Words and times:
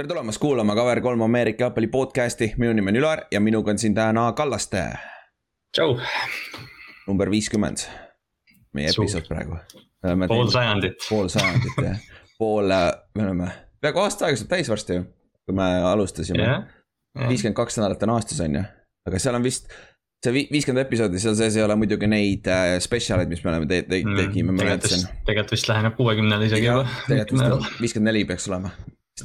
tere 0.00 0.08
tulemast 0.08 0.38
kuulama 0.40 0.74
Cover 0.74 1.00
kolm 1.04 1.20
Ameerika 1.22 1.64
jalgpalli 1.64 1.86
podcast'i, 1.92 2.46
minu 2.56 2.72
nimi 2.72 2.88
on 2.94 2.96
Ülar 2.96 3.20
ja 3.30 3.40
minuga 3.40 3.70
on 3.74 3.78
siin 3.78 3.94
täna 3.94 4.32
Kallaste. 4.32 4.84
tšau. 5.76 5.98
number 7.08 7.28
viiskümmend, 7.30 7.82
meie 8.72 8.88
episood 8.88 9.26
praegu. 9.28 9.58
pool 10.28 10.48
sajandit. 10.50 10.96
pool 11.08 11.28
sajandit 11.28 11.82
jah, 11.84 11.98
pool, 12.38 12.72
me 13.14 13.24
oleme 13.26 13.50
peaaegu 13.80 14.00
aasta 14.00 14.24
aega 14.26 14.40
saab 14.40 14.48
täis 14.54 14.68
varsti 14.72 14.94
ju, 14.94 15.02
kui 15.44 15.54
me 15.58 15.66
alustasime. 15.92 16.46
viiskümmend 17.28 17.56
kaks 17.58 17.76
nädalat 17.78 18.02
on 18.08 18.10
aastas 18.16 18.40
on 18.40 18.54
ju, 18.56 18.62
aga 19.06 19.18
seal 19.18 19.34
on 19.36 19.42
vist 19.44 19.68
see 20.24 20.32
vi- 20.32 20.46
viiskümmend 20.52 20.86
episoodi, 20.86 21.18
seal 21.20 21.34
sees 21.34 21.56
ei 21.56 21.62
ole 21.66 21.76
muidugi 21.76 22.06
neid 22.08 22.48
äh, 22.48 22.78
spetsialeid, 22.80 23.28
mis 23.28 23.44
me 23.44 23.50
oleme 23.52 23.66
te- 23.66 23.82
te- 23.82 24.00
Mm, 24.04 24.16
tegime, 24.16 24.52
ma 24.52 24.62
näitasin. 24.72 25.04
tegelikult 25.26 25.52
vist 25.58 25.68
läheneb 25.68 25.96
kuuekümnele 26.00 26.46
isegi 26.48 26.66
juba. 26.72 26.88
tegelikult 27.08 27.60
vist 27.68 27.80
viiskümmend 27.84 28.12
neli 28.14 28.24
peaks 28.24 28.48
olema 28.48 28.70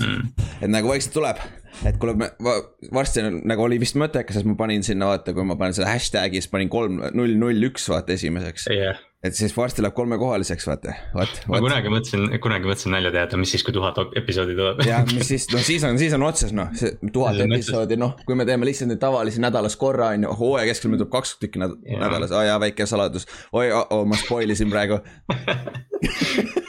Mm. 0.02 0.46
et 0.62 0.72
nagu 0.72 0.90
vaikselt 0.92 1.16
tuleb, 1.16 1.42
et 1.88 1.98
kuule, 2.00 2.16
me 2.20 2.30
va, 2.44 2.56
varsti 2.96 3.24
nagu 3.32 3.66
oli 3.66 3.80
vist 3.82 3.98
mõttekas, 4.00 4.40
et 4.40 4.48
ma 4.48 4.56
panin 4.60 4.86
sinna 4.86 5.10
vaata, 5.12 5.34
kui 5.36 5.46
ma 5.48 5.58
panen 5.60 5.76
selle 5.78 5.90
hashtag'i, 5.92 6.42
siis 6.42 6.52
panin 6.52 6.72
kolm, 6.72 7.02
null, 7.18 7.36
null, 7.40 7.68
üks 7.70 7.88
vaata 7.92 8.16
esimeseks. 8.16 8.68
jah, 8.74 9.00
et 9.26 9.38
siis 9.38 9.54
varsti 9.56 9.84
läheb 9.84 9.96
kolmekohaliseks 9.98 10.68
vaata, 10.70 10.96
vaat, 11.16 11.40
ma 11.52 11.62
kunagi 11.64 11.92
mõtlesin, 11.94 12.28
kunagi 12.44 12.70
mõtlesin 12.70 12.96
nalja 12.96 13.14
teha, 13.16 13.28
et 13.28 13.38
mis 13.42 13.56
siis, 13.56 13.64
kui 13.66 13.76
tuhat 13.76 14.00
episoodi 14.22 14.58
tuleb. 14.58 14.84
ja 14.88 15.02
mis 15.12 15.32
siis, 15.32 15.48
no 15.54 15.62
siis 15.66 15.86
on, 15.88 16.00
siis 16.02 16.16
on 16.18 16.28
otsas 16.28 16.54
noh, 16.56 16.72
see 16.78 16.96
tuhat 17.16 17.40
episoodi, 17.48 18.00
noh, 18.02 18.16
kui 18.28 18.38
me 18.40 18.48
teeme 18.48 18.68
lihtsalt 18.70 18.94
neid 18.94 19.02
tavalisi 19.04 19.44
nädalas 19.44 19.78
korra 19.82 20.14
on 20.16 20.28
ju, 20.28 20.36
hooaja 20.42 20.70
keskel 20.72 20.94
meil 20.94 21.04
tuleb 21.04 21.14
kaks 21.16 21.38
tükki 21.42 21.64
nädalas, 21.64 22.36
aa 22.36 22.46
jaa, 22.52 22.60
väike 22.68 22.88
saladus. 22.90 23.28
oi 23.54 23.72
oh, 23.72 23.88
oh, 23.90 24.06
ma 24.10 24.20
spoil 24.20 24.56
isin 24.56 24.72
praegu 24.74 25.02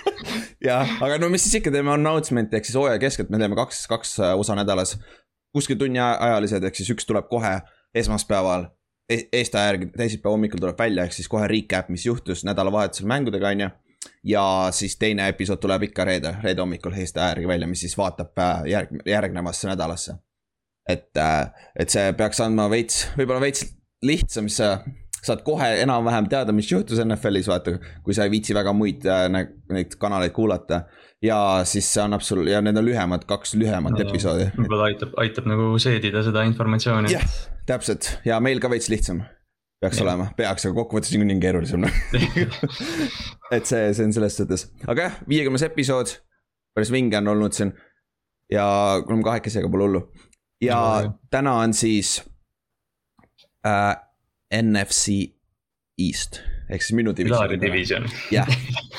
jah, 0.66 0.97
aga 1.05 1.19
no 1.23 1.29
mis 1.33 1.45
siis 1.47 1.61
ikka, 1.61 1.73
teeme 1.75 1.93
announcement'i 1.95 2.59
ehk 2.59 2.69
siis 2.69 2.79
hooaja 2.79 3.01
keskelt 3.02 3.30
me 3.33 3.41
teeme 3.43 3.59
kaks, 3.59 3.84
kaks 3.91 4.19
äh, 4.20 4.34
osa 4.38 4.56
nädalas. 4.59 4.97
kuskil 5.56 5.79
tunni 5.80 5.98
aja- 5.98 6.19
ajalised, 6.20 6.65
ehk 6.69 6.77
siis 6.77 6.91
üks 6.92 7.06
tuleb 7.08 7.28
kohe 7.31 7.55
esmaspäeval 7.97 8.67
e. 9.08 9.23
Eesti 9.33 9.56
aja 9.56 9.73
järgi 9.73 9.89
teisipäeva 9.97 10.34
hommikul 10.34 10.61
tuleb 10.61 10.78
välja, 10.78 11.06
ehk 11.06 11.17
siis 11.17 11.28
kohe 11.33 11.48
recap, 11.48 11.89
mis 11.89 12.06
juhtus 12.06 12.45
nädalavahetusel 12.45 13.08
mängudega, 13.08 13.55
on 13.55 13.64
ju. 13.64 13.70
ja 14.25 14.45
siis 14.70 14.98
teine 14.98 15.28
episood 15.33 15.62
tuleb 15.62 15.89
ikka 15.89 16.05
reede, 16.05 16.36
reede 16.42 16.61
hommikul 16.61 16.92
Eesti 16.92 17.20
aja 17.20 17.34
järgi 17.34 17.48
välja, 17.48 17.70
mis 17.70 17.80
siis 17.86 17.97
vaatab 17.98 18.39
äh, 18.39 18.69
järg, 18.75 18.92
järgnevasse 19.06 19.69
nädalasse. 19.69 20.19
et, 20.89 21.11
et 21.78 21.91
see 21.91 22.12
peaks 22.12 22.41
andma 22.41 22.69
veits, 22.70 23.08
võib-olla 23.17 23.41
veits 23.42 23.64
lihtsam, 24.06 24.48
sa 24.53 24.77
saad 25.25 25.42
kohe 25.47 25.69
enam-vähem 25.83 26.28
teada, 26.31 26.53
mis 26.56 26.69
juhtus 26.70 27.00
NFL-is, 27.03 27.48
vaata, 27.50 27.77
kui 28.05 28.14
sa 28.17 28.27
ei 28.27 28.33
viitsi 28.33 28.55
väga 28.56 28.75
muid 28.77 29.06
äh, 29.11 29.27
neid 29.73 29.97
kanaleid 30.00 30.34
kuulata. 30.36 30.84
ja 31.25 31.64
siis 31.64 31.86
see 31.89 32.03
annab 32.03 32.20
sul 32.20 32.47
ja 32.47 32.61
need 32.62 32.77
on 32.77 32.84
lühemad, 32.84 33.25
kaks 33.28 33.55
lühemat 33.56 33.97
episoodi. 34.05 34.50
võib-olla 34.58 34.91
aitab, 34.91 35.14
aitab 35.23 35.48
nagu 35.48 35.70
seedida 35.83 36.23
seda 36.27 36.45
informatsiooni. 36.48 37.12
jah, 37.14 37.25
täpselt 37.67 38.19
ja 38.28 38.41
meil 38.41 38.61
ka 38.61 38.70
veits 38.70 38.91
lihtsam 38.92 39.25
peaks 39.81 39.98
ja. 40.00 40.05
Olema, 40.06 40.28
peaks, 40.36 40.67
aga 40.67 40.77
kokkuvõttes 40.78 41.12
niikuinii 41.12 41.36
on 41.36 41.42
keerulisem 41.42 41.83
noh. 41.84 41.98
et 43.56 43.69
see, 43.69 43.83
see 43.97 44.06
on 44.08 44.14
selles 44.17 44.39
suhtes, 44.39 44.69
aga 44.89 45.08
jah, 45.08 45.19
viiekümnes 45.28 45.67
episood, 45.69 46.14
päris 46.77 46.92
vinge 46.95 47.19
on 47.20 47.34
olnud 47.34 47.56
siin. 47.56 47.75
ja 48.53 48.67
oleme 49.03 49.25
kahekesi, 49.27 49.61
aga 49.61 49.73
pole 49.73 49.89
hullu. 49.89 50.03
ja 50.64 50.80
No, 51.05 51.19
täna 51.30 51.58
on 51.64 51.75
siis 51.77 52.19
äh, 53.67 53.97
NFC 54.62 55.32
East 56.00 56.40
ehk 56.70 56.82
siis 56.82 56.96
minu 56.98 57.12
division. 57.16 58.08
jah, 58.34 58.48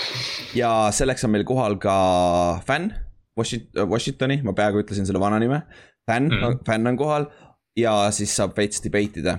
ja 0.61 0.72
selleks 0.95 1.25
on 1.27 1.33
meil 1.36 1.45
kohal 1.47 1.75
ka 1.81 1.97
fänn 2.67 2.94
Washington, 3.38 3.89
Washingtoni, 3.91 4.39
ma 4.47 4.53
peaaegu 4.58 4.81
ütlesin 4.81 5.05
selle 5.05 5.22
vana 5.22 5.39
nime. 5.39 5.61
fänn 6.08 6.31
Mm. 6.31 6.59
fänn 6.67 6.88
on 6.88 6.97
kohal 6.97 7.28
ja 7.78 8.11
siis 8.16 8.33
saab 8.35 8.55
veits 8.58 8.81
debate 8.83 9.19
ida. 9.22 9.38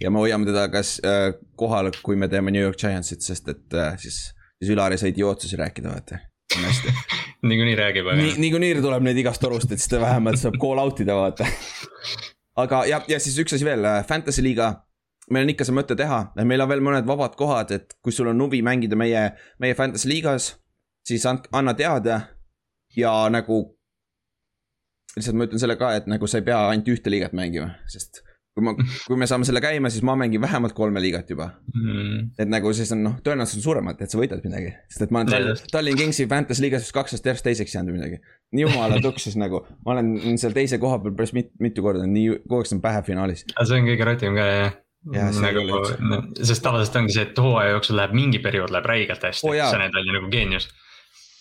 ja 0.00 0.10
me 0.10 0.18
hoiame 0.22 0.46
teda 0.46 0.68
kas 0.68 0.98
äh, 1.04 1.32
kohal, 1.56 1.90
kui 2.02 2.16
me 2.16 2.28
teeme 2.28 2.50
New 2.50 2.62
York 2.62 2.78
Giantsit, 2.78 3.22
sest 3.22 3.48
et 3.48 3.74
äh, 3.74 3.96
siis, 3.98 4.32
siis 4.60 4.70
Ülar 4.74 4.92
ei 4.92 4.98
saa 4.98 5.08
idiootsusi 5.08 5.56
rääkida, 5.56 5.88
vaata. 5.88 6.18
on 6.58 6.64
hästi 6.68 6.94
niikuinii 7.48 7.76
räägib, 7.76 8.06
aga 8.06 8.20
nii, 8.20 8.36
niikuinii 8.38 8.76
tuleb 8.82 9.02
neid 9.08 9.18
igast 9.18 9.42
torust, 9.42 9.72
et 9.72 9.80
siis 9.82 9.90
ta 9.90 10.00
vähemalt 10.02 10.38
saab 10.38 10.58
call 10.62 10.78
out 10.82 11.00
ida, 11.02 11.16
vaata. 11.18 11.46
aga 12.62 12.84
ja, 12.86 13.02
ja 13.08 13.18
siis 13.22 13.38
üks 13.42 13.56
asi 13.56 13.66
veel, 13.66 13.86
Fantasy 14.08 14.44
liiga. 14.44 14.72
Meil 15.30 15.46
on 15.46 15.52
ikka 15.52 15.66
see 15.68 15.76
mõte 15.76 15.96
teha, 15.98 16.24
meil 16.42 16.64
on 16.64 16.70
veel 16.70 16.82
mõned 16.84 17.06
vabad 17.08 17.36
kohad, 17.38 17.74
et 17.74 17.94
kui 18.02 18.14
sul 18.14 18.32
on 18.32 18.42
huvi 18.46 18.62
mängida 18.64 18.98
meie, 18.98 19.28
meie 19.62 19.76
Fantasy 19.78 20.10
liigas, 20.10 20.52
siis 21.06 21.26
and, 21.28 21.46
anna 21.52 21.76
teada 21.78 22.20
ja 22.96 23.14
nagu. 23.32 23.62
lihtsalt 25.16 25.36
ma 25.36 25.44
ütlen 25.44 25.60
selle 25.60 25.76
ka, 25.76 25.94
et 25.96 26.06
nagu 26.08 26.26
sa 26.26 26.40
ei 26.40 26.46
pea 26.46 26.58
ainult 26.70 26.88
ühte 26.88 27.12
liigat 27.12 27.34
mängima, 27.36 27.74
sest 27.92 28.22
kui 28.52 28.64
ma, 28.64 28.72
kui 29.06 29.16
me 29.20 29.26
saame 29.28 29.46
selle 29.48 29.60
käima, 29.64 29.88
siis 29.92 30.04
ma 30.04 30.14
mängin 30.18 30.40
vähemalt 30.40 30.74
kolme 30.76 31.00
liigat 31.00 31.30
juba 31.32 31.46
mm, 31.72 32.32
et 32.40 32.50
nagu 32.52 32.72
siis 32.76 32.90
on 32.92 33.00
noh, 33.04 33.14
tõenäoliselt 33.24 33.60
on 33.60 33.64
suuremad, 33.64 34.00
et 34.04 34.12
sa 34.12 34.20
võidad 34.20 34.44
midagi, 34.44 34.74
sest 34.92 35.06
et 35.06 35.14
ma 35.14 35.22
olen 35.22 35.48
Just. 35.48 35.68
Tallinn 35.72 36.00
Kingsi 36.00 36.26
Fantasy 36.28 36.64
liigas 36.64 36.84
vist 36.84 36.96
kaks 36.96 37.16
aastat 37.16 37.30
järjest 37.32 37.48
teiseks 37.48 37.76
jäänud 37.76 37.94
või 37.94 38.00
midagi. 38.00 38.20
jumala 38.60 39.00
tuksis 39.06 39.36
nagu, 39.40 39.62
ma 39.86 39.96
olen 39.96 40.40
seal 40.40 40.56
teise 40.56 40.80
koha 40.80 41.00
peal 41.00 41.16
päris 41.16 41.32
mit, 41.36 41.52
mitu 41.64 41.84
korda, 41.84 42.04
nii 42.08 42.42
kogu 42.44 42.60
aeg 42.60 42.72
saan 42.72 42.84
pähe 42.84 43.04
finaalis. 43.08 43.46
see 43.56 43.80
on 43.80 43.88
kõige 43.88 44.08
rotim 44.08 44.36
ka 44.36 44.48
jah 44.52 44.80
nagu 45.10 45.80
sest 46.38 46.62
tavaliselt 46.62 47.00
ongi 47.02 47.16
see, 47.16 47.26
et 47.26 47.42
hooaja 47.42 47.74
jooksul 47.74 47.98
läheb 47.98 48.14
mingi 48.14 48.38
periood 48.42 48.70
läheb 48.70 48.86
räigelt 48.86 49.26
hästi 49.26 49.50
oh,, 49.50 49.58
sa 49.58 49.80
välja 49.82 50.14
nagu 50.14 50.28
geenius. 50.30 50.68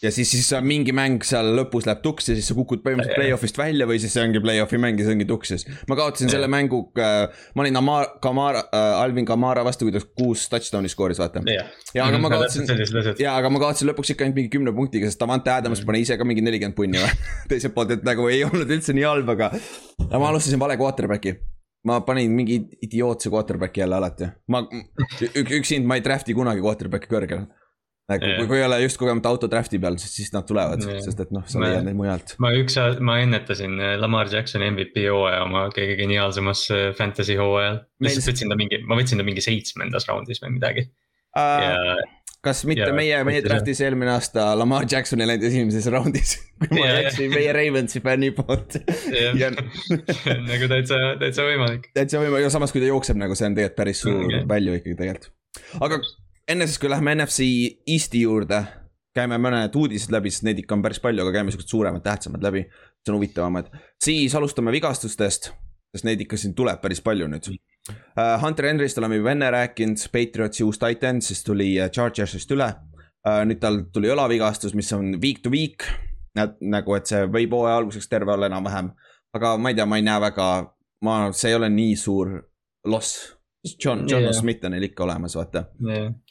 ja 0.02 0.10
siis, 0.10 0.32
siis 0.34 0.48
sa 0.50 0.64
mingi 0.66 0.96
mäng 0.98 1.22
seal 1.26 1.52
lõpus 1.60 1.86
läheb 1.86 2.02
tuksi, 2.02 2.34
siis 2.40 2.50
sa 2.50 2.58
kukud 2.58 2.82
põhimõtteliselt 2.82 3.20
play-off'ist 3.20 3.62
välja 3.62 3.86
või 3.90 4.00
siis 4.02 4.16
see 4.18 4.24
ongi 4.26 4.42
play-off'i 4.42 4.82
mäng 4.82 4.98
ja 4.98 5.06
see 5.06 5.14
ongi 5.14 5.30
tuksis. 5.30 5.68
ma 5.92 6.00
kaotasin 6.00 6.26
Jaa. 6.26 6.40
selle 6.40 6.50
mängu 6.50 6.82
äh,, 6.98 7.44
ma 7.54 7.66
olin 7.68 7.78
Amar-, 7.84 8.10
Kamara 8.24 8.66
äh,, 8.66 9.04
Alvin 9.04 9.30
Kamara 9.30 9.68
vastu, 9.68 9.86
kui 9.86 9.94
ta 9.94 10.02
kuus 10.02 10.48
touchdown'i 10.50 10.90
skooris, 10.90 11.22
vaata. 11.22 11.46
jah, 11.46 11.70
ja 11.94 12.10
aga 12.10 12.18
ma 12.26 12.34
kaotasin, 12.34 12.66
ja 13.22 13.38
aga 13.38 13.54
ma 13.54 13.62
kaotasin 13.62 13.94
lõpuks 13.94 14.16
ikka 14.16 14.26
ainult 14.26 14.42
mingi 14.42 14.56
kümne 14.58 14.74
punktiga, 14.74 15.06
sest 15.06 15.22
Davante 15.22 15.54
Adams 15.54 15.86
pani 15.86 16.02
ise 16.02 16.18
ka 16.18 16.26
mingi 16.26 16.42
nelikümmend 16.50 16.82
punni 16.82 16.98
või. 16.98 17.14
teiselt 17.54 17.78
poolt, 17.78 17.94
et 17.94 18.10
nagu 18.10 18.26
ei 18.34 18.42
olnud 18.50 18.74
üldse 18.74 18.98
nii 18.98 19.06
halb, 19.06 19.36
aga. 19.38 19.54
aga 20.10 20.18
ma 20.18 20.34
alustasin 20.34 20.66
vale 20.66 20.82
quarterback'i. 20.82 21.38
Ma 21.88 22.02
panin 22.06 22.36
mingi 22.36 22.60
idiootse 22.86 23.32
quarterback'i 23.34 23.84
jälle 23.84 23.98
alati. 23.98 24.30
ma, 24.54 24.62
üks, 24.70 25.58
üks 25.62 25.74
hind, 25.76 25.90
ma 25.90 25.98
ei 25.98 26.06
draft'i 26.06 26.36
kunagi 26.38 26.64
quarterback'i 26.64 27.10
kõrgel. 27.12 27.48
nagu 28.12 28.28
kui, 28.28 28.48
kui 28.50 28.60
ei 28.60 28.66
ole 28.66 28.82
just 28.84 29.00
kogemata 29.00 29.32
auto 29.32 29.48
draft'i 29.52 29.80
peal, 29.82 29.98
siis, 30.02 30.32
nad 30.36 30.46
tulevad 30.48 30.84
sest 30.84 31.22
et 31.24 31.30
noh, 31.32 31.46
sa 31.48 31.62
leiad 31.64 31.86
neid 31.88 31.98
mujalt. 31.98 32.36
ma 32.44 32.54
üks, 32.60 32.78
ma 33.00 33.20
ennetasin 33.24 33.78
äh, 33.80 33.94
Lamar 34.02 34.30
Jacksoni 34.32 34.70
MVP 34.74 35.06
hooaja 35.08 35.46
oma 35.46 35.68
kõige 35.74 35.96
geniaalsemas 36.02 36.66
äh, 36.76 36.90
fantasy 36.98 37.38
hooajal. 37.40 37.84
Lihtsalt 38.04 38.34
võtsin 38.34 38.52
ta 38.52 38.60
mingi, 38.60 38.82
ma 38.86 39.00
võtsin 39.00 39.22
ta 39.22 39.28
mingi 39.28 39.46
seitsmendas 39.46 40.10
raundis 40.12 40.44
või 40.44 40.58
midagi 40.58 40.90
ja 41.36 41.76
kas 42.46 42.64
mitte 42.66 42.88
ja- 42.90 42.96
meie, 42.96 43.20
meie 43.28 43.44
draft'is 43.46 43.84
eelmine 43.86 44.16
aasta 44.16 44.52
Lamar 44.58 44.88
Jackson 44.90 45.22
ei 45.22 45.30
läinud 45.30 45.46
esimeses 45.46 45.86
raundis. 45.94 46.34
kui 46.62 46.72
ma 46.74 46.88
ei 46.88 46.90
jah. 46.90 47.02
eksi, 47.06 47.28
meie 47.34 47.54
Ravensi 47.56 48.02
fänni 48.02 48.32
poolt. 48.38 48.80
jah 49.14 49.38
ja 49.38 49.52
nagu 50.50 50.72
täitsa, 50.72 51.00
täitsa 51.22 51.46
võimalik. 51.48 51.88
täitsa 51.98 52.22
võimalik 52.24 52.48
ja 52.48 52.52
samas, 52.54 52.74
kui 52.74 52.84
ta 52.84 52.90
jookseb 52.90 53.22
nagu 53.22 53.38
see 53.38 53.50
on 53.50 53.58
tegelikult 53.58 53.78
päris 53.78 54.04
suur 54.06 54.26
okay. 54.26 54.44
value 54.50 54.82
ikkagi 54.82 54.98
tegelikult. 55.04 55.34
aga 55.86 56.02
enne 56.52 56.68
siis, 56.68 56.82
kui 56.82 56.92
lähme 56.92 57.16
NFC 57.16 57.48
Eesti 57.88 58.24
juurde, 58.26 58.62
käime 59.16 59.38
mõned 59.42 59.76
uudised 59.78 60.14
läbi, 60.14 60.32
sest 60.34 60.48
neid 60.48 60.62
ikka 60.64 60.78
on 60.78 60.86
päris 60.86 61.02
palju, 61.04 61.26
aga 61.26 61.36
käime 61.38 61.54
siuksed 61.54 61.72
suuremad, 61.72 62.04
tähtsamad 62.06 62.44
läbi. 62.46 62.66
see 63.02 63.14
on 63.14 63.18
huvitavamad, 63.18 63.70
siis 64.02 64.34
alustame 64.38 64.74
vigastustest, 64.74 65.52
sest 65.94 66.08
neid 66.08 66.22
ikka 66.26 66.38
siin 66.38 66.58
tuleb 66.58 66.82
päris 66.82 67.02
palju 67.06 67.30
nüüd. 67.30 67.54
Hunter 68.42 68.68
Henry'st 68.70 69.00
oleme 69.02 69.18
juba 69.18 69.32
enne 69.34 69.50
rääkinud, 69.52 69.98
Patriotsi 70.14 70.64
uus 70.64 70.80
titan, 70.80 71.22
siis 71.22 71.44
tuli 71.44 71.74
äh, 71.82 71.90
Chargersist 71.90 72.52
üle. 72.54 72.70
nüüd 73.46 73.60
tal 73.62 73.84
tuli 73.94 74.10
õlavigastus, 74.10 74.74
mis 74.74 74.90
on 74.98 75.16
week 75.22 75.44
to 75.44 75.50
week. 75.54 75.86
nagu, 76.36 76.96
et 76.96 77.10
see 77.10 77.26
võib 77.30 77.54
hooaja 77.54 77.82
alguseks 77.82 78.08
terve 78.10 78.34
olla 78.34 78.48
enam-vähem. 78.50 78.92
aga 79.34 79.58
ma 79.58 79.70
ei 79.70 79.76
tea, 79.76 79.86
ma 79.86 79.98
ei 79.98 80.06
näe 80.06 80.22
väga, 80.22 80.48
ma, 81.06 81.18
see 81.34 81.52
ei 81.52 81.56
ole 81.56 81.70
nii 81.70 81.96
suur 81.96 82.34
loss. 82.86 83.38
John, 83.84 84.08
John 84.10 84.24
yeah. 84.26 84.34
Smith 84.34 84.66
on 84.66 84.74
neil 84.74 84.88
ikka 84.88 85.04
olemas, 85.06 85.36
vaata. 85.38 85.68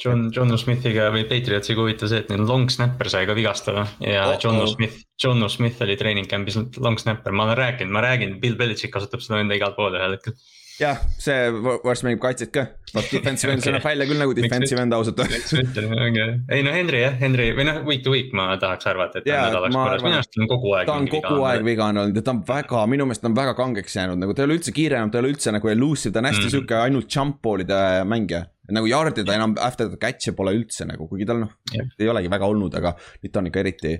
John, 0.02 0.24
John 0.34 0.50
Smithiga 0.58 1.12
või 1.14 1.28
Patriotsiga 1.30 1.78
huvitav 1.78 2.10
see, 2.10 2.24
et 2.24 2.32
neil 2.32 2.42
long 2.42 2.66
snapper 2.70 3.10
sai 3.12 3.28
ka 3.28 3.36
vigastada 3.38 3.84
ja 4.02 4.24
oh, 4.32 4.38
John 4.42 4.58
Smith, 4.66 4.96
John 5.22 5.44
Smith 5.46 5.78
oli 5.86 5.94
treening 6.00 6.26
camp'is 6.30 6.58
long 6.82 6.98
snapper, 6.98 7.30
ma 7.30 7.46
olen 7.46 7.58
rääkinud, 7.60 7.94
ma 7.94 8.02
räägin, 8.02 8.40
Bill 8.42 8.58
Belichik 8.58 8.90
kasutab 8.96 9.22
seda 9.22 9.38
enda 9.44 9.54
igal 9.54 9.76
pool 9.78 9.94
ühel 9.94 10.16
hetkel. 10.16 10.34
jah, 10.80 11.00
see 11.20 11.36
varsti 11.84 12.06
mängib 12.06 12.20
kaitset 12.22 12.52
ka. 12.54 12.66
Defensive 13.14 13.52
end, 13.52 13.62
see 13.62 13.72
näeb 13.74 13.84
välja 13.84 14.06
küll 14.08 14.18
nagu 14.18 14.32
defensive 14.34 14.82
end 14.82 14.94
ausalt 14.96 15.20
öeldes. 15.22 15.52
ei 15.54 16.64
no 16.66 16.72
Henry 16.74 17.04
jah, 17.04 17.14
Henry 17.20 17.50
või 17.54 17.66
noh, 17.68 17.82
week 17.86 18.02
to 18.02 18.14
week 18.14 18.32
ma 18.36 18.48
tahaks 18.60 18.88
arvata, 18.90 19.20
et 19.20 19.28
ta 19.28 19.36
on 19.36 19.52
nädalaks 19.52 19.76
korras, 19.76 20.04
minu 20.06 20.18
arust 20.18 20.40
on 20.40 20.50
kogu 20.50 20.72
aeg. 20.74 20.88
ta 20.88 20.96
on 20.98 21.06
kogu 21.12 21.44
aeg. 21.46 21.62
vigane 21.66 22.02
olnud 22.02 22.18
ja 22.18 22.24
ta 22.26 22.34
on 22.34 22.40
väga, 22.48 22.82
minu 22.90 23.06
meelest 23.06 23.22
ta 23.22 23.30
on 23.30 23.36
väga 23.38 23.54
kangeks 23.58 23.94
jäänud, 24.00 24.22
nagu 24.24 24.34
ta 24.34 24.42
ei 24.42 24.50
ole 24.50 24.56
üldse 24.58 24.74
kiire 24.74 24.98
enam, 24.98 25.12
ta 25.12 25.20
ei 25.20 25.24
ole 25.24 25.34
üldse 25.36 25.54
nagu 25.54 25.70
elusive, 25.74 26.14
ta 26.16 26.22
on 26.22 26.30
hästi 26.32 26.42
mm. 26.42 26.54
Sihuke 26.56 26.80
ainult 26.80 27.14
jump 27.14 27.38
ball'ide 27.46 27.80
mängija. 28.10 28.42
nagu 28.74 28.90
yard'e 28.90 29.26
ta 29.26 29.38
enam 29.38 29.54
after 29.62 29.86
the 29.92 30.00
catch'e 30.00 30.34
pole 30.34 30.56
üldse 30.58 30.88
nagu, 30.90 31.06
kuigi 31.10 31.28
tal 31.30 31.44
noh 31.44 31.54
Jah. 31.76 31.86
ei 31.98 32.10
olegi 32.10 32.32
väga 32.32 32.50
olnud, 32.50 32.74
aga 32.80 32.96
nüüd 33.22 33.30
ta 33.30 33.44
on 33.44 33.52
ikka 33.52 33.62
eriti 33.62 33.94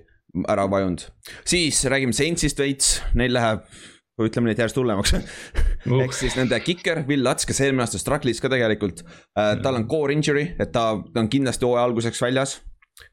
ära 0.50 0.67
vajunud. 0.71 1.06
siis 1.47 1.85
räägime 1.91 2.17
Saintsist 2.17 2.59
veits, 2.59 2.99
neil 3.15 3.38
läheb 3.38 3.67
ütleme 4.26 4.50
nüüd 4.50 4.61
järjest 4.61 4.81
hullemaks 4.81 5.14
uh. 5.17 6.00
ehk 6.05 6.17
siis 6.17 6.37
nende 6.38 6.58
kiker, 6.64 7.05
Will 7.08 7.25
Lats, 7.26 7.49
kes 7.49 7.62
eelmine 7.64 7.87
aasta 7.87 8.00
struggle'is 8.00 8.43
ka 8.43 8.50
tegelikult 8.52 9.05
äh,. 9.05 9.56
tal 9.62 9.78
on 9.78 9.87
core 9.90 10.17
injury, 10.17 10.50
et 10.58 10.72
ta, 10.75 10.93
ta 11.00 11.22
on 11.22 11.31
kindlasti 11.32 11.67
hooaja 11.69 11.87
alguseks 11.88 12.22
väljas. 12.22 12.58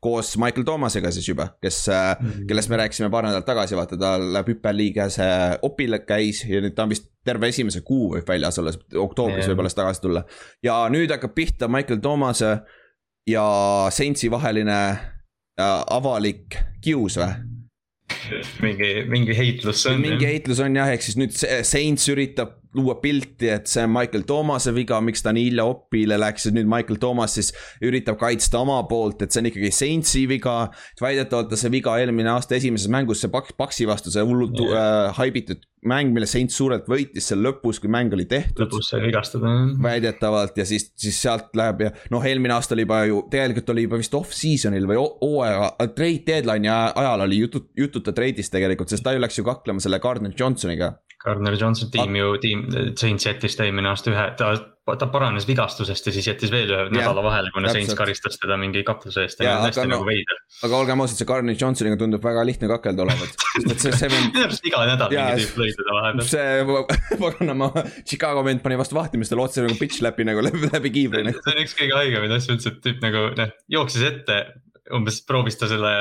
koos 0.03 0.33
Michael 0.37 0.65
Thomasega 0.67 1.11
siis 1.15 1.29
juba, 1.29 1.47
kes 1.63 1.89
äh, 1.89 2.17
mm, 2.19 2.29
-hmm. 2.29 2.47
kellest 2.47 2.69
me 2.69 2.77
rääkisime 2.77 3.09
paar 3.09 3.23
nädalat 3.23 3.45
tagasi, 3.45 3.75
vaata 3.75 3.97
ta 3.97 4.17
läheb 4.19 4.47
hüppeliiges 4.47 5.19
opile 5.61 5.99
käis 5.99 6.43
ja 6.43 6.61
nüüd 6.61 6.75
ta 6.75 6.83
on 6.83 6.89
vist 6.89 7.07
terve 7.25 7.47
esimese 7.47 7.81
kuu 7.81 8.15
võib 8.15 8.27
väljas 8.27 8.59
olla, 8.59 8.73
oktoobris 8.95 9.45
yeah. 9.45 9.53
võib 9.53 9.63
alles 9.63 9.75
tagasi 9.75 10.01
tulla. 10.01 10.25
ja 10.63 10.87
nüüd 10.89 11.11
hakkab 11.11 11.35
pihta 11.35 11.67
Michael 11.67 11.99
Thomase 11.99 12.57
ja 13.27 13.45
Saintsi 13.89 14.31
vaheline 14.31 14.79
äh, 15.59 15.83
avalik 15.87 16.57
kius 16.81 17.17
või 17.17 17.56
mingi, 18.63 18.91
mingi 19.09 19.35
heitlus 19.37 19.85
on. 19.89 20.01
mingi 20.03 20.27
heitlus 20.29 20.61
on 20.63 20.75
jah, 20.77 20.91
ehk 20.93 21.05
siis 21.05 21.17
nüüd 21.19 21.35
Saints 21.67 22.07
üritab 22.13 22.55
luua 22.75 22.97
pilti, 23.01 23.49
et 23.53 23.69
see 23.69 23.83
on 23.85 23.93
Michael 23.93 24.25
Thomas'e 24.27 24.73
viga, 24.75 24.99
miks 25.03 25.23
ta 25.25 25.33
nii 25.35 25.47
hilja 25.49 25.67
opile 25.69 26.17
läks 26.19 26.47
ja 26.49 26.53
nüüd 26.55 26.67
Michael 26.69 26.99
Thomas 27.01 27.37
siis 27.37 27.53
üritab 27.85 28.19
kaitsta 28.21 28.61
oma 28.63 28.81
poolt, 28.89 29.23
et 29.23 29.33
see 29.33 29.43
on 29.43 29.49
ikkagi 29.51 29.71
Saintsi 29.75 30.25
viga. 30.29 30.57
väidetavalt 31.01 31.49
ta 31.51 31.59
see 31.59 31.71
viga 31.73 31.95
eelmine 32.01 32.31
aasta 32.33 32.57
esimeses 32.57 32.91
mängus, 32.91 33.23
see 33.23 33.31
Paks, 33.33 33.55
Paksi 33.57 33.87
vastu, 33.89 34.13
see 34.13 34.25
hullult 34.25 34.59
yeah. 34.59 35.07
äh, 35.07 35.17
haibitud 35.17 35.63
mäng, 35.87 36.11
mille 36.13 36.27
Saints 36.29 36.57
suurelt 36.57 36.87
võitis 36.89 37.29
seal 37.29 37.41
lõpus, 37.45 37.79
kui 37.81 37.91
mäng 37.91 38.13
oli 38.13 38.25
tehtud. 38.29 38.65
lõpus 38.65 38.91
sai 38.91 39.01
vigastada. 39.05 39.53
väidetavalt 39.83 40.57
ja 40.57 40.65
siis, 40.67 40.89
siis 40.97 41.19
sealt 41.21 41.55
läheb 41.57 41.85
ja 41.85 41.91
noh, 42.13 42.25
eelmine 42.25 42.55
aasta 42.57 42.75
oli 42.75 42.87
juba 42.87 43.03
ju, 43.07 43.23
tegelikult 43.31 43.73
oli 43.73 43.87
juba 43.87 44.01
vist 44.01 44.17
off-season'il 44.17 44.89
või 44.89 44.99
hooaja, 44.99 45.71
trade 45.95 46.25
deadline'i 46.27 46.73
ajal 46.73 47.25
oli 47.27 47.41
jutut, 47.43 47.69
jututa 47.77 48.13
trade'ist 48.15 48.53
tegelikult, 48.53 48.91
sest 48.91 49.05
ta 49.05 49.15
ju 49.15 49.23
läks 49.23 49.39
ju 49.39 49.45
kaklema 49.47 49.83
selle 49.83 50.01
Gardner 50.03 50.33
Johnsoniga 50.37 50.95
Gardner 51.27 51.59
Johnson 51.59 51.91
tiim 51.91 52.15
ju, 52.15 52.33
tiim, 52.41 52.65
Saints 52.97 53.27
jättis 53.27 53.57
ta 53.57 53.67
eelmine 53.67 53.91
aasta 53.91 54.11
ühe, 54.13 54.25
ta, 54.39 54.51
ta 54.87 55.07
paranes 55.11 55.47
vigastusest 55.47 56.07
ja 56.07 56.13
siis 56.15 56.29
jättis 56.29 56.51
veel 56.53 56.69
ühe 56.71 56.85
ja, 56.85 56.91
nädala 56.93 57.23
vahele, 57.25 57.51
kuna 57.55 57.71
Saints 57.73 57.97
karistas 57.97 58.39
teda 58.39 58.55
mingi 58.59 58.83
kakluse 58.87 59.25
eest 59.25 59.43
ja, 59.43 59.49
ja 59.49 59.65
hästi 59.65 59.83
no, 59.85 59.97
nagu 59.97 60.07
veider. 60.07 60.39
aga 60.67 60.79
olgem 60.79 61.03
ausad, 61.03 61.19
see 61.19 61.29
Gardner 61.29 61.57
Johnsoniga 61.59 61.99
tundub 61.99 62.23
väga 62.23 62.45
lihtne 62.47 62.69
kakelda 62.71 63.03
olevat, 63.05 63.47
minu 63.57 64.45
arust 64.45 64.69
iga 64.69 64.85
nädal 64.87 65.11
mingi 65.13 65.43
tüüp 65.43 65.59
lõi 65.63 65.73
teda 65.81 65.97
vahepeal. 65.97 66.29
see, 66.31 66.77
paganama, 67.25 67.71
Chicago 68.03 68.45
vend 68.47 68.63
pani 68.63 68.79
vastu 68.79 68.99
vahtimist, 68.99 69.35
lootis 69.35 69.63
nagu 69.65 69.79
pitch 69.81 70.05
läbi 70.05 70.27
nagu 70.27 70.45
läbi, 70.45 70.63
läbi 70.75 70.93
kiivri. 70.99 71.25
see 71.35 71.55
on 71.55 71.63
üks 71.65 71.75
kõige 71.81 71.99
haigemaid 71.99 72.37
asju 72.39 72.55
üldse, 72.55 72.75
et 72.75 72.81
tüüp 72.85 73.03
nagu 73.03 73.27
noh, 73.37 73.53
jooksis 73.77 74.07
ette 74.07 74.39
umbes 74.95 75.19
proovis 75.27 75.57
ta 75.59 75.69
selle. 75.69 75.91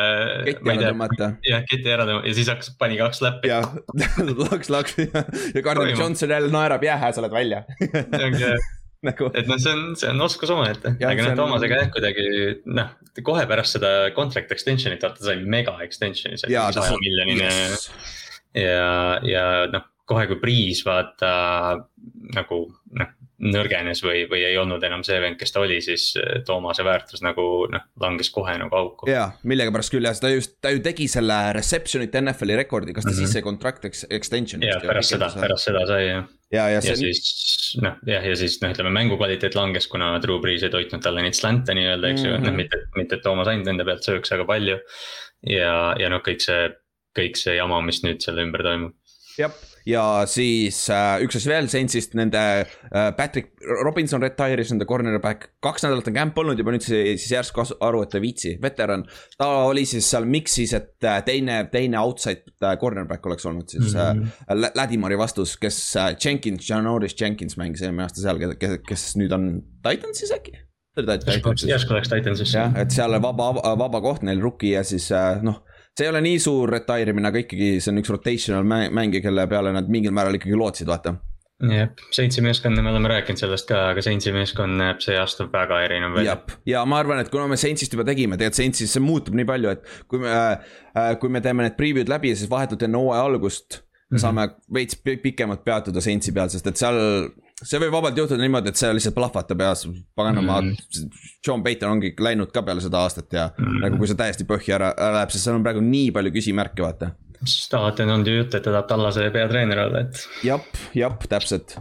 keti 0.46 0.72
ära 0.72 0.92
tõmmata. 0.92 1.30
jah, 1.46 1.64
keti 1.68 1.92
ära 1.92 2.06
tõmmata 2.08 2.30
ja 2.30 2.36
siis 2.38 2.50
hakkas, 2.52 2.72
pani 2.80 2.98
kaks 3.00 3.22
läppi. 3.24 3.52
jah, 3.52 3.66
laks, 4.46 4.70
laks 4.72 4.96
ja 5.00 5.62
Gardner 5.64 5.92
Johnson 5.92 6.34
jälle 6.36 6.52
naerab, 6.52 6.84
jäähä, 6.86 7.12
sa 7.12 7.22
oled 7.24 7.34
välja 7.34 7.64
nagu. 9.06 9.30
et 9.34 9.48
noh, 9.50 9.58
see 9.60 9.74
on, 9.74 9.82
see 9.98 10.12
on 10.12 10.22
oskus 10.26 10.52
omaette, 10.54 10.94
aga 10.98 11.28
noh, 11.28 11.34
Toomasega 11.38 11.82
jah, 11.82 11.90
kuidagi 11.94 12.28
noh, 12.78 12.94
kohe 13.26 13.44
pärast 13.48 13.78
seda 13.78 13.92
contract 14.16 14.54
extension'it 14.54 15.04
vaata 15.04 15.20
ta 15.20 15.30
sai 15.30 15.42
mega 15.42 15.76
extension'i, 15.84 16.40
see 16.40 16.50
oli 16.50 16.78
saja 16.78 17.02
miljonine 17.02 17.50
yes.. 17.50 17.90
ja, 18.56 18.88
ja 19.26 19.44
noh, 19.72 19.86
kohe 20.06 20.28
kui 20.30 20.40
Priis 20.42 20.84
vaata 20.86 21.30
nagu 22.36 22.64
noh 22.98 23.15
nõrgenes 23.42 24.00
või, 24.04 24.22
või 24.30 24.40
ei 24.48 24.56
olnud 24.56 24.82
enam 24.86 25.02
see 25.04 25.18
vend, 25.20 25.36
kes 25.36 25.52
ta 25.52 25.60
oli, 25.60 25.76
siis 25.84 26.08
äh, 26.16 26.38
Toomase 26.46 26.84
väärtus 26.86 27.20
nagu 27.24 27.66
noh, 27.72 27.84
langes 28.00 28.30
kohe 28.32 28.54
nagu 28.60 28.78
auku. 28.78 29.08
jaa, 29.10 29.28
millegipärast 29.44 29.92
küll 29.92 30.08
jah, 30.08 30.16
ta 30.20 30.30
just, 30.32 30.56
ta 30.64 30.72
ju 30.72 30.80
tegi 30.84 31.08
selle 31.12 31.36
reception'ite 31.56 32.22
NFL-i 32.22 32.56
rekordi, 32.62 32.94
kas 32.96 33.04
ta 33.04 33.12
mm 33.12 33.18
-hmm. 33.18 33.26
siis 33.26 33.36
sai 33.36 33.44
contract 33.44 33.84
extension'i? 34.08 34.70
jaa, 34.70 34.80
pärast 34.80 35.12
seda, 35.12 35.28
pärast 35.36 35.68
seda 35.68 35.84
sai 35.90 36.00
jah. 36.06 36.24
ja, 36.52 36.64
ja, 36.72 36.80
ja 36.80 36.80
see... 36.80 36.96
siis 36.96 37.76
noh, 37.84 38.00
jah, 38.08 38.24
ja 38.24 38.40
siis 38.40 38.56
noh, 38.62 38.72
ütleme 38.72 38.94
mängu 38.96 39.20
kvaliteet 39.20 39.54
langes, 39.58 39.86
kuna 39.92 40.16
Drew 40.22 40.40
Brees 40.40 40.64
ei 40.64 40.72
toitnud 40.72 41.04
talle 41.04 41.22
neid 41.26 41.36
slant'e 41.36 41.76
nii-öelda, 41.76 42.14
eks 42.14 42.24
ju 42.24 42.32
mm 42.32 42.36
-hmm., 42.36 42.48
noh 42.48 42.56
mitte, 42.56 42.82
mitte 42.96 43.20
et 43.20 43.22
Toomas 43.22 43.52
ainult 43.52 43.68
nende 43.68 43.84
pealt 43.84 44.04
sööks, 44.08 44.32
aga 44.32 44.48
palju. 44.48 44.80
ja, 45.44 45.94
ja 46.00 46.08
noh, 46.08 46.24
kõik 46.24 46.40
see, 46.40 46.70
kõik 47.18 47.36
see 47.36 47.60
jama, 47.60 47.84
mis 47.84 48.00
nüüd 48.02 48.24
selle 48.24 48.48
ümber 48.48 48.64
toimub. 48.64 48.96
jah 49.36 49.52
ja 49.86 50.02
siis 50.30 50.80
äh, 50.90 51.22
üks 51.24 51.38
asi 51.38 51.50
veel, 51.50 51.68
Saintsist 51.70 52.16
nende 52.18 52.40
äh, 52.64 53.10
Patrick 53.16 53.54
Robinson 53.84 54.22
retire'is 54.22 54.72
nende 54.72 54.88
cornerback, 54.88 55.50
kaks 55.64 55.86
nädalat 55.86 56.10
on 56.10 56.16
camp 56.16 56.40
olnud 56.42 56.58
juba 56.60 56.74
nüüd 56.74 56.84
siis 56.86 57.28
järsku 57.30 57.64
aru, 57.84 58.02
et 58.02 58.12
ta 58.12 58.18
ei 58.18 58.26
viitsi, 58.26 58.54
veteran. 58.62 59.06
ta 59.38 59.48
oli 59.68 59.86
siis 59.88 60.08
seal 60.10 60.26
mix'is, 60.30 60.74
et 60.76 61.06
äh, 61.06 61.20
teine, 61.26 61.62
teine 61.72 62.00
outside 62.02 62.56
äh, 62.62 62.76
cornerback 62.80 63.26
oleks 63.26 63.46
olnud 63.46 63.70
siis 63.70 63.94
mm 63.94 64.22
-hmm. 64.22 64.66
äh, 64.66 64.70
Ladimori 64.74 65.18
vastus, 65.18 65.56
kes 65.56 65.80
äh, 65.96 66.14
Jenkins, 66.24 66.68
Janoris 66.70 67.16
Jenkins 67.20 67.56
mängis 67.56 67.82
eelmine 67.82 68.08
aasta 68.08 68.20
seal, 68.20 68.42
kes, 68.58 68.80
kes 68.88 69.08
nüüd 69.16 69.32
on 69.32 69.62
Titansis 69.82 70.32
äkki? 70.32 70.58
järsku 71.68 71.94
läks 71.94 72.08
Titansisse. 72.08 72.58
jah, 72.58 72.76
et 72.80 72.90
seal 72.90 73.22
vaba, 73.22 73.54
vaba 73.78 74.00
koht 74.00 74.22
neil 74.22 74.40
rookie 74.40 74.72
ja 74.74 74.84
siis 74.84 75.12
äh, 75.12 75.42
noh 75.42 75.62
see 75.96 76.06
ei 76.06 76.12
ole 76.12 76.20
nii 76.24 76.42
suur 76.42 76.72
retire 76.72 77.14
imine, 77.14 77.30
aga 77.30 77.40
ikkagi 77.44 77.76
see 77.80 77.92
on 77.92 78.02
üks 78.02 78.12
rotational 78.12 78.66
mängija, 78.66 79.24
kelle 79.24 79.46
peale 79.50 79.72
nad 79.76 79.88
mingil 79.92 80.14
määral 80.16 80.36
ikkagi 80.38 80.58
lootsid, 80.58 80.90
vaata. 80.90 81.16
jah, 81.72 81.88
Saintsi 82.12 82.44
meeskond, 82.44 82.76
me 82.84 82.92
oleme 82.92 83.08
rääkinud 83.14 83.40
sellest 83.40 83.68
ka, 83.70 83.80
aga 83.94 84.04
Saintsi 84.04 84.34
meeskond 84.36 84.76
näeb 84.80 85.00
see 85.04 85.16
aasta 85.16 85.48
väga 85.52 85.80
erinev 85.86 86.18
välja. 86.18 86.36
ja 86.68 86.84
ma 86.88 87.00
arvan, 87.00 87.22
et 87.22 87.32
kuna 87.32 87.48
me 87.48 87.56
Saintsist 87.60 87.96
juba 87.96 88.04
tegime, 88.08 88.36
tegelikult 88.36 88.60
Saintsis 88.60 88.92
see 88.96 89.04
muutub 89.04 89.38
nii 89.38 89.48
palju, 89.48 89.72
et 89.72 89.96
kui 90.10 90.20
me 90.22 90.36
äh,, 90.36 91.16
kui 91.20 91.32
me 91.32 91.44
teeme 91.44 91.64
need 91.64 91.78
preview'd 91.80 92.12
läbi, 92.12 92.36
siis 92.36 92.52
vahetult 92.52 92.84
enne 92.84 93.00
hooaja 93.00 93.24
algust 93.30 93.82
me 94.06 94.16
mhm. 94.16 94.22
saame 94.22 94.48
veits 94.72 95.00
pikemalt 95.02 95.64
peatuda 95.66 96.02
Saintsi 96.04 96.34
peal, 96.34 96.52
sest 96.52 96.68
et 96.70 96.78
seal 96.78 97.00
see 97.64 97.80
võib 97.80 97.94
vabalt 97.94 98.18
juhtuda 98.20 98.42
niimoodi, 98.42 98.72
et 98.72 98.80
see 98.80 98.92
lihtsalt 98.92 99.16
plahvatab 99.16 99.62
ja 99.64 99.72
paganama 100.18 100.60
mm. 100.60 100.70
-hmm. 100.76 101.26
John 101.46 101.62
Payton 101.64 101.96
ongi 101.96 102.12
läinud 102.20 102.52
ka 102.52 102.62
peale 102.62 102.84
seda 102.84 103.00
aastat 103.06 103.32
ja 103.32 103.48
mm. 103.48 103.64
-hmm. 103.64 103.82
nagu 103.84 104.00
kui 104.00 104.10
see 104.10 104.18
täiesti 104.18 104.44
põhja 104.44 104.76
ära, 104.76 104.92
ära 104.96 105.20
läheb, 105.20 105.32
sest 105.32 105.48
seal 105.48 105.56
on 105.56 105.64
praegu 105.64 105.84
nii 105.84 106.10
palju 106.12 106.32
küsimärke, 106.36 106.82
vaata. 106.84 107.10
alati 107.72 108.02
on 108.02 108.26
ju 108.26 108.36
jutt, 108.36 108.54
et 108.54 108.62
ta 108.62 108.70
tahab 108.70 108.88
Tallase 108.88 109.30
peatreener 109.30 109.78
olla, 109.86 110.00
et. 110.00 110.26
jep, 110.44 110.66
jep, 110.94 111.28
täpselt. 111.28 111.78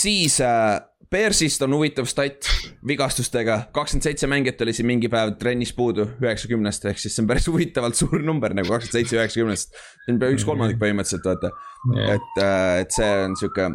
siis 0.00 0.40
äh, 0.40 0.80
Bearsist 1.10 1.62
on 1.64 1.72
huvitav 1.72 2.04
stat 2.04 2.48
vigastustega, 2.86 3.62
kakskümmend 3.72 4.04
seitse 4.04 4.26
mängijat 4.28 4.60
oli 4.60 4.72
siin 4.76 4.86
mingi 4.86 5.08
päev 5.08 5.38
trennis 5.40 5.72
puudu 5.72 6.04
üheksakümnest, 6.20 6.84
ehk 6.84 7.00
siis 7.00 7.16
see 7.16 7.22
on 7.24 7.28
päris 7.28 7.48
huvitavalt 7.48 7.96
suur 7.96 8.20
number 8.24 8.52
nagu 8.56 8.68
kakskümmend 8.68 8.96
seitse 8.96 9.16
üheksakümnest. 9.16 9.76
see 10.04 10.12
on 10.12 10.20
pea 10.20 10.32
üks 10.36 10.44
kolmandik 10.44 10.80
põhimõtteliselt, 10.80 11.24
vaata 11.24 11.52
yeah., 11.96 12.16
et, 12.16 12.42
äh, 12.44 12.80
et 12.84 12.96
see 12.96 13.08
on 13.24 13.36
sihuke 13.40 13.70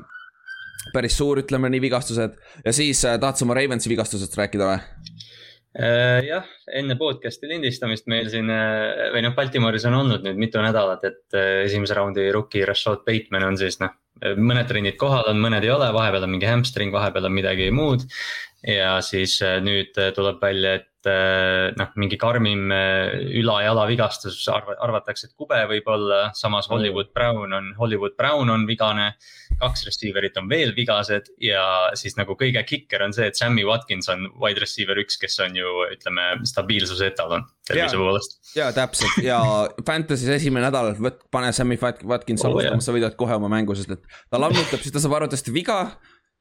päris 0.94 1.16
suur, 1.18 1.42
ütleme 1.44 1.72
nii, 1.72 1.82
vigastused 1.88 2.36
ja 2.66 2.76
siis 2.76 3.04
äh, 3.08 3.18
tahad 3.22 3.40
sa 3.40 3.48
oma 3.48 3.58
Ravensi 3.58 3.92
vigastusest 3.92 4.38
rääkida 4.40 4.68
või? 4.68 4.78
Äh, 5.74 6.20
jah, 6.28 6.48
enne 6.70 6.98
podcast'i 7.00 7.50
lindistamist 7.50 8.10
meil 8.12 8.30
siin 8.30 8.52
äh, 8.54 9.10
või 9.16 9.24
noh, 9.26 9.34
Baltimooris 9.38 9.88
on 9.90 9.98
olnud 10.04 10.26
nüüd 10.26 10.40
mitu 10.42 10.62
nädalat, 10.62 11.06
et 11.08 11.38
esimese 11.66 11.98
raundi 11.98 12.28
rookie 12.36 12.66
Rashad 12.70 13.06
Bateman 13.08 13.48
on 13.48 13.60
siis 13.60 13.80
noh, 13.82 13.96
mõned 14.38 14.70
trennid 14.70 15.00
kohal 15.02 15.32
on, 15.32 15.42
mõned 15.42 15.66
ei 15.66 15.74
ole, 15.74 15.90
vahepeal 15.96 16.28
on 16.28 16.36
mingi 16.36 16.48
hamstring, 16.48 16.94
vahepeal 16.94 17.28
on 17.28 17.34
midagi 17.36 17.72
muud. 17.76 18.06
ja 18.64 18.96
siis 19.04 19.42
nüüd 19.60 19.98
tuleb 20.16 20.38
välja, 20.40 20.78
et 20.78 21.10
noh, 21.76 21.90
mingi 22.00 22.16
karmim 22.22 22.72
üla-jala 23.42 23.84
vigastus 23.90 24.38
arv-, 24.48 24.78
arvatakse, 24.78 25.28
et 25.28 25.36
kube 25.36 25.58
võib 25.68 25.90
olla, 25.92 26.30
samas 26.38 26.70
Hollywood 26.72 27.12
Brown 27.18 27.52
on, 27.52 27.74
Hollywood 27.76 28.16
Brown 28.16 28.54
on 28.54 28.64
vigane. 28.70 29.10
Kaks 29.60 29.86
receiver'it 29.88 30.38
on 30.42 30.50
veel 30.52 30.74
vigased 30.78 31.30
ja 31.42 31.64
siis 32.00 32.18
nagu 32.20 32.36
kõige 32.40 32.64
kikker 32.68 33.04
on 33.06 33.16
see, 33.16 33.28
et 33.30 33.40
Sammy 33.40 33.66
Watkins 33.68 34.10
on 34.14 34.28
wide 34.42 34.64
receiver 34.64 35.00
üks, 35.02 35.20
kes 35.22 35.40
on 35.46 35.58
ju 35.58 35.76
ütleme 35.92 36.30
stabiilsuse 36.50 37.12
etalon 37.14 37.46
tervise 37.68 38.00
poolest. 38.00 38.40
ja 38.58 38.72
täpselt 38.76 39.20
ja 39.24 39.40
Fantasy's 39.86 40.34
esimene 40.38 40.68
nädal, 40.68 40.94
võt-, 41.00 41.22
pane 41.34 41.54
Sammy 41.56 41.80
Watkins 41.82 42.44
oh, 42.44 42.52
alustama, 42.52 42.84
sa 42.84 42.96
võidad 42.96 43.18
kohe 43.20 43.38
oma 43.40 43.52
mängu, 43.52 43.78
sest 43.78 43.98
et 43.98 44.20
ta 44.30 44.42
lammutab, 44.42 44.82
siis 44.82 44.94
ta 44.94 45.04
saab 45.04 45.20
arvatavasti 45.20 45.56
viga 45.56 45.86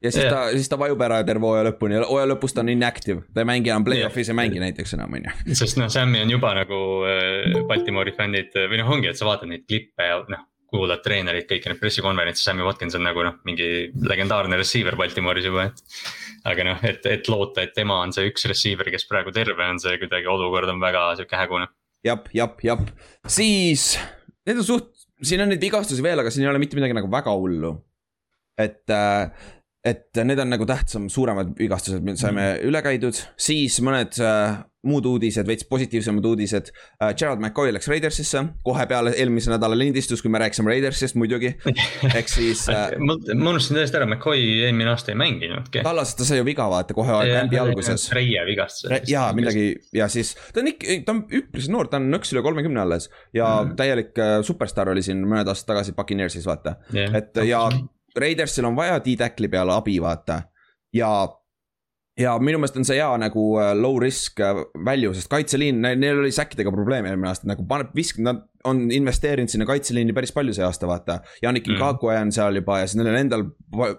ja 0.03 0.11
siis 0.11 0.23
yeah. 0.23 0.33
ta, 0.33 0.41
siis 0.51 0.69
ta 0.69 0.79
vajub 0.79 1.01
ära 1.05 1.21
terve 1.27 1.47
hooaja 1.47 1.67
lõpuni 1.69 1.97
ja 1.97 2.05
hooaja 2.07 2.29
lõpus 2.33 2.55
ta 2.55 2.63
on 2.63 2.71
inactive, 2.73 3.23
ta 3.33 3.43
ei 3.43 3.49
mängi 3.49 3.71
enam 3.71 3.85
play-off'is 3.87 4.27
yeah. 4.27 4.33
ei 4.33 4.39
mängi 4.41 4.63
näiteks 4.63 4.95
enam, 4.97 5.15
on 5.15 5.29
ju. 5.29 5.55
sest 5.59 5.79
noh, 5.79 5.91
Sam'i 5.93 6.23
on 6.23 6.33
juba 6.33 6.53
nagu 6.57 6.79
äh, 7.07 7.61
Baltimoori 7.69 8.15
fännid 8.17 8.55
või 8.57 8.81
noh, 8.81 8.91
ongi, 8.97 9.11
et 9.11 9.19
sa 9.19 9.27
vaatad 9.29 9.51
neid 9.51 9.63
klippe 9.69 10.09
ja 10.09 10.19
noh. 10.29 10.43
Kuulad 10.73 11.03
treenerit, 11.05 11.45
kõiki 11.49 11.69
neid 11.69 11.79
pressikonverentse, 11.81 12.43
Sammy 12.43 12.65
Watkins 12.65 12.97
on 12.97 13.05
nagu 13.05 13.23
noh, 13.25 13.37
mingi 13.47 13.67
legendaarne 14.09 14.57
receiver 14.59 14.97
Baltimooris 14.99 15.47
juba, 15.47 15.67
et. 15.69 16.03
aga 16.49 16.67
noh, 16.67 16.83
et, 16.89 17.05
et 17.09 17.29
loota, 17.31 17.63
et 17.63 17.75
tema 17.77 17.99
on 18.03 18.13
see 18.15 18.25
üks 18.31 18.47
receiver, 18.49 18.89
kes 18.93 19.07
praegu 19.09 19.33
terve 19.35 19.69
on, 19.69 19.81
see 19.81 19.95
kuidagi 20.01 20.29
olukord 20.33 20.73
on 20.73 20.81
väga 20.81 21.05
sihuke 21.19 21.39
hägune. 21.39 21.69
jap, 22.07 22.27
jap, 22.35 22.59
jap, 22.65 22.85
siis 23.29 23.93
need 24.47 24.59
on 24.59 24.67
suht, 24.67 24.91
siin 25.23 25.45
on 25.45 25.53
neid 25.53 25.63
vigastusi 25.63 26.03
veel, 26.05 26.23
aga 26.23 26.33
siin 26.33 26.47
ei 26.47 26.51
ole 26.51 26.61
mitte 26.63 26.79
midagi 26.79 26.97
nagu 26.97 27.11
väga 27.11 27.35
hullu. 27.37 27.75
et 28.59 28.89
äh, 28.93 29.29
et 29.83 30.23
need 30.23 30.39
on 30.39 30.53
nagu 30.53 30.65
tähtsam, 30.67 31.09
suuremad 31.11 31.57
vigastused, 31.59 32.03
me 32.05 32.15
saime 32.15 32.43
mm. 32.53 32.67
üle 32.69 32.81
käidud, 32.85 33.17
siis 33.35 33.81
mõned 33.83 34.15
äh, 34.23 34.61
muud 34.87 35.05
uudised, 35.07 35.47
veits 35.47 35.65
positiivsemad 35.67 36.25
uudised 36.27 36.69
uh,. 36.71 37.11
Gerald 37.19 37.39
McCoy 37.39 37.71
läks 37.75 37.87
Raidersisse 37.91 38.41
kohe 38.63 38.85
peale 38.87 39.13
eelmise 39.19 39.51
nädala 39.51 39.77
lindistust, 39.79 40.23
kui 40.23 40.31
me 40.31 40.41
rääkisime 40.43 40.71
Raidersist 40.71 41.17
muidugi, 41.19 41.53
ehk 42.17 42.31
siis 42.31 42.65
uh, 42.71 42.95
ma, 42.99 43.17
ma 43.35 43.53
unustasin 43.53 43.79
täiesti 43.79 43.99
ära, 43.99 44.07
McCoy 44.07 44.43
eelmine 44.67 44.91
aasta 44.93 45.13
ei 45.13 45.19
mänginudki. 45.19 45.83
tallas, 45.87 46.15
ta 46.19 46.27
sai 46.27 46.39
ju 46.39 46.47
viga 46.47 46.67
vaata 46.71 46.95
kohe 46.95 47.19
kämbi 47.31 47.59
alguses. 47.59 48.09
reie 48.15 48.43
vigastus 48.47 48.91
Re. 48.91 49.01
jaa, 49.07 49.29
midagi 49.35 49.69
ja 49.95 50.07
siis 50.11 50.35
ta 50.53 50.63
on 50.63 50.71
ikka, 50.73 50.99
ta 51.07 51.17
on 51.17 51.25
üpris 51.41 51.67
noor, 51.71 51.91
ta 51.91 51.99
on 51.99 52.07
nõks 52.13 52.31
üle 52.35 52.43
kolmekümne 52.45 52.83
alles 52.83 53.09
ja 53.35 53.49
mm. 53.61 53.75
täielik 53.79 54.15
uh, 54.15 54.37
superstaar 54.47 54.91
oli 54.95 55.03
siin 55.03 55.23
mõned 55.27 55.47
aastad 55.51 55.73
tagasi 55.73 55.95
Puccaneersis 55.95 56.47
vaata 56.47 56.77
yeah., 56.91 57.19
et 57.19 57.43
ja 57.47 57.65
Raidersil 58.19 58.65
on 58.69 58.75
vaja 58.77 58.99
D-tackli 59.03 59.49
peale 59.49 59.73
abi, 59.73 59.97
vaata. 60.01 60.41
ja, 60.93 61.09
ja 62.19 62.37
minu 62.39 62.59
meelest 62.61 62.77
on 62.77 62.85
see 62.85 62.99
hea 62.99 63.11
nagu 63.17 63.45
äh, 63.61 63.73
low 63.77 63.97
risk 64.01 64.39
äh, 64.39 64.63
value, 64.85 65.13
sest 65.17 65.31
kaitseliin, 65.31 65.81
neil 65.81 66.19
oli 66.21 66.31
säkkidega 66.31 66.71
probleeme 66.71 67.09
eelmine 67.09 67.31
aasta, 67.31 67.49
nagu 67.49 67.65
paneb, 67.67 67.93
visk-, 67.97 68.21
nad 68.21 68.45
on 68.63 68.91
investeerinud 68.91 69.51
sinna 69.51 69.65
kaitseliini 69.67 70.13
päris 70.15 70.31
palju 70.35 70.53
see 70.55 70.65
aasta, 70.65 70.87
vaata. 70.87 71.19
Janik 71.41 71.67
Ngakue 71.67 72.13
mm. 72.15 72.21
on 72.21 72.31
seal 72.35 72.59
juba 72.59 72.79
ja 72.79 72.87
siis 72.87 72.99
neil 72.99 73.11
on 73.11 73.19
endal 73.19 73.45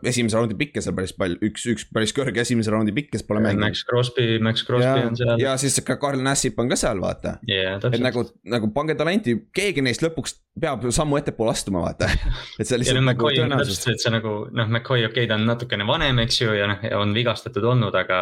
esimese 0.08 0.38
raundi 0.38 0.56
pikke 0.58 0.82
seal 0.84 0.96
päris 0.96 1.14
palju, 1.18 1.40
üks, 1.48 1.66
üks 1.72 1.88
päris 1.92 2.14
kõrge 2.16 2.40
esimese 2.44 2.72
raundi 2.72 2.94
pikk, 2.96 3.12
kes 3.14 3.26
pole 3.28 3.42
mänginud. 3.44 3.66
Max 3.66 3.84
Crosby, 3.88 4.38
Max 4.44 4.64
Crosby 4.66 4.88
ja, 4.88 5.10
on 5.10 5.18
seal. 5.20 5.42
ja 5.42 5.56
siis 5.60 5.76
ka 5.86 5.98
Karl 6.00 6.22
Nassip 6.24 6.58
on 6.62 6.72
ka 6.72 6.78
seal, 6.80 7.02
vaata 7.02 7.36
yeah,. 7.48 7.76
et 7.92 8.00
nagu, 8.02 8.24
nagu 8.48 8.72
pange 8.76 8.96
talenti, 8.98 9.36
keegi 9.54 9.84
neist 9.84 10.04
lõpuks 10.04 10.38
peab 10.60 10.84
sammu 10.94 11.18
ettepoole 11.18 11.50
astuma, 11.50 11.82
vaata. 11.82 12.08
et 12.60 12.68
see 12.68 12.78
lihtsalt 12.78 13.02
nagu 13.02 13.26
tõenäosus. 13.26 13.80
et 13.90 14.02
see 14.02 14.12
nagu 14.14 14.34
noh, 14.54 14.68
McCoy, 14.68 15.02
okei 15.02 15.24
okay,, 15.24 15.30
ta 15.30 15.38
on 15.38 15.46
natukene 15.48 15.86
vanem, 15.88 16.20
eks 16.22 16.40
ju, 16.40 16.54
ja 16.54 16.68
noh, 16.70 16.84
on 17.00 17.14
vigastatud 17.16 17.64
olnud, 17.74 17.94
aga. 17.98 18.20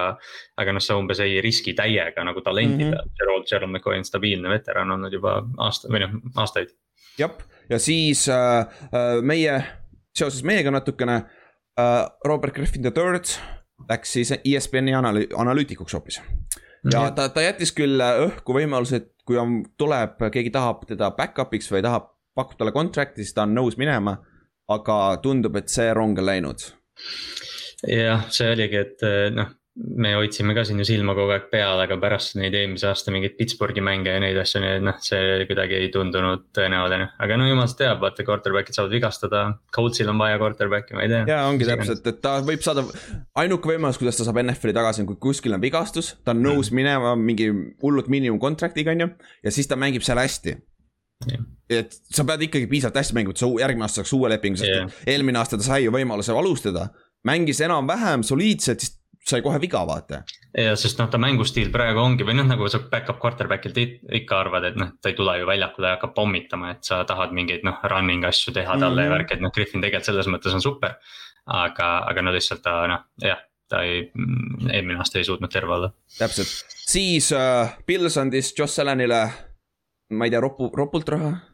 aga 0.62 0.74
noh, 0.76 0.82
sa 0.84 0.96
umbes 1.00 1.20
ei 1.24 1.40
riski 1.44 1.74
täiega 1.76 2.24
nagu 2.24 2.40
talenti 2.44 2.84
mm 2.84 2.92
-hmm. 2.92 3.12
Gerald, 3.18 3.46
Gerald 3.50 3.72
McCoy 3.72 3.98
on 3.98 4.04
stabiilne 4.04 4.48
veteran 4.48 4.90
olnud 4.96 5.12
juba 5.12 5.42
aasta 5.58 5.88
või 5.92 6.04
noh, 6.04 6.16
aastaid 6.36 6.72
jah, 7.18 7.34
ja 7.70 7.78
siis 7.78 8.28
äh, 8.28 8.60
äh, 8.92 9.20
meie, 9.22 9.62
seoses 10.16 10.42
meiega 10.46 10.70
natukene 10.70 11.22
äh,, 11.78 12.06
Robert 12.24 12.54
Griffin 12.54 12.82
the 12.82 12.90
third 12.90 13.34
läks 13.88 14.12
siis 14.12 14.32
ESPN-i 14.32 14.94
analü-, 14.94 15.28
analüütikuks 15.36 15.94
hoopis. 15.94 16.20
ja 16.92 17.08
ta, 17.10 17.28
ta 17.28 17.42
jättis 17.42 17.72
küll 17.74 18.00
õhku 18.00 18.54
võimaluse, 18.56 19.02
et 19.02 19.10
kui 19.26 19.38
on, 19.38 19.62
tuleb, 19.78 20.20
keegi 20.34 20.52
tahab 20.54 20.84
teda 20.88 21.10
back-up'iks 21.16 21.70
või 21.72 21.82
tahab, 21.82 22.12
pakub 22.34 22.58
talle 22.58 22.74
contract'i, 22.74 23.24
siis 23.24 23.34
ta 23.34 23.46
on 23.46 23.56
nõus 23.58 23.78
minema. 23.78 24.18
aga 24.72 25.18
tundub, 25.22 25.56
et 25.58 25.68
see 25.68 25.90
rong 25.92 26.18
on 26.18 26.24
läinud. 26.24 26.62
jah, 27.86 28.22
see 28.30 28.52
oligi, 28.54 28.78
et 28.78 29.02
noh 29.34 29.50
me 29.72 30.10
hoidsime 30.12 30.52
ka 30.52 30.64
siin 30.68 30.80
ju 30.82 30.84
silma 30.84 31.14
kogu 31.16 31.32
aeg 31.32 31.46
peal, 31.52 31.80
aga 31.80 31.96
pärast 32.00 32.34
neid 32.36 32.52
eelmise 32.56 32.90
aasta 32.90 33.12
mingeid 33.14 33.38
Pittsburghi 33.38 33.80
mänge 33.84 34.12
ja 34.12 34.20
neid 34.20 34.36
asju, 34.42 34.60
nii 34.60 34.72
et 34.76 34.84
noh, 34.84 34.98
see 35.00 35.46
kuidagi 35.48 35.78
ei 35.78 35.88
tundunud 35.94 36.44
tõenäoline. 36.56 37.06
aga 37.24 37.38
no 37.40 37.46
jumal 37.48 37.72
teab, 37.78 38.02
vaata 38.02 38.26
quarterback'id 38.26 38.76
saavad 38.76 38.92
vigastada, 38.92 39.44
Coltsil 39.72 40.10
on 40.12 40.20
vaja 40.20 40.40
quarterback'i, 40.42 40.96
ma 40.98 41.06
ei 41.06 41.12
tea. 41.12 41.22
ja 41.32 41.38
ongi 41.48 41.68
täpselt, 41.68 42.04
et 42.04 42.20
ta 42.24 42.34
võib 42.44 42.64
saada, 42.64 42.84
ainuke 43.40 43.72
võimalus, 43.72 44.00
kuidas 44.00 44.20
ta 44.20 44.28
saab 44.28 44.42
NFL-i 44.44 44.76
tagasi 44.76 45.04
on, 45.04 45.08
kui 45.14 45.20
kuskil 45.30 45.56
on 45.56 45.64
vigastus, 45.64 46.12
ta 46.20 46.36
on 46.36 46.44
nõus 46.44 46.68
mm. 46.68 46.82
minema 46.82 47.14
mingi 47.16 47.48
hullult 47.80 48.12
miinimum 48.12 48.42
contract'iga 48.42 48.92
on 48.92 49.06
ju, 49.06 49.10
ja 49.46 49.54
siis 49.56 49.70
ta 49.70 49.80
mängib 49.80 50.04
seal 50.04 50.20
hästi 50.20 50.58
Yeah. 51.22 51.42
et 51.70 51.92
sa 52.10 52.24
pead 52.26 52.40
ikkagi 52.48 52.66
piisavalt 52.66 52.96
hästi 52.98 53.14
mängima, 53.14 53.30
et 53.30 53.38
sa 53.38 53.46
järgmine 53.46 53.86
aasta 53.86 54.00
saaks 54.00 54.10
uue 54.16 54.26
lepingu, 54.32 54.58
sest 54.58 54.72
yeah. 54.72 54.96
eelmine 55.06 55.38
aasta 55.38 55.54
ta 55.54 55.62
sai 55.62 55.84
ju 55.84 55.92
võimaluse 55.94 56.34
alustada. 56.34 56.88
mängis 57.22 57.60
enam-vähem 57.62 58.24
soliidselt, 58.26 58.82
siis 58.82 58.96
sai 59.28 59.42
kohe 59.42 59.60
viga, 59.62 59.82
vaata. 59.86 60.22
ja, 60.58 60.74
sest 60.78 60.98
noh, 61.00 61.08
ta 61.10 61.20
mängustiil 61.22 61.70
praegu 61.74 62.02
ongi 62.02 62.26
või 62.26 62.36
noh, 62.38 62.48
nagu 62.48 62.68
sa 62.70 62.82
back-up 62.90 63.20
quarterback'ilt 63.22 63.78
ikka 64.20 64.40
arvad, 64.40 64.66
et 64.70 64.78
noh, 64.78 64.92
ta 65.00 65.12
ei 65.12 65.18
tule 65.18 65.36
ju 65.38 65.48
väljakule 65.48 65.92
ja 65.92 65.98
hakkab 65.98 66.14
pommitama, 66.16 66.72
et 66.74 66.84
sa 66.88 67.02
tahad 67.08 67.34
mingeid 67.36 67.64
noh, 67.66 67.78
running 67.92 68.26
asju 68.28 68.54
teha 68.56 68.76
talle 68.78 68.90
mm 68.90 68.98
-hmm. 68.98 69.12
ja 69.12 69.14
värki, 69.14 69.34
et 69.34 69.44
noh, 69.44 69.54
Griffin 69.54 69.80
tegelikult 69.80 70.10
selles 70.10 70.26
mõttes 70.26 70.54
on 70.54 70.62
super. 70.62 70.98
aga, 71.46 71.86
aga 72.06 72.22
no 72.22 72.32
lihtsalt 72.32 72.62
ta 72.62 72.86
noh, 72.86 73.00
jah, 73.18 73.38
ta 73.68 73.82
ei, 73.82 74.12
eelmine 74.70 74.98
aasta 74.98 75.18
ei 75.18 75.24
suutnud 75.24 75.50
terve 75.50 75.74
olla. 75.74 75.92
täpselt, 76.18 76.48
siis 76.68 77.32
uh, 77.32 77.70
Pils 77.86 78.16
andis 78.16 78.54
Joss 78.58 78.78
Allanile, 78.78 79.22
ma 80.10 80.24
ei 80.24 80.30
tea, 80.30 80.40
ropu, 80.40 80.70
ropult 80.76 81.08
raha 81.08 81.51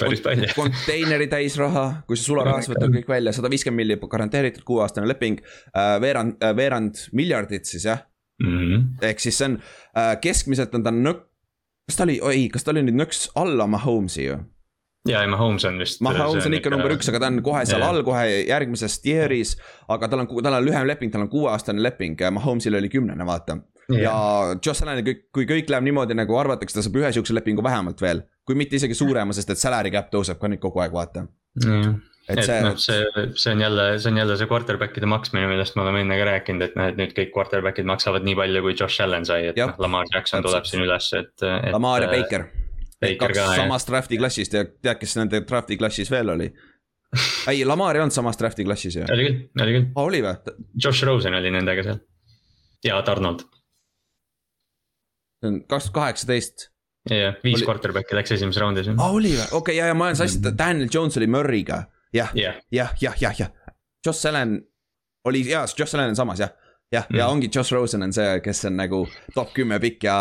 päris 0.00 0.22
palju. 0.24 0.48
konteineri 0.56 1.26
täis 1.32 1.56
raha, 1.60 1.84
kui 2.08 2.18
sa 2.18 2.24
sularahas 2.28 2.70
võtad 2.70 2.94
kõik 2.94 3.10
välja, 3.10 3.34
sada 3.36 3.50
viiskümmend 3.52 3.82
milli 3.82 3.98
garanteeritud 4.14 4.64
kuueaastane 4.68 5.08
leping 5.10 5.42
äh,. 5.42 5.98
veerand 6.02 6.40
äh,, 6.42 6.54
veerand 6.56 7.04
miljardit 7.12 7.68
siis 7.68 7.84
jah 7.88 8.06
mm 8.42 8.56
-hmm.. 8.58 8.86
ehk 9.10 9.20
siis 9.20 9.38
see 9.38 9.50
on 9.50 9.58
äh,, 9.58 10.14
keskmiselt 10.20 10.74
on 10.74 10.86
ta 10.86 10.94
nõk-, 10.94 11.26
kas 11.88 12.00
ta 12.00 12.08
oli, 12.08 12.18
oi, 12.20 12.48
kas 12.52 12.64
ta 12.64 12.72
oli 12.74 12.86
nüüd 12.88 12.98
nõks 13.02 13.28
alla 13.34 13.66
Mahomes'i 13.66 14.26
ju? 14.26 14.38
ja, 15.08 15.22
ja 15.22 15.28
Mahomes 15.28 15.64
on 15.64 15.78
vist. 15.82 16.00
Mahomes 16.00 16.46
on 16.46 16.54
ikka 16.54 16.70
number 16.70 16.94
üks, 16.94 17.10
aga 17.10 17.20
ta 17.24 17.32
on 17.32 17.42
kohe 17.42 17.64
seal 17.66 17.82
all, 17.82 18.02
kohe 18.06 18.26
järgmises 18.48 19.00
tier'is. 19.02 19.56
aga 19.88 20.08
tal 20.08 20.24
on, 20.24 20.30
tal 20.42 20.54
on 20.60 20.64
lühem 20.64 20.86
leping, 20.86 21.12
tal 21.12 21.26
on 21.26 21.32
kuueaastane 21.32 21.82
leping, 21.82 22.20
Mahomes'il 22.38 22.78
oli 22.78 22.88
kümnene, 22.88 23.26
vaata 23.26 23.58
ja 23.90 24.14
Josh 24.64 24.84
Allan'i 24.84 25.02
kõik, 25.06 25.26
kui 25.34 25.48
kõik 25.48 25.70
läheb 25.72 25.84
niimoodi 25.84 26.14
nagu 26.16 26.36
arvatakse, 26.38 26.78
ta 26.78 26.84
saab 26.84 26.96
ühe 27.00 27.10
sihukese 27.12 27.34
lepingu 27.34 27.64
vähemalt 27.64 28.00
veel 28.00 28.22
kui 28.46 28.58
mitte 28.58 28.78
isegi 28.78 28.96
suurema, 28.98 29.34
sest 29.36 29.52
et 29.54 29.60
salary 29.60 29.92
cap 29.94 30.10
tõuseb 30.12 30.40
ka 30.40 30.50
nüüd 30.50 30.62
kogu 30.62 30.82
aeg, 30.82 30.94
vaata 30.94 31.24
mm.. 31.24 31.92
et, 32.26 32.40
et 32.40 32.42
see 32.48 32.58
noh, 32.64 32.80
see, 32.80 33.26
see 33.38 33.54
on 33.54 33.62
jälle, 33.64 33.86
see 34.02 34.10
on 34.12 34.18
jälle 34.22 34.38
see 34.40 34.50
quarterback'ide 34.50 35.10
maksmine, 35.10 35.46
millest 35.50 35.78
me 35.78 35.84
oleme 35.84 36.02
enne 36.04 36.18
ka 36.18 36.26
rääkinud, 36.30 36.66
et 36.66 36.74
noh, 36.78 36.90
et 36.90 36.98
nüüd 36.98 37.14
kõik 37.18 37.30
quarterback'id 37.36 37.88
maksavad 37.88 38.26
nii 38.26 38.36
palju, 38.38 38.64
kui 38.66 38.74
Josh 38.74 39.04
Allan 39.04 39.28
sai, 39.28 39.52
et 39.52 39.62
noh, 39.62 39.76
Lamar 39.82 40.10
Jackson 40.10 40.44
tuleb 40.44 40.66
siin 40.68 40.84
üles, 40.86 41.12
et, 41.18 41.34
et. 41.38 41.70
Lamar 41.74 42.06
ja 42.06 42.10
Baker. 42.12 42.48
kaks 43.02 43.38
ka, 43.38 43.46
samast 43.62 43.90
draft'i 43.90 44.18
klassist 44.20 44.58
ja 44.58 44.66
tead, 44.66 44.98
kes 45.00 45.16
nende 45.20 45.44
draft'i 45.46 45.78
klassis 45.78 46.10
veel 46.12 46.34
oli? 46.34 46.50
ei, 47.52 47.62
Lamar 47.68 47.98
ei 47.98 48.02
olnud 48.02 48.14
samas 48.14 48.40
draft'i 48.40 48.66
klassis 48.66 48.98
ju. 48.98 49.06
oli 49.06 49.28
küll, 49.28 49.40
oli 49.62 49.78
küll 49.78 49.88
ah,. 49.92 50.02
oli 50.06 50.22
või? 50.24 50.58
Josh 50.82 51.06
Rosen 51.06 51.38
oli 51.38 51.54
nendega 51.54 51.86
seal. 51.86 52.02
ja 52.86 52.98
Donald. 53.06 53.46
see 55.42 55.52
on 55.52 55.62
kaks 55.68 55.90
tuhat 55.90 55.98
kaheksateist 56.00 56.71
jah, 57.10 57.38
viis 57.44 57.60
oli... 57.60 57.66
quarterback'i 57.66 58.16
läks 58.16 58.34
esimeses 58.36 58.60
raundis. 58.62 58.90
aa, 58.92 59.10
oli 59.10 59.34
või, 59.34 59.46
okei 59.46 59.58
okay,, 59.58 59.76
ja, 59.80 59.90
ja 59.90 59.98
ma 59.98 60.10
olen 60.10 60.18
sassi, 60.18 60.42
Daniel 60.58 60.88
Jones 60.92 61.18
oli 61.20 61.28
Murry'ga. 61.30 61.82
jah, 62.14 62.34
jah, 62.38 62.60
jah, 62.70 62.94
jah, 63.00 63.18
jah, 63.20 63.38
jah. 63.38 63.76
Josh 64.06 64.26
Allan 64.26 64.58
oli, 65.24 65.44
jaa, 65.50 65.66
Josh 65.78 65.94
Allan 65.94 66.14
on 66.14 66.16
samas 66.16 66.42
jah. 66.42 66.54
jah 66.92 67.06
mm., 67.10 67.18
ja 67.18 67.28
ongi 67.28 67.50
Josh 67.54 67.72
Rosen 67.72 68.02
on 68.02 68.12
see, 68.12 68.40
kes 68.44 68.64
on 68.70 68.76
nagu 68.76 69.04
top 69.34 69.54
kümme 69.54 69.78
pikk 69.80 70.04
ja 70.04 70.16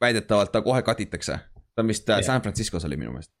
väidetavalt 0.00 0.52
ta 0.52 0.62
kohe 0.62 0.82
cut 0.82 1.00
itakse. 1.00 1.38
ta 1.74 1.82
on 1.82 1.88
vist 1.88 2.08
yeah. 2.08 2.22
San 2.24 2.42
Franciscos 2.42 2.84
oli 2.84 2.96
minu 2.96 3.12
meelest 3.12 3.32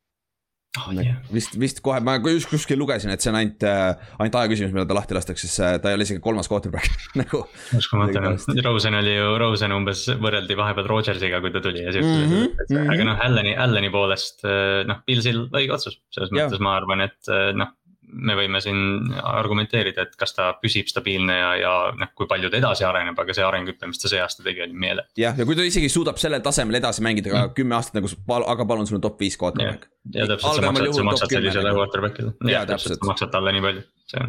oh,. 0.78 0.90
Yeah. 0.94 1.18
vist, 1.34 1.56
vist 1.58 1.80
kohe, 1.84 1.98
ma 2.04 2.16
just 2.22 2.50
kuskil 2.50 2.78
lugesin, 2.78 3.10
et 3.14 3.24
see 3.24 3.32
on 3.32 3.38
ainult, 3.40 3.64
äh, 3.66 4.12
ainult 4.20 4.38
aja 4.38 4.50
küsimus, 4.52 4.74
millal 4.74 4.86
ta 4.90 4.96
lahti 4.98 5.16
lastakse, 5.16 5.48
sest 5.48 5.64
äh, 5.66 5.78
ta 5.82 5.90
ei 5.90 5.98
ole 5.98 6.06
isegi 6.06 6.22
kolmas 6.22 6.50
quarterback 6.50 7.06
nagu. 7.20 7.42
uskumatu 7.78 8.22
Rosen 8.66 8.98
oli 9.00 9.16
ju, 9.16 9.32
Rosen 9.42 9.74
umbes 9.74 10.04
võrreldi 10.22 10.58
vahepeal 10.58 10.88
Rodgersiga, 10.90 11.42
kui 11.42 11.54
ta 11.54 11.64
tuli 11.64 11.82
ja 11.82 11.94
siuksed 11.96 12.22
mm 12.22 12.32
-hmm, 12.36 12.64
asjad, 12.66 12.94
aga 12.94 13.08
noh, 13.10 13.26
Allani, 13.26 13.56
Allani 13.66 13.90
poolest 13.94 14.46
äh, 14.46 14.80
noh, 14.86 15.02
Pilsil 15.06 15.46
õige 15.48 15.74
otsus, 15.78 16.00
selles 16.14 16.32
mõttes 16.34 16.60
ja. 16.60 16.66
ma 16.68 16.78
arvan, 16.78 17.06
et 17.08 17.34
noh 17.58 17.74
me 18.12 18.34
võime 18.38 18.60
siin 18.62 19.10
argumenteerida, 19.16 20.06
et 20.06 20.16
kas 20.18 20.34
ta 20.36 20.50
püsib 20.60 20.88
stabiilne 20.90 21.36
ja, 21.36 21.50
ja 21.60 21.74
noh, 21.96 22.10
kui 22.16 22.28
palju 22.30 22.50
ta 22.50 22.58
edasi 22.60 22.86
areneb, 22.86 23.18
aga 23.18 23.36
see 23.36 23.44
arenguhüpe, 23.46 23.90
mis 23.90 24.02
ta 24.02 24.10
see 24.12 24.22
aasta 24.22 24.44
tegi, 24.46 24.62
oli 24.64 24.76
meele. 24.86 25.06
jah, 25.20 25.36
ja 25.38 25.46
kui 25.48 25.58
ta 25.58 25.66
isegi 25.66 25.90
suudab 25.92 26.20
sellel 26.22 26.42
tasemel 26.44 26.80
edasi 26.80 27.04
mängida 27.06 27.32
ka 27.32 27.42
mm. 27.42 27.54
kümme 27.58 27.78
aastat 27.78 28.00
nagu, 28.00 28.10
aga 28.40 28.66
palun, 28.72 28.88
sul 28.88 29.00
on 29.00 29.04
top 29.06 29.20
viis 29.22 29.38
quarterback. 29.40 29.88
ja 30.14 30.26
täpselt, 30.30 30.60
sa 30.60 30.72
maksad, 30.72 30.96
sa 30.96 31.06
maksad 31.10 31.36
sellisele 31.36 31.76
quarterback'ile, 31.76 32.34
jah 32.52 32.66
täpselt, 32.68 32.98
sa 33.00 33.12
maksad 33.12 33.34
talle 33.34 33.54
nii 33.56 33.66
palju. 33.68 33.86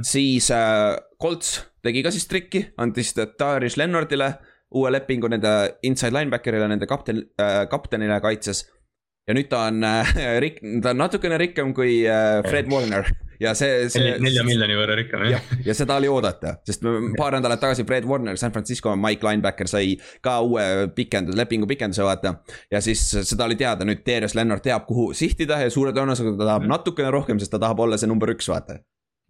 siis 0.08 0.52
äh, 0.56 0.96
Colts 1.22 1.58
tegi 1.86 2.06
ka 2.06 2.14
siis 2.14 2.28
trikki, 2.30 2.68
andis 2.82 3.16
Darius 3.18 3.80
Lennartile 3.82 4.34
uue 4.78 4.92
lepingu 4.94 5.28
nende 5.32 5.50
inside 5.84 6.14
linebacker'ile, 6.16 6.70
nende 6.72 6.88
kapten 6.88 7.26
äh,, 7.42 7.66
kaptenile 7.72 8.22
kaitses 8.24 8.64
ja 9.28 9.36
nüüd 9.38 9.50
ta 9.52 9.66
on 9.70 9.84
äh, 9.86 10.14
rik-, 10.44 10.62
ta 10.84 10.94
on 10.94 11.02
natukene 11.04 11.40
rikkam 11.42 11.76
kui 11.78 12.02
äh, 12.08 12.40
Fred 12.48 12.72
Warner 12.72 13.10
ja 13.42 13.54
see, 13.58 13.90
see. 13.92 14.14
nelja 14.22 14.44
miljoni 14.46 14.78
võrra 14.78 14.96
rikkam 15.00 15.26
jah. 15.30 15.52
ja 15.66 15.76
seda 15.78 15.98
oli 16.02 16.10
oodata, 16.12 16.56
sest 16.68 16.86
paar 17.18 17.38
nädalat 17.38 17.62
tagasi 17.64 17.86
Fred 17.88 18.08
Warner, 18.10 18.38
San 18.40 18.54
Francisco 18.54 18.94
Mike 19.00 19.26
linebacker 19.28 19.70
sai 19.72 19.96
ka 20.24 20.38
uue 20.46 20.88
pikenduse, 20.96 21.38
lepingu 21.40 21.70
pikenduse 21.70 22.06
vaata. 22.06 22.36
ja 22.72 22.84
siis 22.84 23.04
seda 23.18 23.50
oli 23.50 23.58
teada, 23.60 23.88
nüüd 23.88 24.06
Darius 24.08 24.38
Lennart 24.38 24.66
teab, 24.68 24.88
kuhu 24.90 25.12
sihtida 25.18 25.60
ja 25.64 25.74
suure 25.74 25.96
tõenäosusega 25.98 26.38
ta 26.38 26.50
tahab 26.54 26.70
natukene 26.70 27.14
rohkem, 27.14 27.42
sest 27.42 27.54
ta 27.56 27.62
tahab 27.62 27.86
olla 27.88 28.00
see 28.00 28.10
number 28.12 28.34
üks, 28.36 28.50
vaata 28.52 28.82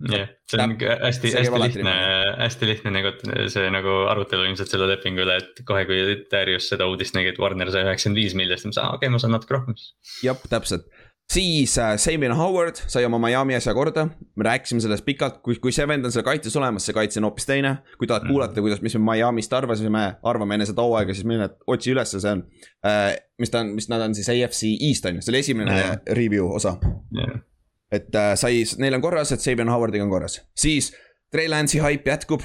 jah, 0.10 0.30
see 0.50 0.62
on 0.62 0.74
hästi, 0.82 1.32
hästi 1.38 1.60
lihtne, 1.62 1.94
hästi 2.40 2.70
lihtne 2.70 2.94
nagu 2.96 3.12
see 3.54 3.70
nagu 3.74 3.96
arutelu 4.12 4.48
ilmselt 4.50 4.72
selle 4.72 4.88
lepingu 4.90 5.24
üle, 5.26 5.38
et 5.44 5.62
kohe, 5.68 5.84
kui 5.90 6.18
Darius 6.32 6.70
seda 6.72 6.88
uudist 6.90 7.16
nägi, 7.18 7.34
et 7.34 7.42
Warner 7.42 7.72
sai 7.74 7.86
üheksakümmend 7.86 8.22
viis 8.22 8.36
miljonit, 8.38 8.64
siis 8.64 8.80
aa, 8.82 8.96
okei 8.96 9.08
okay,, 9.08 9.14
ma 9.14 9.22
saan 9.22 9.36
natuke 9.36 9.58
rohkem. 9.58 9.78
jah, 10.26 10.42
täpselt 10.50 10.90
siis 11.32 11.78
äh, 11.80 11.98
Sabian 11.98 12.36
Howard 12.36 12.76
sai 12.88 13.06
oma 13.08 13.20
Miami 13.22 13.56
asja 13.56 13.74
korda, 13.74 14.08
me 14.36 14.44
rääkisime 14.44 14.82
sellest 14.84 15.06
pikalt, 15.06 15.40
kui, 15.46 15.56
kui 15.64 15.72
see 15.76 15.88
vend 15.88 16.06
on 16.06 16.14
seal 16.14 16.26
kaitses 16.28 16.56
olemas, 16.60 16.86
see 16.88 16.96
kaitse 16.96 17.22
on 17.22 17.30
hoopis 17.30 17.48
teine. 17.48 17.76
kui 17.98 18.10
tahad 18.10 18.26
mm. 18.26 18.34
kuulata, 18.34 18.64
kuidas, 18.64 18.82
mis 18.84 18.98
me 18.98 19.04
Miami'st 19.12 19.54
arvasime, 19.56 20.04
arvame 20.34 20.58
enne 20.58 20.68
seda 20.70 20.86
hooaega, 20.86 21.16
siis 21.16 21.28
mine 21.30 21.48
otsi 21.68 21.94
ülesse, 21.94 22.20
see 22.24 22.36
on 22.36 22.44
äh,. 22.88 23.14
mis 23.40 23.54
ta 23.54 23.64
on, 23.64 23.72
mis 23.78 23.88
nad 23.92 24.04
on 24.06 24.16
siis 24.18 24.30
AFC 24.34 24.74
East 24.76 25.08
on 25.08 25.20
ju, 25.20 25.26
see 25.26 25.34
oli 25.34 25.44
esimene 25.46 25.78
yeah. 25.78 25.96
review 26.18 26.52
osa 26.52 26.76
yeah.. 27.16 27.40
et 27.92 28.16
äh, 28.16 28.34
sai, 28.40 28.64
neil 28.84 29.00
on 29.00 29.04
korras, 29.04 29.32
et 29.32 29.44
Sabian 29.44 29.72
Howardiga 29.72 30.06
on 30.06 30.12
korras, 30.14 30.42
siis 30.58 30.92
Trey 31.32 31.48
Lance'i 31.50 31.80
haip 31.84 32.08
jätkub 32.08 32.44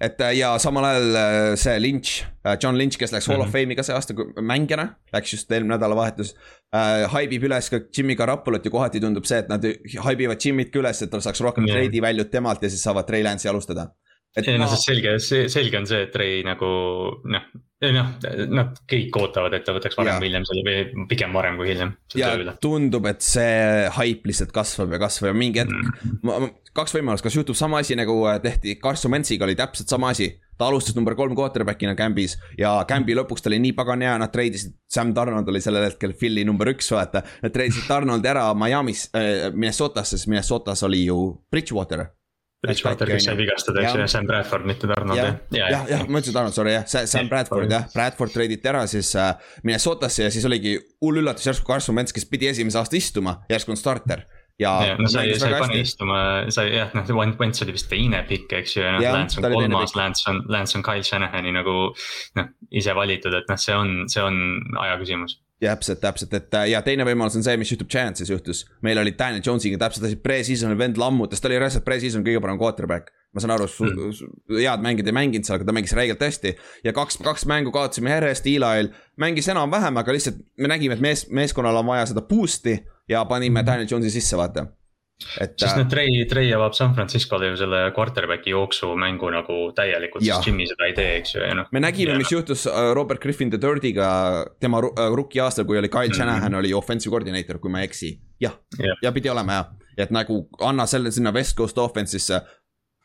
et 0.00 0.20
äh, 0.24 0.32
ja 0.38 0.54
samal 0.62 0.86
ajal 0.88 1.16
äh, 1.20 1.56
see 1.60 1.76
Lynch, 1.78 2.24
äh, 2.44 2.56
John 2.60 2.76
Lynch, 2.78 2.98
kes 2.98 3.12
läks 3.12 3.28
Hall 3.28 3.36
mm 3.36 3.42
-hmm. 3.42 3.48
of 3.48 3.54
mhm. 3.54 3.56
Fame'i 3.58 3.76
ka 3.76 3.82
see 3.82 3.94
aasta 3.94 4.14
mängijana, 4.40 4.86
läks 5.12 5.32
just 5.32 5.52
eelmine 5.52 5.76
nädalavahetus 5.76 6.34
äh,. 6.74 7.06
haibib 7.12 7.44
üles 7.44 7.70
ka 7.70 7.80
Jimmy 7.96 8.16
Garapolot 8.16 8.64
ja 8.64 8.70
kohati 8.70 9.00
tundub 9.00 9.24
see, 9.24 9.38
et 9.38 9.48
nad 9.48 9.64
haibivad 10.06 10.40
Jimmy't 10.40 10.70
ka 10.72 10.78
üles, 10.78 11.02
et 11.02 11.10
tal 11.10 11.20
saaks 11.20 11.40
rohkem 11.40 11.68
yeah. 11.68 11.76
trade'i 11.76 12.02
väljut 12.02 12.30
temalt 12.30 12.62
ja 12.62 12.70
siis 12.70 12.82
saavad 12.82 13.06
Trey 13.06 13.22
Lance'i 13.22 13.50
alustada 13.50 13.90
et 14.36 14.46
ei 14.46 14.60
no 14.60 14.68
sest 14.70 14.86
selge, 14.86 15.16
selge 15.50 15.80
on 15.80 15.88
see, 15.90 16.04
et 16.06 16.12
Trey 16.14 16.44
nagu 16.46 16.68
noh, 17.32 17.46
noh, 17.96 18.10
nad 18.52 18.76
kõik 18.90 19.16
ootavad, 19.18 19.56
et 19.56 19.64
ta 19.66 19.74
võtaks 19.74 19.98
varem 19.98 20.20
või 20.22 20.28
hiljem 20.28 20.46
selle 20.46 20.62
või 20.66 21.06
pigem 21.10 21.34
varem 21.34 21.56
kui 21.58 21.70
hiljem. 21.72 21.94
ja 22.18 22.34
tundub, 22.62 23.08
et 23.10 23.24
see 23.26 23.88
haip 23.96 24.28
lihtsalt 24.30 24.52
kasvab 24.54 24.94
ja 24.94 25.00
kasvab 25.02 25.32
ja 25.32 25.38
mingi 25.40 25.64
hetk 25.64 25.74
mm., 25.74 26.52
kaks 26.76 26.94
võimalust, 26.94 27.26
kas 27.26 27.34
juhtub 27.34 27.58
sama 27.58 27.80
asi 27.82 27.96
nagu 27.98 28.14
äh, 28.30 28.38
tehti 28.42 28.76
Carson 28.82 29.10
Wentz'iga 29.16 29.48
oli 29.48 29.58
täpselt 29.58 29.90
sama 29.90 30.12
asi. 30.14 30.30
ta 30.60 30.68
alustas 30.68 30.94
number 30.94 31.16
kolm 31.16 31.34
quarterback'ina 31.34 31.96
Campis 31.96 32.36
ja 32.58 32.84
Campi 32.86 33.16
lõpuks 33.16 33.42
ta 33.42 33.50
oli 33.50 33.58
nii 33.64 33.74
pagan 33.74 34.04
hea, 34.04 34.14
nad 34.20 34.30
treidisid, 34.30 34.76
Sam 34.86 35.14
Donald 35.16 35.48
oli 35.48 35.64
sellel 35.64 35.88
hetkel 35.88 36.12
Philly 36.14 36.44
number 36.44 36.68
üks, 36.70 36.92
vaata. 36.92 37.24
Nad 37.42 37.54
treidisid 37.54 37.88
Donaldi 37.88 38.30
ära 38.30 38.46
Miami's 38.54 39.08
äh,, 39.16 39.48
Minnesotasse, 39.50 40.18
sest 40.18 40.30
Minnesotas 40.30 40.84
oli 40.86 41.06
ju 41.08 41.18
Bridgewater 41.50 42.06
Bridgewater, 42.60 43.08
kes 43.08 43.24
sai 43.24 43.36
vigastada, 43.38 43.80
eks 43.80 43.94
ju, 43.94 44.00
ja 44.02 44.08
Sam 44.10 44.26
Bradford, 44.28 44.66
mitte 44.68 44.88
Donald 44.88 45.16
jah. 45.16 45.38
jah, 45.56 45.70
jah, 45.72 45.86
jah, 45.88 46.02
ma 46.04 46.20
ütlesin 46.20 46.36
Donald, 46.36 46.52
sorry 46.52 46.74
jah, 46.74 46.84
Sam 47.08 47.30
Bradford 47.30 47.72
jah, 47.72 47.86
Bradford 47.94 48.34
treiditi 48.34 48.68
ära 48.68 48.82
siis 48.90 49.14
äh, 49.16 49.30
Minnesotasse 49.64 50.26
ja 50.26 50.34
siis 50.34 50.44
oligi 50.44 50.74
hull 51.00 51.22
üllatus 51.22 51.48
järsku 51.48 51.64
Carson 51.64 51.96
Wentz, 51.96 52.12
kes 52.12 52.28
pidi 52.28 52.50
esimese 52.50 52.82
aasta 52.82 53.00
istuma, 53.00 53.38
järsku 53.48 53.72
on 53.72 53.80
starter. 53.80 54.26
Ja, 54.60 54.74
ja 54.84 54.96
no 55.00 55.08
sa 55.08 55.22
ei, 55.24 55.38
sa 55.40 55.48
ei 55.48 55.56
pane 55.56 55.80
istuma, 55.80 56.20
sa 56.52 56.66
jah, 56.68 56.92
noh, 56.92 57.08
Wentz 57.40 57.64
oli 57.64 57.78
vist 57.78 57.88
teine 57.88 58.20
pikk, 58.28 58.52
eks 58.60 58.76
ju, 58.76 58.84
ja 58.84 58.92
noh, 58.98 59.08
Lance 59.08 59.40
on 59.40 59.48
kolmas, 59.56 59.96
Lance 59.96 60.28
on, 60.28 60.42
Lance 60.52 60.76
on 60.76 60.84
Kyle 60.84 61.06
Shanahani 61.06 61.56
nagu 61.56 61.76
noh, 62.36 62.50
ise 62.68 62.92
valitud, 62.92 63.40
et 63.40 63.48
noh, 63.48 63.60
see 63.60 63.78
on, 63.78 64.02
see 64.12 64.20
on 64.20 64.36
aja 64.84 65.00
küsimus 65.00 65.40
täpselt, 65.60 66.00
täpselt, 66.00 66.34
et 66.34 66.54
äh, 66.56 66.68
ja 66.72 66.80
teine 66.84 67.04
võimalus 67.04 67.36
on 67.36 67.44
see, 67.44 67.56
mis 67.60 67.70
juhtub 67.72 67.90
Giantsis 67.92 68.30
juhtus. 68.32 68.64
meil 68.86 68.98
oli 68.98 69.12
Daniel 69.18 69.44
Jones'iga 69.44 69.78
täpselt 69.80 70.06
asi, 70.08 70.16
pre-season'il 70.16 70.78
vend 70.80 71.00
lammutas, 71.00 71.40
ta 71.40 71.50
oli 71.50 71.60
reaalselt 71.60 71.84
pre-season 71.84 72.24
kõige 72.26 72.40
parem 72.40 72.60
quarterback. 72.60 73.12
ma 73.34 73.44
saan 73.44 73.54
aru 73.54 73.68
mm., 73.68 74.32
head 74.56 74.82
mängijad 74.82 75.12
ei 75.12 75.16
mänginud 75.20 75.46
seal, 75.46 75.60
aga 75.60 75.68
ta 75.68 75.76
mängis 75.76 75.94
räigelt 75.94 76.24
hästi. 76.24 76.56
ja 76.84 76.96
kaks, 76.96 77.20
kaks 77.24 77.46
mängu 77.50 77.72
kaotasime 77.74 78.16
järjest, 78.16 78.48
Eli'l 78.48 78.92
mängis 79.20 79.48
enam-vähem, 79.52 80.00
aga 80.00 80.16
lihtsalt 80.16 80.40
me 80.56 80.72
nägime, 80.72 80.96
et 80.96 81.04
mees, 81.04 81.26
meeskonnal 81.28 81.82
on 81.82 81.92
vaja 81.92 82.08
seda 82.10 82.24
boost'i 82.24 82.80
ja 83.08 83.24
panime 83.28 83.64
Daniel 83.66 83.90
Jones'i 83.90 84.16
sisse, 84.16 84.40
vaata 84.40 84.70
et. 85.40 85.54
sest 85.60 85.78
noh, 85.78 85.86
Trey, 85.90 86.24
Trey 86.30 86.52
avab 86.56 86.74
San 86.76 86.94
Franciscole 86.96 87.50
ju 87.50 87.58
selle 87.60 87.82
quarterback'i 87.96 88.54
jooksumängu 88.54 89.30
nagu 89.34 89.58
täielikult, 89.76 90.24
sest 90.26 90.48
Jimmy 90.48 90.68
seda 90.70 90.88
ei 90.88 90.96
tee, 90.96 91.10
eks 91.20 91.34
ju, 91.36 91.42
ja 91.44 91.56
noh. 91.58 91.68
me 91.74 91.82
nägime, 91.82 92.16
mis 92.20 92.32
juhtus 92.32 92.66
äh, 92.70 92.92
Robert 92.96 93.22
Griffin 93.22 93.52
the 93.52 93.60
Third'iga 93.60 94.10
tema 94.62 94.82
äh, 94.86 95.04
rookie 95.16 95.42
aastal, 95.44 95.68
kui 95.68 95.78
oli 95.78 95.88
Kyle 95.88 96.08
mm 96.08 96.12
-hmm. 96.12 96.16
Shanahan 96.16 96.54
oli 96.62 96.74
offensive 96.74 97.12
coordinator, 97.12 97.58
kui 97.58 97.70
ma 97.70 97.80
ei 97.80 97.90
eksi. 97.90 98.18
jah 98.40 98.56
yeah., 98.80 98.96
ja 99.02 99.12
pidi 99.12 99.30
olema 99.30 99.52
jah, 99.52 99.66
et 99.96 100.10
nagu 100.10 100.48
anna 100.60 100.86
selle 100.86 101.10
sinna 101.10 101.32
West 101.32 101.56
Coast 101.56 101.78
offense'isse 101.78 102.34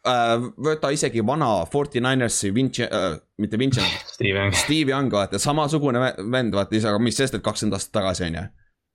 äh, 0.08 0.36
võta 0.58 0.92
isegi 0.92 1.26
vana 1.26 1.66
Forty 1.66 2.02
Ninersi 2.02 2.54
Vinci- 2.54 2.90
äh,, 2.90 3.20
mitte 3.38 3.58
Vincent 3.58 3.88
Steve 4.64 4.92
Young, 4.92 5.12
vaata 5.12 5.40
samasugune 5.40 6.00
vend, 6.32 6.54
vaata, 6.54 6.76
aga 6.76 7.00
mis 7.00 7.18
sest, 7.18 7.36
et 7.36 7.44
kakskümmend 7.44 7.74
aastat 7.74 7.92
tagasi 7.92 8.24
on 8.24 8.36
ju 8.36 8.46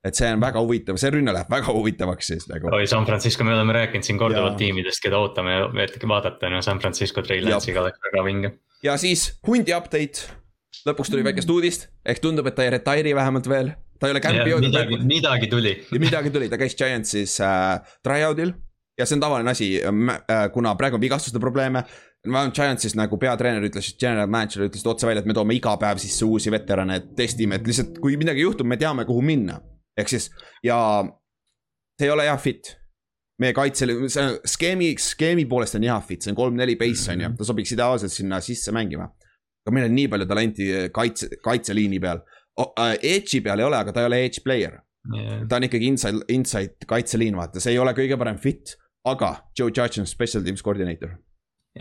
et 0.03 0.17
see 0.17 0.29
on 0.33 0.41
väga 0.41 0.61
huvitav, 0.63 0.97
see 0.97 1.11
rünne 1.13 1.33
läheb 1.35 1.49
väga 1.51 1.73
huvitavaks 1.75 2.31
siis 2.33 2.47
nagu. 2.49 2.71
oi, 2.73 2.87
San 2.89 3.05
Francisco, 3.05 3.45
me 3.45 3.53
oleme 3.53 3.75
rääkinud 3.77 4.07
siin 4.07 4.17
korduvalt 4.17 4.57
tiimidest, 4.57 5.01
keda 5.03 5.19
ootame, 5.21 5.59
et 5.83 5.97
vaadata, 6.09 6.49
no 6.49 6.61
San 6.65 6.81
Francisco 6.81 7.21
Trey 7.25 7.43
Lance'iga 7.45 7.83
oleks 7.83 8.01
väga 8.07 8.25
vinge. 8.25 8.53
ja 8.83 8.97
siis 9.01 9.27
hundi 9.47 9.75
update, 9.77 10.25
lõpuks 10.89 11.13
tuli 11.13 11.25
väikest 11.27 11.53
uudist, 11.53 11.87
ehk 12.05 12.21
tundub, 12.23 12.49
et 12.49 12.57
ta 12.57 12.65
ei 12.65 12.73
retire'i 12.73 13.15
vähemalt 13.17 13.49
veel. 13.51 13.73
ta 14.01 14.09
ei 14.09 14.15
ole 14.15 14.23
kämpi 14.25 14.49
jõudnud. 14.55 14.73
midagi, 14.73 15.01
midagi 15.13 15.53
tuli 15.53 15.77
midagi 16.01 16.33
tuli, 16.33 16.49
ta 16.49 16.57
käis 16.57 16.77
Giantsis 16.77 17.37
äh, 17.45 17.77
tryout'il 18.01 18.55
ja 18.97 19.05
see 19.05 19.19
on 19.19 19.21
tavaline 19.21 19.53
asi 19.53 19.75
äh,, 19.85 20.47
kuna 20.53 20.73
praegu 20.79 20.97
on 20.97 21.03
vigastuste 21.03 21.39
probleeme 21.39 21.85
vähemalt 22.25 22.57
Giantsis 22.57 22.97
nagu 22.97 23.17
peatreener 23.21 23.69
ütles, 23.69 23.93
general 23.99 24.29
manager 24.29 24.65
ütles 24.65 24.85
otse 24.85 25.05
välja, 25.09 25.21
et 25.21 25.29
me 25.29 25.37
toome 25.37 25.53
iga 25.57 25.73
päev 25.81 26.01
sisse 26.01 26.25
uusi 26.25 26.51
veterane, 26.53 26.99
testime, 27.17 27.57
et 27.57 27.69
lihtsalt 27.69 27.97
kui 28.01 28.17
midagi 28.17 28.43
juhtub, 28.45 28.69
me 28.69 28.77
teame, 28.77 29.05
kuhu 29.09 29.23
minna 29.25 29.57
ehk 29.99 30.11
siis 30.11 30.29
ja 30.65 30.77
see 31.99 32.07
ei 32.07 32.13
ole 32.13 32.27
hea 32.27 32.37
fit. 32.41 32.77
meie 33.41 33.55
kaitsel, 33.57 33.89
see 34.13 34.25
skeemi, 34.53 34.91
skeemi 35.01 35.47
poolest 35.49 35.73
on 35.79 35.85
hea 35.87 35.95
fit, 36.05 36.21
see 36.21 36.29
on 36.29 36.37
kolm-neli 36.37 36.75
base 36.77 37.09
on 37.09 37.23
ju, 37.23 37.29
mhm. 37.29 37.39
ta 37.39 37.47
sobiks 37.47 37.73
ideaalselt 37.73 38.13
sinna 38.13 38.37
sisse 38.43 38.73
mängima. 38.75 39.07
aga 39.65 39.73
meil 39.73 39.87
on 39.89 39.97
nii 39.97 40.11
palju 40.11 40.27
talenti 40.29 40.69
kaitse, 40.93 41.29
kaitseliini 41.43 41.99
peal 42.01 42.21
oh,. 42.61 42.71
Edge'i 42.97 43.41
peal 43.45 43.61
ei 43.61 43.65
ole, 43.65 43.77
aga 43.77 43.93
ta 43.93 44.03
ei 44.03 44.09
ole 44.09 44.21
edge 44.25 44.43
player 44.45 44.77
yeah.. 45.15 45.41
ta 45.49 45.57
on 45.57 45.67
ikkagi 45.67 45.89
inside, 45.89 46.21
inside 46.33 46.89
kaitseliin, 46.89 47.37
vaata, 47.37 47.61
see 47.61 47.75
ei 47.75 47.81
ole 47.81 47.93
kõige 47.97 48.17
parem 48.21 48.37
fit, 48.41 48.75
aga 49.07 49.35
Joe 49.57 49.69
Judge 49.69 50.01
on 50.01 50.09
special 50.09 50.45
teams 50.45 50.61
coordinator. 50.65 51.15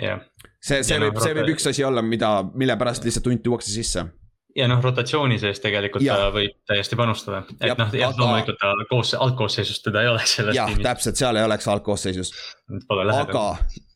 jah. 0.01 0.25
see, 0.61 0.83
see 0.87 1.01
võib, 1.03 1.21
see 1.21 1.37
võib 1.37 1.53
üks 1.57 1.69
asi 1.73 1.85
olla, 1.85 2.05
mida, 2.05 2.39
mille 2.55 2.77
pärast 2.81 3.05
lihtsalt 3.05 3.29
hunt 3.33 3.45
tuuakse 3.45 3.73
sisse 3.73 4.07
ja 4.57 4.69
noh, 4.71 4.81
rotatsiooni 4.83 5.39
sees 5.41 5.61
tegelikult 5.63 6.05
ja. 6.05 6.17
ta 6.19 6.31
võib 6.35 6.57
täiesti 6.69 6.99
panustada, 6.99 7.45
et 7.61 7.79
noh, 7.79 7.93
jah, 7.97 8.17
loomulikult 8.19 8.59
ta 8.61 8.73
koos, 8.91 9.13
algkoosseisus 9.19 9.83
teda 9.85 10.05
ei 10.05 10.11
oleks 10.11 10.35
selles 10.39 10.57
jah, 10.57 10.73
täpselt, 10.83 11.21
seal 11.21 11.39
ei 11.39 11.47
oleks 11.47 11.69
algkoosseisus. 11.71 12.33
aga 12.89 13.45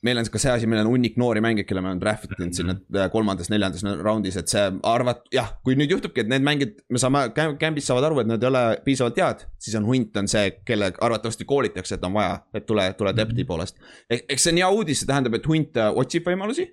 meil 0.05 0.21
on 0.21 0.29
ka 0.29 0.41
see 0.41 0.53
asi, 0.53 0.69
meil 0.71 0.83
on 0.83 0.91
hunnik 0.93 1.17
noori 1.21 1.43
mängijaid, 1.45 1.69
kelle 1.69 1.83
me 1.83 1.91
oleme 1.91 2.03
draft 2.03 2.37
inud 2.37 2.55
sinna 2.57 2.77
äh, 2.77 3.09
kolmandas-neljandas 3.13 3.87
raundis, 4.05 4.37
et 4.41 4.53
see 4.53 4.65
arvad-, 4.91 5.25
jah, 5.35 5.55
kui 5.65 5.79
nüüd 5.81 5.97
juhtubki, 5.97 6.25
et 6.25 6.31
need 6.31 6.45
mängijad, 6.47 6.77
me 6.93 7.03
saame, 7.03 7.27
Gambis 7.61 7.89
saavad 7.89 8.11
aru, 8.11 8.21
et 8.23 8.31
nad 8.31 8.43
ei 8.43 8.51
ole 8.51 8.65
piisavalt 8.85 9.21
head, 9.23 9.47
siis 9.63 9.79
on 9.81 9.89
hunt 9.89 10.17
on 10.21 10.31
see, 10.31 10.59
kelle 10.69 10.93
arvatavasti 10.93 11.49
koolitakse, 11.49 11.99
et 11.99 12.07
on 12.07 12.17
vaja, 12.19 12.39
et 12.55 12.69
tule, 12.69 12.87
tule 12.99 13.15
depth'i 13.17 13.49
poolest. 13.49 13.81
eks 14.13 14.45
see 14.47 14.55
on 14.55 14.63
hea 14.63 14.73
uudis, 14.79 15.03
see 15.03 15.11
tähendab, 15.11 15.39
et 15.41 15.49
hunt 15.51 15.81
äh, 15.81 15.93
otsib 16.05 16.29
võimalusi 16.29 16.69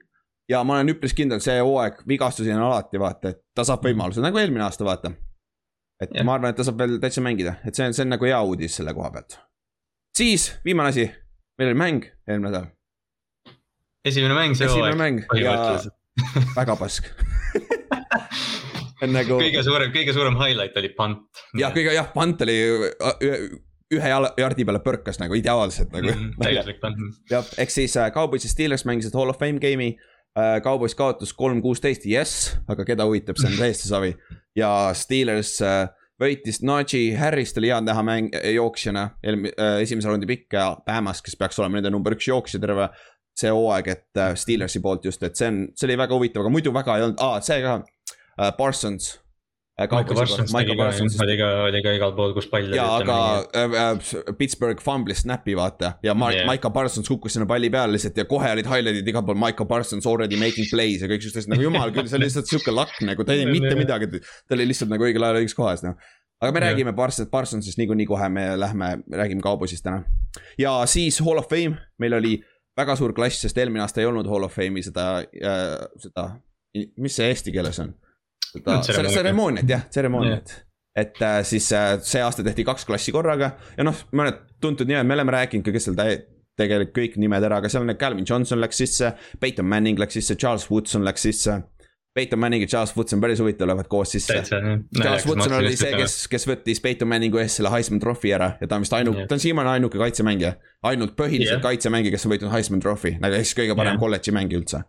ja 0.52 0.64
ma 0.68 0.80
olen 0.80 0.94
üpris 0.94 1.16
kindel, 1.18 1.42
see 1.44 1.60
hooaeg, 1.62 2.02
vigastusi 2.08 2.52
on 2.54 2.66
alati, 2.66 3.00
vaata, 3.02 3.34
et 3.34 3.42
ta 3.56 3.66
saab 3.68 3.86
võimaluse, 3.88 4.24
nagu 4.24 4.42
eelmine 4.42 4.66
aasta, 4.66 4.86
vaata. 4.88 5.14
et 6.02 6.14
ja. 6.18 6.26
ma 6.28 6.36
arvan, 6.38 6.52
et 6.52 6.60
ta 6.60 6.66
saab 6.68 6.82
veel 6.82 6.98
täitsa 7.04 7.24
mängida, 7.24 7.58
et 7.68 7.78
see 7.78 7.88
on, 7.88 7.96
see 7.96 8.06
on 8.06 8.14
nagu 8.16 8.28
hea 8.28 8.42
uudis 8.48 8.76
selle 8.80 8.94
koha 8.98 9.12
pealt. 9.16 9.40
siis 10.18 10.52
viimane 10.66 10.94
asi, 10.94 11.08
meil 11.60 11.72
oli 11.72 11.82
mäng 11.84 12.12
eelmine 12.28 12.50
nädal. 12.50 12.70
esimene 14.06 14.38
mäng 14.38 14.60
see 14.60 14.70
hooaeg. 14.72 15.26
põhimõtteliselt 15.32 15.98
väga 16.60 16.76
pask 16.76 17.12
nagu. 19.08 19.40
kõige 19.40 19.64
suurem, 19.66 19.92
kõige 19.96 20.14
suurem 20.14 20.40
highlight 20.42 20.78
oli 20.84 20.94
punt. 20.98 21.44
jah, 21.58 21.74
kõige 21.76 21.96
jah, 21.96 22.12
punt 22.14 22.44
oli 22.48 22.58
ühe 23.92 24.10
jardi 24.40 24.64
peale 24.64 24.80
põrkas 24.84 25.18
nagu 25.20 25.36
ideaalselt 25.36 25.92
nagu 25.96 26.12
mm,. 26.12 26.36
täiuslik 26.44 26.80
punt. 26.84 27.00
jah, 27.34 27.48
ehk 27.60 27.72
siis 27.74 27.96
äh, 28.00 28.12
Cowboys 28.16 28.48
ja 28.48 28.52
Steelers 28.52 28.88
mängisid 28.88 29.16
Hall 29.16 29.32
of 29.32 29.40
Fame 29.40 29.64
game'i 29.64 29.96
Äh, 29.96 30.11
Cowboys 30.64 30.96
kaotas 30.96 31.34
kolm 31.36 31.60
kuusteist, 31.64 32.06
jess, 32.08 32.54
aga 32.72 32.86
keda 32.88 33.04
huvitab, 33.04 33.40
see 33.40 33.50
on 33.50 33.58
täiesti 33.60 33.90
savi. 33.90 34.14
ja 34.56 34.70
Steelers 34.96 35.58
äh, 35.66 35.90
võitis 36.22 36.62
Najee 36.64 37.18
Harrist 37.20 37.58
oli 37.60 37.72
hea 37.72 37.82
näha 37.84 38.04
mäng, 38.06 38.38
jooksjana, 38.56 39.10
äh, 39.28 39.82
esimese 39.84 40.08
raundi 40.08 40.30
pikk 40.30 40.56
ja 40.56 40.70
Bamas, 40.86 41.20
kes 41.26 41.36
peaks 41.36 41.60
olema 41.60 41.80
nende 41.80 41.92
number 41.92 42.16
üks 42.16 42.30
jooksja 42.32 42.62
terve 42.64 42.88
see 43.42 43.52
hooaeg, 43.52 43.88
et 43.92 44.22
Steelersi 44.40 44.80
poolt 44.84 45.06
just, 45.08 45.24
et 45.24 45.36
see 45.40 45.50
on, 45.52 45.66
see 45.76 45.88
oli 45.88 46.00
väga 46.00 46.16
huvitav, 46.16 46.44
aga 46.44 46.54
muidu 46.54 46.74
väga 46.76 46.98
ei 46.98 47.06
olnud, 47.08 47.20
aa, 47.24 47.40
see 47.44 47.62
ka. 47.64 47.80
Parsons 48.58 49.14
Äh, 49.80 49.88
Michael 49.88 50.78
Parsons 50.78 51.16
oli 51.24 51.38
ka, 51.40 51.48
oli 51.64 51.80
ka 51.84 51.94
igal 51.96 52.12
pool, 52.16 52.34
kus 52.36 52.48
pall. 52.52 52.74
jaa, 52.76 52.98
aga 53.00 53.18
äh, 53.56 53.76
äh, 53.82 54.34
Pittsburgh 54.38 54.82
fumblis 54.84 55.24
snap'i 55.24 55.56
vaata 55.56 55.94
ja 56.04 56.16
Ma 56.18 56.32
yeah. 56.34 56.48
Michael 56.50 56.74
Parsons 56.76 57.08
kukkus 57.08 57.38
sinna 57.38 57.48
palli 57.48 57.70
peale 57.72 57.96
lihtsalt 57.96 58.20
ja 58.20 58.26
kohe 58.28 58.52
olid 58.52 58.68
highlight'id 58.68 59.08
igal 59.08 59.24
pool, 59.26 59.40
Michael 59.40 59.70
Parsons 59.70 60.08
already 60.12 60.40
making 60.40 60.68
plays 60.72 61.06
ja 61.06 61.10
kõik 61.10 61.24
siuksed 61.24 61.44
asjad, 61.44 61.54
nagu 61.56 61.66
jumal 61.70 61.94
küll, 61.96 62.10
see 62.12 62.20
oli 62.20 62.28
lihtsalt 62.28 62.52
sihuke 62.52 62.76
lakk 62.76 63.00
nagu, 63.08 63.24
ta 63.24 63.32
ei 63.32 63.46
teinud 63.46 63.56
mitte 63.56 63.78
midagi, 63.80 64.12
ta 64.20 64.58
oli 64.58 64.68
lihtsalt 64.74 64.92
nagu 64.92 65.08
õigel 65.08 65.28
ajal 65.30 65.42
õiges 65.42 65.58
kohas, 65.58 65.86
noh 65.88 65.96
aga 66.42 66.52
me 66.52 66.60
yeah. 66.60 66.68
räägime 66.68 66.96
Parsons, 66.98 67.32
Parsonsist 67.32 67.80
niikuinii 67.80 68.10
kohe, 68.12 68.30
me 68.34 68.46
lähme, 68.60 68.94
räägime 69.08 69.46
Cowboysist 69.46 69.88
täna. 69.88 70.04
ja 70.60 70.76
siis 70.86 71.24
Hall 71.24 71.40
of 71.40 71.48
Fame, 71.50 71.80
meil 72.02 72.20
oli 72.20 72.36
väga 72.78 73.00
suur 73.00 73.16
klass, 73.16 73.40
sest 73.46 73.58
eelmine 73.58 73.88
aasta 73.88 74.04
ei 74.04 74.12
olnud 74.12 74.28
Hall 74.28 74.52
of 74.52 74.56
Fame'i 74.58 74.84
seda 74.84 75.10
äh,, 75.24 75.76
seda, 76.02 76.32
mis 76.76 77.16
see 77.16 77.32
eesti 77.32 77.56
keeles 77.56 77.80
on? 77.80 77.96
Seda 78.52 79.08
tseremooniat 79.08 79.70
jah, 79.70 79.88
tseremooniat. 79.90 80.54
et 80.96 81.22
äh, 81.24 81.40
siis 81.48 81.72
äh, 81.74 81.96
see 82.04 82.22
aasta 82.24 82.44
tehti 82.44 82.66
kaks 82.68 82.86
klassi 82.90 83.14
korraga 83.16 83.54
ja 83.78 83.88
noh, 83.88 84.06
mõned 84.12 84.44
tuntud 84.62 84.90
nimed, 84.90 85.08
me 85.08 85.18
oleme 85.18 85.36
rääkinud 85.38 85.66
ka, 85.66 85.74
kes 85.76 85.90
seal 85.90 86.00
tegelikult 86.60 86.96
kõik 86.96 87.20
nimed 87.22 87.44
ära, 87.48 87.62
aga 87.62 87.70
seal 87.72 87.86
on 87.86 87.98
Calvin 88.00 88.28
Johnson 88.28 88.62
läks 88.62 88.82
sisse, 88.84 89.14
Peyton 89.40 89.68
Manning 89.68 90.00
läks 90.02 90.20
sisse, 90.20 90.36
Charles 90.40 90.68
Woodson 90.72 91.06
läks 91.08 91.30
sisse. 91.30 91.62
Peyton 92.14 92.40
Manning 92.40 92.66
ja 92.66 92.68
Charles 92.68 92.92
Woodson 92.98 93.22
päris 93.24 93.40
huvitav 93.40 93.70
lähevad 93.70 93.88
koos 93.88 94.12
sisse. 94.12 94.42
Charles 94.44 95.26
Woodson 95.28 95.54
oli 95.62 95.76
see, 95.80 95.94
kes, 95.96 96.16
kes 96.28 96.46
võttis 96.50 96.82
Peyton 96.84 97.08
Manningu 97.08 97.40
eest 97.40 97.62
selle 97.62 97.72
Heisman 97.72 98.02
Trophy 98.04 98.34
ära 98.36 98.50
ja 98.60 98.68
ta 98.68 98.76
on 98.76 98.84
vist 98.84 98.96
ainuke, 98.98 99.24
ta 99.30 99.38
on 99.38 99.44
siiamaani 99.44 99.78
ainuke 99.78 100.02
kaitsemängija. 100.02 100.58
ainult 100.92 101.16
põhiliselt 101.16 101.62
Jah. 101.62 101.64
kaitsemängija, 101.64 102.12
kes 102.18 102.28
on 102.28 102.34
võitnud 102.34 102.52
Heisman 102.52 102.84
Trophy, 102.84 103.16
nagu 103.24 103.38
ehk 103.38 103.48
siis 103.48 103.56
kõige 103.62 103.78
parem 103.80 103.96
Jah. 103.96 104.04
kolledži 104.04 104.36
mängija 104.36 104.60
üldse. 104.60 104.84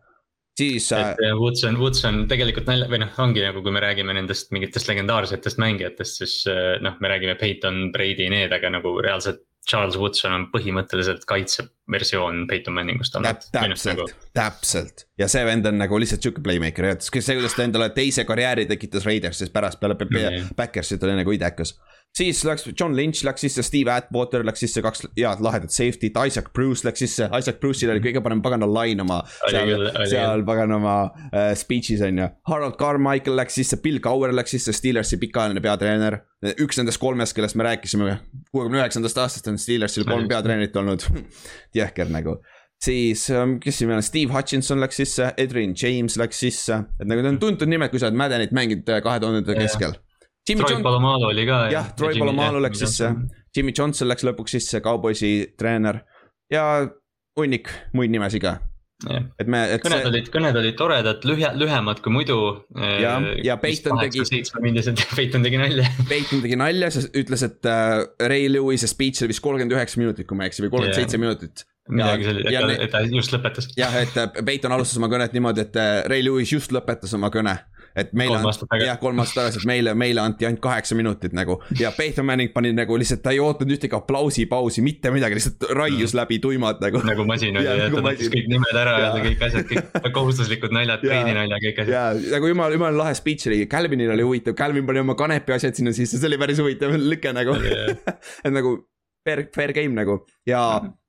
Siis 0.58 0.90
äh, 0.92 1.12
et 1.12 1.22
äh, 1.26 1.36
Woodson, 1.38 1.78
Woodson 1.80 2.24
tegelikult 2.30 2.68
nalja, 2.70 2.88
või 2.90 3.02
noh, 3.04 3.14
ongi 3.24 3.44
nagu, 3.44 3.62
kui 3.64 3.74
me 3.74 3.82
räägime 3.84 4.16
nendest 4.16 4.52
mingitest 4.54 4.90
legendaarsetest 4.90 5.60
mängijatest, 5.62 6.20
siis 6.22 6.36
äh, 6.50 6.76
noh, 6.84 6.98
me 7.00 7.12
räägime 7.12 7.38
Peyton, 7.40 7.86
Brady, 7.94 8.28
need, 8.32 8.54
aga 8.54 8.72
nagu 8.78 8.98
reaalselt. 9.04 9.44
Charles 9.62 9.94
Woodson 9.94 10.32
on 10.34 10.44
põhimõtteliselt 10.50 11.22
kaitseversioon 11.30 12.48
Peyton 12.50 12.74
Manningust 12.74 13.14
olnud. 13.14 13.44
täp-, 13.54 13.70
täpselt, 13.70 14.16
täpselt 14.34 15.04
ja 15.22 15.28
see 15.30 15.44
vend 15.46 15.68
on 15.70 15.78
nagu 15.78 16.00
lihtsalt 16.02 16.26
sihuke 16.26 16.42
playmaker 16.42 16.88
see, 16.98 17.36
kuidas 17.38 17.54
ta 17.54 17.62
endale 17.62 17.92
teise 17.94 18.24
karjääri 18.26 18.66
tekitas 18.66 19.06
Raidersis 19.06 19.54
pärast 19.54 19.78
peale. 19.78 20.00
Backersit 20.58 21.06
oli 21.06 21.14
nagu 21.20 21.36
idekas. 21.38 21.76
Siis 22.16 22.42
läks 22.44 22.66
John 22.78 22.96
Lynch 22.96 23.24
läks 23.24 23.44
sisse, 23.46 23.64
Steve 23.64 23.92
Atwater 23.92 24.44
läks 24.46 24.62
sisse, 24.64 24.82
kaks 24.84 25.06
head 25.16 25.42
lahedat 25.44 25.72
safety't, 25.72 26.18
Isaac 26.28 26.52
Bruce 26.54 26.86
läks 26.86 27.02
sisse, 27.04 27.28
Isaac 27.38 27.60
Bruce'il 27.62 27.92
oli 27.94 28.02
kõige 28.04 28.22
parem 28.24 28.42
pagana 28.44 28.68
line 28.68 29.04
oma. 29.04 29.22
Seal 29.48 29.88
seal 30.10 30.44
paganama 30.48 30.96
uh, 31.08 31.50
speech'is 31.58 32.04
on 32.06 32.22
ju, 32.22 32.28
Harold 32.50 32.78
Carmichael 32.80 33.38
läks 33.40 33.56
sisse, 33.60 33.80
Bill 33.82 34.00
Cowher 34.04 34.34
läks 34.36 34.56
sisse, 34.56 34.76
Steelersi 34.76 35.20
pikaajaline 35.22 35.64
peatreener. 35.64 36.20
üks 36.58 36.80
nendest 36.80 36.98
kolmest, 36.98 37.36
kellest 37.36 37.56
me 37.56 37.68
rääkisime, 37.68 38.16
kuuekümne 38.50 38.82
üheksandast 38.82 39.20
aastast 39.22 39.48
on 39.48 39.60
Steelersil 39.62 40.04
kolm 40.08 40.28
peatreenerit 40.28 40.76
olnud. 40.76 41.06
Jõhker 41.78 42.10
nagu. 42.12 42.40
Siis 42.82 43.28
ähm, 43.30 43.60
kes 43.62 43.76
siin 43.78 43.92
veel 43.92 44.00
on, 44.00 44.04
Steve 44.04 44.34
Hutchinson 44.34 44.80
läks 44.82 44.98
sisse, 44.98 45.28
Edwin 45.38 45.76
James 45.78 46.16
läks 46.18 46.40
sisse, 46.42 46.80
et 46.98 47.06
nagu 47.06 47.22
need 47.22 47.36
on 47.36 47.44
tuntud 47.44 47.70
nimed, 47.70 47.92
kui 47.92 48.02
sa 48.02 48.08
oled 48.08 48.18
Maddenit 48.18 48.50
mänginud 48.56 48.90
äh, 48.90 48.98
kahe 49.04 49.22
tuhandete 49.22 49.54
keskel. 49.54 49.94
Jimmy 50.48 50.64
Troy 50.64 50.74
John- 50.74 50.82
Polamalu 50.82 51.28
oli 51.30 51.46
ka. 51.46 51.60
jah, 51.70 51.92
Troy 51.98 52.18
Polamalu 52.18 52.62
läks 52.64 52.82
sisse, 52.82 53.12
Jimmy 53.56 53.72
Johnson 53.78 54.08
läks 54.10 54.24
lõpuks 54.26 54.56
sisse, 54.58 54.80
Cowboysi 54.82 55.54
treener 55.58 56.00
ja 56.50 56.66
hunnik 57.38 57.70
muid 57.96 58.10
nimesid 58.12 58.42
ka, 58.42 58.56
et 59.38 59.46
me, 59.50 59.60
et 59.76 59.82
kõned 59.84 60.02
see, 60.02 60.08
olid, 60.10 60.28
kõned 60.34 60.58
olid 60.60 60.76
toredad, 60.78 61.24
lühe, 61.26 61.48
lühemad 61.58 62.02
kui 62.04 62.12
muidu. 62.14 62.36
Jah, 63.02 63.24
ja 63.42 63.56
Peyton 63.62 63.98
tegi- 64.02 64.22
seitsmemindised, 64.28 65.00
Peyton 65.18 65.42
tegi 65.46 65.58
nalja. 65.62 65.86
Peyton 66.10 66.42
tegi 66.44 66.58
nalja, 66.60 66.90
sest 66.94 67.16
ütles, 67.18 67.42
et 67.46 67.66
äh, 67.70 68.02
Ray 68.30 68.46
Lewis'e 68.52 68.90
speech 68.90 69.22
oli 69.24 69.32
vist 69.34 69.42
kolmkümmend 69.42 69.74
üheksa 69.78 69.98
minutit, 70.02 70.26
kui 70.28 70.38
ma 70.38 70.46
ei 70.46 70.52
eksi, 70.52 70.62
või 70.66 70.74
kolmkümmend 70.76 71.00
seitse 71.00 71.18
minutit. 71.22 71.64
midagi 71.90 72.28
sellist, 72.28 72.50
ja 72.54 72.60
et 72.78 72.92
ta, 72.92 73.00
just 73.10 73.32
lõpetas. 73.34 73.66
jah, 73.78 73.96
et 74.04 74.14
äh, 74.22 74.28
Peyton 74.46 74.72
alustas 74.76 74.98
oma 75.00 75.08
kõnet 75.10 75.32
niimoodi, 75.34 75.64
et 75.66 75.78
äh, 75.82 75.94
Ray 76.12 76.22
Lewis 76.22 76.52
just 76.54 76.70
lõpetas 76.74 77.14
oma 77.18 77.30
kõne. 77.34 77.56
Et 77.96 78.12
meile 78.16 78.38
tagasi. 78.40 78.86
jah, 78.86 78.98
kolm 79.00 79.20
aastat 79.22 79.40
tagasi, 79.40 79.60
et 79.62 79.68
meile, 79.68 79.94
meile 79.98 80.22
anti 80.22 80.46
ainult 80.48 80.62
kaheksa 80.64 80.96
minutit 80.98 81.34
nagu 81.36 81.58
ja 81.80 81.92
Peyton 81.96 82.26
Manning 82.28 82.52
pani 82.54 82.72
nagu 82.76 82.96
lihtsalt, 83.00 83.22
ta 83.24 83.34
ei 83.34 83.40
ootanud 83.42 83.74
ühtegi 83.76 83.96
aplausipausi, 83.96 84.84
mitte 84.84 85.12
midagi, 85.14 85.38
lihtsalt 85.38 85.68
raius 85.76 86.14
läbi 86.16 86.38
tuimad 86.42 86.80
nagu. 86.84 87.02
nagu 87.06 87.26
masin 87.28 87.56
oli 87.56 87.68
Jaa, 87.68 87.76
ja 87.80 87.88
nagu 87.88 88.00
ta 88.00 88.06
võttis 88.08 88.32
kõik 88.32 88.48
nimed 88.52 88.80
ära 88.84 88.94
ja 88.98 89.10
Jaa. 89.10 89.24
kõik 89.26 89.44
asjad, 89.48 89.68
kõik 89.72 90.08
kohustuslikud 90.18 90.74
naljad, 90.74 91.04
Jaa. 91.04 91.20
Brady 91.20 91.36
nalja, 91.36 91.60
kõik 91.66 91.82
asjad. 91.84 91.92
ja 91.96 92.32
nagu 92.36 92.52
jumala, 92.52 92.78
jumala 92.78 93.04
lahe 93.04 93.18
speech 93.18 93.50
oli, 93.50 93.60
Calvinil 93.70 94.14
oli 94.16 94.26
huvitav, 94.26 94.56
Calvin 94.58 94.88
pani 94.88 95.04
oma 95.04 95.16
kanepi 95.18 95.56
asjad 95.58 95.78
sinna 95.78 95.94
sisse, 95.96 96.20
see 96.20 96.30
oli 96.30 96.40
päris 96.40 96.62
huvitav 96.62 96.96
lüke 97.12 97.34
nagu. 97.36 97.58
et 98.46 98.52
nagu 98.52 98.76
fair, 99.24 99.46
fair 99.54 99.72
game 99.76 99.94
nagu 99.96 100.22
ja 100.48 100.62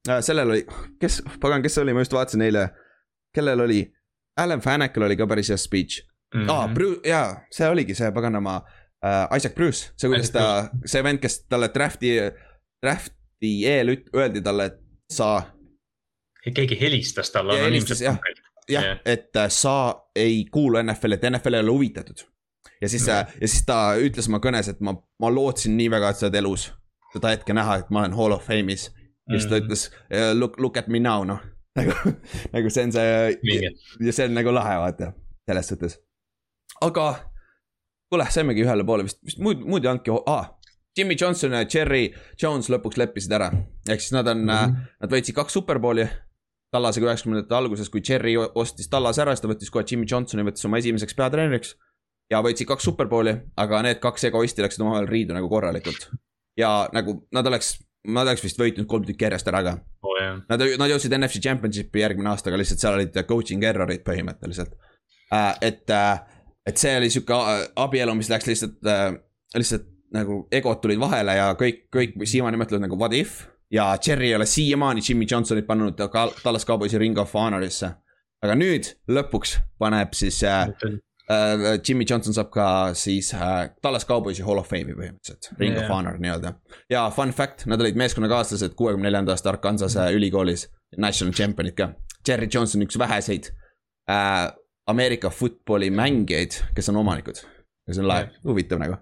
äh, 0.09 0.21
sellel 0.21 0.55
oli, 0.55 0.63
kes, 1.01 1.21
pagan, 1.41 1.63
kes 1.63 1.77
see 1.77 1.85
oli, 1.85 1.95
ma 1.95 2.05
just 2.05 2.15
vaatasin 2.15 2.45
eile. 2.45 2.69
kellel 3.33 3.63
oli, 3.63 3.81
Alan 4.37 4.61
Fanekil 4.61 5.07
oli 5.07 5.17
ka 5.17 5.25
päris 5.29 5.49
hea 5.49 5.57
speech. 5.57 6.03
Mhm. 6.33 6.49
aa, 6.49 6.67
Bruce, 6.73 6.99
jaa, 7.09 7.41
see 7.51 7.67
oligi 7.69 7.95
see 7.95 8.11
paganama 8.11 8.55
äh, 9.05 9.37
Isaac 9.37 9.55
Bruce, 9.55 9.91
see 9.97 10.09
kuidas 10.09 10.29
Isaac 10.29 10.33
ta, 10.33 10.69
see 10.85 11.03
vend, 11.03 11.19
kes 11.21 11.39
talle 11.49 11.67
draft'i, 11.75 12.13
draft'i 12.83 13.51
eel 13.69 13.87
üt- 13.95 14.09
öeldi 14.15 14.41
talle, 14.41 14.65
et 14.71 14.79
sa 15.11 15.27
keegi 16.43 16.77
helistas 16.79 17.31
talle 17.31 17.57
jah. 18.03 18.17
jah 18.69 18.99
et 19.05 19.35
äh, 19.35 19.49
sa 19.49 19.75
ei 20.15 20.45
kuulu 20.51 20.81
NFL-i, 20.83 21.13
et 21.19 21.27
NFL 21.31 21.53
ei 21.59 21.65
ole 21.65 21.71
huvitatud. 21.77 22.23
ja 22.81 22.89
siis 22.89 23.07
Jah. 23.07 23.19
äh,, 23.27 23.35
ja 23.41 23.47
siis 23.47 23.65
ta 23.65 23.77
ütles 23.99 24.27
oma 24.27 24.39
kõnes, 24.43 24.69
et 24.69 24.79
ma, 24.81 24.93
ma 25.19 25.29
lootsin 25.31 25.75
nii 25.77 25.89
väga, 25.91 26.09
et 26.09 26.17
sa 26.19 26.25
oled 26.27 26.35
elus. 26.41 26.71
seda 27.13 27.29
hetke 27.29 27.53
näha, 27.53 27.75
et 27.83 27.89
ma 27.93 27.99
olen 28.01 28.13
Hall 28.17 28.31
of 28.33 28.47
Fame'is. 28.49 28.89
ja 29.29 29.37
siis 29.39 29.45
ta 29.49 29.55
Mhm. 29.59 29.65
ütles 29.65 29.89
look, 30.39 30.59
look 30.59 30.77
at 30.77 30.87
me 30.87 30.99
now 30.99 31.23
noh. 31.23 31.39
nagu, 31.77 31.93
nagu 32.53 32.69
see 32.69 32.83
on 32.83 32.91
see 32.91 33.37
ja 34.05 34.11
see 34.13 34.25
on 34.25 34.33
nagu 34.37 34.51
lahe, 34.53 34.75
vaata, 34.79 35.13
selles 35.47 35.67
suhtes. 35.67 35.95
Aga 36.81 37.07
kuule, 38.09 38.25
saimegi 38.29 38.65
ühele 38.65 38.85
poole 38.85 39.07
vist, 39.07 39.21
vist 39.25 39.39
muud, 39.43 39.63
muud 39.65 39.85
ei 39.85 39.91
olnudki 39.91 40.13
ah,, 40.29 40.51
Jimmy 40.97 41.15
Johnson 41.19 41.55
ja 41.57 41.65
Cherry 41.65 42.11
Jones 42.41 42.69
lõpuks 42.69 42.99
leppisid 43.01 43.33
ära. 43.33 43.49
ehk 43.89 44.01
siis 44.01 44.13
nad 44.13 44.27
on 44.27 44.43
mm. 44.43 44.49
-hmm. 44.49 44.91
nad 45.01 45.15
võitsid 45.15 45.35
kaks 45.35 45.53
superbowli. 45.59 46.07
Tallasega 46.73 47.05
üheksakümnendate 47.05 47.53
alguses, 47.53 47.89
kui 47.89 48.01
Cherry 48.01 48.33
ostis 48.37 48.87
Tallase 48.89 49.21
ära, 49.21 49.35
siis 49.35 49.43
ta 49.43 49.47
võttis 49.47 49.69
kohe 49.69 49.85
Jimmy 49.89 50.07
Johnsoni, 50.09 50.41
võttis 50.41 50.65
oma 50.65 50.79
esimeseks 50.81 51.13
peatreeneriks. 51.13 51.75
ja 52.31 52.41
võitsid 52.41 52.65
kaks 52.65 52.83
superbowli, 52.83 53.33
aga 53.57 53.81
need 53.85 53.99
kaks 54.01 54.23
egoisti 54.23 54.63
läksid 54.63 54.81
omavahel 54.81 55.07
riidu 55.07 55.33
nagu 55.33 55.49
korralikult. 55.49 56.09
ja 56.57 56.89
nagu 56.93 57.27
nad 57.31 57.47
oleks, 57.47 57.77
nad 58.07 58.27
oleks 58.27 58.43
vist 58.43 58.59
võitnud 58.59 58.85
kolm 58.85 59.05
tükki 59.05 59.25
järjest 59.25 59.47
ära 59.47 59.63
ka 59.63 59.77
oo 60.03 60.17
jah. 60.17 60.41
Nad, 60.49 60.65
nad 60.79 60.89
jõudsid 60.89 61.13
NFC 61.17 61.41
Championshipi 61.41 61.99
järgmine 61.99 62.29
aasta, 62.29 62.49
aga 62.49 62.57
lihtsalt 62.61 62.79
seal 62.79 62.97
olid 62.97 63.21
coaching 63.27 63.63
error'id 63.63 64.03
põhimõtteliselt 64.05 64.73
äh,. 65.33 65.53
et 65.61 65.89
äh,, 65.89 66.21
et 66.67 66.79
see 66.79 66.93
oli 66.97 67.09
sihuke 67.11 67.37
äh, 67.37 67.63
abielu, 67.83 68.15
mis 68.15 68.31
läks 68.31 68.47
lihtsalt 68.49 68.87
äh,, 68.87 69.09
lihtsalt 69.55 69.89
nagu 70.13 70.43
egod 70.53 70.81
tulid 70.83 71.01
vahele 71.01 71.35
ja 71.37 71.47
kõik, 71.59 71.87
kõik 71.93 72.19
siiamaani 72.29 72.59
mõtlevad 72.61 72.85
nagu 72.85 72.99
what 72.99 73.15
if. 73.17 73.43
ja 73.73 73.95
Cherry 73.97 74.29
ei 74.29 74.35
ole 74.37 74.45
siiamaani 74.45 75.01
Jimmy 75.07 75.25
Johnsonit 75.29 75.67
pannud 75.67 75.97
ka 75.97 76.27
Tallas 76.43 76.65
Cowboysi 76.65 77.01
Ring 77.01 77.17
of 77.17 77.33
Honor'isse. 77.33 77.89
aga 78.43 78.55
nüüd 78.59 78.93
lõpuks 79.09 79.57
paneb 79.79 80.13
siis 80.13 80.41
äh, 80.43 80.67
äh, 81.31 81.65
Jimmy 81.87 82.05
Johnson 82.09 82.35
saab 82.35 82.51
ka 82.53 82.67
siis 82.93 83.33
äh, 83.33 83.71
Tallas 83.81 84.05
Cowboysi 84.05 84.45
Hall 84.45 84.61
of 84.61 84.69
Fame'i 84.69 84.93
põhimõtteliselt, 84.93 85.49
Ring 85.57 85.73
yeah. 85.73 85.83
of. 85.83 85.91
Honor 85.95 86.19
nii-öelda. 86.21 86.53
ja 86.93 87.07
fun 87.15 87.33
fact, 87.33 87.65
nad 87.65 87.81
olid 87.81 87.97
meeskonnakaaslased 87.99 88.77
kuuekümne 88.77 89.09
neljanda 89.09 89.33
aasta 89.33 89.49
Arkansase 89.55 90.11
ülikoolis, 90.13 90.67
national 90.97 91.33
champion'id 91.33 91.77
ka. 91.79 91.93
Jerry 92.27 92.47
Johnson 92.53 92.81
on 92.81 92.87
üks 92.87 92.99
väheseid 92.99 93.49
äh, 94.09 94.51
Ameerika 94.91 95.31
football'i 95.31 95.89
mängijaid, 95.95 96.59
kes 96.75 96.91
on 96.91 97.01
omanikud. 97.03 97.39
ja 97.87 97.95
see 97.95 98.03
on 98.03 98.09
lahe, 98.09 98.29
huvitav 98.47 98.79
nagu, 98.79 98.97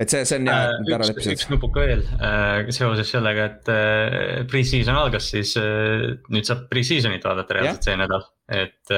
et 0.00 0.08
see, 0.08 0.22
see 0.28 0.38
on 0.40 0.48
hea, 0.48 0.76
nad 0.80 0.92
ära 0.96 1.06
leppisid 1.10 1.34
üks. 1.36 1.46
nupuka 1.52 1.82
veel 1.84 2.02
äh, 2.24 2.70
seoses 2.72 3.10
sellega, 3.12 3.46
et 3.50 3.70
äh, 3.72 4.44
pre-season 4.48 4.96
algas, 4.96 5.28
siis 5.34 5.52
äh, 5.60 6.06
nüüd 6.32 6.48
saab 6.48 6.64
pre-season'it 6.70 7.26
vaadata 7.26 7.56
reaalselt 7.58 7.88
see 7.90 7.98
nädal. 8.00 8.24
et, 8.50 8.90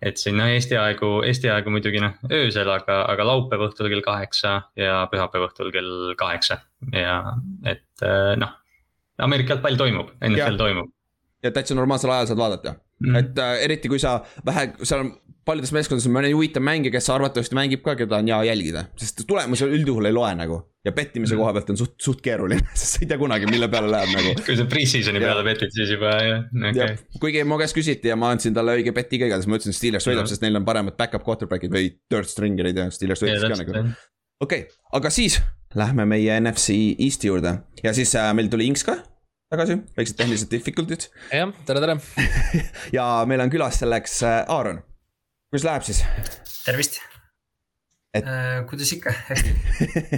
et 0.00 0.20
siin 0.20 0.38
noh, 0.40 0.48
Eesti 0.48 0.78
aegu, 0.80 1.10
Eesti 1.26 1.50
aegu 1.52 1.74
muidugi 1.74 2.00
noh 2.00 2.14
öösel, 2.32 2.70
aga, 2.72 3.02
aga 3.10 3.26
laupäeva 3.28 3.68
õhtul 3.68 3.90
kell 3.92 4.04
kaheksa 4.06 4.54
ja 4.78 5.02
pühapäeva 5.12 5.50
õhtul 5.50 5.74
kell 5.74 6.14
kaheksa 6.20 6.62
ja 6.94 7.18
et 7.68 8.06
äh, 8.06 8.32
noh. 8.40 8.56
Ameerika 9.20 9.52
jalgpall 9.52 9.76
toimub. 9.76 10.14
NFL 10.24 10.56
toimub. 10.56 10.94
ja 11.44 11.50
täitsa 11.52 11.76
normaalsel 11.76 12.14
ajal 12.14 12.30
saad 12.30 12.40
vaadata, 12.40 12.78
Mhm. 13.00 13.16
et 13.16 13.38
äh, 13.38 13.64
eriti 13.64 13.88
kui 13.88 13.98
sa 13.98 14.20
vähe, 14.46 14.72
seal 14.82 15.00
on 15.06 15.12
paljudes 15.46 15.72
meeskondades 15.72 16.06
on 16.06 16.12
mõni 16.12 16.34
huvitav 16.36 16.62
mängija, 16.62 16.92
kes 16.92 17.08
arvatavasti 17.10 17.56
mängib 17.56 17.80
ka, 17.82 17.94
keda 17.96 18.18
on 18.20 18.28
hea 18.28 18.42
jälgida, 18.52 18.84
sest 19.00 19.22
tulemusi 19.26 19.64
üldjuhul 19.64 20.06
ei 20.06 20.12
loe 20.12 20.34
nagu. 20.36 20.60
ja 20.84 20.92
pettimise 20.96 21.34
Mhm. 21.34 21.40
koha 21.42 21.52
pealt 21.52 21.70
on 21.70 21.76
suht, 21.76 21.94
suht 22.00 22.20
keeruline, 22.24 22.60
sest 22.74 22.92
sa 22.94 22.98
ei 23.02 23.06
tea 23.08 23.18
kunagi, 23.20 23.44
mille 23.50 23.66
peale 23.68 23.90
läheb 23.92 24.14
nagu. 24.16 24.30
kui 24.46 24.56
sa 24.56 24.64
pre-season'i 24.64 25.20
peale 25.20 25.42
petid, 25.44 25.72
siis 25.76 25.90
juba 25.92 26.12
jah, 26.24 26.44
okei 26.70 26.80
jah, 26.80 26.94
kuigi 27.20 27.42
mu 27.44 27.58
käest 27.60 27.76
küsiti 27.76 28.08
ja 28.08 28.16
ma 28.16 28.30
andsin 28.32 28.54
talle 28.56 28.78
õige 28.78 28.94
peti 28.96 29.18
ka 29.20 29.26
igatahes, 29.28 29.46
ma 29.46 29.58
ütlesin, 29.58 29.76
Steelers 29.76 30.06
võidab, 30.08 30.24
Mhm. 30.24 30.30
sest 30.32 30.42
neil 30.42 30.56
on 30.56 30.64
paremad 30.64 30.96
back-up 30.96 31.24
quarterback'id 31.26 31.70
või 31.72 31.90
third 32.08 32.24
stringer'id 32.32 32.76
ja 32.80 32.88
Steelers 32.90 33.20
võitis 33.20 33.44
ka 33.44 33.60
nagu. 33.60 33.92
okei 34.40 34.60
okay,, 34.64 34.66
aga 34.92 35.10
siis 35.10 35.36
lähme 35.76 36.06
meie 36.08 36.40
NFC 36.40 36.96
Eesti 36.98 37.28
juurde 37.28 37.58
ja 37.84 37.92
siis 37.92 38.14
äh, 38.16 38.32
meil 38.34 38.48
tuli 38.48 38.66
Inks 38.72 38.84
ka 38.84 38.96
tagasi, 39.50 39.76
väiksed 39.98 40.16
tehnilised 40.18 40.50
difficulty'd 40.52 41.06
jah, 41.34 41.52
tere, 41.66 41.80
tere. 41.82 41.96
ja 42.96 43.06
meil 43.28 43.42
on 43.44 43.50
külas 43.52 43.80
selleks 43.82 44.20
äh, 44.26 44.42
Aaron. 44.48 44.82
kuidas 45.50 45.64
läheb 45.66 45.86
siis? 45.88 46.02
tervist 46.64 47.00
Et- 48.14 48.26
äh,. 48.26 48.64
kuidas 48.66 48.90
ikka, 48.96 49.12
hästi. 49.28 49.50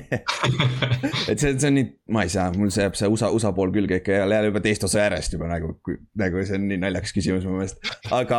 et 1.31 1.39
see, 1.43 1.51
see 1.61 1.69
on 1.69 1.75
nii, 1.77 1.89
ma 2.17 2.23
ei 2.25 2.31
saa, 2.33 2.47
mul 2.57 2.71
see 2.73 2.87
jääb 2.87 2.95
see 2.97 3.09
USA, 3.13 3.29
USA 3.37 3.51
pool 3.57 3.73
külge 3.75 3.99
ikka 4.01 4.15
jälle 4.23 4.39
jälle 4.39 4.49
juba 4.53 4.63
teist 4.65 4.87
osa 4.89 5.03
järjest 5.07 5.35
juba 5.37 5.51
nagu, 5.51 5.75
nagu 6.23 6.45
see 6.49 6.57
on 6.57 6.65
nii 6.71 6.81
naljakas 6.87 7.13
küsimus 7.17 7.45
mu 7.49 7.59
meelest. 7.59 7.85
aga 8.17 8.39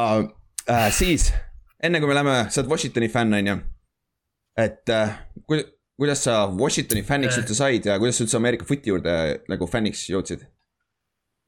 äh, 0.70 0.88
siis, 0.94 1.28
enne 1.86 2.02
kui 2.02 2.10
me 2.10 2.18
läheme, 2.18 2.40
sa 2.50 2.64
oled 2.64 2.72
Washingtoni 2.74 3.12
fänn, 3.14 3.38
on 3.38 3.52
ju. 3.54 3.58
et 4.66 4.90
äh, 4.94 5.14
kui 5.46 5.62
kuidas 6.02 6.26
sa 6.26 6.40
Washingtoni 6.50 7.06
fänniks 7.06 7.38
Äh. 7.38 7.44
üldse 7.44 7.58
said 7.62 7.86
ja 7.86 8.00
kuidas 8.02 8.18
sa 8.18 8.26
üldse 8.26 8.38
Ameerika 8.42 8.66
footi 8.66 8.90
juurde 8.90 9.14
nagu 9.54 9.70
fänniks 9.70 10.08
jõudsid? 10.10 10.50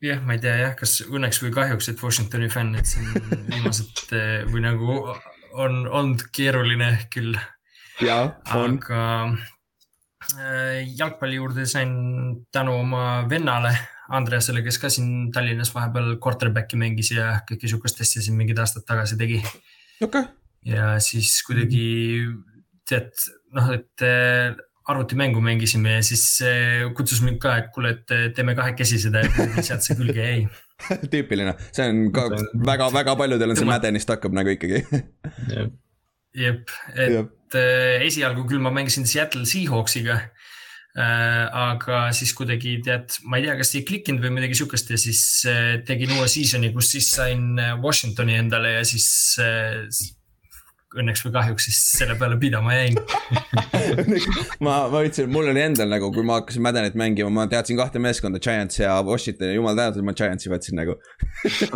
jah, 0.03 0.21
ma 0.25 0.35
ei 0.35 0.43
tea 0.43 0.55
jah, 0.59 0.75
kas 0.77 0.99
õnneks 1.05 1.41
või 1.43 1.53
kahjuks, 1.55 1.89
et 1.91 2.03
Washingtoni 2.03 2.49
fänn, 2.51 2.75
et 2.79 2.89
siin 2.89 3.07
viimased 3.51 4.15
eh, 4.15 4.43
või 4.49 4.65
nagu 4.65 4.99
on 5.55 5.85
olnud 5.87 6.25
keeruline 6.35 6.89
küll, 7.13 7.35
aga 8.03 9.01
äh, 10.35 10.81
jalgpalli 10.97 11.39
juurde 11.39 11.67
sain 11.69 11.93
tänu 12.51 12.79
oma 12.81 13.23
vennale 13.29 13.71
Andreasele, 14.15 14.61
kes 14.61 14.77
ka 14.77 14.91
siin 14.93 15.31
Tallinnas 15.33 15.71
vahepeal 15.73 16.17
quarterback'i 16.21 16.77
mängis 16.77 17.09
ja 17.15 17.39
kõike 17.47 17.69
sihukest 17.71 18.03
asja 18.03 18.21
siin 18.21 18.35
mingid 18.37 18.59
aastad 18.61 18.85
tagasi 18.85 19.17
tegi. 19.17 19.39
okei, 20.03 20.27
ja 20.69 20.95
siis 21.01 21.39
kuidagi 21.47 21.87
tead, 22.85 23.09
noh, 23.55 23.71
et 23.73 24.05
äh, 24.05 24.53
arvutimängu 24.91 25.41
mängisime 25.41 25.97
ja 25.97 26.03
siis 26.05 26.25
kutsus 26.97 27.23
mind 27.25 27.39
ka, 27.41 27.55
et 27.57 27.71
kuule, 27.73 27.95
et 27.95 28.35
teeme 28.37 28.53
kahekesi 28.57 28.99
seda, 29.01 29.23
kuidagi 29.33 29.63
sealt 29.65 29.85
see 29.85 29.97
külge 29.97 30.21
jäi. 30.21 30.45
tüüpiline, 31.11 31.55
see 31.75 31.87
on 31.87 32.09
ka 32.15 32.27
väga-väga 32.67 33.15
paljudel 33.19 33.53
on 33.53 33.59
see 33.59 33.67
Maddenist 33.69 34.11
hakkab 34.11 34.35
nagu 34.35 34.51
ikkagi. 34.53 34.83
jep, 36.35 36.73
et 36.91 37.57
äh, 37.59 38.03
esialgu 38.05 38.45
küll 38.49 38.63
ma 38.63 38.73
mängisin 38.75 39.07
Seattle 39.07 39.45
Seahawksiga 39.47 40.17
äh,. 40.19 41.45
aga 41.51 42.09
siis 42.15 42.33
kuidagi 42.35 42.77
tead, 42.83 43.17
ma 43.27 43.39
ei 43.39 43.47
tea, 43.47 43.55
kas 43.59 43.73
ei 43.75 43.85
klikkinud 43.87 44.23
või 44.23 44.35
midagi 44.37 44.59
sihukest 44.59 44.91
ja 44.91 44.99
siis 44.99 45.23
äh, 45.51 45.77
tegin 45.87 46.13
uue 46.17 46.27
season'i, 46.31 46.73
kus 46.75 46.91
siis 46.95 47.09
sain 47.15 47.55
äh, 47.59 47.75
Washingtoni 47.81 48.37
endale 48.39 48.77
ja 48.77 48.85
siis 48.87 49.07
äh, 49.43 49.83
õnneks 51.01 51.23
või 51.25 51.33
kahjuks 51.35 51.67
siis 51.67 51.79
selle 51.97 52.15
peale 52.19 52.37
pidama 52.41 52.75
jäin. 52.75 52.99
ma, 54.65 54.85
ma 54.91 55.01
ütlesin, 55.05 55.31
mul 55.31 55.49
oli 55.51 55.63
endal 55.63 55.91
nagu, 55.91 56.11
kui 56.15 56.25
ma 56.27 56.39
hakkasin 56.39 56.63
Maddenit 56.65 56.97
mängima, 56.99 57.31
ma 57.33 57.47
teadsin 57.51 57.79
kahte 57.79 58.01
meeskonda, 58.03 58.41
Giants 58.43 58.79
ja 58.79 58.97
Washington 59.05 59.51
ja 59.51 59.57
jumal 59.59 59.77
tänatud, 59.77 60.05
ma 60.07 60.15
Giantsi 60.17 60.51
võtsin 60.51 60.79
nagu. 60.79 60.97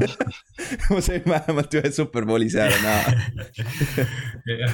ma 0.91 1.01
sain 1.05 1.25
vähemalt 1.27 1.79
ühe 1.79 1.91
superbowli 1.95 2.49
seal 2.53 2.73
näha, 2.84 4.69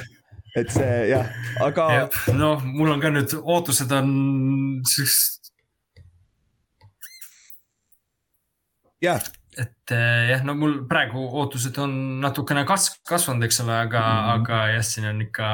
et 0.56 0.70
see 0.72 0.92
jah, 1.10 1.32
aga 1.64 1.88
noh, 2.36 2.62
mul 2.64 2.94
on 2.94 3.02
ka 3.02 3.12
nüüd 3.12 3.34
ootused 3.42 3.92
on 3.92 4.12
siis 4.88 5.18
jah, 9.02 9.20
et 9.56 9.92
eh, 9.94 10.26
jah, 10.30 10.42
no 10.44 10.54
mul 10.58 10.74
praegu 10.90 11.22
ootused 11.40 11.78
on 11.80 11.94
natukene 12.20 12.66
kas-, 12.68 12.90
kasvanud, 13.08 13.46
eks 13.46 13.62
ole, 13.64 13.76
aga 13.86 14.02
mm. 14.02 14.18
-hmm. 14.18 14.32
aga 14.34 14.58
jah, 14.74 14.84
siin 14.84 15.08
on 15.10 15.22
ikka, 15.24 15.48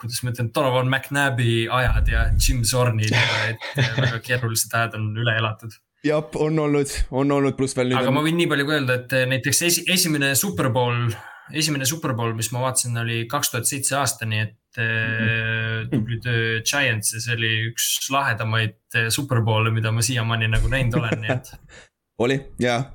kuidas 0.00 0.22
ma 0.24 0.32
ütlen, 0.32 0.50
Donovan 0.54 0.88
McNabi 0.88 1.66
ajad 1.80 2.08
ja 2.08 2.24
Jim 2.38 2.64
Zornid, 2.64 3.12
et 3.50 3.68
väga 4.00 4.22
keerulised 4.24 4.72
ajad 4.72 4.96
on 5.00 5.12
üle 5.16 5.36
elatud. 5.42 5.76
jah, 6.04 6.24
on 6.34 6.58
olnud, 6.58 6.96
on 7.10 7.30
olnud, 7.32 7.56
pluss 7.56 7.76
veel 7.76 7.92
nüüd 7.92 8.00
aga 8.00 8.10
ma 8.10 8.20
on, 8.24 8.28
võin 8.28 8.40
nii 8.40 8.50
palju 8.50 8.66
ka 8.66 8.76
öelda, 8.80 8.98
et 9.02 9.12
eh, 9.20 9.28
näiteks 9.36 9.62
esi, 9.68 9.86
esimene 9.92 10.34
Superbowl, 10.34 11.08
esimene 11.52 11.84
Superbowl, 11.88 12.34
mis 12.36 12.52
ma 12.52 12.64
vaatasin, 12.64 12.96
oli 13.04 13.24
kaks 13.28 13.52
tuhat 13.52 13.68
seitse 13.68 13.96
aasta, 14.00 14.28
nii 14.28 14.44
et 14.46 14.58
Mhm. 14.74 15.28
eh, 15.28 15.86
tubli 15.90 16.18
töö 16.20 16.60
Giants 16.66 17.14
ja 17.14 17.20
see 17.20 17.34
oli 17.36 17.52
üks 17.70 18.10
lahedamaid 18.10 18.74
eh, 18.94 19.08
Superbowle, 19.08 19.70
mida 19.70 19.92
ma 19.92 20.02
siiamaani 20.02 20.48
nagu 20.50 20.70
näinud 20.72 20.98
olen, 20.98 21.20
nii 21.22 21.30
et. 21.36 21.52
oli 22.24 22.40
jah, 22.62 22.88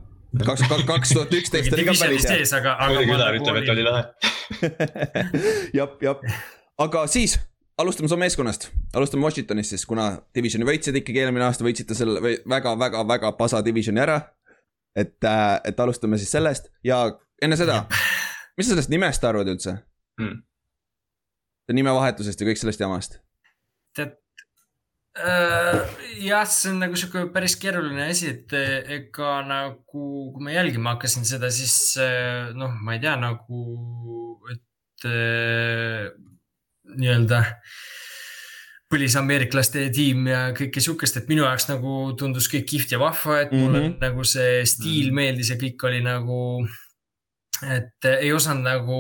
kaks, 0.45 0.61
kaks 0.87 1.13
tuhat 1.15 1.33
üksteist 1.33 1.73
oli 1.73 1.85
ka 1.87 1.93
päris 1.99 2.25
hea. 2.29 2.43
aga, 2.59 2.75
aga 2.85 3.01
Ülar 3.01 3.33
nagu 3.33 3.43
ütleb, 3.43 3.55
et 3.61 3.69
olin- 3.69 3.71
oli 3.71 3.83
lahe. 3.87 4.03
jah, 5.73 5.89
jah, 6.01 6.15
aga 6.85 7.05
siis 7.07 7.37
alustame 7.79 8.09
su 8.11 8.17
meeskonnast, 8.19 8.69
alustame 8.93 9.23
Washingtonist 9.25 9.69
siis, 9.75 9.85
kuna 9.89 10.09
divisioni 10.35 10.67
võitsid 10.67 10.95
ikkagi 11.01 11.23
eelmine 11.23 11.45
aasta, 11.47 11.63
võitsite 11.65 11.95
selle 11.97 12.19
väga-väga-väga 12.49 13.31
pasa 13.39 13.61
divisioni 13.65 14.01
ära. 14.03 14.19
et, 14.95 15.15
et 15.65 15.79
alustame 15.79 16.17
siis 16.17 16.31
sellest 16.33 16.69
ja 16.83 17.03
enne 17.41 17.55
seda, 17.57 17.85
mis 18.57 18.67
sa 18.67 18.73
sellest 18.75 18.89
nimest 18.91 19.23
arvad 19.23 19.47
üldse 19.47 19.77
Hmm.? 20.19 20.41
nimevahetusest 21.71 22.41
ja 22.41 22.47
kõik 22.49 22.57
sellest 22.59 22.81
jamast. 22.81 23.19
tead 23.95 24.09
äh,. 24.11 24.17
jah, 25.19 26.45
see 26.47 26.71
on 26.73 26.79
nagu 26.84 26.97
sihuke 26.99 27.25
päris 27.34 27.55
keeruline 27.60 28.10
asi, 28.10 28.34
et 28.34 28.55
eh, 28.58 28.79
ega 28.99 29.39
nagu, 29.47 30.05
kui 30.34 30.45
ma 30.45 30.53
jälgima 30.55 30.95
hakkasin 30.95 31.27
seda, 31.27 31.51
siis 31.53 31.75
eh, 32.01 32.49
noh, 32.58 32.73
ma 32.84 32.95
ei 32.95 33.03
tea 33.03 33.15
nagu, 33.19 33.63
et 34.53 35.08
eh, 35.10 36.10
nii-öelda 36.95 37.43
põlisameeriklaste 38.89 39.84
tiim 39.93 40.25
ja 40.32 40.41
kõike 40.58 40.82
sihukest, 40.82 41.19
et 41.19 41.27
minu 41.29 41.43
jaoks 41.45 41.67
nagu 41.69 41.97
tundus 42.17 42.49
kõik 42.49 42.65
kihvt 42.71 42.95
ja 42.95 43.01
vahva, 43.01 43.43
et 43.43 43.51
mulle 43.53 43.79
mm. 43.79 43.86
-hmm. 43.86 43.97
nagu 44.01 44.25
see 44.25 44.63
stiil 44.65 45.12
Mhm. 45.12 45.15
meeldis 45.15 45.51
ja 45.53 45.58
kõik 45.62 45.86
oli 45.86 46.01
nagu 46.01 46.39
et 47.63 48.08
eh, 48.08 48.22
ei 48.26 48.32
osanud 48.34 48.63
nagu 48.63 49.00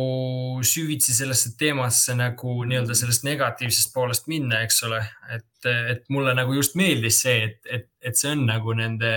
süvitsi 0.65 1.15
sellesse 1.15 1.53
teemasse 1.59 2.15
nagu 2.17 2.57
nii-öelda 2.67 2.97
sellest 2.97 3.23
negatiivsest 3.27 3.93
poolest 3.95 4.27
minna, 4.31 4.63
eks 4.65 4.83
ole. 4.87 4.99
et, 5.35 5.69
et 5.69 6.03
mulle 6.09 6.33
nagu 6.35 6.53
just 6.57 6.75
meeldis 6.79 7.21
see, 7.23 7.39
et, 7.47 7.59
et, 7.69 7.89
et 8.01 8.19
see 8.19 8.33
on 8.35 8.45
nagu 8.49 8.75
nende 8.75 9.13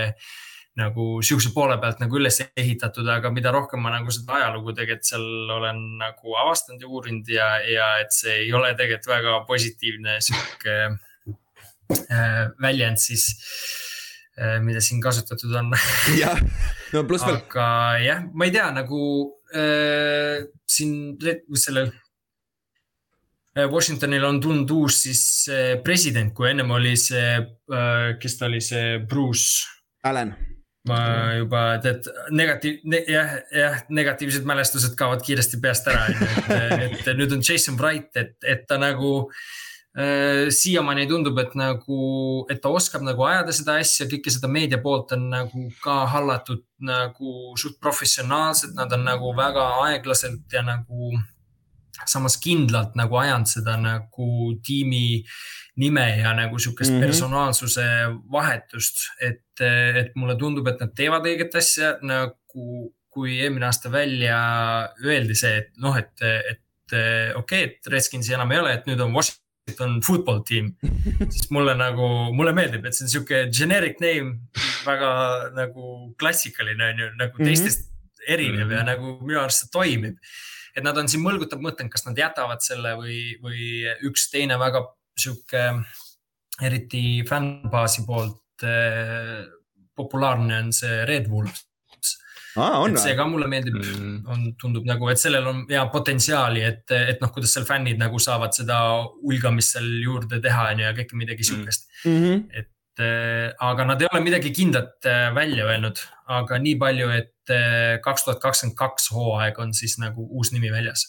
nagu 0.79 1.19
sihukese 1.21 1.51
poole 1.53 1.75
pealt 1.81 1.99
nagu 2.01 2.17
üles 2.17 2.39
ehitatud, 2.57 3.05
aga 3.13 3.29
mida 3.33 3.51
rohkem 3.53 3.83
ma 3.83 3.91
nagu 3.93 4.13
seda 4.13 4.39
ajalugu 4.39 4.73
tegelikult 4.73 5.09
seal 5.11 5.51
olen 5.59 5.81
nagu 5.99 6.37
avastanud 6.41 6.81
ja 6.81 6.89
uurinud 6.89 7.29
ja, 7.29 7.49
ja 7.69 7.89
et 8.01 8.15
see 8.15 8.39
ei 8.47 8.53
ole 8.57 8.71
tegelikult 8.73 9.11
väga 9.11 9.35
positiivne 9.49 10.17
sihuke 10.25 10.77
äh, 10.89 12.39
väljend 12.63 13.03
siis 13.03 13.27
mida 14.63 14.81
siin 14.81 15.01
kasutatud 15.01 15.53
on. 15.59 15.73
Jah, 16.21 16.39
no 16.93 17.03
pluss 17.09 17.25
veel, 17.27 17.41
aga 17.41 17.67
jah, 18.03 18.23
ma 18.33 18.47
ei 18.47 18.53
tea, 18.55 18.69
nagu 18.73 19.01
äh, 19.53 20.45
siin 20.69 21.17
sellel 21.59 21.91
äh, 23.57 23.67
Washingtonil 23.69 24.25
on 24.25 24.41
tulnud 24.41 24.73
uus 24.73 25.03
siis 25.05 25.23
äh, 25.51 25.75
president, 25.85 26.33
kui 26.33 26.49
ennem 26.49 26.73
oli 26.73 26.95
see 26.99 27.37
äh,, 27.37 28.09
kes 28.21 28.39
ta 28.39 28.49
oli, 28.49 28.61
see 28.63 28.97
Bruce. 29.09 29.69
Alan, 30.03 30.33
ma 30.89 30.99
juba 31.37 31.63
tead 31.83 32.09
negatiiv 32.35 32.81
ne,, 32.91 33.03
jah, 33.07 33.37
jah, 33.55 33.83
negatiivsed 33.93 34.47
mälestused 34.49 34.97
kaovad 34.99 35.21
kiiresti 35.23 35.61
peast 35.63 35.87
ära, 35.87 36.09
et, 36.09 36.97
et 37.05 37.13
nüüd 37.15 37.37
on 37.37 37.45
Jason 37.45 37.77
Wright, 37.79 38.09
et, 38.19 38.35
et 38.43 38.65
ta 38.67 38.81
nagu 38.81 39.13
äh, 39.21 39.45
siiamaani 39.93 41.05
tundub, 41.05 41.37
et 41.37 41.51
nagu, 41.53 41.97
et 42.49 42.57
ta 42.61 42.71
oskab 42.73 43.03
nagu 43.05 43.27
ajada 43.27 43.53
seda 43.53 43.75
asja, 43.77 44.07
kõike 44.09 44.31
seda 44.33 44.49
meedia 44.49 44.79
poolt 44.81 45.13
on 45.13 45.27
nagu 45.29 45.67
ka 45.83 45.99
hallatud 46.09 46.63
nagu 46.81 47.53
suht 47.61 47.77
professionaalselt, 47.83 48.73
nad 48.73 48.93
on 48.97 49.05
nagu 49.05 49.35
väga 49.37 49.67
aeglaselt 49.83 50.49
ja 50.53 50.63
nagu 50.65 51.13
samas 52.09 52.39
kindlalt 52.41 52.97
nagu 52.97 53.19
ajanud 53.21 53.47
seda 53.47 53.75
nagu 53.77 54.29
tiimi 54.65 55.21
nime 55.79 56.07
ja 56.19 56.33
nagu 56.37 56.59
sihukest 56.59 56.91
mm. 56.91 56.97
-hmm. 56.97 57.05
personaalsuse 57.05 57.85
vahetust, 58.31 58.97
et, 59.21 59.61
et 59.95 60.15
mulle 60.15 60.35
tundub, 60.35 60.67
et 60.67 60.79
nad 60.79 60.93
teevad 60.95 61.25
õiget 61.25 61.55
asja 61.57 61.97
nagu, 62.01 62.93
kui 63.13 63.39
eelmine 63.39 63.65
aasta 63.65 63.91
välja 63.91 64.37
öeldi 65.05 65.35
see, 65.37 65.57
et 65.57 65.71
noh, 65.77 65.97
et, 65.97 66.13
et 66.21 66.59
okei 66.93 67.35
okay,, 67.37 67.63
et 67.63 67.87
Redskinsi 67.87 68.33
enam 68.33 68.51
ei 68.51 68.59
ole, 68.59 68.73
et 68.73 68.89
nüüd 68.89 69.01
on 69.01 69.13
Washington 69.13 69.42
football 70.01 70.43
team. 70.47 70.75
siis 71.29 71.49
mulle 71.51 71.75
nagu, 71.75 72.33
mulle 72.33 72.53
meeldib, 72.53 72.85
et 72.85 72.93
see 72.95 73.05
on 73.05 73.09
sihuke 73.09 73.43
generic 73.51 73.99
name, 73.99 74.39
väga 74.85 75.51
nagu 75.55 76.13
klassikaline 76.19 76.91
on 76.91 76.99
ju, 76.99 77.09
nagu 77.17 77.37
Mhm. 77.37 77.45
teistest 77.45 77.89
erinev 78.27 78.67
mm 78.67 78.69
-hmm. 78.69 78.77
ja 78.77 78.83
Mhm. 78.83 78.85
nagu 78.85 79.25
minu 79.25 79.39
arust 79.39 79.59
see 79.59 79.69
toimib 79.71 80.17
et 80.75 80.83
nad 80.83 80.97
on 80.97 81.07
siin 81.07 81.21
mõlgutab 81.21 81.61
mõtlenud, 81.61 81.91
kas 81.93 82.05
nad 82.07 82.17
jätavad 82.17 82.61
selle 82.65 82.95
või, 82.97 83.37
või 83.43 83.83
üks 84.09 84.29
teine 84.31 84.57
väga 84.57 84.81
sihuke, 85.19 85.83
eriti 86.61 87.23
fännbaasi 87.29 88.05
poolt 88.07 88.63
eh, 88.63 89.45
populaarne 89.95 90.57
on 90.63 90.71
see 90.73 91.05
Red 91.05 91.29
Wolves. 91.29 91.65
Aa 92.57 92.79
on 92.83 92.91
et 92.93 93.01
see 93.01 93.15
ka 93.17 93.25
mulle 93.29 93.47
meeldib, 93.51 93.79
Mm. 93.83 94.19
on, 94.29 94.43
tundub 94.61 94.85
nagu, 94.85 95.07
et 95.09 95.17
sellel 95.21 95.47
on 95.47 95.63
hea 95.69 95.85
potentsiaali, 95.93 96.61
et, 96.67 96.91
et 96.91 97.21
noh, 97.21 97.31
kuidas 97.33 97.53
seal 97.55 97.65
fännid 97.65 97.97
nagu 98.01 98.19
saavad 98.19 98.53
seda 98.53 98.77
ulgamist 99.23 99.73
seal 99.77 99.89
juurde 100.03 100.39
teha 100.43 100.69
on 100.73 100.83
ju 100.83 100.85
ja 100.85 100.93
kõike 100.99 101.17
midagi 101.19 101.43
sihukest. 101.49 101.89
Mhm. 102.05 102.45
et 102.53 103.01
äh, 103.01 103.49
aga 103.59 103.85
nad 103.89 104.01
ei 104.01 104.07
ole 104.11 104.21
midagi 104.21 104.51
kindlat 104.53 105.05
äh, 105.09 105.31
välja 105.35 105.65
öelnud, 105.65 105.97
aga 106.29 106.59
nii 106.61 106.75
palju, 106.77 107.09
et 107.09 107.49
äh, 107.49 107.97
kaks 108.05 108.25
tuhat 108.27 108.39
kakskümmend 108.43 108.77
kaks 108.77 109.09
hooaeg 109.15 109.57
on 109.59 109.73
siis 109.73 109.97
nagu 109.97 110.27
uus 110.29 110.51
nimi 110.53 110.69
väljas. 110.71 111.07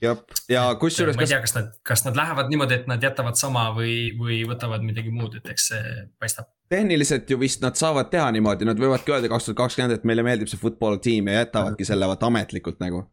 jah, 0.00 0.22
ja 0.48 0.62
kusjuures, 0.80 1.16
ma 1.16 1.22
ei 1.22 1.26
kas 1.26 1.34
tea, 1.34 1.40
kas 1.40 1.54
nad, 1.58 1.72
kas 1.84 2.04
nad 2.06 2.16
lähevad 2.16 2.48
niimoodi, 2.48 2.78
et 2.78 2.86
nad 2.88 3.02
jätavad 3.02 3.36
sama 3.36 3.66
või, 3.76 4.14
või 4.16 4.38
võtavad 4.48 4.80
midagi 4.86 5.10
muud, 5.12 5.34
et 5.36 5.50
eks 5.52 5.66
see 5.72 6.06
paistab. 6.18 6.46
Tehniliselt 6.70 7.30
ju 7.30 7.38
vist 7.40 7.62
nad 7.64 7.78
saavad 7.78 8.10
teha 8.12 8.28
niimoodi, 8.34 8.66
nad 8.68 8.78
võivadki 8.78 9.14
öelda 9.14 9.30
kaks 9.32 9.48
tuhat 9.48 9.58
kakskümmend, 9.64 9.96
et 9.96 10.06
meile 10.06 10.22
meeldib 10.26 10.50
see 10.50 10.60
football 10.60 11.00
tiim 11.02 11.30
ja 11.30 11.42
jätavadki 11.42 11.86
selle 11.88 12.06
vaata 12.10 12.30
ametlikult 12.30 12.78
nagu. 12.82 13.04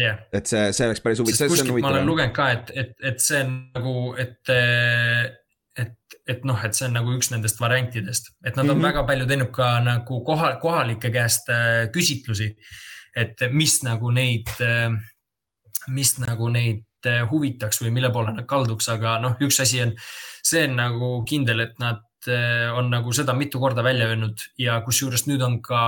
jah, 0.00 0.18
et 0.34 0.48
see, 0.50 0.72
see 0.74 0.88
oleks 0.88 1.02
päris 1.04 1.20
huvitav, 1.22 1.52
kuskilt 1.52 1.76
ma 1.84 1.92
olen 1.92 2.08
lugenud 2.08 2.34
ka, 2.34 2.48
et, 2.56 2.72
et, 2.74 2.94
et 3.12 3.20
see 3.22 3.42
on 3.44 3.52
nagu, 3.76 3.92
et, 4.18 4.54
et, 5.84 6.16
et 6.34 6.48
noh, 6.48 6.64
et 6.66 6.74
see 6.74 6.88
on 6.88 6.96
nagu 6.98 7.12
üks 7.14 7.30
nendest 7.34 7.60
variantidest, 7.62 8.32
et 8.42 8.56
nad 8.56 8.64
on 8.64 8.72
mm. 8.72 8.80
-hmm. 8.80 8.88
väga 8.88 9.04
palju 9.12 9.28
teinud 9.30 9.52
ka 9.54 9.68
nagu 9.84 10.22
koha, 10.26 10.56
kohalike 10.64 11.12
käest 11.14 11.52
äh, 11.52 11.84
küsitlusi. 11.94 12.54
et 13.16 13.38
mis 13.52 13.76
nagu 13.86 14.10
neid, 14.10 14.48
mis 15.86 16.16
nagu 16.18 16.48
neid 16.50 16.82
huvitaks 17.30 17.78
või 17.82 17.92
mille 17.94 18.10
poole 18.10 18.32
nad 18.32 18.46
kalduks, 18.48 18.88
aga 18.88 19.18
noh, 19.22 19.36
üks 19.38 19.60
asi 19.62 19.82
on, 19.84 19.92
see 20.42 20.64
on 20.66 20.74
nagu 20.80 21.10
kindel, 21.28 21.60
et 21.60 21.78
nad 21.78 22.02
on 22.76 22.90
nagu 22.92 23.12
seda 23.14 23.34
mitu 23.36 23.60
korda 23.62 23.82
välja 23.84 24.06
öelnud 24.10 24.42
ja 24.58 24.80
kusjuures 24.84 25.26
nüüd 25.28 25.42
on 25.44 25.58
ka 25.64 25.80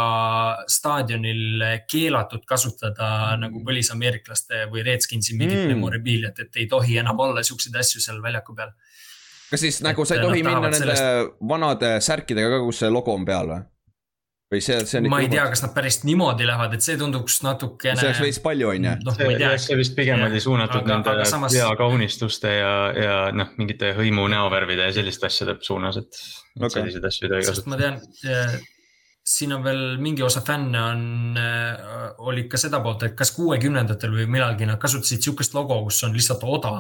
staadionil 0.70 1.64
keelatud 1.90 2.44
kasutada 2.49 3.11
mm. 3.37 3.44
nagu 3.46 3.62
põlisameeriklaste 3.66 4.66
või 4.72 4.85
Redskinsi 4.87 5.37
mingit 5.37 5.57
Mm. 5.57 5.75
memorabiliat, 5.75 6.38
et 6.38 6.57
ei 6.61 6.66
tohi 6.70 6.99
enam 7.01 7.18
olla 7.20 7.42
siukseid 7.46 7.77
asju 7.81 8.01
seal 8.03 8.20
väljaku 8.22 8.55
peal. 8.55 8.72
kas 9.51 9.61
siis 9.61 9.81
nagu 9.83 10.05
sa 10.05 10.16
ei 10.16 10.20
nad 10.20 10.29
tohi 10.29 10.42
minna 10.42 10.61
nende 10.61 10.79
sellest... 10.81 11.38
vanade 11.49 11.96
särkidega 12.03 12.51
ka, 12.57 12.61
kus 12.66 12.83
see 12.83 12.90
logo 12.90 13.14
on 13.14 13.25
peal 13.25 13.53
või? 13.53 13.62
Või 14.53 14.61
see, 14.63 14.79
see 14.87 15.01
on 15.01 15.09
ma 15.11 15.19
ei 15.25 15.31
tea, 15.31 15.45
kas 15.51 15.65
nad 15.65 15.73
päris 15.75 15.99
niimoodi 16.07 16.47
lähevad, 16.47 16.77
et 16.77 16.85
see 16.85 16.99
tunduks 17.01 17.41
natukene. 17.43 17.99
see 17.99 18.11
oleks 18.11 18.23
veits 18.23 18.39
palju, 18.45 18.69
on 18.71 18.87
ju. 18.89 18.93
noh, 19.09 19.19
tea. 19.19 19.51
see 19.63 19.79
vist 19.79 19.97
pigem 19.99 20.23
oli 20.29 20.43
suunatud 20.43 20.83
Aga- 20.85 20.93
nende 20.93 21.13
aga 21.17 21.27
samas- 21.29 21.57
peakaunistuste 21.57 22.53
ja, 22.55 22.73
ja 22.95 23.17
noh, 23.35 23.51
mingite 23.59 23.91
hõimu 23.97 24.29
näovärvide 24.31 24.87
ja 24.87 24.95
selliste 25.01 25.27
asjade 25.31 25.59
suunas, 25.67 25.99
et 26.03 26.13
Okei. 26.15 26.63
okay. 26.63 26.75
selliseid 26.79 27.11
asju 27.11 27.27
ei 27.27 27.35
tohi 27.35 27.49
sest 27.51 27.67
ma 27.67 27.81
kasutada. 27.81 27.99
tean, 28.23 28.69
siin 29.27 29.57
on 29.57 29.65
veel 29.67 29.83
mingi 29.99 30.23
osa 30.23 30.45
fänne 30.47 30.83
on, 30.93 31.41
olid 32.31 32.47
ka 32.53 32.61
seda 32.61 32.79
poolt, 32.85 33.03
et 33.09 33.17
kas 33.19 33.35
kuuekümnendatel 33.35 34.15
või 34.15 34.29
millalgi 34.31 34.69
nad 34.69 34.79
kasutasid 34.79 35.27
sihukest 35.27 35.59
logo, 35.59 35.81
kus 35.89 36.05
on 36.07 36.15
lihtsalt 36.15 36.47
oda 36.47 36.77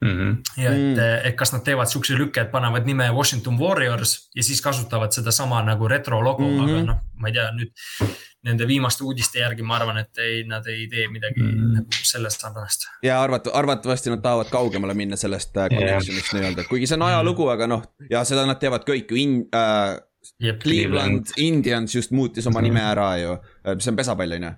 Mhm. 0.00 0.30
ja 0.56 0.70
et 0.72 0.78
Mm. 0.78 0.94
mm., 0.94 1.26
et 1.28 1.36
kas 1.36 1.52
nad 1.52 1.62
teevad 1.64 1.86
siukse 1.88 2.14
lükke, 2.16 2.40
et 2.40 2.50
panevad 2.50 2.86
nime 2.86 3.10
Washington 3.12 3.58
Warriors 3.58 4.28
ja 4.34 4.42
siis 4.42 4.60
kasutavad 4.64 5.12
sedasama 5.12 5.62
nagu 5.62 5.88
retro 5.88 6.20
logo 6.24 6.42
mm, 6.42 6.54
Mhm. 6.56 6.66
-hmm. 6.68 6.72
aga 6.78 6.82
noh, 6.92 6.98
ma 7.20 7.28
ei 7.28 7.32
tea 7.34 7.50
nüüd 7.52 7.70
nende 8.44 8.66
viimaste 8.66 9.04
uudiste 9.04 9.38
järgi 9.38 9.62
ma 9.62 9.76
arvan, 9.76 9.98
et 9.98 10.18
ei, 10.18 10.44
nad 10.48 10.66
ei 10.66 10.86
tee 10.88 11.08
midagi 11.08 11.40
mm 11.42 11.46
Mhm. 11.48 11.64
-hmm. 11.64 11.74
nagu 11.74 11.86
sellest 12.02 12.40
sarnast. 12.40 12.80
ja 13.02 13.20
arvat-, 13.26 13.50
arvatavasti 13.52 14.10
nad 14.10 14.22
tahavad 14.22 14.48
kaugemale 14.50 14.94
minna 14.94 15.16
sellest 15.16 15.56
äh, 15.56 15.68
connection'ist 15.68 16.32
nii-öelda, 16.32 16.64
kuigi 16.68 16.86
see 16.86 16.94
on 16.96 17.02
ajalugu, 17.02 17.48
aga 17.48 17.66
noh, 17.66 17.82
ja 18.10 18.24
seda 18.24 18.46
nad 18.46 18.56
teevad 18.60 18.82
kõik 18.88 19.10
ju 19.10 19.16
in- 19.16 19.48
äh,. 19.54 20.00
Cleveland 20.62 21.26
Indians 21.36 21.94
just 21.94 22.10
muutis 22.10 22.46
oma 22.46 22.60
nime 22.60 22.80
ära 22.80 23.16
ju, 23.22 23.36
see 23.78 23.90
on 23.90 23.96
pesapall 23.96 24.32
on 24.32 24.42
ju, 24.42 24.50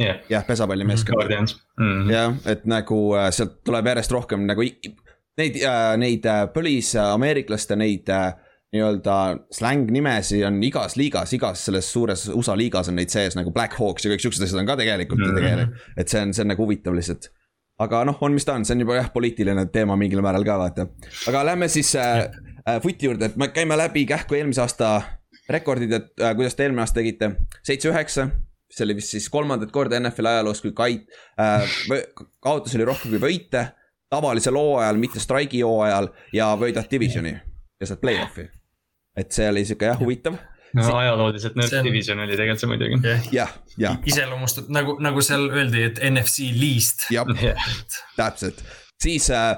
jah, 0.00 0.22
jah, 0.30 0.46
pesapallimeeskond. 0.46 1.16
Guardians. 1.16 1.56
Mhm. 1.78 2.10
jah, 2.10 2.38
et 2.46 2.64
nagu 2.66 3.00
äh, 3.18 3.30
sealt 3.34 3.60
tuleb 3.64 3.92
järjest 3.92 4.12
rohkem 4.12 4.46
nagu 4.48 4.64
neid 4.64 5.60
äh,, 5.60 5.94
neid 6.00 6.26
äh, 6.30 6.46
põlisameeriklaste 6.54 7.78
neid 7.78 8.10
äh, 8.12 8.32
nii-öelda 8.74 9.16
släng-nimesi 9.54 10.40
on 10.46 10.58
igas 10.66 10.96
liigas, 10.98 11.32
igas 11.32 11.64
selles 11.66 11.92
suures 11.92 12.26
USA 12.34 12.56
liigas 12.58 12.90
on 12.90 12.98
neid 12.98 13.12
sees 13.12 13.36
nagu 13.38 13.52
Black 13.54 13.78
Hawks 13.78 14.06
ja 14.06 14.10
kõik 14.10 14.24
siuksed 14.24 14.46
asjad 14.46 14.62
on 14.62 14.70
ka 14.70 14.76
tegelikult 14.80 15.20
mm. 15.22 15.30
-hmm. 15.30 15.40
tegelikult, 15.40 15.90
et 15.96 16.10
see 16.10 16.22
on, 16.22 16.34
see 16.34 16.42
on 16.42 16.50
nagu 16.50 16.66
huvitav 16.66 16.96
lihtsalt. 16.96 17.30
aga 17.78 18.04
noh, 18.06 18.18
on 18.20 18.34
mis 18.34 18.44
ta 18.44 18.54
on, 18.58 18.64
see 18.64 18.74
on 18.74 18.82
juba 18.82 18.96
jah, 18.98 19.12
poliitiline 19.14 19.66
teema 19.74 19.96
mingil 19.96 20.22
määral 20.22 20.46
ka 20.46 20.58
vaata. 20.58 20.86
aga 21.28 21.44
lähme 21.46 21.68
siis 21.68 21.94
äh, 21.96 22.26
äh, 22.68 22.80
footi 22.82 23.06
juurde, 23.06 23.30
et 23.30 23.36
me 23.36 23.48
käime 23.48 23.78
läbi 23.78 24.06
kähku 24.06 24.34
eelmise 24.34 24.60
aasta 24.66 25.02
rekordid, 25.48 25.92
et 25.92 26.10
äh, 26.20 26.34
kuidas 26.34 26.54
te 26.54 26.66
eelmine 26.66 26.82
aasta 26.82 27.00
tegite, 27.00 27.30
seitse-üheksa 27.62 28.28
see 28.78 28.84
oli 28.86 28.96
vist 28.98 29.12
siis 29.14 29.28
kolmandat 29.32 29.70
korda 29.74 29.98
NFL 30.00 30.26
ajaloos, 30.32 30.60
kui 30.64 30.72
kait- 30.76 31.08
äh,, 31.40 31.76
kaotusi 32.42 32.78
oli 32.80 32.84
rohkem 32.90 33.14
kui 33.16 33.22
võite. 33.22 33.66
tavalisel 34.14 34.54
hooajal, 34.54 34.96
mitte 35.00 35.18
straigi 35.20 35.60
hooajal 35.66 36.08
ja 36.32 36.52
võidad 36.60 36.86
divisioni 36.90 37.32
ja 37.80 37.86
saad 37.88 37.98
play-off'i. 38.02 38.44
et 39.16 39.32
see 39.32 39.48
oli 39.50 39.64
sihuke 39.66 39.86
jah, 39.88 39.98
huvitav. 39.98 40.36
no 40.74 40.84
ajalooliselt 40.98 41.54
nõrk 41.58 41.68
See 41.70 41.78
on- 41.80 41.86
division 41.88 42.20
oli 42.22 42.36
tegelikult 42.36 42.60
see 42.60 42.70
muidugi. 42.70 43.14
jah, 43.34 43.50
jah, 43.78 43.98
iseloomustab 44.06 44.68
nagu, 44.74 44.96
nagu 45.02 45.22
seal 45.22 45.48
öeldi, 45.50 45.82
et 45.88 45.98
NFC 46.10 46.50
least. 46.60 47.06
jah, 47.10 47.26
täpselt. 48.16 48.62
siis 49.02 49.30
äh, 49.34 49.56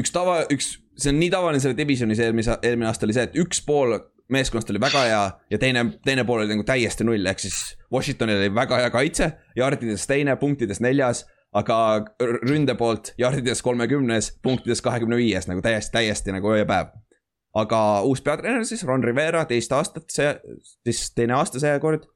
üks 0.00 0.10
tava, 0.14 0.40
üks, 0.54 0.76
see 0.98 1.12
on 1.12 1.18
nii 1.22 1.30
tavaline 1.34 1.60
selle 1.62 1.76
divisionis 1.78 2.18
eelmise, 2.22 2.58
eelmine 2.62 2.88
aasta 2.90 3.06
oli 3.06 3.14
see, 3.16 3.28
et 3.30 3.36
üks 3.42 3.62
pool 3.66 3.98
meeskonnast 4.32 4.70
oli 4.72 4.80
väga 4.82 5.04
hea 5.06 5.20
ja 5.50 5.60
teine, 5.60 5.84
teine 6.04 6.24
pool 6.28 6.42
oli 6.44 6.54
nagu 6.54 6.64
täiesti 6.66 7.04
null, 7.06 7.26
ehk 7.28 7.42
siis 7.44 7.60
Washingtonil 7.92 8.40
oli 8.40 8.54
väga 8.54 8.80
hea 8.82 8.90
kaitse, 8.94 9.30
jardides 9.56 10.06
teine, 10.08 10.36
punktides 10.40 10.80
neljas, 10.84 11.24
aga 11.52 11.76
ründe 12.20 12.74
poolt 12.78 13.12
jardides 13.20 13.62
kolmekümnes, 13.62 14.32
punktides 14.42 14.82
kahekümne 14.84 15.18
viies 15.20 15.48
nagu 15.50 15.62
täiesti, 15.64 15.92
täiesti 15.98 16.34
nagu 16.34 16.52
öö 16.52 16.62
ja 16.62 16.68
päev. 16.68 16.92
aga 17.54 17.78
uus 18.08 18.22
peatreener 18.24 18.64
siis, 18.64 18.84
Ron 18.88 19.04
Rivera, 19.04 19.44
teist 19.44 19.72
aastat 19.76 20.08
see, 20.10 20.30
siis 20.88 21.10
teine 21.12 21.36
aasta 21.36 21.60
seekord 21.60 22.06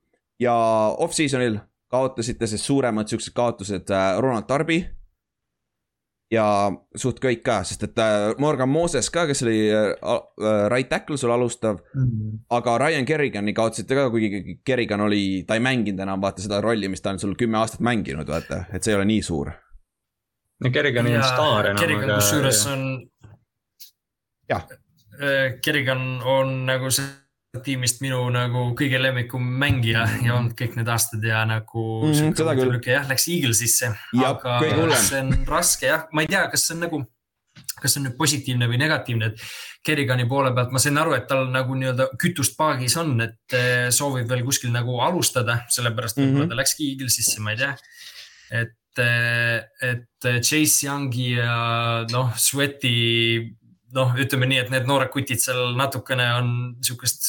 ja 0.40 0.54
off-season'il 0.98 1.58
kaotasite 1.92 2.46
siis 2.46 2.66
suuremad 2.66 3.08
siuksed 3.08 3.34
kaotused 3.36 3.90
äh, 3.92 4.18
Ronald 4.18 4.48
Darby 4.48 4.80
ja 6.32 6.44
suht 6.98 7.20
kõik 7.22 7.42
ka, 7.46 7.60
sest 7.66 7.84
et 7.86 8.00
äh, 8.02 8.32
Morgan 8.42 8.70
Moses 8.70 9.08
ka, 9.14 9.26
kes 9.28 9.44
oli 9.46 9.58
äh, 9.70 9.92
äh, 9.94 10.64
right 10.72 10.88
tackle 10.90 11.18
sul 11.20 11.32
alustav, 11.34 11.78
aga 12.50 12.78
Ryan 12.82 13.06
Kerrigani 13.06 13.54
kaotasite 13.56 13.98
ka, 13.98 14.08
kuigi 14.14 14.58
Kerrigan 14.66 15.04
oli, 15.06 15.44
ta 15.46 15.58
ei 15.58 15.62
mänginud 15.64 16.02
enam 16.02 16.22
vaata 16.22 16.42
seda 16.42 16.60
rolli, 16.64 16.90
mis 16.90 17.04
ta 17.04 17.14
on 17.14 17.22
sul 17.22 17.36
kümme 17.38 17.60
aastat 17.60 17.84
mänginud, 17.86 18.26
vaata, 18.28 18.64
et 18.72 18.82
see 18.82 18.94
ei 18.94 18.98
ole 18.98 19.06
nii 19.12 19.22
suur. 19.26 19.52
no 20.64 20.72
Kerrigan 20.72 21.06
ei 21.06 21.18
olnud 21.18 21.30
staar 21.30 21.70
enam. 21.70 21.84
Kerrigan 21.84 22.16
kusjuures 22.16 22.64
on. 22.72 22.88
Jah.. 24.50 24.66
Kerrigan 25.64 26.02
on 26.28 26.58
nagu 26.68 26.90
see 26.92 27.06
tiimist 27.64 28.00
minu 28.04 28.18
nagu 28.30 28.74
kõige 28.78 28.98
lemmikum 29.00 29.42
mängija 29.60 30.04
ja 30.24 30.34
olnud 30.36 30.54
kõik 30.58 30.76
need 30.76 30.88
aastad 30.88 31.22
ja 31.24 31.44
nagu 31.48 31.84
Mhm, 32.04 32.14
sihuke 32.14 32.36
seda 32.42 32.54
küll. 32.58 32.80
jah, 32.86 33.06
läks 33.08 33.28
Eaglesisse. 33.28 33.92
Aga 34.24 34.60
see 34.96 35.20
on 35.20 35.32
raske 35.46 35.86
jah, 35.86 36.06
ma 36.12 36.22
ei 36.22 36.26
tea, 36.26 36.48
kas 36.50 36.66
see 36.66 36.74
on 36.74 36.80
nagu, 36.80 37.00
kas 37.80 37.92
see 37.94 38.00
on 38.00 38.06
nüüd 38.08 38.16
positiivne 38.16 38.68
või 38.68 38.78
negatiivne, 38.78 39.26
et 39.32 39.40
Kerrigani 39.86 40.24
poole 40.26 40.50
pealt 40.54 40.72
ma 40.72 40.78
sain 40.82 40.96
aru, 40.98 41.12
et 41.14 41.28
tal 41.28 41.46
nagu 41.52 41.74
nii-öelda 41.78 42.08
kütust 42.18 42.56
paagis 42.58 42.96
on, 42.98 43.20
et 43.20 43.54
eh, 43.54 43.88
soovib 43.90 44.28
veel 44.28 44.42
kuskil 44.44 44.72
nagu 44.74 44.98
alustada, 45.00 45.60
sellepärast 45.70 46.16
võib-olla 46.18 46.46
Mhm. 46.46 46.48
ta 46.50 46.54
läkski 46.62 46.90
Eaglesisse, 46.92 47.38
ma 47.40 47.50
ei 47.52 47.56
tea. 47.56 47.76
et, 48.50 48.72
et 49.82 50.42
Chase 50.42 50.86
Youngi 50.86 51.32
ja 51.36 52.04
noh, 52.10 52.32
Sweati, 52.36 53.52
noh, 53.94 54.14
ütleme 54.18 54.48
nii, 54.50 54.62
et 54.64 54.72
need 54.72 54.88
noored 54.88 55.12
kutid 55.14 55.42
seal 55.42 55.76
natukene 55.78 56.26
on 56.40 56.48
sihukest 56.84 57.28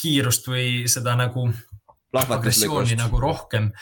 kiirust 0.00 0.46
või 0.50 0.84
seda 0.90 1.16
nagu 1.18 1.48
agressiooni 2.16 2.96
nagu 2.98 3.20
rohkem. 3.20 3.72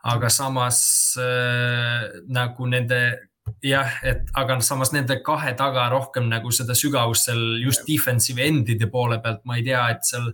aga 0.00 0.28
samas 0.32 1.16
äh, 1.20 2.06
nagu 2.32 2.66
nende 2.66 3.00
jah, 3.62 3.90
et 4.06 4.28
aga 4.38 4.58
samas 4.64 4.92
nende 4.94 5.18
kahe 5.24 5.52
taga 5.58 5.88
rohkem 5.92 6.28
nagu 6.30 6.52
seda 6.54 6.76
sügavust 6.78 7.28
seal 7.28 7.42
just 7.60 7.84
defensive 7.88 8.40
end'ide 8.40 8.88
poole 8.90 9.20
pealt, 9.20 9.42
ma 9.44 9.58
ei 9.58 9.64
tea, 9.66 9.82
et 9.90 10.06
seal, 10.06 10.30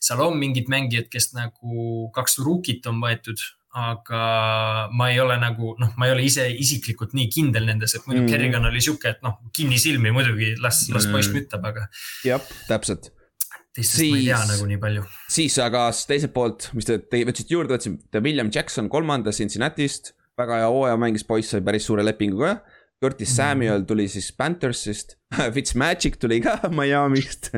seal 0.00 0.22
on 0.24 0.38
mingid 0.38 0.70
mängijad, 0.70 1.08
kes 1.10 1.32
nagu 1.34 2.10
kaks 2.14 2.38
rookit 2.44 2.86
on 2.90 3.00
võetud, 3.02 3.42
aga 3.72 4.88
ma 4.98 5.10
ei 5.12 5.20
ole 5.22 5.36
nagu 5.38 5.76
noh, 5.78 5.92
ma 5.96 6.08
ei 6.08 6.12
ole 6.16 6.24
ise 6.26 6.48
isiklikult 6.50 7.12
nii 7.14 7.28
kindel 7.30 7.68
nendes, 7.68 7.94
et 7.94 8.06
muidu 8.08 8.24
mm. 8.24 8.30
Kerrigan 8.32 8.66
oli 8.66 8.80
sihuke, 8.82 9.12
et 9.14 9.20
noh, 9.22 9.36
kinnisilmi 9.56 10.10
muidugi 10.14 10.56
las, 10.58 10.88
las 10.90 11.06
Mhm. 11.06 11.12
poiss 11.14 11.30
müttab, 11.34 11.64
aga 11.68 11.86
jah, 12.26 12.42
täpselt. 12.68 13.12
teistest 13.74 14.00
siis... 14.00 14.10
ma 14.10 14.18
ei 14.18 14.24
tea 14.26 14.40
nagu 14.50 14.66
nii 14.66 14.80
palju. 14.82 15.04
siis 15.30 15.58
aga 15.62 15.84
teiselt 15.94 16.34
poolt, 16.34 16.70
mis 16.74 16.84
te, 16.88 16.98
te 16.98 17.22
võtsite 17.28 17.54
juurde, 17.54 17.76
võtsite 17.76 18.22
William 18.24 18.50
Jackson 18.52 18.88
kolmanda 18.90 19.30
Cincinnati'st. 19.30 20.14
väga 20.40 20.56
hea 20.62 20.68
hooaja 20.72 20.96
mängis 20.96 21.22
poiss, 21.28 21.50
sai 21.52 21.60
päris 21.60 21.84
suure 21.86 22.02
lepingu 22.02 22.40
ka. 22.42 22.56
Curtis 23.00 23.32
Samuel 23.32 23.86
tuli 23.88 24.04
siis 24.12 24.26
Panthersist, 24.36 25.14
Fitzmagic 25.54 26.18
tuli 26.20 26.40
ka 26.44 26.58
Miami'st. 26.76 27.48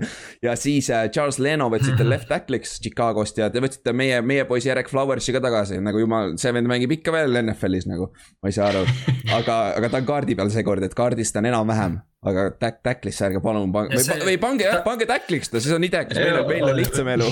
Ja 0.42 0.54
siis 0.56 0.90
äh, 0.90 1.08
Charles 1.10 1.40
Leno 1.42 1.66
võtsite 1.72 2.06
left 2.12 2.28
tackle'iks 2.30 2.76
Chicagost 2.84 3.40
ja 3.42 3.48
te 3.50 3.62
võtsite 3.64 3.94
meie, 3.96 4.20
meie 4.22 4.44
poisi 4.46 4.70
Eric 4.70 4.92
Flowersi 4.92 5.34
ka 5.34 5.42
tagasi, 5.42 5.80
nagu 5.82 5.98
jumal, 5.98 6.36
see 6.38 6.54
vend 6.54 6.70
mängib 6.70 6.94
ikka 6.94 7.14
veel 7.16 7.40
NFL-is 7.42 7.88
nagu. 7.90 8.12
ma 8.38 8.52
ei 8.52 8.54
saa 8.54 8.70
aru, 8.70 8.86
aga, 9.34 9.58
aga 9.80 9.90
ta 9.90 10.02
on 10.04 10.08
kaardi 10.12 10.38
peal 10.38 10.54
seekord, 10.54 10.86
et 10.86 10.94
kaardis 10.94 11.34
ta 11.34 11.42
on 11.42 11.50
enam-vähem, 11.50 11.98
aga 12.30 12.48
tack, 12.62 12.82
tackle'isse 12.86 13.26
ärge 13.26 13.42
palun 13.42 13.74
pange, 13.74 13.98
või, 13.98 14.24
või 14.30 14.40
pange 14.46 14.68
jah, 14.68 14.82
pange 14.86 15.10
tackle'iks 15.10 15.50
ta, 15.50 15.58
siis 15.58 15.74
on 15.74 15.90
idekas, 15.90 16.22
meil 16.22 16.38
on, 16.38 16.50
meil 16.52 16.70
on 16.70 16.78
lihtsam 16.78 17.10
elu. 17.16 17.30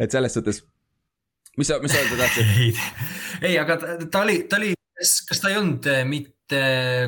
Et 0.00 0.14
selles 0.14 0.32
suhtes, 0.32 0.62
mis 1.58 1.66
sa, 1.66 1.82
mis 1.82 1.90
sa 1.90 2.04
öelda 2.04 2.22
tahtsid? 2.22 2.84
ei, 3.42 3.58
aga 3.58 3.80
ta 4.06 4.22
oli, 4.22 4.44
ta 4.46 4.60
oli, 4.62 4.76
kas 5.00 5.40
ta 5.40 5.50
ei 5.50 5.58
olnud 5.60 5.88
eh, 5.90 6.04
mitte 6.08 6.60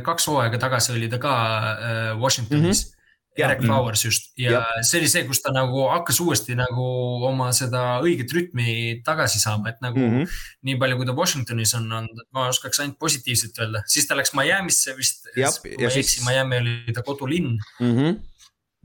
kaks 0.07 0.28
hooaega 0.30 0.59
tagasi 0.62 0.95
oli 0.95 1.09
ta 1.12 1.18
ka 1.22 1.36
äh, 1.36 2.11
Washingtonis 2.20 2.84
mm. 2.86 2.90
-hmm. 2.90 2.99
Eric 3.36 3.62
Flowers 3.64 4.05
just 4.05 4.32
ja, 4.36 4.51
ja 4.53 4.82
see 4.84 5.01
oli 5.01 5.09
see, 5.09 5.22
kus 5.24 5.40
ta 5.40 5.53
nagu 5.55 5.86
hakkas 5.88 6.18
uuesti 6.20 6.53
nagu 6.57 6.84
oma 7.24 7.49
seda 7.57 8.03
õiget 8.05 8.32
rütmi 8.36 9.01
tagasi 9.07 9.40
saama, 9.40 9.72
et 9.72 9.80
nagu 9.80 9.99
mm 9.99 10.18
-hmm. 10.18 10.34
nii 10.68 10.76
palju, 10.82 10.99
kui 11.01 11.09
ta 11.09 11.16
Washingtonis 11.16 11.72
on 11.78 11.88
olnud, 11.93 12.26
ma 12.36 12.49
oskaks 12.53 12.82
ainult 12.84 12.99
positiivset 13.01 13.59
öelda, 13.59 13.82
siis 13.86 14.07
ta 14.07 14.16
läks 14.16 14.34
Miami'sse 14.36 14.97
vist. 14.97 15.26
ei 15.36 15.88
eksi, 15.88 16.20
Miami 16.28 16.61
oli 16.61 16.93
ta 16.93 17.03
kodulinn 17.03 17.57
mm. 17.80 17.97
-hmm. 17.97 18.20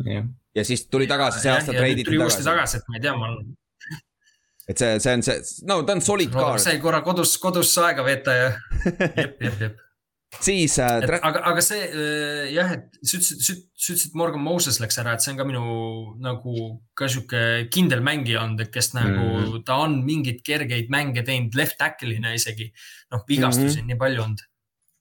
Ja. 0.05 0.23
ja 0.55 0.63
siis 0.65 0.87
tuli 0.87 1.07
tagasi 1.07 1.39
see 1.41 1.51
aasta 1.51 1.73
treiditi 1.73 2.03
tagasi. 2.03 2.05
tuli 2.05 2.23
uuesti 2.23 2.43
tagasi, 2.43 2.77
et 2.77 2.83
ma 2.87 2.95
ei 2.95 3.01
tea, 3.01 3.15
ma 3.17 3.27
et 4.67 4.77
see, 4.77 4.99
see 4.99 5.17
on 5.17 5.25
see, 5.25 5.65
no 5.69 5.81
ta 5.87 5.97
on 5.97 6.03
solid 6.03 6.31
no, 6.33 6.43
kaart. 6.43 6.63
sai 6.63 6.79
korra 6.83 7.01
kodus, 7.05 7.37
kodus 7.41 7.73
aega 7.83 8.05
veeta 8.07 8.35
ja 8.35 8.47
jep, 9.21 9.37
jep, 9.41 9.61
jep 9.65 9.83
siis 10.43 10.77
äh,. 10.79 10.97
aga, 11.21 11.41
aga 11.49 11.63
see 11.63 11.83
äh, 11.87 12.49
jah, 12.53 12.73
et 12.75 12.99
sa 12.99 13.17
ütlesid, 13.17 13.43
sa 13.43 13.53
ütlesid, 13.93 14.09
et 14.09 14.17
Morgan 14.19 14.43
Moses 14.43 14.79
läks 14.83 14.99
ära, 15.01 15.15
et 15.15 15.23
see 15.23 15.33
on 15.33 15.39
ka 15.39 15.45
minu 15.47 15.63
nagu 16.23 16.67
ka 16.97 17.07
sihuke 17.11 17.41
kindel 17.73 18.03
mängija 18.05 18.43
olnud, 18.43 18.65
et 18.65 18.73
kes 18.73 18.91
nagu 18.97 19.23
mm. 19.23 19.63
ta 19.67 19.79
on 19.85 20.01
mingeid 20.07 20.43
kergeid 20.45 20.91
mänge 20.93 21.23
teinud 21.27 21.55
left 21.57 21.79
tackle'ina 21.81 22.35
isegi. 22.37 22.69
noh, 23.13 23.23
vigastusi 23.27 23.63
mm 23.63 23.71
-hmm. 23.71 23.81
on 23.81 23.87
nii 23.93 24.01
palju 24.03 24.23
olnud. 24.25 24.43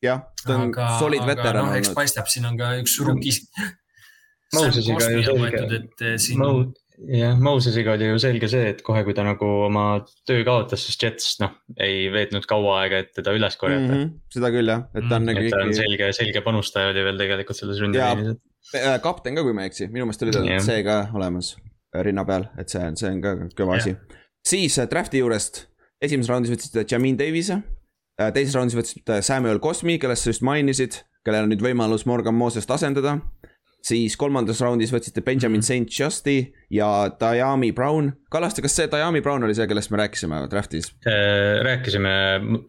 jah, 0.07 0.23
ta 0.45 0.55
on 0.55 0.71
aga, 0.71 0.93
solid 1.03 1.27
veteran 1.27 1.57
no, 1.57 1.67
olnud. 1.71 1.83
eks 1.83 1.93
paistab, 1.99 2.31
siin 2.31 2.47
on 2.47 2.59
ka 2.59 2.77
üks 2.83 2.99
rookie. 3.03 3.35
Mosesiga 4.55 5.11
ju 5.11 5.23
selge. 5.27 5.81
Eh, 6.07 6.19
siin 6.23 6.39
jah, 7.05 7.37
Mosesiga 7.41 7.95
oli 7.95 8.09
ju 8.09 8.19
selge 8.23 8.49
see, 8.51 8.71
et 8.73 8.83
kohe, 8.85 9.03
kui 9.07 9.15
ta 9.17 9.25
nagu 9.27 9.47
oma 9.67 9.85
töö 10.29 10.43
kaotas, 10.47 10.85
siis 10.87 10.99
Jets 11.03 11.37
noh, 11.43 11.55
ei 11.83 12.07
veetnud 12.13 12.47
kaua 12.49 12.81
aega, 12.83 13.03
et 13.05 13.13
teda 13.17 13.35
üles 13.37 13.59
korjata 13.61 13.87
mm. 13.87 14.01
-hmm, 14.01 14.13
seda 14.33 14.51
küll 14.55 14.73
jah, 14.73 14.85
et 14.95 15.07
ta 15.09 15.19
on 15.19 15.27
mm, 15.27 15.31
nagu. 15.31 15.47
ta 15.53 15.63
on 15.63 15.71
ikkagi... 15.71 15.81
selge, 15.83 16.11
selge 16.21 16.43
panustaja 16.47 16.93
oli 16.93 17.07
veel 17.07 17.23
tegelikult 17.23 17.61
selles 17.61 17.81
ründeliinis. 17.83 18.43
Äh, 18.75 18.97
kapten 19.03 19.39
ka, 19.39 19.47
kui 19.47 19.55
ma 19.57 19.67
ei 19.67 19.73
eksi, 19.73 19.89
minu 19.93 20.09
meelest 20.09 20.27
oli 20.27 20.35
tal 20.35 20.49
yeah. 20.49 20.63
see 20.65 20.83
ka 20.87 20.99
olemas 21.15 21.55
äh, 21.57 22.03
rinna 22.07 22.27
peal, 22.29 22.49
et 22.59 22.73
see 22.73 22.83
on, 22.83 22.99
see 22.99 23.13
on 23.13 23.23
ka 23.25 23.35
kõva 23.59 23.79
yeah. 23.79 23.83
asi. 23.83 24.21
siis 24.55 24.79
äh, 24.83 24.89
draft'i 24.91 25.23
juurest 25.23 25.67
esimeses 26.03 26.33
raundis 26.33 26.53
võtsite 26.53 26.85
Jamin 26.91 27.19
Davis'e, 27.19 27.61
teises 28.35 28.57
raundis 28.57 28.77
võtsite 28.77 29.21
Samuel 29.25 29.61
Cosmi, 29.65 30.01
kellest 30.03 30.27
sa 30.27 30.33
just 30.33 30.45
mainisid, 30.45 30.99
kellel 31.25 31.47
on 31.47 31.55
nüüd 31.55 31.63
võimalus 31.65 32.05
Morgan 32.09 32.37
Mosest 32.37 32.71
asendada 32.71 33.17
siis 33.87 34.17
kolmandas 34.19 34.61
raundis 34.65 34.93
võtsite 34.95 35.23
Benjamin 35.25 35.63
mhm. 35.63 35.87
St 35.87 36.01
Justi 36.01 36.37
ja 36.75 36.89
Diami 37.21 37.71
Brown. 37.77 38.11
Kallaste, 38.33 38.63
kas 38.65 38.75
see 38.77 38.89
Diami 38.91 39.23
Brown 39.25 39.47
oli 39.47 39.55
see, 39.55 39.69
kellest 39.71 39.93
me 39.95 40.01
rääkisime 40.01 40.41
draft'is? 40.51 40.91
Äh, 41.07 41.61
rääkisime 41.67 42.15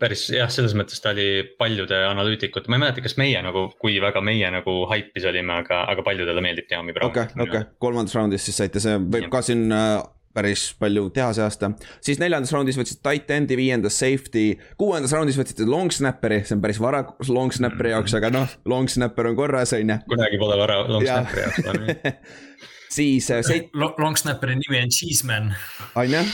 päris 0.01 0.27
jah, 0.33 0.51
selles 0.53 0.75
mõttes 0.77 1.01
ta 1.03 1.15
oli 1.15 1.43
paljude 1.59 2.03
analüütikute, 2.11 2.69
ma 2.69 2.77
ei 2.77 2.85
mäleta, 2.85 3.05
kas 3.05 3.17
meie 3.21 3.41
nagu, 3.45 3.67
kui 3.81 3.97
väga 4.03 4.21
meie 4.25 4.51
nagu 4.53 4.77
haipis 4.91 5.25
olime, 5.29 5.61
aga, 5.63 5.83
aga 5.91 6.05
paljudele 6.05 6.43
meeldib 6.45 6.69
Diami 6.69 6.95
Brown. 6.95 7.09
okei 7.11 7.31
okay,, 7.31 7.47
okei 7.47 7.63
okay., 7.63 7.73
kolmandas 7.81 8.15
raundis 8.17 8.45
siis 8.45 8.61
saite, 8.61 8.83
see 8.83 8.99
võib 9.01 9.31
ka 9.33 9.41
siin 9.45 9.65
äh, 9.73 9.97
päris 10.33 10.67
palju 10.79 11.07
teha 11.15 11.29
see 11.33 11.45
aasta. 11.45 11.71
siis 12.03 12.19
neljandas 12.21 12.51
raundis 12.55 12.77
võtsid 12.79 13.01
tight 13.05 13.31
end'i, 13.33 13.57
viiendas 13.59 13.99
safety, 13.99 14.57
kuuendas 14.79 15.15
raundis 15.15 15.39
võtsite 15.39 15.67
long 15.69 15.93
snapper'i, 15.93 16.43
see 16.47 16.57
on 16.57 16.65
päris 16.65 16.81
vara 16.83 17.03
long 17.29 17.53
snapper'i 17.53 17.95
jaoks, 17.95 18.17
aga 18.19 18.33
noh, 18.33 18.57
long 18.69 18.89
snapper 18.91 19.31
on 19.31 19.39
korras, 19.39 19.73
on 19.77 19.95
ju. 19.95 20.01
kunagi 20.11 20.41
pole 20.41 20.59
vara 20.59 20.83
long 20.87 21.05
ja. 21.05 21.23
snapper'i 21.23 21.97
jaoks 21.97 22.45
siis 22.97 23.31
äh, 23.31 23.43
seit-. 23.43 23.69
Long 23.73 24.17
snapperi 24.17 24.55
nimi 24.55 24.81
on 24.83 24.89
Cheeseman. 24.89 25.55
on 25.95 26.11
jah, 26.11 26.25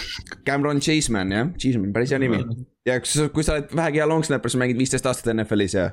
Cameron 0.46 0.80
Cheeseman 0.80 1.32
jah, 1.32 1.50
Cheeseman, 1.58 1.94
päris 1.94 2.12
hea 2.12 2.20
nimi. 2.20 2.40
ja 2.86 3.00
kui 3.34 3.44
sa 3.44 3.58
oled 3.58 3.76
vähegi 3.76 4.02
hea 4.02 4.08
long 4.08 4.26
snapper, 4.26 4.52
sa 4.52 4.62
mängid 4.62 4.80
viisteist 4.80 5.08
aastat 5.10 5.34
NFL-is 5.36 5.78
ja 5.78 5.90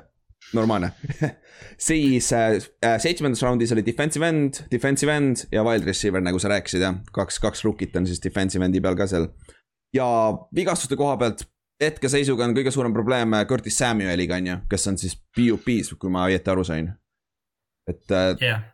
normaalne 0.53 0.91
siis 1.81 2.33
äh, 2.33 2.57
äh, 2.85 2.99
seitsmendas 3.01 3.41
raundis 3.41 3.71
oli 3.71 3.85
defensive 3.85 4.27
end, 4.27 4.63
defensive 4.71 5.15
end 5.15 5.45
ja 5.51 5.63
wild 5.63 5.85
receiver, 5.85 6.21
nagu 6.21 6.39
sa 6.39 6.51
rääkisid 6.53 6.83
jah, 6.83 6.97
kaks, 7.13 7.39
kaks 7.43 7.65
rookit 7.65 7.95
on 7.97 8.07
siis 8.09 8.21
defensive 8.23 8.65
end'i 8.65 8.81
peal 8.83 8.97
ka 8.97 9.07
seal. 9.09 9.29
ja 9.95 10.07
vigastuste 10.55 10.97
koha 10.99 11.17
pealt 11.21 11.45
hetkeseisuga 11.81 12.45
on 12.45 12.57
kõige 12.57 12.73
suurem 12.73 12.93
probleem 12.93 13.37
äh, 13.37 13.45
Curtis 13.49 13.79
Samueliga 13.81 14.37
on 14.37 14.51
ju, 14.51 14.59
kes 14.69 14.91
on 14.91 14.99
siis 15.01 15.17
PUP-s, 15.35 15.95
kui 15.99 16.13
ma 16.13 16.27
õieti 16.29 16.53
aru 16.53 16.67
sain. 16.67 16.91
et. 17.89 18.05
jah 18.09 18.37
yeah., 18.41 18.67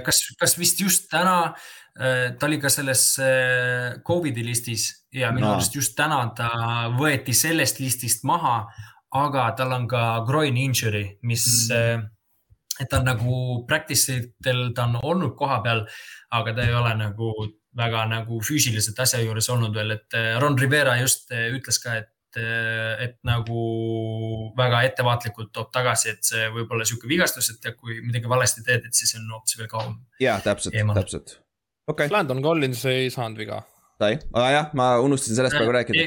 kas, 0.00 0.22
kas 0.40 0.56
vist 0.56 0.78
just 0.80 1.10
täna 1.12 1.52
ta 2.00 2.46
oli 2.46 2.56
ka 2.56 2.70
selles 2.72 3.02
Covidi 4.06 4.40
listis 4.46 4.86
ja 5.12 5.34
minu 5.34 5.44
no. 5.44 5.50
arust 5.58 5.74
just 5.76 5.92
täna 5.98 6.22
ta 6.32 6.48
võeti 6.96 7.34
sellest 7.36 7.82
listist 7.82 8.24
maha 8.24 8.62
aga 9.16 9.50
tal 9.58 9.74
on 9.74 9.86
ka 9.90 10.02
groin 10.26 10.56
injury, 10.56 11.04
mis 11.26 11.44
mm., 11.70 12.08
et 12.80 12.88
ta 12.88 13.00
on 13.02 13.10
nagu 13.10 13.32
practice 13.68 14.14
itel, 14.14 14.70
ta 14.76 14.86
on 14.88 15.00
olnud 15.02 15.34
kohapeal, 15.36 15.82
aga 16.32 16.54
ta 16.56 16.64
ei 16.64 16.72
ole 16.74 16.94
nagu 16.96 17.32
väga 17.76 18.06
nagu 18.10 18.40
füüsiliselt 18.42 18.98
asja 19.04 19.20
juures 19.22 19.50
olnud 19.52 19.74
veel, 19.76 19.92
et 19.98 20.16
eh, 20.18 20.32
Ron 20.40 20.56
Rivera 20.58 20.96
just 21.02 21.30
eh, 21.34 21.50
ütles 21.54 21.78
ka, 21.82 21.98
et 22.00 22.08
et 22.30 23.16
nagu 23.26 23.60
väga 24.54 24.84
ettevaatlikult 24.86 25.48
toob 25.50 25.72
tagasi, 25.74 26.12
et 26.12 26.22
see 26.22 26.44
võib 26.54 26.70
olla 26.70 26.84
sihuke 26.86 27.08
vigastus, 27.10 27.48
et 27.50 27.72
kui 27.74 27.96
midagi 28.04 28.30
valesti 28.30 28.62
teed, 28.62 28.86
et 28.86 28.94
siis 28.94 29.16
on 29.18 29.24
hoopis 29.34 29.58
veel 29.58 29.66
kauem. 29.72 29.96
ja 30.22 30.36
täpselt, 30.44 30.76
täpselt. 30.94 31.32
okei 31.90 32.06
okay.. 32.06 32.14
Landon 32.14 32.38
Collins 32.44 32.84
ei 32.86 33.10
saanud 33.10 33.34
viga. 33.42 33.64
sai, 33.98 34.20
aga 34.30 34.52
jah, 34.54 34.70
ma 34.78 34.92
unustasin 35.02 35.40
sellest 35.40 35.58
praegu 35.58 35.74
rääkida 35.74 36.06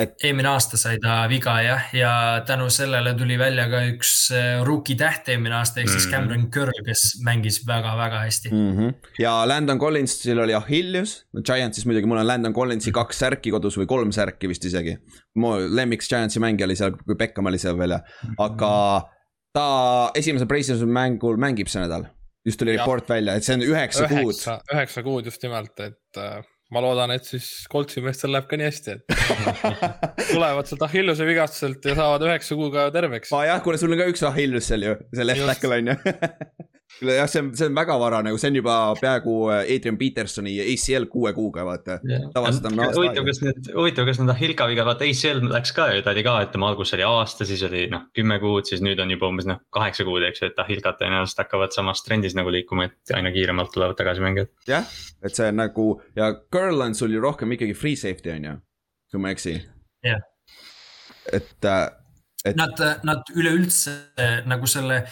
et.... 0.02 0.14
eelmine 0.24 0.48
aasta 0.50 0.78
sai 0.80 0.98
ta 1.02 1.20
viga 1.30 1.54
jah, 1.64 1.88
ja 1.96 2.12
tänu 2.46 2.68
sellele 2.72 3.14
tuli 3.18 3.38
välja 3.40 3.68
ka 3.70 3.82
üks 3.90 4.12
äh, 4.34 4.48
rookie 4.66 4.96
täht 4.98 5.28
eelmine 5.32 5.58
aasta 5.58 5.80
ehk 5.80 5.88
mm 5.88 5.94
-hmm. 5.94 6.00
siis. 6.00 6.12
Cameron 6.12 6.50
Curl, 6.54 6.82
kes 6.86 7.04
mängis 7.24 7.60
väga-väga 7.66 8.24
hästi 8.24 8.50
mm. 8.52 8.72
-hmm. 8.76 8.94
ja 9.18 9.34
Landon 9.48 9.78
Collinsil 9.78 10.38
oli 10.38 10.54
Achilles, 10.54 11.24
Giantsis 11.44 11.86
muidugi, 11.86 12.06
mul 12.06 12.22
on 12.22 12.26
Landon 12.26 12.54
Collinsi 12.54 12.92
kaks 12.92 13.18
särki 13.18 13.50
kodus 13.50 13.78
või 13.78 13.86
kolm 13.86 14.12
särki 14.12 14.48
vist 14.48 14.64
isegi. 14.64 14.98
mu 15.34 15.54
lemmiks 15.58 16.08
Giantsi 16.08 16.40
mängija 16.40 16.66
oli 16.66 16.76
seal, 16.76 16.92
kui 17.06 17.14
Beckham 17.14 17.46
oli 17.46 17.58
seal 17.58 17.78
veel 17.78 17.90
ja, 17.90 18.00
aga 18.38 19.08
ta 19.52 19.66
esimesel 20.14 20.46
preseason 20.46 20.88
mängul 20.88 21.36
mängib 21.36 21.68
see 21.68 21.82
nädal 21.82 22.06
just 22.46 22.58
tuli 22.58 22.76
report 22.76 23.08
välja, 23.08 23.34
et 23.34 23.44
see 23.44 23.56
on 23.58 23.64
üheksa 23.66 24.08
kuud. 24.08 24.38
üheksa 24.72 25.02
kuud 25.02 25.26
just 25.28 25.42
nimelt, 25.42 25.74
et 25.80 26.20
äh, 26.20 26.44
ma 26.74 26.82
loodan, 26.84 27.12
et 27.14 27.24
siis 27.24 27.46
Coltsi 27.72 28.02
meestel 28.04 28.34
läheb 28.34 28.48
ka 28.50 28.58
nii 28.60 28.68
hästi, 28.68 28.96
et 28.96 29.04
tulevad 30.32 30.68
sealt 30.68 30.82
Achilleuse 30.88 31.28
vigastuselt 31.28 31.86
ja 31.88 31.96
saavad 31.98 32.26
üheksa 32.28 32.58
kuuga 32.58 32.88
terveks. 32.94 33.32
aa 33.36 33.46
jah, 33.48 33.62
kuule, 33.64 33.80
sul 33.80 33.94
on 33.94 34.02
ka 34.02 34.10
üks 34.12 34.24
Achilles 34.28 34.68
seal 34.68 34.84
ju, 34.84 34.98
see 35.14 35.28
left 35.28 35.46
tackle 35.48 35.80
on 35.80 35.94
ju 35.94 35.98
jah, 37.02 37.28
see 37.28 37.40
on, 37.42 37.50
see 37.56 37.68
on 37.68 37.76
väga 37.76 37.96
vara 38.00 38.20
nagu, 38.24 38.38
see 38.40 38.50
on 38.50 38.58
juba 38.58 38.74
peaaegu 38.98 39.34
äh, 39.52 39.60
Adrian 39.74 39.98
Petersoni 40.00 40.54
ACL 40.64 41.06
kuue 41.12 41.32
kuuga, 41.36 41.64
vaata 41.66 41.98
yeah.. 42.06 42.24
tavaliselt 42.34 42.68
on 42.70 42.80
aasta 42.82 43.00
huvitav, 43.00 43.26
kas 43.28 43.40
need, 43.44 43.70
huvitav, 43.76 44.08
kas 44.08 44.20
need 44.22 44.32
Hilka 44.40 44.66
viga, 44.70 44.86
vaata 44.88 45.06
ACL 45.06 45.42
läks 45.52 45.74
ka 45.76 45.88
ju, 45.92 46.02
ta 46.06 46.14
oli 46.14 46.24
ka, 46.26 46.34
ütleme 46.48 46.68
alguses 46.68 46.96
oli 46.98 47.06
aasta, 47.06 47.46
siis 47.48 47.62
oli 47.68 47.84
noh, 47.92 48.08
kümme 48.16 48.40
kuud, 48.42 48.68
siis 48.70 48.82
nüüd 48.84 49.02
on 49.04 49.12
juba 49.14 49.30
umbes 49.30 49.48
noh, 49.50 49.60
kaheksa 49.74 50.06
kuud, 50.08 50.24
eks 50.30 50.42
ju, 50.42 50.50
et 50.50 50.64
Hilkat 50.70 51.00
tõenäoliselt 51.02 51.44
hakkavad 51.44 51.76
samas 51.76 52.02
trendis 52.06 52.36
nagu 52.38 52.52
liikuma, 52.54 52.88
et 52.88 53.14
aina 53.16 53.32
kiiremalt 53.34 53.72
tulevad 53.74 53.98
tagasi 54.00 54.24
mängijad. 54.24 54.52
jah, 54.70 54.88
et 55.22 55.38
see 55.38 55.52
on 55.52 55.60
nagu 55.62 55.88
ja 56.18 56.32
Curl 56.52 56.88
on 56.88 56.98
sul 56.98 57.14
ju 57.14 57.22
rohkem 57.22 57.54
ikkagi 57.56 57.76
free 57.78 58.00
safety 58.00 58.34
on 58.34 58.50
ju, 58.50 58.58
kui 59.12 59.22
ma 59.22 59.32
ei 59.32 59.38
eksi. 59.38 59.56
jah 60.06 60.18
yeah.. 60.18 60.28
et, 61.32 61.56
äh, 61.64 61.88
et. 62.44 62.56
Nad, 62.58 62.80
nad 63.06 63.34
üleüldse 63.36 63.98
nagu 64.48 64.66
selle 64.70 65.04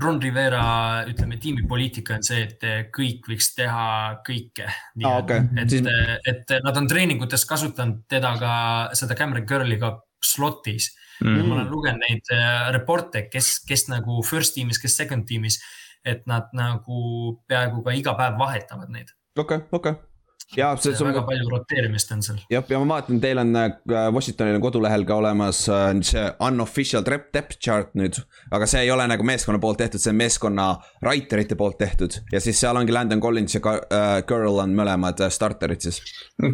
Ron 0.00 0.20
Rivera, 0.22 0.62
ütleme 1.10 1.38
tiimipoliitika 1.40 2.16
on 2.16 2.24
see, 2.26 2.44
et 2.46 2.64
kõik 2.94 3.28
võiks 3.30 3.50
teha 3.56 3.86
kõike. 4.26 4.68
Okay. 4.96 5.46
et 5.60 5.72
siis..., 5.72 5.88
et 6.30 6.54
nad 6.64 6.76
on 6.80 6.88
treeningutes 6.90 7.44
kasutanud 7.48 8.04
teda 8.10 8.34
ka, 8.40 8.54
seda 8.98 9.16
Cameron 9.18 9.46
Curl'i 9.48 9.78
ka 9.80 9.94
slot'is 10.24 10.90
mm. 11.20 11.28
-hmm. 11.28 11.46
ma 11.48 11.54
olen 11.54 11.70
lugenud 11.70 12.04
neid 12.08 12.32
äh, 12.34 12.72
reporte, 12.72 13.28
kes, 13.32 13.58
kes 13.68 13.88
nagu 13.88 14.22
first 14.26 14.56
tiim'is, 14.56 14.80
kes 14.82 14.96
second 14.96 15.26
tiim'is, 15.28 15.60
et 16.04 16.26
nad 16.26 16.52
nagu 16.56 17.00
peaaegu 17.48 17.82
ka 17.84 17.96
iga 17.96 18.14
päev 18.16 18.38
vahetavad 18.38 18.88
neid. 18.88 19.12
okei 19.36 19.56
okay,, 19.56 19.68
okei 19.72 19.92
okay 19.92 20.09
ja 20.56 20.70
see, 20.76 20.94
see 20.94 21.04
on 21.04 21.12
väga 21.12 21.22
palju 21.28 21.50
roteerimist 21.52 22.12
on 22.14 22.22
seal. 22.26 22.40
jah, 22.50 22.64
ja 22.68 22.80
ma 22.82 22.96
vaatan, 22.96 23.20
teil 23.22 23.40
on 23.42 23.56
äh, 23.58 23.70
Washingtonil 24.14 24.58
on 24.58 24.64
kodulehel 24.64 25.06
ka 25.08 25.18
olemas 25.20 25.62
äh, 25.70 25.90
see 26.06 26.24
unofficial 26.46 27.04
depth 27.06 27.58
chart 27.58 27.94
nüüd. 27.98 28.20
aga 28.50 28.68
see 28.70 28.84
ei 28.86 28.90
ole 28.94 29.06
nagu 29.10 29.26
meeskonna 29.26 29.60
poolt 29.62 29.80
tehtud, 29.82 30.02
see 30.02 30.12
on 30.14 30.20
meeskonna 30.20 30.68
writer'ite 31.04 31.58
poolt 31.60 31.78
tehtud 31.80 32.20
ja 32.32 32.42
siis 32.42 32.60
seal 32.60 32.78
ongi 32.80 32.94
Landon 32.94 33.22
Collins 33.22 33.56
ja 33.56 33.62
uh, 33.62 34.20
Girl 34.26 34.60
on 34.62 34.74
mõlemad 34.76 35.22
starter'id 35.30 35.88
siis. 35.88 36.00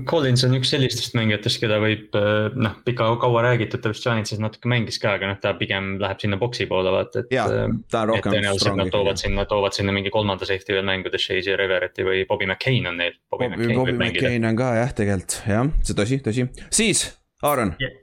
Collins 0.08 0.44
on 0.46 0.56
üks 0.58 0.70
sellistest 0.74 1.16
mängijatest, 1.16 1.60
keda 1.62 1.78
võib 1.82 2.16
noh, 2.56 2.76
pika, 2.84 3.08
kaua 3.22 3.42
räägitud, 3.46 3.80
ta 3.82 3.92
vist 3.92 4.04
Giantsis 4.06 4.40
natuke 4.42 4.68
mängis 4.70 4.98
ka, 5.02 5.16
aga 5.16 5.30
noh, 5.30 5.38
ta 5.42 5.52
pigem 5.58 5.96
läheb 6.02 6.20
sinna 6.22 6.38
boksi 6.40 6.66
poole 6.70 6.92
vaata, 6.94 7.22
et. 7.22 7.32
jaa, 7.34 7.66
ta 7.92 8.04
on 8.04 8.12
rohkem. 8.12 8.36
tõenäoliselt 8.36 8.78
nad 8.78 8.90
toovad 8.92 9.20
sinna, 9.20 9.46
toovad 9.48 9.76
sinna 9.76 9.94
mingi 9.94 10.12
kolmanda 10.14 10.48
safety 10.48 10.76
veel 10.76 10.86
mängudes, 10.88 11.26
Shazy 11.26 11.56
Revereti 11.58 12.06
või 12.06 12.24
Bobby 12.28 12.48
McCain 12.48 12.88
on 12.90 12.98
neil. 13.00 13.16
Bobby, 13.30 13.50
Bobby 13.74 13.85
Bobby 13.86 14.10
McCain 14.10 14.48
on 14.48 14.58
ka 14.58 14.72
jah, 14.78 14.92
tegelikult 14.96 15.38
jah, 15.46 15.70
see 15.86 15.98
tõsi, 15.98 16.20
tõsi. 16.24 16.48
siis, 16.70 17.06
Aaron 17.46 17.74
yeah.. 17.82 18.02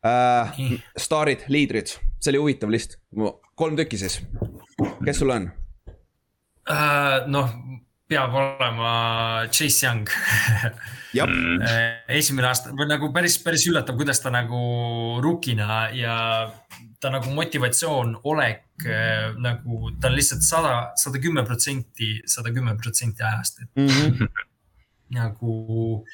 Äh, 0.00 0.54
staarid, 0.96 1.42
liidrid, 1.52 1.90
see 2.20 2.32
oli 2.32 2.40
huvitav 2.40 2.70
list, 2.72 2.96
kolm 3.60 3.76
tükki 3.76 3.98
siis. 4.00 4.20
kes 5.04 5.20
sul 5.20 5.34
on? 5.34 5.50
uh, 6.70 7.26
noh, 7.28 7.52
peab 8.08 8.34
olema 8.40 8.94
Chase 9.52 9.86
Young 9.86 10.08
Mm. 11.10 11.58
Eh, 11.66 12.04
esimene 12.20 12.46
aasta 12.46 12.70
või 12.70 12.86
nagu 12.86 13.08
päris, 13.14 13.34
päris 13.42 13.64
üllatav, 13.66 13.96
kuidas 13.98 14.20
ta 14.22 14.30
nagu 14.30 14.60
rukina 15.22 15.88
ja 15.90 16.14
ta 17.02 17.10
nagu 17.10 17.32
motivatsioon, 17.34 18.12
olek 18.30 18.86
nagu 19.40 19.90
ta 20.00 20.08
on 20.08 20.14
lihtsalt 20.14 20.44
sada, 20.46 20.74
sada 21.00 21.18
kümme 21.18 21.42
protsenti, 21.48 22.20
sada 22.30 22.52
kümme 22.54 22.76
protsenti 22.78 23.26
ajast, 23.26 23.64
et 23.64 23.82
Mhm. 23.82 24.30
nagu 25.10 26.04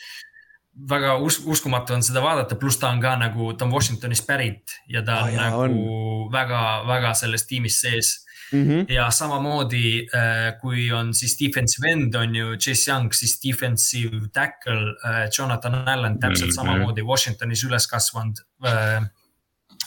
väga 0.88 1.14
us 1.24 1.38
uskumatu 1.47 1.94
on 1.97 2.03
seda 2.05 2.20
vaadata, 2.20 2.57
pluss 2.61 2.76
ta 2.78 2.90
on 2.92 3.01
ka 3.01 3.14
nagu, 3.16 3.53
ta 3.57 3.64
on 3.64 3.72
Washingtonist 3.72 4.26
pärit 4.28 4.74
ja 4.88 5.03
ta 5.03 5.22
on 5.24 5.28
Ah, 5.28 5.32
jaa, 5.32 5.51
nagu 5.68 6.28
väga-väga 6.32 7.14
selles 7.14 7.47
tiimis 7.47 7.80
sees 7.80 8.22
Mhm. 8.53 8.84
ja 8.88 9.09
samamoodi 9.11 10.07
äh, 10.14 10.53
kui 10.61 10.92
on 10.94 11.09
siis 11.14 11.32
defensive 11.40 11.88
end 11.90 12.14
on 12.14 12.34
ju 12.34 12.57
Chase 12.57 12.90
Young, 12.90 13.09
siis 13.12 13.40
defensive 13.42 14.28
tackle 14.32 14.94
äh, 15.05 15.28
Jonathan 15.38 15.74
Allan 15.88 16.18
täpselt 16.20 16.53
Mhm. 16.53 16.55
samamoodi 16.55 17.03
Washingtonis 17.03 17.64
üles 17.64 17.88
kasvanud 17.90 18.38
äh,. 18.64 19.03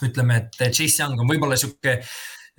ütleme, 0.04 0.36
et 0.38 0.74
Chase 0.74 1.02
Young 1.04 1.20
on 1.20 1.28
võib-olla 1.28 1.56
sihuke 1.58 2.02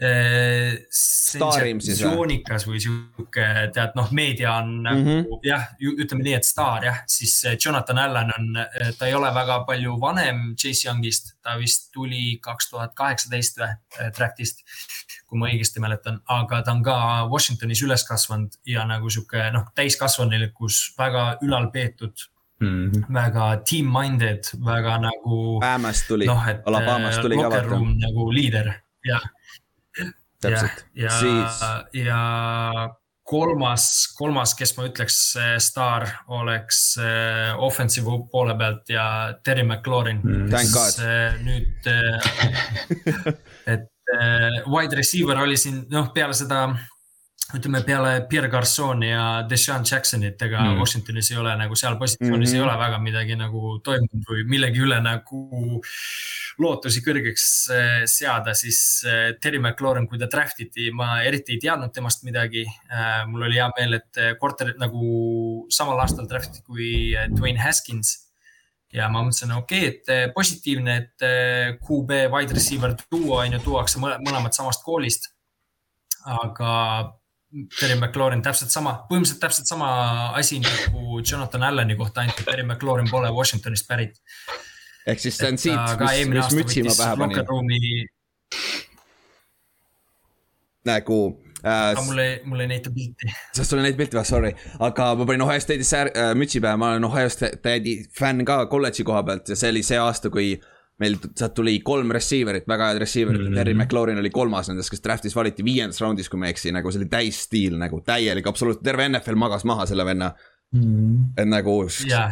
äh, 0.03 0.79
sensatsioonikas 0.91 2.67
või 2.69 2.81
sihuke, 2.83 3.47
tead 3.75 3.97
noh, 3.99 4.09
meedia 4.17 4.57
on 4.61 4.73
nagu 4.87 5.03
mm. 5.03 5.21
-hmm. 5.27 5.45
jah, 5.47 5.69
ütleme 5.81 6.25
nii, 6.27 6.37
et 6.39 6.49
staar 6.49 6.87
jah, 6.89 7.03
siis 7.11 7.37
äh, 7.45 7.59
Jonathan 7.65 7.99
Allan 7.99 8.33
on, 8.39 8.51
ta 8.99 9.11
ei 9.11 9.15
ole 9.15 9.33
väga 9.35 9.63
palju 9.69 9.99
vanem 10.01 10.55
Chase 10.57 10.89
Youngist, 10.89 11.35
ta 11.43 11.59
vist 11.61 11.91
tuli 11.93 12.39
kaks 12.43 12.71
tuhat 12.71 12.97
kaheksateist 12.99 13.61
või 13.61 13.71
äh, 13.71 14.11
draft'ist 14.17 14.65
kui 15.31 15.39
ma 15.39 15.47
õigesti 15.47 15.79
mäletan, 15.83 16.19
aga 16.27 16.59
ta 16.67 16.75
on 16.75 16.83
ka 16.83 16.97
Washingtonis 17.31 17.85
üles 17.87 18.03
kasvanud 18.07 18.57
ja 18.67 18.83
nagu 18.89 19.11
sihuke 19.13 19.47
noh, 19.55 19.69
täiskasvanulikkus 19.79 20.91
väga 20.99 21.33
ülalpeetud, 21.47 22.29
Mm. 22.61 23.07
väga 23.09 23.45
team-minded, 23.65 24.51
väga 24.61 24.99
nagu 25.01 25.37
Alabamast 25.63 26.05
tuli 26.11 26.27
noh, 26.29 26.43
et 26.45 26.67
Alabamast 26.69 27.17
äh, 27.17 27.23
tuli 27.25 27.39
ka 27.41 27.47
vaata, 27.49 27.79
nagu 28.03 28.27
liider 28.37 28.67
ja, 29.09 29.17
täpselt. 30.41 30.85
ja 30.95 31.11
siis, 31.21 31.61
ja 32.01 32.21
kolmas, 33.31 33.85
kolmas, 34.19 34.55
kes 34.59 34.75
ma 34.77 34.87
ütleks 34.89 35.19
staar 35.63 36.09
oleks 36.35 36.81
äh, 36.99 37.53
offensive 37.63 38.17
poole 38.33 38.57
pealt 38.59 38.91
ja 38.91 39.07
Terry 39.45 39.65
McLaurin 39.67 40.21
Mm. 40.21 40.51
Äh, 40.51 41.37
nüüd 41.45 41.87
äh, 41.87 42.19
et 43.73 43.87
wide 44.67 44.97
receiver 44.99 45.39
oli 45.39 45.57
siin 45.57 45.85
noh, 45.93 46.11
peale 46.15 46.35
seda 46.35 46.65
ütleme 47.57 47.81
peale 47.87 48.13
Pierre 48.31 48.49
Garçoni 48.53 49.09
ja 49.11 49.43
Deshaun 49.51 49.83
Jacksonit, 49.91 50.43
ega 50.43 50.61
Mm. 50.61 50.79
Washingtonis 50.81 51.31
ei 51.33 51.37
ole 51.41 51.57
nagu 51.57 51.75
seal 51.77 51.97
positsioonis 51.99 52.53
mm 52.53 52.57
Mhm. 52.57 52.63
-hmm. 52.63 52.71
ei 52.71 52.77
ole 52.77 52.79
väga 52.79 52.99
midagi 52.99 53.37
nagu 53.37 53.79
toimunud 53.85 54.25
või 54.31 54.45
millegi 54.47 54.81
üle 54.81 55.01
nagu 55.03 55.81
lootusi 56.59 57.01
kõrgeks 57.01 57.45
äh, 57.73 58.05
seada, 58.07 58.55
siis 58.55 59.03
äh, 59.07 59.33
Terry 59.41 59.59
McLaurin, 59.59 60.07
kui 60.09 60.19
ta 60.19 60.27
draft 60.27 60.61
iti, 60.61 60.91
ma 60.93 61.23
eriti 61.23 61.53
ei 61.53 61.59
teadnud 61.59 61.93
temast 61.93 62.23
midagi. 62.25 62.65
mul 63.27 63.43
oli 63.43 63.55
hea 63.55 63.71
meel, 63.79 63.95
et 63.95 64.19
quarter 64.41 64.75
nagu 64.79 65.67
samal 65.71 65.99
aastal 66.01 66.27
draft 66.29 66.51
iti 66.51 66.63
kui 66.67 67.15
Dwayne 67.37 67.59
Haskins 67.59 68.27
ja 68.93 69.09
ma 69.09 69.23
mõtlesin, 69.23 69.53
okei 69.57 69.79
okay,, 69.79 69.89
et 69.89 70.09
eh, 70.09 70.33
positiivne, 70.35 70.97
et 70.97 71.23
eh, 71.23 71.79
QB 71.79 72.11
wide 72.33 72.53
receiver 72.55 72.95
duo 73.13 73.37
on 73.39 73.53
ju, 73.53 73.59
tuuakse 73.59 73.99
mõle- 74.03 74.19
mõlemad 74.19 74.53
samast 74.53 74.83
koolist. 74.85 75.29
aga 76.27 77.13
Terry 77.51 77.97
McLaurin 77.99 78.43
täpselt 78.47 78.71
sama, 78.71 78.93
põhimõtteliselt 79.09 79.41
täpselt 79.43 79.71
sama 79.71 79.89
asi 80.39 80.61
nagu 80.63 81.19
Jonathan 81.19 81.65
Allani 81.67 81.97
kohta, 81.99 82.23
ainult 82.23 82.39
et 82.39 82.47
Terry 82.47 82.63
McLaurin 82.63 83.11
pole 83.11 83.31
Washingtonist 83.35 83.89
pärit. 83.91 84.21
ehk 85.07 85.19
siis 85.19 85.39
see 85.41 85.51
on 85.51 85.59
siit, 85.59 85.99
ka 85.99 86.07
mis, 86.07 86.29
mis 86.31 86.55
mütsi 86.61 86.85
ma 86.87 86.95
pähe 86.95 87.17
panin, 87.19 87.47
room'i, 87.49 87.81
nagu 90.87 91.19
äh, 91.65 91.91
aga 91.91 92.05
mul 92.07 92.23
ei, 92.23 92.37
mul 92.45 92.63
ei 92.63 92.71
näita 92.71 92.93
pilti. 92.95 93.33
sest 93.57 93.71
sul 93.73 93.83
on 93.83 93.89
neid 93.89 93.99
pilte 93.99 94.21
või, 94.21 94.29
sorry, 94.31 94.53
aga 94.79 95.11
ma 95.19 95.27
panin 95.27 95.43
Ohio 95.49 95.65
State'is 95.65 95.91
säär- 95.91 96.15
äh, 96.15 96.35
mütsi 96.39 96.63
pähe, 96.63 96.79
ma 96.79 96.95
olen 96.95 97.09
Ohio 97.11 97.33
State'i 97.33 97.97
fänn 98.19 98.47
ka 98.47 98.63
kolledži 98.71 99.07
koha 99.09 99.25
pealt 99.27 99.51
ja 99.51 99.59
see 99.59 99.75
oli 99.75 99.83
see 99.87 99.99
aasta, 99.99 100.31
kui 100.31 100.55
meil 101.01 101.17
sealt 101.29 101.55
tuli 101.57 101.79
kolm 101.85 102.13
receiver'it, 102.15 102.67
väga 102.69 102.91
head 102.91 103.01
receiver'it 103.03 103.41
mm. 103.41 103.49
-hmm. 103.49 103.61
Terry 103.61 103.75
McLaurin 103.75 104.21
oli 104.21 104.31
kolmas 104.31 104.69
nendest, 104.69 104.93
kes 104.93 105.03
draft'is 105.05 105.37
valiti 105.37 105.65
viiendas 105.65 106.01
raundis, 106.01 106.29
kui 106.29 106.41
ma 106.41 106.49
ei 106.49 106.57
eksi, 106.57 106.73
nagu 106.77 106.93
see 106.93 107.03
oli 107.03 107.09
täisstiil 107.11 107.79
nagu 107.81 108.03
täielik, 108.07 108.47
absoluutselt, 108.47 108.85
terve 108.85 109.09
NFL 109.09 109.41
magas 109.41 109.65
maha 109.65 109.87
selle 109.87 110.05
venna. 110.05 110.35
et 111.37 111.49
nagu 111.49 111.81
ja, 112.07 112.29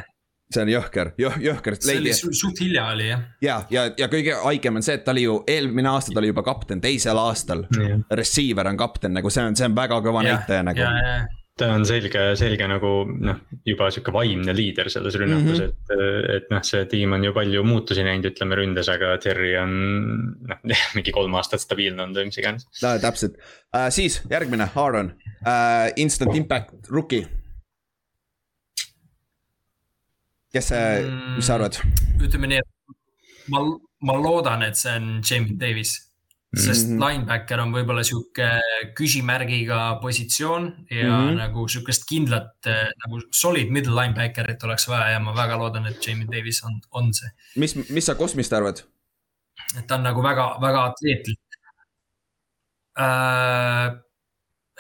see 0.54 0.62
on 0.64 0.70
jõhker, 0.72 1.10
jõh-, 1.20 1.40
jõhker, 1.42 1.76
see 1.76 1.96
oli 1.96 2.08
leidi 2.08 2.16
su- 2.16 2.32
suht 2.36 2.60
hilja 2.62 2.86
oli 2.92 3.08
jah. 3.10 3.24
ja, 3.44 3.56
ja, 3.70 3.88
ja 3.98 4.08
kõige 4.12 4.36
haigem 4.44 4.80
on 4.80 4.86
see, 4.86 4.96
et 4.96 5.04
ta 5.04 5.12
oli 5.12 5.26
ju 5.26 5.40
eelmine 5.48 5.90
aasta 5.90 6.14
ta 6.14 6.22
oli 6.22 6.30
juba 6.30 6.44
kapten, 6.46 6.80
teisel 6.80 7.18
aastal 7.20 7.66
Jah. 7.76 7.98
receiver 8.10 8.70
on 8.70 8.78
kapten, 8.80 9.12
nagu 9.16 9.32
see 9.32 9.44
on, 9.44 9.58
see 9.58 9.68
on 9.68 9.76
väga 9.76 10.00
kõva 10.04 10.24
näitaja 10.24 10.64
nagu. 10.70 10.80
ja, 10.80 10.92
ja, 11.04 11.18
ta 11.58 11.68
on 11.74 11.84
selge, 11.88 12.22
selge 12.38 12.66
nagu 12.70 12.90
noh, 13.08 13.40
juba 13.66 13.88
sihuke 13.94 14.12
vaimne 14.14 14.54
liider 14.56 14.90
selles 14.92 15.16
rünnakus 15.18 15.60
mm. 15.60 15.64
-hmm. 15.64 15.96
et, 15.96 16.36
et 16.36 16.52
noh, 16.54 16.62
see 16.66 16.84
tiim 16.90 17.16
on 17.16 17.24
ju 17.24 17.32
palju 17.36 17.64
muutusi 17.66 18.04
näinud, 18.06 18.30
ütleme 18.30 18.58
ründes, 18.60 18.90
aga 18.92 19.16
Terry 19.22 19.54
on 19.60 19.74
noh, 20.50 20.62
mingi 20.96 21.14
kolm 21.14 21.34
aastat 21.40 21.64
stabiilne 21.64 22.04
olnud 22.04 22.20
või 22.20 22.30
mis 22.30 22.40
iganes. 22.42 22.68
täpselt 22.80 23.36
uh,, 23.38 23.88
siis 23.94 24.22
järgmine, 24.30 24.70
Aaron 24.74 25.12
uh,, 25.42 25.90
Instant 25.96 26.34
Impact 26.36 26.90
rookie. 26.90 27.26
kes 30.52 30.70
see, 30.72 30.84
mis 31.36 31.46
sa 31.46 31.58
arvad? 31.58 31.76
ütleme 32.24 32.48
nii, 32.54 32.62
et 32.62 33.48
ma, 33.52 33.64
ma 34.00 34.16
loodan, 34.20 34.62
et 34.66 34.78
see 34.78 34.94
on 34.96 35.18
Jamie 35.22 35.56
Davis. 35.60 35.98
Sest 36.56 36.88
mm. 36.88 36.94
-hmm. 36.94 37.04
linebacker 37.04 37.60
on 37.60 37.72
võib-olla 37.72 38.02
sihuke 38.04 38.48
küsimärgiga 38.96 39.98
positsioon 40.00 40.68
ja 40.90 41.08
mm. 41.08 41.28
-hmm. 41.28 41.36
nagu 41.42 41.68
sihukest 41.68 42.06
kindlat 42.08 42.70
nagu 43.04 43.20
solid 43.30 43.68
middle 43.70 43.92
linebacker'it 43.92 44.64
oleks 44.64 44.88
vaja 44.88 45.10
ja 45.12 45.20
ma 45.20 45.34
väga 45.36 45.58
loodan, 45.60 45.86
et 45.86 46.06
Jamie 46.06 46.26
Davis 46.26 46.62
on, 46.64 46.80
on 46.90 47.12
see. 47.14 47.28
mis, 47.56 47.76
mis 47.90 48.06
sa 48.06 48.14
Kosmist 48.14 48.52
arvad? 48.52 48.80
et 49.76 49.86
ta 49.86 49.94
on 49.94 50.02
nagu 50.02 50.22
väga, 50.22 50.56
väga 50.60 50.84
atleetlik 50.90 51.40
äh,. 52.98 54.07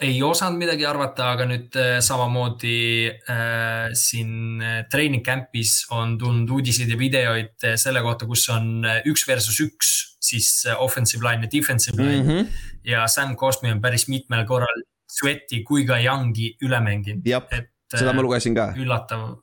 Ei 0.00 0.18
osanud 0.22 0.60
midagi 0.60 0.86
arvata, 0.86 1.32
aga 1.34 1.46
nüüd 1.48 1.76
äh, 1.78 1.96
samamoodi 2.04 2.74
äh, 3.08 3.88
siin 3.98 4.62
äh, 4.62 4.82
training 4.90 5.24
camp'is 5.26 5.80
on 5.94 6.16
tulnud 6.20 6.50
uudiseid 6.58 6.92
ja 6.92 6.98
videoid 7.00 7.66
äh, 7.66 7.74
selle 7.80 8.02
kohta, 8.06 8.28
kus 8.30 8.46
on 8.54 8.86
üks 9.08 9.26
versus 9.28 9.58
üks, 9.64 9.94
siis 10.22 10.50
offensive 10.78 11.24
line 11.26 11.46
ja 11.46 11.52
defensive 11.52 11.98
line 11.98 12.22
mm. 12.22 12.28
-hmm. 12.28 12.62
ja 12.84 13.06
Sam 13.08 13.34
Cosmi 13.36 13.72
on 13.72 13.82
päris 13.82 14.08
mitmel 14.08 14.46
korral 14.46 14.86
Sweati 15.08 15.62
kui 15.64 15.86
ka 15.88 15.98
Youngi 15.98 16.52
üle 16.62 16.80
mänginud, 16.84 17.26
et 17.26 17.72
seda 17.90 18.12
ma 18.12 18.22
lugesin 18.22 18.54
ka, 18.54 18.70
üllatav, 18.76 19.38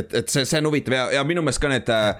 et, 0.00 0.14
et 0.22 0.32
see, 0.32 0.44
see 0.48 0.60
on 0.62 0.68
huvitav 0.70 0.94
ja, 0.96 1.04
ja 1.18 1.24
minu 1.26 1.42
meelest 1.44 1.62
ka 1.62 1.70
need 1.72 1.88
äh, 1.92 2.10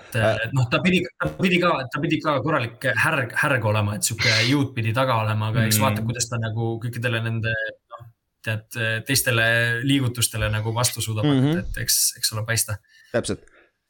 et 0.44 0.54
noh, 0.56 0.68
ta 0.70 0.80
pidi, 0.84 1.02
ta 1.18 1.30
pidi 1.38 1.60
ka, 1.62 1.74
ta 1.92 2.00
pidi 2.02 2.20
ka 2.24 2.38
korralik 2.44 2.88
härg, 3.04 3.34
härg 3.42 3.64
olema, 3.70 3.96
et 3.98 4.06
sihuke 4.08 4.32
jõud 4.48 4.72
pidi 4.76 4.94
taga 4.96 5.20
olema, 5.24 5.52
aga 5.52 5.66
eks 5.66 5.78
Mm. 5.78 5.84
vaata, 5.86 6.02
kuidas 6.06 6.26
ta 6.30 6.38
nagu 6.42 6.72
kõikidele 6.82 7.20
nende 7.22 7.52
noh, 7.94 8.06
tead 8.44 8.80
teistele 9.06 9.44
liigutustele 9.84 10.48
nagu 10.50 10.72
vastu 10.74 11.02
suudab 11.04 11.26
mm, 11.26 11.40
-hmm. 11.44 11.58
et 11.62 11.80
eks, 11.84 11.98
eks 12.18 12.32
ole 12.34 12.44
paista. 12.46 12.78
täpselt. 13.12 13.40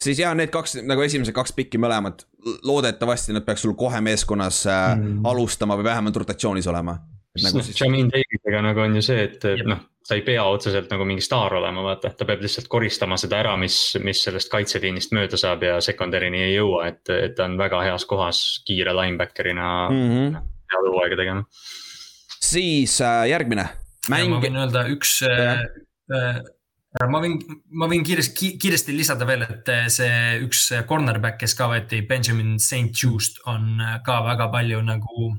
siis 0.02 0.18
ja 0.18 0.34
need 0.34 0.50
kaks 0.54 0.76
nagu 0.86 1.02
esimesed 1.02 1.34
kaks 1.34 1.52
pikki 1.52 1.78
mõlemad, 1.78 2.24
loodetavasti 2.62 3.32
nad 3.32 3.44
peaks 3.44 3.62
sul 3.66 3.74
kohe 3.74 4.00
meeskonnas 4.00 4.66
äh, 4.66 4.96
Mm. 4.96 5.24
alustama 5.26 5.76
või 5.76 5.84
vähemalt 5.84 6.16
rotatsioonis 6.16 6.66
olema. 6.66 6.98
nagu 7.42 7.62
siis, 7.62 7.80
Jamin 7.80 8.08
Davisega 8.10 8.62
nagu 8.62 8.80
on 8.80 8.96
ju 8.96 9.02
see, 9.02 9.24
et 9.24 9.44
Jep. 9.44 9.66
noh, 9.66 9.78
ta 10.08 10.16
ei 10.16 10.22
pea 10.24 10.44
otseselt 10.48 10.90
nagu 10.92 11.04
mingi 11.04 11.24
staar 11.24 11.58
olema, 11.58 11.82
vaata, 11.84 12.10
ta 12.16 12.26
peab 12.28 12.42
lihtsalt 12.44 12.68
koristama 12.72 13.18
seda 13.20 13.42
ära, 13.42 13.56
mis, 13.60 13.76
mis 14.02 14.22
sellest 14.24 14.50
kaitseliinist 14.52 15.12
mööda 15.16 15.40
saab 15.40 15.66
ja 15.66 15.78
sekundarini 15.84 16.46
ei 16.46 16.54
jõua, 16.54 16.86
et, 16.92 17.02
et 17.12 17.36
ta 17.36 17.44
on 17.48 17.58
väga 17.60 17.82
heas 17.86 18.06
kohas 18.08 18.42
kiire 18.68 18.96
linebacker'ina 18.96 19.72
mm. 19.90 19.98
mm. 19.98 20.14
-hmm. 20.14 20.54
head 20.74 20.92
hooaega 20.92 21.20
tegema. 21.22 21.44
siis 22.40 23.00
äh, 23.00 23.26
järgmine 23.28 23.68
ma 24.08 24.16
mäng, 24.16 24.38
võin 24.44 24.62
öelda 24.62 24.86
üks 24.88 25.20
äh, 25.28 25.66
äh, 26.14 26.40
ma 27.06 27.20
võin, 27.22 27.36
ma 27.76 27.88
võin 27.90 28.04
kiiresti, 28.06 28.54
kiiresti 28.60 28.94
lisada 28.96 29.26
veel, 29.28 29.44
et 29.44 29.68
äh, 29.72 29.86
see 29.92 30.38
üks 30.46 30.68
cornerback, 30.88 31.38
kes 31.42 31.54
ka 31.58 31.68
võeti, 31.70 32.00
Benjamin 32.08 32.56
St 32.62 32.90
Just 32.96 33.42
on 33.50 33.76
äh, 33.84 33.98
ka 34.06 34.20
väga 34.26 34.48
palju 34.54 34.80
nagu 34.86 35.30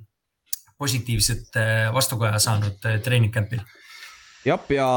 positiivset 0.80 1.60
äh, 1.60 1.88
vastukaja 1.96 2.40
saanud 2.40 2.80
treening 3.04 3.34
camp'il, 3.34 3.64
jah, 4.46 4.60
ja, 4.72 4.88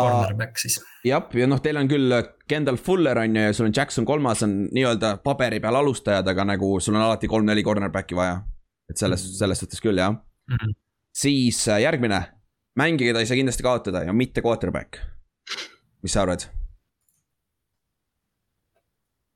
jah, 1.04 1.26
ja 1.34 1.46
noh, 1.50 1.58
teil 1.64 1.76
on 1.80 1.88
küll 1.90 2.14
Kendall 2.48 2.76
Fuller 2.78 3.18
on 3.18 3.36
ju 3.36 3.42
ja 3.48 3.52
sul 3.56 3.66
on 3.66 3.72
Jackson 3.76 4.04
kolmas 4.06 4.42
on 4.46 4.68
nii-öelda 4.72 5.16
paberi 5.24 5.58
peal 5.60 5.74
alustajad, 5.80 6.28
aga 6.28 6.44
nagu 6.52 6.74
sul 6.80 6.94
on 6.94 7.02
alati 7.08 7.28
kolm-neli 7.28 7.64
cornerback'i 7.66 8.14
vaja. 8.18 8.40
et 8.90 8.98
selles, 8.98 9.22
selles 9.38 9.58
suhtes 9.62 9.80
küll 9.80 9.96
jah, 9.98 10.12
Mhm. 10.50 10.72
siis 11.14 11.68
äh, 11.68 11.80
järgmine, 11.82 12.18
mängija, 12.76 13.12
keda 13.12 13.20
ei 13.22 13.26
saa 13.26 13.36
kindlasti 13.38 13.62
kaotada 13.62 14.02
ja 14.04 14.12
mitte 14.12 14.42
quarterback. 14.42 14.98
mis 16.02 16.12
sa 16.12 16.22
arvad? 16.22 16.44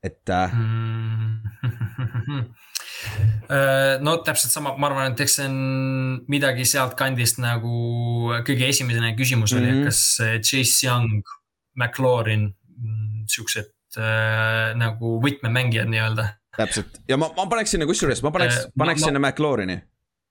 et 0.02 0.28
äh, 0.30 0.50
Mm. 0.54 1.40
Äh, 1.64 2.44
no 4.02 4.16
täpselt 4.26 4.52
sama, 4.52 4.74
ma 4.80 4.88
arvan, 4.90 5.12
et 5.12 5.20
eks 5.22 5.38
see 5.38 5.48
on 5.48 5.56
midagi 6.32 6.66
sealtkandist 6.68 7.40
nagu 7.42 8.32
kõige 8.46 8.70
esimene 8.72 9.14
küsimus 9.18 9.54
oli 9.54 9.68
mm. 9.68 9.76
-hmm. 9.76 9.90
kas 9.90 10.00
äh, 10.24 10.38
Chase 10.42 10.86
Young, 10.86 11.22
McLaurin, 11.76 12.48
siuksed 13.30 14.00
äh, 14.00 14.74
nagu 14.78 15.18
võtmemängijad 15.22 15.90
nii-öelda. 15.92 16.28
täpselt 16.56 17.00
ja 17.08 17.18
ma, 17.20 17.30
ma 17.36 17.46
paneks 17.52 17.76
sinna 17.76 17.86
kusjuures, 17.86 18.22
ma 18.24 18.32
paneks 18.34 18.64
ma- 18.64 18.84
paneks 18.84 19.00
ma- 19.00 19.06
sinna 19.12 19.22
McLaurini. 19.22 19.80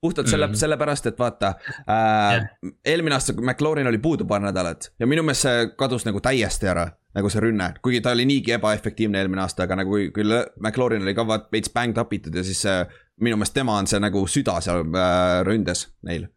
Puhtalt 0.06 0.30
selle 0.30 0.48
mm. 0.48 0.54
-hmm. 0.54 0.64
sellepärast, 0.66 1.10
et 1.12 1.20
vaata 1.20 1.54
äh,, 1.90 2.50
eelmine 2.86 3.18
aasta 3.18 3.34
McLaurin 3.42 3.88
oli 3.88 3.98
puudu 3.98 4.26
paar 4.26 4.42
nädalat 4.42 4.92
ja 5.00 5.08
minu 5.08 5.24
meelest 5.24 5.48
see 5.50 5.66
kadus 5.78 6.06
nagu 6.06 6.22
täiesti 6.22 6.70
ära. 6.72 6.88
nagu 7.16 7.30
see 7.32 7.40
rünne, 7.40 7.70
kuigi 7.82 8.02
ta 8.04 8.12
oli 8.12 8.26
niigi 8.28 8.52
ebaefektiivne 8.52 9.18
eelmine 9.22 9.42
aasta, 9.42 9.64
aga 9.64 9.76
nagu 9.80 9.98
lõ- 9.98 10.46
McLaurin 10.60 11.02
oli 11.02 11.14
ka 11.16 11.24
vaat 11.28 11.46
veits 11.52 11.72
banged 11.74 11.98
up 12.02 12.14
itud 12.14 12.36
ja 12.36 12.44
siis 12.44 12.66
äh, 12.68 12.88
minu 13.22 13.38
meelest 13.40 13.56
tema 13.56 13.78
on 13.80 13.88
see 13.88 14.00
nagu 14.04 14.26
süda 14.28 14.58
seal 14.64 14.84
äh, 14.84 15.44
ründes 15.48 15.86
neil. 16.08 16.28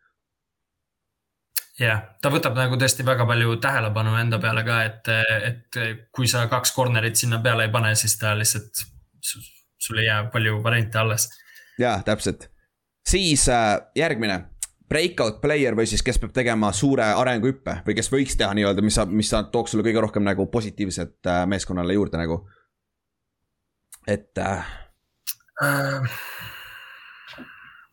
jah, 1.79 2.05
ta 2.23 2.31
võtab 2.35 2.57
nagu 2.59 2.79
tõesti 2.79 3.07
väga 3.07 3.27
palju 3.27 3.57
tähelepanu 3.63 4.17
enda 4.19 4.39
peale 4.43 4.65
ka, 4.67 4.79
et, 4.87 5.11
et 5.51 5.81
kui 6.15 6.31
sa 6.31 6.47
kaks 6.51 6.75
corner'it 6.75 7.19
sinna 7.19 7.39
peale 7.43 7.69
ei 7.69 7.75
pane, 7.75 7.95
siis 7.99 8.17
ta 8.19 8.35
lihtsalt, 8.39 8.87
sul 9.23 10.01
ei 10.03 10.09
jää 10.09 10.25
palju 10.33 10.63
variante 10.63 10.99
alles. 10.99 11.29
jaa, 11.79 12.01
täpselt. 12.07 12.49
Siis 13.09 13.47
äh, 13.53 13.79
järgmine, 13.97 14.39
breakout 14.89 15.41
player 15.43 15.77
või 15.77 15.87
siis, 15.89 16.03
kes 16.05 16.19
peab 16.21 16.33
tegema 16.37 16.71
suure 16.77 17.05
arenguhüppe 17.21 17.79
või 17.87 17.97
kes 17.99 18.09
võiks 18.13 18.37
teha 18.41 18.55
nii-öelda, 18.57 18.85
mis, 18.85 18.97
mis 19.13 19.31
sa- 19.33 19.45
tooks 19.53 19.73
sulle 19.75 19.85
kõige 19.87 20.01
rohkem 20.05 20.25
nagu 20.27 20.47
positiivset 20.53 21.29
äh, 21.29 21.43
meeskonnale 21.51 21.97
juurde 21.97 22.21
nagu. 22.21 22.43
et 24.09 24.39
äh, 24.39 24.65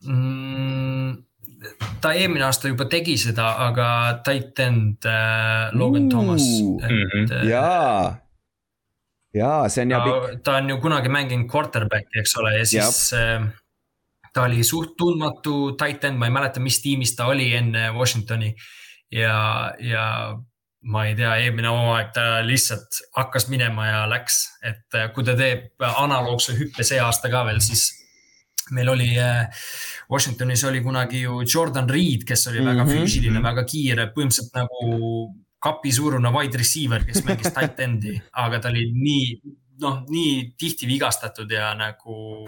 Mm, 0.06 1.16
ta 2.00 2.12
eelmine 2.14 2.44
aasta 2.46 2.68
juba 2.70 2.84
tegi 2.90 3.16
seda, 3.18 3.46
aga 3.66 3.86
tight 4.26 4.60
end 4.62 5.06
äh, 5.08 5.72
Logan 5.74 6.04
Ooh. 6.06 6.10
Thomas, 6.12 6.44
et 6.86 7.32
äh, 7.34 7.46
jaa, 7.50 8.18
jaa, 9.34 9.64
see 9.72 9.86
on 9.86 9.94
hea 9.96 10.00
pikk, 10.04 10.26
ta, 10.28 10.40
ta 10.50 10.56
on 10.60 10.70
ju 10.70 10.76
kunagi 10.84 11.10
mänginud 11.10 11.48
quarterback'i, 11.50 12.20
eks 12.22 12.36
ole, 12.42 12.52
ja 12.60 12.68
siis 12.70 13.00
äh, 13.18 13.48
ta 14.36 14.44
oli 14.44 14.60
suht 14.68 14.92
tundmatu 15.00 15.72
tight 15.80 16.04
end, 16.04 16.20
ma 16.20 16.28
ei 16.28 16.34
mäleta, 16.34 16.60
mis 16.60 16.76
tiimis 16.84 17.14
ta 17.16 17.30
oli 17.32 17.48
enne 17.56 17.88
Washingtoni. 17.96 18.50
Ja, 19.16 19.72
ja 19.80 20.04
ma 20.92 21.04
ei 21.08 21.14
tea, 21.18 21.32
eelmine 21.42 21.70
hooaeg 21.72 22.10
ta 22.14 22.24
lihtsalt 22.46 23.00
hakkas 23.16 23.48
minema 23.50 23.86
ja 23.88 24.02
läks, 24.10 24.36
et 24.66 24.94
äh, 24.98 25.08
kui 25.14 25.24
ta 25.26 25.34
teeb 25.38 25.82
analoogse 25.88 26.54
hüppe 26.58 26.84
see 26.86 27.00
aasta 27.02 27.30
ka 27.32 27.44
veel, 27.48 27.58
siis 27.64 27.88
meil 28.76 28.90
oli 28.92 29.08
äh, 29.18 29.46
Washingtonis 30.10 30.62
oli 30.68 30.82
kunagi 30.84 31.24
ju 31.24 31.40
Jordan 31.46 31.88
Reed, 31.90 32.26
kes 32.28 32.46
oli 32.52 32.62
väga 32.66 32.84
Mhm. 32.84 32.92
füüsiline, 32.92 33.42
väga 33.42 33.64
kiire, 33.66 34.08
põhimõtteliselt 34.14 34.54
nagu 34.58 35.34
kapi 35.62 35.90
suurune 35.94 36.30
wide 36.34 36.58
receiver, 36.60 37.02
kes 37.06 37.24
mängis 37.26 37.54
tight 37.54 37.80
end'i, 37.82 38.20
aga 38.34 38.60
ta 38.60 38.68
oli 38.74 38.84
nii, 38.92 39.26
noh, 39.82 40.02
nii 40.10 40.52
tihti 40.58 40.88
vigastatud 40.88 41.50
ja 41.52 41.72
nagu 41.78 42.46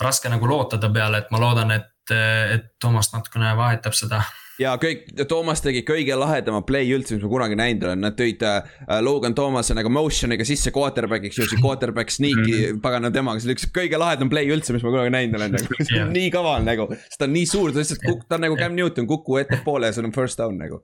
raske 0.00 0.30
nagu 0.32 0.48
loota 0.48 0.78
ta 0.80 0.90
peale, 0.92 1.22
et 1.24 1.32
ma 1.32 1.40
loodan, 1.42 1.72
et, 1.74 2.12
et 2.12 2.70
Toomas 2.80 3.12
natukene 3.12 3.52
vahetab 3.58 3.96
seda. 3.96 4.22
ja 4.60 4.74
kõik, 4.80 5.06
Toomas 5.28 5.62
tegi 5.64 5.82
kõige 5.88 6.16
lahedama 6.18 6.62
play 6.66 6.90
üldse, 6.94 7.16
mis 7.16 7.24
ma 7.24 7.32
kunagi 7.32 7.58
näinud 7.58 7.86
olen, 7.88 8.02
nad 8.04 8.16
tõid 8.18 8.44
äh, 8.46 8.78
Logan 9.04 9.36
Thomas'e 9.36 9.76
nagu 9.76 9.92
motion'iga 9.92 10.46
sisse 10.48 10.72
quarterback'iks, 10.74 11.40
jõudsid 11.40 11.62
quarterback 11.64 12.12
sneak'i, 12.14 12.76
pagana 12.84 13.12
temaga, 13.14 13.40
see 13.40 13.50
oli 13.50 13.58
üks 13.58 13.68
kõige 13.74 14.00
lahedam 14.00 14.32
play 14.32 14.52
üldse, 14.52 14.76
mis 14.76 14.86
ma 14.86 14.94
kunagi 14.94 15.14
näinud 15.16 15.40
olen 15.40 15.58
nagu, 15.58 15.82
see 15.82 16.00
on 16.04 16.14
nii 16.16 16.32
kaval 16.34 16.64
nagu, 16.66 16.88
sest 17.06 17.20
ta 17.20 17.28
on 17.28 17.36
nii 17.36 17.50
suur, 17.50 17.74
ta 17.74 17.84
lihtsalt 17.84 18.06
kuk-, 18.06 18.24
ta 18.28 18.40
on 18.40 18.48
nagu 18.48 18.60
Cam 18.60 18.76
Newton, 18.76 19.08
kuku 19.10 19.42
ettepoole 19.44 19.90
ja 19.90 19.96
sul 19.96 20.08
on 20.08 20.16
first 20.16 20.40
down 20.40 20.60
nagu. 20.60 20.82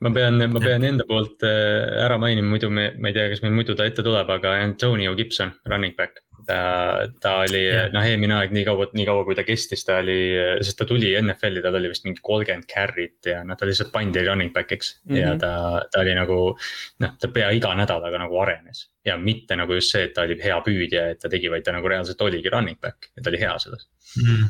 Ma 0.00 0.10
pean, 0.12 0.38
ma 0.52 0.60
pean 0.60 0.84
enda 0.84 1.04
poolt 1.08 1.42
äh, 1.46 2.04
ära 2.04 2.18
mainima, 2.20 2.48
muidu 2.52 2.70
me, 2.70 2.90
ma 3.00 3.08
ei 3.08 3.16
tea, 3.16 3.28
kas 3.32 3.42
meil 3.44 3.54
muidu 3.56 3.74
ta 3.78 3.86
ette 3.88 4.02
tuleb, 4.04 4.28
aga 4.30 4.56
Antonio 4.62 5.14
Gibson, 5.18 5.52
running 5.66 5.96
back. 5.96 6.22
ta, 6.46 7.08
ta 7.18 7.30
oli 7.42 7.62
noh, 7.90 8.04
eelmine 8.06 8.34
aeg 8.36 8.52
nii 8.54 8.62
kaua, 8.68 8.86
nii 8.94 9.06
kaua 9.08 9.24
kui 9.26 9.34
ta 9.34 9.42
kestis, 9.42 9.80
ta 9.84 9.96
oli, 9.98 10.18
sest 10.62 10.78
ta 10.78 10.84
tuli 10.86 11.08
NFL-i, 11.18 11.62
tal 11.64 11.74
oli 11.74 11.88
vist 11.90 12.04
mingi 12.06 12.20
kolmkümmend 12.22 12.68
carry't 12.70 13.26
ja 13.26 13.40
noh, 13.42 13.56
ta 13.58 13.66
lihtsalt 13.66 13.90
pandi 13.90 14.22
running 14.22 14.52
back'iks 14.54 14.92
mm 15.04 15.14
-hmm. 15.14 15.20
ja 15.20 15.32
Mhm. 15.32 15.40
ta, 15.42 15.82
ta 15.90 16.00
oli 16.04 16.14
nagu. 16.14 16.56
noh, 17.02 17.16
ta 17.18 17.28
pea 17.28 17.50
iga 17.50 17.74
nädalaga 17.74 18.18
nagu 18.18 18.38
arenes 18.38 18.84
ja 19.04 19.16
mitte 19.16 19.56
nagu 19.56 19.74
just 19.74 19.90
see, 19.90 20.04
et 20.04 20.14
ta 20.14 20.22
oli 20.22 20.38
hea 20.42 20.60
püüdja, 20.60 21.10
et 21.10 21.18
ta 21.18 21.28
tegi, 21.28 21.48
vaid 21.50 21.64
ta 21.64 21.72
nagu 21.72 21.88
reaalselt 21.88 22.20
oligi 22.20 22.48
running 22.52 22.78
back 22.80 23.10
ja 23.16 23.22
ta 23.22 23.30
oli 23.30 23.38
hea 23.40 23.58
selles. 23.58 23.88
jah, 24.26 24.48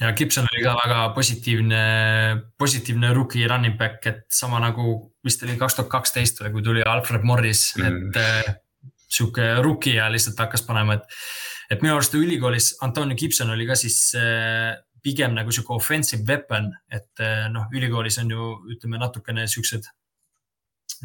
ja 0.00 0.12
Gibson 0.18 0.48
oli 0.50 0.62
ka 0.64 0.74
väga 0.78 1.00
positiivne, 1.14 1.82
positiivne 2.58 3.12
rookie 3.14 3.46
running 3.48 3.78
back, 3.78 4.06
et 4.06 4.24
sama 4.32 4.60
nagu 4.62 4.96
vist 5.24 5.42
oli 5.46 5.56
kaks 5.60 5.78
tuhat 5.78 5.90
kaksteist 5.92 6.42
või 6.42 6.52
kui 6.56 6.66
tuli 6.66 6.84
Alfred 6.86 7.26
Morris 7.26 7.68
mm., 7.78 7.90
et 7.90 8.20
äh, 8.22 8.54
sihuke 9.12 9.48
rookie 9.62 9.98
ja 9.98 10.08
lihtsalt 10.12 10.40
hakkas 10.40 10.64
panema, 10.66 10.98
et. 10.98 11.20
et 11.70 11.84
minu 11.84 11.94
arust 11.96 12.14
ülikoolis 12.16 12.72
Antonio 12.84 13.16
Gibson 13.18 13.52
oli 13.52 13.66
ka 13.68 13.76
siis 13.78 13.98
äh, 14.18 14.72
pigem 15.02 15.36
nagu 15.36 15.52
sihuke 15.52 15.74
offensive 15.76 16.24
weapon, 16.28 16.70
et 16.90 17.22
äh, 17.22 17.46
noh, 17.52 17.68
ülikoolis 17.74 18.18
on 18.22 18.30
ju 18.32 18.52
ütleme 18.74 19.00
natukene 19.02 19.46
siuksed 19.50 19.88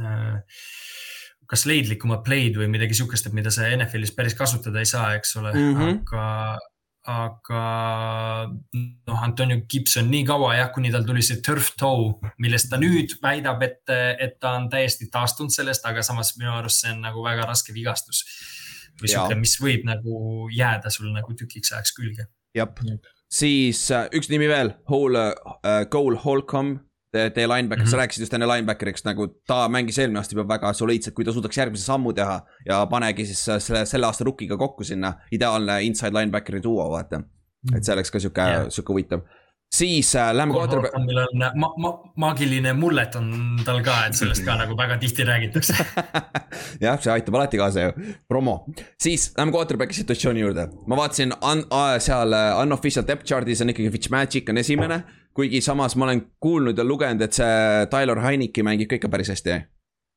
äh, 0.01 0.39
kas 1.47 1.63
leidlikumad 1.69 2.25
play'd 2.25 2.57
või 2.59 2.67
midagi 2.71 2.97
sihukest, 2.97 3.29
et 3.29 3.35
mida 3.35 3.51
sa 3.53 3.69
NFL-is 3.71 4.11
päris 4.15 4.35
kasutada 4.35 4.81
ei 4.83 4.89
saa, 4.89 5.13
eks 5.19 5.37
ole 5.39 5.53
mm. 5.53 5.77
-hmm. 5.77 6.01
aga, 6.03 6.25
aga 7.07 7.61
noh, 8.51 9.19
Antonio 9.23 9.61
Gibson 9.69 10.09
nii 10.11 10.25
kaua 10.27 10.53
jah, 10.57 10.71
kuni 10.75 10.91
tal 10.91 11.05
tuli 11.07 11.23
see 11.23 11.39
turf 11.43 11.71
toe, 11.79 12.09
millest 12.43 12.67
ta 12.71 12.79
nüüd 12.81 13.15
väidab, 13.23 13.63
et, 13.63 13.83
et 14.19 14.35
ta 14.43 14.57
on 14.59 14.67
täiesti 14.71 15.07
taastunud 15.13 15.53
sellest, 15.53 15.87
aga 15.87 16.03
samas 16.05 16.33
minu 16.39 16.51
arust 16.57 16.83
see 16.83 16.91
on 16.91 17.03
nagu 17.07 17.23
väga 17.25 17.47
raske 17.47 17.75
vigastus. 17.75 18.25
või 18.97 19.11
sihuke, 19.13 19.37
mis 19.37 19.53
võib 19.61 19.85
nagu 19.85 20.49
jääda 20.51 20.89
sul 20.89 21.13
nagu 21.13 21.35
tükiks 21.37 21.71
ajaks 21.71 21.93
külge. 21.95 22.27
jah, 22.57 22.73
siis 23.29 23.85
äh, 23.91 24.09
üks 24.11 24.31
nimi 24.33 24.49
veel, 24.51 24.73
Hole 24.91 25.29
äh,, 25.63 25.85
Cole 25.93 26.19
Holcomb. 26.23 26.83
Teie 27.13 27.47
linebacker 27.47 27.85
mm, 27.85 27.87
-hmm. 27.87 27.89
sa 27.89 27.95
Mhm. 27.97 28.01
rääkisid 28.01 28.21
just 28.21 28.33
enne 28.33 28.47
linebackeriks 28.47 29.05
nagu 29.05 29.27
ta 29.47 29.67
mängis 29.71 29.97
eelmine 29.99 30.19
aasta 30.19 30.35
juba 30.35 30.47
väga 30.53 30.73
soliidselt, 30.73 31.15
kui 31.15 31.25
ta 31.25 31.31
suudaks 31.31 31.57
järgmise 31.57 31.85
sammu 31.85 32.13
teha 32.13 32.41
ja 32.65 32.85
panegi 32.85 33.25
siis 33.25 33.47
äh, 33.49 33.61
selle, 33.63 33.85
selle 33.85 34.05
aasta 34.05 34.25
rookiga 34.27 34.57
kokku 34.57 34.83
sinna, 34.83 35.13
ideaalne 35.31 35.81
inside 35.83 36.11
linebackeri 36.11 36.63
duo, 36.63 36.89
vaata. 36.91 37.21
et 37.75 37.83
see 37.83 37.93
oleks 37.93 38.11
ka 38.11 38.19
sihuke 38.19 38.41
yeah., 38.41 38.65
sihuke 38.69 38.93
huvitav. 38.93 39.21
siis 39.75 40.15
äh, 40.15 40.33
lähme 40.35 40.53
quarterback, 40.53 40.93
meil 41.05 41.17
on 41.17 41.59
ma, 41.59 41.73
ma, 41.77 41.93
maagiline 42.15 42.73
mullet 42.73 43.15
on 43.15 43.59
tal 43.65 43.81
ka, 43.83 44.05
et 44.07 44.13
sellest 44.13 44.45
ka 44.45 44.55
nagu 44.55 44.77
väga 44.77 44.97
tihti 44.97 45.23
räägitakse. 45.27 45.73
jah, 46.85 46.99
see 46.99 47.11
aitab 47.11 47.35
alati 47.35 47.57
kaasa 47.57 47.81
ju, 47.87 48.13
promo. 48.27 48.65
siis 48.99 49.33
lähme 49.37 49.51
quarterback'i 49.51 49.93
situatsiooni 49.93 50.39
juurde, 50.43 50.67
ma 50.87 50.95
vaatasin 50.95 51.31
un, 51.41 51.63
uh, 51.71 51.95
seal 51.99 52.31
uh, 52.31 52.61
unofficial 52.61 53.07
depth 53.07 53.25
chart'is 53.25 53.61
on 53.61 53.69
ikkagi 53.69 53.91
Fitzmagic 53.91 54.49
on 54.49 54.57
esimene. 54.57 55.03
Kuigi 55.37 55.61
samas 55.61 55.95
ma 55.95 56.07
olen 56.07 56.23
kuulnud 56.41 56.77
ja 56.77 56.85
lugenud, 56.85 57.21
et 57.21 57.37
see 57.37 57.85
Tyler 57.91 58.21
Heineke 58.23 58.65
mängib 58.65 58.89
ka 58.89 58.97
ikka 58.97 59.11
päris 59.13 59.29
hästi. 59.35 59.53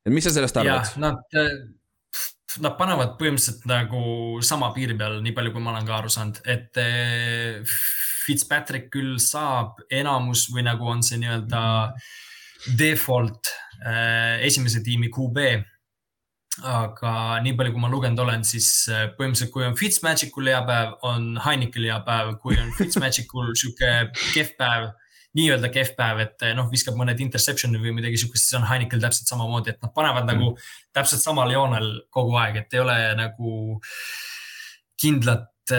et 0.06 0.14
mis 0.14 0.24
sa 0.24 0.32
sellest 0.32 0.56
arvad 0.56 0.94
nad, 1.02 1.20
nad 2.64 2.76
panevad 2.78 3.16
põhimõtteliselt 3.20 3.66
nagu 3.68 4.02
sama 4.44 4.70
piiri 4.74 4.96
peal, 4.98 5.18
nii 5.22 5.34
palju, 5.36 5.52
kui 5.54 5.62
ma 5.62 5.74
olen 5.74 5.88
ka 5.88 5.98
aru 5.98 6.12
saanud, 6.12 6.40
et 6.48 6.80
eh, 6.80 7.74
Fitzpatrick 8.24 8.88
küll 8.94 9.18
saab 9.22 9.82
enamus 9.92 10.46
või 10.54 10.64
nagu 10.66 10.88
on 10.88 11.04
see 11.04 11.20
nii-öelda 11.20 11.60
default 12.78 13.52
eh, 13.84 14.40
esimese 14.48 14.82
tiimi 14.86 15.12
QB. 15.12 15.50
aga 16.66 17.12
nii 17.44 17.54
palju, 17.56 17.72
kui 17.72 17.80
ma 17.80 17.92
lugenud 17.92 18.24
olen, 18.24 18.42
siis 18.44 18.88
põhimõtteliselt, 18.88 19.52
kui 19.52 19.68
on 19.68 19.76
Fitzmagicul 19.78 20.48
hea 20.50 20.64
päev, 20.66 20.96
on 21.08 21.36
Heinekel 21.44 21.86
hea 21.92 22.00
päev, 22.08 22.34
kui 22.42 22.56
on 22.60 22.72
Fitzmagicul 22.78 23.52
sihuke 23.52 23.92
kehv 24.32 24.56
päev 24.58 24.90
nii-öelda 25.38 25.70
kehv 25.72 25.94
päev, 25.98 26.22
et 26.24 26.46
eh, 26.46 26.54
noh, 26.58 26.70
viskab 26.72 26.96
mõned 26.98 27.20
interception'id 27.22 27.82
või 27.82 27.94
midagi 28.00 28.18
sihukest, 28.20 28.48
siis 28.48 28.58
on 28.58 28.66
Heinekel 28.68 29.02
täpselt 29.02 29.30
samamoodi, 29.30 29.74
et 29.74 29.82
nad 29.84 29.94
panevad 29.94 30.26
mm. 30.26 30.32
nagu 30.34 30.54
täpselt 30.96 31.22
samal 31.22 31.52
joonel 31.54 31.90
kogu 32.10 32.34
aeg, 32.40 32.62
et 32.62 32.74
ei 32.74 32.82
ole 32.82 32.96
nagu 33.18 33.52
kindlat, 35.00 35.74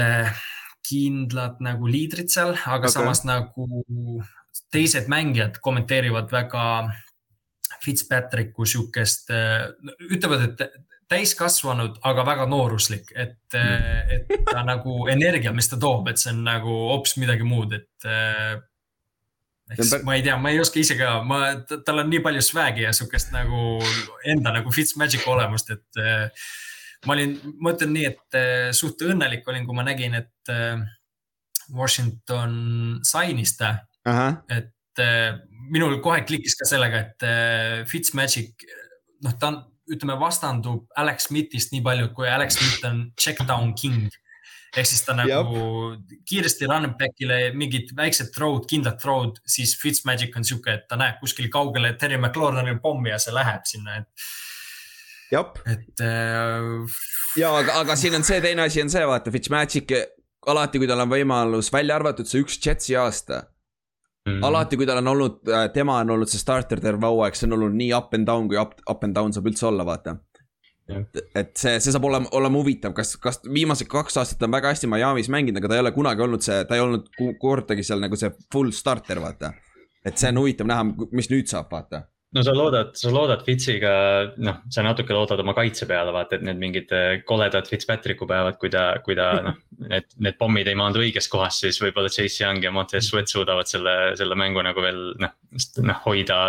kindlat 0.88 1.60
nagu 1.64 1.89
liidrit 1.89 2.32
seal, 2.32 2.56
aga 2.56 2.88
okay. 2.88 2.95
samas 2.95 3.26
nagu 3.28 3.68
teised 4.72 5.12
mängijad 5.12 5.60
kommenteerivad 5.64 6.32
väga 6.32 6.66
Fitzpatricku 7.82 8.66
sihukest, 8.68 9.32
ütlevad, 10.12 10.43
et 10.45 10.82
täiskasvanud, 11.12 11.97
aga 12.08 12.26
väga 12.28 12.47
nooruslik, 12.49 13.12
et 13.16 13.56
mm., 13.58 14.12
et 14.16 14.45
ta 14.47 14.64
nagu 14.72 15.08
energia, 15.12 15.54
mis 15.56 15.70
ta 15.72 15.80
toob, 15.82 16.12
et 16.12 16.22
see 16.22 16.32
on 16.34 16.43
nagu 16.45 16.76
hoopis 16.91 17.18
midagi 17.22 17.47
muud, 17.47 17.74
et 17.76 18.12
eks 19.72 19.93
ma 20.07 20.17
ei 20.17 20.26
tea, 20.26 20.36
ma 20.41 20.51
ei 20.51 20.59
oska 20.61 20.82
ise 20.82 20.97
ka, 20.99 21.13
ma, 21.28 21.41
tal 21.86 22.03
on 22.03 22.09
nii 22.11 22.24
palju 22.26 22.43
swag'i 22.45 22.86
ja 22.86 22.91
sihukest 22.95 23.32
nagu 23.36 23.80
enda 24.28 24.53
nagu 24.57 24.74
Fitzmagic 24.76 25.26
olemust, 25.32 25.72
et 25.74 26.01
äh, 26.01 26.49
ma 27.07 27.15
olin, 27.15 27.38
ma 27.61 27.74
ütlen 27.76 27.93
nii, 27.95 28.09
et 28.11 28.38
äh, 28.38 28.67
suht 28.76 29.01
õnnelik 29.05 29.47
olin, 29.49 29.65
kui 29.67 29.78
ma 29.78 29.86
nägin, 29.88 30.17
et 30.19 30.53
äh, 30.53 30.82
Washington 31.72 32.99
sainis 33.07 33.55
ta. 33.57 33.78
et 34.51 35.01
äh, 35.01 35.39
minul 35.72 35.99
kohe 36.03 36.24
klikkis 36.28 36.57
ka 36.59 36.67
sellega, 36.67 37.05
et 37.05 37.28
äh, 37.28 37.76
Fitzmagic, 37.89 38.65
noh, 39.26 39.38
ta 39.39 39.53
on, 39.53 39.61
ütleme, 39.91 40.15
vastandub 40.22 40.88
Alex 40.99 41.28
Smithist 41.30 41.74
nii 41.74 41.84
palju, 41.86 42.11
kui 42.15 42.30
Alex 42.30 42.59
Smith 42.59 42.86
on 42.88 43.05
check 43.19 43.41
down 43.47 43.74
king 43.76 44.11
ehk 44.78 44.88
siis 44.88 45.03
ta 45.03 45.15
nagu 45.17 45.32
Jab. 45.32 46.13
kiiresti 46.30 46.69
running 46.69 46.95
back'ile 46.99 47.39
mingid 47.57 47.91
väiksed 47.97 48.32
throw'd, 48.36 48.67
kindlad 48.69 48.99
throw'd, 49.01 49.41
siis 49.47 49.76
Fitzmagic 49.80 50.36
on 50.38 50.47
sihuke, 50.47 50.78
et 50.80 50.88
ta 50.88 50.99
näeb 50.99 51.19
kuskil 51.24 51.49
kaugele 51.51 51.93
Terry 51.99 52.19
McLaurinil 52.19 52.80
pommi 52.84 53.11
ja 53.11 53.19
see 53.19 53.36
läheb 53.36 53.67
sinna, 53.67 53.99
et. 54.01 54.32
et 55.76 56.05
äh.... 56.07 56.97
ja 57.39 57.53
aga, 57.59 57.82
aga 57.84 57.99
siin 57.99 58.15
on 58.19 58.28
see 58.28 58.39
teine 58.43 58.67
asi 58.67 58.84
on 58.84 58.91
see, 58.93 59.03
vaata 59.07 59.34
Fitzmagic 59.34 59.95
alati, 60.51 60.82
kui 60.82 60.89
tal 60.89 61.03
on 61.03 61.11
võimalus, 61.11 61.72
välja 61.74 61.99
arvatud 61.99 62.30
see 62.30 62.45
üks 62.45 62.61
Jetsi 62.63 62.99
aasta 62.99 63.47
Mm 64.22 64.36
-hmm. 64.38 64.45
alati, 64.45 64.78
kui 64.78 64.86
tal 64.86 64.97
on 64.97 65.07
olnud, 65.07 65.39
äh, 65.49 65.72
tema 65.74 65.95
on 65.97 66.09
olnud 66.09 66.30
see 66.30 66.39
starter 66.39 66.80
terve 66.80 67.07
hooaeg, 67.07 67.34
see 67.36 67.47
on 67.47 67.53
olnud 67.53 67.74
nii 67.74 67.93
up 67.97 68.13
and 68.13 68.28
down, 68.28 68.47
kui 68.47 68.57
up, 68.57 68.76
up 68.89 69.03
and 69.03 69.15
down 69.15 69.34
saab 69.34 69.47
üldse 69.49 69.65
olla, 69.65 69.86
vaata 69.86 70.15
et 70.90 71.52
see, 71.58 71.78
see 71.80 71.94
saab 71.94 72.06
olema, 72.08 72.30
olema 72.38 72.60
huvitav, 72.60 72.94
kas, 72.98 73.16
kas 73.22 73.42
viimased 73.46 73.88
kaks 73.92 74.18
aastat 74.22 74.42
on 74.48 74.54
väga 74.54 74.74
hästi 74.74 74.90
Miami's 74.92 75.30
mänginud, 75.32 75.62
aga 75.62 75.72
ta 75.72 75.78
ei 75.78 75.84
ole 75.84 75.92
kunagi 75.96 76.26
olnud 76.26 76.46
see, 76.46 76.64
ta 76.68 76.78
ei 76.78 76.84
olnud 76.84 77.12
kordagi 77.40 77.86
seal 77.86 78.02
nagu 78.04 78.18
see 78.20 78.32
full 78.54 78.74
starter, 78.76 79.22
vaata. 79.24 79.54
et 80.06 80.18
see 80.18 80.32
on 80.34 80.42
huvitav 80.42 80.68
näha, 80.68 80.88
mis 81.12 81.30
nüüd 81.32 81.52
saab, 81.52 81.70
vaata 81.72 82.06
no 82.32 82.44
sa 82.44 82.54
loodad, 82.56 82.94
sa 82.96 83.12
loodad 83.12 83.44
Fitsiga, 83.44 83.92
noh, 84.40 84.62
sa 84.72 84.84
natuke 84.86 85.16
loodad 85.16 85.42
oma 85.44 85.54
kaitse 85.58 85.88
peale, 85.90 86.14
vaata, 86.16 86.38
et 86.38 86.46
need 86.48 86.60
mingid 86.62 86.94
eh, 86.96 87.24
koledad 87.28 87.68
Fitzpatricku 87.68 88.28
päevad, 88.30 88.58
kui 88.62 88.72
ta, 88.72 88.86
kui 89.04 89.18
ta 89.20 89.28
noh, 89.50 89.58
need, 89.84 90.08
need 90.24 90.38
pommid 90.40 90.70
ei 90.72 90.78
maandu 90.80 91.04
õiges 91.04 91.28
kohas, 91.32 91.60
siis 91.66 91.82
võib-olla 91.84 92.12
Chase 92.14 92.44
Young 92.44 92.64
ja 92.64 92.72
Montez 92.76 93.10
Sweat 93.10 93.32
suudavad 93.32 93.70
selle, 93.70 93.96
selle 94.20 94.38
mängu 94.40 94.64
nagu 94.64 94.84
veel 94.84 95.02
noh, 95.22 95.36
noh 95.84 96.06
hoida 96.06 96.40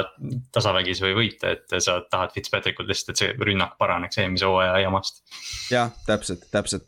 tasavägis 0.55 1.03
või 1.05 1.17
võita, 1.19 1.57
et 1.57 1.79
sa 1.83 1.99
tahad 2.07 2.35
Fitzpatrickult 2.37 2.91
lihtsalt, 2.91 3.15
et 3.17 3.25
see 3.25 3.35
rünnak 3.43 3.75
paraneks 3.81 4.23
eelmise 4.23 4.47
hooaja 4.47 4.79
jamast. 4.85 5.25
jah, 5.73 5.91
täpselt, 6.07 6.47
täpselt. 6.55 6.87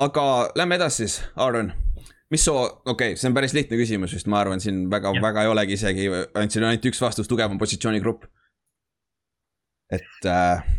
aga 0.00 0.24
lähme 0.56 0.80
edasi 0.80 1.04
siis, 1.04 1.20
Aaron 1.36 1.74
mis 2.32 2.44
soo, 2.44 2.64
okei 2.84 3.12
okay,, 3.12 3.20
see 3.20 3.28
on 3.30 3.36
päris 3.36 3.54
lihtne 3.56 3.78
küsimus 3.80 4.12
vist, 4.16 4.28
ma 4.30 4.42
arvan, 4.42 4.60
siin 4.62 4.84
väga, 4.92 5.14
väga 5.22 5.44
ei 5.44 5.52
olegi 5.52 5.78
isegi, 5.78 6.10
andsin 6.38 6.66
ainult 6.68 6.90
üks 6.90 7.00
vastus, 7.02 7.30
tugevam 7.30 7.60
positsioonigrupp. 7.60 8.28
et 9.92 10.28
äh,. 10.28 10.74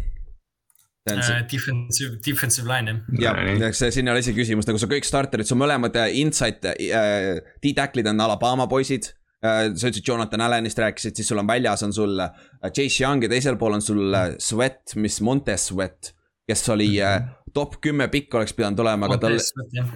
Uh, 1.10 1.40
defensive, 1.50 2.20
defensive 2.22 2.68
line 2.70 3.00
jah. 3.18 3.38
jah, 3.58 3.72
see 3.74 3.88
siin 3.96 4.06
ei 4.06 4.12
ole 4.14 4.22
isegi 4.22 4.44
küsimus, 4.44 4.68
nagu 4.70 4.78
sa 4.78 4.86
kõik 4.92 5.08
starterid, 5.08 5.48
su 5.48 5.56
mõlemad 5.58 5.96
äh, 5.98 6.12
inside 6.22 6.76
äh,, 6.76 7.40
D-tackle'id 7.64 8.12
on 8.12 8.22
Alabama 8.22 8.68
poisid 8.70 9.08
äh,. 9.42 9.72
sa 9.74 9.90
ütlesid 9.90 10.06
Jonathan 10.06 10.44
Allanist 10.46 10.78
rääkisid, 10.78 11.18
siis 11.18 11.32
sul 11.32 11.42
on 11.42 11.50
väljas 11.50 11.82
on 11.88 11.96
sul 11.96 12.14
äh, 12.22 12.30
Chase 12.68 13.02
Young 13.02 13.26
ja 13.26 13.32
teisel 13.32 13.58
pool 13.58 13.80
on 13.80 13.82
sul 13.82 14.14
Sweat, 14.38 14.94
mis 15.02 15.18
Montez 15.26 15.72
Sweat 15.72 16.14
kes 16.50 16.70
oli 16.70 16.88
mm 16.88 17.06
-hmm. 17.06 17.28
Top 17.54 17.78
kümme 17.84 18.10
pikk 18.12 18.36
oleks 18.40 18.56
pidanud 18.58 18.80
olema, 18.84 19.10
aga 19.10 19.20
tal 19.22 19.38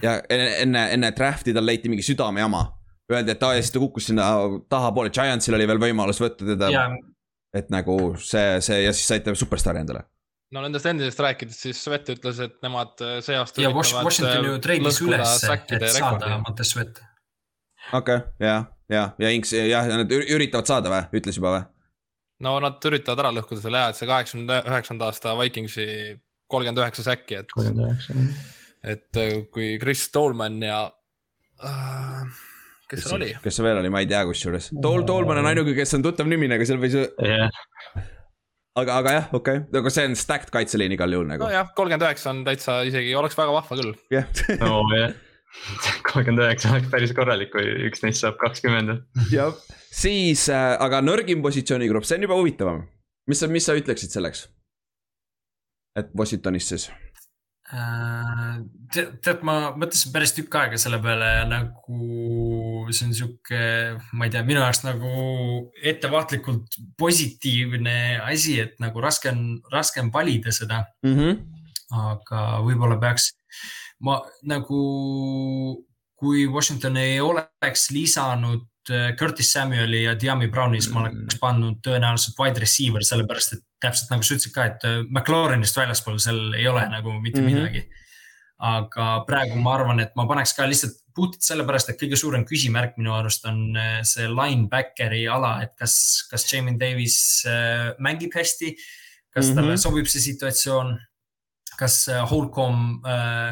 ja 0.04 0.18
enne, 0.30 0.48
enne, 0.66 0.86
enne 0.98 1.12
draft'i 1.18 1.54
tal 1.56 1.66
leiti 1.68 1.92
mingi 1.92 2.06
südamejama. 2.06 2.64
Öeldi, 3.12 3.34
et 3.36 3.44
aa 3.44 3.58
ja 3.58 3.62
siis 3.62 3.74
ta 3.76 3.82
kukkus 3.84 4.08
sinna 4.10 4.30
tahapoole, 4.72 5.12
Giantsil 5.14 5.58
oli 5.58 5.68
veel 5.68 5.82
võimalus 5.82 6.22
võtta 6.24 6.48
teda. 6.48 6.88
et 7.54 7.70
nagu 7.70 8.16
see, 8.18 8.62
see 8.66 8.80
ja 8.86 8.94
siis 8.96 9.08
saite 9.12 9.36
superstaari 9.38 9.84
endale 9.84 10.08
no 10.54 10.62
nendest 10.62 10.88
endisest 10.90 11.22
rääkides, 11.24 11.60
siis 11.66 11.82
Svet 11.84 12.10
ütles, 12.14 12.40
et 12.44 12.56
nemad 12.66 13.02
äh, 13.04 13.18
see 13.26 13.38
aasta. 13.38 13.62
ja 13.64 13.72
Washington 13.74 14.48
ju 14.48 14.60
treidis 14.64 15.02
üles, 15.06 15.36
et 15.50 15.88
saada 15.96 16.38
Montes 16.44 16.74
Svet. 16.76 17.02
okei 17.92 18.20
okay,, 18.22 18.22
ja, 18.44 18.58
ja, 18.92 19.06
ja 19.20 19.32
Inks, 19.34 19.54
jah, 19.58 19.90
nad 19.90 20.12
üritavad 20.14 20.70
saada 20.70 20.94
või, 20.94 21.22
ütles 21.22 21.40
juba 21.40 21.56
või? 21.56 21.64
no 22.46 22.58
nad 22.64 22.90
üritavad 22.90 23.24
ära 23.26 23.34
lõhkuda 23.40 23.64
selle 23.64 23.82
ja, 23.82 23.94
et 23.94 24.00
see 24.00 24.10
kaheksakümne 24.10 24.62
üheksanda 24.70 25.10
aasta 25.10 25.34
Vikingsi 25.40 25.88
kolmkümmend 26.54 26.82
üheksa 26.84 27.06
säkki, 27.10 27.42
et. 27.42 27.54
et 28.96 29.22
äh, 29.22 29.36
kui 29.54 29.76
Chris 29.82 30.08
Tolman 30.14 30.62
ja 30.64 30.86
äh,, 31.64 32.42
kes 32.92 33.06
seal 33.08 33.20
oli? 33.20 33.34
kes 33.44 33.60
see 33.60 33.68
veel 33.68 33.82
oli, 33.82 33.92
ma 33.94 34.04
ei 34.04 34.10
tea 34.10 34.24
kusjuures. 34.30 34.72
Tol-, 34.84 35.06
Tolman 35.10 35.42
on 35.44 35.52
ainuke, 35.52 35.76
kes 35.78 35.98
on 35.98 36.06
tuttav 36.06 36.30
nimi, 36.30 36.52
aga 36.54 36.70
seal 36.70 36.82
võis 36.82 36.96
yeah.. 36.98 37.52
aga, 38.80 39.02
aga 39.02 39.18
jah, 39.18 39.30
okei 39.34 39.62
okay., 39.66 39.82
aga 39.82 39.94
see 39.98 40.08
on 40.12 40.18
stacked 40.20 40.54
kaitseliin 40.54 40.96
igal 40.98 41.18
juhul 41.18 41.30
nagu. 41.34 41.46
nojah, 41.46 41.70
kolmkümmend 41.78 42.08
üheksa 42.08 42.34
on 42.34 42.42
täitsa 42.48 42.82
isegi, 42.90 43.14
oleks 43.20 43.38
väga 43.40 43.56
vahva 43.60 43.80
küll. 43.82 43.94
jah. 44.14 44.30
no 44.64 44.82
jah 44.96 45.14
kolmkümmend 46.08 46.44
üheksa 46.48 46.74
oleks 46.74 46.90
päris 46.92 47.14
korralik, 47.16 47.52
kui 47.54 47.66
üks 47.90 48.04
neist 48.06 48.24
saab 48.24 48.40
kakskümmend. 48.42 49.04
jah, 49.34 49.54
siis 49.94 50.48
äh, 50.54 50.74
aga 50.82 51.04
nõrgim 51.06 51.44
positsioonigrupp, 51.46 52.08
see 52.08 52.20
on 52.20 52.28
juba 52.28 52.40
huvitavam. 52.40 52.84
mis 53.30 53.44
sa, 53.44 53.50
mis 53.52 53.68
sa 53.70 53.78
ütleksid 53.78 54.14
selleks? 54.16 54.48
Et 56.00 56.14
Washingtonis 56.18 56.70
siis 56.72 56.88
äh,? 57.74 58.58
tead, 58.94 59.16
tead, 59.26 59.44
ma 59.48 59.74
mõtlesin 59.78 60.14
päris 60.14 60.36
tükk 60.38 60.58
aega 60.60 60.80
selle 60.82 61.00
peale 61.04 61.30
nagu 61.50 62.88
see 62.94 63.08
on 63.08 63.16
sihuke, 63.18 63.62
ma 64.14 64.28
ei 64.28 64.34
tea, 64.34 64.44
minu 64.46 64.62
jaoks 64.62 64.84
nagu 64.86 65.14
ettevaatlikult 65.94 66.78
positiivne 67.00 68.20
asi, 68.26 68.60
et 68.62 68.76
nagu 68.84 69.02
raske 69.04 69.32
on, 69.32 69.46
raske 69.74 70.04
on 70.04 70.12
valida 70.14 70.54
seda 70.54 70.84
mm. 71.06 71.16
-hmm. 71.16 71.40
aga 72.10 72.44
võib-olla 72.68 73.00
peaks, 73.02 73.32
ma 74.04 74.20
nagu, 74.50 74.84
kui 76.20 76.46
Washington 76.48 76.98
ei 77.02 77.20
oleks 77.24 77.90
lisanud 77.96 78.68
Äh, 78.90 79.16
Curtis 79.16 79.54
Samueli 79.54 80.04
ja 80.04 80.20
Diami 80.20 80.48
Browni, 80.48 80.82
siis 80.82 80.92
ma 80.94 81.06
oleks 81.06 81.38
pannud 81.40 81.80
tõenäoliselt 81.86 82.40
wide 82.40 82.60
receiver, 82.60 83.06
sellepärast 83.08 83.56
et 83.56 83.64
täpselt 83.84 84.14
nagu 84.14 84.26
sa 84.26 84.38
ütlesid 84.38 84.56
ka, 84.56 84.66
et 84.72 84.88
äh, 84.88 85.02
McLaurinist 85.10 85.78
väljaspool 85.78 86.20
seal 86.22 86.58
ei 86.58 86.68
ole 86.72 86.86
nagu 86.92 87.18
mitte 87.20 87.42
mm 87.42 87.48
-hmm. 87.48 87.62
midagi. 87.62 87.84
aga 88.64 89.26
praegu 89.28 89.58
ma 89.60 89.74
arvan, 89.76 90.00
et 90.00 90.14
ma 90.16 90.24
paneks 90.28 90.54
ka 90.56 90.66
lihtsalt 90.70 91.00
puhtalt 91.16 91.44
sellepärast, 91.44 91.90
et 91.90 92.00
kõige 92.00 92.16
suurem 92.16 92.46
küsimärk 92.48 92.98
minu 92.98 93.12
arust 93.14 93.46
on 93.46 93.76
äh, 93.76 94.02
see 94.04 94.28
linebackeri 94.30 95.28
ala, 95.28 95.62
et 95.64 95.74
kas, 95.76 95.96
kas 96.32 96.46
Jamin 96.54 96.80
Davis 96.80 97.44
mängib 98.00 98.32
hästi. 98.36 98.76
kas 99.34 99.46
mm 99.46 99.52
-hmm. 99.52 99.56
talle 99.56 99.78
sobib 99.78 100.06
see 100.06 100.22
situatsioon? 100.22 101.00
kas 101.78 102.08
Holcomb, 102.30 103.02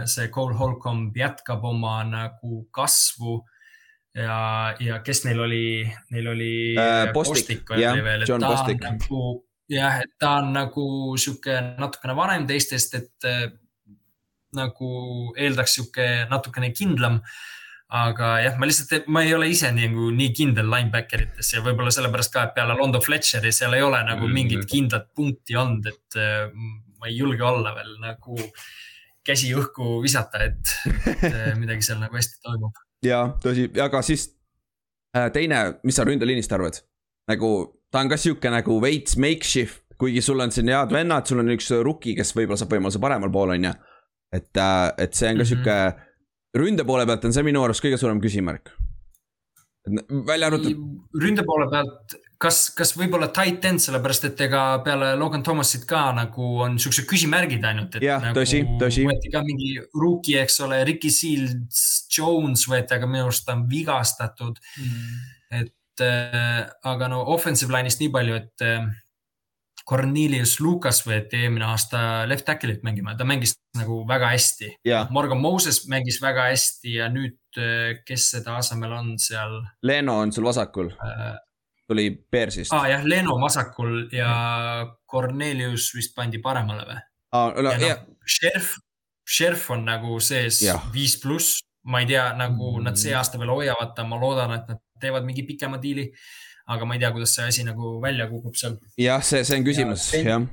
see 0.06 0.28
Cole 0.28 0.54
Holcomb 0.54 1.18
jätkab 1.18 1.64
oma 1.66 2.04
nagu 2.04 2.68
kasvu 2.72 3.42
ja, 4.16 4.76
ja 4.80 5.00
kes 5.06 5.24
neil 5.26 5.40
oli, 5.40 5.66
neil 6.12 6.28
oli 6.34 6.52
äh, 6.80 7.14
Postik, 7.14 7.64
jah, 7.78 7.98
John 8.28 8.44
Postik. 8.46 8.82
Nagu, 8.84 9.46
jah, 9.72 10.02
et 10.04 10.14
ta 10.20 10.38
on 10.42 10.52
nagu 10.56 10.86
sihuke 11.20 11.58
natukene 11.80 12.16
vanem 12.18 12.46
teistest, 12.50 12.98
et 13.00 13.30
äh, 13.30 13.48
nagu 14.58 14.92
eeldaks 15.40 15.78
sihuke 15.78 16.08
natukene 16.30 16.74
kindlam 16.76 17.22
aga 17.92 18.28
jah, 18.40 18.60
ma 18.60 18.68
lihtsalt, 18.68 19.08
ma 19.12 19.24
ei 19.26 19.34
ole 19.36 19.50
ise 19.52 19.72
nagu 19.76 20.10
nii 20.16 20.32
kindel 20.36 20.70
linebacker 20.72 21.26
ites 21.26 21.50
ja 21.52 21.64
võib-olla 21.64 21.92
sellepärast 21.92 22.32
ka, 22.32 22.46
et 22.48 22.54
peale 22.56 22.76
Londo 22.80 23.02
Fletcheri 23.04 23.52
seal 23.56 23.76
ei 23.76 23.84
ole 23.84 24.00
nagu 24.08 24.24
mm. 24.28 24.38
mingit 24.38 24.64
kindlat 24.70 25.10
punkti 25.16 25.58
olnud, 25.60 25.90
et 25.92 26.20
äh, 26.20 26.46
ma 27.02 27.10
ei 27.10 27.18
julge 27.18 27.44
olla 27.44 27.74
veel 27.76 27.98
nagu 28.00 28.38
käsi 29.28 29.52
õhku 29.54 30.00
visata, 30.04 30.46
et, 30.48 30.72
et 31.04 31.28
äh, 31.28 31.52
midagi 31.62 31.84
seal 31.90 32.00
nagu 32.00 32.16
hästi 32.16 32.40
toimub 32.46 32.80
jaa, 33.06 33.26
tõsi, 33.44 33.68
aga 33.84 34.02
siis 34.06 34.30
äh, 35.18 35.28
teine, 35.36 35.64
mis 35.84 36.00
sa 36.00 36.08
ründeliinist 36.08 36.56
arvad? 36.56 36.80
nagu 37.30 37.52
ta 37.92 38.04
on 38.04 38.12
ka 38.12 38.18
sihuke 38.20 38.52
nagu 38.54 38.78
veits 38.84 39.18
makeshift, 39.22 39.84
kuigi 40.02 40.24
sul 40.26 40.40
on 40.42 40.52
siin 40.52 40.72
head 40.72 40.94
vennad, 40.94 41.28
sul 41.28 41.44
on 41.44 41.52
üks 41.54 41.70
rookie, 41.84 42.16
kes 42.18 42.34
võib-olla 42.38 42.60
saab 42.60 42.74
võimaluse 42.74 43.02
paremal 43.04 43.34
pool, 43.34 43.56
on 43.58 43.70
ju. 43.70 43.74
et, 44.32 44.58
äh, 44.58 44.88
et 44.98 45.14
see 45.14 45.30
on 45.30 45.38
ka 45.38 45.44
mm 45.44 45.46
-hmm. 45.46 45.50
sihuke, 45.50 45.78
ründe 46.58 46.86
poole 46.88 47.06
pealt 47.06 47.26
on 47.26 47.34
see 47.34 47.44
minu 47.44 47.64
arust 47.64 47.84
kõige 47.84 47.98
suurem 47.98 48.22
küsimärk. 48.22 48.72
välja 50.26 50.48
arvatud. 50.48 50.78
ründe 51.22 51.44
poole 51.44 51.70
pealt 51.70 52.20
kas, 52.42 52.62
kas 52.76 52.94
võib-olla 52.98 53.30
tight 53.34 53.66
end, 53.66 53.82
sellepärast 53.84 54.26
et 54.30 54.42
ega 54.48 54.62
peale 54.86 55.14
Logan 55.20 55.44
Thomasit 55.46 55.86
ka 55.90 56.12
nagu 56.16 56.48
on 56.66 56.78
siuksed 56.82 57.08
küsimärgid 57.10 57.66
ainult. 57.68 57.98
jah 58.02 58.22
nagu, 58.24 58.38
tõsi, 58.40 58.64
tõsi. 58.82 59.06
võeti 59.10 59.32
ka 59.34 59.44
mingi 59.46 59.76
rookie, 59.98 60.40
eks 60.42 60.60
ole, 60.66 60.84
Ricky 60.88 61.12
Seals 61.14 62.08
Jones 62.18 62.66
võeti, 62.72 62.98
aga 62.98 63.10
minu 63.10 63.28
arust 63.28 63.46
ta 63.48 63.56
on 63.58 63.68
vigastatud 63.70 64.58
mm.. 64.58 65.22
Et 65.92 66.06
äh, 66.08 66.66
aga 66.88 67.08
no 67.12 67.22
offensive 67.34 67.74
line'ist 67.74 68.02
nii 68.02 68.12
palju, 68.14 68.38
et 68.42 68.66
äh, 68.66 68.86
Cornelius 69.88 70.60
Lucas 70.62 71.02
võeti 71.06 71.40
eelmine 71.42 71.66
aasta 71.68 72.24
left 72.30 72.46
tackle'it 72.48 72.84
mängima, 72.86 73.16
ta 73.18 73.26
mängis 73.28 73.56
nagu 73.78 74.02
väga 74.08 74.30
hästi 74.34 74.70
yeah.. 74.88 75.10
Morgan 75.14 75.42
Moses 75.42 75.84
mängis 75.92 76.20
väga 76.22 76.50
hästi 76.52 76.98
ja 77.00 77.08
nüüd, 77.12 77.40
kes 78.08 78.28
seda 78.36 78.60
asemel 78.60 78.94
on 78.96 79.16
seal? 79.20 79.58
Leno 79.88 80.20
on 80.22 80.32
sul 80.36 80.46
vasakul 80.48 80.92
äh,, 80.94 81.34
tuli 81.90 82.12
Bearsist 82.32 82.76
ah,. 82.78 82.86
jah, 82.92 83.04
Leno 83.08 83.40
vasakul 83.42 84.06
ja 84.16 84.32
Cornelius 85.10 85.92
vist 85.98 86.16
pandi 86.16 86.40
paremale 86.44 86.86
või 86.88 87.00
ah,? 87.00 87.50
No, 87.58 87.74
ja 87.74 87.82
noh, 87.82 88.06
Sheriff, 88.28 88.78
Sheriff 89.28 89.74
on 89.74 89.86
nagu 89.90 90.20
sees 90.24 90.62
viis 90.94 91.18
pluss, 91.22 91.62
ma 91.90 92.04
ei 92.04 92.10
tea, 92.14 92.30
nagu 92.38 92.78
mm. 92.78 92.86
nad 92.86 93.02
see 93.02 93.16
aasta 93.18 93.42
veel 93.42 93.52
hoiavad 93.54 93.96
ta, 93.98 94.06
ma 94.08 94.20
loodan, 94.22 94.54
et 94.60 94.70
nad 94.70 94.82
teevad 95.02 95.28
mingi 95.28 95.44
pikema 95.48 95.82
diili 95.82 96.10
aga 96.72 96.86
ma 96.86 96.96
ei 96.96 97.04
tea, 97.04 97.12
kuidas 97.12 97.36
see 97.36 97.48
asi 97.48 97.64
nagu 97.68 98.00
välja 98.04 98.28
kukub 98.30 98.56
seal. 98.58 98.78
jah, 99.00 99.24
see, 99.24 99.44
see 99.48 99.60
on 99.60 99.66
küsimus, 99.66 100.08
jah. 100.16 100.46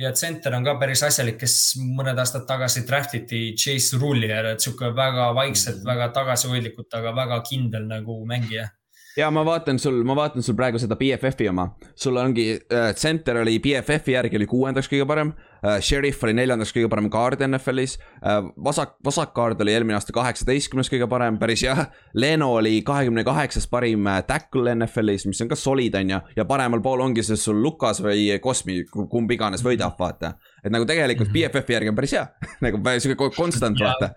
ja 0.00 0.12
tsenter 0.12 0.54
on 0.56 0.64
ka 0.66 0.76
päris 0.80 1.02
asjalik, 1.06 1.38
kes 1.40 1.58
mõned 1.98 2.18
aastad 2.22 2.46
tagasi 2.48 2.86
draft 2.88 3.16
iti 3.18 3.42
Chase 3.58 4.00
Rullier, 4.00 4.52
et 4.52 4.64
sihuke 4.64 4.92
väga 4.96 5.32
vaikselt 5.36 5.82
-hmm. 5.82 5.92
väga 5.92 6.10
tagasihoidlikult, 6.20 6.92
aga 6.94 7.14
väga 7.16 7.42
kindel 7.50 7.88
nagu 7.90 8.24
mängija 8.26 8.68
ja 9.16 9.30
ma 9.30 9.44
vaatan 9.44 9.78
sul, 9.78 10.02
ma 10.04 10.16
vaatan 10.16 10.42
sul 10.42 10.54
praegu 10.54 10.78
seda 10.78 10.96
BFF-i 10.96 11.48
oma. 11.48 11.70
sul 11.94 12.16
ongi 12.16 12.50
äh,, 12.52 12.94
center 12.94 13.42
oli 13.42 13.58
BFF-i 13.58 14.12
järgi 14.12 14.36
oli 14.36 14.46
kuuendaks 14.46 14.88
kõige 14.92 15.06
parem 15.08 15.32
äh,. 15.64 15.80
Sheriff 15.80 16.24
oli 16.24 16.34
neljandaks 16.36 16.74
kõige 16.74 16.90
parem 16.92 17.08
kaard 17.12 17.42
NFL-is 17.46 17.96
äh,. 18.20 18.40
vasak, 18.64 18.96
vasakkaard 19.04 19.60
oli 19.64 19.74
eelmine 19.74 19.98
aasta 19.98 20.14
kaheksateistkümnes 20.16 20.90
kõige 20.92 21.08
parem, 21.10 21.38
päris 21.38 21.64
jah. 21.64 21.86
Leno 22.14 22.52
oli 22.60 22.80
kahekümne 22.86 23.24
kaheksas 23.24 23.68
parim 23.70 24.06
äh, 24.06 24.22
tackle 24.26 24.74
NFL-is, 24.74 25.26
mis 25.30 25.42
on 25.44 25.52
ka 25.52 25.58
solid, 25.58 25.94
on 25.94 26.14
ju. 26.16 26.22
ja 26.36 26.44
paremal 26.48 26.82
pool 26.84 27.04
ongi 27.04 27.24
see 27.26 27.38
sul 27.40 27.60
Lukas 27.62 28.02
või 28.04 28.28
Cosmi, 28.42 28.82
kumb 28.92 29.30
iganes 29.30 29.64
võidab, 29.64 29.98
vaata. 29.98 30.34
et 30.64 30.72
nagu 30.72 30.86
tegelikult 30.86 31.28
-hmm. 31.28 31.50
BFF-i 31.50 31.78
järgi 31.78 31.92
on 31.92 31.98
päris 31.98 32.16
hea 32.16 32.26
nagu 32.64 32.82
sihuke 32.98 33.30
konstant, 33.36 33.78
vaata 33.80 34.14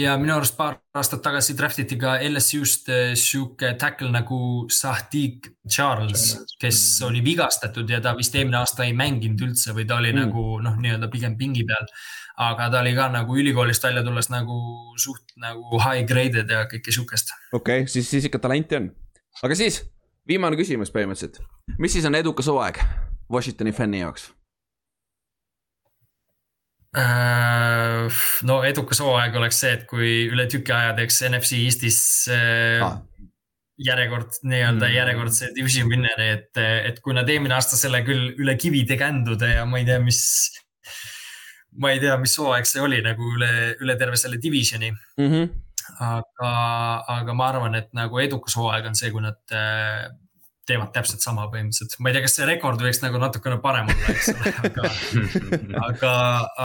ja 0.00 0.14
minu 0.20 0.34
arust 0.36 0.56
paar 0.58 0.78
aastat 0.96 1.22
tagasi 1.24 1.54
draft 1.58 1.80
iti 1.82 1.98
ka 2.00 2.16
LSU-st 2.26 2.92
eh, 2.94 3.12
sihuke 3.18 3.74
tackle 3.80 4.10
nagu 4.12 4.38
Sahdik 4.72 5.50
Charles, 5.68 6.24
kes 6.60 6.80
oli 7.06 7.22
vigastatud 7.24 7.90
ja 7.90 8.00
ta 8.04 8.14
vist 8.18 8.34
eelmine 8.34 8.60
aasta 8.60 8.86
ei 8.86 8.94
mänginud 8.96 9.44
üldse 9.48 9.74
või 9.76 9.86
ta 9.88 10.00
oli 10.00 10.12
mm. 10.14 10.24
nagu 10.24 10.46
noh, 10.64 10.80
nii-öelda 10.80 11.10
pigem 11.12 11.36
pingi 11.40 11.66
peal. 11.68 11.86
aga 12.40 12.70
ta 12.72 12.80
oli 12.80 12.94
ka 12.96 13.10
nagu 13.12 13.36
ülikoolist 13.36 13.84
välja 13.84 14.02
tulles 14.06 14.30
nagu 14.32 14.56
suht 14.96 15.36
nagu 15.36 15.80
high 15.84 16.06
graded 16.08 16.50
ja 16.50 16.64
kõike 16.70 16.94
sihukest. 16.94 17.34
okei 17.52 17.84
okay,, 17.84 17.92
siis, 17.92 18.10
siis 18.10 18.28
ikka 18.30 18.42
talenti 18.42 18.80
on. 18.80 18.90
aga 19.42 19.58
siis 19.58 19.82
viimane 20.28 20.56
küsimus 20.56 20.92
põhimõtteliselt, 20.94 21.42
mis 21.78 21.96
siis 21.96 22.08
on 22.08 22.18
edukas 22.18 22.50
hooaeg 22.50 22.82
Washingtoni 23.30 23.72
fänni 23.72 24.02
jaoks? 24.02 24.30
Äh, 26.90 28.08
no 28.42 28.56
edukas 28.66 28.98
hooaeg 28.98 29.36
oleks 29.38 29.60
see, 29.62 29.76
et 29.76 29.84
kui 29.86 30.24
üle 30.26 30.48
tüki 30.50 30.72
aja 30.74 30.90
teeks 30.98 31.20
NFC 31.28 31.60
Eestis 31.62 32.00
äh, 32.34 32.82
ah. 32.82 32.96
järjekord, 33.78 34.40
nii-öelda 34.42 34.88
mm. 34.88 34.96
järjekordse 34.96 35.52
division 35.54 35.86
winner'i, 35.92 36.26
et, 36.34 36.50
et 36.58 36.98
kui 37.04 37.14
nad 37.14 37.30
eelmine 37.30 37.54
aasta 37.54 37.78
selle 37.78 38.02
küll 38.06 38.32
üle 38.42 38.56
kivide 38.58 38.98
kändude 38.98 39.52
ja 39.52 39.62
ma 39.70 39.78
ei 39.78 39.86
tea, 39.86 40.00
mis. 40.02 40.24
ma 41.78 41.92
ei 41.94 42.02
tea, 42.02 42.16
mis 42.18 42.34
hooaeg 42.42 42.66
see 42.66 42.82
oli 42.82 42.98
nagu 43.06 43.36
üle, 43.36 43.52
üle 43.78 43.94
terve 44.00 44.18
selle 44.18 44.42
divisioni 44.42 44.90
mm. 44.90 45.28
-hmm. 45.30 45.46
aga, 46.08 46.50
aga 47.20 47.38
ma 47.38 47.52
arvan, 47.52 47.78
et 47.78 47.94
nagu 47.94 48.18
edukas 48.18 48.58
hooaeg 48.58 48.90
on 48.90 48.98
see, 48.98 49.14
kui 49.14 49.22
nad 49.22 49.54
äh, 49.54 50.10
teevad 50.70 50.92
täpselt 50.94 51.24
sama 51.24 51.48
põhimõtteliselt, 51.50 51.98
ma 52.00 52.10
ei 52.10 52.16
tea, 52.16 52.24
kas 52.26 52.38
see 52.38 52.48
rekord 52.48 52.82
võiks 52.84 53.02
nagu 53.04 53.20
natukene 53.22 53.58
parem 53.62 53.90
olla, 53.90 54.14
eks 54.14 54.30
ole, 54.34 54.54
aga 54.62 54.92
aga, 55.88 56.14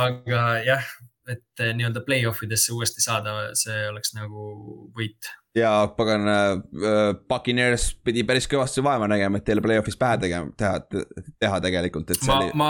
aga 0.02 0.44
jah, 0.66 0.92
et 1.32 1.64
nii-öelda 1.78 2.04
play-off 2.06 2.44
idesse 2.46 2.74
uuesti 2.76 3.02
saada, 3.04 3.34
see 3.58 3.88
oleks 3.90 4.14
nagu 4.18 4.50
võit. 4.98 5.32
ja 5.58 5.72
pagan 5.98 6.28
äh,, 6.30 7.16
Puccaneers 7.30 7.92
pidi 8.06 8.26
päris 8.28 8.50
kõvasti 8.52 8.84
vaeva 8.86 9.10
nägema, 9.12 9.42
et 9.42 9.48
teile 9.48 9.64
play-off'is 9.66 9.98
pähe 10.00 10.20
tegema, 10.22 10.54
teha, 10.60 11.08
teha 11.42 11.64
tegelikult, 11.66 12.14
et 12.14 12.22
see 12.22 12.30
ma, 12.30 12.38
oli. 12.44 12.54
ma, 12.62 12.70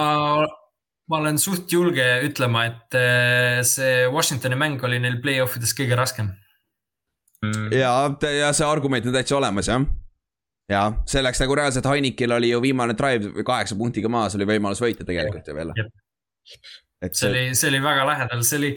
ma 1.11 1.19
olen 1.19 1.41
suht 1.41 1.71
julge 1.75 2.07
ütlema, 2.29 2.65
et 2.71 2.99
see 3.67 4.07
Washingtoni 4.13 4.59
mäng 4.59 4.87
oli 4.87 5.01
neil 5.03 5.19
play-off 5.23 5.59
ides 5.59 5.75
kõige 5.75 5.99
raskem 5.99 6.31
mm.. 7.43 7.69
ja, 7.75 7.93
ja 8.31 8.55
see 8.55 8.67
argument 8.67 9.11
on 9.11 9.19
täitsa 9.19 9.39
olemas, 9.41 9.71
jah 9.71 9.83
ja 10.69 10.85
see 11.09 11.23
läks 11.23 11.41
nagu 11.43 11.57
reaalselt, 11.57 11.87
Heinikil 11.89 12.33
oli 12.35 12.49
ju 12.49 12.61
viimane 12.63 12.95
drive 12.97 13.43
kaheksa 13.45 13.77
punktiga 13.79 14.09
maas, 14.11 14.35
oli 14.37 14.47
võimalus 14.49 14.81
võita 14.81 15.05
tegelikult 15.07 15.47
ju 15.47 15.57
veel. 15.57 15.73
et 17.01 17.13
see, 17.13 17.19
see 17.19 17.29
oli, 17.29 17.43
see 17.57 17.69
oli 17.73 17.83
väga 17.83 18.07
lähedal, 18.09 18.45
see 18.47 18.61
oli, 18.61 18.71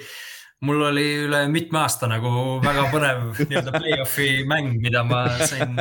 mul 0.69 0.85
oli 0.91 1.07
üle 1.29 1.45
mitme 1.53 1.81
aasta 1.85 2.11
nagu 2.11 2.59
väga 2.65 2.89
põnev 2.93 3.25
nii-öelda 3.45 3.73
play-off'i 3.79 4.29
mäng, 4.49 4.77
mida 4.83 5.05
ma 5.07 5.25
sain, 5.41 5.73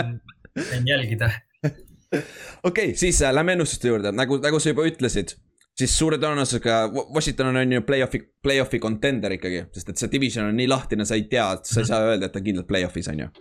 sain 0.56 0.88
jälgida. 0.88 1.32
okei 1.68 2.24
okay,, 2.64 2.96
siis 2.96 3.22
äh, 3.22 3.36
lähme 3.36 3.58
ennustuste 3.58 3.92
juurde, 3.92 4.16
nagu, 4.16 4.40
nagu 4.44 4.64
sa 4.64 4.72
juba 4.72 4.88
ütlesid 4.88 5.36
siis 5.78 5.94
suure 5.94 6.18
tõenäosusega 6.18 6.88
Washington 7.14 7.52
on 7.52 7.76
ju 7.76 7.84
play-off'i, 7.86 8.24
play-off'i 8.42 8.80
contender 8.82 9.36
ikkagi, 9.36 9.68
sest 9.76 9.92
et 9.92 10.00
see 10.00 10.10
division 10.16 10.48
on 10.48 10.56
nii 10.58 10.72
lahtine, 10.72 11.06
sa 11.06 11.20
ei 11.20 11.28
tea, 11.30 11.52
sa 11.68 11.84
ei 11.84 11.92
saa 11.92 12.08
öelda, 12.08 12.32
et 12.32 12.34
ta 12.34 12.42
kindlalt 12.42 12.70
play-off'is 12.72 13.12
on 13.12 13.26
ju 13.26 13.32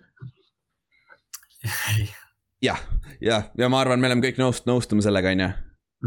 jah, 2.63 2.81
jah, 3.21 3.51
ja 3.59 3.69
ma 3.73 3.81
arvan, 3.81 4.01
me 4.01 4.11
oleme 4.11 4.25
kõik 4.25 4.41
nõust-, 4.41 4.67
nõustume 4.69 5.05
sellega, 5.05 5.33
on 5.35 5.45
ju. 5.45 5.53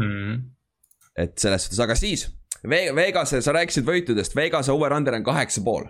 Mhm. 0.00 0.36
et 1.18 1.38
selles 1.38 1.64
suhtes, 1.66 1.80
aga 1.82 1.96
siis 1.98 2.28
Ve, 2.68 2.90
Vegase, 2.94 3.40
sa 3.42 3.52
rääkisid 3.56 3.86
võitudest, 3.88 4.34
Vegase 4.36 4.72
over-under 4.72 5.14
on 5.16 5.24
kaheksa 5.24 5.62
pool. 5.64 5.88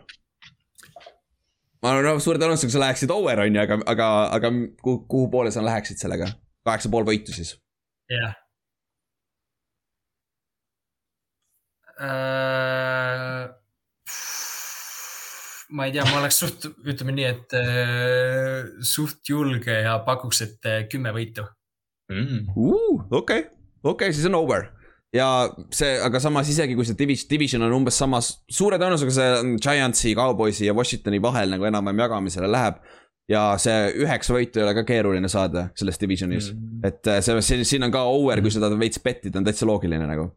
ma 1.82 1.90
arvan, 1.90 2.04
no 2.04 2.18
suure 2.22 2.38
tõenäosusega 2.38 2.72
sa 2.72 2.82
läheksid 2.84 3.10
over, 3.10 3.42
on 3.44 3.56
ju, 3.56 3.62
aga, 3.62 3.80
aga, 3.86 4.08
aga 4.38 4.52
kuhu, 4.82 5.04
kuhu 5.10 5.30
poole 5.30 5.50
sa 5.50 5.64
läheksid 5.64 5.98
sellega? 5.98 6.30
kaheksa 6.64 6.88
pool 6.92 7.04
võitu 7.04 7.34
siis. 7.34 7.56
jah 8.10 8.20
yeah. 8.20 8.36
uh 12.00 13.59
ma 15.76 15.86
ei 15.86 15.94
tea, 15.94 16.04
ma 16.08 16.20
oleks 16.20 16.40
suht, 16.42 16.66
ütleme 16.86 17.14
nii, 17.16 17.30
et 17.30 17.56
äh, 17.58 18.68
suht 18.86 19.30
julge 19.30 19.80
ja 19.84 19.98
pakuks, 20.06 20.42
et 20.46 20.68
äh, 20.68 20.84
kümme 20.90 21.12
võitu. 21.16 21.46
Mm.. 22.10 22.50
okei, 23.14 23.44
okei, 23.86 24.14
siis 24.14 24.26
on 24.30 24.38
over. 24.40 24.66
Ja 25.14 25.26
see, 25.74 25.96
aga 25.98 26.20
samas 26.22 26.50
isegi 26.52 26.76
kui 26.78 26.86
see 26.86 26.98
division, 26.98 27.28
division 27.30 27.66
on 27.66 27.74
umbes 27.80 27.96
samas, 27.98 28.32
suure 28.50 28.78
tõenäosusega 28.78 29.14
see 29.14 29.30
on 29.40 29.54
Giantsi, 29.62 30.14
Cowboysi 30.18 30.68
ja 30.68 30.74
Washingtoni 30.76 31.18
vahel 31.22 31.50
nagu 31.56 31.66
enam-vähem 31.66 32.04
jagamisele 32.04 32.50
läheb. 32.50 32.82
ja 33.30 33.52
see 33.62 33.92
üheksa 34.02 34.34
võitu 34.34 34.58
ei 34.58 34.64
ole 34.64 34.72
ka 34.74 34.82
keeruline 34.82 35.28
saada 35.30 35.68
selles 35.78 36.00
divisionis. 36.02 36.50
Mm., 36.50 36.80
et 36.86 37.10
äh, 37.10 37.20
see, 37.22 37.62
siin 37.66 37.86
on 37.86 37.92
ka 37.94 38.02
over, 38.10 38.42
kui 38.42 38.50
seda 38.54 38.70
veits 38.74 39.02
bettida, 39.02 39.38
on 39.38 39.46
täitsa 39.46 39.68
loogiline 39.70 40.06
nagu 40.06 40.32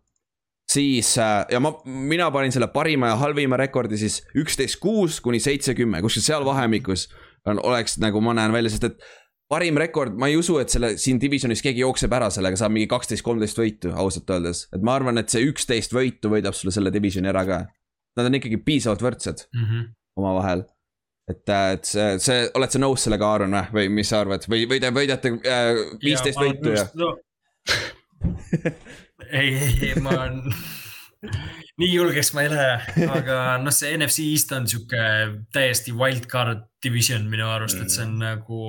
siis 0.71 1.17
äh, 1.17 1.43
ja 1.51 1.59
ma, 1.59 1.73
mina 1.85 2.29
panin 2.31 2.53
selle 2.55 2.69
parima 2.73 3.11
ja 3.11 3.19
halvima 3.21 3.57
rekordi 3.59 3.97
siis 3.99 4.21
üksteist 4.39 4.79
kuus 4.83 5.19
kuni 5.21 5.39
seitse 5.43 5.75
kümme, 5.77 6.01
kuskil 6.01 6.23
seal 6.25 6.45
vahemikus 6.45 7.09
on, 7.45 7.59
oleks 7.63 7.97
nagu 8.01 8.21
ma 8.23 8.33
näen 8.37 8.53
välja, 8.55 8.71
sest 8.71 8.87
et 8.87 9.03
parim 9.51 9.77
rekord, 9.77 10.15
ma 10.19 10.29
ei 10.31 10.37
usu, 10.39 10.57
et 10.61 10.71
selle 10.73 10.93
siin 11.01 11.19
divisionis 11.21 11.61
keegi 11.63 11.83
jookseb 11.83 12.13
ära 12.15 12.29
sellega, 12.33 12.57
saab 12.59 12.73
mingi 12.73 12.89
kaksteist, 12.91 13.25
kolmteist 13.25 13.59
võitu 13.59 13.91
ausalt 13.91 14.29
öeldes. 14.33 14.67
et 14.73 14.85
ma 14.85 14.95
arvan, 14.97 15.19
et 15.21 15.33
see 15.33 15.43
üksteist 15.49 15.93
võitu 15.95 16.31
võidab 16.33 16.57
sulle 16.57 16.73
selle 16.75 16.93
divisioni 16.93 17.29
ära 17.31 17.43
ka. 17.49 17.59
Nad 18.17 18.29
on 18.29 18.37
ikkagi 18.37 18.59
piisavalt 18.65 19.01
võrdsed 19.01 19.47
mm 19.49 19.65
-hmm. 19.65 19.91
omavahel. 20.21 20.65
et, 21.29 21.49
äh, 21.49 21.71
et 21.73 21.85
see, 21.85 22.19
see, 22.19 22.49
oled 22.53 22.71
sa 22.71 22.79
nõus 22.79 23.03
sellega, 23.05 23.27
Aaron 23.27 23.53
või, 23.53 23.67
või 23.73 23.89
mis 23.99 24.09
sa 24.09 24.19
arvad 24.21 24.43
või, 24.49 24.65
või 24.69 24.79
te 24.79 24.91
võidate 24.91 25.31
äh, 25.31 25.69
viisteist 26.03 26.37
äh, 26.37 26.43
võitu 26.43 26.69
ja. 26.75 26.85
ei, 29.33 29.57
ei, 29.89 29.93
ma 30.03 30.15
nii 31.81 31.89
julgeks 31.89 32.33
ma 32.35 32.43
ei 32.45 32.51
lähe, 32.51 33.07
aga 33.09 33.37
noh, 33.63 33.73
see 33.73 33.93
NFC 33.97 34.27
East 34.29 34.51
on 34.55 34.67
sihuke 34.69 35.03
täiesti 35.55 35.93
wildcard 35.97 36.67
division 36.83 37.25
minu 37.31 37.47
arust, 37.49 37.79
et 37.81 37.93
see 37.93 38.05
on 38.05 38.17
mm. 38.17 38.23
nagu 38.27 38.63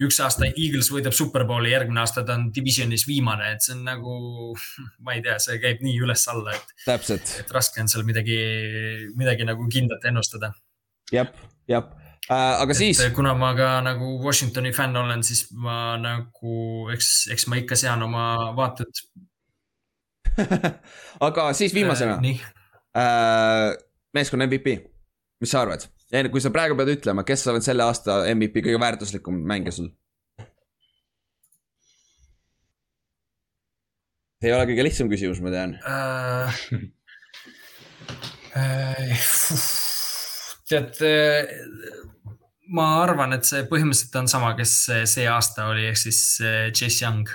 üks 0.00 0.20
aasta 0.24 0.48
Eagles 0.48 0.88
võidab 0.92 1.14
Superbowli, 1.16 1.72
järgmine 1.74 2.02
aasta 2.02 2.22
ta 2.26 2.36
on 2.38 2.48
divisionis 2.54 3.04
viimane, 3.08 3.54
et 3.56 3.64
see 3.64 3.74
on 3.76 3.82
nagu, 3.88 4.16
ma 5.04 5.16
ei 5.16 5.24
tea, 5.24 5.38
see 5.42 5.58
käib 5.62 5.82
nii 5.84 5.96
üles-alla, 6.06 6.54
et. 6.56 6.74
et 7.16 7.54
raske 7.54 7.82
on 7.82 7.90
seal 7.90 8.06
midagi, 8.08 8.38
midagi 9.18 9.48
nagu 9.48 9.66
kindlat 9.72 10.06
ennustada. 10.08 10.52
jah, 11.12 11.32
jah 11.68 11.88
äh,, 12.30 12.60
aga 12.62 12.70
et 12.70 12.78
siis. 12.78 13.02
kuna 13.16 13.34
ma 13.34 13.50
ka 13.58 13.72
nagu 13.84 14.14
Washingtoni 14.22 14.72
fänn 14.76 14.96
olen, 14.96 15.26
siis 15.26 15.48
ma 15.50 15.96
nagu, 15.98 16.86
eks, 16.94 17.26
eks 17.34 17.50
ma 17.50 17.58
ikka 17.58 17.78
sean 17.80 18.06
oma 18.06 18.54
vaated 18.56 19.02
aga 21.28 21.50
siis 21.56 21.74
viimasena 21.76 22.18
äh,. 22.18 22.42
Äh, 23.00 23.76
meeskonna 24.14 24.48
MVP, 24.50 24.72
mis 25.40 25.52
sa 25.52 25.62
arvad? 25.62 25.86
kui 26.30 26.42
sa 26.42 26.50
praegu 26.50 26.74
pead 26.74 26.90
ütlema, 26.96 27.22
kes 27.22 27.46
on 27.52 27.62
selle 27.62 27.84
aasta 27.86 28.24
MVP 28.32 28.64
kõige 28.66 28.80
väärtuslikum 28.82 29.36
mängija 29.46 29.76
sul? 29.76 29.90
see 34.40 34.48
ei 34.48 34.56
ole 34.56 34.64
kõige 34.72 34.86
lihtsam 34.88 35.10
küsimus, 35.12 35.42
ma 35.44 35.52
tean 35.54 35.76
äh,. 35.84 36.64
Äh, 38.50 39.12
tead, 40.66 40.96
äh, 41.06 41.46
ma 42.74 42.86
arvan, 43.04 43.36
et 43.36 43.46
see 43.46 43.62
põhimõtteliselt 43.70 44.16
on 44.18 44.30
sama, 44.32 44.56
kes 44.58 44.72
see 45.12 45.28
aasta 45.30 45.68
oli, 45.70 45.86
ehk 45.90 46.00
siis 46.00 46.20
äh, 46.42 46.72
Chase 46.74 47.04
Young. 47.04 47.30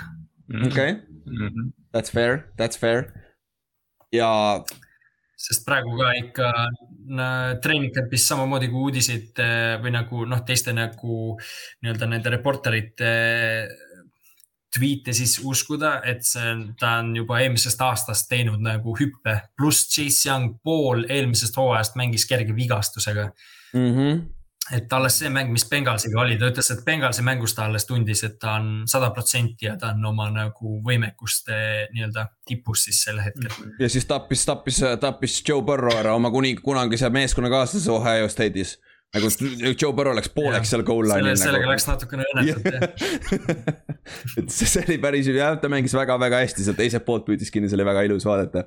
okei 0.50 0.68
okay. 0.68 0.92
mm, 1.24 1.48
-hmm. 1.48 1.72
That's 1.96 2.12
fair, 2.12 2.44
that's 2.60 2.76
fair 2.76 3.08
ja. 4.12 4.28
sest 5.36 5.64
praegu 5.66 5.96
ka 5.98 6.12
ikka 6.20 6.52
treening 7.64 7.92
camp'is 7.94 8.28
samamoodi 8.28 8.70
kui 8.72 8.88
uudiseid 8.88 9.42
või 9.82 9.92
nagu 9.94 10.24
noh, 10.28 10.44
teiste 10.46 10.74
nagu 10.76 11.36
nii-öelda 11.36 12.08
nende 12.10 12.32
reporterite 12.32 13.10
tweet'e 14.76 15.14
siis 15.16 15.38
uskuda, 15.46 16.00
et 16.04 16.24
see 16.26 16.44
on, 16.50 16.62
ta 16.78 16.98
on 17.00 17.14
juba 17.16 17.40
eelmisest 17.40 17.80
aastast 17.86 18.28
teinud 18.28 18.60
nagu 18.64 18.96
hüppe, 18.98 19.38
pluss 19.56 19.86
Chase 19.92 20.28
Young 20.28 20.58
pool 20.64 21.06
eelmisest 21.08 21.56
hooajast 21.56 21.96
mängis 21.96 22.26
kerge 22.28 22.56
vigastusega 22.56 23.30
mm. 23.72 23.92
-hmm. 23.92 24.24
Et 24.74 24.92
alles 24.92 25.18
see 25.20 25.30
mäng, 25.30 25.52
mis 25.54 25.66
Bengalsiga 25.70 26.20
oli, 26.22 26.38
ta 26.40 26.48
ütles, 26.50 26.70
et 26.74 26.82
Bengalsi 26.86 27.22
mängus 27.26 27.54
ta 27.54 27.66
alles 27.68 27.86
tundis, 27.86 28.22
et 28.26 28.38
ta 28.42 28.56
on 28.58 28.70
sada 28.90 29.12
protsenti 29.14 29.68
ja 29.68 29.76
ta 29.78 29.92
on 29.94 30.04
oma 30.10 30.26
nagu 30.34 30.80
võimekuste 30.86 31.58
nii-öelda 31.94 32.26
tipus 32.48 32.86
siis 32.88 33.04
sel 33.06 33.20
hetkel. 33.22 33.52
ja 33.78 33.90
siis 33.92 34.08
tappis, 34.08 34.44
tappis, 34.48 34.82
tappis 35.00 35.38
Joe 35.46 35.62
Burrow 35.66 35.94
ära 35.98 36.16
oma 36.18 36.32
kuni, 36.34 36.56
kunagise 36.58 37.10
meeskonnakaaslase 37.14 37.92
Ohio 37.94 38.28
State'is 38.32 38.76
nagu 39.14 39.30
Joe 39.78 39.92
Burrow 39.94 40.16
läks 40.16 40.30
pooleks 40.34 40.72
seal 40.72 40.82
goal 40.86 41.06
line'il. 41.08 41.38
sellega 41.38 41.62
nagu. 41.62 41.72
läks 41.72 41.86
natukene 41.88 42.26
õnnetult 42.32 42.66
jah 42.74 42.82
et 44.42 44.50
see 44.52 44.82
oli 44.82 44.98
päris, 45.02 45.30
jah, 45.30 45.54
ta 45.60 45.70
mängis 45.72 45.94
väga-väga 45.96 46.42
hästi 46.42 46.66
seal 46.66 46.78
teiselt 46.78 47.06
poolt 47.06 47.26
püüdis 47.28 47.52
kinni, 47.54 47.70
see 47.70 47.78
oli 47.78 47.86
väga 47.86 48.06
ilus 48.08 48.26
vaadata. 48.28 48.66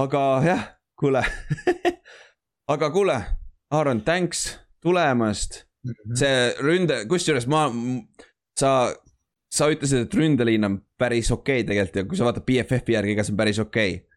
aga 0.00 0.24
jah, 0.46 0.66
kuule 0.98 1.24
aga 2.74 2.90
kuule, 2.94 3.20
Aaron, 3.72 4.02
thanks 4.06 4.48
tulemast. 4.82 5.64
Mhm. 5.82 6.14
see 6.14 6.42
ründe, 6.62 7.00
kusjuures 7.10 7.48
ma, 7.50 7.64
sa, 8.54 8.92
sa 9.50 9.66
ütlesid, 9.72 10.06
et 10.06 10.14
ründeliin 10.14 10.68
on 10.68 10.76
päris 10.98 11.32
okei 11.34 11.64
okay 11.64 11.66
tegelikult 11.66 11.98
ja 11.98 12.04
kui 12.06 12.18
sa 12.20 12.28
vaatad 12.28 12.46
BFF-i 12.46 12.94
järgi 12.94 13.16
ka, 13.18 13.24
see 13.26 13.34
on 13.34 13.40
päris 13.40 13.58
okei 13.58 13.96
okay 13.96 14.12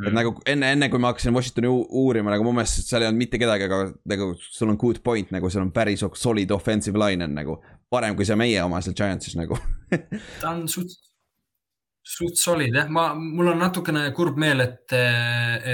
Mm. 0.00 0.06
et 0.08 0.16
nagu 0.16 0.32
enne, 0.48 0.70
enne 0.72 0.88
kui 0.88 1.00
ma 1.02 1.10
hakkasin 1.12 1.34
Washingtoni 1.36 1.68
uurima, 1.68 2.32
nagu 2.32 2.44
mu 2.46 2.54
meelest 2.56 2.88
seal 2.88 3.04
ei 3.04 3.10
olnud 3.10 3.20
mitte 3.20 3.40
kedagi, 3.40 3.66
aga 3.66 3.80
nagu 4.08 4.30
sul 4.40 4.72
on 4.72 4.78
good 4.80 5.02
point, 5.04 5.28
nagu 5.34 5.50
seal 5.52 5.66
on 5.66 5.72
päris 5.76 6.04
solid 6.16 6.54
offensive 6.56 7.00
line 7.00 7.26
on 7.26 7.36
nagu. 7.36 7.58
parem 7.90 8.14
kui 8.16 8.24
see 8.24 8.36
meie 8.38 8.62
oma 8.62 8.78
seal 8.80 8.94
Giantsis 8.94 9.34
nagu 9.34 9.58
ta 10.40 10.52
on 10.52 10.62
suht, 10.70 10.94
suht 12.06 12.38
solid 12.38 12.76
jah, 12.78 12.88
ma, 12.88 13.10
mul 13.18 13.50
on 13.52 13.60
natukene 13.60 14.06
kurb 14.16 14.38
meel, 14.40 14.62
et, 14.62 14.94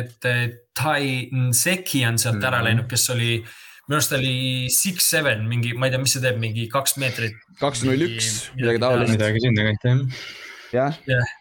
et 0.01 0.31
Tai 0.77 1.05
Nseki 1.31 2.03
on 2.09 2.19
sealt 2.19 2.41
mm. 2.41 2.49
ära 2.49 2.63
mhm. 2.63 2.67
läinud, 2.71 2.89
kes 2.91 3.07
oli 3.15 3.37
minu 3.87 3.99
arust 3.99 4.13
oli 4.19 4.37
six-seven 4.73 5.47
mingi, 5.49 5.73
ma 5.79 5.87
ei 5.87 5.95
tea, 5.95 6.03
mis 6.03 6.17
see 6.17 6.25
teeb, 6.25 6.39
mingi 6.43 6.69
kaks 6.73 6.97
meetrit. 7.03 7.37
kaks 7.61 7.87
null 7.87 8.07
üks, 8.09 8.31
midagi 8.59 8.83
taolist. 8.83 9.15
midagi 9.15 9.43
sinnakanti 9.47 9.97
jah. 10.75 10.95
jah 10.95 10.95
yeah 11.07 11.35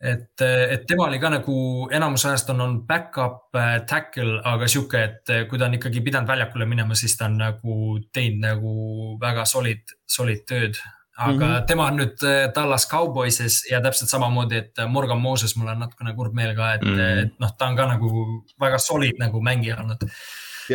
et, 0.00 0.42
et 0.42 0.84
tema 0.86 1.08
oli 1.08 1.18
ka 1.18 1.30
nagu 1.32 1.56
enamus 1.94 2.24
ajast 2.28 2.52
on 2.54 2.62
olnud 2.62 2.84
back-up 2.86 3.56
äh, 3.58 3.80
tackle, 3.88 4.38
aga 4.46 4.68
sihuke, 4.70 5.00
et 5.02 5.32
äh, 5.34 5.44
kui 5.50 5.58
ta 5.58 5.66
on 5.66 5.74
ikkagi 5.78 6.02
pidanud 6.06 6.30
väljakule 6.30 6.68
minema, 6.70 6.96
siis 6.98 7.16
ta 7.18 7.26
on 7.26 7.38
nagu 7.40 7.98
teinud 8.14 8.44
nagu 8.44 8.74
väga 9.20 9.46
solid, 9.48 9.82
solid 10.06 10.46
tööd. 10.46 10.78
aga 11.18 11.46
mm 11.46 11.52
-hmm. 11.52 11.66
tema 11.66 11.86
on 11.86 11.96
nüüd 11.98 12.22
äh, 12.22 12.52
Tallas 12.54 12.88
Cowboyses 12.88 13.64
ja 13.70 13.80
täpselt 13.80 14.10
samamoodi, 14.10 14.56
et 14.56 14.72
Morgan 14.88 15.18
Moses, 15.18 15.56
mul 15.56 15.68
on 15.68 15.78
natukene 15.78 16.14
kurb 16.14 16.34
meel 16.34 16.54
ka, 16.54 16.74
et 16.74 16.82
mm, 16.82 16.94
-hmm. 16.94 17.22
et 17.22 17.40
noh, 17.40 17.50
ta 17.58 17.66
on 17.66 17.76
ka 17.76 17.86
nagu 17.86 18.44
väga 18.60 18.78
solid 18.78 19.18
nagu 19.18 19.40
mängija 19.42 19.80
olnud. 19.80 19.98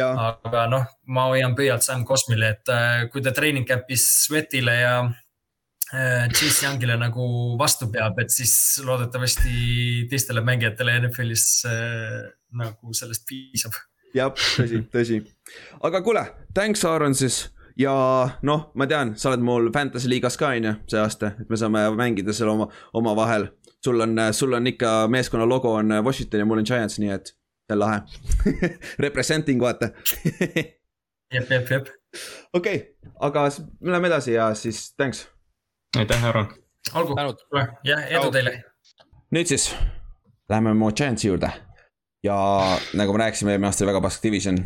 Aga 0.02 0.66
noh, 0.72 0.88
ma 1.14 1.28
hoian 1.30 1.54
pöialt 1.56 1.86
Sam 1.86 2.06
Cosmile, 2.06 2.56
et 2.56 3.12
kui 3.12 3.22
ta 3.22 3.32
treening 3.36 3.68
camp'is 3.70 4.08
Sweatile 4.26 4.80
ja 4.80 4.96
Äh, 5.94 6.30
Chase 6.30 6.66
Youngile 6.66 6.96
nagu 6.98 7.24
vastu 7.60 7.86
peab, 7.94 8.18
et 8.18 8.32
siis 8.34 8.82
loodetavasti 8.82 10.08
teistele 10.10 10.42
mängijatele 10.42 10.96
NFL-is 11.04 11.44
äh, 11.70 12.16
nagu 12.58 12.96
sellest 12.98 13.28
piisab. 13.30 13.76
jah, 14.16 14.32
tõsi, 14.34 14.80
tõsi. 14.90 15.20
aga 15.86 16.02
kuule, 16.02 16.24
thanks, 16.58 16.82
Aaron 16.90 17.14
siis 17.14 17.44
ja 17.78 17.94
noh, 18.42 18.64
ma 18.74 18.88
tean, 18.90 19.14
sa 19.22 19.30
oled 19.30 19.46
mul 19.46 19.70
Fantasy 19.76 20.10
liigas 20.10 20.40
ka 20.40 20.50
on 20.56 20.70
ju 20.72 20.74
see 20.96 21.04
aasta, 21.04 21.36
et 21.44 21.54
me 21.54 21.62
saame 21.62 21.86
mängida 22.00 22.34
seal 22.34 22.50
oma, 22.56 22.72
omavahel. 22.98 23.52
sul 23.84 24.02
on, 24.02 24.18
sul 24.32 24.58
on 24.58 24.74
ikka 24.74 25.08
meeskonna 25.14 25.46
logo 25.46 25.76
on 25.78 25.94
Washington 26.02 26.42
ja 26.42 26.50
mul 26.50 26.64
on 26.64 26.70
Giants, 26.72 26.98
nii 26.98 27.14
et 27.14 27.36
lahe 27.80 28.02
Representing 29.06 29.62
vaata. 29.62 29.90
Jep, 31.34 31.50
jep, 31.50 31.70
jep. 31.70 31.90
okei 32.54 32.76
okay,, 32.76 33.12
aga 33.20 33.48
läheme 33.82 34.08
edasi 34.08 34.34
ja 34.34 34.54
siis 34.56 34.96
thanks. 34.96 35.28
Aitäh, 35.98 36.26
Aaron. 36.26 36.48
olgu, 36.94 37.16
jah, 37.84 38.08
edu 38.10 38.32
teile. 38.32 38.64
nüüd 39.34 39.50
siis 39.50 39.72
läheme 40.50 40.74
mu 40.74 40.92
Giantsi 40.92 41.28
juurde. 41.28 41.52
Ja 42.24 42.36
nagu 42.94 43.14
me 43.14 43.20
rääkisime, 43.26 43.52
eelmine 43.52 43.68
aasta 43.68 43.84
oli 43.84 43.92
väga 43.92 44.02
pask 44.02 44.24
division, 44.24 44.60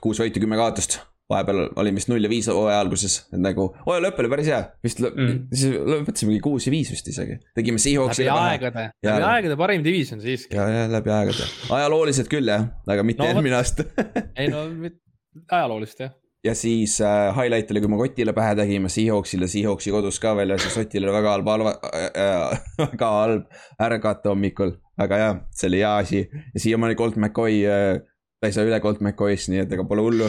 kuus 0.00 0.20
võitu, 0.22 0.40
kümme 0.40 0.56
kaotust 0.56 1.00
vahepeal 1.30 1.60
olime 1.80 2.00
vist 2.00 2.10
null 2.10 2.24
ja 2.24 2.30
viis 2.30 2.48
hooaja 2.50 2.80
alguses, 2.82 3.18
et 3.32 3.42
nagu 3.42 3.68
hooaja 3.86 4.04
lõpp 4.06 4.22
oli 4.22 4.32
päris 4.32 4.50
hea, 4.52 4.62
vist 4.84 5.02
mm. 5.04 5.36
siis 5.52 5.76
lõpetasimegi 5.76 6.40
kuus 6.44 6.66
ja 6.68 6.74
viis 6.74 6.90
vist 6.92 7.08
isegi. 7.12 7.38
tegime 7.56 7.82
Seahawksi. 7.82 8.26
läbi 8.26 8.46
aegade, 8.46 8.88
läbi 9.06 9.28
aegade 9.28 9.60
parim 9.60 9.84
division 9.86 10.22
siiski. 10.24 10.56
ja, 10.56 10.66
ja 10.68 10.88
läbi 10.92 11.14
aegade, 11.14 11.46
ajalooliselt 11.78 12.32
küll 12.32 12.50
jah, 12.52 12.66
aga 12.86 13.06
mitte 13.06 13.24
no, 13.24 13.30
eelmine 13.30 13.60
aasta 13.60 13.86
ei 14.40 14.50
no, 14.52 14.66
ajaloolist 15.46 16.04
jah 16.04 16.12
ja 16.44 16.54
siis 16.58 17.00
äh, 17.00 17.36
highlight 17.36 17.70
oli, 17.70 17.80
kui 17.80 17.90
me 17.90 17.96
Kotile 17.96 18.32
pähe 18.34 18.54
tegime 18.58 18.90
Seahawksile, 18.90 19.46
Seahawksi 19.48 19.92
kodus 19.94 20.18
ka 20.20 20.34
veel 20.36 20.54
ja 20.54 20.58
siis 20.58 20.76
Otil 20.80 21.06
oli 21.06 21.14
väga 21.14 21.36
halb 21.36 21.50
halva 21.54 21.74
äh,, 21.94 22.62
väga 22.82 23.10
halb 23.18 23.60
ärgata 23.80 24.32
hommikul. 24.32 24.74
väga 24.98 25.18
hea, 25.18 25.34
see 25.56 25.70
oli 25.70 25.78
hea 25.80 25.92
asi 25.96 26.18
ja 26.54 26.60
siiamaani 26.60 26.98
Colt 26.98 27.16
McCoy 27.16 27.62
äh,, 27.66 28.02
ta 28.42 28.50
ei 28.50 28.56
saa 28.56 28.66
üle 28.66 28.80
Colt 28.82 29.00
McCoy'st, 29.04 29.52
nii 29.52 29.62
et 29.62 29.76
ega 29.76 29.86
pole 29.86 30.02
hullu 30.02 30.26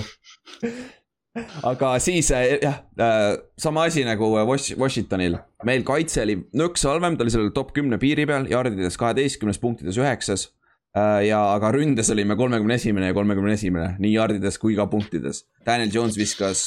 aga 1.66 1.96
siis 2.04 2.30
äh, 2.30 2.60
jah 2.62 2.84
äh,, 3.02 3.30
sama 3.58 3.88
asi 3.90 4.06
nagu 4.06 4.30
Washingtonil, 4.38 5.40
meil 5.66 5.86
kaitse 5.88 6.22
oli 6.22 6.38
nõks 6.54 6.86
halvem, 6.86 7.18
ta 7.18 7.26
oli 7.26 7.34
seal 7.34 7.50
top 7.58 7.74
kümne 7.74 7.98
piiri 8.02 8.28
peal, 8.30 8.46
jardides 8.52 9.00
kaheteistkümnes, 9.02 9.62
punktides 9.64 9.98
üheksas 9.98 10.52
ja, 10.94 11.40
aga 11.56 11.72
ründes 11.74 12.12
olime 12.14 12.38
kolmekümne 12.38 12.78
esimene 12.78 13.10
ja 13.10 13.18
kolmekümne 13.18 13.56
esimene, 13.58 13.96
nii 14.00 14.14
jardides 14.14 14.60
kui 14.62 14.76
ka 14.78 14.86
punktides. 14.92 15.44
Daniel 15.66 15.90
Jones 15.94 16.18
viskas 16.20 16.62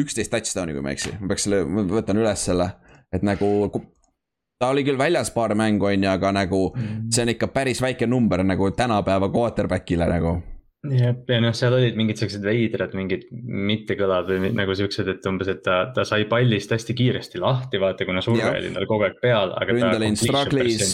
üksteist 0.00 0.32
touchdown'i, 0.32 0.74
kui 0.74 0.82
ma 0.82 0.92
ei 0.92 0.98
eksi, 0.98 1.14
ma 1.20 1.30
peaks 1.30 1.46
selle, 1.46 1.62
ma 1.68 1.84
võtan 1.86 2.20
üles 2.20 2.46
selle, 2.50 2.72
et 3.14 3.26
nagu. 3.26 3.50
Ta 4.60 4.68
oli 4.74 4.84
küll 4.84 5.00
väljas 5.00 5.32
paar 5.32 5.56
mängu, 5.56 5.88
on 5.88 6.04
ju, 6.04 6.12
aga 6.12 6.32
nagu 6.36 6.68
mm. 6.76 7.10
see 7.12 7.24
on 7.24 7.34
ikka 7.34 7.48
päris 7.54 7.80
väike 7.82 8.06
number 8.06 8.44
nagu 8.44 8.70
tänapäeva 8.76 9.30
quarterback'ile 9.32 10.08
nagu 10.10 10.34
jah, 10.88 11.16
ja 11.28 11.38
noh, 11.44 11.54
seal 11.56 11.76
olid 11.76 11.96
mingid 11.96 12.20
siuksed 12.20 12.44
veidrad, 12.44 12.92
mingid 12.96 13.26
mittekõlad 13.70 14.28
või 14.28 14.52
nagu 14.56 14.76
siuksed, 14.76 15.08
et 15.12 15.26
umbes, 15.28 15.48
et 15.52 15.60
ta, 15.64 15.80
ta 15.96 16.04
sai 16.08 16.24
pallist 16.28 16.72
hästi 16.72 16.96
kiiresti 16.96 17.40
lahti, 17.40 17.80
vaata, 17.80 18.08
kuna 18.08 18.24
surve 18.24 18.52
oli 18.52 18.72
tal 18.76 18.88
kogu 18.88 19.08
aeg 19.08 19.18
peal, 19.24 19.52
aga 19.56 19.76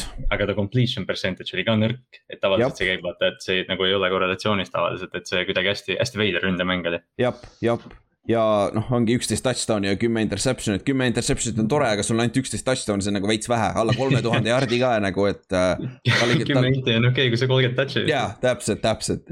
ta. 0.07 0.25
aga 0.35 0.51
ta 0.51 0.59
completion 0.59 1.07
percentage 1.07 1.55
oli 1.59 1.67
ka 1.67 1.79
nõrk, 1.79 2.23
et 2.31 2.43
tavaliselt 2.43 2.83
see 2.83 2.91
käib 2.91 3.07
vaata, 3.07 3.35
et 3.35 3.47
see 3.47 3.63
nagu 3.71 3.87
ei 3.87 3.95
ole 3.99 4.11
korrelatsioonis 4.15 4.75
tavaliselt, 4.75 5.15
et 5.15 5.31
see 5.31 5.47
kuidagi 5.47 5.75
hästi, 5.75 6.01
hästi 6.03 6.23
veider 6.23 6.47
ründemäng 6.47 6.91
oli. 6.91 7.03
jah, 7.23 7.47
jah 7.63 7.87
ja 8.29 8.45
noh, 8.75 8.93
ongi 8.97 9.17
üksteist 9.19 9.45
touchdown'i 9.47 9.93
ja 9.93 9.99
kümme 10.01 10.23
interception'it, 10.27 10.85
kümme 10.87 11.09
interception'it 11.11 11.61
on 11.63 11.69
tore, 11.71 11.91
aga 11.97 12.07
sul 12.07 12.17
on 12.17 12.25
ainult 12.25 12.41
üksteist 12.43 12.67
touchdown'i, 12.67 13.05
see 13.05 13.13
on 13.13 13.21
nagu 13.21 13.31
veits 13.31 13.51
vähe, 13.51 13.73
alla 13.83 13.95
kolme 13.97 14.23
tuhande 14.25 14.51
jardi 14.51 14.81
ka 14.83 14.97
nagu, 15.03 15.29
et 15.31 15.57
äh,. 15.57 15.77
kümme 16.47 16.73
inti 16.73 16.97
on 16.99 17.11
okei 17.13 17.31
kui 17.33 17.41
sa 17.41 17.51
kolmkümmend 17.51 17.79
touch'i. 17.83 18.07
jaa, 18.11 18.31
täpselt, 18.43 18.83
täpselt 18.85 19.31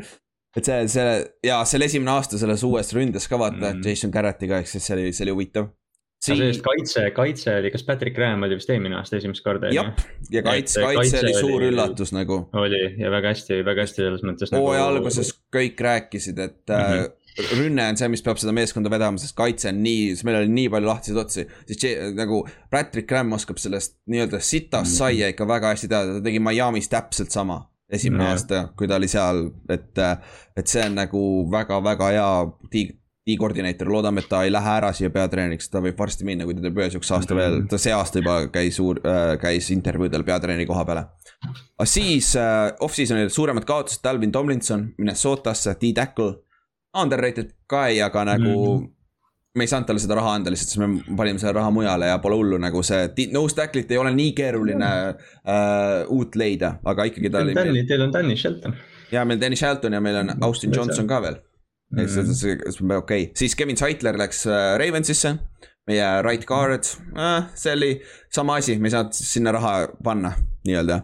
et 0.55 0.67
see, 0.69 0.83
see 0.91 1.15
ja 1.49 1.63
see 1.67 1.79
oli 1.81 1.89
esimene 1.89 2.13
aasta 2.15 2.39
selles 2.41 2.63
uues 2.67 2.93
ründes 2.95 3.27
ka 3.31 3.39
vaata 3.41 3.73
mm. 3.73 3.81
Jason 3.87 4.13
Garrettiga, 4.15 4.61
ehk 4.63 4.71
siis 4.71 4.87
see 4.87 4.97
oli, 4.97 5.09
see 5.15 5.27
oli 5.27 5.35
huvitav. 5.35 5.73
Siin... 6.25 6.39
sellest 6.39 6.63
kaitse, 6.65 7.03
kaitse 7.13 7.57
oli, 7.59 7.69
kas 7.75 7.83
Patrick 7.85 8.17
Graham 8.17 8.47
oli 8.47 8.57
vist 8.57 8.71
eelmine 8.73 8.97
aasta 8.97 9.19
esimest 9.19 9.45
korda? 9.45 9.69
jah, 9.75 9.91
ja 10.33 10.41
kaitse, 10.47 10.81
kaitse, 10.81 11.01
kaitse 11.01 11.21
oli 11.21 11.35
suur 11.37 11.59
oli, 11.59 11.69
üllatus 11.69 12.15
nagu. 12.17 12.39
oli 12.57 12.81
ja 13.03 13.11
väga 13.13 13.35
hästi, 13.35 13.59
väga 13.67 13.85
hästi 13.85 14.07
selles 14.07 14.25
mõttes. 14.25 14.55
hooaja 14.55 14.87
nagu... 14.87 15.03
alguses 15.03 15.35
kõik 15.53 15.85
rääkisid, 15.85 16.41
et 16.41 16.63
mm 16.71 16.87
-hmm. 16.87 17.13
Rünne 17.59 17.89
on 17.91 17.99
see, 17.99 18.09
mis 18.13 18.23
peab 18.25 18.41
seda 18.41 18.55
meeskonda 18.57 18.93
vedama, 18.93 19.21
sest 19.21 19.37
kaitse 19.39 19.71
on 19.73 19.83
nii, 19.85 20.15
meil 20.27 20.41
oli 20.43 20.53
nii 20.55 20.73
palju 20.75 20.91
lahtiseid 20.91 21.21
otsi. 21.25 21.47
siis 21.71 22.01
nagu 22.15 22.43
Patrick 22.71 23.09
Graham 23.11 23.35
oskab 23.37 23.59
sellest 23.63 23.99
nii-öelda 24.11 24.41
sitast 24.41 24.93
-hmm. 24.93 24.99
saia 24.99 25.31
ikka 25.35 25.49
väga 25.49 25.75
hästi 25.75 25.89
teada, 25.89 26.19
ta 26.19 26.25
tegi 26.25 26.43
Miami's 26.43 26.89
täpselt 26.89 27.31
sama 27.35 27.65
esimene 27.91 28.25
no. 28.25 28.31
aasta, 28.31 28.69
kui 28.77 28.89
ta 28.89 28.97
oli 28.97 29.09
seal, 29.09 29.49
et, 29.69 29.99
et 30.57 30.67
see 30.71 30.85
on 30.87 30.95
nagu 30.99 31.23
väga-väga 31.53 32.11
hea 32.15 32.29
tiig-, 32.73 32.95
D-koordineeter, 33.25 33.89
loodame, 33.89 34.21
et 34.21 34.29
ta 34.29 34.43
ei 34.45 34.51
lähe 34.53 34.73
ära 34.77 34.91
siia 34.93 35.09
peatreeneriks, 35.13 35.71
ta 35.73 35.81
võib 35.81 35.97
varsti 35.97 36.27
minna, 36.29 36.45
kui 36.45 36.57
ta 36.57 36.61
teeb 36.67 36.77
ühe 36.77 36.91
sihukese 36.93 37.15
aasta 37.17 37.37
veel, 37.39 37.63
ta 37.71 37.79
see 37.81 37.95
aasta 37.97 38.21
juba 38.21 38.35
käis 38.53 38.77
suur 38.77 39.01
äh,, 39.01 39.37
käis 39.41 39.71
intervjuudel 39.73 40.27
peatreeneri 40.29 40.67
koha 40.69 40.83
peale. 40.85 41.07
aga 41.49 41.87
siis 41.89 42.35
äh, 42.37 42.67
off-season'il 42.85 43.33
suuremad 43.33 43.65
kaotused, 43.69 44.03
Dalvin 44.05 44.33
Tomlinson 44.33 44.91
Minnesotasse, 44.99 45.73
D-tackle. 45.81 46.35
Underrated 46.95 47.55
ka 47.67 47.87
ei, 47.89 48.03
aga 48.03 48.25
nagu 48.35 48.51
mm. 48.51 48.83
-hmm 48.83 48.91
me 49.55 49.63
ei 49.63 49.71
saanud 49.71 49.87
talle 49.87 50.03
seda 50.03 50.17
raha 50.19 50.33
anda 50.35 50.51
lihtsalt, 50.51 50.73
siis 50.73 50.81
me 50.83 51.17
panime 51.19 51.39
selle 51.39 51.53
raha 51.55 51.71
mujale 51.71 52.09
ja 52.09 52.19
pole 52.23 52.35
hullu, 52.41 52.59
nagu 52.59 52.83
see 52.87 53.29
nose 53.31 53.55
tackle'it 53.55 53.93
ei 53.95 54.01
ole 54.03 54.11
nii 54.17 54.33
keeruline 54.35 54.89
äh, 55.15 56.11
uut 56.11 56.35
leida, 56.41 56.73
aga 56.91 57.07
ikkagi 57.11 57.31
ta 57.31 57.45
oli. 57.45 57.85
Teil 57.87 58.03
on 58.03 58.15
Danny 58.17 58.37
Shelton. 58.37 58.75
ja 59.15 59.25
meil 59.25 59.41
Danny 59.41 59.57
Shelton 59.57 59.95
ja 59.95 60.01
meil 60.03 60.19
on 60.25 60.33
Austin 60.43 60.75
Johnson 60.75 61.07
ka 61.07 61.21
veel 61.23 61.37
mm. 61.39 62.01
-hmm. 62.01 62.33
see, 62.35 62.57
okei 62.57 62.97
okay., 62.97 63.31
siis 63.35 63.55
Kevin 63.55 63.77
Zeitler 63.77 64.19
läks 64.19 64.47
äh, 64.47 64.75
Ravensisse, 64.79 65.37
meie 65.87 66.23
right 66.23 66.47
guard 66.47 66.91
äh,, 67.15 67.45
see 67.55 67.73
oli 67.73 67.93
sama 68.33 68.57
asi, 68.57 68.79
me 68.79 68.91
ei 68.91 68.97
saanud 68.97 69.13
sinna 69.13 69.53
raha 69.53 69.89
panna 70.05 70.33
nii-öelda 70.67 71.03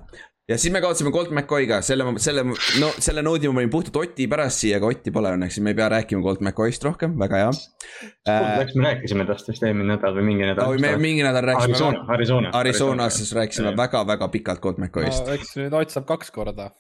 ja 0.50 0.58
siis 0.58 0.72
me 0.74 0.80
kaotasime 0.82 1.12
Colt 1.14 1.30
McCoy'ga, 1.30 1.80
selle, 1.86 2.06
selle, 2.22 2.44
no 2.82 2.90
selle 2.98 3.22
noodi 3.22 3.48
ma 3.50 3.60
panin 3.60 3.70
puhtalt 3.72 4.00
Oti 4.02 4.26
pärast 4.30 4.64
siia, 4.64 4.80
aga 4.80 4.90
Otti 4.90 5.12
pole 5.14 5.30
õnneks, 5.36 5.60
me 5.62 5.74
ei 5.74 5.78
pea 5.78 5.88
rääkima 5.94 6.24
Colt 6.24 6.42
McCoy'st 6.42 6.84
rohkem, 6.88 7.16
väga 7.20 7.42
hea 7.44 7.48
äh,. 7.52 8.66
me 8.74 8.86
rääkisime 8.88 9.26
tast 9.30 9.50
vist 9.50 9.64
eelmine 9.66 9.94
nädal 9.94 10.18
või 10.18 10.26
mingi 10.32 10.48
nädal 10.48 10.66
oh,. 10.66 10.82
me 10.82 10.92
mingi 11.00 11.24
nädal 11.26 11.46
rääkisime. 11.52 11.76
Arizona, 11.76 12.04
Arizona. 12.16 12.52
Arizonas 12.60 13.22
rääkisime 13.38 13.74
väga-väga 13.78 14.30
pikalt 14.34 14.62
Colt 14.64 14.82
McCoy'st 14.82 15.26
no,. 15.26 15.38
eks 15.38 15.56
nüüd 15.60 15.76
Ott 15.80 15.94
saab 15.94 16.08
kaks 16.10 16.34
korda 16.34 16.72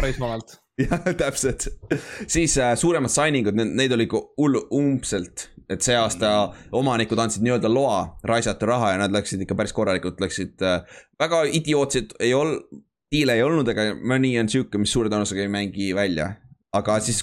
Arizonalt 0.00 0.60
jah, 0.82 1.04
täpselt, 1.16 1.68
siis 2.26 2.56
äh, 2.58 2.72
suuremad 2.78 3.12
signing 3.12 3.46
ud, 3.46 3.58
neid 3.62 3.92
oli 3.94 4.08
ikka 4.08 4.20
hullu 4.40 4.64
umbselt, 4.74 5.48
et 5.70 5.84
see 5.86 5.94
aasta 5.94 6.32
omanikud 6.74 7.20
andsid 7.22 7.44
nii-öelda 7.46 7.70
loa 7.70 8.00
raisata 8.26 8.66
raha 8.66 8.90
ja 8.94 9.04
nad 9.04 9.14
läksid 9.14 9.44
ikka 9.44 9.54
päris 9.58 9.76
korralikult, 9.76 10.18
läksid 10.24 10.64
äh, 10.66 10.98
väga 11.20 11.44
idiootsed, 11.60 12.16
ei 12.18 12.34
ol-, 12.34 12.58
diile 13.14 13.38
ei 13.38 13.44
olnud, 13.46 13.68
aga 13.70 13.92
mõni 14.02 14.34
on 14.40 14.50
sihuke, 14.50 14.80
mis 14.82 14.92
suure 14.94 15.12
tõenäosusega 15.12 15.46
ei 15.46 15.52
mängi 15.52 15.92
välja. 15.96 16.34
aga 16.74 16.96
siis 16.98 17.20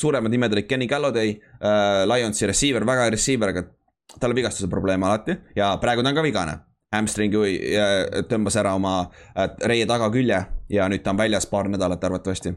suuremad 0.00 0.32
nimed 0.32 0.54
olid 0.56 0.64
Kenny 0.64 0.86
Galladay 0.88 1.34
äh,, 1.36 2.04
Lionsi 2.08 2.46
receiver, 2.48 2.86
väga 2.88 3.02
hea 3.04 3.12
receiver, 3.12 3.50
aga 3.52 3.66
tal 4.20 4.32
on 4.32 4.38
vigastuse 4.38 4.68
probleem 4.72 5.02
alati 5.04 5.36
ja 5.56 5.74
praegu 5.80 6.02
ta 6.02 6.08
on 6.08 6.16
ka 6.16 6.24
vigane 6.24 6.54
hamstringi 6.94 7.36
tõmbas 8.30 8.56
ära 8.60 8.74
oma 8.78 8.94
äh, 9.34 9.50
reie 9.68 9.86
tagakülje 9.90 10.40
ja 10.72 10.88
nüüd 10.88 11.04
ta 11.04 11.12
on 11.12 11.20
väljas 11.20 11.46
paar 11.50 11.68
nädalat 11.68 12.04
arvatavasti. 12.04 12.54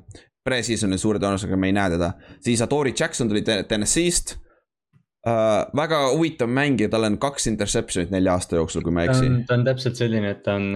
Pre-season'il 0.48 1.02
suure 1.02 1.20
tõenäosusega 1.20 1.60
me 1.60 1.72
ei 1.72 1.76
näe 1.76 1.92
teda, 1.98 2.14
siis 2.44 2.62
Adori 2.64 2.94
Jackson 2.96 3.28
tuli 3.28 3.44
Tennessee'st 3.44 4.38
Uh, 5.28 5.66
väga 5.76 5.98
huvitav 6.14 6.48
mängija, 6.48 6.88
tal 6.94 7.04
on 7.04 7.18
kaks 7.20 7.50
interception'it 7.50 8.12
nelja 8.14 8.38
aasta 8.38 8.56
jooksul, 8.56 8.84
kui 8.86 8.94
ma 8.96 9.04
ei 9.04 9.10
eksi. 9.12 9.32
ta 9.50 9.58
on 9.58 9.66
täpselt 9.68 10.00
selline, 10.00 10.30
et 10.32 10.44
ta 10.46 10.54
on, 10.56 10.68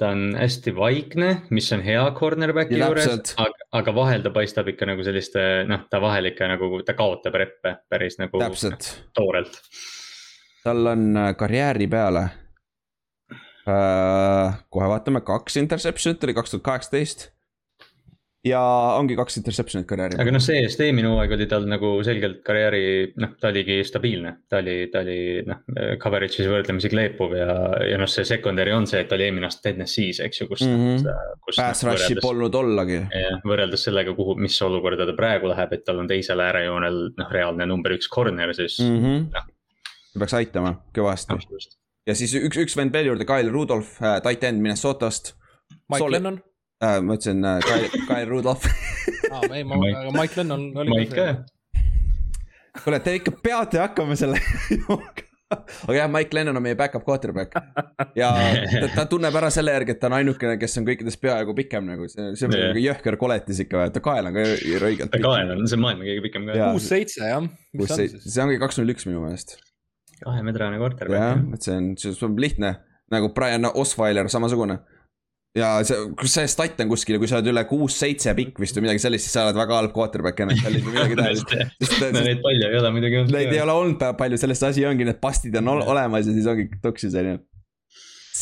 ta 0.00 0.08
on 0.10 0.24
hästi 0.34 0.72
vaikne, 0.74 1.28
mis 1.54 1.68
on 1.76 1.84
hea 1.86 2.02
cornerback'i 2.16 2.80
juures, 2.80 3.34
aga, 3.38 3.68
aga 3.78 3.94
vahel 3.94 4.24
ta 4.24 4.32
paistab 4.34 4.72
ikka 4.72 4.88
nagu 4.90 5.06
selliste, 5.06 5.44
noh, 5.70 5.84
ta 5.92 6.00
vahel 6.02 6.32
ikka 6.32 6.48
nagu, 6.50 6.80
ta 6.88 6.96
kaotab 6.98 7.36
reppe 7.44 7.76
päris 7.92 8.18
nagu 8.18 8.42
täpselt. 8.42 8.88
toorelt. 9.14 9.60
tal 10.64 10.94
on 10.96 11.06
äh, 11.22 11.30
karjääri 11.38 11.86
peale 11.92 12.24
uh,. 13.68 14.58
kohe 14.66 14.90
vaatame, 14.96 15.22
kaks 15.30 15.60
interception'it 15.62 16.26
oli 16.26 16.34
kaks 16.40 16.56
tuhat 16.56 16.66
kaheksateist 16.72 17.28
ja 18.46 18.60
ongi 18.98 19.14
kaks 19.18 19.36
interception'it 19.38 19.86
karjääri. 19.86 20.18
aga 20.20 20.32
noh, 20.34 20.42
see, 20.42 20.64
see 20.72 20.88
eelmine 20.88 21.10
hooaeg 21.12 21.34
oli 21.36 21.46
tal 21.50 21.66
nagu 21.70 21.92
selgelt 22.06 22.40
karjääri, 22.46 22.82
noh, 23.22 23.34
ta 23.40 23.52
oligi 23.52 23.78
stabiilne, 23.86 24.32
ta 24.50 24.58
oli, 24.62 24.74
ta 24.92 25.02
oli 25.04 25.18
noh, 25.46 25.60
coverage'is 26.02 26.50
võrdlemisi 26.50 26.90
kleepuv 26.92 27.36
ja, 27.38 27.54
ja 27.86 28.00
noh, 28.02 28.10
see 28.10 28.26
secondary 28.26 28.74
on 28.74 28.88
see, 28.90 29.04
et 29.04 29.10
ta 29.10 29.18
oli 29.18 29.28
eelmine 29.28 29.46
aasta 29.46 29.68
Tennessee's, 29.68 30.18
eks 30.26 30.42
ju, 30.42 30.48
kus 30.50 30.66
mm. 30.66 30.82
-hmm. 30.82 31.38
Kus, 31.46 31.60
Pass 31.60 31.86
noh, 31.86 31.94
rush'i 31.94 32.18
polnud 32.22 32.58
ollagi. 32.58 33.00
võrreldes 33.46 33.86
sellega, 33.88 34.14
kuhu, 34.18 34.34
mis 34.42 34.58
olukorda 34.66 35.06
ta 35.06 35.16
praegu 35.18 35.50
läheb, 35.52 35.78
et 35.78 35.86
tal 35.86 36.02
on 36.02 36.10
teisel 36.10 36.42
äärejoonel 36.42 37.02
noh, 37.18 37.32
reaalne 37.38 37.66
number 37.70 37.94
üks 37.94 38.10
corner, 38.10 38.54
siis 38.58 38.80
mm 38.82 38.98
-hmm. 38.98 39.26
noh. 39.38 39.50
peaks 40.18 40.34
aitama 40.34 40.80
kõvasti 40.96 41.38
ja 42.06 42.14
siis 42.18 42.34
üks, 42.34 42.58
üks 42.58 42.76
vend 42.76 42.92
veel 42.92 43.12
juurde, 43.12 43.24
Kyle 43.24 43.54
Rudolph 43.54 44.02
äh,, 44.02 44.18
tight 44.22 44.42
end 44.44 44.60
Minnesotast. 44.62 45.36
Mike. 45.88 46.10
Lennon 46.10 46.42
äh,. 46.82 47.00
ma 47.02 47.18
ütlesin 47.18 47.44
äh, 47.44 47.58
Kyle, 47.66 47.90
Kyle 48.08 48.28
Rudolph 48.30 48.68
aa, 49.30 49.42
ei, 49.54 49.64
ma, 49.64 49.80
aga 49.80 50.14
Mike 50.14 50.40
Lennon 50.40 50.70
oli 50.84 50.96
Mike 50.96 51.16
ka 51.16 51.28
see. 51.32 51.84
kuule, 52.84 53.02
te 53.04 53.18
ikka 53.20 53.36
peate 53.42 53.82
hakkama 53.82 54.16
selle 54.18 54.40
aga 55.52 55.96
jah, 55.96 56.08
Mike 56.10 56.36
Lennon 56.36 56.56
on 56.56 56.64
meie 56.64 56.76
back-up 56.78 57.04
quarterback 57.06 57.56
ja 58.18 58.30
ta, 58.70 58.86
ta 58.94 59.06
tunneb 59.10 59.36
ära 59.38 59.50
selle 59.52 59.74
järgi, 59.74 59.96
et 59.96 60.00
ta 60.02 60.08
on 60.10 60.16
ainukene, 60.20 60.56
kes 60.60 60.78
on 60.80 60.86
kõikidest 60.88 61.20
peaaegu 61.22 61.56
pikem 61.58 61.88
nagu, 61.88 62.08
see, 62.10 62.30
see 62.38 62.48
on 62.48 62.56
yeah. 62.56 62.78
jõhker 62.86 63.18
koletis 63.20 63.62
ikka, 63.64 63.88
ta 63.94 64.04
kael 64.04 64.30
on 64.30 64.38
ka 64.38 64.46
õigelt. 64.46 65.10
ta 65.12 65.20
kael 65.22 65.52
on, 65.56 65.66
see 65.66 65.78
on 65.78 65.84
maailma 65.84 66.08
kõige 66.08 66.24
pikem 66.28 66.48
ka. 66.48 66.70
kuus-seitse 66.72 67.34
jah. 67.34 67.50
see 67.82 68.46
ongi 68.46 68.62
kaks 68.62 68.80
null 68.80 68.94
üks 68.94 69.08
minu 69.08 69.24
meelest. 69.26 69.58
kahemetrane 70.22 70.80
quarterback. 70.80 71.18
jah, 71.18 71.44
et 71.56 71.68
see 71.68 71.76
on, 71.76 71.92
see 72.00 72.16
on 72.28 72.40
lihtne 72.40 72.76
nagu 73.12 73.28
Brian 73.36 73.68
Osweiler, 73.68 74.30
samasugune 74.32 74.80
ja 75.56 75.68
see, 75.84 75.98
kus 76.18 76.32
see 76.32 76.48
stat 76.48 76.80
on 76.80 76.90
kuskil, 76.92 77.18
kui 77.20 77.28
sa 77.28 77.38
oled 77.38 77.50
üle 77.52 77.62
kuus-seitse 77.68 78.32
pikk 78.36 78.60
vist 78.62 78.76
või 78.78 78.86
midagi 78.86 79.02
sellist, 79.04 79.26
siis 79.26 79.36
sa 79.36 79.44
oled 79.46 79.58
väga 79.58 79.80
halb 79.82 79.94
quarterback 79.96 80.40
NFL-is 80.46 80.84
või 80.86 80.94
midagi 80.96 81.18
taolist. 81.18 81.52
no 82.16 82.22
neid 82.24 82.40
palju 82.44 82.68
ei 82.68 82.78
ole 82.78 82.92
muidugi 82.94 83.18
olnud. 83.20 83.34
Neid 83.36 83.52
ei 83.52 83.60
ole 83.64 83.74
olnud 83.76 84.04
palju, 84.18 84.38
sellest 84.40 84.64
asi 84.70 84.86
ongi, 84.88 85.06
need 85.08 85.20
pastid 85.22 85.56
on 85.60 85.68
olemas 85.74 86.28
ja 86.28 86.36
siis 86.36 86.48
ongi 86.48 86.68
tuksis 86.84 87.16
on 87.20 87.28
ju. 87.34 87.42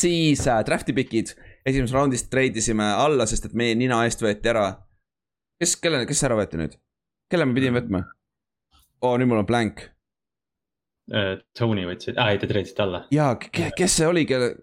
siis 0.01 0.45
äh, 0.47 0.61
draft'i 0.67 0.95
pikid, 0.95 1.33
esimeses 1.67 1.95
raundis 1.97 2.23
treidisime 2.31 2.87
alla, 2.95 3.27
sest 3.27 3.49
et 3.49 3.57
meie 3.59 3.75
nina 3.75 3.99
eest 4.07 4.23
võeti 4.23 4.53
ära. 4.53 4.69
kes, 5.59 5.75
kelle, 5.83 6.05
kes 6.07 6.23
ära 6.29 6.39
võeti 6.39 6.61
nüüd? 6.61 6.79
kelle 7.31 7.47
me 7.47 7.57
pidime 7.59 7.81
võtma? 7.81 8.05
oo 9.01 9.11
oh,, 9.11 9.19
nüüd 9.19 9.33
mul 9.33 9.43
on 9.43 9.49
blank 9.51 9.83
uh,. 11.11 11.35
Tony 11.59 11.83
võtsid, 11.91 12.15
aa 12.15 12.31
ei 12.31 12.39
te 12.39 12.47
treidisite 12.47 12.87
alla. 12.87 13.03
jaa, 13.11 13.35
kes 13.51 13.99
see 13.99 14.07
oli, 14.07 14.23
kelle, 14.29 14.53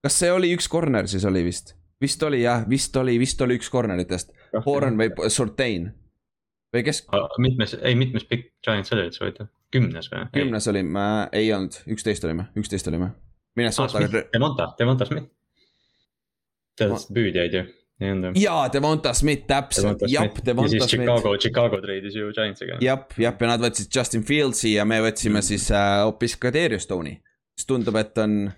kas 0.00 0.20
see 0.24 0.32
oli 0.32 0.54
üks 0.56 0.72
corner 0.72 1.04
siis 1.10 1.28
oli 1.28 1.44
vist? 1.52 1.76
Vist 2.02 2.22
oli 2.26 2.42
jah, 2.42 2.64
vist 2.68 2.96
oli, 2.96 3.16
vist 3.20 3.40
oli 3.44 3.58
üks 3.60 3.70
corneritest, 3.72 4.32
Horan 4.66 4.98
või 5.00 5.30
Surtain 5.32 5.90
või 6.74 6.86
kes? 6.86 7.04
mitmes, 7.42 7.76
ei 7.80 7.98
mitmes 7.98 8.26
pikk 8.28 8.52
Giants 8.64 8.94
oli 8.96 9.08
üldse 9.08 9.24
võetud, 9.24 9.52
kümnes 9.74 10.10
või? 10.12 10.24
kümnes 10.34 10.68
olime, 10.72 11.04
ei 11.36 11.52
olnud, 11.54 11.82
üksteist 11.94 12.24
olime, 12.28 12.48
üksteist 12.58 12.90
olime. 12.92 13.12
Minnesota 13.56 14.00
ah,. 14.00 14.18
Devonta, 14.32 14.72
Devonta 14.78 15.04
Smith. 15.04 15.28
Tead 16.76 16.94
ei 18.02 18.10
olnud 18.10 18.32
ju? 18.32 18.42
jaa, 18.42 18.66
Devonta 18.72 19.12
Smith, 19.14 19.46
täpselt, 19.46 20.02
jah, 20.08 20.26
Devonta 20.46 20.70
Smith. 20.70 20.88
Chicago, 20.90 21.36
Chicago 21.38 21.80
treidis 21.80 22.16
ju 22.16 22.32
Giantsiga. 22.34 22.78
jah, 22.80 23.04
jah, 23.18 23.36
ja 23.38 23.50
nad 23.52 23.62
võtsid 23.62 23.92
Justin 23.94 24.24
Fieldsi 24.26 24.74
ja 24.74 24.86
me 24.88 24.98
võtsime 25.04 25.42
siis 25.44 25.68
äh, 25.70 26.00
hoopis 26.02 26.36
äh, 26.36 26.42
Kadrius 26.46 26.88
Stone'i. 26.88 27.18
mis 27.52 27.68
tundub, 27.68 27.96
et 28.00 28.18
on 28.18 28.50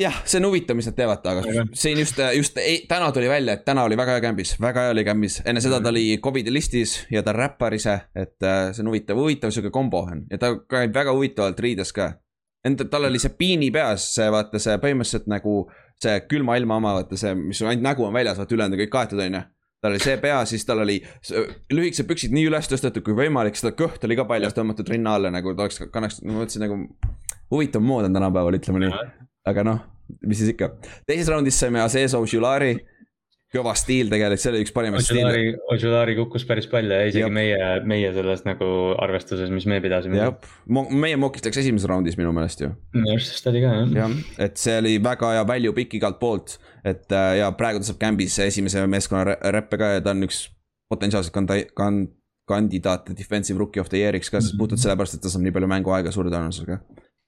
jah, 0.00 0.20
see 0.24 0.40
on 0.40 0.48
huvitav, 0.48 0.78
mis 0.78 0.88
nad 0.88 0.96
teevad, 0.96 1.26
aga 1.28 1.66
siin 1.76 2.00
just, 2.00 2.18
just 2.36 2.58
ei, 2.60 2.80
täna 2.88 3.10
tuli 3.12 3.28
välja, 3.28 3.58
et 3.58 3.66
täna 3.66 3.84
oli 3.88 3.98
väga 4.00 4.16
hea 4.16 4.24
kämbis, 4.24 4.54
väga 4.62 4.86
hea 4.86 4.94
oli 4.94 5.04
kämbis, 5.06 5.40
enne 5.44 5.62
seda 5.64 5.80
ta 5.82 5.92
oli 5.92 6.04
Covidi 6.24 6.52
listis 6.54 6.96
ja 7.12 7.22
ta 7.26 7.34
räppar 7.36 7.76
ise, 7.76 7.98
et 8.16 8.40
äh, 8.46 8.70
see 8.72 8.84
on 8.84 8.90
huvitav, 8.92 9.20
huvitav 9.20 9.54
sihuke 9.54 9.72
kombo 9.74 10.04
on. 10.08 10.24
Ja 10.30 10.40
ta 10.40 10.54
käib 10.70 10.96
väga 10.96 11.14
huvitavalt 11.16 11.60
riides 11.60 11.94
ka. 11.96 12.12
Enda, 12.66 12.84
tal 12.92 13.08
oli 13.08 13.20
see 13.20 13.32
piini 13.36 13.70
peas, 13.72 14.10
see 14.16 14.26
vaata 14.32 14.60
see 14.60 14.76
põhimõtteliselt 14.80 15.30
nagu 15.32 15.62
see 16.00 16.18
külma 16.28 16.58
ilma 16.60 16.80
oma, 16.80 16.96
vaata 16.98 17.16
see, 17.20 17.32
mis 17.38 17.62
ainult 17.64 17.84
nägu 17.84 18.04
on 18.08 18.16
väljas, 18.16 18.40
vaata 18.40 18.56
ülejäänud 18.56 18.76
on 18.76 18.84
kõik 18.84 18.94
kaetud, 18.96 19.24
on 19.24 19.40
ju 19.40 19.46
tal 19.80 19.94
oli 19.94 20.02
see 20.04 20.18
pea, 20.20 20.42
siis 20.44 20.66
tal 20.68 20.82
oli 20.82 20.98
lühikesed 21.72 22.04
püksid 22.04 22.34
nii 22.36 22.50
üles 22.50 22.68
tõstetud 22.68 23.00
kui 23.04 23.14
võimalik, 23.16 23.56
seda 23.56 23.72
kõht 23.72 24.04
oli 24.04 24.18
ka 24.18 24.26
paljas 24.28 24.52
tõmmatud 24.52 24.92
rinna 24.92 25.14
alla 25.16 25.30
nagu 25.32 25.54
ta 25.56 25.64
oleks, 25.64 25.80
kannaks, 25.88 26.20
ma 26.20 26.36
mõtlesin 26.42 26.66
nagu 26.66 26.76
huvitav 27.48 27.80
mood 27.80 28.04
on 28.10 28.18
tänapäeval, 28.18 28.60
ütleme 28.60 28.84
nii 28.84 28.92
aga 29.48 29.64
noh, 29.66 29.82
mis 30.26 30.40
siis 30.42 30.54
ikka. 30.54 30.74
teises 31.08 31.28
raundis 31.30 31.58
saime 31.60 31.82
Azezo 31.82 32.20
Žulari, 32.28 32.74
kõva 33.50 33.72
stiil 33.78 34.10
tegelikult, 34.10 34.40
see 34.42 34.50
oli 34.52 34.60
üks 34.62 34.72
parimaid 34.74 35.02
stiile. 35.04 35.54
Ožulari 35.74 36.14
kukkus 36.18 36.44
päris 36.46 36.68
palju 36.70 36.94
ja 36.94 37.08
isegi 37.08 37.24
Jab. 37.24 37.34
meie, 37.34 37.70
meie 37.88 38.12
selles 38.14 38.44
nagu 38.46 38.68
arvestuses, 39.02 39.50
mis 39.50 39.66
me 39.70 39.80
pidasime. 39.82 40.20
jah, 40.20 40.36
meie 40.70 41.18
mock'ist 41.18 41.48
läks 41.48 41.58
esimeses 41.64 41.88
raundis 41.90 42.18
minu 42.20 42.30
meelest 42.36 42.62
ju. 42.62 42.70
minu 42.94 43.10
arust 43.16 43.34
vist 43.34 43.50
oli 43.50 43.64
ka 43.64 43.72
jah. 43.74 43.90
jah, 44.02 44.14
et 44.46 44.62
see 44.62 44.76
oli 44.78 44.94
väga 45.02 45.32
hea 45.34 45.42
value 45.50 45.74
pick 45.80 45.98
igalt 45.98 46.20
poolt, 46.22 46.60
et 46.86 47.10
äh, 47.10 47.40
ja 47.40 47.50
praegu 47.58 47.82
ta 47.82 47.90
saab 47.90 47.98
Gambis 48.04 48.38
esimese 48.46 48.86
meeskonna 48.86 49.36
reppe 49.56 49.80
ka 49.82 49.96
ja 49.96 50.06
ta 50.06 50.14
on 50.14 50.28
üks 50.28 50.44
potentsiaalselt 50.90 51.34
kanda-, 51.34 51.64
kan-, 51.74 52.06
kandidaat 52.50 53.10
defensive 53.18 53.58
rookie 53.58 53.82
of 53.82 53.90
the 53.90 53.98
year'iks 54.04 54.30
ka, 54.30 54.38
sest 54.38 54.58
puhtalt 54.58 54.82
sellepärast, 54.82 55.18
et 55.18 55.26
ta 55.26 55.32
saab 55.32 55.42
nii 55.42 55.58
palju 55.58 55.74
mänguaega 55.74 56.14
suure 56.14 56.30
tõenäosusega. 56.30 56.78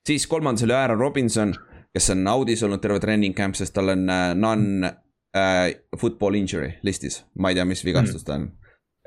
siis 0.07 0.31
kolmandas 0.31 0.63
oli 0.69 0.79
Aaron 0.79 1.03
Robinson 1.03 1.55
kes 1.93 2.11
on 2.15 2.27
audis 2.33 2.63
olnud 2.65 2.81
terve 2.83 3.01
treening 3.03 3.37
camp, 3.37 3.57
sest 3.59 3.75
tal 3.77 3.93
on 3.93 4.09
äh, 4.11 4.33
non 4.39 4.87
äh, 4.87 5.75
football 5.99 6.35
injury 6.39 6.73
listis, 6.83 7.23
ma 7.39 7.53
ei 7.53 7.59
tea, 7.59 7.67
mis 7.69 7.85
vigastus 7.85 8.25
ta 8.25 8.39
on. 8.41 8.51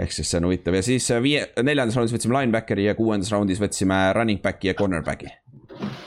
ehk 0.01 0.11
siis 0.11 0.27
see 0.27 0.41
on 0.41 0.49
huvitav. 0.49 0.75
Ja 0.75 0.83
siis 0.85 1.07
äh, 1.11 1.21
viie, 1.23 1.45
neljandas 1.63 1.97
raundis 1.97 2.15
võtsime 2.15 2.35
linebackeri 2.37 2.89
ja 2.89 2.97
kuuendas 2.97 3.31
raundis 3.33 3.61
võtsime 3.63 3.99
running 4.17 4.41
back'i 4.43 4.71
ja 4.71 4.75
cornerback'i. 4.77 5.31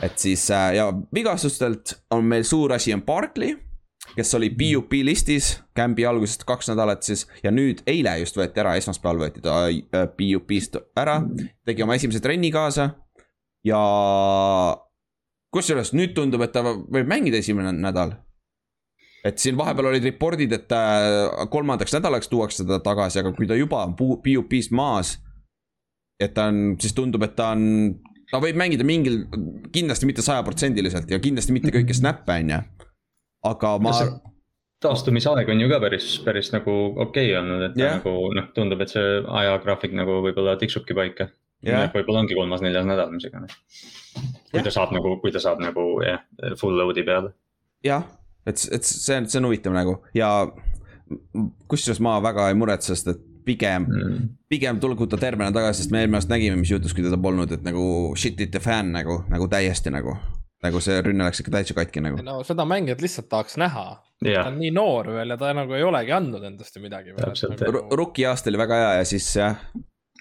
et 0.03 0.19
siis 0.19 0.51
äh, 0.55 0.75
ja 0.79 0.91
vigastustelt 1.15 1.97
on 2.15 2.29
meil 2.29 2.45
suur 2.45 2.77
asi 2.77 2.95
on 2.95 3.03
Barkley, 3.03 3.57
kes 4.15 4.35
oli 4.39 4.51
PUP 4.55 4.93
listis 5.03 5.57
kämbi 5.77 6.07
algusest 6.07 6.45
kaks 6.49 6.71
nädalat 6.71 7.03
siis. 7.03 7.27
Ja 7.43 7.51
nüüd 7.51 7.83
eile 7.87 8.19
just 8.23 8.39
võeti 8.39 8.63
ära, 8.63 8.77
esmaspäeval 8.79 9.27
võeti 9.27 9.43
ta 9.45 9.65
PUP-st 10.15 10.83
ära, 10.97 11.21
tegi 11.67 11.83
oma 11.83 11.99
esimese 11.99 12.23
trenni 12.25 12.53
kaasa. 12.55 12.93
Ja 13.67 13.81
kusjuures 15.55 15.93
nüüd 15.97 16.15
tundub, 16.17 16.43
et 16.45 16.53
ta 16.55 16.63
võib 16.65 17.09
mängida 17.09 17.41
esimene 17.41 17.73
nädal. 17.77 18.17
et 19.27 19.41
siin 19.43 19.57
vahepeal 19.59 19.91
olid 19.91 20.05
report'id, 20.07 20.53
et 20.55 20.75
kolmandaks 21.51 21.93
nädalaks 21.97 22.31
tuuakse 22.31 22.65
ta 22.65 22.79
tagasi, 22.81 23.19
aga 23.21 23.33
kui 23.37 23.49
ta 23.51 23.57
juba 23.59 23.83
on 23.85 23.97
PUP-st 23.99 24.73
maas. 24.77 25.17
et 26.21 26.35
ta 26.35 26.49
on, 26.53 26.77
siis 26.81 26.95
tundub, 26.95 27.23
et 27.23 27.35
ta 27.37 27.53
on, 27.55 27.95
ta 28.31 28.41
võib 28.43 28.59
mängida 28.59 28.85
mingil, 28.85 29.25
kindlasti 29.73 30.07
mitte 30.07 30.23
sajaprotsendiliselt 30.23 31.11
ja 31.11 31.21
kindlasti 31.23 31.55
mitte 31.55 31.75
kõiki 31.75 31.97
snap'e, 31.97 32.41
on 32.43 32.55
ju. 32.55 32.63
aga 33.51 33.75
ma. 33.83 33.95
taastumisaeg 34.83 35.49
on 35.49 35.61
ju 35.65 35.69
ka 35.71 35.81
päris, 35.83 36.09
päris 36.25 36.53
nagu 36.55 36.75
okei 36.95 37.33
okay 37.33 37.37
olnud, 37.41 37.69
et 37.71 37.79
yeah. 37.81 37.99
nagu 37.99 38.33
noh, 38.37 38.49
tundub, 38.55 38.83
et 38.85 38.95
see 38.95 39.21
ajagraafik 39.43 39.97
nagu 39.97 40.21
võib-olla 40.27 40.59
tiksubki 40.61 40.95
paika. 40.95 41.31
Võib-olla 41.65 42.23
ongi 42.23 42.37
kolmas-neljas 42.39 42.87
nädal, 42.87 43.11
mis 43.15 43.27
iganes. 43.29 43.57
kui 44.15 44.59
yeah. 44.59 44.65
ta 44.65 44.75
saab 44.75 44.95
nagu, 44.95 45.17
kui 45.23 45.35
ta 45.35 45.43
saab 45.43 45.63
nagu 45.63 45.91
jah 46.05 46.21
yeah,, 46.21 46.57
full 46.61 46.79
load'i 46.79 47.05
peale. 47.07 47.33
jah, 47.85 48.07
et, 48.47 48.61
et 48.73 48.85
see 48.85 49.17
on, 49.19 49.29
see 49.29 49.41
on 49.41 49.49
huvitav 49.51 49.75
nagu 49.77 49.99
ja 50.17 50.31
kusjuures 51.71 52.01
ma 52.05 52.19
väga 52.23 52.51
ei 52.51 52.59
muretse, 52.59 52.95
sest 52.95 53.13
et 53.15 53.25
pigem 53.49 53.87
mm., 53.89 54.27
pigem 54.49 54.81
tulgu 54.81 55.07
ta 55.09 55.19
tervena 55.21 55.53
tagasi, 55.55 55.83
sest 55.83 55.93
me 55.95 56.03
eelmine 56.03 56.21
aasta 56.21 56.35
nägime, 56.35 56.59
mis 56.61 56.73
juhtus, 56.73 56.95
kui 56.97 57.05
teda 57.05 57.19
polnud, 57.21 57.53
et 57.57 57.65
nagu 57.65 57.85
shit 58.19 58.41
ite 58.45 58.61
fänn 58.63 58.93
nagu, 58.97 59.23
nagu 59.33 59.49
täiesti 59.51 59.95
nagu. 59.95 60.17
nagu 60.59 60.81
see 60.83 60.97
rünne 61.07 61.23
läks 61.23 61.39
ikka 61.39 61.53
täitsa 61.55 61.75
katki 61.77 62.03
nagu. 62.03 62.23
no 62.27 62.41
seda 62.47 62.65
mängijat 62.67 63.03
lihtsalt 63.05 63.29
tahaks 63.31 63.55
näha 63.63 63.85
yeah.. 64.25 64.43
ta 64.43 64.51
on 64.51 64.59
nii 64.59 64.73
noor 64.75 65.13
veel 65.15 65.31
ja 65.31 65.37
ta 65.39 65.53
nagu 65.55 65.77
ei 65.77 65.85
olegi 65.87 66.13
andnud 66.17 66.43
endast 66.45 66.77
ju 66.77 66.83
midagi. 66.83 67.15
Nagu... 67.15 67.85
Rookie 67.95 68.27
aasta 68.27 68.51
oli 68.51 68.59
väga 68.59 68.81
hea 68.83 68.91
ja 68.99 69.05
siis 69.07 69.29
jah 69.39 69.61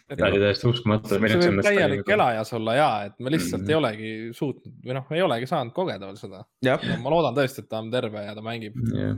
see 0.08 0.28
oli 0.30 0.42
täiesti 0.42 0.68
uskumatu. 0.70 1.10
see 1.10 1.20
võib 1.20 1.64
täielik 1.66 2.12
elajas 2.18 2.54
olla 2.56 2.76
ja, 2.78 2.90
et 3.10 3.18
me 3.20 3.34
lihtsalt 3.34 3.62
mm 3.62 3.66
-hmm. 3.66 3.72
ei 3.72 3.80
olegi 3.82 4.12
suutnud 4.34 4.76
või 4.86 5.00
noh, 5.00 5.10
ei 5.12 5.22
olegi 5.22 5.50
saanud 5.50 5.74
kogeda 5.76 6.06
veel 6.08 6.20
seda. 6.20 6.46
ma 7.02 7.16
loodan 7.16 7.36
tõesti, 7.36 7.66
et 7.66 7.70
ta 7.70 7.82
on 7.84 7.92
terve 7.92 8.24
ja 8.24 8.36
ta 8.36 8.46
mängib 8.46 8.78
yeah 8.94 9.18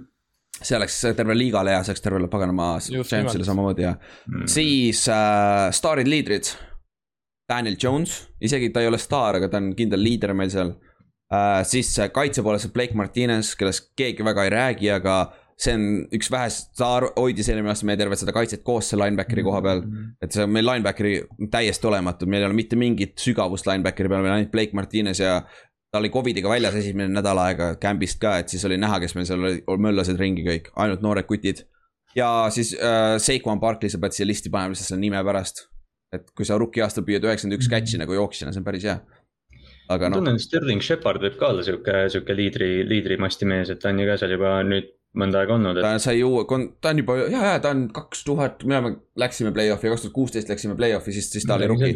see 0.60 0.78
oleks 0.78 0.98
terve 1.16 1.36
liigale 1.38 1.72
hea, 1.72 1.84
see 1.84 1.94
oleks 1.94 2.04
tervele 2.04 2.28
paganama 2.28 2.72
Jamesile 2.90 3.46
samamoodi 3.48 3.86
ja 3.86 3.94
mm. 3.96 4.48
siis 4.52 5.06
äh, 5.12 5.70
staarid, 5.72 6.10
liidrid. 6.10 6.52
Daniel 7.50 7.78
Jones, 7.82 8.28
isegi 8.46 8.70
ta 8.70 8.84
ei 8.84 8.88
ole 8.88 9.00
staar, 9.02 9.40
aga 9.40 9.48
ta 9.50 9.58
on 9.58 9.72
kindel 9.78 10.04
liider 10.04 10.36
meil 10.38 10.52
seal 10.54 10.76
äh,. 11.34 11.64
siis 11.66 11.96
kaitse 12.14 12.44
poolest 12.46 12.74
Blake 12.74 12.94
Martinez, 12.94 13.56
kellest 13.58 13.90
keegi 13.98 14.26
väga 14.26 14.46
ei 14.46 14.52
räägi, 14.54 14.92
aga 14.94 15.16
see 15.60 15.76
on 15.76 15.86
üks 16.16 16.30
vähest, 16.32 16.70
ta 16.80 16.90
hoidis 17.18 17.50
eelmine 17.52 17.74
aasta 17.74 17.88
meie 17.88 18.00
tervet 18.00 18.22
seda 18.22 18.34
kaitset 18.36 18.62
koos 18.68 18.92
selle 18.92 19.10
linebackeri 19.10 19.44
koha 19.44 19.62
peal. 19.66 19.82
Mhm. 19.84 20.12
et 20.24 20.36
see 20.36 20.46
on 20.46 20.54
meil 20.56 20.68
linebackeri 20.68 21.16
täiesti 21.52 21.90
olematu, 21.90 22.30
meil 22.30 22.46
ei 22.46 22.50
ole 22.50 22.58
mitte 22.58 22.80
mingit 22.80 23.18
sügavust 23.20 23.68
linebackeri 23.68 24.12
peal, 24.12 24.24
meil 24.24 24.34
on 24.34 24.38
ainult 24.40 24.54
Blake 24.54 24.78
Martinez 24.78 25.20
ja. 25.20 25.42
ta 25.90 25.98
oli 25.98 26.12
Covidiga 26.14 26.50
väljas 26.52 26.76
esimene 26.78 27.10
nädal 27.10 27.40
aega 27.42 27.72
camp'ist 27.82 28.20
ka, 28.22 28.38
et 28.40 28.52
siis 28.54 28.62
oli 28.68 28.78
näha, 28.78 29.00
kes 29.02 29.16
meil 29.18 29.26
seal 29.26 29.42
oli, 29.42 29.64
möllasid 29.82 30.20
ringi 30.22 30.44
kõik, 30.46 30.70
ainult 30.78 31.02
noored 31.02 31.26
kutid. 31.26 31.66
ja 32.16 32.48
siis 32.54 32.76
äh, 32.78 33.18
Seikuan 33.18 33.60
Barkley, 33.60 33.90
sa 33.90 34.00
pead 34.00 34.16
siia 34.16 34.28
listi 34.30 34.52
panema 34.54 34.76
lihtsalt 34.76 34.94
selle 34.94 35.02
nime 35.02 35.24
pärast. 35.26 35.66
et 36.14 36.30
kui 36.38 36.46
sa 36.46 36.58
rookie 36.58 36.82
aastal 36.86 37.04
püüad 37.04 37.26
üheksakümmend 37.26 37.60
üks 37.60 37.68
mhm. 37.68 37.76
catch'i 37.76 38.00
nagu 38.00 38.16
jooksjana, 38.16 38.54
see 38.54 38.62
on 38.62 38.70
päris 38.70 38.86
hea 38.88 39.00
aga 39.90 40.10
noh. 40.10 40.22
tunnen, 40.22 40.40
Sterling 40.40 40.86
Shepard 40.86 41.22
võib 41.26 41.36
ka 41.42 41.52
olla 41.52 41.66
sihuke, 41.66 42.06
sihuke 42.14 42.38
liidri, 42.38 42.70
liidrimasti 42.88 43.50
mees, 43.50 43.74
et 43.74 43.82
ta 43.82 43.90
on 43.90 44.00
ju 44.00 44.08
ka 44.08 44.18
seal 44.22 44.38
juba 44.38 44.54
nüüd 44.64 44.94
mõnda 45.18 45.42
aega 45.42 45.56
olnud 45.56 45.78
et.... 45.80 45.84
ta 45.86 46.02
sai 46.02 46.22
uue, 46.26 46.44
ta 46.82 46.92
on 46.92 47.02
juba, 47.02 47.16
ja, 47.24 47.42
ja 47.54 47.62
ta 47.64 47.72
on 47.74 47.88
kaks 47.94 48.22
tuhat, 48.28 48.64
me 48.70 48.78
oleme, 48.78 48.92
läksime 49.20 49.52
play-off'i, 49.56 49.90
kaks 49.90 50.06
tuhat 50.06 50.16
kuusteist 50.16 50.52
läksime 50.52 50.76
play-off'i, 50.78 51.14
siis, 51.16 51.32
siis 51.34 51.48
ta 51.50 51.58
oli 51.58 51.70
rookie. 51.72 51.96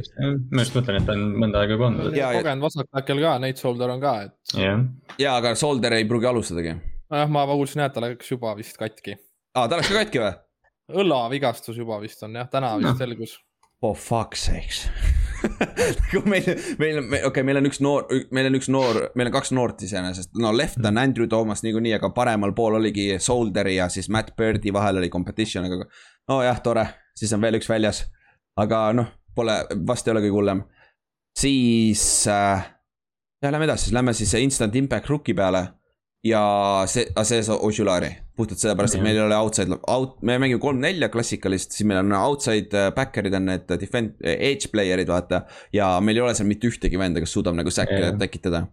ma 0.50 0.66
just 0.66 0.78
mõtlen, 0.78 0.98
et 1.00 1.08
ta 1.10 1.16
on 1.18 1.28
mõnda 1.44 1.62
aega 1.62 1.78
juba 1.78 1.90
olnud. 1.92 2.18
kogenud 2.18 2.66
vasakpäkkel 2.66 3.22
ka, 3.26 3.36
Nate 3.44 3.62
Solder 3.62 3.94
on 3.94 4.02
ka, 4.04 4.16
et. 4.28 4.58
jah, 4.58 4.88
ja, 5.22 5.36
aga 5.36 5.54
Solder 5.60 6.00
ei 6.00 6.08
pruugi 6.10 6.30
alustadagi. 6.32 6.76
nojah, 7.14 7.30
ma 7.38 7.46
kuulsin 7.54 7.84
jah, 7.84 7.92
et 7.92 7.98
ta 7.98 8.06
läks 8.08 8.34
juba 8.34 8.56
vist 8.58 8.82
katki. 8.82 9.20
aa, 9.54 9.68
ta 9.68 9.78
läks 9.78 9.94
ka 9.94 10.02
katki 10.02 10.24
või? 10.24 10.34
õlavigastus 11.04 11.78
juba 11.80 12.02
vist 12.02 12.26
on 12.26 12.42
jah, 12.42 12.50
täna 12.52 12.74
vist 12.80 12.90
no. 12.90 12.98
selgus. 13.00 13.38
For 13.84 14.00
fuck's 14.00 14.48
sakes 14.50 14.88
nagu 15.44 16.22
meil, 16.30 16.48
meil, 16.80 17.00
okei 17.04 17.24
okay,, 17.28 17.46
meil 17.46 17.60
on 17.60 17.68
üks 17.70 17.80
noor, 17.84 18.08
meil 18.36 18.50
on 18.50 18.58
üks 18.60 18.70
noor, 18.74 19.00
meil 19.18 19.30
on 19.30 19.36
kaks 19.36 19.54
noort 19.56 19.84
iseenesest, 19.86 20.34
no 20.40 20.54
left 20.56 20.82
on 20.86 21.00
Andrew 21.02 21.28
Thomas 21.30 21.64
niikuinii, 21.66 21.96
aga 21.98 22.12
paremal 22.16 22.56
pool 22.56 22.80
oligi 22.80 23.10
Solderi 23.24 23.78
ja 23.78 23.90
siis 23.94 24.10
Matt 24.14 24.36
Birdi 24.40 24.74
vahel 24.74 25.02
oli 25.02 25.12
competition, 25.14 25.68
aga. 25.68 25.90
nojah, 26.32 26.62
tore, 26.66 26.88
siis 27.18 27.34
on 27.36 27.44
veel 27.44 27.60
üks 27.60 27.70
väljas. 27.70 28.06
aga 28.60 28.86
noh, 28.96 29.12
pole, 29.36 29.60
vast 29.88 30.08
ei 30.08 30.16
ole 30.16 30.26
kõige 30.26 30.38
hullem. 30.38 30.66
siis 31.40 32.28
äh,, 32.32 32.68
ja 33.44 33.52
lähme 33.52 33.70
edasi, 33.70 33.94
lähme 33.94 34.14
siis 34.14 34.34
instant 34.40 34.76
impact 34.76 35.10
rookie 35.12 35.36
peale 35.36 35.68
ja 36.24 36.44
see, 36.88 37.06
see 37.28 37.42
on 37.52 37.60
Ožulari, 37.68 38.10
puhtalt 38.38 38.62
sellepärast, 38.62 38.98
et 38.98 39.04
meil 39.06 39.18
ei 39.18 39.26
ole 39.26 39.36
outside, 39.38 39.76
out, 39.92 40.16
me 40.26 40.38
mängime 40.42 40.62
kolm-nelja 40.64 41.10
klassikalist, 41.14 41.76
siis 41.76 41.88
meil 41.90 42.00
on 42.04 42.16
outside 42.18 42.72
äh, 42.80 42.92
backer'id 42.96 43.36
on 43.38 43.50
need 43.52 43.68
defend-, 43.82 44.16
edge 44.24 44.72
player'id 44.72 45.12
vaata. 45.12 45.44
ja 45.76 45.92
meil 46.02 46.22
ei 46.22 46.26
ole 46.26 46.38
seal 46.38 46.50
mitte 46.50 46.72
ühtegi 46.72 47.00
venda, 47.00 47.24
kes 47.24 47.36
suudab 47.36 47.60
nagu 47.60 47.74
säkke 47.74 48.16
tekitada. 48.22 48.66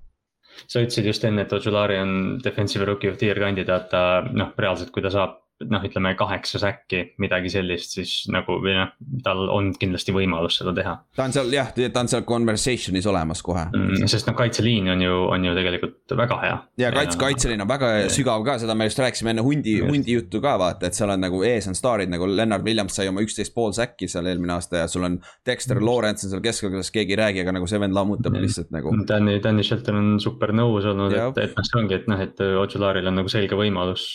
Sa 0.69 0.83
ütlesid 0.83 1.07
just 1.09 1.25
enne, 1.25 1.47
et 1.47 1.53
Ojulari 1.57 1.99
on 1.99 2.39
defensive 2.45 2.85
rookie 2.87 3.11
of 3.11 3.19
the 3.19 3.31
year 3.31 3.39
kandidaat, 3.41 3.89
ta 3.91 4.03
noh, 4.31 4.53
reaalselt, 4.61 4.93
kui 4.95 5.03
ta 5.03 5.13
saab 5.15 5.39
noh, 5.69 5.85
ütleme 5.85 6.15
kaheksas 6.19 6.65
äkki 6.67 7.03
midagi 7.21 7.53
sellist, 7.53 7.97
siis 7.99 8.15
nagu 8.33 8.59
või 8.63 8.75
noh, 8.79 8.93
tal 9.25 9.47
on 9.53 9.73
kindlasti 9.79 10.15
võimalus 10.15 10.61
seda 10.61 10.73
teha. 10.77 10.95
ta 11.17 11.27
on 11.27 11.35
seal 11.35 11.53
jah, 11.53 11.73
ta 11.77 12.05
on 12.05 12.11
seal 12.13 12.25
conversation'is 12.29 13.09
olemas 13.11 13.43
kohe 13.45 13.67
mm,. 13.69 14.07
sest 14.11 14.31
noh, 14.31 14.37
kaitseliin 14.39 14.91
on 14.95 15.05
ju, 15.05 15.19
on 15.35 15.45
ju 15.45 15.55
tegelikult 15.59 16.17
väga 16.17 16.41
hea. 16.45 16.57
ja 16.85 16.93
kaitse, 16.95 17.19
kaitseliin 17.21 17.65
on 17.65 17.71
väga 17.71 17.93
ja. 17.99 18.09
sügav 18.13 18.45
ka, 18.47 18.57
seda 18.63 18.77
me 18.79 18.89
just 18.89 19.03
rääkisime 19.03 19.35
enne 19.35 19.45
hundi, 19.45 19.77
hundi 19.85 20.17
juttu 20.17 20.41
ka 20.45 20.57
vaata, 20.61 20.89
et 20.89 20.97
seal 20.97 21.13
on 21.13 21.21
nagu 21.21 21.43
ees 21.47 21.69
on 21.71 21.77
staarid 21.79 22.13
nagu 22.13 22.29
Lennart 22.29 22.65
Williams 22.65 22.97
sai 22.97 23.11
oma 23.11 23.25
üksteist 23.25 23.55
pool 23.57 23.75
säkki 23.77 24.09
seal 24.11 24.29
eelmine 24.31 24.57
aasta 24.57 24.85
ja 24.85 24.89
sul 24.91 25.05
on. 25.07 25.19
Dexter 25.47 25.79
mm. 25.79 25.87
Lawrence 25.87 26.27
on 26.27 26.35
seal 26.35 26.45
keskel, 26.45 26.73
kellest 26.73 26.95
keegi 26.95 27.17
ei 27.17 27.21
räägi, 27.21 27.45
aga 27.45 27.55
nagu 27.57 27.69
see 27.71 27.81
vend 27.83 27.97
lammutab 27.97 28.35
mm. 28.35 28.47
lihtsalt 28.47 28.73
nagu. 28.75 28.95
Danny, 29.09 29.39
Danny 29.43 29.67
Shelton 29.67 30.01
on 30.01 30.11
super 30.23 30.55
nõus 30.57 30.89
olnud, 30.89 31.15
et, 31.17 31.45
et 31.45 31.57
noh, 31.57 31.69
see 31.69 31.81
ongi, 31.81 32.01
et 32.01 32.11
noh, 32.11 32.25
et 32.25 32.45
Ojularil 32.65 33.11
on 33.11 33.21
nagu 33.21 33.33
selge 33.33 33.59
võimalus 33.59 34.09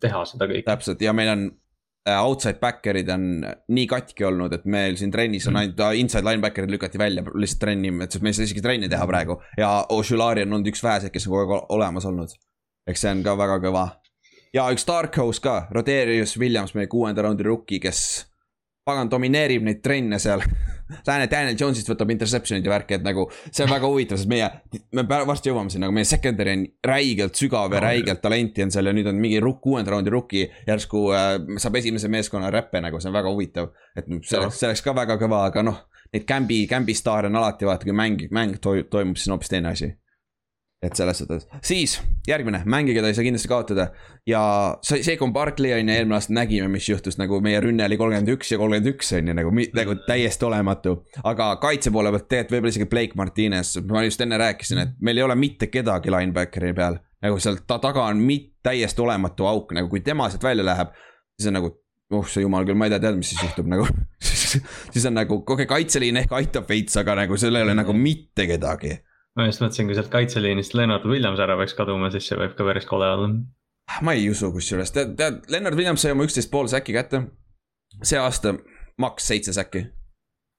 teha 0.00 0.24
seda 0.28 0.48
kõike. 0.50 0.66
täpselt 0.66 1.02
ja 1.02 1.14
meil 1.16 1.30
on 1.32 1.44
äh, 2.08 2.16
outside 2.16 2.60
backer'id 2.62 3.10
on 3.12 3.26
nii 3.46 3.86
katki 3.90 4.26
olnud, 4.28 4.54
et 4.56 4.66
meil 4.70 4.98
siin 5.00 5.12
trennis 5.14 5.48
on 5.48 5.56
mm. 5.56 5.62
ainult 5.62 5.82
mm. 5.82 6.00
inside 6.02 6.26
linebacker'id 6.28 6.72
lükati 6.72 7.00
välja 7.00 7.24
lihtsalt 7.34 7.62
trenni, 7.66 7.92
et 8.04 8.18
me 8.22 8.32
ei 8.32 8.38
saa 8.38 8.48
isegi 8.48 8.64
trenni 8.64 8.90
teha 8.92 9.06
praegu. 9.08 9.40
ja 9.58 9.72
Oshulari 9.96 10.46
on 10.46 10.58
olnud 10.58 10.72
üks 10.72 10.84
väheseid, 10.86 11.14
kes 11.14 11.28
on 11.28 11.36
kogu 11.36 11.58
aeg 11.58 11.76
olemas 11.78 12.08
olnud. 12.08 12.36
eks 12.86 13.06
see 13.06 13.14
on 13.16 13.24
ka 13.26 13.36
väga 13.38 13.60
kõva. 13.66 13.86
ja 14.54 14.68
üks 14.74 14.86
Dark 14.88 15.18
Horse 15.20 15.42
ka, 15.42 15.58
Roderius 15.74 16.38
Williams, 16.38 16.74
meie 16.78 16.90
kuuenda 16.90 17.26
raundi 17.26 17.46
rookie, 17.46 17.82
kes 17.82 18.02
pagan 18.86 19.10
domineerib 19.10 19.66
neid 19.66 19.82
trenne 19.84 20.18
seal 20.22 20.42
Lääne 21.06 21.26
Daniel 21.26 21.56
Jones'ist 21.58 21.88
võtab 21.90 22.12
interception'id 22.14 22.66
ja 22.66 22.70
värki, 22.70 22.94
et 22.94 23.02
nagu 23.02 23.24
see 23.48 23.64
on 23.64 23.72
väga 23.72 23.88
huvitav, 23.90 24.20
sest 24.20 24.30
meie, 24.30 24.46
me 24.94 25.02
varsti 25.10 25.50
jõuame 25.50 25.72
sinna, 25.72 25.88
aga 25.88 25.96
meie 25.96 26.06
secondary 26.06 26.54
on 26.54 26.62
räigelt 26.86 27.40
sügav 27.40 27.74
ja 27.74 27.80
räigelt 27.82 28.22
talenti 28.22 28.62
on 28.62 28.70
seal 28.70 28.86
ja 28.86 28.94
nüüd 28.94 29.10
on 29.10 29.18
mingi 29.18 29.40
rukk, 29.42 29.64
kuuenda 29.64 29.96
raundi 29.96 30.14
rookie 30.14 30.46
järsku 30.68 31.02
äh, 31.10 31.32
saab 31.58 31.80
esimese 31.82 32.10
meeskonna 32.12 32.52
räppe 32.54 32.84
nagu, 32.84 33.02
see 33.02 33.10
on 33.10 33.18
väga 33.18 33.34
huvitav. 33.34 33.72
et 33.98 34.06
see 34.22 34.38
oleks 34.38 34.86
ka 34.86 34.94
väga 34.94 35.18
kõva, 35.18 35.42
aga 35.50 35.66
noh, 35.66 35.82
neid 36.14 36.28
kämbi, 36.28 36.62
kämbi 36.70 36.94
staare 36.94 37.32
on 37.32 37.42
alati 37.42 37.66
vaata, 37.66 37.88
kui 37.88 37.96
mäng, 37.96 38.28
mäng 38.30 38.60
toimub, 38.62 39.18
siis 39.18 39.26
on 39.26 39.40
hoopis 39.40 39.50
teine 39.50 39.74
asi 39.74 39.90
et 40.86 40.98
selles 40.98 41.20
suhtes, 41.22 41.46
siis 41.64 41.96
järgmine 42.28 42.62
mäng, 42.70 42.90
keda 42.94 43.10
ei 43.10 43.16
saa 43.16 43.26
kindlasti 43.26 43.50
kaotada. 43.50 43.88
ja 44.26 44.42
see, 44.86 45.02
see, 45.06 45.16
kui 45.20 45.32
Barkley 45.34 45.72
on 45.76 45.88
ju, 45.88 45.94
eelmine 45.94 46.18
aasta 46.18 46.34
nägime, 46.36 46.68
mis 46.72 46.88
juhtus, 46.88 47.18
nagu 47.20 47.40
meie 47.44 47.60
rünne 47.62 47.86
oli 47.86 47.98
kolmkümmend 48.00 48.32
üks 48.36 48.52
ja 48.52 48.60
kolmkümmend 48.60 48.92
üks 48.94 49.12
on 49.18 49.30
ju 49.30 49.36
nagu, 49.38 49.54
nagu 49.76 49.96
täiesti 50.06 50.48
olematu. 50.48 50.96
aga 51.24 51.50
kaitse 51.62 51.92
poole 51.94 52.12
pealt 52.14 52.28
tegelikult 52.28 52.56
võib-olla 52.56 52.74
isegi 52.74 52.90
Blake 52.92 53.18
Martinez, 53.20 53.74
ma 53.90 54.04
just 54.06 54.22
enne 54.24 54.38
rääkisin, 54.40 54.82
et 54.84 54.94
meil 55.00 55.20
ei 55.20 55.26
ole 55.26 55.38
mitte 55.38 55.70
kedagi 55.72 56.12
linebackeri 56.14 56.74
peal. 56.76 57.00
nagu 57.22 57.40
seal 57.42 57.62
ta 57.66 57.80
taga 57.82 58.06
on 58.10 58.22
mit-, 58.22 58.54
täiesti 58.66 59.02
olematu 59.02 59.46
auk, 59.46 59.74
nagu 59.76 59.90
kui 59.90 60.02
tema 60.04 60.30
sealt 60.30 60.44
välja 60.46 60.64
läheb, 60.66 60.94
siis 61.38 61.50
on 61.50 61.60
nagu 61.60 61.74
oh 62.14 62.28
sa 62.30 62.42
jumal 62.42 62.66
küll, 62.66 62.78
ma 62.78 62.86
ei 62.86 62.94
tea, 62.94 63.02
tead, 63.02 63.18
mis 63.18 63.32
siis 63.32 63.42
juhtub 63.42 63.66
nagu 63.70 63.86
siis 64.92 65.06
on 65.08 65.16
nagu, 65.18 65.40
okei 65.42 65.64
okay,, 65.64 65.70
kaitseliin 65.74 66.22
ehk 66.22 66.34
aitab 66.38 66.68
veits, 66.70 66.94
aga 67.00 67.16
nagu 67.22 67.38
seal 67.40 67.58
ei 67.58 67.66
ole 67.66 67.74
nagu 67.74 67.94
mitte 67.96 68.46
kedagi 68.46 68.94
ma 69.36 69.46
just 69.48 69.62
mõtlesin, 69.62 69.88
kui 69.88 69.96
sealt 69.98 70.10
kaitseliinist 70.12 70.74
Lennart 70.76 71.06
Williams 71.08 71.40
ära 71.42 71.56
peaks 71.60 71.76
kaduma, 71.78 72.10
siis 72.14 72.28
see 72.30 72.38
võib 72.40 72.56
ka 72.56 72.66
päris 72.66 72.88
kole 72.88 73.08
olla. 73.12 73.30
ma 74.02 74.16
ei 74.16 74.28
usu 74.32 74.50
kusjuures, 74.54 74.92
tead, 74.94 75.14
tead, 75.18 75.44
Lennart 75.52 75.78
Williams 75.78 76.02
sai 76.04 76.14
oma 76.16 76.26
üksteist 76.26 76.50
pool 76.52 76.70
säki 76.72 76.96
kätte. 76.96 77.26
see 78.02 78.18
aasta 78.20 78.56
maks 79.00 79.28
seitse 79.30 79.52
säki 79.56 79.86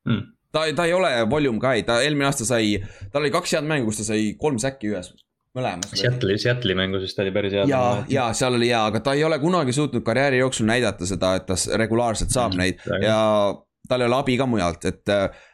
mm. 0.07 0.21
ta, 0.53 0.65
ta 0.75 0.85
ei 0.85 0.93
ole 0.93 1.11
volume 1.29 1.59
guy, 1.61 1.83
ta 1.85 2.01
eelmine 2.01 2.29
aasta 2.29 2.45
sai, 2.47 2.77
tal 3.11 3.25
oli 3.25 3.33
kaks 3.33 3.57
head 3.57 3.67
mängu, 3.67 3.89
kus 3.89 4.01
ta 4.01 4.11
sai 4.11 4.31
kolm 4.39 4.61
säki 4.61 4.93
ühes, 4.93 5.11
mõlemas. 5.57 5.91
Seattle'i, 5.97 6.37
Seattle'i 6.41 6.77
mängus 6.77 7.05
vist 7.07 7.19
oli 7.21 7.33
päris 7.35 7.57
hea. 7.57 7.67
ja, 7.69 7.83
ja 8.09 8.31
seal 8.37 8.57
oli 8.57 8.69
hea, 8.71 8.85
aga 8.91 9.01
ta 9.03 9.17
ei 9.17 9.25
ole 9.27 9.39
kunagi 9.41 9.75
suutnud 9.75 10.05
karjääri 10.05 10.43
jooksul 10.43 10.69
näidata 10.69 11.09
seda, 11.09 11.35
et 11.39 11.49
ta 11.49 11.57
regulaarselt 11.81 12.33
saab 12.33 12.53
mm, 12.53 12.61
neid 12.61 13.05
ja 13.05 13.19
tal 13.89 14.03
ei 14.03 14.09
ole 14.09 14.19
abi 14.19 14.37
ka 14.39 14.47
mujalt, 14.49 14.85
et 14.89 15.13
äh, 15.13 15.45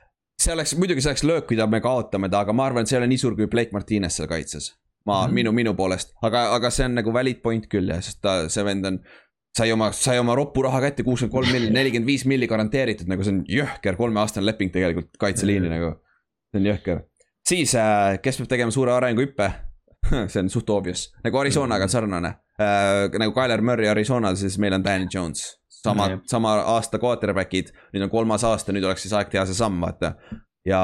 see 0.44 0.54
oleks, 0.56 0.76
muidugi 0.80 1.04
see 1.04 1.14
oleks 1.14 1.26
löök, 1.28 1.52
mida 1.54 1.68
me 1.70 1.82
kaotame 1.84 2.30
ta, 2.32 2.44
aga 2.44 2.56
ma 2.56 2.68
arvan, 2.70 2.86
et 2.86 2.92
see 2.92 2.98
ei 2.98 3.04
ole 3.04 3.12
nii 3.12 3.22
suur 3.22 3.36
kui 3.38 3.50
Blake 3.52 3.76
Martinez 3.76 4.20
seal 4.20 4.30
kaitses. 4.32 4.74
ma 5.06 5.14
mm, 5.14 5.28
-hmm. 5.28 5.34
minu, 5.36 5.52
minu 5.52 5.74
poolest, 5.76 6.14
aga, 6.24 6.54
aga 6.56 6.70
see 6.72 6.86
on 6.86 6.94
nagu 6.96 7.14
valid 7.14 7.42
point 7.44 7.66
küll 7.68 7.90
jah, 7.92 8.00
sest 8.02 8.22
ta, 8.24 8.48
see 8.50 8.64
vend 8.64 8.86
on 8.86 9.00
sai 9.58 9.72
oma, 9.72 9.92
sai 9.92 10.20
oma 10.20 10.36
roppu 10.36 10.62
raha 10.64 10.80
kätte, 10.82 11.04
kuuskümmend 11.04 11.34
kolm 11.34 11.52
milli, 11.52 11.72
nelikümmend 11.76 12.08
viis 12.08 12.24
milli 12.26 12.48
garanteeritud, 12.48 13.10
nagu 13.12 13.26
see 13.26 13.34
on 13.34 13.42
jõhker 13.50 13.98
kolmeaastane 14.00 14.46
leping 14.46 14.72
tegelikult 14.72 15.12
kaitseliini 15.20 15.70
nagu. 15.70 15.92
see 16.52 16.62
on 16.62 16.70
jõhker. 16.72 17.04
siis 17.50 17.76
äh,, 17.76 18.22
kes 18.22 18.40
peab 18.40 18.54
tegema 18.56 18.72
suure 18.72 18.96
arenguhüppe 18.96 19.52
see 20.32 20.40
on 20.40 20.50
suht 20.50 20.70
obvious, 20.70 21.10
nagu 21.24 21.38
Arizonaga 21.38 21.90
on 21.90 21.96
sarnane 21.98 22.34
äh,. 22.60 23.20
nagu 23.20 23.36
Tyler 23.36 23.62
Murray 23.62 23.92
Arizonal, 23.92 24.40
siis 24.40 24.58
meil 24.58 24.80
on 24.80 24.84
Danny 24.88 25.12
Jones 25.14 25.44
sama 25.84 26.08
mm, 26.08 26.14
-hmm. 26.14 26.22
sama 26.26 26.54
aasta 26.76 27.00
quarterback'id, 27.00 27.74
nüüd 27.94 28.04
on 28.04 28.10
kolmas 28.10 28.44
aasta, 28.44 28.72
nüüd 28.72 28.86
oleks 28.88 29.02
siis 29.02 29.14
aeg 29.14 29.30
teha 29.30 29.46
see 29.46 29.58
samm, 29.58 29.82
vaata. 29.82 30.14
ja 30.66 30.80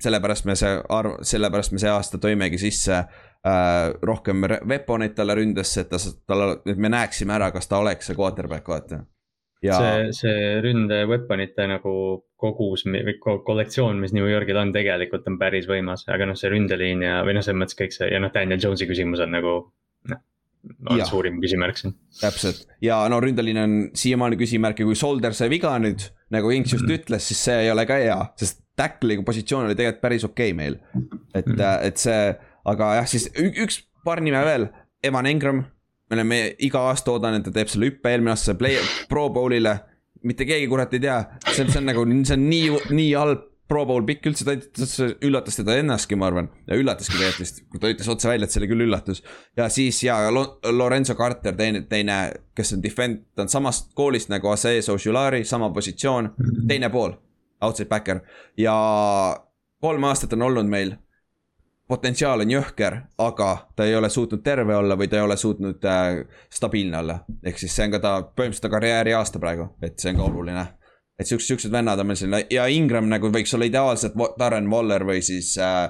sellepärast 0.00 0.44
me 0.46 0.54
see 0.56 0.76
arv, 0.88 1.18
sellepärast 1.22 1.72
me 1.72 1.78
see 1.82 1.90
aasta 1.90 2.18
tõimegi 2.22 2.58
sisse 2.58 2.94
äh, 2.98 3.92
rohkem 4.02 4.44
weapon'eid 4.46 5.14
talle 5.14 5.34
ründesse, 5.34 5.80
et 5.80 5.88
ta, 5.90 5.98
tal, 6.26 6.58
et 6.66 6.78
me 6.78 6.88
näeksime 6.88 7.34
ära, 7.34 7.50
kas 7.50 7.68
ta 7.68 7.78
oleks 7.82 8.06
see 8.06 8.18
quarterback, 8.18 8.68
vaata. 8.68 9.04
Ja... 9.62 9.74
see, 9.74 10.12
see 10.14 10.60
ründe 10.62 11.00
weapon'ite 11.10 11.66
nagu 11.66 11.92
kogus 12.38 12.84
või 12.86 13.16
kollektsioon, 13.18 13.98
mis 13.98 14.14
New 14.14 14.28
Yorgil 14.30 14.56
on, 14.56 14.70
tegelikult 14.72 15.26
on 15.26 15.38
päris 15.38 15.66
võimas, 15.66 16.06
aga 16.06 16.30
noh, 16.30 16.38
see 16.38 16.52
ründeliin 16.52 17.02
ja, 17.02 17.18
või 17.26 17.34
noh, 17.34 17.42
selles 17.42 17.58
mõttes 17.58 17.78
kõik 17.80 17.96
see 17.96 18.12
ja 18.12 18.22
noh, 18.22 18.30
Daniel 18.34 18.62
Jones'i 18.62 18.86
küsimus 18.86 19.24
on 19.24 19.34
nagu 19.34 19.56
on 20.90 20.98
ja. 20.98 21.06
suurim 21.06 21.38
küsimärk 21.42 21.78
siin. 21.80 21.94
täpselt 22.20 22.66
ja 22.84 23.00
no 23.10 23.20
ründeliin 23.22 23.60
on 23.62 23.76
siiamaani 23.96 24.38
küsimärk 24.40 24.80
ja 24.82 24.86
kui 24.88 24.98
Solder 24.98 25.36
sai 25.36 25.50
viga 25.52 25.74
nüüd, 25.82 26.02
nagu 26.34 26.50
Inks 26.54 26.72
just 26.72 26.84
mm 26.84 26.90
-hmm. 26.90 27.00
ütles, 27.02 27.28
siis 27.30 27.44
see 27.44 27.56
ei 27.64 27.70
ole 27.70 27.86
ka 27.86 27.98
hea, 28.00 28.18
sest 28.36 28.62
tackle'i 28.78 29.22
positsioon 29.24 29.66
oli 29.66 29.74
tegelikult 29.78 30.02
päris 30.02 30.24
okei 30.24 30.52
okay 30.52 30.56
meil. 30.56 30.78
et 31.34 31.46
mm, 31.46 31.54
-hmm. 31.54 31.86
et 31.86 31.96
see, 31.96 32.34
aga 32.64 32.94
jah, 33.00 33.06
siis 33.06 33.28
üks 33.36 33.82
paar 34.04 34.20
nime 34.20 34.44
veel, 34.44 34.68
Evan 35.02 35.26
Engram. 35.26 35.64
me 36.10 36.16
oleme 36.16 36.54
iga 36.58 36.80
aasta 36.88 37.12
oodanud, 37.12 37.38
et 37.38 37.44
ta 37.44 37.50
teeb 37.50 37.68
selle 37.68 37.90
hüppe 37.90 38.10
eelmine 38.10 38.32
aasta 38.32 38.54
play, 38.54 38.78
pro 39.08 39.28
bowl'ile. 39.28 39.78
mitte 40.22 40.44
keegi 40.44 40.66
kurat 40.66 40.94
ei 40.94 41.00
tea, 41.00 41.18
see 41.46 41.64
on, 41.64 41.70
see 41.70 41.78
on 41.78 41.86
nagu, 41.86 42.04
see 42.24 42.34
on 42.34 42.48
nii, 42.50 42.70
nii 42.90 43.12
halb 43.14 43.44
Pro 43.68 43.84
Bowl 43.84 44.04
pikk 44.08 44.30
üldse, 44.30 44.46
ta 44.48 45.06
üllatas 45.24 45.58
teda 45.58 45.74
ennastki, 45.76 46.16
ma 46.16 46.30
arvan. 46.30 46.48
ja 46.66 46.76
üllataski 46.80 47.18
tegelikult 47.18 47.42
vist, 47.42 47.58
kui 47.68 47.80
ta 47.82 47.90
ütles 47.92 48.08
otse 48.08 48.30
välja, 48.30 48.48
et 48.48 48.54
see 48.54 48.62
oli 48.62 48.68
küll 48.70 48.84
üllatus. 48.86 49.20
ja 49.56 49.68
siis 49.68 50.00
ja 50.02 50.16
Lorenzo 50.32 51.14
Carter, 51.14 51.56
teine, 51.56 51.82
teine, 51.90 52.18
kes 52.56 52.72
on 52.76 52.82
defend, 52.82 53.26
ta 53.36 53.44
on 53.44 53.52
samast 53.52 53.92
koolist 53.98 54.32
nagu 54.32 54.48
Asee 54.48 54.80
Sociulari, 54.82 55.44
sama 55.44 55.68
positsioon, 55.74 56.32
teine 56.68 56.88
pool. 56.90 57.12
Outside 57.60 57.88
backer 57.90 58.20
ja 58.56 58.72
kolm 59.82 60.04
aastat 60.04 60.32
on 60.32 60.42
olnud 60.48 60.68
meil. 60.70 60.96
potentsiaal 61.88 62.44
on 62.44 62.50
jõhker, 62.52 62.96
aga 63.18 63.46
ta 63.76 63.84
ei 63.88 63.94
ole 63.96 64.10
suutnud 64.12 64.42
terve 64.44 64.76
olla 64.76 64.96
või 64.96 65.08
ta 65.08 65.16
ei 65.16 65.22
ole 65.24 65.36
suutnud 65.36 65.84
äh, 65.84 66.24
stabiilne 66.50 66.98
olla. 66.98 67.20
ehk 67.42 67.58
siis 67.58 67.76
see 67.76 67.84
on 67.84 67.96
ka 67.96 67.98
ta, 67.98 68.16
põhimõtteliselt 68.22 68.62
ta 68.62 68.70
karjääri 68.76 69.14
aasta 69.14 69.38
praegu, 69.38 69.70
et 69.82 69.98
see 69.98 70.12
on 70.12 70.20
ka 70.20 70.28
oluline 70.28 70.66
et 71.18 71.26
siuksed, 71.26 71.48
siuksed 71.50 71.72
vennad 71.74 71.98
on 71.98 72.06
meil 72.06 72.18
siin 72.18 72.36
ja 72.54 72.66
Ingram 72.70 73.08
nagu 73.10 73.30
võiks 73.34 73.54
olla 73.56 73.66
ideaalselt 73.68 74.18
Darren 74.38 74.70
Waller 74.70 75.04
või 75.08 75.22
siis 75.26 75.56
äh, 75.62 75.88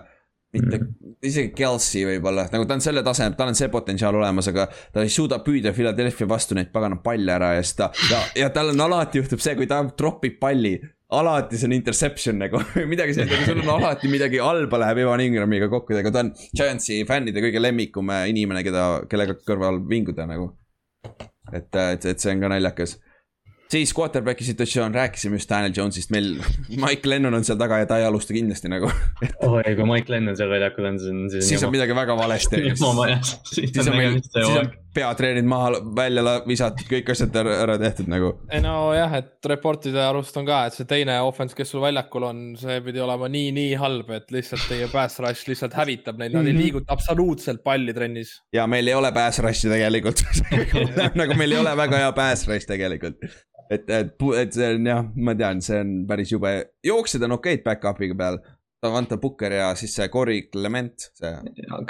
mitte 0.54 0.78
mm., 0.78 1.14
isegi 1.28 1.50
Kelsey 1.56 2.04
võib-olla, 2.08 2.46
nagu 2.52 2.64
ta 2.68 2.76
on 2.78 2.82
selle 2.82 3.02
taseme, 3.04 3.34
tal 3.36 3.50
on 3.52 3.58
see 3.58 3.68
potentsiaal 3.72 4.16
olemas, 4.16 4.48
aga 4.52 4.68
ta 4.94 5.02
ei 5.04 5.10
suuda 5.12 5.40
püüda 5.44 5.74
Philadelphia 5.76 6.28
vastu 6.30 6.56
neid 6.56 6.70
pagana 6.72 7.00
palle 7.04 7.34
ära 7.34 7.54
ja 7.56 7.64
siis 7.64 7.76
ta 7.80 7.90
ja, 8.08 8.20
ja 8.44 8.52
tal 8.54 8.72
on 8.72 8.86
alati 8.86 9.20
juhtub 9.20 9.42
see, 9.44 9.56
kui 9.58 9.68
ta 9.68 9.82
tropib 9.98 10.38
palli. 10.40 10.78
alati 11.12 11.58
see 11.58 11.68
on 11.68 11.74
interception 11.76 12.40
nagu 12.40 12.62
midagi 12.92 13.16
sellist, 13.16 13.34
aga 13.36 13.50
sul 13.50 13.60
on 13.64 13.74
alati 13.74 14.12
midagi 14.12 14.40
halba 14.44 14.80
läheb 14.84 15.02
Evan 15.04 15.24
Ingramiga 15.26 15.68
kokku, 15.72 15.96
aga 16.00 16.14
ta 16.14 16.24
on 16.24 16.32
Giantsi 16.56 17.02
fännide 17.08 17.44
kõige 17.44 17.60
lemmikum 17.60 18.14
inimene, 18.30 18.64
keda, 18.64 18.86
kellega 19.10 19.36
kõrval 19.44 19.82
vinguda 19.90 20.28
nagu. 20.30 20.54
et, 21.52 21.68
et, 21.74 22.04
et 22.04 22.20
see 22.20 22.32
on 22.32 22.40
ka 22.40 22.52
naljakas 22.54 22.96
siis 23.68 23.92
quarterback'i 23.96 24.46
situatsioon, 24.46 24.94
rääkisime 24.94 25.36
just 25.36 25.50
Daniel 25.50 25.74
Jones'ist, 25.76 26.12
meil 26.14 26.36
Mike 26.84 27.08
Lennon 27.08 27.36
on 27.38 27.44
seal 27.44 27.58
taga 27.60 27.82
ja 27.82 27.88
ta 27.88 27.98
ei 28.00 28.06
alusta 28.08 28.36
kindlasti 28.36 28.70
nagu 28.72 28.90
oi, 29.50 29.64
kui 29.76 29.88
Mike 29.88 30.12
Lennon 30.12 30.36
seal 30.38 30.50
väljakul 30.52 30.88
on, 30.90 31.00
siis 31.00 31.12
on. 31.12 31.48
siis 31.52 31.64
on 31.66 31.74
midagi 31.74 31.96
väga 31.96 32.16
valesti. 32.18 32.62
siis 32.72 32.84
on 32.84 33.96
meil, 33.96 34.20
siis 34.24 34.48
on 34.48 34.72
peatreenid 34.94 35.46
maha, 35.48 35.80
välja 35.96 36.38
visatud, 36.46 36.86
kõik 36.90 37.10
asjad 37.12 37.36
ära 37.38 37.76
tehtud 37.80 38.08
nagu. 38.10 38.32
nojah, 38.62 39.18
et 39.20 39.50
reportide 39.52 40.00
arust 40.02 40.36
on 40.40 40.46
ka, 40.48 40.64
et 40.68 40.78
see 40.78 40.88
teine 40.88 41.18
offense, 41.26 41.56
kes 41.56 41.72
sul 41.74 41.84
väljakul 41.84 42.28
on, 42.30 42.44
see 42.60 42.80
pidi 42.84 43.02
olema 43.04 43.28
nii, 43.32 43.52
nii 43.56 43.74
halb, 43.80 44.10
et 44.16 44.32
lihtsalt 44.34 44.64
teie 44.70 44.88
pass 44.92 45.20
rush 45.24 45.50
lihtsalt 45.50 45.76
hävitab 45.78 46.18
neid, 46.18 46.32
nad 46.32 46.42
mm 46.42 46.46
-hmm. 46.46 46.48
ei 46.48 46.54
mhm. 46.54 46.62
liiguta 46.62 46.92
absoluutselt 46.92 47.62
palli 47.64 47.94
trennis. 47.94 48.40
ja 48.52 48.66
meil 48.66 48.88
ei 48.88 48.94
ole 48.94 49.12
pass 49.12 49.42
rush'i 49.44 49.68
tegelikult 49.68 50.24
nagu 51.20 51.34
meil 51.34 51.52
ei 51.52 51.58
ole 51.58 51.76
väga 51.76 52.04
hea 52.04 52.12
pass 52.12 52.48
rush 52.48 52.66
tegelikult 52.66 53.22
et, 53.70 53.90
et, 53.90 54.14
et 54.40 54.52
see 54.54 54.68
on 54.74 54.86
jah, 54.88 55.08
ma 55.16 55.34
tean, 55.38 55.60
see 55.64 55.80
on 55.82 55.90
päris 56.08 56.32
jube, 56.32 56.52
jooksjad 56.86 57.26
on 57.28 57.36
okeid 57.38 57.64
back-up'iga 57.66 58.16
peal. 58.18 58.40
Davante 58.82 59.16
Booker 59.18 59.52
ja 59.52 59.72
siis 59.78 59.96
see 59.98 60.06
Corey 60.12 60.44
Clement, 60.52 61.08
see. 61.18 61.32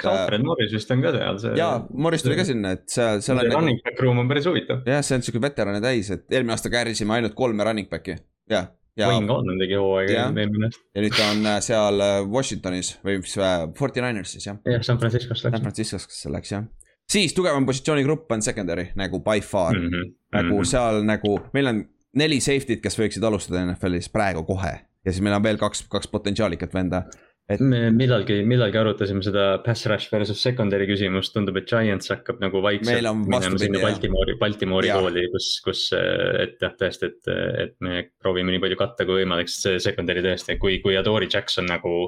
Alfred 0.09 0.45
Morris 0.45 0.73
vist 0.73 0.89
on 0.95 1.03
ka 1.03 1.13
seal, 1.13 1.37
see. 1.43 1.53
jaa, 1.59 1.75
Morris 1.93 2.25
tuli 2.25 2.37
ka 2.39 2.45
sinna, 2.47 2.73
et 2.77 2.87
seal, 2.89 3.21
seal 3.25 3.37
on. 3.37 3.45
Nagu- 3.45 3.59
running 3.59 3.83
back 3.85 4.01
room 4.01 4.23
on 4.23 4.31
päris 4.31 4.49
huvitav. 4.49 4.81
jah, 4.89 5.05
see 5.05 5.19
on 5.19 5.25
siuke 5.25 5.41
veterane 5.43 5.83
täis, 5.85 6.09
et 6.15 6.25
eelmine 6.33 6.55
aasta 6.55 6.71
kärisime 6.73 7.17
ainult 7.19 7.37
kolme 7.37 7.67
running 7.67 7.89
back'i, 7.91 8.17
jah. 8.49 8.71
Ja, 8.97 9.07
Wayne 9.07 9.29
Gordon 9.29 9.61
tegi 9.61 9.77
hooaega 9.79 10.25
eelmine 10.33 10.67
aasta. 10.67 10.81
ja 10.97 11.03
nüüd 11.05 11.13
ta 11.15 11.29
on 11.31 11.45
äh, 11.47 11.59
seal 11.63 12.03
äh, 12.03 12.17
Washingtonis 12.27 12.95
või 13.05 13.21
mis, 13.21 13.37
äh, 13.37 13.61
Forty 13.77 14.01
Ninersis 14.03 14.49
jah. 14.49 14.57
jah, 14.67 14.81
San 14.83 14.99
Franciscost 14.99 15.45
läks. 15.45 15.55
San 15.55 15.67
Franciscost 15.67 16.25
läks 16.33 16.51
jah 16.51 16.65
siis 17.09 17.33
tugevam 17.37 17.65
positsioonigrupp 17.69 18.31
on 18.31 18.43
secondary 18.45 18.89
nagu 18.99 19.21
by 19.23 19.39
far 19.45 19.77
mm. 19.77 19.87
-hmm. 19.87 20.11
nagu 20.33 20.49
mm 20.49 20.59
-hmm. 20.59 20.71
seal 20.73 21.03
nagu, 21.05 21.39
meil 21.53 21.67
on 21.67 21.85
neli 22.15 22.39
safety't, 22.41 22.81
kes 22.81 22.97
võiksid 22.99 23.25
alustada 23.25 23.63
NFL-is 23.65 24.09
praegu 24.13 24.43
kohe. 24.47 24.73
Ja 25.05 25.13
siis 25.13 25.23
meil 25.25 25.37
on 25.37 25.43
veel 25.45 25.59
kaks, 25.61 25.85
kaks 25.91 26.09
potentsiaalikat 26.11 26.73
venda. 26.75 27.03
et 27.49 27.61
me 27.65 27.87
millalgi, 27.89 28.43
millalgi 28.45 28.77
arutasime 28.77 29.23
seda 29.25 29.45
pass 29.65 29.87
rush 29.89 30.11
versus 30.13 30.41
secondary 30.43 30.85
küsimust, 30.89 31.33
tundub, 31.33 31.57
et 31.57 31.65
Giants 31.69 32.11
hakkab 32.13 32.43
nagu 32.43 32.61
vaikselt 32.61 32.99
minema 33.25 33.57
sinna 33.57 33.81
Baltimoori, 33.81 34.35
Baltimoori 34.41 34.91
kooli, 34.93 35.25
kus, 35.33 35.47
kus, 35.65 35.87
et 35.95 36.61
jah, 36.61 36.75
tõesti, 36.77 37.09
et, 37.09 37.31
et 37.65 37.75
me 37.85 38.03
proovime 38.21 38.53
nii 38.53 38.61
palju 38.65 38.77
katta 38.83 39.07
kui 39.07 39.23
võimalik, 39.23 39.49
sest 39.49 39.65
see 39.65 39.81
secondary 39.89 40.21
tõesti, 40.25 40.59
kui, 40.61 40.77
kui 40.83 40.99
Adori 40.99 41.31
Jackson 41.31 41.65
nagu 41.71 42.05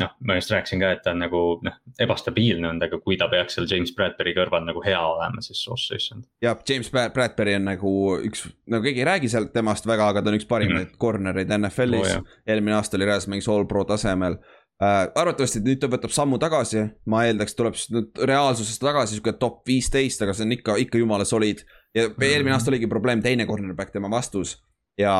noh, 0.00 0.12
ma 0.26 0.36
just 0.38 0.50
rääkisin 0.52 0.80
ka, 0.80 0.90
et 0.94 1.02
ta 1.04 1.12
on 1.12 1.20
nagu 1.22 1.40
noh, 1.66 1.76
ebastabiilne 2.00 2.68
olnud, 2.68 2.86
aga 2.86 2.98
kui 3.02 3.18
ta 3.20 3.28
peaks 3.32 3.56
seal 3.56 3.68
James 3.70 3.92
Bradbury 3.96 4.34
kõrval 4.36 4.64
nagu 4.66 4.82
hea 4.84 5.00
olema, 5.00 5.42
siis 5.44 5.60
oh 5.70 5.78
issand. 5.96 6.26
jah, 6.44 6.56
James 6.68 6.90
Bradbury 6.92 7.56
on 7.58 7.68
nagu 7.68 7.92
üks, 8.28 8.46
no 8.72 8.82
keegi 8.84 9.04
ei 9.04 9.08
räägi 9.08 9.30
sealt 9.32 9.52
temast 9.54 9.86
väga, 9.88 10.08
aga 10.12 10.22
ta 10.22 10.32
on 10.32 10.38
üks 10.38 10.48
parimaid 10.48 10.86
mm 10.86 10.90
-hmm. 10.90 11.02
corner'eid 11.04 11.54
NFL-is 11.58 12.16
oh,. 12.16 12.34
eelmine 12.46 12.76
aasta 12.78 12.98
oli 12.98 13.08
reaalselt 13.10 13.34
mängis 13.34 13.48
all 13.52 13.68
pro 13.68 13.84
tasemel 13.84 14.38
äh,. 14.82 15.06
arvatavasti 15.14 15.64
nüüd 15.66 15.82
ta 15.82 15.92
võtab 15.92 16.14
sammu 16.14 16.38
tagasi, 16.38 16.88
ma 17.06 17.24
eeldaks, 17.28 17.54
tuleb 17.54 17.78
nüüd 17.92 18.26
reaalsusest 18.32 18.82
tagasi 18.82 19.18
sihuke 19.18 19.36
top 19.38 19.62
viisteist, 19.68 20.22
aga 20.22 20.34
see 20.34 20.48
on 20.48 20.58
ikka, 20.58 20.76
ikka 20.86 20.98
jumala 20.98 21.24
solid. 21.24 21.64
ja 21.94 22.08
mm 22.08 22.14
-hmm. 22.14 22.24
eelmine 22.24 22.54
aasta 22.54 22.70
oligi 22.70 22.86
probleem, 22.86 23.22
teine 23.22 23.46
cornerback 23.46 23.92
tema 23.92 24.10
vastus 24.10 24.62
ja, 24.98 25.14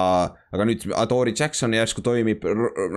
aga 0.52 0.66
nüüd 0.68 0.84
Adori 0.98 1.34
Jackson 1.38 1.74
järsku 1.76 2.02
toimib, 2.04 2.44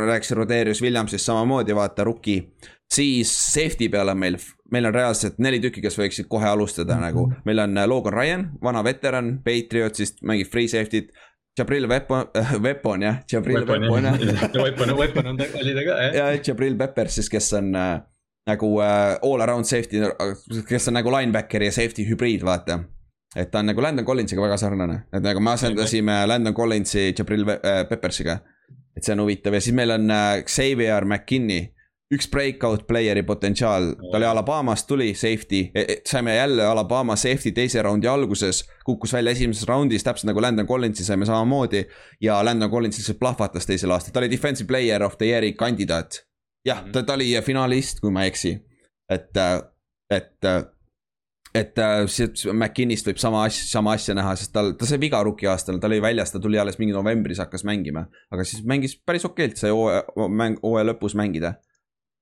rääkisin 0.07 0.37
Roderius 0.37 0.81
Williamsist 0.81 1.25
samamoodi, 1.25 1.75
vaata, 1.75 2.03
rookie. 2.03 2.51
siis 2.93 3.31
safety 3.53 3.89
peal 3.89 4.09
on 4.09 4.17
meil, 4.17 4.37
meil 4.71 4.85
on 4.85 4.93
reaalselt 4.93 5.39
neli 5.41 5.59
tükki, 5.59 5.81
kes 5.81 5.97
võiksid 5.97 6.27
kohe 6.29 6.47
alustada 6.47 6.99
nagu, 7.01 7.29
meil 7.45 7.59
on 7.63 7.77
äh, 7.77 7.87
Logan 7.87 8.13
Ryan, 8.13 8.49
vana 8.63 8.83
veteran, 8.83 9.39
Patriotsist, 9.43 10.21
mängib 10.21 10.51
free 10.51 10.67
safety't. 10.67 11.13
Jabril 11.57 11.87
Weapon 11.87 12.25
äh,, 12.35 12.57
Weapon 12.59 13.01
jah, 13.01 13.21
Jabril 13.31 13.63
Weapon 13.63 14.03
jah. 14.03 14.17
Weapon, 14.59 14.91
Weapon 14.99 15.27
on 15.27 15.37
oli 15.39 15.75
ta 15.75 15.85
ka 15.87 16.01
jah. 16.01 16.15
ja 16.15 16.25
Jabril 16.47 16.75
Peppers 16.77 17.15
siis, 17.15 17.29
kes 17.31 17.53
on 17.55 17.71
äh, 17.75 18.01
nagu 18.47 18.73
äh, 18.83 19.15
all 19.23 19.41
around 19.41 19.65
safety, 19.65 20.03
kes 20.67 20.91
on 20.91 20.99
nagu 20.99 21.13
linebacker 21.15 21.63
ja 21.63 21.71
safety 21.71 22.03
hübriid, 22.09 22.43
vaata 22.45 22.83
et 23.35 23.51
ta 23.51 23.59
on 23.59 23.71
nagu 23.71 23.81
Landon 23.81 24.05
Collinsiga 24.05 24.41
väga 24.41 24.57
sarnane, 24.57 25.01
et 25.13 25.23
nagu 25.23 25.41
me 25.43 25.51
asendasime 25.51 26.21
Landon 26.27 26.53
Collinsi 26.55 27.13
Jabril 27.17 27.47
äh, 27.49 27.83
Peppersiga. 27.89 28.39
et 28.95 29.03
see 29.03 29.11
on 29.11 29.19
huvitav. 29.25 29.53
Ja 29.53 29.59
siis 29.59 29.75
meil 29.75 29.91
on 29.91 30.11
äh, 30.11 30.43
Xavier 30.47 31.03
McKinney 31.03 31.75
üks 32.13 32.27
breakout 32.29 32.85
player'i 32.87 33.23
potentsiaal, 33.25 33.89
ta 34.11 34.19
oli 34.19 34.27
Alabamast, 34.29 34.85
tuli 34.87 35.13
safety, 35.17 35.63
e, 35.75 35.97
saime 36.05 36.35
jälle 36.35 36.65
Alabama 36.65 37.15
safety 37.15 37.51
teise 37.51 37.81
raundi 37.81 38.07
alguses. 38.07 38.63
kukkus 38.85 39.13
välja 39.13 39.31
esimeses 39.31 39.67
raundis, 39.67 40.03
täpselt 40.03 40.29
nagu 40.29 40.41
Landon 40.41 40.67
Collinsi 40.67 41.03
saime 41.03 41.25
samamoodi. 41.25 41.85
ja 42.21 42.45
Landon 42.45 42.69
Collins 42.69 42.97
lihtsalt 42.97 43.19
plahvatas 43.19 43.65
teisel 43.65 43.91
aastal, 43.91 44.13
ta 44.13 44.19
oli 44.19 44.31
defensive 44.31 44.67
player 44.67 45.03
of 45.03 45.17
the 45.17 45.25
year'i 45.25 45.53
kandidaat. 45.53 46.21
jah, 46.65 46.85
ta, 46.91 47.03
ta 47.03 47.13
oli 47.13 47.33
finalist, 47.41 47.99
kui 47.99 48.11
ma 48.11 48.23
ei 48.23 48.27
eksi, 48.27 48.53
et, 49.09 49.43
et 50.09 50.51
et 51.55 51.79
äh, 51.79 52.01
McKinnist 52.51 53.07
võib 53.07 53.21
sama 53.21 53.45
asja, 53.47 53.67
sama 53.69 53.93
asja 53.95 54.15
näha, 54.17 54.33
sest 54.39 54.51
tal, 54.55 54.73
ta 54.75 54.87
sai 54.89 54.99
viga 54.99 55.21
rookie 55.23 55.47
aastal, 55.47 55.79
ta 55.79 55.87
oli 55.87 56.01
väljas, 56.03 56.33
ta 56.33 56.41
tuli 56.43 56.59
alles 56.59 56.79
mingi 56.81 56.95
novembris 56.95 57.39
hakkas 57.43 57.63
mängima. 57.67 58.07
aga 58.33 58.47
siis 58.47 58.65
mängis 58.67 58.97
päris 58.99 59.27
okeilt, 59.27 59.55
sai 59.61 59.71
hooaja, 59.71 60.03
mäng, 60.27 60.59
hooaja 60.63 60.91
lõpus 60.91 61.15
mängida 61.15 61.55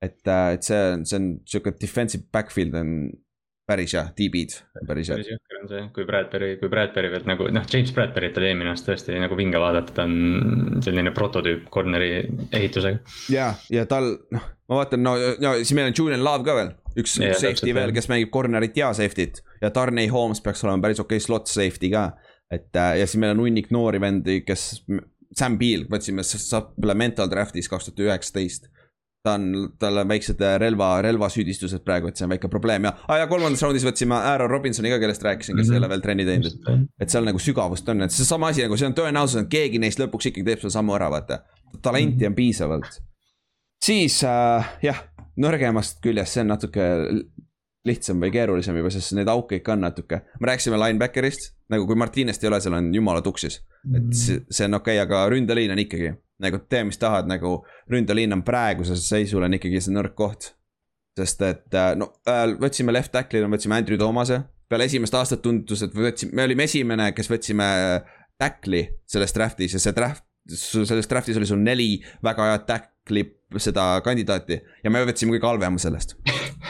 et, 0.03 0.27
äh, 0.27 0.53
et 0.57 0.63
see 0.67 0.79
on, 0.93 1.05
see 1.07 1.19
on 1.19 1.29
sihuke 1.47 1.75
defensive 1.79 2.27
backfield 2.33 2.75
on 2.75 2.95
päris 3.69 3.93
hea, 3.95 4.03
DB-d 4.17 4.57
on 4.81 4.87
päris 4.89 5.09
hea. 5.09 5.17
päris 5.17 5.31
jõhker 5.31 5.59
on 5.61 5.69
see, 5.71 5.83
kui 5.95 6.07
Bradbury, 6.07 6.49
kui 6.59 6.71
Bradbury 6.71 7.11
pealt 7.13 7.29
nagu 7.29 7.47
noh, 7.55 7.67
James 7.71 7.93
Bradbury't 7.95 8.39
oli 8.41 8.49
eelmine 8.51 8.73
aasta 8.73 8.91
tõesti 8.91 9.15
nagu 9.23 9.37
vinge 9.39 9.61
vaadata, 9.63 9.95
ta 9.95 10.07
on 10.07 10.81
selline 10.83 11.13
prototüüp 11.15 11.69
corner'i 11.73 12.25
ehitusega. 12.51 13.15
ja, 13.31 13.53
ja 13.73 13.87
tal 13.89 14.11
noh, 14.35 14.49
ma 14.71 14.81
vaatan, 14.81 15.05
no, 15.05 15.15
no 15.43 15.55
siis 15.61 15.75
meil 15.77 15.91
on 15.91 15.97
Julian 15.99 16.25
Love 16.25 16.47
ka 16.47 16.57
veel, 16.59 16.73
üks 16.99 17.15
ja, 17.19 17.33
safety 17.39 17.73
veel, 17.75 17.93
kes 17.95 18.09
mängib 18.11 18.31
corner'it 18.33 18.77
ja 18.77 18.91
safety't 18.93 19.41
ja 19.61 19.71
Darnay 19.73 20.11
Holmes 20.13 20.41
peaks 20.43 20.63
olema 20.65 20.87
päris 20.87 21.01
okei 21.03 21.17
okay 21.17 21.25
slot 21.25 21.49
safety 21.51 21.89
ka. 21.93 22.11
et 22.51 22.75
äh, 22.75 22.99
ja 22.99 23.07
siis 23.07 23.19
meil 23.21 23.35
on 23.35 23.45
hunnik 23.45 23.71
noori 23.73 24.01
vendi, 24.01 24.41
kes, 24.47 24.85
Sam 25.33 25.57
Peel, 25.57 25.87
võtsime 25.89 26.21
supplemental 26.23 27.29
draft'is 27.31 27.69
kaks 27.71 27.89
tuhat 27.89 28.03
üheksateist 28.05 28.69
ta 29.23 29.37
on, 29.37 29.71
tal 29.79 29.97
on 30.01 30.07
väiksed 30.07 30.41
äh, 30.43 30.57
relva, 30.59 30.97
relvasüüdistused 31.01 31.85
praegu, 31.87 32.09
et 32.11 32.19
see 32.19 32.25
on 32.27 32.33
väike 32.33 32.49
probleem 32.51 32.89
ja 32.89 32.91
ah,, 33.07 33.21
ja 33.21 33.29
kolmandas 33.31 33.63
raundis 33.63 33.85
võtsime 33.87 34.17
Aaron 34.17 34.51
Robinsoni 34.51 34.91
ka, 34.91 34.99
kellest 34.99 35.23
rääkisin, 35.23 35.55
kes 35.55 35.67
mm 35.67 35.71
-hmm. 35.71 35.79
ei 35.79 35.83
ole 35.83 35.89
veel 35.93 36.03
trenni 36.03 36.25
teinud, 36.27 36.49
et. 36.51 36.89
et 37.05 37.13
seal 37.13 37.23
nagu 37.27 37.39
sügavust 37.39 37.89
on, 37.89 38.03
et 38.03 38.11
seesama 38.11 38.51
asi 38.51 38.65
nagu 38.65 38.77
see 38.77 38.89
on 38.89 38.97
tõenäosus, 38.97 39.45
et 39.45 39.49
keegi 39.49 39.79
neist 39.79 40.01
lõpuks 40.03 40.27
ikkagi 40.27 40.43
teeb 40.49 40.59
selle 40.59 40.75
sammu 40.75 40.95
ära, 40.99 41.09
vaata. 41.11 41.39
talenti 41.81 42.27
on 42.27 42.35
piisavalt. 42.35 42.99
siis 43.85 44.23
äh, 44.27 44.75
jah, 44.83 44.99
nõrgemast 45.41 46.01
küljest, 46.03 46.35
see 46.35 46.43
on 46.43 46.53
natuke 46.53 46.87
lihtsam 47.87 48.21
või 48.23 48.31
keerulisem 48.31 48.77
juba, 48.79 48.91
sest 48.93 49.15
neid 49.17 49.29
auke 49.31 49.59
ikka 49.59 49.75
on 49.75 49.83
natuke. 49.83 50.21
me 50.39 50.47
rääkisime 50.47 50.79
linebacker'ist, 50.79 51.51
nagu 51.73 51.87
kui 51.87 51.97
Martinest 51.99 52.43
ei 52.43 52.51
ole, 52.51 52.61
seal 52.63 52.77
on 52.77 52.93
jumala 52.95 53.21
tuksis. 53.21 53.59
et 53.95 54.13
see, 54.15 54.39
see 54.49 54.67
on 54.69 54.79
okei 54.79 54.99
okay,, 54.99 55.03
aga 55.03 55.25
ründeliin 55.33 55.71
on 55.71 55.81
ikkagi 55.83 56.13
nagu 56.43 56.59
tee, 56.69 56.83
mis 56.87 56.99
tahad, 56.99 57.27
nagu 57.29 57.57
ründeliin 57.91 58.33
on 58.35 58.43
praeguses 58.43 59.03
seisul 59.09 59.43
on 59.43 59.57
ikkagi 59.59 59.81
see 59.83 59.95
nõrk 59.95 60.15
koht. 60.15 60.53
sest 61.17 61.43
et 61.45 61.75
äh, 61.77 61.91
no 61.99 62.09
äh, 62.25 62.47
võtsime 62.57 62.93
left 62.95 63.11
tackle'ina, 63.13 63.51
võtsime 63.51 63.77
Andrew 63.77 63.99
Thomas'e. 63.99 64.41
peale 64.69 64.87
esimest 64.89 65.13
aastat 65.13 65.43
tundus, 65.43 65.83
et 65.85 65.93
võtsime, 65.93 66.33
me 66.33 66.47
olime 66.47 66.65
esimene, 66.65 67.11
kes 67.13 67.29
võtsime 67.29 67.67
äh, 67.67 68.15
tackle'i 68.39 68.87
selles 69.05 69.35
draft'is 69.35 69.75
ja 69.75 69.83
see 69.83 69.93
draft, 69.93 70.25
selles 70.47 71.07
draft'is 71.11 71.37
oli 71.37 71.49
sul 71.49 71.61
neli 71.61 71.97
väga 72.23 72.53
head 72.53 72.65
tackle'i 73.03 73.59
seda 73.59 74.01
kandidaati 74.03 74.59
ja 74.83 74.91
me 74.91 75.03
võtsime 75.05 75.35
kõige 75.35 75.47
halvema 75.47 75.77
sellest. 75.79 76.15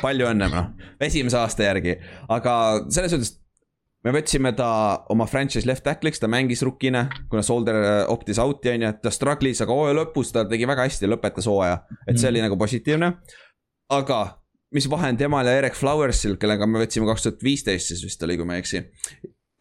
palju 0.02 0.28
õnne, 0.28 0.50
noh, 0.52 0.74
esimese 1.00 1.38
aasta 1.40 1.64
järgi, 1.64 1.96
aga 2.34 2.54
selles 2.92 3.14
suhtes 3.14 3.32
me 4.04 4.12
võtsime 4.12 4.52
ta 4.58 4.68
oma 5.14 5.26
franchise 5.30 5.68
left 5.68 5.86
tackle'iks, 5.86 6.20
ta 6.20 6.28
mängis 6.28 6.64
rukkina, 6.66 7.06
kuna 7.30 7.44
Solder 7.46 7.80
äh, 7.80 8.00
optis 8.12 8.40
out'i 8.42 8.74
on 8.74 8.88
ju, 8.88 8.94
ta 9.04 9.14
struggle'is, 9.14 9.62
aga 9.64 9.78
hooaja 9.78 9.96
lõpus 10.02 10.34
ta 10.36 10.44
tegi 10.50 10.68
väga 10.68 10.90
hästi, 10.90 11.08
lõpetas 11.08 11.48
hooaja. 11.48 11.84
et 12.08 12.18
see 12.18 12.28
mm. 12.28 12.32
oli 12.34 12.44
nagu 12.44 12.58
positiivne. 12.60 13.14
aga 13.94 14.20
mis 14.74 14.90
vahe 14.90 15.14
on 15.14 15.18
temal 15.18 15.48
ja 15.48 15.54
Erik 15.62 15.78
Flowersil, 15.78 16.36
kellega 16.42 16.68
me 16.68 16.82
võtsime 16.82 17.08
kaks 17.08 17.28
tuhat 17.30 17.46
viisteist 17.46 17.94
siis 17.94 18.04
vist 18.04 18.24
oli, 18.26 18.36
kui 18.38 18.50
ma 18.50 18.58
ei 18.58 18.66
eksi. 18.66 18.84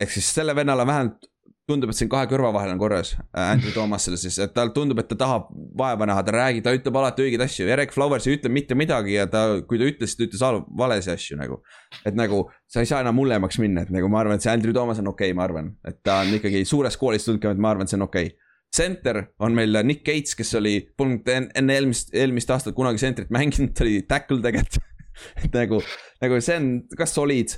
ehk 0.00 0.10
siis 0.10 0.34
selle 0.34 0.56
vennal 0.56 0.80
on 0.80 0.90
vähemalt 0.90 1.31
tundub, 1.70 1.92
et 1.92 1.98
siin 1.98 2.10
kahe 2.10 2.26
kõrva 2.30 2.50
vahel 2.54 2.72
on 2.74 2.80
korras 2.80 3.12
äh, 3.14 3.52
Andrew 3.52 3.72
Thomasele 3.76 4.18
siis, 4.20 4.38
et 4.42 4.54
tal 4.56 4.72
tundub, 4.74 4.98
et 5.02 5.08
ta 5.10 5.18
tahab 5.18 5.48
vaeva 5.78 6.08
näha, 6.08 6.24
ta 6.26 6.34
räägib, 6.34 6.64
ta 6.66 6.74
ütleb 6.74 6.98
alati 6.98 7.26
õigeid 7.26 7.44
asju, 7.46 7.68
Erik 7.70 7.94
Flowers 7.94 8.26
ei 8.26 8.38
ütle 8.38 8.52
mitte 8.52 8.76
midagi 8.78 9.16
ja 9.16 9.28
ta, 9.30 9.44
kui 9.68 9.80
ta 9.80 9.88
ütles, 9.88 10.16
ta 10.18 10.26
ütles 10.26 10.42
valesid 10.78 11.14
asju 11.14 11.38
nagu. 11.40 11.62
et 12.08 12.18
nagu 12.18 12.44
sa 12.66 12.82
ei 12.82 12.90
saa 12.90 13.02
enam 13.04 13.20
hullemaks 13.22 13.60
minna, 13.62 13.86
et 13.86 13.92
nagu 13.94 14.10
ma 14.10 14.22
arvan, 14.22 14.40
et 14.40 14.46
see 14.46 14.52
Andrew 14.52 14.74
Thomas 14.74 15.02
on 15.02 15.12
okei 15.12 15.30
okay,, 15.30 15.38
ma 15.38 15.46
arvan, 15.46 15.74
et 15.86 16.02
ta 16.02 16.22
on 16.26 16.34
ikkagi 16.38 16.64
suurest 16.68 17.00
koolist 17.00 17.30
tulnud, 17.30 17.44
et 17.52 17.62
ma 17.62 17.74
arvan, 17.74 17.86
et 17.86 17.94
see 17.94 18.00
on 18.00 18.08
okei 18.08 18.32
okay 18.32 18.38
center 18.72 19.26
on 19.44 19.52
meil 19.52 19.76
Nick 19.84 20.00
Gates, 20.06 20.32
kes 20.34 20.54
oli, 20.56 20.78
polnud 20.96 21.28
enne 21.28 21.74
eelmist, 21.76 22.14
eelmist 22.16 22.50
aastat 22.54 22.72
kunagi 22.72 23.02
center'it 23.02 23.28
mänginud, 23.34 23.74
ta 23.76 23.84
oli 23.84 23.98
tackle 24.08 24.40
tegelikult 24.40 24.80
et 25.44 25.52
nagu, 25.56 25.80
nagu 26.22 26.40
see 26.44 26.56
on 26.58 26.72
ka 26.98 27.08
solid. 27.08 27.56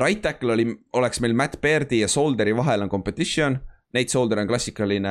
Right 0.00 0.22
tackle 0.24 0.52
oli, 0.52 0.66
oleks 0.96 1.20
meil 1.20 1.34
Matt 1.36 1.60
Bairdi 1.60 2.00
ja 2.00 2.08
Solderi 2.08 2.54
vahel 2.56 2.86
on 2.86 2.88
competition. 2.88 3.58
Nate 3.94 4.08
Solder 4.08 4.40
on 4.40 4.48
klassikaline 4.48 5.10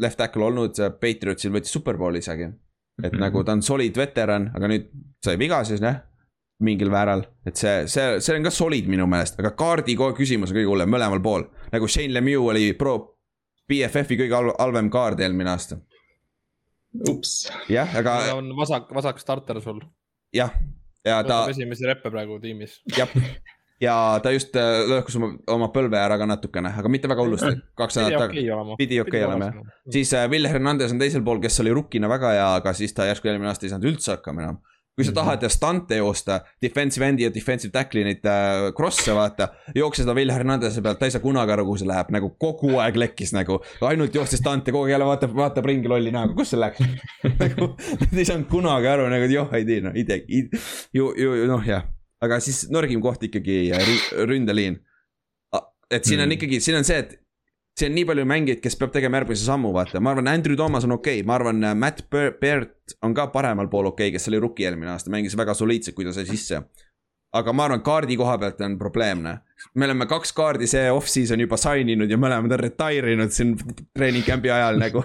left 0.00 0.18
tackle 0.18 0.44
olnud, 0.44 0.80
Patriotsil 1.00 1.52
võttis 1.54 1.72
superbowli 1.72 2.18
isegi. 2.18 2.48
et 2.98 3.12
mm 3.12 3.16
-hmm. 3.16 3.20
nagu 3.20 3.44
ta 3.44 3.52
on 3.52 3.62
solid 3.62 3.96
veteran, 3.96 4.50
aga 4.54 4.68
nüüd 4.68 4.88
sai 5.24 5.38
viga 5.38 5.64
siis 5.64 5.80
jah 5.80 6.00
mingil 6.58 6.90
määral, 6.90 7.22
et 7.46 7.56
see, 7.56 7.86
see, 7.86 8.20
see 8.20 8.34
on 8.34 8.42
ka 8.42 8.50
solid 8.50 8.88
minu 8.90 9.06
meelest, 9.06 9.38
aga 9.38 9.52
kaardi 9.58 9.94
küsimus 9.96 10.50
on 10.50 10.56
kõige 10.56 10.66
hullem 10.66 10.90
mõlemal 10.90 11.22
pool. 11.22 11.44
nagu 11.72 11.88
Shane 11.88 12.14
Lemieux 12.14 12.50
oli 12.50 12.72
pro 12.72 13.18
BFF-i 13.68 14.16
kõige 14.16 14.40
halvem 14.58 14.90
kaard 14.90 15.20
eelmine 15.20 15.50
aasta. 15.50 15.78
ups. 17.08 17.52
jah, 17.68 17.94
aga. 17.96 18.34
on 18.34 18.50
vasak, 18.56 18.90
vasak 18.94 19.18
starter 19.18 19.60
sul. 19.60 19.80
jah, 20.34 20.50
ja 21.04 21.22
ta. 21.22 21.44
esimesi 21.50 21.86
reppe 21.86 22.10
praegu 22.10 22.40
tiimis. 22.40 22.82
jah 22.96 23.08
ja 23.82 23.94
ta 24.22 24.32
just 24.34 24.56
äh, 24.58 24.84
lõhkus 24.90 25.18
oma, 25.18 25.32
oma 25.54 25.68
põlve 25.74 25.98
ära 26.00 26.18
ka 26.20 26.26
natukene, 26.28 26.72
aga 26.80 26.90
mitte 26.92 27.10
väga 27.10 27.24
hullusti, 27.24 27.52
kaks 27.78 28.00
nädalat 28.00 28.26
tagasi. 28.26 28.46
pidi 28.80 29.02
okei 29.02 29.22
okay 29.22 29.28
olema 29.28 29.50
jah. 29.52 29.76
siis 29.98 30.14
äh, 30.18 30.26
Will 30.30 30.48
Hernandez 30.50 30.94
on 30.94 31.02
teisel 31.02 31.22
pool, 31.26 31.42
kes 31.42 31.60
oli 31.62 31.74
rukkina 31.76 32.10
väga 32.10 32.34
hea, 32.34 32.48
aga 32.58 32.74
siis 32.74 32.96
ta 32.96 33.06
järsku 33.08 33.30
eelmine 33.30 33.52
aasta 33.52 33.68
ei 33.68 33.74
saanud 33.74 33.92
üldse 33.92 34.16
hakkama 34.16 34.44
enam. 34.44 34.58
kui 34.98 35.06
sa 35.06 35.12
mhm. 35.12 35.18
tahad 35.20 35.44
stante 35.54 36.00
joosta, 36.00 36.40
defensive 36.62 37.06
end'i 37.06 37.22
ja 37.22 37.30
defensive 37.30 37.70
tackle'i 37.70 38.02
neid 38.02 38.24
äh, 38.26 38.70
cross'e 38.74 39.14
vaata. 39.14 39.52
jookse 39.76 40.02
seda 40.02 40.16
Will 40.18 40.34
Hernandez'e 40.34 40.82
pealt, 40.82 40.98
ta 40.98 41.06
ei 41.06 41.14
saa 41.14 41.22
kunagi 41.22 41.54
aru, 41.54 41.68
kuhu 41.68 41.78
see 41.78 41.90
läheb, 41.90 42.10
nagu 42.16 42.32
kogu 42.34 42.80
aeg 42.82 42.98
lekkis 42.98 43.30
nagu. 43.36 43.60
ainult 43.86 44.18
joostis 44.18 44.42
stante, 44.42 44.74
kogu 44.74 44.88
aeg 44.88 44.96
jälle 44.96 45.06
vaatab, 45.06 45.36
vaatab 45.38 45.70
ringi 45.70 45.92
lolli 45.92 46.10
näoga, 46.14 46.34
kus 46.40 46.50
see 46.50 46.58
läks 46.58 46.82
nagu 47.44 47.70
ei 48.10 48.26
saanud 48.26 48.50
kunagi 48.50 48.90
aru 48.96 49.06
nagu, 49.14 49.30
joh, 49.30 49.54
ei 49.54 49.68
tea, 49.70 49.86
noh, 49.86 49.94
ei 49.94 50.08
tea, 50.08 50.18
ju, 50.98 51.12
ju, 51.14 51.38
noh 51.46 51.62
jah 51.62 51.86
aga 52.24 52.40
siis 52.42 52.66
nõrgim 52.72 53.02
koht 53.04 53.24
ikkagi 53.28 53.60
ründeliin. 54.28 54.78
et 55.90 56.04
siin 56.04 56.20
on 56.20 56.28
mm. 56.28 56.36
ikkagi, 56.36 56.60
siin 56.60 56.76
on 56.76 56.84
see, 56.84 56.98
et 57.00 57.14
siin 57.78 57.92
on 57.92 57.96
nii 57.96 58.08
palju 58.08 58.26
mängijaid, 58.28 58.60
kes 58.64 58.76
peab 58.80 58.92
tegema 58.94 59.20
järgmise 59.20 59.46
sammu, 59.46 59.70
vaata, 59.72 60.02
ma 60.02 60.12
arvan, 60.12 60.28
Andrew 60.32 60.58
Thomas 60.58 60.84
on 60.84 60.96
okei 60.98 61.20
okay., 61.20 61.26
ma 61.26 61.38
arvan, 61.38 61.62
Matt 61.78 62.04
Baird 62.12 62.96
on 63.06 63.14
ka 63.16 63.28
paremal 63.34 63.70
pool 63.72 63.92
okei 63.92 64.10
okay,, 64.10 64.16
kes 64.18 64.28
oli 64.28 64.40
rookie 64.42 64.68
eelmine 64.68 64.92
aasta, 64.92 65.12
mängis 65.14 65.36
väga 65.38 65.54
soliidselt, 65.56 65.96
kui 65.96 66.06
ta 66.06 66.12
sai 66.16 66.26
sisse. 66.28 66.62
aga 67.38 67.52
ma 67.52 67.68
arvan, 67.68 67.84
kaardi 67.84 68.16
koha 68.16 68.38
pealt 68.40 68.60
on 68.64 68.78
probleemne. 68.80 69.38
me 69.74 69.86
oleme 69.86 70.06
kaks 70.10 70.32
kaardi 70.32 70.66
see 70.66 70.90
off-season 70.90 71.40
juba 71.40 71.56
sign 71.60 71.88
inud 71.94 72.10
ja 72.10 72.18
mõlemad 72.18 72.52
on 72.56 72.60
retire 72.60 73.12
inud 73.12 73.32
siin 73.34 73.54
treening 73.94 74.26
camp'i 74.26 74.50
ajal 74.50 74.80
nagu 74.80 75.04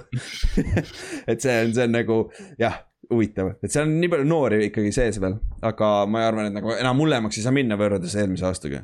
et 1.32 1.42
see 1.42 1.60
on, 1.66 1.74
see 1.76 1.88
on 1.88 1.96
nagu 2.00 2.20
jah 2.60 2.82
huvitav, 3.14 3.54
et 3.64 3.72
seal 3.72 3.88
on 3.88 3.96
nii 4.02 4.10
palju 4.12 4.28
noori 4.28 4.60
ikkagi 4.70 4.92
sees 4.96 5.20
veel, 5.24 5.38
aga 5.66 5.92
ma 6.10 6.26
arvan, 6.28 6.50
et 6.50 6.58
nagu 6.58 6.74
enam 6.76 7.00
hullemaks 7.04 7.40
ei 7.40 7.46
saa 7.46 7.56
minna 7.56 7.78
võrreldes 7.80 8.16
eelmise 8.20 8.48
aastaga. 8.50 8.84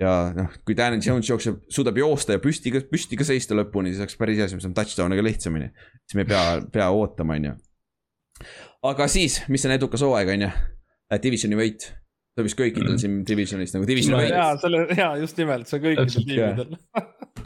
ja 0.00 0.14
noh, 0.36 0.54
kui 0.64 0.76
Daniel 0.76 1.02
Jones 1.04 1.28
jookseb, 1.28 1.60
suudab 1.68 1.98
joosta 2.00 2.38
ja 2.38 2.42
püsti, 2.42 2.72
püsti 2.88 3.18
ka 3.20 3.26
seista 3.28 3.56
lõpuni, 3.58 3.92
siis 3.92 4.06
oleks 4.06 4.16
päris 4.20 4.40
hea, 4.40 4.48
siis 4.48 4.56
me 4.56 4.64
saame 4.64 4.78
touchdown'e 4.78 5.18
ka 5.18 5.26
lihtsamini. 5.26 5.70
siis 6.06 6.16
me 6.16 6.24
ei 6.24 6.30
pea, 6.32 6.44
pea 6.72 6.90
ootama, 6.94 7.36
on 7.36 7.50
ju. 7.50 7.56
aga 8.92 9.08
siis, 9.12 9.42
mis 9.52 9.66
on 9.68 9.76
edukas 9.76 10.06
hooaeg, 10.06 10.34
on 10.36 10.46
ju, 10.46 10.52
äh, 11.10 11.22
divisioni 11.22 11.58
võit 11.58 11.90
see 12.30 12.44
on 12.44 12.46
vist 12.46 12.58
kõikidel 12.58 12.98
siin 13.02 13.20
divisionis 13.26 13.74
nagu 13.74 13.86
divisioni 13.88 14.22
võit. 14.22 14.34
jaa, 14.34 14.50
selle, 14.62 14.86
jaa, 14.94 15.12
just 15.20 15.40
nimelt, 15.40 15.68
see 15.68 15.80
on 15.80 15.86
kõikidel 15.88 16.26
tiimidel. 16.30 16.76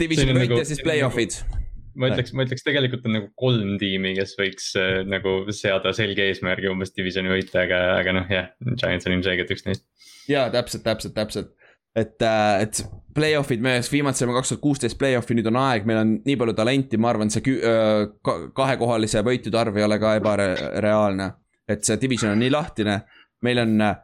divisioni 0.04 0.36
võit 0.36 0.50
nagu, 0.50 0.60
ja 0.60 0.68
siis 0.68 0.82
play-off'id 0.84 1.63
ma 1.98 2.10
ütleks, 2.10 2.32
ma 2.36 2.46
ütleks 2.46 2.64
tegelikult 2.66 3.06
on 3.08 3.16
nagu 3.18 3.30
kolm 3.38 3.76
tiimi, 3.80 4.14
kes 4.18 4.34
võiks 4.38 4.72
äh, 4.80 5.02
nagu 5.08 5.36
seada 5.54 5.92
selge 5.96 6.26
eesmärgi 6.30 6.70
umbes 6.70 6.94
divisioni 6.96 7.32
võita, 7.32 7.64
aga, 7.64 7.80
aga 8.00 8.16
noh, 8.18 8.32
jah, 8.32 8.50
Giants 8.74 9.08
on 9.08 9.16
ilmselgelt 9.16 9.52
üks 9.54 9.66
neist. 9.68 9.86
ja 10.30 10.46
täpselt, 10.54 10.84
täpselt, 10.86 11.16
täpselt, 11.16 11.54
et 11.96 12.22
äh,, 12.24 12.66
et 12.66 12.84
play-off'id, 13.14 13.62
me 13.62 13.76
viimati 13.92 14.18
saime 14.18 14.34
kaks 14.34 14.50
tuhat 14.50 14.62
kuusteist 14.64 14.98
play-off'i, 14.98 15.36
nüüd 15.38 15.48
on 15.52 15.60
aeg, 15.60 15.86
meil 15.86 16.00
on 16.00 16.16
nii 16.24 16.36
palju 16.40 16.56
talenti, 16.58 16.98
ma 16.98 17.12
arvan, 17.12 17.30
see 17.30 17.54
äh, 17.54 18.08
kahekohalise 18.56 19.22
võitude 19.26 19.60
arv 19.60 19.78
ei 19.78 19.86
ole 19.86 20.00
ka 20.02 20.16
ebareaalne. 20.18 21.30
et 21.68 21.86
see 21.86 21.96
division 22.00 22.34
on 22.34 22.42
nii 22.42 22.50
lahtine, 22.52 22.98
meil 23.46 23.62
on 23.62 23.78
äh, 23.80 23.96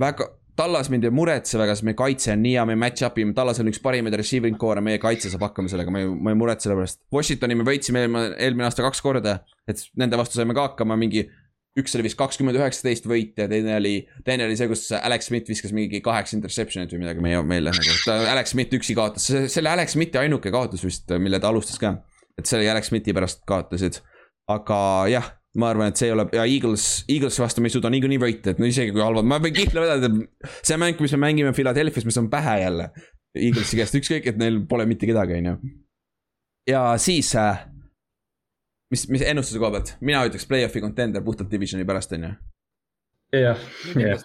väga 0.00 0.26
Tallas 0.56 0.90
mind 0.92 1.04
ei 1.06 1.12
muretse 1.14 1.58
väga, 1.60 1.74
sest 1.76 1.86
meie 1.88 1.96
kaitse 1.98 2.32
on 2.34 2.42
nii 2.44 2.54
hea, 2.56 2.64
me 2.68 2.76
match-up 2.78 3.18
ime, 3.22 3.34
Tallas 3.36 3.60
on 3.62 3.70
üks 3.70 3.80
parimaid 3.82 4.16
receiving 4.18 4.58
core'e, 4.60 4.82
meie 4.84 5.00
kaitse 5.02 5.30
saab 5.32 5.46
hakkama 5.48 5.70
sellega, 5.72 5.92
ma 5.94 6.02
ei, 6.02 6.08
ma 6.10 6.34
ei 6.34 6.38
muretse 6.38 6.66
selle 6.66 6.78
pärast. 6.80 7.00
Washingtoni 7.14 7.58
me 7.60 7.66
võitsime 7.68 8.04
eelmine, 8.04 8.34
eelmine 8.42 8.66
aasta 8.68 8.84
kaks 8.84 9.02
korda, 9.04 9.38
et 9.70 9.82
nende 10.00 10.18
vastu 10.20 10.40
saime 10.40 10.56
ka 10.56 10.70
hakkama. 10.70 10.98
Mingi 11.00 11.26
üks 11.78 11.94
oli 11.96 12.08
vist 12.08 12.18
kakskümmend 12.18 12.58
üheksateist 12.58 13.06
võite, 13.08 13.46
teine 13.50 13.76
oli, 13.78 13.94
teine 14.26 14.46
oli 14.48 14.58
see, 14.58 14.68
kus 14.70 14.88
Alex 14.98 15.30
Smith 15.30 15.50
viskas 15.52 15.74
mingi 15.76 16.02
kaheksa 16.04 16.36
interception'it 16.38 16.92
või 16.94 17.04
midagi 17.04 17.24
meie 17.24 17.42
meile 17.46 17.74
nagu, 17.74 17.98
Alex 18.32 18.54
Smith 18.56 18.74
üksi 18.80 18.96
kaotas, 18.98 19.28
see 19.30 19.62
oli 19.62 19.70
Alex 19.70 19.94
Smithi 19.94 20.18
ainuke 20.20 20.52
kaotus 20.54 20.82
vist, 20.86 21.10
mille 21.22 21.40
ta 21.40 21.52
alustas 21.54 21.78
ka. 21.80 22.00
et 22.38 22.48
see 22.48 22.58
oli 22.58 22.70
Alex 22.72 22.90
Smithi 22.90 23.14
pärast 23.14 23.44
kaotasid, 23.48 24.00
aga 24.50 24.80
jah 25.12 25.36
ma 25.58 25.70
arvan, 25.72 25.90
et 25.90 25.98
see 25.98 26.06
ei 26.06 26.14
ole 26.14 26.26
ja 26.34 26.44
Eagles, 26.46 26.84
Eaglesi 27.10 27.42
vastu 27.42 27.62
me 27.62 27.70
ei 27.70 27.74
suuda 27.74 27.90
niikuinii 27.90 28.20
võita, 28.22 28.52
et 28.52 28.60
no 28.62 28.68
isegi 28.68 28.92
kui 28.94 29.02
halvad, 29.02 29.26
ma 29.26 29.40
võin 29.42 29.56
kihla 29.56 29.82
vedada, 29.82 30.10
et 30.10 30.52
see 30.66 30.78
mäng, 30.78 31.00
mis 31.02 31.14
me 31.16 31.22
mängime 31.24 31.54
Philadelphia's, 31.56 32.06
me 32.06 32.14
saame 32.14 32.30
pähe 32.30 32.60
jälle. 32.62 32.90
Eaglesi 33.38 33.78
käest, 33.78 33.96
ükskõik, 33.98 34.28
et 34.30 34.38
neil 34.38 34.60
pole 34.70 34.86
mitte 34.90 35.08
kedagi, 35.10 35.38
on 35.38 35.50
ju. 35.50 35.56
ja 36.70 36.84
siis 37.02 37.32
äh, 37.38 37.64
mis, 38.94 39.06
mis 39.10 39.26
ennustuse 39.26 39.58
koha 39.62 39.74
pealt, 39.76 39.94
mina 40.06 40.22
ütleks 40.28 40.46
play-off'i 40.50 40.82
contender 40.82 41.24
puhtalt 41.26 41.50
divisioni 41.50 41.86
pärast, 41.88 42.14
on 42.14 42.28
ju. 42.28 42.32
jah, 43.40 43.66
jah. 43.98 44.24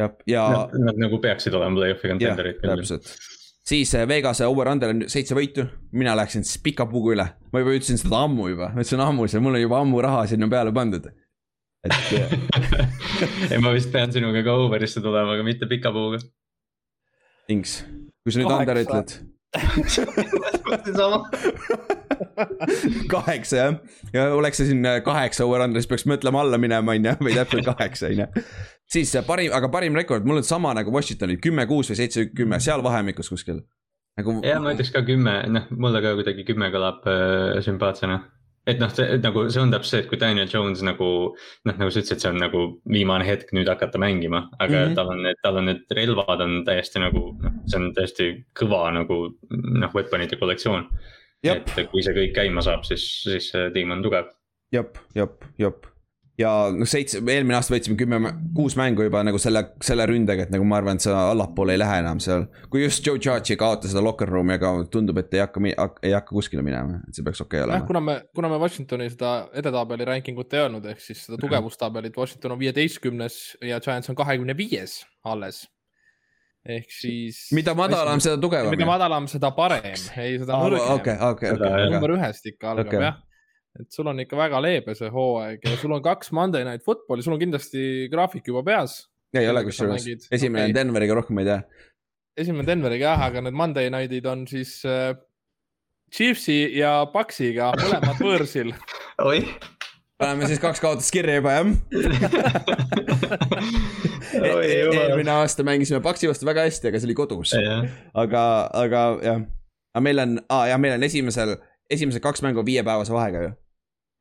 jah, 0.00 0.16
ja. 0.28 0.46
Nad 0.84 1.00
nagu 1.00 1.20
peaksid 1.24 1.56
olema 1.56 1.80
play-off'i 1.80 2.12
contender'id 2.14 2.60
täpselt, 2.64 3.12
siis 3.68 3.94
äh, 3.94 4.06
Vegase 4.08 4.48
over-under 4.48 4.94
on 4.94 5.04
seitse 5.12 5.36
võitu, 5.36 5.66
mina 5.92 6.14
läksin 6.18 6.46
siis 6.46 6.60
pika 6.64 6.86
puuga 6.88 7.14
üle. 7.14 7.26
ma 7.52 7.62
juba 7.62 7.76
ütlesin 7.76 8.00
seda 8.00 8.22
ammu 8.26 8.50
juba, 8.52 8.70
ma 8.72 8.82
ütlesin 8.84 9.04
ammu, 9.04 9.28
see 9.28 9.42
mul 9.44 9.58
on 9.58 9.64
juba 9.64 9.82
ammu 9.84 10.02
raha 10.04 10.26
sinna 10.30 10.48
peale 10.50 10.72
pandud. 10.74 11.08
et 11.84 11.92
ei, 13.52 13.60
ma 13.62 13.74
vist 13.76 13.92
pean 13.94 14.12
sinuga 14.14 14.42
ka 14.46 14.56
over'isse 14.64 15.04
tulema, 15.04 15.36
aga 15.36 15.46
mitte 15.46 15.68
pika 15.70 15.92
puuga. 15.94 16.22
Inks, 17.52 17.80
kui 18.24 18.34
sa 18.34 18.42
nüüd 18.42 18.52
under 18.52 18.82
ütled 18.84 19.08
sama 20.98 21.24
kaheksa 23.14 23.56
jah, 23.56 23.78
ja 24.14 24.28
oleks 24.36 24.60
see 24.60 24.70
siin 24.70 24.86
äh, 24.88 25.00
kaheksa 25.04 25.46
over-under, 25.46 25.82
siis 25.82 25.90
peaks 25.90 26.06
mõtlema 26.10 26.42
alla 26.44 26.60
minema, 26.60 26.94
on 26.94 27.10
ju, 27.10 27.16
või 27.24 27.36
täpselt 27.36 27.68
kaheksa, 27.72 28.12
on 28.12 28.24
ju. 28.24 28.46
siis 28.98 29.14
äh, 29.18 29.26
parim, 29.26 29.52
aga 29.56 29.70
parim 29.72 29.98
rekord, 29.98 30.26
mul 30.28 30.42
on 30.42 30.48
sama 30.48 30.74
nagu 30.78 30.94
Washingtonil, 30.94 31.40
kümme, 31.44 31.66
kuus 31.70 31.92
või 31.92 32.00
seitse, 32.02 32.28
kümme, 32.34 32.60
seal 32.64 32.84
vahemikus 32.84 33.30
kuskil 33.32 33.62
nagu.... 34.18 34.40
ja 34.46 34.58
ma 34.62 34.74
ütleks 34.76 34.94
ka 34.94 35.04
kümme, 35.06 35.40
noh, 35.52 35.70
mulle 35.76 36.02
ka 36.04 36.16
kuidagi 36.18 36.46
kümme 36.48 36.72
kõlab 36.74 37.06
äh, 37.10 37.62
sümpaatsena 37.64 38.22
et 38.68 38.80
noh, 38.82 38.90
see 38.92 39.18
nagu 39.22 39.44
see 39.48 39.62
on 39.62 39.72
täpselt 39.72 39.90
see, 39.90 40.00
et 40.04 40.08
kui 40.10 40.20
Daniel 40.20 40.48
Jones 40.52 40.82
nagu 40.84 41.08
noh, 41.32 41.74
nagu 41.74 41.88
sa 41.88 42.02
ütlesid, 42.02 42.20
see 42.20 42.32
on 42.32 42.40
nagu 42.42 42.64
viimane 42.92 43.26
hetk 43.26 43.52
nüüd 43.56 43.68
hakata 43.70 44.00
mängima, 44.02 44.44
aga 44.58 44.74
mm 44.74 44.82
-hmm. 44.82 44.96
tal 44.98 45.12
on 45.14 45.22
need, 45.24 45.38
tal 45.42 45.60
on 45.60 45.70
need 45.70 45.94
relvad 45.98 46.44
on 46.44 46.58
täiesti 46.68 47.00
nagu 47.02 47.22
noh, 47.44 47.54
see 47.66 47.80
on 47.80 47.92
täiesti 47.96 48.28
kõva 48.60 48.82
nagu 48.92 49.20
noh, 49.50 49.94
weapon'ide 49.94 50.40
kollektsioon 50.40 50.88
et 51.44 51.90
kui 51.92 52.02
see 52.04 52.16
kõik 52.16 52.34
käima 52.40 52.64
saab, 52.64 52.86
siis, 52.88 53.04
siis 53.26 53.52
see 53.52 53.70
tiim 53.76 53.94
on 53.94 54.02
tugev. 54.04 54.32
jep, 54.74 54.98
jep, 55.16 55.44
jep 55.58 55.86
ja 56.38 56.50
noh, 56.74 56.88
seitse, 56.88 57.18
eelmine 57.18 57.56
aasta 57.58 57.74
võitsime 57.74 57.98
kümme, 57.98 58.32
kuus 58.56 58.76
mängu 58.78 59.04
juba 59.06 59.24
nagu 59.26 59.40
selle, 59.42 59.64
selle 59.84 60.06
ründega, 60.08 60.46
et 60.46 60.52
nagu 60.54 60.66
ma 60.68 60.78
arvan, 60.78 60.98
et 60.98 61.04
see 61.04 61.14
allapoole 61.14 61.74
ei 61.74 61.80
lähe 61.82 61.98
enam 62.02 62.20
seal. 62.22 62.46
kui 62.70 62.84
just 62.84 63.06
Joe 63.06 63.18
Judge 63.18 63.54
ei 63.54 63.60
kaota 63.60 63.90
seda 63.90 64.02
locker 64.04 64.30
room'i, 64.30 64.54
aga 64.58 64.72
tundub, 64.92 65.18
et 65.22 65.34
ei 65.34 65.42
hakka, 65.42 65.62
ei 66.06 66.14
hakka 66.14 66.36
kuskile 66.36 66.62
minema, 66.66 67.00
et 67.08 67.18
see 67.18 67.26
peaks 67.26 67.42
okei 67.44 67.62
okay 67.62 67.68
olema. 67.68 67.88
kuna 67.88 68.04
me, 68.04 68.18
kuna 68.34 68.52
me 68.52 68.60
Washingtoni 68.62 69.08
seda 69.14 69.32
edetabeli 69.62 70.06
ranking 70.08 70.38
ut 70.38 70.54
ei 70.54 70.62
öelnud, 70.66 70.86
ehk 70.92 71.02
siis 71.02 71.24
seda 71.26 71.40
tugevustabelit, 71.42 72.16
Washington 72.18 72.54
on 72.54 72.62
viieteistkümnes 72.62 73.40
ja 73.72 73.82
Giants 73.82 74.10
on 74.12 74.18
kahekümne 74.18 74.56
viies 74.58 75.00
alles 75.26 75.64
ehk 76.68 76.92
siis. 76.92 77.40
mida 77.56 77.74
madalam, 77.78 78.20
seda 78.22 78.38
tugevam. 78.40 78.72
mida 78.74 78.88
madalam, 78.88 79.28
seda 79.30 79.50
parem, 79.56 79.86
ei 80.20 80.38
seda 80.40 80.58
nõrgem. 80.60 80.84
okei, 80.96 81.16
okei, 81.30 81.52
okei. 81.56 81.90
number 81.94 82.14
ühest 82.16 82.48
ikka 82.50 82.72
algab 82.72 82.90
okay. 82.92 83.04
jah. 83.06 83.20
et 83.80 83.88
sul 83.94 84.10
on 84.12 84.24
ikka 84.24 84.38
väga 84.38 84.62
leebe 84.64 84.96
see 84.98 85.12
hooaeg 85.14 85.64
ja 85.64 85.76
sul 85.80 85.96
on 85.96 86.02
kaks 86.04 86.32
Monday 86.36 86.66
Night 86.68 86.84
Footballi, 86.86 87.24
sul 87.24 87.36
on 87.36 87.42
kindlasti 87.42 87.84
graafik 88.12 88.50
juba 88.52 88.64
peas. 88.66 89.00
ei 89.36 89.48
ole 89.48 89.64
kusjuures, 89.68 90.08
esimene 90.28 90.66
on 90.66 90.72
okay. 90.72 90.76
Denveriga, 90.80 91.16
rohkem 91.22 91.40
ei 91.42 91.48
tea. 91.48 91.62
esimene 92.44 92.68
Denveriga 92.68 93.14
jah, 93.14 93.24
aga 93.30 93.46
need 93.46 93.56
Monday 93.56 93.90
Night'id 93.94 94.28
on 94.28 94.44
siis 94.50 94.78
äh, 94.88 95.16
Chiefsi 96.12 96.60
ja 96.78 97.02
Paxiga 97.12 97.72
mõlemad 97.80 98.20
võõrsil. 98.20 98.72
oih 99.24 99.56
paneme 100.18 100.46
siis 100.50 100.60
kaks 100.62 100.80
kaotust 100.82 101.12
kirja 101.14 101.38
juba 101.38 101.52
jah 101.52 101.66
eelmine 104.42 105.30
aasta 105.30 105.64
mängisime 105.64 106.00
Paksi 106.00 106.28
vastu 106.28 106.46
väga 106.46 106.66
hästi, 106.66 106.90
aga 106.90 107.00
see 107.00 107.08
oli 107.08 107.16
kodus. 107.18 107.54
aga, 108.14 108.42
aga 108.72 109.04
jah, 109.22 109.40
aga 109.94 110.04
meil 110.04 110.24
on 110.24 110.36
ah,, 110.48 110.66
jah, 110.70 110.80
meil 110.80 110.96
on 110.98 111.06
esimesel, 111.06 111.56
esimesed 111.90 112.22
kaks 112.24 112.42
mängu 112.46 112.64
viiepäevase 112.66 113.14
vahega 113.14 113.42
ju. 113.46 113.52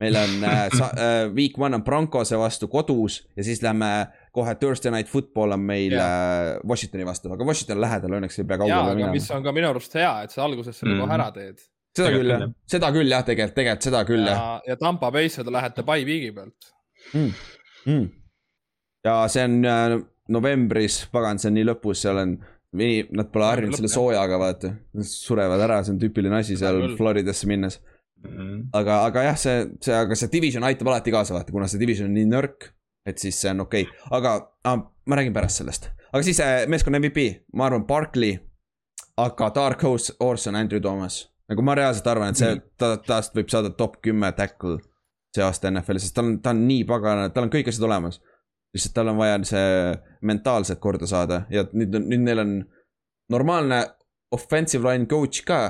meil 0.04 0.16
on 0.20 0.44
äh, 0.46 0.68
sa, 0.78 0.92
äh, 1.06 1.36
week 1.36 1.58
one 1.58 1.76
on 1.76 1.84
Broncose 1.84 2.38
vastu 2.38 2.68
kodus 2.70 3.24
ja 3.38 3.44
siis 3.44 3.62
lähme 3.66 4.08
kohe 4.32 4.56
Thursday 4.56 4.92
night 4.94 5.10
football 5.10 5.52
on 5.52 5.66
meil 5.66 5.98
äh, 5.98 6.60
Washingtoni 6.68 7.06
vastu, 7.06 7.34
aga 7.34 7.46
Washington 7.46 7.82
lähedal 7.82 8.20
õnneks 8.20 8.38
ei 8.38 8.46
pea 8.46 8.62
kaugele 8.62 8.94
minema. 8.94 9.16
mis 9.18 9.32
on 9.34 9.44
ka 9.44 9.56
minu 9.56 9.72
arust 9.72 9.98
hea, 9.98 10.14
et 10.28 10.36
sa 10.36 10.46
alguses 10.46 10.80
selle 10.80 10.94
mm 10.94 11.02
-hmm. 11.02 11.08
kohe 11.08 11.20
ära 11.20 11.32
teed 11.32 11.66
seda 11.98 12.12
küll 12.14 12.34
jah, 12.34 12.46
seda 12.70 12.92
küll 12.96 13.12
jah, 13.12 13.26
tegelikult, 13.28 13.56
tegelikult 13.58 13.90
seda 13.90 14.04
küll 14.08 14.28
jah. 14.28 14.44
ja 14.68 14.78
Tampa 14.80 15.12
Bay'sse 15.14 15.46
te 15.46 15.54
lähete 15.54 15.86
by 15.88 16.06
week'i 16.08 16.32
pealt 16.36 16.70
mm.. 17.14 17.34
Mm. 17.88 18.06
ja 19.08 19.18
see 19.32 19.46
on 19.48 19.58
äh, 19.66 19.98
novembris, 20.34 21.02
pagan, 21.12 21.40
see 21.42 21.52
on 21.52 21.58
nii 21.58 21.68
lõpus, 21.70 22.02
seal 22.04 22.22
on 22.22 22.38
nii, 22.78 23.04
nad 23.16 23.30
pole 23.34 23.48
harjunud 23.48 23.78
selle 23.80 23.92
soojaga, 23.92 24.40
vaata. 24.42 24.74
surevad 25.08 25.62
ära, 25.64 25.80
see 25.84 25.96
on 25.96 26.02
tüüpiline 26.02 26.42
asi 26.42 26.58
seal 26.60 26.82
Floridasse 26.98 27.48
minnes 27.50 27.80
mm. 27.80 28.34
-hmm. 28.34 28.66
aga, 28.80 29.04
aga 29.06 29.30
jah, 29.30 29.40
see, 29.40 29.62
see, 29.82 29.96
aga 29.96 30.18
see 30.20 30.34
division 30.34 30.68
aitab 30.68 30.92
alati 30.92 31.14
kaasa, 31.16 31.38
vaata, 31.38 31.56
kuna 31.56 31.70
see 31.72 31.82
division 31.82 32.12
on 32.12 32.18
nii 32.18 32.28
nõrk. 32.34 32.74
et 33.08 33.24
siis 33.24 33.40
see 33.42 33.52
on 33.54 33.64
okei 33.64 33.86
okay., 33.88 34.04
aga 34.18 34.36
ah, 34.68 34.82
ma 35.06 35.16
räägin 35.16 35.34
pärast 35.34 35.64
sellest. 35.64 35.90
aga 36.12 36.24
siis 36.24 36.40
äh, 36.44 36.68
meeskonna 36.68 37.00
MVP, 37.00 37.48
ma 37.54 37.70
arvan, 37.72 37.88
Barkley. 37.88 38.40
aga 39.18 39.52
Dark 39.56 39.82
Horse, 39.84 40.14
Horse 40.20 40.50
on 40.50 40.56
Andrew 40.56 40.82
Thomas 40.82 41.37
nagu 41.52 41.64
ma 41.64 41.76
reaalselt 41.78 42.08
arvan, 42.12 42.34
et 42.34 42.42
see 42.42 42.54
mm., 42.54 42.64
ta, 42.80 42.94
tast 43.04 43.36
võib 43.38 43.52
saada 43.52 43.72
top 43.76 44.00
kümme 44.04 44.32
tackle 44.36 44.80
see 45.36 45.46
aasta 45.46 45.72
NFL-is, 45.72 46.08
sest 46.08 46.18
tal 46.18 46.32
on, 46.32 46.40
ta 46.44 46.54
on 46.56 46.66
nii 46.68 46.84
pagana, 46.90 47.30
tal 47.34 47.48
on 47.48 47.54
kõik 47.54 47.70
asjad 47.72 47.88
olemas. 47.88 48.22
lihtsalt 48.76 48.96
tal 48.98 49.12
on 49.14 49.20
vaja 49.20 49.38
see 49.48 49.68
mentaalselt 50.28 50.82
korda 50.84 51.08
saada 51.10 51.46
ja 51.54 51.64
nüüd 51.74 51.96
nüüd 52.04 52.26
neil 52.26 52.44
on 52.44 52.54
normaalne 53.32 53.84
offensive 54.36 54.84
line 54.88 55.08
coach 55.08 55.46
ka. 55.48 55.62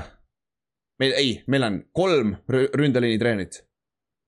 meil, 0.99 1.13
ei, 1.13 1.37
meil 1.47 1.63
on 1.63 1.81
kolm 1.93 2.35
ründeliini 2.49 3.19
treenerit 3.21 3.61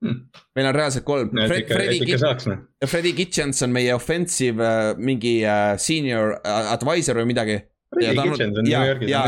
hmm.. 0.06 0.20
meil 0.56 0.70
on 0.70 0.76
reaalselt 0.76 1.06
kolm 1.06 1.32
no,. 1.34 1.48
Fred, 1.48 1.72
Freddy, 2.86 3.14
Kitchens 3.18 3.64
on 3.66 3.74
meie 3.74 3.96
offensive 3.96 4.62
uh, 4.62 4.94
mingi 4.98 5.40
uh, 5.46 5.74
senior 5.82 6.38
uh, 6.38 6.72
advisor 6.76 7.22
või 7.22 7.32
midagi 7.34 7.58
ja 7.98 8.14
ta 8.14 8.24
on, 8.24 8.68
ja, 8.70 8.84
ja, 9.08 9.24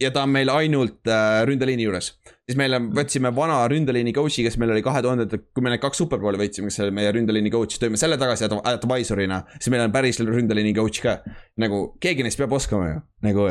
ja 0.00 0.10
ta 0.10 0.22
on 0.24 0.32
meil 0.32 0.50
ainult 0.52 1.08
äh, 1.10 1.42
ründeliini 1.48 1.84
juures. 1.84 2.14
siis 2.48 2.56
meil 2.56 2.72
on, 2.78 2.88
võtsime 2.96 3.32
vana 3.36 3.58
ründeliini 3.68 4.14
coach'i, 4.16 4.44
kes 4.46 4.56
meil 4.60 4.72
oli 4.72 4.84
kahe 4.84 5.02
tuhandendatel, 5.04 5.42
kui 5.52 5.64
me 5.64 5.72
need 5.72 5.82
kaks 5.82 6.00
superbowli 6.00 6.40
võitsime, 6.40 6.70
kes 6.70 6.80
oli 6.86 6.94
meie 6.96 7.10
ründeliini 7.12 7.52
coach, 7.52 7.80
tõime 7.82 8.00
selle 8.00 8.16
tagasi 8.20 8.48
advisor'ina. 8.48 9.42
siis 9.58 9.68
meil 9.74 9.84
on 9.84 9.92
päris 9.92 10.20
ründeliini 10.22 10.72
coach 10.76 11.02
ka. 11.04 11.18
nagu 11.60 11.82
keegi 12.00 12.24
neist 12.24 12.40
peab 12.40 12.56
oskama 12.56 12.88
ju, 12.88 13.02
nagu 13.26 13.50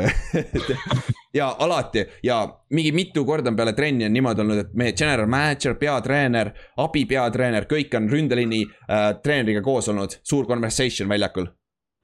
ja 1.38 1.52
alati 1.66 2.06
ja 2.26 2.40
mingi 2.74 2.92
mitu 2.96 3.24
korda 3.28 3.52
on 3.52 3.58
peale 3.58 3.76
trenni 3.76 4.08
on 4.08 4.16
niimoodi 4.16 4.42
olnud, 4.42 4.64
et 4.64 4.74
meie 4.74 4.96
general 4.98 5.30
manager, 5.30 5.76
peatreener, 5.78 6.50
abipeatreener, 6.82 7.68
kõik 7.70 7.94
on 8.00 8.10
ründeliini 8.10 8.64
äh, 8.66 9.12
treeneriga 9.22 9.62
koos 9.62 9.92
olnud, 9.94 10.18
suur 10.26 10.50
conversation 10.50 11.08
väljakul 11.12 11.46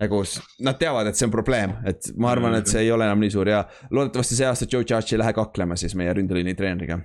nagu 0.02 0.22
nad 0.66 0.78
teavad, 0.80 1.10
et 1.10 1.18
see 1.18 1.28
on 1.28 1.34
probleem, 1.34 1.74
et 1.88 2.10
ma 2.20 2.32
arvan, 2.34 2.56
et 2.58 2.70
see 2.70 2.84
ei 2.84 2.92
ole 2.94 3.06
enam 3.06 3.22
nii 3.22 3.32
suur 3.34 3.50
ja 3.52 3.62
loodetavasti 3.90 4.38
see 4.38 4.48
aasta 4.48 4.68
Joe 4.68 4.82
Judge 4.82 5.14
ei 5.14 5.22
lähe 5.22 5.34
kaklema 5.36 5.78
siis 5.80 5.94
meie 5.98 6.14
ründeliini 6.18 6.54
treeneriga. 6.58 6.98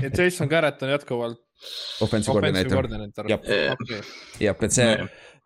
ja 0.00 0.10
Jason 0.10 0.50
Garrett 0.50 0.82
on 0.82 0.94
jätkuvalt. 0.94 1.42
Offensive 2.02 2.34
coordinator. 2.34 3.28
jah, 4.40 4.56
et 4.64 4.72
see 4.74 4.88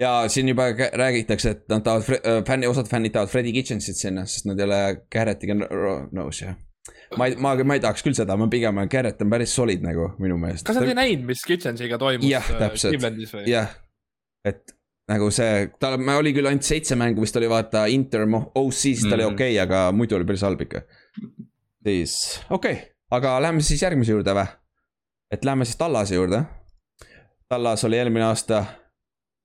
ja 0.01 0.13
siin 0.33 0.49
juba 0.49 0.71
räägitakse, 0.93 1.51
et 1.51 1.69
nad 1.69 1.85
tahavad, 1.85 2.21
äh, 2.21 2.45
fänni, 2.47 2.69
osad 2.69 2.89
fännid 2.89 3.13
tahavad 3.13 3.33
Freddie 3.33 3.53
Kitchensit 3.53 3.97
sinna, 3.97 4.27
sest 4.29 4.49
nad 4.49 4.61
ei 4.61 4.69
ole 4.69 4.81
Garrettiga 5.13 5.57
nõus 5.57 6.41
ja 6.43 6.55
ma 7.17 7.29
ei, 7.29 7.37
ma, 7.41 7.55
ma 7.65 7.77
ei 7.77 7.83
tahaks 7.83 8.05
küll 8.07 8.17
seda, 8.17 8.37
ma 8.39 8.49
pigem, 8.53 8.81
Garrett 8.93 9.23
on 9.25 9.33
päris 9.33 9.55
solid 9.57 9.85
nagu 9.85 10.11
minu 10.23 10.39
meelest. 10.41 10.67
kas 10.69 10.79
nad 10.81 10.89
ei 10.89 10.97
näinud, 10.99 11.27
mis 11.33 11.45
Kitchensiga 11.49 11.99
toimus? 12.01 12.29
jah, 12.31 12.49
äh, 12.55 12.65
täpselt, 12.65 13.49
jah, 13.51 13.77
et 14.47 14.76
nagu 15.11 15.31
see, 15.35 15.69
tal 15.81 15.99
oli 16.17 16.33
küll 16.35 16.49
ainult 16.51 16.67
seitse 16.67 16.99
mängu, 16.99 17.23
vist 17.23 17.37
oli 17.39 17.49
vaata 17.51 17.87
Inter 17.93 18.27
OC-s 18.27 19.05
ta 19.05 19.09
mm. 19.09 19.17
oli 19.19 19.27
okei 19.29 19.53
okay,, 19.55 19.61
aga 19.63 19.87
muidu 19.95 20.19
oli 20.19 20.27
päris 20.27 20.43
halb 20.47 20.67
ikka. 20.67 20.83
siis 21.87 22.41
okei 22.51 22.73
okay., 22.73 22.93
aga 23.15 23.37
lähme 23.43 23.63
siis 23.63 23.83
järgmise 23.83 24.17
juurde 24.17 24.35
või? 24.35 24.49
et 25.31 25.45
lähme 25.45 25.65
siis 25.67 25.79
Tallase 25.79 26.15
juurde. 26.15 26.43
Tallas 27.49 27.85
oli 27.87 27.99
eelmine 27.99 28.27
aasta, 28.27 28.65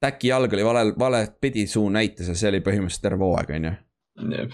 Täki 0.01 0.31
jalg 0.31 0.53
oli 0.53 0.63
valel, 0.65 0.91
valet 0.97 1.35
pidi 1.41 1.67
suu 1.69 1.89
näitas 1.93 2.31
ja 2.31 2.33
see 2.37 2.49
oli 2.49 2.63
põhimõtteliselt 2.65 3.03
terve 3.05 3.21
hooaeg, 3.21 3.51
on 3.53 3.67
ju. 3.67 4.47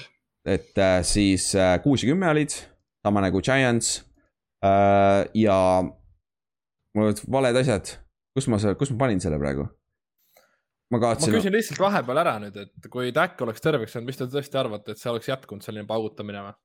et 0.43 0.81
äh, 0.83 0.97
siis 1.07 1.53
äh, 1.55 1.77
kuus 1.83 2.03
ja 2.03 2.09
kümme 2.11 2.27
olid, 2.33 2.51
sama 3.05 3.23
nagu 3.23 3.39
Giants 3.41 4.01
äh,. 4.59 5.23
ja 5.33 5.57
mul 6.95 7.07
olid 7.07 7.23
valed 7.31 7.61
asjad, 7.63 7.93
kus 8.35 8.49
ma, 8.51 8.59
kus 8.75 8.91
ma 8.91 9.05
panin 9.05 9.23
selle 9.23 9.39
praegu 9.39 9.69
ma 10.91 10.99
ma 10.99 11.03
kaotasin, 11.03 11.35
küsin 11.35 11.55
lihtsalt 11.55 11.81
vahepeal 11.83 12.21
ära 12.23 12.37
nüüd, 12.43 12.57
et 12.63 12.89
kui 12.91 13.11
Tack 13.15 13.41
oleks 13.43 13.63
terveks 13.63 13.95
jäänud, 13.95 14.07
mis 14.09 14.19
te 14.19 14.29
tõesti 14.31 14.59
arvate, 14.59 14.95
et 14.95 15.01
see 15.01 15.11
oleks 15.11 15.29
jätkunud 15.31 15.65
selline 15.65 15.87
paugutamine 15.89 16.45
või? 16.47 16.57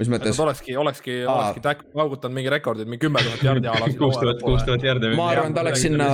mis 0.00 0.10
mõttes 0.12 0.38
olekski, 0.40 0.76
olekski, 0.76 1.14
olekski 1.28 1.62
Tack 1.64 1.86
paugutanud 1.94 2.36
mingi 2.36 2.52
rekordid, 2.52 2.88
mingi 2.88 3.06
kümme 3.06 3.22
tuhat 3.24 3.44
jardi 3.44 3.70
alas. 3.72 3.96
kuus 3.98 4.18
tuhat, 4.20 4.42
kuus 4.44 4.66
tuhat 4.68 4.84
järgi. 4.84 5.14
ma 5.18 5.30
arvan, 5.32 5.56
ta 5.56 5.64
oleks 5.64 5.86
sinna 5.86 6.10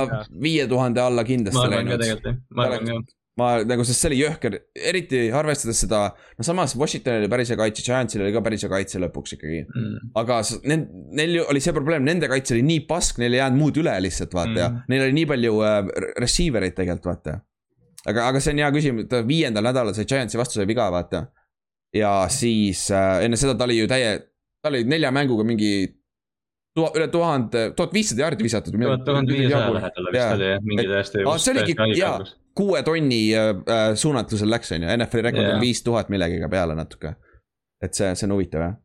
viie 0.47 0.67
tuhande 0.71 1.03
alla 1.03 1.23
ma 1.23 1.27
kindlasti 1.27 1.65
arvan 1.65 1.73
ka 1.73 1.83
läinud. 1.83 2.05
tegelikult 2.05 2.31
jah, 2.31 2.39
ma 2.57 2.67
arvan 2.69 2.91
ka. 2.91 3.22
Ma 3.39 3.47
nagu, 3.65 3.81
sest 3.87 4.03
see 4.03 4.11
oli 4.11 4.19
jõhker, 4.19 4.55
eriti 4.91 5.21
arvestades 5.33 5.79
seda, 5.81 6.01
no 6.37 6.45
samas 6.45 6.75
Washingtonil 6.77 7.23
oli 7.23 7.31
päris 7.31 7.49
hea 7.49 7.57
kaitse, 7.57 7.85
Giantsil 7.85 8.21
oli 8.21 8.33
ka 8.35 8.43
päris 8.45 8.65
hea 8.65 8.69
kaitse 8.69 9.01
lõpuks 9.01 9.37
ikkagi. 9.37 9.63
Mm. 9.65 10.11
aga 10.21 10.37
neil, 10.69 10.83
neil 11.17 11.39
oli 11.47 11.63
see 11.63 11.73
probleem, 11.73 12.05
nende 12.05 12.29
kaitse 12.29 12.53
oli 12.53 12.65
nii 12.67 12.83
pask, 12.89 13.17
neil 13.21 13.33
ei 13.33 13.41
jäänud 13.41 13.57
muud 13.61 13.79
üle 13.81 13.95
lihtsalt 14.05 14.37
vaata 14.37 14.53
mm. 14.53 14.61
ja 14.61 14.93
neil 14.93 15.07
oli 15.07 15.17
nii 15.17 15.31
palju 15.31 15.63
äh, 15.65 15.79
receiver 16.21 16.67
eid 16.67 16.77
tegelikult 16.77 17.09
vaata. 17.09 17.39
aga, 18.05 18.27
aga 18.27 18.43
see 18.43 18.53
on 18.53 18.61
hea 18.61 18.69
küsimus, 18.75 19.09
ta 19.09 19.23
viiendal 19.25 19.65
nädalal 19.65 19.97
sai 19.97 20.05
Giantsi 20.13 20.41
vastu 20.41 20.59
sai 20.59 20.69
viga 20.69 20.91
vaata. 20.93 21.25
ja 21.97 22.13
siis 22.29 22.85
äh, 22.93 23.25
enne 23.25 23.39
seda 23.41 23.57
ta 23.57 23.65
oli 23.65 23.81
ju 23.81 23.89
täie, 23.89 24.13
tal 24.61 24.77
oli 24.77 24.85
nelja 24.93 25.09
mänguga 25.15 25.47
mingi 25.47 25.73
tuha, 26.77 26.93
üle 26.97 27.09
tuhande, 27.09 27.65
tuhat 27.77 27.97
viissada 27.97 28.27
jaardi 28.27 28.45
visatud. 28.45 28.77
tuhat 28.77 29.33
viiesaja 29.33 29.73
lähedal 29.73 30.13
vist 30.13 30.37
oli 30.37 30.53
jah, 30.53 30.63
mingi 30.69 30.89
täiesti. 30.93 31.27
See 31.41 31.57
oligi- 31.57 31.77
jaa. 31.97 32.17
Kuue 32.55 32.83
tonni 32.83 33.21
äh, 33.35 33.49
äh, 33.49 33.83
suunatlusel 33.95 34.51
läks, 34.51 34.71
on 34.75 34.85
ju, 34.85 34.95
NFL-i 34.97 35.25
rekord 35.25 35.47
Jaa. 35.47 35.57
on 35.57 35.63
viis 35.63 35.83
tuhat 35.83 36.09
millegagi 36.13 36.49
peale 36.51 36.75
natuke. 36.77 37.15
et 37.83 37.93
see, 37.97 38.13
see 38.15 38.27
on 38.29 38.35
huvitav 38.37 38.61
jah. 38.63 38.75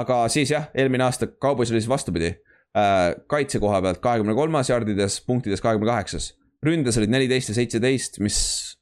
aga 0.00 0.22
siis 0.32 0.50
jah, 0.50 0.70
eelmine 0.74 1.04
aasta 1.04 1.28
Cowboys 1.28 1.72
oli 1.74 1.82
siis 1.82 1.90
vastupidi 1.90 2.30
äh,. 2.76 3.14
kaitse 3.26 3.60
koha 3.60 3.82
pealt 3.82 4.00
kahekümne 4.04 4.34
kolmas 4.34 4.70
jardides, 4.70 5.20
punktides 5.26 5.60
kahekümne 5.60 5.90
kaheksas. 5.90 6.34
ründes 6.66 6.98
olid 6.98 7.12
neliteist 7.12 7.52
ja 7.52 7.54
seitseteist, 7.54 8.18
mis 8.24 8.38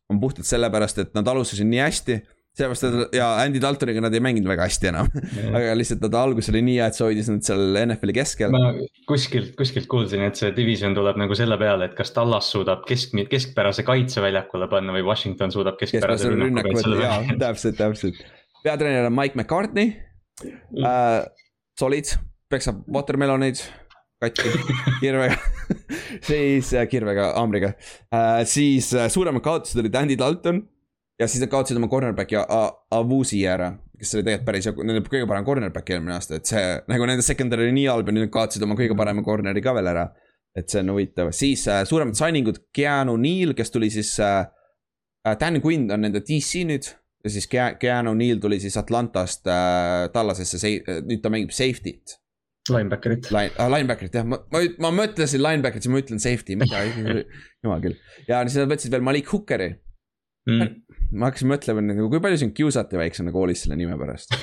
on 0.09 0.21
puhtalt 0.21 0.47
sellepärast, 0.47 0.99
et 0.99 1.15
nad 1.17 1.27
alustasid 1.29 1.67
nii 1.67 1.81
hästi. 1.83 2.21
sellepärast, 2.55 2.85
et 2.87 3.17
ja 3.19 3.29
Andy 3.43 3.61
Daltoniga 3.63 4.03
nad 4.05 4.15
ei 4.15 4.23
mänginud 4.23 4.49
väga 4.51 4.69
hästi 4.69 4.91
enam, 4.93 5.09
aga 5.51 5.75
lihtsalt 5.79 6.05
nad 6.07 6.17
algus 6.21 6.51
oli 6.53 6.63
nii 6.69 6.77
hea, 6.79 6.87
et 6.91 6.99
see 6.99 7.07
hoidis 7.09 7.31
nad 7.33 7.47
seal 7.47 7.79
NFL-i 7.83 8.15
keskel. 8.15 8.55
ma 8.55 8.73
kuskilt, 9.11 9.53
kuskilt 9.59 9.89
kuulsin, 9.91 10.23
et 10.29 10.39
see 10.39 10.53
division 10.57 10.95
tuleb 10.97 11.19
nagu 11.21 11.39
selle 11.39 11.59
peale, 11.61 11.91
et 11.91 11.97
kas 11.99 12.15
Tallas 12.15 12.51
suudab 12.55 12.85
kesk, 12.89 13.17
keskpärase 13.31 13.87
kaitse 13.87 14.23
väljakule 14.25 14.71
panna 14.71 14.95
või 14.95 15.03
Washington 15.07 15.55
suudab 15.55 15.81
keskpärase 15.81 16.31
rünnaku 16.31 16.71
kaitsele 16.71 17.01
panna., 17.03 17.39
täpselt, 17.43 17.79
täpselt. 17.81 18.21
peatreener 18.63 19.11
on 19.11 19.17
Mike 19.17 19.39
McCartney 19.39 19.97
äh,. 20.45 21.25
Solid, 21.75 22.07
peksab 22.47 22.85
watermeloneid 22.87 23.59
katki 24.23 24.53
kirvega 25.01 25.35
siis 26.29 26.71
äh, 26.75 26.87
kirvega, 26.87 27.33
haamriga 27.35 27.73
äh,, 28.15 28.45
siis 28.47 28.93
äh, 28.95 29.09
suuremad 29.11 29.43
kaotused 29.43 29.83
olid 29.83 29.99
Andy 29.99 30.19
Dalton. 30.19 30.63
Ja 31.21 31.29
siis 31.31 31.43
nad 31.45 31.51
kaotasid 31.53 31.79
oma 31.79 31.89
cornerback'i 31.93 32.37
Avusi 32.95 33.45
ära, 33.47 33.69
kes 33.99 34.15
oli 34.17 34.25
tegelikult 34.27 34.49
päris, 34.49 34.67
nende 34.83 35.03
kõige 35.07 35.29
parem 35.31 35.45
cornerback 35.47 35.93
eelmine 35.95 36.17
aasta, 36.17 36.41
et 36.41 36.51
see 36.51 36.63
nagu 36.91 37.07
nende 37.09 37.23
secondary 37.27 37.69
oli 37.69 37.77
nii 37.77 37.87
halb 37.93 38.11
ja 38.11 38.15
nüüd 38.17 38.27
nad 38.27 38.33
kaotasid 38.35 38.65
oma 38.67 38.75
kõige 38.79 38.97
parema 38.99 39.23
corner'i 39.27 39.63
ka 39.65 39.75
veel 39.77 39.91
ära. 39.95 40.09
et 40.55 40.71
see 40.71 40.79
on 40.85 40.91
huvitav, 40.93 41.33
siis 41.35 41.65
äh, 41.67 41.81
suuremad 41.83 42.15
signing 42.15 42.47
ud, 42.47 42.61
Keanu 42.75 43.17
Neal, 43.19 43.57
kes 43.59 43.73
tuli 43.75 43.89
siis 43.91 44.13
äh, 44.23 44.45
äh, 45.27 45.35
Dan 45.41 45.57
Quinn 45.65 45.89
on 45.91 46.05
nende 46.07 46.21
DC 46.23 46.61
nüüd 46.69 46.87
ja 47.25 47.31
siis 47.35 47.49
Kea- 47.51 47.73
Keanu 47.83 48.13
Neal 48.15 48.39
tuli 48.39 48.61
siis 48.63 48.77
Atlantast 48.79 49.47
äh, 49.51 50.05
Tallasesse, 50.15 50.61
nüüd 51.09 51.23
ta 51.25 51.33
mängib 51.35 51.51
safety't. 51.51 52.21
Linebackerit. 52.71 53.27
Line 53.35 53.51
äh,, 53.59 53.67
linebacker'it 53.75 54.15
jah, 54.15 54.25
ma, 54.31 54.39
ma, 54.55 54.63
ma 54.87 54.93
mõtlesin 55.03 55.43
linebacker'it, 55.43 55.85
siis 55.89 55.93
ma 55.93 56.01
ütlen 56.05 56.23
safety, 56.23 56.55
mida, 56.61 56.85
jumal 57.67 57.83
küll. 57.83 57.99
ja 58.31 58.45
siis 58.47 58.61
nad 58.63 58.71
võtsid 58.77 58.95
veel 58.95 59.03
Malik 59.11 59.31
Hookeri, 59.35 59.73
Mm. 60.45 60.61
Ma 61.15 61.31
hakkasin 61.31 61.51
mõtlema 61.51 61.85
nagu, 61.85 62.09
kui 62.13 62.23
palju 62.23 62.41
sind 62.43 62.55
kiusati 62.57 62.99
väiksena 63.01 63.33
koolis 63.35 63.65
selle 63.65 63.79
nime 63.79 63.97
pärast. 64.01 64.35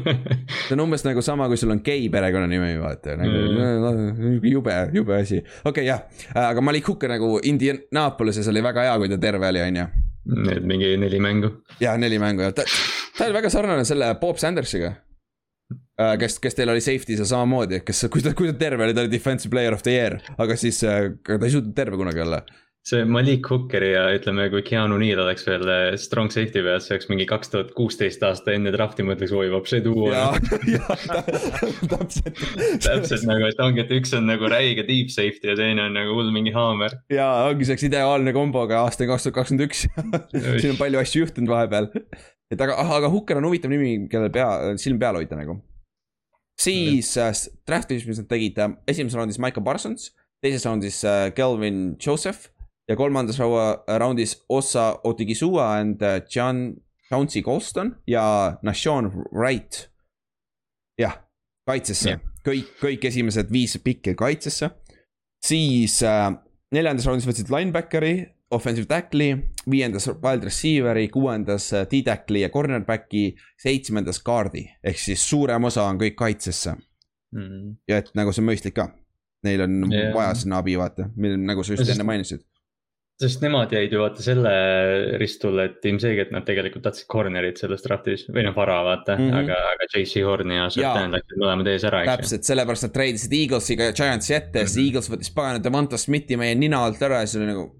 see 0.66 0.74
on 0.76 0.84
umbes 0.86 1.04
nagu 1.06 1.22
sama, 1.24 1.48
kui 1.52 1.60
sul 1.60 1.74
on 1.74 1.82
gei 1.84 2.08
perekonnanimi, 2.12 2.74
vaata 2.82 3.18
nagu 3.20 4.40
jube, 4.48 4.78
jube 4.96 5.20
asi. 5.20 5.42
okei 5.64 5.70
okay, 5.70 5.86
jah, 5.90 6.04
aga 6.46 6.64
Malik 6.64 6.88
Hooker 6.88 7.12
nagu 7.14 7.36
Indianapolises 7.44 8.48
oli 8.52 8.64
väga 8.64 8.88
hea, 8.88 8.98
kui 9.02 9.12
ta 9.12 9.20
terve 9.20 9.52
oli, 9.52 9.62
on 9.64 9.80
ju 9.82 9.92
Need 10.24 10.64
mingi 10.64 10.96
neli 10.96 11.20
mängu. 11.20 11.50
ja 11.80 11.96
neli 12.00 12.18
mängu 12.18 12.42
ja 12.42 12.52
ta, 12.52 12.64
ta 13.18 13.26
oli 13.26 13.34
väga 13.36 13.50
sarnane 13.52 13.84
selle 13.84 14.14
Bob 14.20 14.40
Sandersiga. 14.40 14.94
kes, 16.18 16.38
kes 16.42 16.56
teil 16.56 16.72
oli 16.72 16.80
safety's 16.80 17.20
ja 17.22 17.26
samamoodi, 17.28 17.80
kes, 17.86 18.06
kui 18.10 18.22
ta, 18.24 18.32
kui 18.34 18.48
ta 18.48 18.56
terve 18.58 18.84
oli, 18.84 18.94
ta 18.96 19.04
oli 19.04 19.12
defensive 19.12 19.52
player 19.52 19.76
of 19.76 19.84
the 19.84 19.92
year, 19.94 20.16
aga 20.38 20.56
siis 20.58 20.80
äh, 20.84 21.12
aga 21.12 21.38
ta 21.38 21.46
ei 21.46 21.54
suutnud 21.54 21.76
terve 21.76 22.00
kunagi 22.00 22.24
olla. 22.24 22.40
See 22.84 23.04
Malik 23.08 23.46
Hookeri 23.48 23.94
ja 23.94 24.02
ütleme, 24.12 24.44
kui 24.52 24.60
Keanu 24.64 24.98
Neal 25.00 25.22
oleks 25.22 25.46
veel 25.48 25.64
eh, 25.72 25.84
strong 26.00 26.28
safety 26.32 26.60
peal, 26.64 26.82
see 26.84 26.92
oleks 26.92 27.08
mingi 27.08 27.24
kaks 27.28 27.52
tuhat 27.52 27.70
kuusteist 27.76 28.22
aasta 28.28 28.52
enne 28.52 28.74
drafti 28.74 29.06
mõtleks, 29.06 29.32
oi 29.32 29.48
vapsi 29.52 29.80
duo. 29.84 30.10
ja, 30.12 30.26
ja 30.68 30.82
täpselt. 31.94 32.42
täpselt 32.84 33.24
nagu, 33.28 33.48
et 33.48 33.62
ongi, 33.64 33.80
et 33.86 33.94
üks 33.96 34.12
on 34.18 34.28
nagu 34.28 34.50
räige 34.52 34.84
deep 34.84 35.12
safety 35.14 35.54
ja 35.54 35.56
teine 35.58 35.88
on 35.88 35.96
nagu 35.96 36.18
hull 36.18 36.28
mingi 36.34 36.52
haamer. 36.54 36.98
ja 37.12 37.30
ongi 37.48 37.64
selleks 37.64 37.88
ideaalne 37.88 38.36
komboga 38.36 38.82
aasta 38.84 39.08
kaks 39.08 39.30
tuhat 39.30 39.40
kakskümmend 39.40 39.64
üks. 39.70 39.86
siin 40.60 40.74
on 40.74 40.80
palju 40.80 41.00
asju 41.00 41.24
juhtunud 41.24 41.56
vahepeal. 41.56 41.88
et 42.52 42.60
aga, 42.68 42.76
aga 42.98 43.12
Hooker 43.14 43.40
on 43.40 43.48
huvitav 43.48 43.72
nimi, 43.72 43.96
kellel 44.12 44.32
pea, 44.34 44.74
silm 44.80 45.00
peal 45.00 45.16
hoida 45.16 45.40
nagu. 45.40 45.56
siis 46.60 47.16
äh, 47.16 47.32
draft'is, 47.64 48.04
mis 48.04 48.20
nad 48.20 48.28
tegid 48.28 48.60
äh,, 48.60 48.76
esimeses 48.92 49.16
raundis 49.16 49.40
Michael 49.40 49.64
Parsons, 49.64 50.10
teises 50.44 50.68
raundis 50.68 51.00
äh, 51.08 51.30
Kelvin 51.32 51.94
Joseph 51.96 52.50
ja 52.88 52.96
kolmandas 52.96 53.38
raua, 53.38 53.84
raundis 53.98 54.44
Ossa 54.48 55.00
Otigisua 55.04 55.72
and 55.80 56.02
äh, 56.02 56.20
John 56.36 56.74
Chauncey 57.08 57.42
Colston 57.42 57.96
ja 58.06 58.58
Nashon 58.62 59.12
Wright. 59.32 59.90
jah, 60.98 61.18
kaitsesse 61.66 62.10
Jah. 62.10 62.20
kõik, 62.46 62.76
kõik 62.82 63.08
esimesed 63.08 63.50
viis 63.52 63.78
pikki 63.84 64.14
kaitsesse. 64.14 64.70
siis 65.44 66.02
äh, 66.02 66.30
neljandas 66.72 67.06
raundis 67.06 67.26
võtsid 67.28 67.50
linebackeri, 67.52 68.14
offensive 68.50 68.86
tackle'i, 68.86 69.36
viiendas 69.70 70.06
wild 70.08 70.44
receiver'i, 70.44 71.08
kuuendas 71.08 71.72
äh, 71.72 71.86
D-tackle'i 71.90 72.44
ja 72.44 72.50
cornerback'i, 72.52 73.34
seitsmendas 73.62 74.22
guard'i 74.22 74.68
ehk 74.84 74.98
siis 74.98 75.28
suurem 75.28 75.64
osa 75.64 75.88
on 75.88 76.00
kõik 76.00 76.18
kaitsesse 76.20 76.76
Mm. 77.34 77.76
ja 77.88 77.98
et 77.98 78.12
nagu 78.14 78.30
see 78.32 78.42
on 78.44 78.46
mõistlik 78.46 78.76
ka. 78.76 78.92
Neil 79.44 79.64
on 79.66 79.72
yeah. 79.90 80.12
vaja 80.14 80.36
sinna 80.38 80.60
abi 80.62 80.76
vaata, 80.78 81.08
nagu 81.18 81.64
sa 81.66 81.74
just 81.74 81.90
enne 81.90 82.06
mainisid. 82.06 82.44
Sest 83.22 83.42
nemad 83.44 83.70
jäid 83.72 83.92
ju 83.94 84.00
vaata 84.02 84.24
selle 84.24 84.52
ristule, 85.20 85.68
et 85.68 85.86
ilmselgelt 85.86 86.32
nad 86.34 86.46
tegelikult 86.48 86.82
tahtsid 86.86 87.06
corner'it 87.10 87.60
selles 87.60 87.84
draftis 87.84 88.26
või 88.28 88.42
noh, 88.48 88.56
vara 88.56 88.80
vaata 88.86 89.14
mm. 89.14 89.28
-hmm. 89.28 89.44
aga, 89.44 89.60
aga 89.74 89.88
JC 89.92 90.24
Horn 90.26 90.50
ja 90.56 90.66
Sertan 90.74 91.14
läksid 91.14 91.38
mõlemad 91.38 91.70
ees 91.70 91.86
ära, 91.86 92.02
täpselt, 92.10 92.46
sellepärast 92.48 92.88
nad 92.88 92.94
treidisid 92.96 93.36
Eaglesiga 93.38 93.90
ja 93.90 93.96
Giantsi 94.00 94.34
ette 94.34 94.64
ja 94.64 94.66
siis 94.66 94.78
Mhm. 94.78 94.86
Eagles 94.88 95.10
võttis 95.10 95.32
pagana 95.34 95.62
Devonta 95.62 95.98
Smithi 96.00 96.36
meie 96.36 96.54
nina 96.58 96.84
alt 96.84 97.02
ära 97.02 97.22
ja 97.22 97.26
siis 97.26 97.40
oli 97.40 97.52
nagu. 97.52 97.70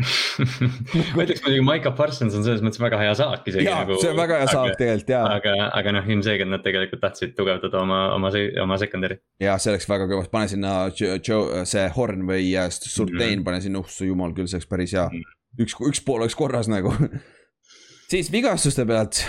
ma 1.16 1.24
ütleks 1.24 1.42
muidugi 1.44 1.62
Maiko 1.66 1.92
Parsons 1.98 2.34
on 2.38 2.44
selles 2.46 2.62
mõttes 2.64 2.80
väga 2.82 2.98
hea 3.00 3.12
saak 3.18 3.46
isegi 3.50 3.66
jaa 3.66 3.82
nagu. 3.84 3.98
see 4.02 4.10
on 4.12 4.18
väga 4.20 4.38
hea 4.42 4.48
saak 4.52 4.76
tegelikult 4.80 5.12
jaa. 5.14 5.24
aga, 5.38 5.54
aga 5.80 5.94
noh, 5.96 6.08
ilmselgelt 6.14 6.50
nad 6.52 6.64
tegelikult 6.66 7.02
tahtsid 7.04 7.34
tugevdada 7.38 7.80
oma, 7.82 8.00
oma, 8.16 8.30
oma 8.64 8.78
secondary. 8.80 9.20
ja 9.42 9.56
see 9.60 9.72
oleks 9.74 9.88
väga 9.90 10.08
kõva, 10.10 10.26
pane 10.32 10.48
sinna 10.54 10.74
Jo- 11.00 11.18
Jo- 11.28 11.64
see 11.68 11.86
Horn 11.96 12.24
või 12.28 12.50
äh, 12.58 12.68
Surtain 12.70 13.38
Mhm. 13.40 13.44
pane 13.46 13.60
sinna, 13.64 13.80
uhsu 13.84 14.08
jumal 14.08 14.32
küll, 14.36 14.48
see 14.50 14.58
oleks 14.60 14.68
päris 14.70 14.92
hea 14.96 15.06
Mhm.. 15.10 15.22
üks, 15.64 15.76
üks 15.90 16.04
pool 16.04 16.22
oleks 16.24 16.34
korras 16.38 16.68
nagu. 16.70 16.92
siis 18.12 18.30
vigastuste 18.32 18.86
pealt, 18.88 19.20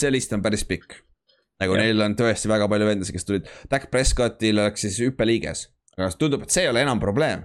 see 0.00 0.10
list 0.14 0.32
on 0.36 0.42
päris 0.42 0.64
pikk. 0.68 1.00
nagu 1.60 1.74
Jah. 1.76 1.82
neil 1.84 2.00
on 2.06 2.14
tõesti 2.16 2.48
väga 2.48 2.68
palju 2.72 2.86
vendasid, 2.88 3.12
kes 3.18 3.26
tulid, 3.28 3.48
Dak 3.70 3.90
Prescottil 3.92 4.58
oleks 4.62 4.80
siis 4.86 4.96
hüppeliiges, 5.02 5.66
aga 5.98 6.08
tundub, 6.16 6.42
et 6.46 6.54
see 6.54 6.62
ei 6.64 6.70
ole 6.70 6.80
enam 6.86 7.00
probleem. 7.02 7.42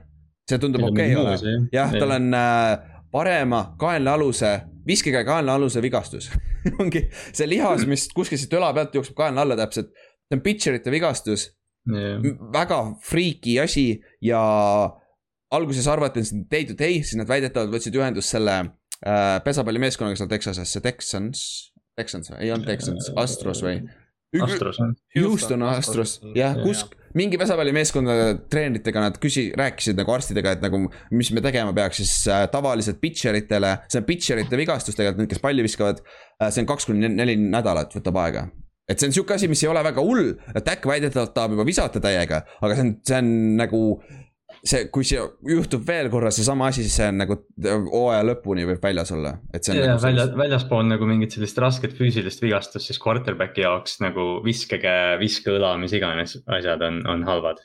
See 0.49 0.61
tundub 0.61 0.85
okei 0.89 1.13
okay 1.15 1.21
olevat, 1.21 1.71
jah, 1.73 1.93
tal 1.95 2.15
on 2.17 2.33
äh, 2.37 2.95
parema 3.15 3.61
kaenlaaluse, 3.79 4.51
viskekäe 4.87 5.25
kaenlaaluse 5.25 5.81
vigastus. 5.81 6.29
Ongi 6.81 7.05
see 7.31 7.47
lihas, 7.49 7.85
mis 7.89 8.07
kuskil 8.13 8.39
siit 8.41 8.53
õla 8.57 8.73
pealt 8.75 8.97
jookseb 8.97 9.17
kaenla 9.17 9.45
alla 9.45 9.57
täpselt, 9.59 9.93
see 10.25 10.37
on 10.37 10.43
pitcherite 10.45 10.93
vigastus, 10.93 11.49
väga 12.53 12.79
friiki 13.05 13.59
asi 13.61 13.85
ja 14.25 14.41
alguses 15.53 15.87
arvati, 15.87 16.21
et 16.21 16.29
see 16.29 16.39
on 16.39 16.47
day 16.51 16.65
to 16.65 16.77
day, 16.77 17.01
siis 17.03 17.19
nad 17.19 17.29
väidetavalt 17.29 17.73
võtsid 17.75 17.95
ühendust 17.99 18.33
selle 18.33 18.57
äh, 18.61 19.37
pesapallimeeskonnaga 19.45 20.19
seal 20.19 20.31
Texases, 20.31 20.73
see 20.73 20.83
Texans, 20.83 21.45
Texans, 21.95 22.33
ei 22.39 22.51
olnud 22.51 22.67
Texans, 22.67 23.11
Astros 23.21 23.61
või? 23.63 23.79
Astros 24.43 24.81
on. 24.83 24.95
Houston 25.15 25.63
Astros, 25.63 26.17
jah, 26.35 26.57
kus 26.65 26.83
mingi 27.15 27.39
pesapallimeeskonna 27.39 28.17
treeneritega 28.51 29.05
nad 29.07 29.19
küsi-, 29.21 29.49
rääkisid 29.57 29.99
nagu 29.99 30.13
arstidega, 30.15 30.55
et 30.55 30.65
nagu, 30.65 30.81
mis 31.15 31.31
me 31.35 31.43
tegema 31.45 31.73
peaks 31.75 32.01
siis 32.01 32.13
äh, 32.31 32.45
tavaliselt 32.51 32.99
pitcher 33.03 33.37
itele, 33.39 33.77
see 33.91 34.01
on 34.01 34.07
pitcherite 34.07 34.59
vigastus 34.59 34.97
tegelikult, 34.97 35.23
need, 35.23 35.31
kes 35.33 35.43
palli 35.43 35.65
viskavad 35.65 36.03
äh,. 36.03 36.51
see 36.51 36.63
on 36.63 36.69
kaks 36.69 36.89
kuni 36.89 37.09
neli 37.15 37.37
nädalat 37.39 37.95
võtab 37.95 38.21
aega. 38.25 38.45
et 38.89 38.99
see 38.99 39.09
on 39.09 39.15
sihuke 39.15 39.37
asi, 39.37 39.49
mis 39.49 39.63
ei 39.63 39.71
ole 39.71 39.81
väga 39.85 40.03
hull, 40.05 40.35
et 40.53 40.67
äkki 40.75 40.91
väidetavalt 40.91 41.33
tahab 41.37 41.55
juba 41.55 41.65
visata 41.67 42.03
täiega, 42.03 42.43
aga 42.61 42.77
see 42.77 42.85
on, 42.85 42.93
see 43.07 43.21
on 43.23 43.33
nagu 43.63 43.81
see, 44.65 44.85
kui 44.93 45.05
see 45.07 45.21
juhtub 45.49 45.83
veel 45.87 46.09
korra 46.13 46.31
seesama 46.33 46.69
asi, 46.71 46.85
siis 46.85 46.97
see 46.99 47.09
on 47.11 47.19
nagu 47.21 47.37
hooaja 47.65 48.23
lõpuni 48.25 48.65
võib 48.69 48.83
väljas 48.83 49.13
olla, 49.15 49.35
et 49.53 49.65
see 49.65 49.75
on 49.75 49.83
nagu 49.83 50.01
välja, 50.03 50.27
väljaspool 50.37 50.87
nagu 50.89 51.09
mingit 51.09 51.35
sellist 51.35 51.59
rasket 51.61 51.93
füüsilist 51.97 52.41
vigastust, 52.43 52.89
siis 52.89 53.01
quarterback'i 53.01 53.65
jaoks 53.65 53.99
nagu 54.03 54.29
viskekäe, 54.45 55.19
viskeõla, 55.21 55.75
mis 55.81 55.93
iganes 55.97 56.39
asjad 56.57 56.85
on, 56.85 57.03
on 57.11 57.27
halvad 57.27 57.61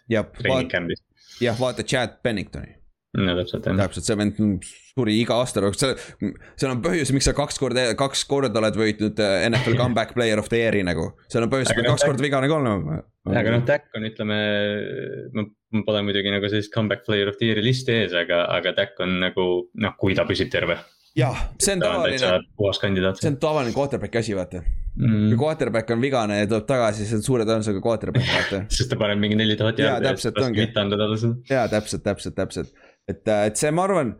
jah, 1.40 1.56
vaata, 1.60 1.86
Chad 1.86 2.20
Penningtoni. 2.24 2.76
no 3.18 3.34
täpselt 3.40 3.66
jah. 3.66 3.78
täpselt, 3.80 4.06
see 4.06 4.18
vend 4.20 4.66
suri 4.90 5.16
iga 5.22 5.38
aasta 5.40 5.62
jooksul, 5.64 5.94
seal, 6.20 6.74
on 6.74 6.82
põhjus, 6.84 7.14
miks 7.16 7.30
sa 7.30 7.34
kaks 7.36 7.56
korda, 7.62 7.88
kaks 7.98 8.26
korda 8.28 8.60
oled 8.60 8.76
võitnud 8.78 9.22
äh, 9.24 9.46
NFL 9.48 9.78
comeback 9.80 10.12
player 10.16 10.42
of 10.42 10.50
the 10.52 10.60
year'i 10.60 10.84
nagu. 10.86 11.08
seal 11.32 11.46
on 11.46 11.52
põhjus, 11.52 11.72
et 11.72 11.80
noh, 11.80 11.94
kaks 11.94 12.06
korda 12.06 12.26
vigane 12.26 12.50
ka 12.50 12.60
olema. 12.60 13.00
aga 13.30 13.56
noh, 13.56 13.64
Dak 13.66 13.88
on, 13.96 14.06
ütleme, 14.10 14.38
ma 15.34 15.46
pole 15.86 16.02
muidugi 16.06 16.32
nagu 16.32 16.48
sellist 16.50 16.72
comeback 16.74 17.04
player 17.06 17.30
of 17.30 17.38
the 17.38 17.50
year'i 17.50 17.64
listi 17.64 17.94
ees, 18.02 18.14
aga, 18.16 18.44
aga 18.56 18.72
Dak 18.76 18.98
on 19.04 19.18
nagu 19.22 19.46
noh, 19.84 19.94
kui 20.00 20.16
ta 20.18 20.26
püsib 20.28 20.50
terve. 20.52 20.78
jah, 21.18 21.38
see 21.58 21.74
on 21.76 21.84
tavaline, 21.84 22.32
puhas 22.58 22.78
kandidaat 22.82 23.20
see 23.22 23.30
on 23.32 23.38
tavaline 23.42 23.74
quarterback'i 23.74 24.20
asi, 24.22 24.36
vaata. 24.38 24.62
kui 24.62 25.06
mm.. 25.08 25.36
quarterback 25.38 25.90
on 25.94 26.02
vigane 26.02 26.40
ja 26.40 26.48
tuleb 26.50 26.66
tagasi, 26.68 27.04
siis 27.04 27.18
on 27.18 27.26
suure 27.26 27.46
tõenäosusega 27.48 27.82
quarterback, 27.84 28.32
vaata. 28.34 28.64
sest 28.76 28.92
ta 28.92 28.98
paneb 29.00 29.22
mingi 29.22 29.38
neli 29.38 29.58
tuhat 29.58 29.78
Jaa, 29.78 29.94
jaardi. 29.94 30.10
täpselt 30.10 30.42
ongi. 30.42 30.66
mitte 30.66 30.82
anda 30.82 30.98
talle 31.00 31.20
seda. 31.22 31.38
jaa, 31.50 31.68
täpselt, 31.70 32.04
täpselt, 32.06 32.38
täpselt. 32.38 32.74
et, 33.10 33.22
et 33.28 33.62
see, 33.62 33.70
ma 33.74 33.86
arvan, 33.86 34.14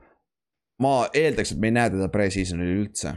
ma 0.83 0.95
eeldaks, 1.15 1.55
et 1.55 1.63
me 1.63 1.71
ei 1.71 1.79
näe 1.79 1.95
teda 1.97 2.11
pre-season'il 2.15 2.85
üldse. 2.85 3.17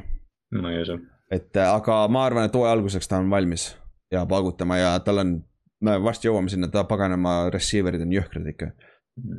ma 0.58 0.74
ei 0.74 0.82
usu. 0.86 0.98
et 1.34 1.54
äh, 1.54 1.70
aga 1.70 2.04
ma 2.14 2.26
arvan, 2.30 2.50
et 2.50 2.58
hooaja 2.58 2.78
alguseks 2.78 3.10
ta 3.10 3.22
on 3.22 3.30
valmis 3.34 3.72
ja 4.14 4.26
paugutama 4.30 4.78
ja 4.78 4.94
tal 5.06 5.22
on, 5.24 5.38
me 5.84 5.98
varsti 6.04 6.30
jõuame 6.30 6.52
sinna, 6.52 6.70
ta 6.72 6.86
paganama 6.90 7.50
receiver'id 7.54 8.04
on 8.06 8.12
jõhkrad 8.16 8.50
ikka. 8.54 8.72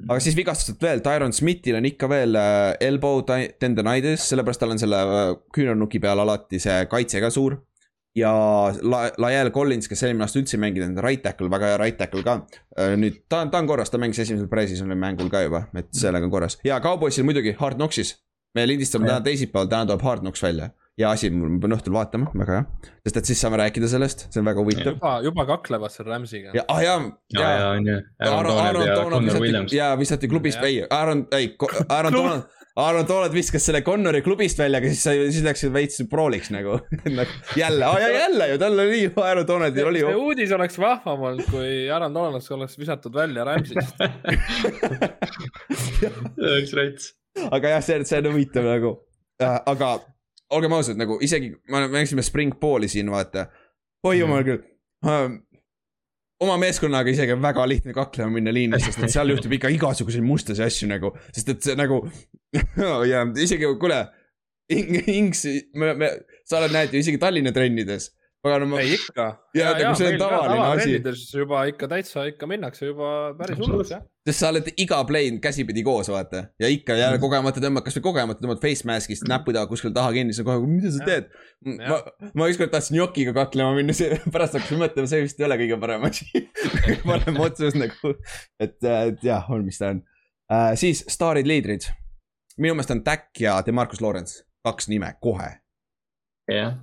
aga 0.08 0.18
siis 0.22 0.36
vigastused 0.38 0.82
veel, 0.82 1.00
Tyron 1.02 1.32
Smithil 1.34 1.78
on 1.80 1.88
ikka 1.88 2.08
veel 2.10 2.36
äh, 2.38 2.74
elbow 2.84 3.22
ti- 3.26 3.52
tendonitis, 3.60 4.28
sellepärast 4.30 4.62
tal 4.62 4.74
on 4.74 4.82
selle 4.82 5.00
äh, 5.02 5.30
küünarnuki 5.56 6.00
peal 6.02 6.22
alati 6.22 6.60
see 6.62 6.84
kaitse 6.90 7.22
ka 7.24 7.30
suur. 7.34 7.58
ja 8.14 8.30
La-, 8.82 9.10
Lael 9.18 9.50
Collins, 9.50 9.88
kes 9.90 10.04
eelmine 10.06 10.22
aasta 10.28 10.38
üldse 10.38 10.54
ei 10.54 10.62
mänginud, 10.62 11.00
right 11.02 11.22
tackle, 11.24 11.50
väga 11.50 11.72
hea 11.72 11.80
right 11.82 11.98
tackle 11.98 12.22
ka. 12.22 12.36
nüüd 13.00 13.24
ta 13.28 13.40
on, 13.42 13.50
ta 13.50 13.58
on 13.58 13.66
korras, 13.66 13.90
ta 13.90 13.98
mängis 13.98 14.22
esimesel 14.22 14.46
pre-season'i 14.52 14.94
mängul 14.94 15.32
ka 15.32 15.42
juba, 15.42 15.64
et 15.74 15.90
sellega 15.98 16.28
on 16.28 16.30
korras 16.30 16.60
ja 16.64 16.78
Cowboysil 16.84 17.26
muidugi 17.26 17.56
Hard 17.58 17.80
Knocksis. 17.80 18.14
me 18.54 18.68
lindistame 18.70 19.08
täna 19.10 19.20
teisipäeval, 19.24 19.66
täna 19.72 19.90
tuleb 19.90 20.06
Hard 20.06 20.22
Knocks 20.22 20.42
välja 20.46 20.70
ja 21.00 21.10
asi, 21.10 21.30
ma 21.34 21.48
pean 21.62 21.74
õhtul 21.74 21.94
vaatama, 21.96 22.30
väga 22.38 22.58
hea. 22.58 22.90
sest 23.06 23.16
et 23.18 23.30
siis 23.30 23.40
saame 23.42 23.58
rääkida 23.58 23.88
sellest, 23.90 24.28
see 24.30 24.42
on 24.42 24.46
väga 24.46 24.62
huvitav. 24.62 24.92
juba, 24.92 25.14
juba 25.26 25.46
kaklevad 25.48 25.94
seal 25.94 26.06
Rams'iga. 26.10 26.52
ja, 26.54 26.62
ah 26.70 26.82
jaa, 26.84 26.98
ja, 27.34 27.40
ja 27.40 27.48
jaa. 27.48 27.70
on 27.70 27.88
ju. 27.90 27.96
Aaron, 28.28 28.58
Aaron 28.64 28.90
Donald 28.90 29.26
visati, 29.26 29.42
Williams. 29.46 29.74
jaa 29.74 29.94
visati 29.98 30.30
klubist, 30.30 30.62
ei, 30.62 30.84
Aaron, 30.90 31.26
ei, 31.34 31.50
Aaron 31.88 32.14
Donald, 32.14 32.46
Aaron 32.84 33.08
Donald 33.10 33.34
viskas 33.34 33.66
selle 33.66 33.82
Connori 33.86 34.22
klubist 34.22 34.58
välja, 34.62 34.78
aga 34.78 34.92
siis 34.92 35.02
sai, 35.06 35.26
siis 35.34 35.42
läks 35.46 35.66
veits 35.74 36.00
prooliks 36.10 36.50
nagu. 36.54 36.78
jälle, 37.62 37.90
jälle 38.06 38.48
ju, 38.52 38.62
tal 38.62 38.78
oli, 38.86 39.02
Aaron 39.26 39.50
Donaldil 39.50 39.90
oli 39.90 40.06
see 40.06 40.16
uudis 40.22 40.54
oleks 40.54 40.78
vahvam 40.82 41.26
olnud, 41.30 41.50
kui 41.50 41.90
Aaron 41.90 42.14
Donald 42.14 42.50
oleks 42.58 42.78
visatud 42.78 43.14
välja 43.18 43.46
Rams'ist. 43.50 43.98
üks 46.62 46.74
rets. 46.78 47.14
aga 47.50 47.76
jah, 47.76 47.82
see, 47.82 48.02
see 48.06 48.22
on 48.22 48.30
huvitav 48.30 48.66
nagu, 48.76 48.98
aga 49.42 49.96
olgem 50.50 50.72
ausad, 50.76 50.98
nagu 51.00 51.18
isegi, 51.24 51.52
me 51.72 51.86
mängisime 51.88 52.22
Spring 52.22 52.54
Balli 52.60 52.88
siin, 52.88 53.10
vaata. 53.10 53.48
oi 54.04 54.18
jumal 54.18 54.44
küll 54.44 54.60
uh,. 55.06 55.30
oma 56.44 56.56
meeskonnaga 56.60 57.10
isegi 57.10 57.32
on 57.32 57.42
väga 57.42 57.64
lihtne 57.68 57.94
kaklema 57.96 58.34
minna 58.34 58.52
liinis, 58.52 58.84
sest 58.84 59.06
et 59.06 59.14
seal 59.14 59.32
juhtub 59.32 59.54
ikka 59.56 59.70
igasuguseid 59.72 60.26
mustasi 60.26 60.64
asju 60.66 60.90
nagu, 60.90 61.14
sest 61.32 61.54
et 61.54 61.64
see 61.64 61.78
nagu 61.78 62.02
ja 63.12 63.24
isegi, 63.40 63.70
kuule. 63.80 64.04
Inks, 64.72 65.42
me, 65.76 65.90
me, 66.00 66.08
sa 66.48 66.56
oled, 66.56 66.72
näed 66.72 66.94
ju 66.94 67.02
isegi 67.02 67.18
Tallinna 67.20 67.52
trennides. 67.52 68.08
paganama, 68.44 68.80
ei 68.82 68.94
ikka. 68.98 69.26
Jaa, 69.58 69.72
nagu 69.78 69.94
see 69.98 70.10
on 70.12 70.18
tavaline 70.20 70.66
asi. 70.68 71.22
juba 71.38 71.62
ikka 71.70 71.88
täitsa 71.90 72.26
ikka 72.28 72.48
minnakse 72.50 72.90
juba 72.90 73.08
päris 73.38 73.58
hullult 73.60 73.90
jah. 73.90 74.02
sest 74.28 74.42
sa 74.42 74.50
oled 74.52 74.68
iga 74.80 74.98
play 75.08 75.32
käsipidi 75.42 75.84
koos, 75.86 76.10
vaata. 76.12 76.44
ja 76.60 76.70
ikka 76.72 76.96
jälle 76.98 77.20
kogemata 77.22 77.62
tõmbad, 77.64 77.86
kasvõi 77.86 78.04
kogemata 78.04 78.44
tõmbad 78.44 78.60
face 78.62 78.86
mask'ist 78.88 79.26
näpu 79.30 79.54
taha 79.56 79.68
kuskil 79.70 79.94
taha 79.96 80.12
kinni, 80.16 80.36
siis 80.36 80.44
on 80.44 80.50
kohe, 80.50 80.62
mida 80.68 80.92
sa 80.92 81.08
teed. 81.08 81.32
ma, 81.80 82.00
ma 82.36 82.48
ükskord 82.52 82.72
tahtsin 82.74 83.00
jokiga 83.00 83.34
kaklema 83.36 83.74
minna, 83.78 83.96
see 83.96 84.20
pärast 84.34 84.58
hakkasin 84.58 84.82
mõtlema, 84.84 85.10
see 85.10 85.24
vist 85.24 85.40
ei 85.40 85.48
ole 85.48 85.60
kõige 85.64 85.80
parem 85.86 86.08
asi. 86.10 86.28
kõige 86.84 87.00
parem 87.04 87.42
otsus 87.48 87.78
nagu, 87.78 88.16
et, 88.60 88.78
et 88.94 89.24
jah, 89.24 89.48
on, 89.52 89.64
mis 89.66 89.80
ta 89.80 89.94
on 89.94 90.02
uh,. 90.04 90.72
siis 90.80 91.04
staarid, 91.08 91.48
liidrid. 91.48 91.88
minu 92.58 92.76
meelest 92.76 92.92
on 92.94 93.04
Dak 93.06 93.30
ja 93.40 93.56
Demarcus 93.66 94.04
Lawrence, 94.04 94.42
kaks 94.66 94.92
nime 94.92 95.14
kohe. 95.24 95.54
jah, 96.50 96.76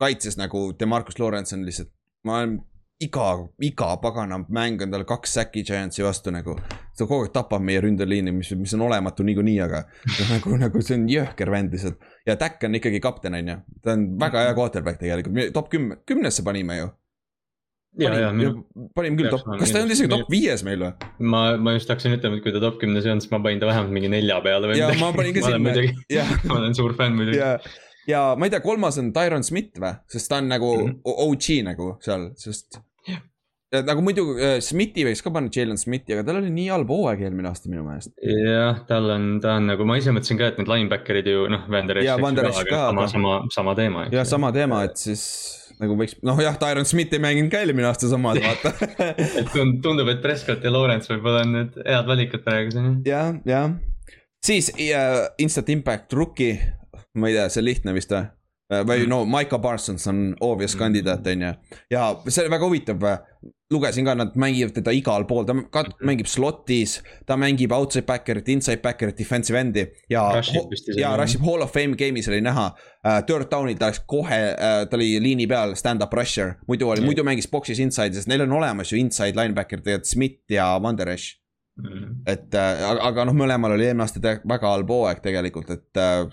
kaitses 0.00 0.38
nagu 0.38 0.72
Demarcus 0.78 1.18
Lawrence 1.18 1.56
on 1.56 1.64
lihtsalt, 1.66 1.90
ma 2.26 2.40
olen 2.40 2.58
iga, 3.00 3.26
iga 3.62 3.96
pagana 4.02 4.40
mäng 4.50 4.82
on 4.82 4.92
tal 4.92 5.04
kaks 5.06 5.34
säki 5.38 5.62
Giantsi 5.66 6.02
vastu 6.02 6.32
nagu. 6.34 6.56
ta 6.98 7.06
kogu 7.06 7.28
aeg 7.28 7.32
tapab 7.34 7.62
meie 7.62 7.78
ründeliini, 7.82 8.32
mis, 8.34 8.50
mis 8.58 8.72
on 8.74 8.82
olematu 8.88 9.22
niikuinii, 9.22 9.58
aga 9.62 9.84
nagu, 10.32 10.56
nagu 10.58 10.82
see 10.82 10.96
on 10.98 11.04
jõhker 11.10 11.52
vend 11.54 11.74
lihtsalt. 11.74 12.00
ja 12.26 12.34
Dak 12.38 12.64
on 12.66 12.78
ikkagi 12.78 13.00
kapten, 13.02 13.38
on 13.38 13.52
ju, 13.52 13.58
ta 13.84 13.94
on 13.94 14.08
väga 14.18 14.48
hea 14.48 14.56
quarterback 14.56 15.02
tegelikult, 15.02 15.52
top 15.54 15.70
kümme, 15.74 16.00
kümnesse 16.08 16.42
panime 16.46 16.80
ju. 16.80 16.88
minu, 17.98 18.66
panime 18.98 19.18
küll 19.20 19.30
top, 19.30 19.46
kas 19.60 19.70
ta 19.70 19.78
ei 19.78 19.86
olnud 19.86 19.94
isegi 19.94 20.10
top 20.10 20.34
viies 20.34 20.66
meil 20.66 20.82
või? 20.82 21.10
ma, 21.22 21.42
ma 21.62 21.78
just 21.78 21.90
hakkasin 21.94 22.18
ütlema, 22.18 22.40
et 22.40 22.46
kui 22.46 22.54
ta 22.54 22.62
top 22.66 22.82
kümnes 22.82 23.06
ei 23.06 23.14
olnud, 23.14 23.26
siis 23.26 23.34
ma 23.34 23.44
panin 23.46 23.62
ta 23.62 23.70
vähemalt 23.70 23.94
mingi 23.94 24.10
nelja 24.10 24.42
peale 24.42 24.72
või 24.72 24.80
midagi. 24.80 25.02
ma 25.04 25.14
panin 25.14 25.38
ka 25.38 25.46
sinna 25.46 25.62
muidugi, 25.62 25.94
ja, 26.18 26.26
ma 26.50 26.58
olen 26.64 26.74
suur 26.78 26.98
fänn 26.98 27.14
muidugi. 27.14 27.46
ja, 28.08 28.22
ma 28.38 28.48
ei 28.48 28.52
tea, 28.54 28.60
kolmas 28.64 28.98
on 29.00 29.12
Tyron 29.16 29.44
Smith 29.46 29.78
või, 29.82 29.94
sest 30.10 30.30
ta 30.32 30.38
on 30.42 30.48
nagu 30.50 30.70
Mhm. 30.78 31.00
OG 31.04 31.48
nagu 31.68 31.96
seal, 32.04 32.30
sest. 32.40 32.80
Ja 33.68 33.82
nagu 33.84 34.00
muidu 34.00 34.22
äh, 34.40 34.62
Smithi 34.64 35.02
võiks 35.04 35.20
ka 35.20 35.28
panna 35.34 35.50
Jalen 35.52 35.76
Smithi, 35.76 36.14
aga 36.16 36.22
tal 36.24 36.38
oli 36.40 36.48
nii 36.54 36.70
halb 36.72 36.88
hooaeg 36.88 37.20
eelmine 37.26 37.50
aasta 37.50 37.68
minu 37.68 37.82
meelest. 37.84 38.14
jah, 38.24 38.78
tal 38.88 39.10
on, 39.12 39.26
ta 39.44 39.58
on 39.60 39.66
nagu, 39.68 39.84
ma 39.84 39.98
ise 40.00 40.08
mõtlesin 40.16 40.38
ka, 40.40 40.46
et 40.54 40.56
need 40.62 40.70
linebacker'id 40.72 41.28
ju 41.28 41.42
noh, 41.52 41.66
Van 41.68 41.84
der 41.90 42.00
Jaa, 42.00 42.16
Esch. 42.16 42.64
Sama 42.64 43.02
aga-, 43.02 43.08
sama, 43.12 43.34
sama 43.52 43.74
teema. 43.76 44.06
ja 44.14 44.24
sama 44.24 44.52
teema, 44.56 44.78
et 44.88 44.96
siis 44.96 45.26
nagu 45.82 45.98
võiks, 46.00 46.16
noh 46.24 46.40
jah, 46.40 46.56
Tyron 46.58 46.88
Smith 46.88 47.12
ei 47.12 47.20
mänginud 47.20 47.52
ka 47.52 47.60
eelmine 47.60 47.90
aasta 47.90 48.08
samad, 48.08 48.40
vaata. 48.40 48.72
et 49.42 49.52
tund- 49.52 49.82
tundub, 49.84 50.08
et 50.14 50.24
Prescott 50.24 50.64
ja 50.64 50.72
Lawrence 50.72 51.12
võib-olla 51.12 51.44
on 51.44 51.52
need 51.58 51.76
head 51.84 52.08
valikud 52.08 52.42
praegu 52.48 52.72
siin. 52.72 52.96
jah, 53.04 53.34
jah. 53.44 53.68
siis 54.48 54.72
äh, 54.80 55.26
Instant 55.44 55.68
Impact 55.76 56.16
Rookie, 56.16 56.56
ma 57.14 57.28
ei 57.28 57.34
tea, 57.34 57.48
see 57.48 57.60
on 57.62 57.64
lihtne 57.70 57.94
vist 57.96 58.10
või? 58.12 58.26
või 58.84 59.06
no 59.08 59.22
Maiko 59.24 59.56
Parsons 59.64 60.02
on 60.10 60.34
obvious 60.44 60.74
Mm. 60.74 60.78
kandidaat, 60.78 61.26
on 61.26 61.40
ju. 61.42 61.52
ja 61.90 62.02
see 62.28 62.42
oli 62.44 62.50
väga 62.52 62.66
huvitav, 62.68 63.04
lugesin 63.72 64.04
ka, 64.04 64.14
nad 64.14 64.34
mängivad 64.36 64.74
teda 64.76 64.92
igal 64.92 65.24
pool, 65.28 65.44
ta 65.48 65.54
ka- 65.72 65.86
mängib 66.04 66.26
slot'is, 66.28 66.98
ta 67.26 67.36
mängib 67.40 67.72
outside 67.72 68.04
backer'it, 68.04 68.48
inside 68.52 68.82
backer'it, 68.84 69.16
defensive 69.16 69.56
end'i 69.60 69.86
ja 70.12 70.26
ja 71.00 71.14
rushib 71.16 71.40
Hall 71.48 71.62
of 71.64 71.72
Fame 71.72 71.96
game'is 71.96 72.28
oli 72.28 72.42
näha 72.44 72.66
uh,. 72.74 73.22
Third 73.24 73.48
down'il 73.50 73.78
ta 73.80 73.88
läks 73.88 74.02
kohe 74.06 74.40
uh,, 74.52 74.84
ta 74.84 74.96
oli 75.00 75.14
liini 75.20 75.46
peal, 75.48 75.72
stand-up 75.74 76.12
rusher, 76.12 76.56
muidu 76.68 76.90
oli, 76.92 77.00
muidu 77.00 77.24
mängis 77.24 77.48
box'is 77.48 77.80
inside, 77.80 78.12
sest 78.14 78.28
neil 78.28 78.42
on 78.44 78.52
olemas 78.52 78.92
ju 78.92 78.98
inside 79.00 79.32
linebacker 79.36 79.80
tegelikult 79.80 80.12
Smith 80.12 80.40
ja 80.52 80.74
Van 80.82 80.96
der 80.96 81.08
Esch 81.16 81.38
Mm. 81.78 82.24
et 82.26 82.54
äh, 82.58 82.80
aga, 82.90 83.02
aga 83.06 83.24
noh, 83.28 83.34
mõlemal 83.38 83.70
oli 83.76 83.84
eelmine 83.86 84.02
aasta 84.02 84.18
väga 84.18 84.66
halb 84.72 84.88
hooaeg 84.90 85.20
tegelikult, 85.22 85.68
et 85.70 85.96
äh, 86.02 86.24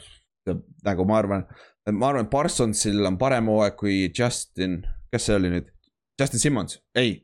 nagu 0.85 1.05
ma 1.09 1.17
arvan, 1.17 1.45
ma 1.91 2.09
arvan, 2.09 2.25
et 2.25 2.31
Parsonsil 2.31 3.05
on 3.05 3.17
parem 3.21 3.49
hooaeg 3.51 3.77
kui 3.79 3.97
Justin, 4.17 4.81
kes 5.11 5.29
see 5.29 5.37
oli 5.39 5.53
nüüd? 5.53 5.71
Justin 6.21 6.39
Simmons, 6.39 6.79
ei, 6.95 7.17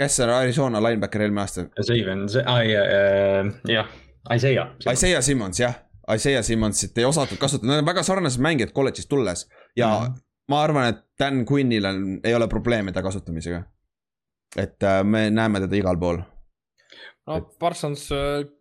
kes 0.00 0.18
see 0.18 0.28
Arizona 0.28 0.82
linebacker 0.82 1.26
eelmine 1.26 1.44
aasta? 1.44 1.68
Saven, 1.80 2.26
jah, 3.68 3.96
Isaiah. 4.34 4.74
Isaiah 4.90 5.22
Simmons 5.22 5.60
jah, 5.62 5.76
Isaiah 6.10 6.42
Simmonsit 6.42 6.98
ei 6.98 7.04
osatud 7.04 7.38
kasutada, 7.38 7.70
nad 7.70 7.82
on 7.82 7.86
väga 7.86 8.02
sarnased 8.06 8.42
mängijad 8.42 8.72
kolledžist 8.74 9.08
tulles 9.08 9.46
ja 9.76 9.88
mm. 9.88 10.06
-hmm. 10.06 10.20
ma 10.48 10.62
arvan, 10.62 10.88
et 10.88 11.04
Dan 11.18 11.46
Quinnil 11.46 11.84
on, 11.84 12.20
ei 12.24 12.34
ole 12.34 12.48
probleeme 12.48 12.92
ta 12.92 13.02
kasutamisega. 13.02 13.62
et 14.56 14.82
äh, 14.82 15.04
me 15.04 15.30
näeme 15.30 15.60
teda 15.60 15.76
igal 15.76 15.96
pool. 15.98 16.18
no 17.26 17.40
Parsons, 17.40 18.08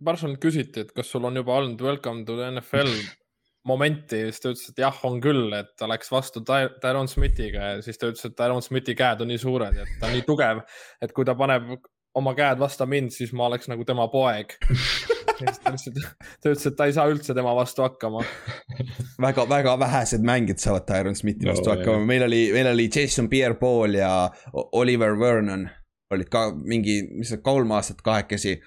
Parsonilt 0.04 0.40
küsiti, 0.40 0.80
et 0.80 0.92
kas 0.92 1.12
sul 1.12 1.24
on 1.24 1.36
juba 1.36 1.56
olnud 1.56 1.82
welcome 1.82 2.26
to 2.26 2.36
the 2.36 2.52
NFL 2.52 2.94
momenti, 3.68 4.24
siis 4.30 4.42
ta 4.42 4.52
ütles, 4.52 4.70
et 4.72 4.82
jah, 4.82 5.00
on 5.08 5.20
küll, 5.24 5.52
et 5.54 5.72
ta 5.78 5.90
läks 5.90 6.12
vastu 6.12 6.42
Ty- 6.46 6.74
Tyron 6.82 7.10
Smithiga 7.12 7.74
ja 7.76 7.82
siis 7.86 8.00
ta 8.02 8.10
ütles, 8.10 8.26
et 8.26 8.36
Tyron 8.38 8.64
Smithi 8.66 8.96
käed 8.98 9.22
on 9.22 9.30
nii 9.32 9.42
suured 9.42 9.78
ja 9.78 9.88
ta 10.00 10.10
on 10.10 10.16
nii 10.18 10.26
tugev, 10.28 10.64
et 11.02 11.14
kui 11.14 11.28
ta 11.28 11.36
paneb 11.38 11.76
oma 12.18 12.34
käed 12.36 12.60
vastu 12.60 12.88
mind, 12.90 13.14
siis 13.16 13.32
ma 13.38 13.48
oleks 13.48 13.70
nagu 13.72 13.86
tema 13.88 14.08
poeg. 14.12 14.58
ta 15.42 15.74
ütles, 15.74 16.66
et 16.68 16.76
ta 16.78 16.88
ei 16.90 16.96
saa 16.96 17.08
üldse 17.10 17.36
tema 17.38 17.54
vastu 17.58 17.86
hakkama. 17.86 18.24
väga, 19.22 19.46
väga 19.50 19.78
vähesed 19.80 20.26
mängijad 20.26 20.64
saavad 20.64 20.88
Tyron 20.90 21.16
Smithi 21.18 21.50
vastu 21.50 21.70
No, 21.70 21.78
hakkama, 21.78 22.06
meil 22.06 22.26
oli, 22.28 22.42
meil 22.56 22.72
oli 22.74 22.90
Jason 22.90 23.30
Pierre-Paul 23.30 24.02
ja 24.02 24.12
Oliver 24.54 25.18
Vernon 25.20 25.70
olid 26.12 26.28
ka 26.32 26.50
mingi, 26.56 27.02
mis 27.16 27.32
see 27.32 27.40
kolm 27.44 27.72
aastat 27.72 28.02
kahekesi. 28.04 28.58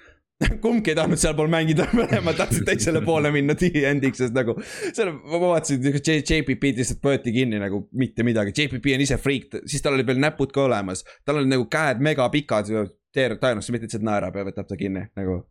kumbki 0.63 0.93
ei 0.93 0.97
tahtnud 0.97 1.21
sealpool 1.21 1.49
mängida, 1.51 1.87
mõlemad 1.97 2.37
tahtsid 2.39 2.65
teisele 2.67 3.01
poole 3.05 3.31
minna 3.35 3.55
D-endiks, 3.59 4.23
sest 4.23 4.35
nagu. 4.37 4.57
seal 4.87 5.13
ma 5.15 5.41
vaatasin, 5.41 5.99
JPP 6.05 6.71
lihtsalt 6.79 7.03
võeti 7.05 7.33
kinni 7.35 7.61
nagu 7.61 7.85
mitte 7.97 8.25
midagi, 8.27 8.55
JPP 8.55 8.95
on 8.95 9.05
ise 9.05 9.19
friik, 9.21 9.61
siis 9.65 9.83
tal 9.85 9.97
oli 9.97 10.07
veel 10.07 10.21
näpud 10.23 10.53
ka 10.55 10.65
olemas. 10.65 11.05
tal 11.25 11.41
oli 11.41 11.51
nagu 11.51 11.67
käed 11.71 12.03
mega 12.03 12.27
pikad, 12.33 12.71
tõenäoliselt 13.15 13.75
mitte 13.75 13.89
lihtsalt 13.89 14.07
naerab 14.07 14.35
ja 14.35 14.47
võtab 14.49 14.67
ta 14.69 14.79
kinni 14.79 15.07
nagu. 15.15 15.43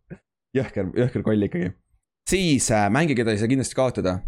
jõhker, 0.57 0.93
jõhker 1.05 1.25
koll 1.27 1.49
ikkagi. 1.49 1.73
siis 2.31 2.71
äh, 2.75 2.91
mänge, 2.91 3.17
keda 3.19 3.35
ei 3.35 3.41
saa 3.43 3.51
kindlasti 3.51 3.79
kaotada. 3.79 4.19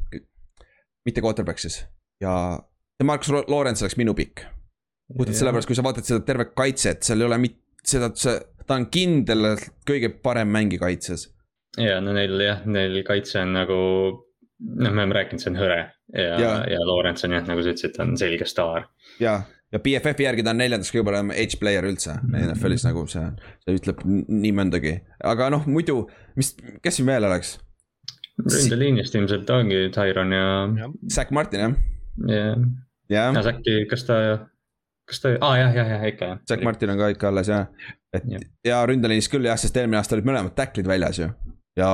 mitte 1.06 1.22
quarterback 1.22 1.62
siis 1.62 1.84
ja 2.20 2.58
Markus 3.04 3.30
Lorents 3.48 3.82
oleks 3.82 3.96
minu 3.96 4.14
pikk. 4.14 4.46
puhtalt 5.16 5.36
sellepärast, 5.38 5.68
kui 5.68 5.76
sa 5.78 5.84
vaatad 5.86 6.06
seda 6.08 6.24
tervet 6.26 6.54
kaitset, 6.58 7.04
seal 7.06 7.20
ei 7.22 7.26
ole 7.28 7.38
mit-, 7.38 7.60
seda, 7.86 8.10
ta 8.66 8.78
on 8.78 8.86
kindlalt 8.92 9.66
kõige 9.88 10.10
parem 10.22 10.52
mängija 10.52 10.86
kaitses. 10.86 11.28
ja 11.80 11.98
no 12.00 12.14
neil 12.16 12.40
jah, 12.40 12.62
neil 12.66 13.02
kaitse 13.06 13.42
on 13.42 13.52
nagu, 13.56 13.80
noh, 14.16 14.90
me 14.90 15.02
oleme 15.02 15.18
rääkinud, 15.18 15.42
see 15.42 15.52
on 15.52 15.60
hõre 15.60 15.82
ja, 16.14 16.38
ja., 16.40 16.54
ja 16.76 16.86
Lorents 16.86 17.26
on 17.26 17.36
jah, 17.36 17.44
nagu 17.48 17.62
sa 17.62 17.74
ütlesid, 17.74 17.96
ta 17.96 18.06
on 18.06 18.16
selge 18.20 18.48
staar. 18.48 18.88
ja, 19.22 19.38
ja 19.72 19.82
BFF-i 19.82 20.26
järgi 20.28 20.46
ta 20.46 20.54
on 20.54 20.62
neljandas 20.62 20.92
kõige 20.94 21.06
parem 21.10 21.34
edge 21.36 21.60
player 21.60 21.86
üldse 21.86 22.16
mm 22.16 22.32
-hmm. 22.32 22.48
NFL-is 22.52 22.88
nagu 22.88 23.06
see, 23.12 23.28
see 23.64 23.78
ütleb 23.80 24.02
nii 24.06 24.54
mõndagi, 24.56 24.96
aga 25.34 25.50
noh, 25.52 25.68
muidu, 25.68 26.04
mis, 26.36 26.54
kes 26.82 27.00
siin 27.00 27.12
veel 27.12 27.28
oleks? 27.28 27.58
ründeliinist 28.36 29.14
ilmselt 29.16 29.50
ongi 29.50 29.86
Tyron 29.94 30.32
ja, 30.32 30.48
ja.. 30.76 30.90
Zack 31.12 31.30
Martin 31.32 31.60
jah 31.60 31.76
jah 32.26 32.56
yeah.. 33.10 33.30
aga 33.32 33.54
äkki, 33.54 33.86
kas 33.90 34.04
ta, 34.08 34.16
kas 35.06 35.22
ta, 35.22 35.34
aa 35.38 35.50
ah, 35.50 35.58
jah, 35.62 35.74
jah, 35.80 35.90
jah 35.96 36.06
ikka 36.12 36.30
jah. 36.32 36.38
Zack 36.50 36.64
Martin 36.66 36.94
on 36.94 37.02
ka 37.02 37.10
ikka 37.14 37.32
alles 37.32 37.50
jah, 37.52 37.66
et 38.14 38.30
ja, 38.30 38.40
ja 38.66 38.80
ründeliinis 38.88 39.30
küll 39.32 39.46
jah, 39.48 39.58
sest 39.60 39.76
eelmine 39.78 40.00
aasta 40.00 40.18
olid 40.18 40.28
mõlemad 40.28 40.56
tacklid 40.58 40.88
väljas 40.90 41.22
ju 41.22 41.30
ja 41.76 41.88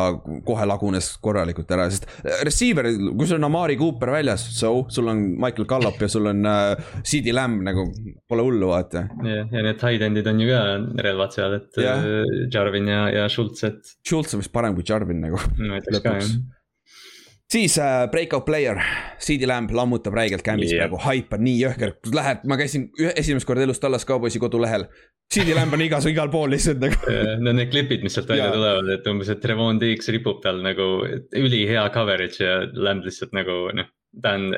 kohe 0.47 0.67
lagunes 0.71 1.09
korralikult 1.23 1.71
ära, 1.75 1.89
sest 1.91 2.07
receiver, 2.47 2.87
kui 3.19 3.27
sul 3.27 3.41
on 3.41 3.49
Amari 3.49 3.75
Cooper 3.81 4.13
väljas, 4.15 4.45
so 4.55 4.85
sul 4.95 5.11
on 5.11 5.25
Michael 5.43 5.67
Gallop 5.71 5.99
ja 5.99 6.09
sul 6.13 6.31
on 6.31 6.47
uh, 6.47 7.01
CD 7.03 7.35
Lamb 7.35 7.65
nagu 7.67 7.89
pole 8.31 8.47
hullu, 8.47 8.71
vaata. 8.71 9.09
ja, 9.27 9.43
ja 9.43 9.67
need 9.67 9.83
high 9.83 10.07
end'id 10.07 10.31
on 10.31 10.43
ju 10.45 10.49
ka 10.53 10.63
relvad 11.09 11.35
seal, 11.35 11.59
et 11.59 11.83
ja. 11.83 11.99
Jarvin 12.55 12.91
ja, 12.95 13.05
ja 13.11 13.29
Schultz, 13.33 13.67
et. 13.67 13.95
Schultz 14.07 14.37
on 14.37 14.45
vist 14.45 14.55
parem 14.55 14.79
kui 14.79 14.87
Jarvin 14.87 15.25
nagu. 15.27 15.43
ma 15.59 15.83
ütleks 15.83 16.05
ka 16.07 16.19
jah 16.21 16.35
siis 17.53 17.79
äh, 17.79 18.07
breakout 18.11 18.45
player, 18.49 18.81
CD 19.21 19.47
Lamb 19.49 19.71
lammutab 19.77 20.17
räigelt 20.17 20.45
kämbis 20.47 20.73
yeah. 20.73 20.87
praegu, 20.87 21.01
haip 21.05 21.33
on 21.37 21.45
nii 21.47 21.59
jõhker, 21.61 21.97
lähed, 22.15 22.45
ma 22.49 22.59
käisin 22.61 22.89
esimest 23.13 23.49
korda 23.49 23.67
elus 23.67 23.83
Tallas 23.83 24.07
Cowboysi 24.09 24.41
kodulehel. 24.43 24.89
CD 25.33 25.55
Lamb 25.57 25.73
on 25.73 25.85
igas, 25.85 26.07
igal 26.11 26.29
pool 26.33 26.53
lihtsalt 26.53 26.83
nagu 26.83 27.17
no 27.45 27.57
need 27.57 27.73
klipid, 27.73 28.05
mis 28.05 28.17
sealt 28.17 28.29
välja 28.33 28.49
yeah. 28.49 28.57
tulevad, 28.57 28.93
et 28.97 29.09
umbes, 29.13 29.33
et 29.33 29.51
Revon 29.53 29.81
Diggs 29.81 30.13
ripub 30.13 30.43
tal 30.45 30.61
nagu 30.65 30.93
ülihea 31.39 31.89
coverage 31.95 32.45
ja 32.45 32.63
Lamb 32.73 33.09
lihtsalt 33.09 33.37
nagu 33.37 33.67
noh 33.77 33.91
ta 34.21 34.35
on, 34.37 34.51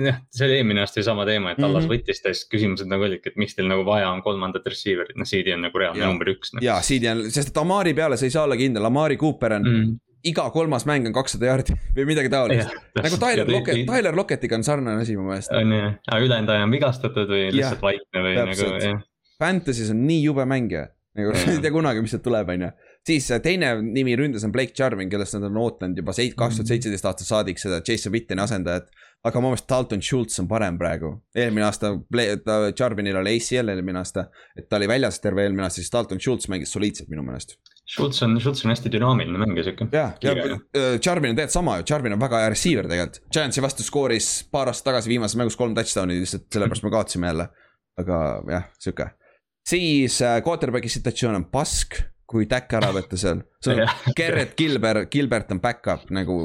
noh, 0.00 0.20
see 0.32 0.46
oli 0.46 0.54
eelmine 0.56 0.80
aasta 0.80 1.02
ju 1.02 1.04
sama 1.04 1.26
teema, 1.28 1.52
et 1.52 1.58
Tallas 1.60 1.84
mm 1.84 1.90
-hmm. 1.90 1.92
võttis 1.92 2.22
ta, 2.24 2.32
siis 2.32 2.48
küsimused 2.48 2.88
nagu 2.88 3.04
olidki, 3.04 3.28
et 3.28 3.36
miks 3.36 3.52
teil 3.54 3.68
nagu 3.68 3.84
vaja 3.84 4.08
on 4.08 4.22
kolmandat 4.24 4.64
receiver'it, 4.64 5.18
noh, 5.20 5.28
CD 5.28 5.52
on 5.52 5.60
nagu 5.66 5.78
reaalne 5.78 6.06
number 6.06 6.30
üks 6.32 6.54
no.. 6.54 6.62
ja 6.64 6.78
CD 6.80 7.10
on, 7.12 7.20
sest 7.30 7.52
et 7.52 7.60
Amari 7.60 7.92
peale 7.94 8.16
sa 8.16 8.24
ei 8.24 8.32
saa 8.32 8.46
olla 8.48 8.56
kindel, 8.56 8.88
Amari 8.88 9.18
Cooper 9.20 9.58
on 9.58 9.68
mm. 9.68 9.76
-hmm 9.82 10.03
iga 10.28 10.46
kolmas 10.50 10.86
mäng 10.88 11.06
on 11.08 11.14
kakssada 11.16 11.50
jaardi 11.50 11.76
või 11.96 12.08
midagi 12.08 12.32
taolist. 12.32 12.72
nagu 12.96 13.20
Tyler 13.20 13.50
Lockett, 13.50 13.84
Tyler 13.88 14.16
Lockettiga 14.16 14.58
on 14.58 14.66
sarnane 14.66 15.04
asi 15.04 15.16
mu 15.18 15.28
meelest. 15.28 15.52
on 15.52 15.76
jah, 15.76 15.94
aga 16.08 16.24
ülejäänud 16.24 16.54
aja 16.54 16.66
on 16.66 16.74
vigastatud 16.74 17.30
või 17.30 17.46
lihtsalt 17.52 17.84
vaikne 17.84 18.24
või 18.26 18.34
nagu 18.40 18.68
jah. 18.82 19.04
Fantasy's 19.42 19.90
on 19.92 20.04
nii 20.06 20.22
jube 20.22 20.46
mängija, 20.48 20.86
nagu 21.18 21.34
ei 21.52 21.60
tea 21.62 21.74
kunagi, 21.74 22.04
mis 22.04 22.14
sealt 22.14 22.24
tuleb, 22.26 22.52
on 22.54 22.68
ju. 22.68 22.70
siis 23.10 23.30
äh, 23.34 23.42
teine 23.44 23.74
nimi 23.84 24.16
ründes 24.16 24.46
on 24.46 24.52
Blake 24.54 24.76
Jarvin, 24.78 25.10
kellest 25.12 25.36
nad 25.36 25.48
on 25.50 25.60
ootanud 25.64 25.98
juba 26.00 26.14
kaks 26.14 26.60
tuhat 26.60 26.72
seitseteist 26.72 27.10
aastat 27.10 27.28
saadik 27.28 27.60
seda 27.60 27.82
Jason 27.84 28.14
Witteni 28.14 28.44
asendajat. 28.46 28.88
aga 29.24 29.40
mu 29.40 29.50
meelest 29.50 29.68
Dalton 29.68 30.02
Schultz 30.04 30.40
on 30.40 30.48
parem 30.48 30.78
praegu, 30.78 31.14
eelmine 31.36 31.64
aasta, 31.64 31.94
ta, 32.44 32.58
Jarvinil 32.78 33.16
oli 33.16 33.38
ACL 33.38 33.72
eelmine 33.72 34.00
aasta, 34.00 34.28
et 34.56 34.68
ta 34.68 34.76
oli 34.76 34.88
väljas 34.88 35.20
terve 35.20 35.44
eelmine 35.44 35.64
aasta, 35.64 35.80
siis 35.80 35.92
Dalton 35.92 36.20
Schultz 36.20 36.48
mängis 36.52 36.72
soliidselt 36.76 37.08
minu 37.12 37.24
meelest 37.24 37.56
Schultz 37.94 38.22
on, 38.26 38.34
Schultz 38.40 38.64
on 38.64 38.72
hästi 38.72 38.90
dünaamiline 38.90 39.38
mängija 39.38 39.68
sihuke. 39.68 39.86
jah, 39.92 40.14
ja 40.22 40.32
äh, 40.34 40.96
Jarvin 41.06 41.30
on 41.30 41.36
tegelikult 41.38 41.54
sama 41.54 41.76
ju, 41.78 41.84
Jarvin 41.90 42.16
on 42.16 42.22
väga 42.22 42.40
hea 42.42 42.48
receiver 42.50 42.88
tegelikult. 42.90 43.20
Giantsi 43.32 43.62
vastu 43.62 43.86
skooris 43.86 44.30
paar 44.50 44.70
aastat 44.70 44.90
tagasi 44.90 45.12
viimases 45.12 45.38
mängus 45.38 45.58
kolm 45.60 45.76
touchdown'i 45.76 46.18
lihtsalt 46.18 46.48
sellepärast 46.54 46.86
me 46.86 46.90
kaotasime 46.94 47.30
jälle. 47.30 47.48
aga 48.02 48.18
jah, 48.50 48.66
sihuke. 48.82 49.06
siis 49.68 50.18
äh, 50.22 50.40
quarterback'i 50.42 50.90
situatsioon 50.90 51.38
on 51.38 51.44
pask, 51.52 52.00
kui 52.26 52.48
täkk 52.50 52.74
ära 52.80 52.90
võtta 52.96 53.18
seal. 53.20 53.44
sul 53.62 53.84
on 53.84 53.92
Gerrit 54.18 54.56
Gilbert, 54.58 55.10
Gilbert 55.12 55.54
on 55.54 55.62
back-up 55.62 56.10
nagu 56.10 56.40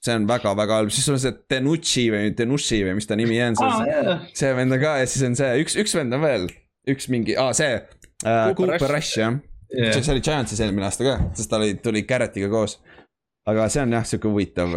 see 0.00 0.16
on 0.16 0.26
väga-väga 0.26 0.80
halb, 0.80 0.90
siis 0.90 1.06
sul 1.06 1.18
on 1.18 1.22
see 1.22 1.36
Denucci 1.52 2.08
või 2.10 2.32
Denucci 2.34 2.80
või 2.86 2.96
mis 2.98 3.06
ta 3.06 3.18
nimi 3.20 3.38
on, 3.44 3.58
see, 3.60 4.00
ah, 4.00 4.26
see 4.34 4.50
vend 4.56 4.74
on 4.74 4.82
ka 4.82 4.96
ja 5.02 5.06
siis 5.06 5.22
on 5.28 5.38
see, 5.38 5.52
üks, 5.62 5.76
üks 5.78 5.94
vend 5.94 6.16
on 6.16 6.24
veel, 6.24 6.48
üks 6.90 7.06
mingi, 7.12 7.36
aa 7.38 7.52
see 7.54 7.76
uh,. 7.76 8.50
Cooper 8.56 8.90
Rush 8.90 9.20
jah 9.20 9.38
yeah.. 9.74 10.00
see 10.00 10.14
oli 10.14 10.22
Giantsis 10.24 10.62
eelmine 10.64 10.88
aasta 10.88 11.06
ka, 11.06 11.18
sest 11.36 11.50
ta 11.50 11.60
oli, 11.60 11.76
tuli 11.82 12.02
Garrettiga 12.08 12.50
koos. 12.52 12.78
aga 13.50 13.64
see 13.72 13.82
on 13.82 13.94
jah, 13.96 14.04
sihuke 14.06 14.28
huvitav 14.30 14.74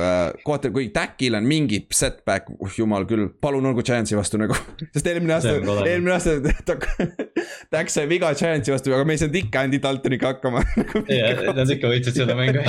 kohta, 0.48 0.72
kui 0.74 0.88
Täkil 0.94 1.36
on 1.38 1.46
mingi 1.46 1.82
setback, 1.94 2.48
uh 2.56 2.78
jumal 2.78 3.06
küll, 3.10 3.28
palun 3.42 3.66
olgu 3.70 3.84
Giantsi 3.86 4.18
vastu 4.18 4.40
nagu. 4.42 4.56
sest 4.96 5.10
eelmine 5.12 5.36
aasta, 5.36 5.56
eelmine 5.90 6.16
aasta 6.16 6.78
Täk 7.74 7.92
sai 7.94 8.08
viga 8.10 8.32
Giantsi 8.38 8.74
vastu, 8.74 8.94
aga 8.96 9.06
me 9.08 9.18
ei 9.18 9.22
saanud 9.22 9.40
ikka 9.44 9.66
Andy 9.68 9.82
Daltoniga 9.84 10.34
hakkama 10.34 10.64
jah, 11.20 11.44
nad 11.52 11.74
ikka 11.76 11.92
võitsid 11.92 12.22
seda 12.24 12.38
mängu 12.40 12.64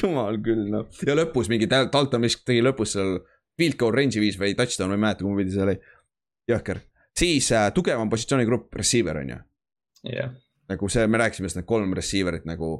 jumal 0.00 0.40
küll 0.44 0.68
noh, 0.72 0.88
ja 1.06 1.18
lõpus 1.18 1.50
mingi 1.52 1.68
Dalton 1.70 2.24
vist 2.26 2.46
tegi 2.48 2.64
lõpus 2.64 2.96
seal 2.96 3.18
field 3.60 3.76
goal 3.80 3.92
range'i 3.94 4.22
viis 4.22 4.38
või 4.40 4.56
touchdown, 4.58 4.94
ma 4.94 4.96
ei 4.96 5.04
mäleta, 5.06 5.26
kumbapidi 5.26 5.52
see 5.52 5.66
oli. 5.66 5.76
jõhker, 6.50 6.80
siis 7.18 7.50
äh, 7.52 7.68
tugevam 7.76 8.10
positsioonigrupp, 8.10 8.72
receiver 8.80 9.20
on 9.20 9.36
ju. 9.36 9.42
jah 10.08 10.16
yeah 10.16 10.41
nagu 10.72 10.90
see, 10.92 11.06
me 11.06 11.20
rääkisime 11.22 11.48
sellest, 11.48 11.62
need 11.62 11.70
kolm 11.70 11.94
receiver'it 11.96 12.44
nagu, 12.48 12.74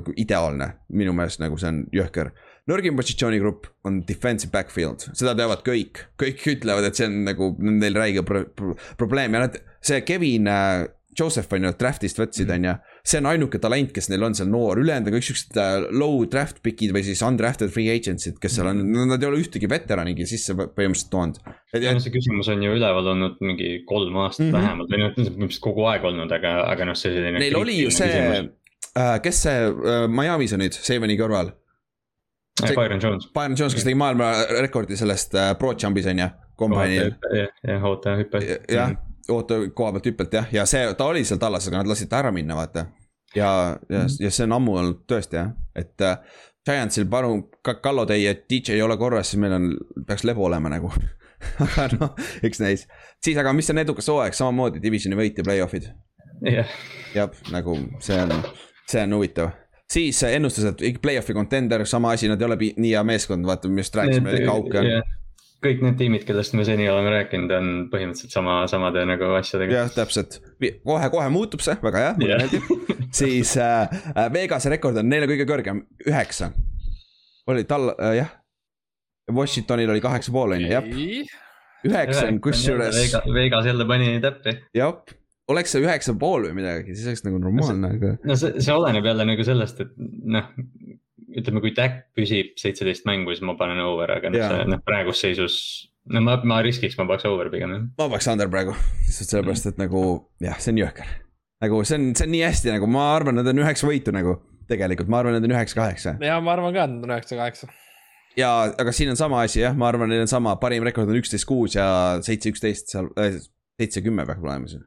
nagu 0.00 0.14
ideaalne, 0.20 0.72
minu 0.96 1.14
meelest 1.16 1.42
nagu 1.42 1.58
see 1.60 1.72
on 1.72 1.82
jõhker. 1.94 2.32
nõrgim 2.70 2.98
positsioonigrupp 2.98 3.66
on 3.88 4.02
defensive 4.06 4.52
backfield, 4.54 5.08
seda 5.18 5.34
teavad 5.38 5.64
kõik, 5.66 6.04
kõik 6.20 6.44
ütlevad, 6.54 6.86
et 6.86 6.98
see 6.98 7.08
on 7.08 7.22
nagu 7.26 7.54
neil 7.58 7.96
räige 7.98 8.22
pro 8.26 8.44
pro 8.54 8.76
probleem 9.00 9.34
ja 9.34 9.46
nad, 9.46 9.58
see 9.82 10.04
Kevin 10.06 10.50
äh, 10.50 10.86
Joseph 11.18 11.52
on 11.56 11.66
ju, 11.66 11.72
draft'ist 11.80 12.20
võtsid, 12.20 12.48
mhm. 12.48 12.56
on 12.56 12.68
ju. 12.70 12.89
See 13.06 13.20
on 13.20 13.28
ainuke 13.30 13.60
talent, 13.62 13.92
kes 13.96 14.10
neil 14.12 14.24
on 14.26 14.36
seal 14.36 14.48
noor, 14.50 14.80
ülejäänud 14.82 15.10
on 15.10 15.16
kõik 15.16 15.26
siuksed 15.30 15.58
äh, 15.60 15.86
low 15.96 16.24
draft 16.30 16.60
pick'id 16.64 16.92
või 16.94 17.02
siis 17.06 17.22
undrafted 17.26 17.72
free 17.72 17.92
agents'id, 17.92 18.38
kes 18.42 18.58
seal 18.58 18.70
on, 18.70 18.82
mhm. 18.84 19.12
nad 19.14 19.22
ei 19.22 19.30
ole 19.30 19.40
ühtegi 19.42 19.70
veteranigi 19.70 20.28
sisse 20.28 20.56
põhimõtteliselt 20.58 21.12
toonud. 21.12 21.40
see 21.72 22.14
küsimus 22.14 22.50
on 22.52 22.64
ju 22.64 22.74
üleval 22.76 23.12
olnud 23.14 23.40
mingi 23.44 23.80
kolm 23.88 24.18
aastat 24.24 24.46
mm 24.46 24.52
-hmm. 24.52 24.60
vähemalt 24.60 24.92
või 24.92 25.02
noh, 25.02 25.14
põhimõtteliselt 25.16 25.64
kogu 25.64 25.86
aeg 25.92 26.04
olnud, 26.12 26.36
aga, 26.38 26.56
aga 26.68 26.90
noh, 26.90 26.98
see 26.98 27.14
selline. 27.14 27.40
Neil 27.40 27.56
oli 27.56 27.80
ju 27.82 27.94
see, 27.94 28.44
äh, 28.92 29.16
kes 29.24 29.42
see 29.46 29.58
äh, 29.70 30.06
Miami's 30.08 30.56
on 30.56 30.64
nüüd, 30.64 30.76
Saveni 30.76 31.18
kõrval? 31.20 31.54
Byron 32.60 33.00
Jones. 33.00 33.30
Byron 33.32 33.56
Jones, 33.56 33.74
kes 33.74 33.86
tegi 33.86 33.96
maailmarekordi 33.96 34.96
sellest 34.96 35.34
äh, 35.34 35.54
Pro 35.58 35.72
Jump'is 35.72 36.10
on 36.10 36.18
ju, 36.18 36.32
kombainil. 36.60 37.14
jah, 37.32 37.54
jah, 37.64 37.86
ootajahüppe. 37.88 38.42
jah 38.68 38.98
oota 39.28 39.60
koha 39.74 39.92
pealt 39.92 40.06
hüppelt 40.06 40.34
jah, 40.34 40.48
ja 40.52 40.66
see, 40.66 40.82
ta 40.94 41.06
oli 41.10 41.24
seal 41.24 41.40
tallas, 41.42 41.68
aga 41.68 41.80
nad 41.80 41.90
lasid 41.90 42.10
ta 42.10 42.20
ära 42.22 42.32
minna, 42.34 42.56
vaata. 42.58 42.86
ja, 43.34 43.50
ja, 43.88 44.04
mhm. 44.04 44.16
ja 44.20 44.30
see 44.30 44.46
on 44.48 44.56
ammu 44.58 44.76
olnud 44.82 45.02
tõesti 45.10 45.40
jah, 45.40 45.52
et 45.76 46.06
äh, 46.06 46.18
Giantsil 46.66 47.06
palun, 47.10 47.46
Kallo 47.64 48.04
teie, 48.06 48.34
DJ 48.50 48.76
ei 48.76 48.82
ole 48.84 48.96
korras, 49.00 49.30
siis 49.30 49.40
meil 49.40 49.54
on, 49.56 49.70
peaks 50.06 50.26
lebu 50.28 50.44
olema 50.44 50.72
nagu 50.72 50.92
aga 51.64 51.88
noh, 51.96 52.12
eks 52.44 52.60
näis. 52.60 52.84
siis, 53.24 53.38
aga 53.40 53.52
mis 53.56 53.70
on 53.72 53.80
edukas 53.82 54.10
hooaeg, 54.12 54.36
samamoodi 54.36 54.82
divisioni 54.82 55.18
võit 55.18 55.38
ja 55.40 55.46
play-off'id. 55.46 55.88
jah. 56.50 56.76
jah, 57.14 57.40
nagu 57.54 57.78
see 58.04 58.20
on, 58.20 58.36
see 58.88 59.06
on 59.06 59.18
huvitav 59.18 59.56
siis 59.90 60.20
ennustused, 60.22 60.84
play-off'i 61.02 61.34
contender, 61.34 61.82
sama 61.86 62.12
asi, 62.14 62.28
nad 62.30 62.40
ei 62.40 62.46
ole 62.46 62.58
nii 62.60 62.92
hea 62.92 63.00
meeskond, 63.06 63.46
vaata, 63.46 63.72
just 63.80 63.96
rääkisime, 63.98 64.44
kauke 64.46 64.78
on 64.78 64.94
yeah 64.94 65.16
kõik 65.64 65.82
need 65.84 65.98
tiimid, 66.00 66.24
kellest 66.28 66.54
me 66.56 66.64
seni 66.64 66.86
oleme 66.90 67.12
rääkinud, 67.12 67.52
on 67.52 67.68
põhimõtteliselt 67.92 68.32
sama, 68.32 68.62
samade 68.70 69.04
nagu 69.08 69.28
asjadega. 69.36 69.82
jah, 69.82 69.92
täpselt, 69.92 70.38
kohe-kohe 70.86 71.28
muutub 71.32 71.64
see, 71.64 71.76
väga 71.84 72.04
hea, 72.04 72.14
mulle 72.20 72.38
yeah. 72.38 72.44
meeldib 72.44 72.90
siis 73.20 73.54
äh, 73.60 74.00
äh, 74.14 74.26
Vegase 74.32 74.72
rekord 74.72 75.00
on 75.02 75.10
neile 75.10 75.28
kõige 75.30 75.46
kõrgem, 75.48 75.84
üheksa. 76.06 76.52
oli 77.50 77.66
tal 77.68 77.92
äh,, 77.96 78.16
jah. 78.22 78.36
Washingtonil 79.30 79.92
oli 79.92 80.02
kaheksa 80.02 80.32
pool 80.34 80.56
on 80.56 80.64
ju, 80.64 80.70
jah. 80.72 80.86
üheksa 81.86 82.24
on 82.26 82.40
kusjuures. 82.42 82.96
Vegas 83.30 83.68
jälle 83.68 83.86
pani 83.86 84.16
täppi. 84.24 84.56
jah, 84.74 84.96
oleks 85.50 85.76
see 85.76 85.84
üheksa 85.84 86.16
pool 86.18 86.48
või 86.48 86.56
midagi, 86.62 86.96
siis 86.96 87.12
oleks 87.12 87.26
nagu 87.28 87.38
normaalne, 87.42 87.92
aga. 87.98 88.16
no 88.24 88.38
see, 88.40 88.56
see 88.64 88.74
oleneb 88.74 89.06
jälle 89.06 89.28
nagu 89.28 89.46
sellest, 89.46 89.84
et 89.84 89.94
noh 89.98 90.50
ütleme, 91.38 91.62
kui 91.62 91.72
Tack 91.76 92.10
püsib 92.16 92.54
seitseteist 92.60 93.06
mängu, 93.08 93.32
siis 93.34 93.44
ma 93.46 93.56
panen 93.58 93.80
over, 93.84 94.12
aga 94.16 94.32
noh, 94.32 94.44
see 94.52 94.68
noh, 94.70 94.82
praeguses 94.86 95.24
seisus. 95.26 95.56
no 96.10 96.22
ma, 96.24 96.36
ma 96.48 96.60
riskiks, 96.64 96.96
ma 96.98 97.06
paneks 97.08 97.28
over 97.30 97.50
pigem 97.52 97.74
jah. 97.74 97.84
ma 97.98 98.06
paneks 98.06 98.30
under 98.32 98.50
praegu, 98.52 98.76
lihtsalt 99.06 99.34
sellepärast, 99.34 99.70
et 99.72 99.80
nagu 99.80 100.04
jah, 100.42 100.58
see 100.62 100.74
on 100.74 100.82
jõhker. 100.82 101.12
nagu 101.66 101.82
see 101.84 102.00
on, 102.00 102.08
see 102.18 102.28
on 102.28 102.34
nii 102.34 102.44
hästi 102.46 102.74
nagu 102.76 102.90
ma 102.90 103.10
arvan, 103.16 103.40
nad 103.40 103.52
on 103.52 103.62
üheksa 103.64 103.88
võitu 103.90 104.14
nagu. 104.16 104.38
tegelikult 104.70 105.10
ma 105.10 105.22
arvan, 105.22 105.36
et 105.36 105.42
need 105.42 105.50
on 105.50 105.58
üheksa-kaheksa. 105.58 106.16
ja 106.24 106.40
ma 106.44 106.56
arvan 106.56 106.74
ka, 106.76 106.86
et 106.86 106.94
need 106.96 107.08
on 107.08 107.16
üheksa-kaheksa. 107.16 107.70
ja, 108.40 108.52
aga 108.82 108.94
siin 108.96 109.14
on 109.14 109.20
sama 109.20 109.44
asi 109.46 109.62
jah, 109.64 109.76
ma 109.76 109.90
arvan, 109.90 110.10
neil 110.10 110.26
on 110.26 110.30
sama, 110.30 110.56
parim 110.62 110.86
rekord 110.86 111.10
on 111.10 111.20
üksteist, 111.20 111.48
kuus 111.48 111.78
ja 111.78 111.86
seitse, 112.26 112.54
üksteist 112.54 112.94
seal 112.94 113.12
äh,, 113.20 113.38
seitse, 113.80 114.02
kümme 114.04 114.26
peab 114.28 114.42
olema 114.44 114.70
siin 114.70 114.86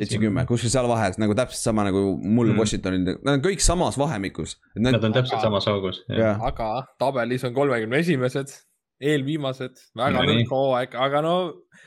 seitsekümmend, 0.00 0.48
kuskil 0.48 0.72
seal 0.72 0.88
vahes 0.88 1.18
nagu 1.20 1.36
täpselt 1.36 1.60
sama 1.60 1.84
nagu 1.84 2.00
mul 2.16 2.54
mm. 2.54 2.60
Washingtonil, 2.60 3.04
nad 3.20 3.36
on 3.36 3.44
kõik 3.44 3.62
samas 3.64 3.98
vahemikus. 4.00 4.56
Nad 4.80 4.96
on 4.96 5.12
täpselt 5.12 5.38
aga, 5.38 5.44
samas 5.44 5.68
augus. 5.70 6.00
aga 6.08 6.70
tabelis 7.00 7.44
on 7.48 7.54
kolmekümne 7.56 8.00
esimesed, 8.00 8.54
eelviimased, 9.00 9.84
väga 9.96 10.24
nõrk 10.28 10.52
hooaeg, 10.52 10.96
aga 11.06 11.22
no 11.24 11.36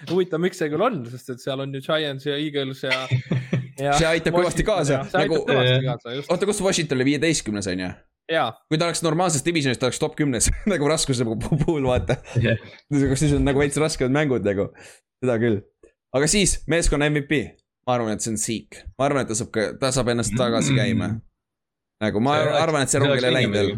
huvitav, 0.10 0.42
miks 0.44 0.62
see 0.62 0.70
küll 0.74 0.86
on, 0.86 1.04
sest 1.10 1.34
et 1.36 1.44
seal 1.44 1.62
on 1.66 1.74
ju 1.74 1.82
Giants 1.86 2.30
ja 2.30 2.38
Eagles 2.38 2.86
ja, 2.86 3.04
ja. 3.86 3.98
see 3.98 4.10
aitab 4.10 4.38
kõvasti 4.38 4.66
kaasa. 4.68 5.04
nagu, 5.14 5.42
oota, 5.46 6.50
kus 6.50 6.62
Washington 6.66 7.02
oli 7.02 7.14
viieteistkümnes 7.14 7.70
on 7.74 7.86
ju? 7.88 7.94
kui 8.32 8.80
ta 8.80 8.88
oleks 8.88 9.02
normaalses 9.04 9.44
divisionis, 9.46 9.78
ta 9.82 9.90
oleks 9.90 10.00
top 10.00 10.16
kümnes 10.16 10.48
nagu 10.72 10.88
raskuse 10.90 11.26
puhul 11.28 11.84
vaata 11.90 12.16
yeah.. 12.40 12.62
siis 13.20 13.34
on 13.36 13.44
nagu 13.44 13.60
veits 13.60 13.78
raskemad 13.82 14.16
mängud 14.16 14.48
nagu, 14.48 14.70
seda 15.20 15.36
küll. 15.42 15.60
aga 16.16 16.30
siis 16.32 16.62
meeskonna 16.72 17.10
MVP 17.12 17.63
ma 17.88 17.98
arvan, 17.98 18.16
et 18.16 18.24
see 18.24 18.34
on 18.34 18.40
Zeke, 18.40 18.86
ma 18.98 19.08
arvan, 19.10 19.26
et 19.26 19.32
ta 19.32 19.38
saab 19.38 19.80
ta 19.80 19.92
saab 19.96 20.12
ennast 20.14 20.36
tagasi 20.40 20.76
käima. 20.78 21.14
nagu 22.04 22.22
ma 22.24 22.38
see 22.40 22.60
arvan, 22.60 22.86
et 22.86 22.94
see 22.94 23.02
rongil 23.04 23.30
ei 23.30 23.36
läinud 23.38 23.58
veel. 23.58 23.74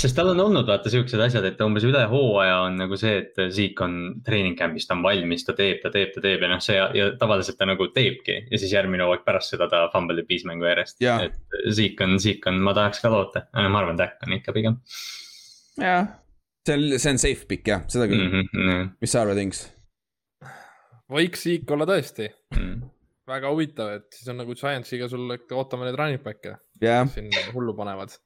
sest 0.00 0.14
tal 0.14 0.30
on 0.32 0.40
olnud 0.44 0.68
vaata 0.68 0.92
siuksed 0.92 1.20
asjad, 1.24 1.44
et 1.48 1.60
umbes 1.64 1.84
üle 1.88 2.02
hooaja 2.12 2.60
on 2.66 2.78
nagu 2.78 2.98
see, 3.00 3.16
et 3.24 3.42
Zeke 3.56 3.84
on 3.86 3.96
treening 4.26 4.56
camp'is, 4.58 4.86
ta 4.86 4.94
on 4.94 5.02
valmis, 5.06 5.44
ta 5.46 5.56
teeb, 5.58 5.80
ta 5.82 5.92
teeb, 5.94 6.12
ta 6.14 6.22
teeb 6.24 6.46
ja 6.46 6.52
noh, 6.52 6.62
see 6.62 6.78
ja 6.78 7.10
tavaliselt 7.20 7.58
ta 7.58 7.68
nagu 7.68 7.90
teebki. 7.96 8.38
ja 8.50 8.62
siis 8.62 8.76
järgmine 8.76 9.06
hooaeg 9.08 9.26
pärast 9.26 9.56
seda 9.56 9.68
ta 9.72 9.88
fumble'ib 9.94 10.30
viis 10.30 10.46
mängu 10.48 10.68
järjest. 10.68 11.02
et 11.26 11.58
Zeke 11.74 12.06
on, 12.06 12.18
Zeke 12.22 12.52
on, 12.52 12.62
ma 12.62 12.76
tahaks 12.76 13.02
ka 13.02 13.12
loota, 13.12 13.46
ma 13.58 13.82
arvan, 13.82 13.98
Dak 13.98 14.22
on 14.26 14.38
ikka 14.38 14.54
pigem. 14.54 14.78
jah, 15.80 16.14
see 16.66 16.78
on, 16.78 16.88
see 16.98 17.12
on 17.16 17.22
safe 17.26 17.50
pick 17.50 17.66
jah, 17.74 17.82
seda 17.90 18.06
küll 18.10 18.22
mm. 18.28 18.48
-hmm, 18.54 18.90
mis 19.00 19.16
sa 19.16 19.24
arvad, 19.24 19.42
Inks? 19.42 19.66
Võiks 21.10 21.44
Zeke 21.46 21.76
olla 21.76 21.86
tõesti 21.88 22.30
mm. 22.56 22.80
väga 23.30 23.52
huvitav, 23.52 23.94
et 24.00 24.08
siis 24.16 24.30
on 24.32 24.40
nagu 24.42 24.56
Giantsiga 24.58 25.10
sul, 25.10 25.28
ootame 25.30 25.88
neid 25.88 25.98
running 25.98 26.24
back'e 26.24 26.56
yeah., 26.82 27.06
siin 27.10 27.30
hullu 27.54 27.76
panevad. 27.78 28.16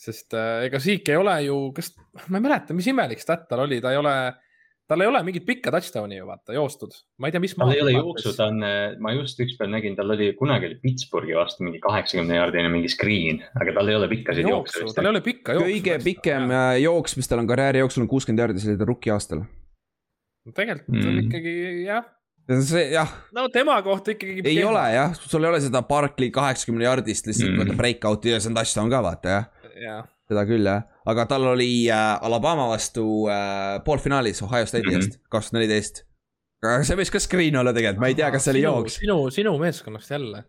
sest 0.00 0.36
äh, 0.36 0.66
ega 0.68 0.80
Zeke 0.82 1.16
ei 1.16 1.20
ole 1.20 1.40
ju, 1.48 1.58
kas, 1.76 1.92
ma 2.28 2.40
ei 2.40 2.46
mäleta, 2.46 2.76
mis 2.76 2.88
imelik 2.90 3.20
stat 3.22 3.48
tal 3.50 3.66
oli, 3.66 3.82
ta 3.84 3.92
ei 3.92 4.00
ole, 4.00 4.14
tal 4.88 5.04
ei 5.04 5.10
ole 5.10 5.20
mingit 5.26 5.44
pikka 5.46 5.72
touchdown'i 5.74 6.16
ju 6.16 6.28
vaata 6.28 6.56
joostud, 6.56 6.96
ma 7.20 7.28
ei 7.28 7.36
tea, 7.36 7.44
mis. 7.44 7.54
tal 7.58 7.74
ei 7.74 7.84
ole 7.84 7.94
jooksu, 7.98 8.32
ta 8.38 8.48
on, 8.48 8.64
äh, 8.64 8.96
ma 9.02 9.12
just 9.18 9.44
ükspäev 9.44 9.72
nägin, 9.76 9.98
tal 9.98 10.16
oli 10.16 10.32
kunagi 10.40 10.70
oli 10.70 10.80
Pittsburghi 10.80 11.36
vastu 11.36 11.68
mingi 11.68 11.82
kaheksakümne 11.84 12.40
jaardine 12.40 12.72
mingi 12.72 12.92
screen, 12.92 13.44
aga 13.60 13.76
tal 13.76 13.92
ei 13.92 14.00
ole 14.00 14.08
pikkasid 14.16 14.48
jookse. 14.48 14.88
tal 14.96 15.10
ei 15.10 15.14
ole 15.14 15.24
pikka 15.26 15.58
jooksu. 15.58 15.72
kõige 15.72 16.00
pikem 16.08 16.48
äh, 16.48 16.74
jooks, 16.86 17.18
mis 17.20 17.28
tal 17.28 17.44
on 17.44 17.50
karjääri 17.50 17.84
jooksul 17.84 18.08
on 18.08 18.14
kuuskümmend 18.14 18.46
jaardi, 18.46 18.62
see 18.62 18.72
oli 18.72 18.80
ta 18.80 18.88
rookie 18.88 19.12
aastal 19.12 19.44
tegelikult 20.56 20.98
mm. 20.98 21.20
ikkagi 21.24 21.54
jah. 21.86 22.08
see 22.66 22.86
jah. 22.94 23.14
no 23.36 23.48
tema 23.52 23.78
kohta 23.86 24.14
ikkagi. 24.14 24.42
ei 24.44 24.64
ole 24.64 24.84
jah, 24.94 25.14
sul 25.16 25.44
ei 25.44 25.52
ole 25.52 25.62
seda 25.64 25.82
Barkley 25.86 26.32
kaheksakümne 26.34 26.86
yardist 26.88 27.30
lihtsalt 27.30 27.56
mm. 27.56 27.76
breakout'i 27.80 28.34
ja 28.34 28.40
see 28.40 28.52
on 28.52 28.60
touchdown 28.60 28.92
ka 28.92 29.02
vaata 29.06 29.36
jah 29.36 29.48
ja.. 29.80 29.96
seda 30.30 30.46
küll 30.48 30.66
jah, 30.66 30.86
aga 31.08 31.26
tal 31.30 31.48
oli 31.54 31.72
äh, 31.88 32.12
Alabama 32.26 32.68
vastu 32.72 33.26
äh, 33.30 33.80
poolfinaalis 33.86 34.42
Ohio 34.46 34.68
State'i 34.68 34.94
eest 34.94 35.16
mm 35.16 35.18
-hmm., 35.18 35.28
kaks 35.32 35.50
tuhat 35.50 35.60
neliteist 35.60 36.04
aga 36.60 36.84
see 36.84 36.98
võis 36.98 37.12
ka 37.12 37.20
screen 37.22 37.56
olla 37.56 37.72
tegelikult, 37.72 38.02
ma 38.02 38.10
ei 38.10 38.16
tea, 38.18 38.28
kas 38.32 38.44
see 38.44 38.52
oli 38.52 38.64
jooks. 38.66 38.98
sinu, 39.00 39.16
sinu 39.32 39.54
meeskonnast 39.60 40.12
jälle 40.12 40.42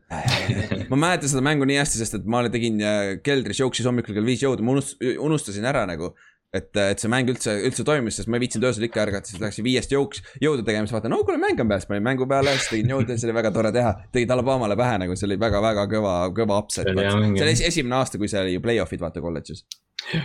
ma 0.91 0.99
mäletan 0.99 1.31
seda 1.31 1.43
mängu 1.45 1.67
nii 1.67 1.79
hästi, 1.79 2.01
sest 2.01 2.19
et 2.19 2.27
ma 2.27 2.43
tegin 2.51 2.81
äh, 2.83 2.99
keldris, 3.23 3.61
jooksis 3.63 3.87
hommikul 3.87 4.17
kell 4.17 4.27
viis 4.27 4.43
jõudu, 4.43 4.65
ma 4.67 4.75
unustasin 4.75 5.67
ära 5.71 5.85
nagu 5.87 6.11
et, 6.53 6.69
et 6.75 6.99
see 6.99 7.11
mäng 7.11 7.29
üldse, 7.31 7.53
üldse 7.67 7.85
toimis, 7.87 8.17
sest 8.19 8.29
ma 8.31 8.37
ei 8.37 8.43
viitsinud 8.43 8.67
öösel 8.67 8.87
ikka 8.87 9.03
ärgata, 9.05 9.31
siis 9.31 9.41
läksin 9.43 9.65
viiest 9.65 9.93
jõuks, 9.95 10.23
jõudu 10.43 10.65
tegema, 10.67 10.87
siis 10.87 10.97
vaatan, 10.97 11.13
no 11.15 11.21
kuule, 11.27 11.39
mäng 11.41 11.59
on 11.63 11.71
peas, 11.71 11.87
panin 11.89 12.03
mängu 12.05 12.27
peale, 12.29 12.55
siis 12.57 12.71
tegin 12.73 12.95
jõudu, 12.95 13.15
siis 13.15 13.27
oli 13.29 13.37
väga 13.37 13.53
tore 13.55 13.71
teha. 13.75 13.93
tegid 14.11 14.33
Alabamale 14.35 14.75
pähe 14.79 14.97
nagu, 15.05 15.15
see 15.15 15.29
oli 15.29 15.39
väga-väga 15.41 15.85
kõva, 15.91 16.15
kõva 16.35 16.57
upset. 16.63 16.91
see 16.91 17.45
oli 17.45 17.55
esimene 17.71 18.01
aasta, 18.01 18.19
kui 18.19 18.31
see 18.31 18.43
oli 18.43 18.57
play-off'id 18.63 19.03
vaata 19.03 19.23
kolledžis. 19.23 19.63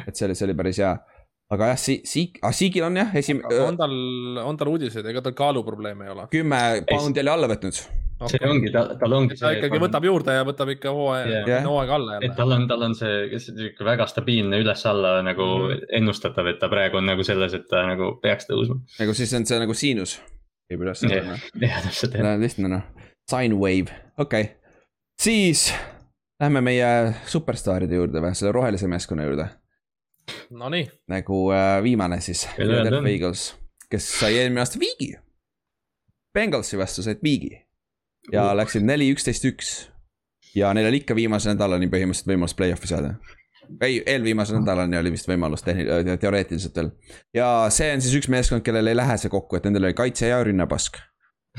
et 0.02 0.16
see 0.16 0.26
oli, 0.26 0.34
see 0.34 0.48
oli 0.48 0.58
päris 0.58 0.82
hea 0.82 0.96
aga 1.54 1.70
jah, 1.72 1.78
si-, 1.78 2.00
Siik, 2.08 2.40
ah 2.42 2.54
Siigil 2.54 2.88
on 2.88 2.98
jah, 2.98 3.12
esim-. 3.14 3.42
on 3.44 3.78
tal, 3.78 3.94
on 4.42 4.58
tal 4.58 4.72
uudiseid, 4.72 5.06
ega 5.06 5.22
tal 5.22 5.36
kaaluprobleeme 5.38 6.08
ei 6.08 6.14
ole? 6.16 6.26
kümme 6.32 6.62
poundi 6.90 7.22
oli 7.22 7.32
alla 7.36 7.50
võtnud. 7.50 7.82
Okay. 8.16 8.38
see 8.38 8.48
ongi, 8.48 8.70
tal, 8.72 8.94
tal 8.96 9.12
ongi. 9.12 9.36
ta 9.36 9.50
ikkagi 9.52 9.76
võtab 9.76 10.04
juurde 10.08 10.32
ja 10.32 10.44
võtab 10.48 10.70
ikka 10.72 10.92
hooaja 10.96 11.40
yeah., 11.42 11.64
hooaega 11.68 11.96
alla 11.98 12.14
jälle. 12.14 12.30
et 12.30 12.38
tal 12.38 12.54
on, 12.54 12.62
tal 12.70 12.84
on 12.86 12.94
see 12.96 13.40
sihuke 13.44 13.84
väga 13.84 14.06
stabiilne 14.08 14.56
üles-alla 14.62 15.18
nagu 15.26 15.48
mm. 15.58 15.82
ennustatav, 15.98 16.48
et 16.48 16.56
ta 16.62 16.70
praegu 16.72 16.96
on 16.96 17.04
nagu 17.10 17.26
selles, 17.28 17.52
et 17.58 17.66
ta 17.68 17.82
nagu 17.84 18.14
peaks 18.22 18.48
tõusma. 18.48 18.78
nagu 19.02 19.16
siis 19.18 19.34
on 19.36 19.44
see 19.50 19.58
nagu 19.60 19.76
siinus. 19.76 20.14
jah, 20.72 21.84
täpselt 21.84 22.16
jah. 22.16 22.30
lihtne 22.40 22.72
noh, 22.72 22.86
sine 23.28 23.60
wave, 23.60 23.92
okei 24.16 24.48
okay.. 24.48 24.72
siis 25.20 25.66
lähme 26.40 26.64
meie 26.64 26.88
superstaaride 27.28 28.00
juurde 28.00 28.24
või, 28.24 28.32
selle 28.32 28.54
rohelise 28.56 28.88
meeskonna 28.88 29.28
juurde 29.28 29.50
Nonii. 30.56 30.88
nagu 31.12 31.42
äh, 31.52 31.82
viimane 31.84 32.22
siis, 32.24 32.46
Philadelphia 32.56 33.12
Eagles, 33.12 33.44
kes 33.92 34.08
sai 34.22 34.40
eelmine 34.40 34.64
aasta 34.64 34.80
viigi. 34.80 35.12
Bengalsi 36.32 36.80
vastu 36.80 37.04
said 37.04 37.20
viigi 37.22 37.65
ja 38.32 38.50
läksid 38.56 38.86
neli, 38.86 39.08
üksteist, 39.14 39.44
üks. 39.48 39.72
ja 40.54 40.72
neil 40.74 40.88
oli 40.90 41.02
ikka 41.02 41.16
viimase 41.16 41.52
nädalani 41.52 41.90
põhimõtteliselt 41.92 42.32
võimalus 42.32 42.56
play-off'i 42.58 42.90
saada. 42.90 43.16
ei, 43.80 44.02
eelviimase 44.06 44.56
nädalani 44.58 44.98
oli 44.98 45.12
vist 45.16 45.28
võimalus 45.28 45.66
tehni-, 45.66 45.88
äh, 45.90 46.18
teoreetiliselt 46.20 46.76
veel. 46.76 46.90
ja 47.34 47.50
see 47.70 47.92
on 47.94 48.04
siis 48.04 48.16
üks 48.20 48.30
meeskond, 48.32 48.64
kellel 48.66 48.92
ei 48.92 48.98
lähe 48.98 49.18
see 49.18 49.32
kokku, 49.32 49.58
et 49.58 49.68
nendel 49.68 49.90
oli 49.90 49.98
kaitse 49.98 50.32
ja 50.32 50.42
rünnapask. 50.44 50.98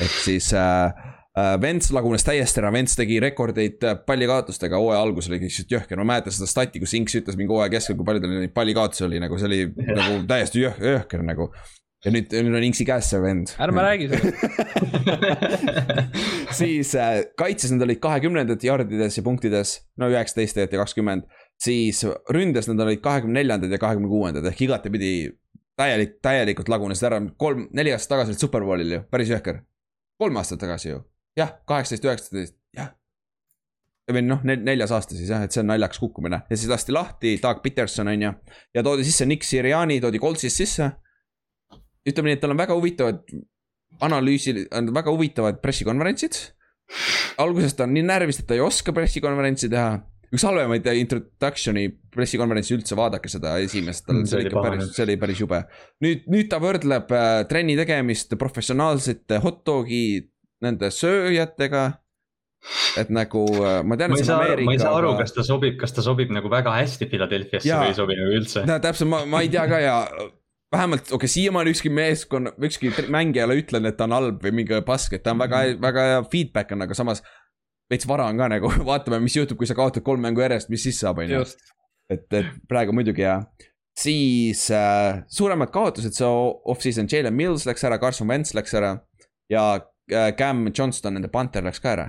ehk 0.02 0.20
siis 0.24 0.54
äh, 0.54 0.92
Äh, 1.38 1.56
Vents 1.62 1.92
lagunes 1.94 2.24
täiesti 2.26 2.62
ära, 2.64 2.72
Vents 2.74 2.96
tegi 2.98 3.20
rekordeid 3.22 3.84
äh, 3.86 3.98
pallikaotustega 4.08 4.80
hooaja 4.82 5.04
alguses 5.06 5.30
oli 5.30 5.44
lihtsalt 5.44 5.74
jõhker, 5.76 6.00
ma 6.02 6.08
mäletan 6.14 6.34
seda 6.34 6.48
stati, 6.50 6.82
kus 6.82 6.96
Inks 6.98 7.18
ütles 7.20 7.38
mingi 7.38 7.54
hooaja 7.54 7.70
keskel, 7.76 7.98
kui 8.00 8.08
palju 8.08 8.24
tal 8.24 8.34
neid 8.34 8.54
pallikaotusi 8.56 9.06
oli, 9.06 9.20
nagu 9.22 9.38
see 9.38 9.50
oli 9.50 9.60
nagu 10.00 10.24
täiesti 10.32 10.64
jõh-, 10.64 10.80
jõhker 10.82 11.22
nagu. 11.28 11.52
Ja 12.08 12.14
nüüd, 12.16 12.32
nüüd 12.32 12.56
on 12.60 12.68
Inksi 12.70 12.88
käes 12.88 13.10
see 13.12 13.20
vend. 13.22 13.52
ärme 13.64 13.84
räägi 13.84 14.08
sellest 14.12 14.40
siis 16.60 16.94
äh, 16.96 17.20
kaitses 17.40 17.74
nad 17.76 17.84
olid 17.88 18.00
kahekümnendad 18.04 18.64
jardides 18.64 19.20
ja 19.20 19.26
punktides, 19.26 19.76
no 20.00 20.10
üheksateist 20.14 20.56
tegelikult 20.56 20.78
ja 20.78 20.86
kakskümmend. 20.86 21.28
siis 21.60 22.06
ründes 22.34 22.72
nad 22.72 22.86
olid 22.86 23.04
kahekümne 23.04 23.42
neljandad 23.42 23.76
ja 23.76 23.82
kahekümne 23.82 24.10
kuuendad 24.12 24.48
ehk 24.52 24.64
igatepidi 24.70 25.12
täielik, 25.78 26.18
täielikult 26.26 26.72
lagunesid 26.72 27.12
ära, 27.12 27.22
kolm, 27.38 27.68
neli 27.78 27.94
aastat 27.94 28.16
tagasi 28.16 28.34
olid 28.34 28.48
superbowlil 28.48 28.98
ju, 28.98 29.04
päris 29.12 29.30
jõhker. 29.34 29.62
kolm 30.18 30.40
aastat 30.42 30.64
tagasi 30.64 30.94
ju 30.96 31.04
jah, 31.38 31.54
kaheksateist, 31.70 32.06
üheksateist, 32.08 32.56
jah. 32.76 32.94
või 34.12 34.24
noh, 34.26 34.44
neljas 34.44 34.94
aasta 34.96 35.18
siis 35.18 35.30
jah, 35.32 35.44
et 35.44 35.54
see 35.54 35.62
on 35.64 35.70
naljakas 35.72 36.00
kukkumine 36.02 36.42
ja 36.48 36.58
siis 36.58 36.70
lasti 36.72 36.96
lahti 36.96 37.36
Doug 37.44 37.62
Peterson 37.64 38.10
on 38.14 38.24
ju. 38.28 38.32
ja 38.76 38.84
toodi 38.86 39.06
sisse 39.08 39.28
Nick 39.28 39.46
Siriani, 39.46 40.00
toodi 40.02 40.22
Coltsist 40.24 40.64
sisse. 40.64 40.92
Ütleme 42.08 42.32
nii, 42.32 42.38
et 42.38 42.44
tal 42.44 42.56
on 42.56 42.60
väga 42.60 42.78
huvitavad 42.78 43.24
analüüsil, 44.08 44.66
on 44.76 44.92
väga 44.96 45.14
huvitavad 45.14 45.62
pressikonverentsid. 45.64 46.38
alguses 47.38 47.76
ta 47.76 47.84
on 47.84 47.94
nii 47.96 48.06
närvis, 48.08 48.40
et 48.42 48.48
ta 48.48 48.56
ei 48.56 48.64
oska 48.64 48.94
pressikonverentsi 48.96 49.70
teha 49.70 49.98
üks 50.34 50.44
halvemaid 50.44 50.88
introduction'i 51.00 51.86
pressikonverentsi 52.12 52.76
üldse, 52.76 52.96
vaadake 53.00 53.32
seda 53.32 53.56
esimest, 53.64 54.06
tal 54.08 54.24
see 54.28 54.42
oli 54.42 54.50
ikka 54.50 54.64
päris, 54.66 54.90
see 54.96 55.06
oli 55.06 55.16
päris 55.22 55.44
jube. 55.44 55.62
nüüd, 56.04 56.26
nüüd 56.32 56.50
ta 56.52 56.60
võrdleb 56.64 57.14
äh, 57.16 57.30
trenni 57.50 57.78
tegemist 57.80 58.36
professionaalsete 58.40 59.40
hot 59.44 59.64
dog'i 59.68 60.02
nende 60.64 60.92
sööjatega. 60.92 61.86
et 63.00 63.12
nagu 63.14 63.46
äh, 63.62 63.80
ma 63.88 63.96
tean, 64.00 64.16
et 64.16 64.26
see 64.26 64.34
on 64.34 64.42
Ameerika. 64.42 64.68
ma 64.68 64.76
ei 64.76 64.82
saa 64.82 64.98
aru, 65.00 65.14
kas 65.22 65.36
ta 65.36 65.46
sobib, 65.48 65.78
kas 65.80 65.96
ta 65.96 66.04
sobib 66.04 66.34
nagu 66.36 66.52
väga 66.52 66.76
hästi 66.76 67.08
Philadelphiasse 67.08 67.72
või 67.72 67.94
ei 67.94 67.98
sobi 68.02 68.20
nagu 68.20 68.36
üldse. 68.42 68.66
no 68.68 68.80
täpselt, 68.84 69.12
ma, 69.14 69.24
ma 69.30 69.44
ei 69.46 69.54
tea 69.54 69.64
ka 69.70 69.80
ja 69.80 69.96
vähemalt, 70.74 71.08
okei 71.08 71.16
okay,, 71.16 71.32
siiamaani 71.32 71.74
ükski 71.74 71.90
meeskonna, 71.94 72.54
ükski 72.64 72.92
mängija 73.14 73.46
ei 73.46 73.50
ole 73.50 73.60
ütlenud, 73.62 73.92
et 73.92 73.98
ta 73.98 74.08
on 74.08 74.16
halb 74.18 74.44
või 74.44 74.54
mingi 74.62 74.82
pask, 74.86 75.16
et 75.18 75.24
ta 75.24 75.34
on 75.36 75.42
väga, 75.44 75.64
mhm. 75.64 75.82
väga 75.84 76.06
hea 76.12 76.22
feedback 76.32 76.76
on, 76.76 76.86
aga 76.88 76.98
samas. 76.98 77.24
veits 77.88 78.08
vara 78.08 78.28
on 78.28 78.38
ka 78.38 78.50
nagu, 78.52 78.72
vaatame, 78.92 79.22
mis 79.24 79.36
juhtub, 79.38 79.58
kui 79.58 79.68
sa 79.70 79.76
kaotad 79.78 80.04
kolm 80.04 80.22
mängu 80.22 80.44
järjest, 80.44 80.70
mis 80.70 80.84
siis 80.84 81.00
saab, 81.00 81.24
on 81.24 81.32
ju. 81.32 81.44
et, 82.12 82.28
et 82.34 82.54
praegu 82.68 82.96
muidugi 82.96 83.26
jah 83.26 83.48
siis 83.98 84.68
äh, 84.70 85.24
suuremad 85.34 85.72
kaotused, 85.74 86.14
see 86.14 86.28
off-season, 86.70 87.08
Jalen 87.10 87.34
Mills 87.34 87.66
läks 87.66 87.82
ära, 87.88 87.98
Carson 87.98 88.30
Wentz 88.30 88.54
läks 88.54 88.76
ära 88.78 88.92
ja 89.50 89.64
Äh, 90.12 90.36
Cam 90.36 90.72
Johnston, 90.74 91.14
nende 91.18 91.28
Panther 91.28 91.64
läks 91.64 91.84
ka 91.84 91.92
ära. 91.92 92.08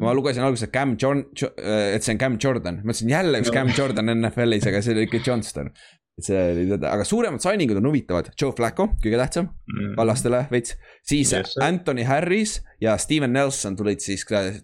ma 0.00 0.08
mm. 0.08 0.16
lugesin 0.16 0.42
alguses, 0.42 0.70
Cam 0.72 0.96
John, 0.98 1.18
äh, 1.60 1.94
et 1.94 2.04
see 2.04 2.14
on 2.14 2.18
Cam 2.18 2.38
Jordan, 2.40 2.80
mõtlesin 2.80 3.10
jälle 3.12 3.42
üks. 3.42 3.50
Cam 3.52 3.68
Jordan 3.76 4.08
NFL-is, 4.14 4.64
aga 4.70 4.80
see 4.82 4.94
oli 4.94 5.04
ikka 5.04 5.20
Johnston. 5.26 5.68
Et 6.18 6.26
see 6.26 6.40
oli 6.52 6.66
teda, 6.68 6.90
aga 6.92 7.04
suuremad 7.08 7.40
signing'ud 7.40 7.78
on 7.80 7.88
huvitavad, 7.88 8.28
Joe 8.36 8.52
Flacco, 8.56 8.90
kõige 9.00 9.16
tähtsam 9.16 9.48
mm., 9.48 9.94
vallastele 9.96 10.44
veits. 10.52 10.76
siis 11.08 11.32
yes, 11.32 11.54
Anthony 11.64 12.04
Harris 12.04 12.58
ja 12.82 12.98
Steven 13.00 13.32
Nelson 13.32 13.78
tulid 13.78 14.02
siis 14.04 14.26
äh, 14.36 14.58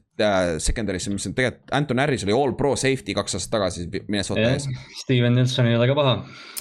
secondary'sse, 0.60 1.08
mis 1.14 1.24
on 1.30 1.34
tegelikult, 1.38 1.70
Anton 1.72 2.02
Harris 2.02 2.26
oli 2.26 2.34
all 2.36 2.52
pro 2.58 2.74
safety 2.76 3.14
kaks 3.16 3.38
aastat 3.38 3.54
tagasi 3.54 3.86
Minnesota 4.10 4.44
ees. 4.44 4.66
Steven 5.00 5.38
Nelson 5.38 5.70
ei 5.70 5.78
ole 5.78 5.86
ka 5.88 5.96
paha. 5.96 6.14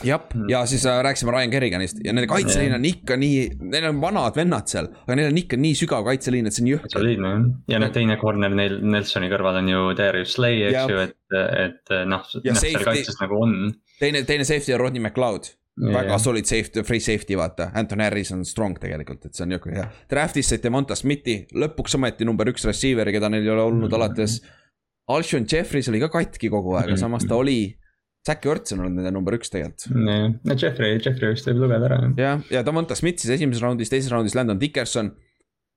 jah, 0.08 0.24
ja 0.48 0.64
siis 0.72 0.86
äh, 0.88 1.02
rääkisime 1.04 1.36
Ryan 1.36 1.52
Kerriganist 1.52 2.00
ja 2.06 2.14
nende 2.16 2.30
kaitseliin 2.32 2.78
on 2.78 2.88
ikka 2.88 3.18
nii, 3.20 3.44
neil 3.74 3.90
on 3.90 4.00
vanad 4.04 4.40
vennad 4.40 4.72
seal, 4.72 4.88
aga 5.04 5.20
neil 5.20 5.34
on 5.34 5.42
ikka 5.44 5.60
nii 5.60 5.76
sügav 5.82 6.08
kaitseliin, 6.08 6.48
et 6.48 6.56
see 6.56 6.64
on 6.64 6.72
jõhker. 6.78 6.94
soliidne 6.96 7.34
jah, 7.34 7.50
ja 7.76 7.84
noh, 7.84 7.92
teine 8.00 8.20
corner 8.22 8.56
neil 8.56 8.80
Nelsoni 8.88 9.28
kõrval 9.34 9.60
on 9.66 9.74
ju 9.74 9.84
Darius 10.00 10.38
Slay, 10.38 10.64
eks 10.70 10.80
ja. 10.80 10.88
ju, 10.94 11.04
et, 11.10 11.38
et 11.66 11.96
noh, 12.08 12.24
noh 12.24 12.64
seal 12.64 12.88
kaitses 12.88 13.20
nagu 13.20 13.44
on. 13.44 13.60
Teine, 14.00 14.24
teine 14.24 14.46
safety 14.46 14.74
on 14.74 14.80
Rodney 14.80 15.04
McLeod 15.04 15.54
väga 15.78 16.08
yeah. 16.10 16.18
solid 16.18 16.46
safety, 16.46 16.82
free 16.84 17.00
safety 17.00 17.38
vaata, 17.38 17.70
Anton 17.78 18.02
Harris 18.02 18.32
on 18.34 18.46
strong 18.46 18.78
tegelikult, 18.82 19.28
et 19.28 19.38
see 19.38 19.46
on 19.46 19.52
nihuke 19.54 19.74
hea. 19.76 19.86
Draft'is 20.10 20.50
saite 20.54 20.72
Monta 20.74 20.98
Smithi, 20.98 21.44
lõpuks 21.54 21.98
ometi 22.00 22.26
number 22.26 22.50
üks 22.50 22.66
receiver, 22.66 23.10
keda 23.14 23.30
neil 23.30 23.46
ei 23.46 23.54
ole 23.54 23.66
olnud 23.66 23.86
mm 23.86 23.92
-hmm. 23.92 24.00
alates. 24.00 24.42
Alshon 25.14 25.46
Jeffries 25.52 25.90
oli 25.90 26.02
ka 26.02 26.10
katki 26.12 26.50
kogu 26.52 26.74
aeg, 26.76 26.90
aga 26.90 26.98
samas 26.98 27.28
ta 27.28 27.36
oli. 27.36 27.78
Zack 28.28 28.44
Ertz 28.46 28.74
on 28.74 28.82
olnud 28.84 28.98
nende 28.98 29.12
number 29.14 29.38
üks 29.38 29.48
tegelikult. 29.54 29.86
jah, 29.88 30.34
no 30.44 30.56
Jeffrey, 30.58 30.98
Jeffrey 31.00 31.32
vist 31.32 31.48
võib 31.48 31.62
lugeda 31.64 31.86
ära. 31.86 32.00
jah, 32.18 32.42
ja 32.52 32.64
Damonta 32.66 32.96
Smith 32.96 33.22
siis 33.22 33.38
esimeses 33.38 33.62
raundis, 33.64 33.90
teises 33.90 34.12
raundis 34.12 34.36
Landon 34.36 34.60
Dickerson 34.60 35.14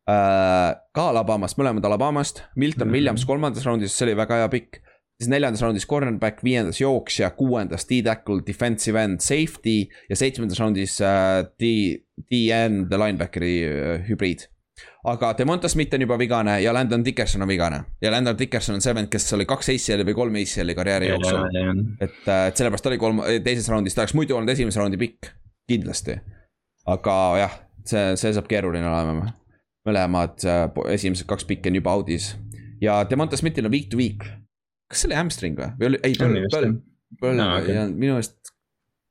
äh,. 0.08 0.74
ka 0.94 1.08
Alabamast, 1.12 1.58
mõlemad 1.58 1.84
Alabamast, 1.84 2.42
Milton 2.56 2.88
mm 2.88 2.90
-hmm. 2.90 2.94
Williams 2.94 3.24
kolmandas 3.24 3.64
raundis, 3.64 3.94
see 3.94 4.08
oli 4.08 4.16
väga 4.16 4.40
hea 4.40 4.48
pikk 4.48 4.80
siis 5.20 5.28
neljandas 5.28 5.60
raundis 5.64 5.86
cornerback, 5.88 6.40
viiendas 6.44 6.80
jooksja, 6.80 7.30
kuuendas 7.36 7.84
D-tackle, 7.88 8.40
defensive 8.46 9.02
end, 9.02 9.20
safety 9.20 9.82
ja 10.08 10.16
seitsmendas 10.16 10.60
raundis 10.60 10.96
äh, 11.04 11.42
D, 11.60 11.72
D-end 12.30 12.92
linebackeri 12.94 13.52
äh, 13.66 14.08
hübriid. 14.08 14.48
aga 15.04 15.34
Demonta 15.36 15.68
Smith 15.68 15.94
on 15.94 16.00
juba 16.00 16.16
vigane 16.18 16.54
ja 16.62 16.72
Landon 16.72 17.04
Dickerson 17.04 17.42
on 17.42 17.48
vigane 17.48 17.82
ja 18.00 18.10
Landon 18.10 18.38
Dickerson 18.38 18.78
on 18.78 18.80
see 18.84 18.94
vend, 18.96 19.10
kes 19.12 19.32
oli 19.36 19.44
kaks 19.48 19.68
ACL-i 19.74 20.06
või 20.08 20.16
kolm 20.16 20.38
ACL-i 20.40 20.76
karjääri 20.76 21.10
jooksul. 21.10 21.44
et, 22.00 22.22
äh, 22.24 22.46
et 22.48 22.56
sellepärast 22.56 22.86
ta 22.86 22.92
oli 22.92 23.00
kolm, 23.00 23.20
teises 23.44 23.68
raundis, 23.68 23.96
ta 23.96 24.06
oleks 24.06 24.16
muidu 24.16 24.38
olnud 24.38 24.56
esimese 24.56 24.80
raundi 24.80 25.00
pikk, 25.00 25.34
kindlasti. 25.68 26.16
aga 26.88 27.16
jah, 27.42 27.60
see, 27.84 28.16
see 28.16 28.32
saab 28.32 28.48
keeruline 28.48 28.88
olema. 28.88 29.34
mõlemad 29.88 30.44
esimesed 30.92 31.28
kaks 31.28 31.44
pikki 31.48 31.70
on 31.70 31.80
juba 31.80 31.92
out'is 31.96 32.34
ja 32.80 33.02
Demonta 33.08 33.36
Smithil 33.36 33.68
on 33.68 33.72
week 33.72 33.88
to 33.92 33.96
week 33.96 34.24
kas 34.90 35.02
see 35.02 35.10
oli 35.10 35.18
hamstring 35.18 35.58
või, 35.58 35.74
või 35.78 35.90
oli, 35.92 36.00
ei, 36.06 36.16
põlv, 36.18 36.46
põlv, 36.52 36.80
põlv 37.20 37.38
no, 37.38 37.50
okay. 37.60 37.76
ja 37.76 37.86
minu 37.88 38.16
meelest 38.16 38.54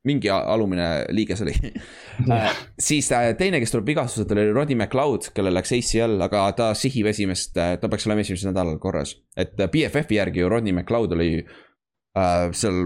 mingi 0.08 0.30
alumine 0.32 0.88
liiges 1.12 1.42
oli 1.44 1.54
yeah. 1.60 2.56
siis 2.90 3.10
äh, 3.16 3.32
teine, 3.38 3.60
kes 3.60 3.74
tuleb 3.74 3.90
vigastuselt, 3.92 4.32
oli 4.32 4.48
Roddy 4.56 4.78
McLeod, 4.78 5.32
kellel 5.36 5.56
läks 5.56 5.74
ACL, 5.76 6.16
aga 6.24 6.46
ta 6.56 6.70
sihib 6.78 7.10
esimest, 7.12 7.58
äh, 7.60 7.76
ta 7.82 7.92
peaks 7.92 8.08
olema 8.08 8.24
esimesel 8.24 8.54
nädalal 8.54 8.80
korras. 8.80 9.18
et 9.36 9.60
äh, 9.60 9.72
BFF-i 9.72 10.20
järgi 10.20 10.44
ju 10.44 10.52
Roddy 10.52 10.72
McLeod 10.72 11.16
oli 11.18 11.32
äh, 11.44 12.46
seal 12.56 12.86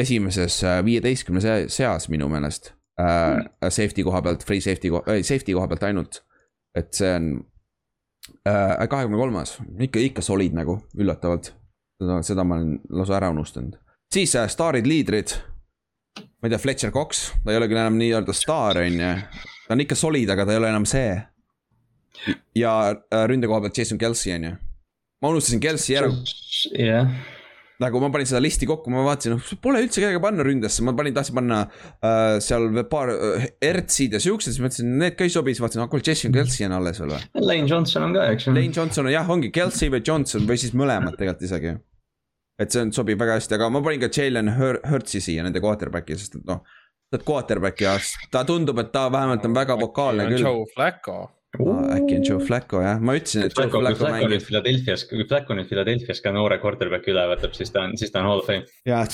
esimeses 0.00 0.58
viieteistkümne 0.84 1.68
seas 1.70 2.08
minu 2.10 2.28
meelest 2.32 2.72
äh, 3.00 3.36
mm.. 3.36 3.50
Safety 3.68 4.04
koha 4.06 4.22
pealt, 4.24 4.46
free 4.48 4.64
safety, 4.64 4.90
ei 5.12 5.22
safety 5.22 5.54
koha 5.54 5.68
pealt 5.70 5.84
ainult. 5.90 6.24
et 6.74 6.90
see 6.96 7.10
on 7.14 7.28
kahekümne 8.44 9.14
äh, 9.14 9.20
kolmas, 9.20 9.58
ikka, 9.86 10.00
ikka 10.08 10.24
solid 10.24 10.56
nagu, 10.56 10.80
üllatavalt 10.98 11.52
seda, 12.00 12.20
seda 12.22 12.44
ma 12.44 12.58
olen 12.60 12.78
lausa 12.90 13.18
ära 13.18 13.30
unustanud. 13.34 13.76
siis 14.12 14.34
äh, 14.36 14.48
staarid, 14.48 14.86
liidrid. 14.86 15.36
ma 16.16 16.48
ei 16.48 16.50
tea, 16.50 16.58
Fletcher 16.58 16.92
Cox, 16.92 17.30
ta 17.44 17.52
ei 17.52 17.60
ole 17.60 17.68
küll 17.68 17.80
enam 17.80 17.98
nii-öelda 17.98 18.32
staar, 18.36 18.82
on 18.84 19.00
ju. 19.00 19.12
ta 19.66 19.74
on 19.74 19.84
ikka 19.86 19.98
solid, 19.98 20.30
aga 20.30 20.46
ta 20.46 20.54
ei 20.54 20.62
ole 20.62 20.72
enam 20.74 20.86
see. 20.88 21.22
ja 22.56 22.74
äh, 22.90 23.26
ründe 23.28 23.50
koha 23.50 23.64
pealt 23.64 23.78
Jason 23.78 23.98
Kelsey, 23.98 24.34
on 24.34 24.50
ju. 24.50 24.56
ma 25.22 25.32
unustasin 25.34 25.60
Kelsey 25.60 25.96
ära. 25.96 26.12
jah 26.74 27.08
yeah 27.08 27.33
nagu 27.82 28.00
ma 28.02 28.10
panin 28.14 28.28
seda 28.30 28.42
listi 28.42 28.68
kokku, 28.70 28.92
ma 28.92 29.02
vaatasin, 29.06 29.34
noh, 29.34 29.54
pole 29.62 29.80
üldse 29.82 30.02
kedagi 30.02 30.20
panna 30.22 30.46
ründesse, 30.46 30.84
ma 30.86 30.94
panin, 30.96 31.14
tahtsin 31.16 31.38
panna 31.40 31.62
äh, 31.64 32.36
seal 32.44 32.68
paar 32.90 33.10
äh, 33.14 33.48
Ertsid 33.70 34.14
ja 34.14 34.20
siuksed, 34.22 34.54
siis 34.54 34.62
mõtlesin, 34.62 34.92
need 35.00 35.18
ka 35.18 35.26
ei 35.26 35.32
sobi, 35.34 35.54
siis 35.54 35.64
vaatasin, 35.64 35.82
ah 35.82 35.90
kuule, 35.90 36.04
Jason 36.06 36.34
Kelsey 36.34 36.68
on 36.68 36.76
alles 36.78 37.02
veel 37.02 37.16
või. 37.16 37.24
Lane 37.42 37.66
Johnson 37.70 38.06
on 38.06 38.14
ka, 38.14 38.28
eks 38.34 38.46
ju. 38.46 38.54
Lane 38.54 38.76
Johnson 38.76 39.10
on 39.10 39.16
jah, 39.16 39.34
ongi 39.34 39.50
Kelsey 39.54 39.90
või 39.92 40.04
Johnson 40.06 40.46
või 40.48 40.60
siis 40.60 40.76
mõlemad 40.78 41.18
tegelikult 41.18 41.48
isegi 41.50 41.74
et 42.60 42.70
see 42.70 42.84
on, 42.84 42.92
sobib 42.94 43.18
väga 43.20 43.38
hästi, 43.38 43.56
aga 43.56 43.68
ma 43.72 43.82
panin 43.82 44.02
ka 44.04 44.10
Jalen 44.14 44.52
Hurtsi 44.54 45.22
siia 45.22 45.44
nende 45.46 45.62
quarterback'i, 45.62 46.18
sest 46.18 46.38
et 46.38 46.44
noh. 46.48 46.62
ta 47.10 47.18
on 47.18 47.24
quarterback'i 47.26 47.86
ja 47.86 47.94
ta 48.32 48.44
tundub, 48.46 48.78
et 48.82 48.92
ta 48.94 49.08
vähemalt 49.12 49.46
on 49.48 49.56
väga 49.56 49.78
vokaalne 49.80 50.28
küll. 50.30 50.44
Joe 50.46 50.68
Flacco. 50.74 51.18
No, 51.58 51.74
äkki 51.94 52.16
on 52.18 52.24
Joe 52.26 52.40
Flacco 52.42 52.80
jah, 52.82 52.98
ma 52.98 53.14
ütlesin, 53.14 53.44
et 53.46 53.52
Joe 53.54 53.68
Flacco, 53.68 53.80
Flacco 53.84 54.08
mängib. 54.10 54.42
Philadelphia's, 54.42 55.04
kui 55.06 55.26
Flacco 55.28 55.54
nüüd 55.54 55.68
Philadelphia's 55.70 56.20
ka 56.24 56.32
noore 56.34 56.58
quarterback'i 56.62 57.12
üle 57.12 57.24
võtab, 57.30 57.54
siis 57.54 57.70
ta 57.74 57.84
on, 57.86 57.94
siis 58.00 58.10
ta 58.14 58.22
on 58.22 58.30
hall 58.30 58.42
of 58.42 58.48
fame. 58.48 58.66
jaa. 58.88 59.04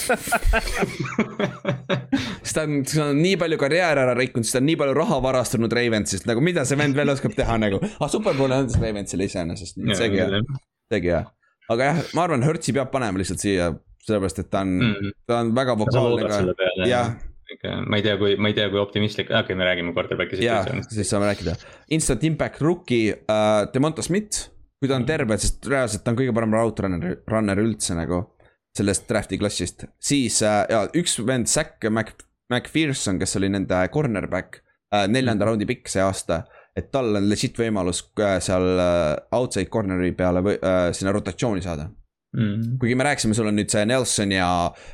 Siis 2.41 2.55
ta 2.57 2.65
on, 2.65 2.81
ta 2.89 3.05
on 3.11 3.21
nii 3.21 3.37
palju 3.39 3.57
karjääri 3.61 4.01
ära 4.03 4.15
rikkunud, 4.17 4.47
siis 4.47 4.57
ta 4.57 4.63
on 4.63 4.67
nii 4.67 4.79
palju 4.81 4.95
raha 4.97 5.21
varastanud 5.23 5.73
Ravensist, 5.77 6.25
nagu 6.27 6.43
mida 6.43 6.65
see 6.67 6.79
vend 6.81 6.97
veel 6.99 7.13
oskab 7.13 7.37
teha 7.37 7.59
nagu. 7.61 7.79
ah, 7.93 8.09
superbowli 8.11 8.57
andis 8.57 8.81
Ravensile 8.81 9.29
iseenesest, 9.29 9.79
seegi 10.01 10.23
hea, 10.23 10.43
seegi 10.91 11.13
hea. 11.13 11.23
Aga 11.71 11.91
jah, 11.93 12.05
ma 12.17 12.25
arvan, 12.27 12.43
Hertzi 12.47 12.75
peab 12.75 12.91
panema 12.91 13.21
lihtsalt 13.21 13.45
siia, 13.45 13.69
sellepärast 14.03 14.43
et 14.43 14.51
ta 14.51 14.65
on 14.65 14.73
mm, 14.81 14.95
-hmm. 14.97 15.19
ta 15.29 15.43
on 15.45 15.53
väga 15.55 15.77
vokaalne 15.79 16.31
ka, 16.33 16.89
jah 16.89 17.13
ma 17.87 17.99
ei 17.99 18.05
tea, 18.05 18.17
kui, 18.21 18.37
ma 18.41 18.51
ei 18.51 18.57
tea, 18.57 18.69
kui 18.73 18.81
optimistlik, 18.83 19.31
okei 19.31 19.43
okay,, 19.45 19.59
me 19.59 19.67
räägime 19.69 19.95
quarterback'i 19.97 20.41
situatsioonist. 20.41 20.95
siis 20.95 21.13
saame 21.13 21.31
rääkida, 21.31 21.57
instant 21.97 22.25
impact 22.29 22.63
rookie 22.65 23.15
uh,, 23.21 23.67
Demonta 23.75 24.05
Smith, 24.07 24.47
kui 24.81 24.91
ta 24.91 24.99
on 24.99 25.07
terve, 25.09 25.39
sest 25.41 25.67
reaalselt 25.71 26.05
ta 26.07 26.15
on 26.15 26.21
kõige 26.21 26.35
parem 26.37 26.55
route 26.57 26.87
runner, 26.87 27.65
üldse 27.65 27.99
nagu. 27.99 28.25
sellest 28.77 29.09
draft'i 29.11 29.39
klassist, 29.39 29.89
siis 29.99 30.37
uh, 30.47 30.63
ja 30.71 30.85
üks 30.95 31.17
vend, 31.27 31.51
Zack 31.51 31.83
Mac, 31.91 32.15
McPherson, 32.53 33.19
kes 33.19 33.35
oli 33.41 33.51
nende 33.51 33.83
cornerback 33.91 34.61
uh,, 34.63 35.07
neljanda 35.11 35.45
mm. 35.45 35.49
raundi 35.49 35.67
pikk 35.71 35.91
see 35.91 36.05
aasta 36.05 36.45
et 36.79 36.87
tal 36.95 37.17
on 37.19 37.27
legit 37.27 37.57
võimalus 37.59 38.05
seal 38.45 38.83
outside 39.35 39.67
corner'i 39.73 40.13
peale 40.17 40.43
või 40.45 40.55
äh, 40.55 40.93
sinna 40.95 41.11
rotatsiooni 41.17 41.65
saada 41.65 41.89
mm.. 42.37 42.79
kuigi 42.81 42.95
me 42.95 43.07
rääkisime, 43.09 43.35
sul 43.35 43.51
on 43.51 43.59
nüüd 43.59 43.73
see 43.73 43.87
Nelson 43.89 44.35
ja 44.35 44.49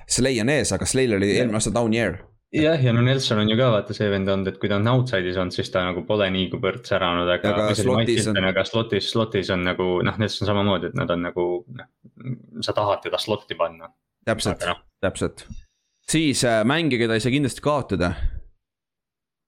Slay 0.08 0.40
on 0.42 0.52
ees, 0.52 0.72
aga 0.76 0.88
Slay'l 0.88 1.16
oli 1.18 1.34
eelmine 1.36 1.60
aasta 1.60 1.74
down 1.74 1.94
year. 1.94 2.18
Jah, 2.54 2.84
ja 2.84 2.92
no 2.94 3.02
Nelson 3.04 3.40
on 3.42 3.50
ju 3.50 3.56
ka 3.58 3.70
vaata 3.74 3.96
see 3.96 4.08
vend 4.12 4.30
olnud, 4.32 4.50
et 4.52 4.60
kui 4.62 4.70
ta 4.70 4.78
on 4.80 4.90
outside'is 4.92 5.38
olnud, 5.40 5.56
siis 5.56 5.70
ta 5.74 5.84
nagu 5.86 6.04
pole 6.08 6.28
nii 6.34 6.48
kuivõrd 6.52 6.86
säranud, 6.88 7.30
aga. 7.36 7.54
aga 7.66 7.76
slotis 7.78 8.30
on. 8.32 8.40
aga 8.52 8.64
slotis, 8.68 9.10
slotis 9.12 9.52
on 9.54 9.66
nagu 9.66 9.90
noh, 10.06 10.22
Nelson 10.22 10.50
samamoodi, 10.50 10.92
et 10.92 10.98
nad 10.98 11.12
on 11.12 11.26
nagu 11.28 11.46
noh, 11.66 11.90
sa 12.64 12.76
tahad 12.76 13.04
teda 13.06 13.20
slot'i 13.22 13.58
panna. 13.58 13.90
täpselt, 14.26 14.64
no. 14.68 14.78
täpselt. 15.02 15.46
siis 16.06 16.44
äh, 16.46 16.62
mängija, 16.66 17.04
keda 17.04 17.18
ei 17.18 17.24
saa 17.24 17.34
kindlasti 17.34 17.64
kaotada 17.64 18.14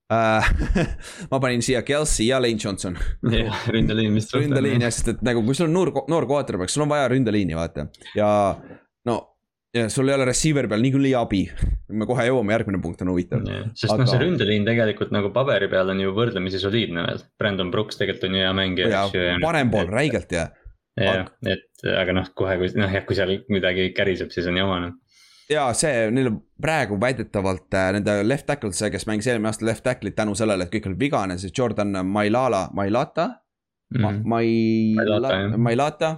Uh, 0.08 0.40
ma 1.30 1.36
panin 1.36 1.60
siia 1.60 1.82
Kelsey 1.84 2.30
ja 2.30 2.38
Lane 2.40 2.56
Johnson. 2.64 2.94
jah, 3.28 3.64
ründeliin, 3.68 4.14
tuleb. 4.16 4.46
ründeliin 4.46 4.80
jah, 4.86 4.92
sest 4.94 5.10
et 5.12 5.18
nagu 5.26 5.42
kui 5.44 5.56
sul 5.56 5.66
on 5.66 5.74
noor, 5.76 5.90
noor 6.08 6.24
quarterback, 6.30 6.72
sul 6.72 6.86
on 6.86 6.88
vaja 6.88 7.10
ründeliini, 7.12 7.52
vaata. 7.58 7.84
ja 8.16 8.30
no, 9.04 9.16
ja 9.74 9.88
sul 9.92 10.08
ei 10.08 10.14
ole 10.16 10.24
receiver'i 10.28 10.70
peal 10.70 10.84
niikuinii 10.84 11.14
abi. 11.18 11.42
me 11.88 12.06
kohe 12.08 12.28
jõuame, 12.28 12.54
järgmine 12.56 12.80
punkt 12.82 13.02
on 13.04 13.12
huvitav. 13.12 13.42
sest 13.74 13.92
Aga... 13.92 14.04
noh, 14.04 14.10
see 14.10 14.22
ründeliin 14.22 14.68
tegelikult 14.68 15.12
nagu 15.14 15.32
paberi 15.34 15.68
peal 15.72 15.92
on 15.92 16.00
ju 16.02 16.14
võrdlemisi 16.16 16.60
soliidne 16.62 17.04
veel. 17.08 17.20
Brandon 17.40 17.72
Brooks 17.74 18.00
tegelikult 18.00 18.30
on 18.30 18.38
ju 18.38 18.46
hea 18.46 18.54
mängija. 18.56 18.88
ja 18.94 19.36
parem 19.44 19.72
pool, 19.74 19.90
räigelt 19.92 20.32
jah. 20.32 20.54
jah, 20.98 21.28
et 21.46 21.90
aga 21.94 22.16
noh, 22.16 22.32
kohe 22.34 22.56
kui 22.60 22.72
noh, 22.78 22.90
jah, 22.92 23.04
kui 23.06 23.18
seal 23.18 23.36
midagi 23.52 23.92
käriseb, 23.96 24.32
siis 24.34 24.48
on 24.50 24.58
jama 24.60 24.80
noh 24.86 24.96
ja 25.48 25.68
see, 25.76 26.08
neil 26.12 26.28
on 26.28 26.38
praegu 26.60 26.98
väidetavalt 27.00 27.74
äh, 27.74 27.90
nende 27.96 28.18
left 28.26 28.46
tackle, 28.48 28.72
see, 28.76 28.90
kes 28.92 29.06
mängis 29.08 29.28
eelmine 29.30 29.48
aasta 29.48 29.64
left 29.64 29.84
tackle'it 29.86 30.16
tänu 30.18 30.34
sellele, 30.36 30.66
et 30.66 30.72
kõik 30.74 30.90
oli 30.90 30.98
vigane, 31.06 31.38
see 31.40 31.52
Jordan 31.56 32.02
Mailala, 32.06 32.66
Mailata 32.76 33.28
mm. 33.94 34.04
-hmm. 34.04 34.24
Ma, 34.24 34.40
Mailata, 35.00 35.38
Mailata 35.56 36.10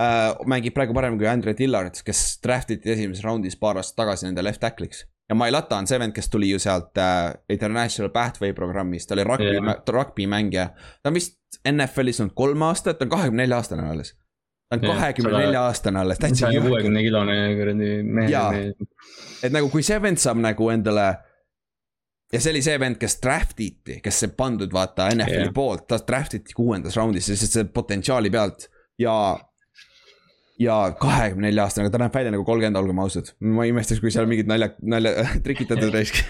äh, 0.00 0.32
mängib 0.48 0.76
praegu 0.76 0.94
paremini 0.96 1.22
kui 1.24 1.30
Andre 1.30 1.56
Dillard, 1.58 2.00
kes 2.06 2.38
draft 2.44 2.70
iti 2.74 2.94
esimeses 2.94 3.24
raundis 3.24 3.58
paar 3.60 3.80
aastat 3.80 4.04
tagasi 4.04 4.28
nende 4.28 4.44
left 4.44 4.62
tackle'iks. 4.64 5.04
ja 5.28 5.36
Mailata 5.38 5.78
on 5.78 5.86
see 5.86 5.98
vend, 6.00 6.14
kes 6.16 6.28
tuli 6.32 6.50
ju 6.50 6.58
sealt 6.62 6.98
äh, 6.98 7.32
International 7.50 8.12
Pathway 8.14 8.52
programmist, 8.52 9.08
ta 9.08 9.18
oli 9.18 9.24
rugby 9.28 9.52
yeah., 9.52 9.84
rugby 9.88 10.26
mängija. 10.26 10.70
ta 11.02 11.12
on 11.12 11.20
vist 11.20 11.38
NFL-is 11.68 12.20
olnud 12.20 12.34
kolm 12.34 12.62
aastat, 12.68 12.98
ta 12.98 13.08
on 13.08 13.12
kahekümne 13.16 13.44
nelja 13.44 13.60
aastane 13.60 13.88
alles 13.88 14.16
ta 14.80 14.88
on 14.88 14.96
kahekümne 14.96 15.38
nelja 15.38 15.66
aastane 15.66 16.00
alles, 16.00 16.20
täitsa 16.20 16.48
jõhker. 16.52 16.68
kuuekümne 16.68 17.02
kilone 17.04 17.36
kuradi 17.58 17.90
mehe. 18.02 18.72
et 19.42 19.52
nagu 19.52 19.68
kui 19.72 19.84
see 19.84 20.00
vend 20.02 20.20
saab 20.22 20.40
nagu 20.40 20.68
endale. 20.72 21.06
ja 22.32 22.40
see 22.40 22.54
oli 22.54 22.62
see 22.64 22.78
vend, 22.80 22.96
kes 23.00 23.18
draft 23.22 23.60
iti, 23.60 24.00
kes 24.04 24.22
sai 24.24 24.32
pandud 24.36 24.72
vaata 24.72 25.10
NFL-i 25.12 25.48
yeah. 25.48 25.54
poolt, 25.54 25.86
ta 25.88 26.00
draft 26.06 26.38
iti 26.38 26.56
kuuendas 26.56 26.96
raundis, 26.96 27.28
sest 27.28 27.58
see 27.58 27.68
potentsiaali 27.68 28.30
pealt 28.32 28.68
ja. 29.02 29.16
Ja 30.62 30.76
kahekümne 31.00 31.48
nelja 31.48 31.66
aastane, 31.66 31.86
aga 31.86 31.96
ta 31.96 32.02
näeb 32.04 32.16
välja 32.16 32.32
nagu 32.34 32.46
kolmkümmend, 32.46 32.78
olgem 32.80 33.02
ausad, 33.02 33.32
ma 33.44 33.66
ei 33.66 33.72
imestaks, 33.74 34.00
kui 34.02 34.12
seal 34.14 34.28
mingid 34.30 34.50
nalja, 34.50 34.72
nalja 34.82 35.26
trikitatud 35.46 35.92
raisk 35.94 36.22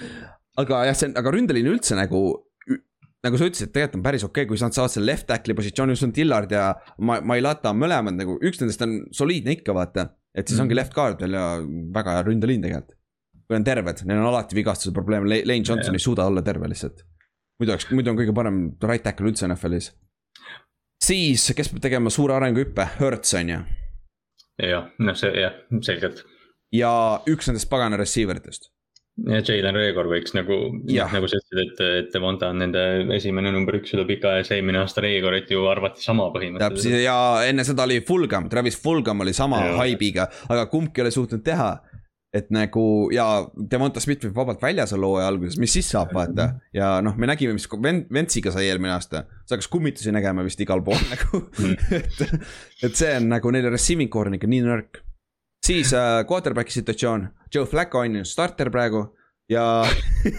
aga 0.62 0.84
jah, 0.88 0.98
see 0.98 1.10
on, 1.10 1.16
aga 1.20 1.32
ründeliin 1.34 1.70
üldse 1.72 1.98
nagu 1.98 2.26
nagu 3.24 3.40
sa 3.40 3.48
ütlesid, 3.48 3.70
tegelikult 3.72 3.98
on 3.98 4.04
päris 4.04 4.26
okei 4.26 4.44
okay,, 4.44 4.50
kui 4.50 4.60
sa 4.60 4.68
saad 4.74 4.92
selle 4.92 5.08
left 5.08 5.26
tackle'i 5.30 5.56
positsiooni, 5.56 5.96
sul 5.96 6.10
on 6.10 6.14
Dillard 6.16 6.52
ja 6.52 6.66
Ma-, 7.00 7.22
Mailata 7.24 7.72
on 7.72 7.80
mõlemad 7.80 8.18
nagu, 8.18 8.36
üks 8.44 8.60
nendest 8.60 8.84
on 8.84 8.98
soliidne 9.16 9.56
ikka, 9.56 9.72
vaata. 9.76 10.10
et 10.34 10.44
siis 10.48 10.58
mm. 10.58 10.66
ongi 10.66 10.76
left 10.76 10.94
guard 10.96 11.24
veel 11.24 11.38
ja 11.38 11.46
väga 11.94 12.18
hea 12.18 12.26
ründeliin 12.28 12.64
tegelikult. 12.64 12.98
kui 13.44 13.58
on 13.58 13.64
terved, 13.64 14.04
neil 14.08 14.20
on 14.20 14.30
alati 14.30 14.56
vigastuse 14.56 14.92
probleem, 14.96 15.26
Lane 15.28 15.60
Johnson 15.60 15.92
yeah. 15.92 16.00
ei 16.00 16.04
suuda 16.04 16.28
olla 16.28 16.42
terve 16.44 16.68
lihtsalt. 16.68 17.04
muidu 17.60 17.76
oleks, 17.76 17.88
muidu 17.92 18.12
on 18.12 18.20
kõige 18.20 18.36
parem 18.36 18.60
right 18.84 19.04
tackle 19.04 19.32
üldse 19.32 19.48
NFL-is. 19.48 19.92
Siis, 21.04 21.48
kes 21.56 21.72
peab 21.72 21.82
tegema 21.84 22.12
suure 22.12 22.36
arenguhüppe, 22.38 22.86
Hertz 23.00 23.34
on 23.40 23.54
ju. 23.54 23.64
jah, 24.62 24.92
noh 24.98 25.18
see 25.18 25.32
jah, 25.40 25.58
selgelt. 25.82 26.24
ja 26.74 26.92
üks 27.30 27.50
nendest 27.50 27.70
pagana 27.72 27.98
receiver 28.00 28.40
itest 28.40 28.70
ja 29.30 29.40
Jalen 29.46 29.76
Reegor 29.78 30.08
võiks 30.10 30.34
nagu, 30.34 30.56
nagu 30.90 31.28
sa 31.30 31.38
ütlesid, 31.38 31.60
et, 31.62 31.82
et 32.00 32.08
Devonta 32.14 32.48
on 32.50 32.58
nende 32.64 32.82
esimene 33.14 33.52
number 33.54 33.78
üks 33.78 33.94
üle 33.94 34.06
pika 34.08 34.32
aja, 34.34 34.46
see 34.48 34.58
eelmine 34.58 34.80
aasta 34.82 35.04
Reegorit 35.04 35.50
ju 35.54 35.62
arvati 35.70 36.02
sama 36.02 36.26
põhimõtteliselt. 36.34 36.80
täpselt 36.82 37.04
ja 37.04 37.18
enne 37.46 37.66
seda 37.66 37.86
oli 37.86 38.00
Fulgam, 38.06 38.48
Travis 38.50 38.78
Fulgam 38.80 39.22
oli 39.22 39.34
sama 39.36 39.62
haibiga, 39.78 40.26
aga 40.50 40.66
kumbki 40.72 41.00
ei 41.00 41.06
ole 41.06 41.14
suutnud 41.14 41.44
teha. 41.46 41.70
Et 42.34 42.50
nagu 42.54 42.84
ja 43.14 43.24
Devonta 43.70 44.02
Smith 44.02 44.26
võib 44.26 44.38
vabalt 44.40 44.62
väljas 44.62 44.92
olla 44.96 45.10
hooaja 45.10 45.30
alguses, 45.30 45.58
mis 45.62 45.74
siis 45.76 45.88
saab, 45.94 46.10
vaata. 46.16 46.48
ja 46.74 46.96
noh, 47.04 47.14
me 47.20 47.30
nägime, 47.30 47.54
mis 47.54 47.68
Ventsiga 48.12 48.52
sai 48.54 48.66
eelmine 48.68 48.94
aasta, 48.96 49.24
sa 49.44 49.54
hakkas 49.54 49.70
kummitusi 49.70 50.12
nägema 50.14 50.44
vist 50.46 50.60
igal 50.64 50.82
pool 50.84 50.98
nagu 51.12 51.44
et, 51.94 52.24
et 52.82 52.94
see 52.94 53.12
on 53.20 53.30
nagu 53.36 53.54
neil 53.54 53.70
receiving 53.70 54.10
core 54.12 54.32
on 54.32 54.38
ikka 54.40 54.50
nii 54.50 54.64
nõrk 54.66 55.04
siis 55.64 55.94
äh, 55.94 56.24
quarterback'i 56.28 56.74
situatsioon, 56.74 57.28
Joe 57.54 57.66
Flacco 57.66 58.02
on 58.02 58.20
ju 58.20 58.24
starter 58.28 58.70
praegu 58.74 59.06
ja 59.50 59.64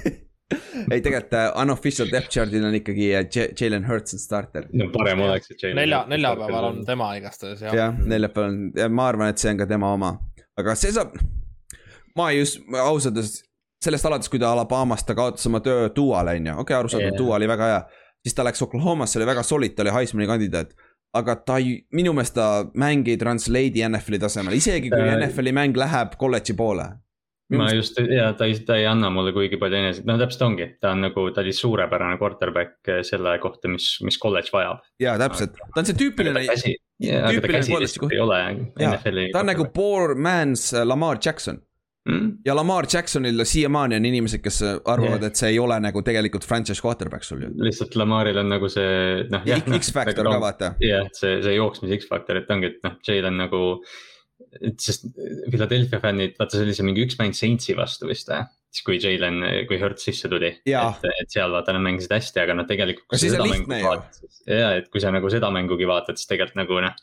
ei, 0.92 1.02
tegelikult 1.02 1.34
uh, 1.34 1.62
unofficial 1.62 2.12
depth 2.12 2.34
chart'il 2.36 2.66
on 2.68 2.76
ikkagi 2.78 3.10
uh, 3.16 3.26
Jalen 3.62 3.88
Hurts 3.88 4.18
on 4.18 4.22
starter. 4.22 4.68
no 4.74 4.90
parem 4.94 5.24
oleks, 5.26 5.52
et 5.52 5.64
Jalen. 5.64 5.80
nelja, 5.82 6.04
neljapäeval 6.12 6.70
on 6.72 6.84
tema 6.86 7.14
igastahes 7.18 7.64
jah. 7.66 7.80
jah, 7.80 8.04
neljapäeval 8.06 8.52
on 8.52 8.94
ma 9.00 9.10
arvan, 9.14 9.34
et 9.34 9.42
see 9.42 9.54
on 9.54 9.64
ka 9.64 9.70
tema 9.70 9.94
oma, 9.96 10.18
aga 10.60 10.78
see 10.80 10.94
saab. 10.96 11.18
Ma 12.16 12.32
just 12.32 12.64
ausalt 12.82 13.16
öeldes 13.16 13.44
sellest 13.86 14.08
alates, 14.08 14.32
kui 14.32 14.42
ta 14.42 14.52
Alabamast, 14.56 15.06
ta 15.08 15.16
kaotas 15.18 15.46
oma 15.50 15.62
töö 15.62 15.90
Duale 15.96 16.38
on 16.40 16.50
ju, 16.50 16.54
okei 16.54 16.62
okay,, 16.62 16.80
arusaadav 16.80 17.12
yeah., 17.12 17.18
Dua 17.20 17.36
oli 17.38 17.48
väga 17.48 17.72
hea. 17.72 17.86
siis 18.26 18.34
ta 18.34 18.44
läks 18.44 18.62
Oklahomasse, 18.66 19.20
oli 19.20 19.28
väga 19.30 19.44
solid, 19.44 19.76
ta 19.76 19.86
oli 19.86 19.94
Heismani 19.94 20.28
kandidaat 20.28 20.74
aga 21.16 21.38
ta 21.48 21.58
ei, 21.62 21.80
minu 21.96 22.14
meelest 22.16 22.36
ta 22.36 22.50
mäng 22.78 23.08
ei 23.12 23.18
translate'i 23.22 23.84
NFL-i 23.88 24.22
tasemel, 24.22 24.58
isegi 24.60 24.92
kui 24.92 25.02
äh, 25.02 25.16
NFL-i 25.20 25.56
mäng 25.56 25.78
läheb 25.80 26.16
kolledži 26.20 26.56
poole. 26.60 26.88
ma 27.54 27.68
just, 27.70 28.00
ja 28.10 28.32
ta 28.34 28.48
ei, 28.50 28.56
ta 28.66 28.74
ei 28.80 28.88
anna 28.90 29.12
mulle 29.14 29.30
kuigi 29.36 29.60
palju 29.62 29.78
eneset, 29.78 30.08
no 30.10 30.16
täpselt 30.18 30.48
ongi, 30.48 30.66
ta 30.82 30.96
on 30.96 31.04
nagu, 31.06 31.28
ta 31.34 31.44
oli 31.44 31.54
suurepärane 31.54 32.18
quarterback 32.18 32.90
selle 33.06 33.36
kohta, 33.44 33.70
mis, 33.70 33.92
mis 34.08 34.18
kolledž 34.22 34.50
vajab. 34.56 34.82
ja 35.00 35.14
täpselt, 35.22 35.54
ta 35.62 35.84
on 35.84 35.88
see 35.88 36.00
tüüpiline. 36.00 36.42
ta 36.42 36.58
käsi 36.58 36.74
ei 38.10 38.24
ole 38.24 38.42
NFL-i. 38.90 39.30
ta 39.36 39.46
on 39.46 39.52
nagu 39.54 39.70
poor 39.76 40.18
man's 40.18 40.72
Lamar 40.84 41.22
Jackson 41.22 41.62
mm.. 42.10 42.32
ja 42.46 42.56
Lamar 42.56 42.88
Jacksonil 42.94 43.44
siiamaani 43.48 44.00
on 44.00 44.10
inimesed, 44.10 44.42
kes 44.44 44.62
arvavad 44.66 45.20
yeah., 45.20 45.32
et 45.32 45.42
see 45.42 45.54
ei 45.54 45.62
ole 45.62 45.78
nagu 45.84 46.04
tegelikult 46.06 46.48
franchise 46.48 46.84
quarterback 46.84 47.28
sul 47.28 47.46
ju. 47.46 47.52
lihtsalt 47.68 47.96
Lamaril 48.00 48.42
on 48.42 48.52
nagu 48.56 48.70
see 48.72 49.24
noh. 49.32 49.46
X-Factor 49.80 50.32
ka 50.32 50.42
vaata. 50.42 50.74
jah, 50.84 51.08
see, 51.18 51.40
see 51.46 51.56
jooksmise 51.58 52.02
X-Factor, 52.02 52.42
et 52.42 52.52
ongi, 52.56 52.74
et 52.74 52.84
noh, 52.86 53.00
Jalen 53.08 53.40
nagu. 53.46 53.64
et 54.62 54.76
sest 54.82 55.08
Philadelphia 55.50 56.02
fännid, 56.04 56.36
vaata 56.40 56.58
see 56.58 56.68
oli 56.68 56.76
see 56.78 56.88
mingi 56.88 57.06
üks 57.06 57.18
mäng 57.20 57.36
Saintsi 57.36 57.76
vastu 57.78 58.10
vist 58.10 58.30
või 58.32 58.46
siis 58.76 58.84
kui 58.84 58.98
Jalen, 59.00 59.40
kui 59.70 59.80
Hertz 59.80 60.04
sisse 60.04 60.28
tuli. 60.32 60.52
et, 60.68 61.06
et 61.22 61.32
seal 61.32 61.54
vaata 61.54 61.76
nad 61.76 61.84
mängisid 61.86 62.12
hästi, 62.12 62.42
aga 62.44 62.58
noh, 62.58 62.68
tegelikult. 62.68 63.08
on 63.40 64.04
ja, 64.52 64.76
et 64.82 64.92
kui 64.92 65.04
sa 65.04 65.14
nagu 65.16 65.32
seda 65.32 65.52
mängugi 65.56 65.88
vaatad, 65.88 66.20
siis 66.20 66.30
tegelikult 66.32 66.60
nagu 66.66 66.84
noh 66.84 67.00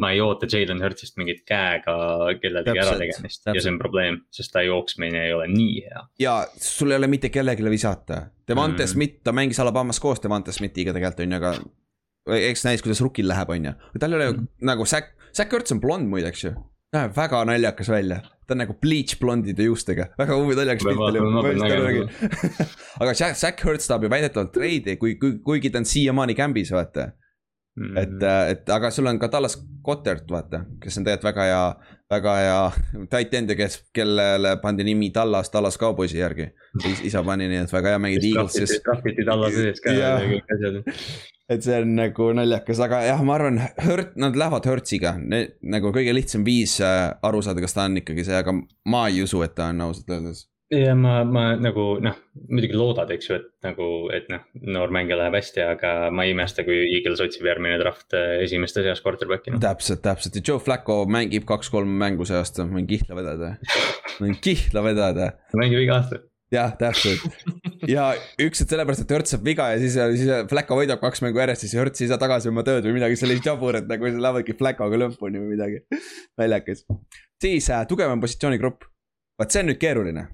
ma 0.00 0.10
ei 0.10 0.20
oota 0.20 0.46
Jalen 0.50 0.80
Hurtsist 0.82 1.18
mingit 1.20 1.42
käega 1.48 1.94
kellelegi 2.40 2.80
ärategemist 2.80 3.50
ja 3.50 3.60
see 3.60 3.72
on 3.72 3.78
probleem, 3.80 4.18
sest 4.32 4.54
ta 4.54 4.62
jooksmine 4.64 5.26
ei 5.26 5.32
ole 5.36 5.48
nii 5.52 5.74
hea. 5.84 6.04
ja 6.24 6.36
sul 6.56 6.94
ei 6.94 7.00
ole 7.00 7.10
mitte 7.12 7.28
kellelegi 7.32 7.70
visata, 7.70 8.22
Devante 8.48 8.86
mm. 8.86 8.92
Smith, 8.94 9.20
ta 9.24 9.34
mängis 9.36 9.60
Alabamas 9.60 10.00
koos 10.00 10.22
Devante 10.24 10.52
Smithiga 10.56 10.94
tegelikult 10.96 11.26
on 11.26 11.34
ju, 11.36 11.40
aga 11.40 12.38
eks 12.48 12.64
näis, 12.64 12.84
kuidas 12.84 13.02
rukil 13.04 13.28
läheb, 13.28 13.52
on 13.52 13.68
ju, 13.70 13.74
tal 14.00 14.16
ei 14.16 14.20
ole 14.20 14.30
mm. 14.32 14.46
nagu 14.70 14.86
Zack, 14.88 15.12
Zack 15.36 15.52
Hurts 15.52 15.76
on 15.76 15.82
blond 15.84 16.08
muideks 16.08 16.46
ju. 16.46 16.54
näeb 16.94 17.12
väga 17.16 17.42
naljakas 17.50 17.90
välja, 17.92 18.22
ta 18.48 18.56
on 18.56 18.62
nagu 18.64 18.78
bleach 18.80 19.18
blondide 19.20 19.66
juustega, 19.68 20.08
väga 20.16 20.38
naljakas 20.62 20.88
pilt 20.88 21.04
oli. 21.10 22.06
aga 23.04 23.14
Zack 23.20 23.60
Hurts 23.66 23.90
tahab 23.90 24.08
ju 24.08 24.12
väidetavalt 24.16 24.54
treidi, 24.56 24.96
kui, 24.96 25.18
kui, 25.20 25.36
kuigi 25.44 25.74
ta 25.74 25.84
on 25.84 25.88
siiamaani 25.92 26.38
kämbis, 26.38 26.72
vaata 26.72 27.10
Mm 27.76 27.86
-hmm. 27.86 28.02
et, 28.02 28.22
äh, 28.22 28.50
et 28.50 28.68
aga 28.70 28.90
sul 28.90 29.06
on 29.06 29.18
ka 29.18 29.28
Dallas 29.32 29.66
Goddard, 29.82 30.30
vaata, 30.30 30.60
kes 30.80 30.98
on 30.98 31.04
tegelikult 31.04 31.24
väga 31.24 31.44
hea, 31.48 31.96
väga 32.10 32.34
hea 32.36 33.06
tight 33.10 33.34
end 33.34 33.50
ja 33.50 33.56
kes, 33.56 33.80
kellele 33.92 34.56
pandi 34.62 34.84
nimi 34.84 35.10
Dallas, 35.14 35.50
Dallas 35.52 35.78
Cowboysi 35.78 36.18
järgi. 36.18 36.46
isa 37.02 37.22
pani, 37.22 37.48
nii 37.48 37.64
et 37.64 37.72
väga 37.72 37.88
hea 37.88 37.98
mängida 37.98 38.28
Eaglesis. 38.28 38.80
trahviti 38.84 39.26
Dallase 39.26 39.66
sees 39.66 39.80
ka 39.80 39.92
ja 39.92 40.14
kõik 40.22 40.54
asjad. 40.56 40.94
et 41.48 41.62
see 41.62 41.82
on 41.82 41.96
nagu 41.96 42.30
naljakas, 42.32 42.80
aga 42.80 43.02
jah, 43.08 43.22
ma 43.22 43.34
arvan, 43.34 43.60
Hurt, 43.88 44.14
nad 44.16 44.36
lähevad 44.36 44.70
Hurtsiga, 44.70 45.16
nagu 45.62 45.92
kõige 45.92 46.14
lihtsam 46.14 46.46
viis 46.46 46.78
äh, 46.80 47.10
aru 47.22 47.42
saada, 47.42 47.60
kas 47.60 47.74
ta 47.74 47.90
on 47.90 47.98
ikkagi 47.98 48.24
see, 48.24 48.38
aga 48.38 48.54
ma 48.86 49.08
ei 49.08 49.22
usu, 49.22 49.42
et 49.42 49.54
ta 49.54 49.72
on 49.74 49.80
ausalt 49.80 50.14
öeldes 50.14 50.46
ja 50.72 50.94
ma, 50.96 51.18
ma 51.28 51.44
nagu 51.60 51.84
noh, 52.02 52.16
muidugi 52.48 52.76
loodad, 52.76 53.10
eks 53.14 53.28
ju, 53.28 53.38
et 53.38 53.66
nagu, 53.66 53.88
et 54.14 54.28
noh, 54.32 54.44
noor 54.74 54.92
mängija 54.94 55.18
läheb 55.20 55.36
hästi, 55.36 55.62
aga 55.74 55.94
ma 56.14 56.24
ei 56.26 56.34
imesta, 56.34 56.64
kui 56.66 56.78
Eagles 56.86 57.22
otsib 57.24 57.46
järgmine 57.48 57.76
draft 57.82 58.16
äh, 58.16 58.38
esimeste 58.44 58.84
seas 58.86 59.02
quarterback'ina 59.04 59.58
no.. 59.58 59.62
täpselt, 59.64 60.02
täpselt 60.04 60.38
ja 60.38 60.44
Joe 60.44 60.62
Flacco 60.62 61.02
mängib 61.10 61.44
kaks-kolm 61.48 61.90
mängu 62.00 62.26
see 62.28 62.38
aasta, 62.38 62.64
ma 62.68 62.78
võin 62.78 62.88
kihla 62.90 63.18
vedada. 63.18 63.56
ma 63.60 64.28
võin 64.28 64.38
kihla 64.44 64.84
vedada. 64.86 65.32
mängib 65.60 65.82
iga 65.84 65.98
aasta. 66.00 66.22
jah, 66.54 66.72
täpselt 66.80 67.26
ja 67.90 68.06
üks, 68.40 68.62
et 68.64 68.72
sellepärast, 68.72 69.04
et 69.04 69.12
Hurts 69.12 69.34
saab 69.34 69.44
viga 69.46 69.68
ja 69.74 69.82
siis, 69.82 69.98
siis 70.16 70.48
Flacco 70.50 70.78
võidab 70.78 71.02
kaks 71.02 71.20
mängu 71.24 71.42
järjest, 71.42 71.66
siis 71.66 71.76
Hurts 71.76 72.04
ei 72.04 72.08
saa 72.08 72.20
tagasi 72.20 72.48
oma 72.48 72.64
tööd 72.66 72.86
või 72.88 72.96
midagi, 72.96 73.20
oli 73.26 73.36
jabur, 73.44 73.80
et 73.82 73.90
nagu 73.90 74.08
lähevadki 74.08 74.56
Flaccoga 74.56 75.02
lõpuni 75.04 75.42
või 75.42 75.58
midagi. 75.58 75.84
naljakas. 76.40 76.86
siis 77.42 77.68
äh, 77.68 77.84
tugevam 77.90 78.24
positsioonigrupp, 78.24 78.88
vot 79.40 79.52
see 79.52 79.64
on 79.64 79.72
nüüd 79.72 79.82
keeruline 79.82 80.24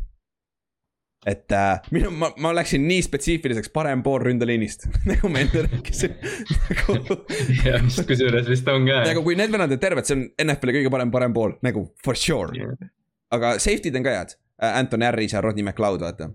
et 1.27 1.53
äh, 1.53 1.81
minu, 1.93 2.11
ma, 2.17 2.31
ma 2.41 2.53
läksin 2.57 2.87
nii 2.89 3.03
spetsiifiliseks 3.05 3.69
parem 3.75 4.01
pool 4.05 4.23
ründeliinist 4.25 4.87
nagu 5.11 5.29
me 5.33 5.45
enne 5.45 5.65
rääkisime 5.67 6.17
nagu.... 6.71 7.19
jah, 7.61 7.83
mis 7.85 7.99
kusjuures 8.09 8.49
vist 8.49 8.69
on 8.73 8.89
ka. 8.89 9.03
nagu 9.11 9.25
kui 9.27 9.37
need 9.37 9.53
vennad 9.53 9.75
on 9.77 9.83
terved, 9.83 10.09
see 10.09 10.17
on 10.17 10.25
NFL-i 10.47 10.79
kõige 10.79 10.93
parem 10.95 11.13
parem 11.13 11.37
pool, 11.37 11.59
nagu 11.67 11.85
for 12.05 12.17
sure 12.17 12.57
yeah.. 12.57 12.93
aga 13.37 13.59
safety'd 13.61 14.01
on 14.01 14.07
ka 14.07 14.17
head, 14.17 14.37
äh, 14.63 14.79
Anton 14.81 15.05
Harris 15.05 15.37
ja 15.37 15.45
Rodney 15.45 15.67
McLeod, 15.67 16.07
vaata. 16.07 16.31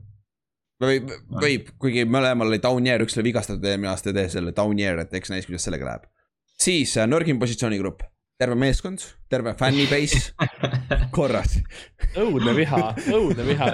võib, 0.85 1.09
võib, 1.33 1.73
kuigi 1.81 2.05
mõlemal 2.05 2.53
oli 2.53 2.61
Downier, 2.61 3.01
üks 3.07 3.17
oli 3.17 3.31
vigastatud 3.31 3.65
eelmine 3.65 3.89
aasta 3.89 4.13
ja 4.13 4.19
tee 4.19 4.29
selle 4.37 4.53
Downier, 4.53 5.01
et 5.01 5.17
eks 5.17 5.33
näis, 5.33 5.49
kuidas 5.49 5.65
sellega 5.65 5.89
läheb. 5.89 6.05
siis 6.61 6.93
äh, 7.01 7.09
nõrgim 7.09 7.41
positsioonigrupp 7.41 8.05
terve 8.37 8.55
meeskond, 8.55 8.99
terve 9.29 9.53
fännibase 9.59 10.19
korras. 11.15 11.57
õudne 12.19 12.55
viha, 12.57 12.81
õudne 13.15 13.47
viha. 13.47 13.69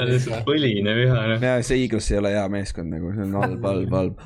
põline 0.46 0.96
viha. 0.98 1.22
Noh. 1.34 1.46
ja 1.46 1.58
see 1.66 1.82
Eagles 1.86 2.12
ei 2.14 2.20
ole 2.22 2.34
hea 2.36 2.48
meeskond 2.54 2.94
nagu, 2.94 3.14
see 3.16 3.26
on 3.26 3.38
halb, 3.42 3.66
halb, 3.66 3.96
halb. 3.98 4.26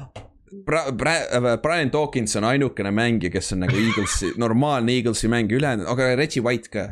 Bra-, 0.66 0.90
Bra-, 0.96 1.58
Brian 1.64 1.92
Dawkins 1.92 2.36
on 2.40 2.48
ainukene 2.52 2.92
mängija, 2.96 3.32
kes 3.34 3.54
on 3.56 3.64
nagu 3.66 3.80
Eaglesi, 3.80 4.34
normaalne 4.42 4.96
Eaglesi 4.96 5.32
mängija, 5.32 5.60
ülejäänud, 5.62 5.88
aga 5.92 6.12
Reggie 6.20 6.44
White 6.44 6.72
ka. 6.74 6.90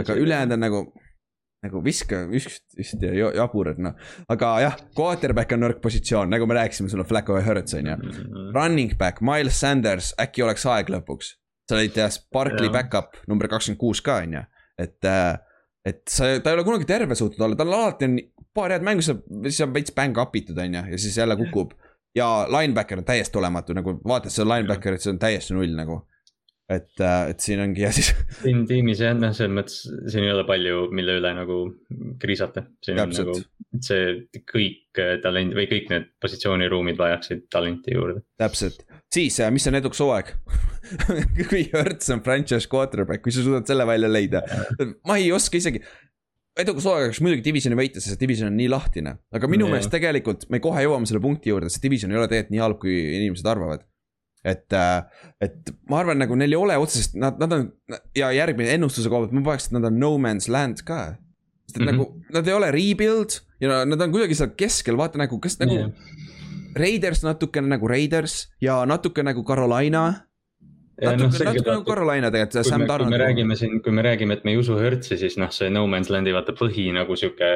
aga 0.00 0.16
ülejäänud 0.20 0.56
on 0.56 0.64
nagu, 0.64 0.84
nagu 1.64 1.82
viska, 1.84 2.22
vist, 2.30 2.62
vist 2.76 3.02
jabur, 3.02 3.72
et 3.72 3.80
noh. 3.82 3.96
aga 4.32 4.54
jah, 4.66 4.78
quarterback 4.96 5.56
on 5.56 5.64
nõrk 5.64 5.80
positsioon, 5.84 6.32
nagu 6.32 6.48
me 6.48 6.60
rääkisime, 6.60 6.92
sul 6.92 7.04
on 7.04 7.08
Flacco 7.08 7.40
ja 7.40 7.44
Hurts 7.48 7.76
on 7.80 7.88
ju. 7.92 8.00
Mhm. 8.04 8.48
Running 8.56 8.96
back, 9.00 9.24
Miles 9.24 9.60
Sanders, 9.60 10.12
äkki 10.20 10.44
oleks 10.44 10.68
aeg 10.68 10.92
lõpuks 10.92 11.39
sa 11.70 11.78
olid 11.78 11.96
jah, 12.02 12.10
Sparkly 12.12 12.72
back-up 12.72 13.20
number 13.30 13.48
kakskümmend 13.50 13.80
kuus 13.80 14.02
ka, 14.04 14.20
on 14.24 14.40
ju, 14.40 14.48
et. 14.86 14.98
Äh, 15.04 15.38
et 15.80 16.02
sa, 16.12 16.26
ta 16.44 16.50
ei 16.52 16.58
ole 16.58 16.62
kunagi 16.66 16.84
terve 16.84 17.16
suutnud 17.16 17.40
olla, 17.40 17.56
tal 17.56 17.70
alati 17.72 18.04
on 18.04 18.18
paar 18.52 18.74
head 18.74 18.82
mängu, 18.84 19.00
siis 19.00 19.62
on 19.64 19.70
veits 19.72 19.94
bang 19.96 20.18
up 20.20 20.34
itud, 20.36 20.58
on 20.60 20.74
ju, 20.76 20.82
ja 20.92 20.98
siis 21.00 21.16
jälle 21.16 21.38
kukub. 21.40 21.72
ja 22.14 22.26
linebacker 22.52 23.00
on 23.00 23.06
täiesti 23.08 23.38
olematu, 23.40 23.72
nagu 23.72 23.94
vaatad 24.04 24.34
seda 24.34 24.50
linebacker'it, 24.50 25.00
see 25.00 25.14
on 25.14 25.22
täiesti 25.22 25.56
null 25.56 25.72
nagu 25.78 26.02
et, 26.70 27.00
äh, 27.02 27.30
et 27.32 27.42
siin 27.42 27.60
ongi 27.64 27.82
ja 27.82 27.90
siis. 27.94 28.12
siin 28.44 28.62
tiimis 28.68 29.02
jah, 29.02 29.14
noh, 29.18 29.34
selles 29.36 29.54
mõttes 29.56 29.80
siin 30.12 30.26
ei 30.26 30.32
ole 30.32 30.44
palju, 30.48 30.86
mille 30.94 31.16
üle 31.20 31.32
nagu 31.36 31.58
kriisata. 32.22 32.64
siin 32.84 33.00
on 33.02 33.14
nagu 33.14 33.36
see 33.86 34.44
kõik 34.52 35.00
äh, 35.02 35.16
talent 35.24 35.56
või 35.58 35.66
kõik 35.70 35.90
need 35.92 36.10
positsiooniruumid 36.22 37.00
vajaksid 37.00 37.46
talenti 37.52 37.96
juurde. 37.96 38.24
täpselt, 38.40 38.84
siis 39.14 39.40
äh, 39.40 39.50
mis 39.54 39.66
on 39.70 39.78
eduks 39.78 40.00
hooaeg 40.02 40.34
kui 41.50 41.64
Hertz 41.72 42.10
on 42.14 42.22
franchise 42.26 42.68
quarterback, 42.70 43.22
kui 43.24 43.34
sa 43.34 43.44
suudad 43.46 43.68
selle 43.68 43.86
välja 43.86 44.10
leida, 44.10 44.42
ma 45.06 45.18
ei 45.20 45.30
oska 45.34 45.60
isegi 45.60 45.82
edukas 46.60 46.86
hooaeg 46.88 47.08
oleks 47.08 47.20
muidugi 47.24 47.44
divisioni 47.44 47.78
võita, 47.78 48.02
sest 48.02 48.20
division 48.20 48.50
on 48.50 48.58
nii 48.58 48.68
lahtine, 48.72 49.14
aga 49.34 49.50
minu 49.50 49.66
Jaa. 49.66 49.76
meelest 49.76 49.92
tegelikult 49.92 50.48
me 50.52 50.60
kohe 50.62 50.82
jõuame 50.84 51.08
selle 51.08 51.22
punkti 51.22 51.52
juurde, 51.52 51.70
see 51.72 51.82
division 51.84 52.12
ei 52.12 52.20
ole 52.20 52.28
tegelikult 52.30 52.54
nii 52.54 52.62
halb, 52.64 52.80
kui 52.82 52.96
inimesed 53.20 53.48
arvavad. 53.50 53.86
et, 54.40 54.72
et 55.44 55.70
ma 55.92 55.98
arvan, 56.00 56.16
nagu 56.16 56.36
neil 56.38 56.54
ei 56.54 56.58
ole 56.58 56.76
otsest, 56.80 57.12
nad, 57.20 57.36
nad 57.42 57.52
on 57.52 57.66
ja 58.16 58.30
järgmine 58.32 58.72
ennustuse 58.72 59.10
koha 59.12 59.26
pealt 59.26 59.34
ma 59.36 59.42
paneks, 59.50 59.68
et 59.68 59.76
nad 59.76 59.88
on 59.90 59.98
no 60.00 60.14
man's 60.22 60.48
land 60.48 60.80
ka. 60.88 61.16
sest 61.68 61.76
et 61.76 61.82
mm. 61.82 61.88
-hmm. 61.88 61.92
nagu 61.92 62.38
nad 62.38 62.48
ei 62.48 62.56
ole 62.56 62.70
rebuild 62.74 63.36
ja 63.60 63.84
nad 63.84 64.00
on 64.00 64.12
kuidagi 64.12 64.34
seal 64.34 64.54
keskel, 64.56 64.96
vaata 64.96 65.20
nagu, 65.20 65.38
kas 65.38 65.58
nagu 65.60 65.76
Jah. 65.76 65.92
Raiders 66.76 67.22
natukene 67.26 67.68
nagu 67.76 67.88
Raiders 67.88 68.48
ja 68.60 68.84
natuke 68.86 69.22
nagu 69.26 69.42
Carolina. 69.44 70.26
Natuke, 71.00 71.32
selge 71.32 71.54
natuke 71.56 71.70
nagu 71.72 71.84
Carolina 71.88 72.28
tegelikult, 72.30 72.60
kui 72.60 72.68
Sam 72.70 72.80
me, 72.82 72.86
kui 72.86 72.92
me 72.92 72.98
Darnold. 72.98 73.20
räägime 73.22 73.56
siin, 73.56 73.78
kui 73.80 73.92
me 73.96 74.02
räägime, 74.04 74.34
et 74.36 74.42
me 74.44 74.52
ei 74.52 74.58
usu 74.60 74.74
Hertzi, 74.76 75.16
siis 75.16 75.38
noh, 75.40 75.48
see 75.50 75.70
No 75.72 75.86
Man's 75.88 76.10
Land'i 76.12 76.34
vaata 76.36 76.52
põhi 76.52 76.90
nagu 76.92 77.16
sihuke 77.16 77.48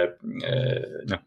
noh. 1.11 1.21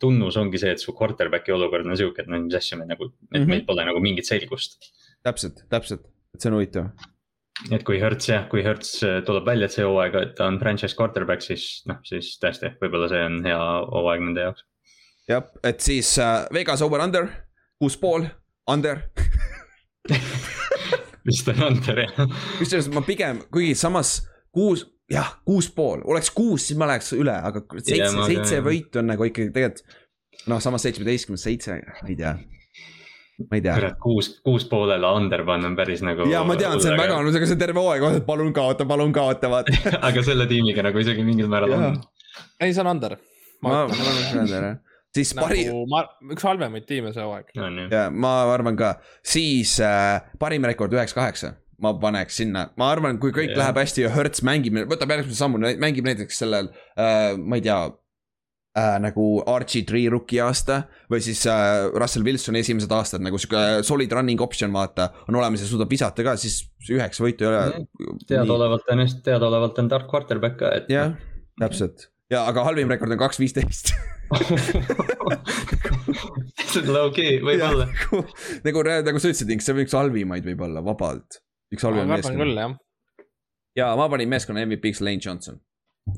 tunnus 0.00 0.38
ongi 0.40 0.58
see, 0.62 0.72
et 0.72 0.80
su 0.80 0.94
quarterback'i 0.96 1.52
olukord 1.52 1.84
on 1.86 1.98
sihuke, 2.00 2.24
et 2.24 2.30
no 2.32 2.40
mis 2.40 2.56
asja 2.56 2.78
me 2.80 2.86
nagu, 2.88 3.10
et 3.28 3.40
Mhm. 3.42 3.48
meil 3.50 3.64
pole 3.68 3.84
nagu 3.84 4.00
mingit 4.00 4.24
selgust. 4.24 4.78
täpselt, 5.24 5.60
täpselt, 5.70 6.00
et 6.34 6.40
see 6.40 6.48
on 6.50 6.56
huvitav. 6.56 6.90
et 7.70 7.84
kui 7.84 8.00
Hertz 8.00 8.26
jah, 8.28 8.48
kui 8.48 8.62
Hertz 8.64 9.02
äh, 9.04 9.20
tuleb 9.22 9.44
välja, 9.44 9.66
et 9.66 9.70
see 9.76 9.84
hooaeg, 9.84 10.14
et 10.14 10.34
ta 10.36 10.46
on 10.48 10.58
franchise 10.58 10.96
quarterback, 10.96 11.42
siis 11.42 11.82
noh, 11.86 11.98
siis 12.08 12.38
tõesti, 12.42 12.72
võib-olla 12.80 13.08
see 13.12 13.20
on 13.22 13.42
hea 13.44 13.58
hooaeg 13.92 14.20
nende 14.24 14.40
jaoks. 14.48 14.64
jah, 15.28 15.46
et 15.64 15.80
siis 15.80 16.16
äh, 16.18 16.46
Vegas 16.54 16.82
over-under, 16.82 17.28
kuus 17.80 17.96
pool, 18.00 18.26
under. 18.70 19.04
vist 21.26 21.48
on 21.48 21.62
under 21.68 22.02
jah. 22.02 22.22
kusjuures 22.58 22.88
ma 22.94 23.02
pigem, 23.06 23.42
kuigi 23.54 23.74
samas 23.78 24.16
kuus, 24.54 24.84
jah, 25.10 25.36
kuus 25.46 25.70
pool, 25.74 26.02
oleks 26.10 26.32
kuus, 26.34 26.66
siis 26.68 26.78
ma 26.80 26.88
läheks 26.90 27.12
üle, 27.16 27.34
aga 27.34 27.62
seitse 27.78 28.26
seitse 28.26 28.62
võitu 28.64 29.02
on 29.02 29.12
nagu 29.12 29.28
ikkagi 29.28 29.52
tegelikult. 29.54 30.00
noh, 30.50 30.62
samas 30.64 30.82
seitsmeteistkümnes 30.86 31.46
seitse, 31.46 31.78
ma 32.02 32.10
ei 32.10 32.18
tea. 32.18 32.34
ma 33.46 33.58
ei 33.58 33.64
tea. 33.64 33.76
kurat, 33.78 33.98
kuus, 34.02 34.32
kuus 34.44 34.66
poolele 34.70 35.14
under 35.16 35.44
panna 35.46 35.70
on 35.70 35.78
päris 35.78 36.02
nagu. 36.06 36.26
ja 36.30 36.42
ma 36.46 36.58
tean, 36.58 36.80
see 36.82 36.92
on 36.92 37.00
väga, 37.00 37.20
no 37.22 37.34
see 37.34 37.46
on 37.46 37.60
terve 37.62 37.84
hooaeg, 37.84 38.22
palun 38.26 38.54
kaota, 38.56 38.88
palun 38.88 39.14
kaota, 39.14 39.50
vaata. 39.52 39.76
aga 40.08 40.24
selle 40.26 40.48
tiimiga 40.50 40.84
nagu 40.88 41.02
isegi 41.02 41.26
mingil 41.26 41.50
määral 41.52 41.78
on. 41.78 42.00
ei, 42.58 42.72
see 42.72 42.82
on 42.82 42.96
under. 42.96 43.20
ma, 43.62 43.84
ma 43.86 44.00
olen 44.02 44.50
seda 44.50 44.64
jah. 44.72 44.80
Siis 45.16 45.32
pari-, 45.36 45.66
nagu 45.68 45.86
ma, 45.90 46.04
üks 46.32 46.44
halvemaid 46.46 46.86
tiime 46.88 47.12
see 47.14 47.24
hooaeg. 47.24 47.52
ja 47.92 48.06
ma 48.10 48.34
arvan 48.52 48.78
ka, 48.78 48.94
siis 49.26 49.78
äh, 49.84 50.20
parim 50.40 50.64
rekord 50.68 50.94
üheksa, 50.96 51.18
kaheksa. 51.20 51.56
ma 51.82 51.94
paneks 51.98 52.38
sinna, 52.42 52.68
ma 52.78 52.92
arvan, 52.94 53.18
kui 53.22 53.34
kõik 53.34 53.52
yeah. 53.52 53.64
läheb 53.64 53.82
hästi 53.82 54.06
ja 54.06 54.12
Hertz 54.14 54.44
mängib, 54.46 54.76
võtab 54.90 55.16
järgmise 55.16 55.38
sammu, 55.38 55.60
mängib 55.82 56.06
näiteks 56.06 56.44
sellel 56.44 56.70
äh,, 56.94 57.32
ma 57.36 57.58
ei 57.58 57.64
tea 57.64 57.80
äh,. 58.78 58.94
nagu 59.02 59.26
Archie 59.50 59.84
Tree 59.88 60.12
rookie 60.12 60.40
aasta 60.44 60.84
või 61.12 61.20
siis 61.24 61.42
äh, 61.50 61.88
Russell 61.92 62.24
Wilson 62.28 62.60
esimesed 62.60 62.94
aastad 62.94 63.24
nagu 63.24 63.40
sihuke 63.40 63.82
solid 63.86 64.14
running 64.14 64.40
option, 64.44 64.72
vaata. 64.72 65.10
on 65.28 65.40
olemas 65.42 65.64
ja 65.64 65.68
suudab 65.68 65.90
visata 65.92 66.24
ka, 66.24 66.38
siis 66.40 66.62
üheksa 66.88 67.26
võitu 67.26 67.48
ei 67.48 67.52
ole. 67.52 67.84
teadaolevalt 68.30 68.88
on 68.94 69.04
just, 69.04 69.20
teadaolevalt 69.26 69.82
on 69.82 69.92
tark 69.92 70.08
quarterback 70.12 70.60
ka, 70.62 70.72
et. 70.78 70.90
jah, 70.92 71.12
täpselt 71.60 72.08
ja, 72.32 72.46
aga 72.46 72.64
halvim 72.66 72.90
rekord 72.92 73.12
on 73.12 73.20
kaks, 73.20 73.42
viisteist. 73.42 73.92
Low-key, 76.94 77.40
võib-olla. 77.44 77.86
nagu, 78.66 78.82
nagu 78.86 79.20
sa 79.20 79.30
ütlesid, 79.30 79.52
see 79.62 79.74
on 79.74 79.82
üks 79.84 79.94
halvimaid 79.96 80.46
võib-olla 80.46 80.80
vabalt. 80.84 81.30
üks 81.74 81.84
ma 81.84 81.90
halvim 81.90 82.12
kardan 82.14 82.40
küll 82.40 82.60
jah. 82.60 82.72
ja 83.78 83.86
ma 83.98 84.08
panin 84.12 84.30
meeskonna 84.32 84.64
MVP-ks 84.66 85.00
Lane 85.04 85.22
Johnson. 85.24 85.56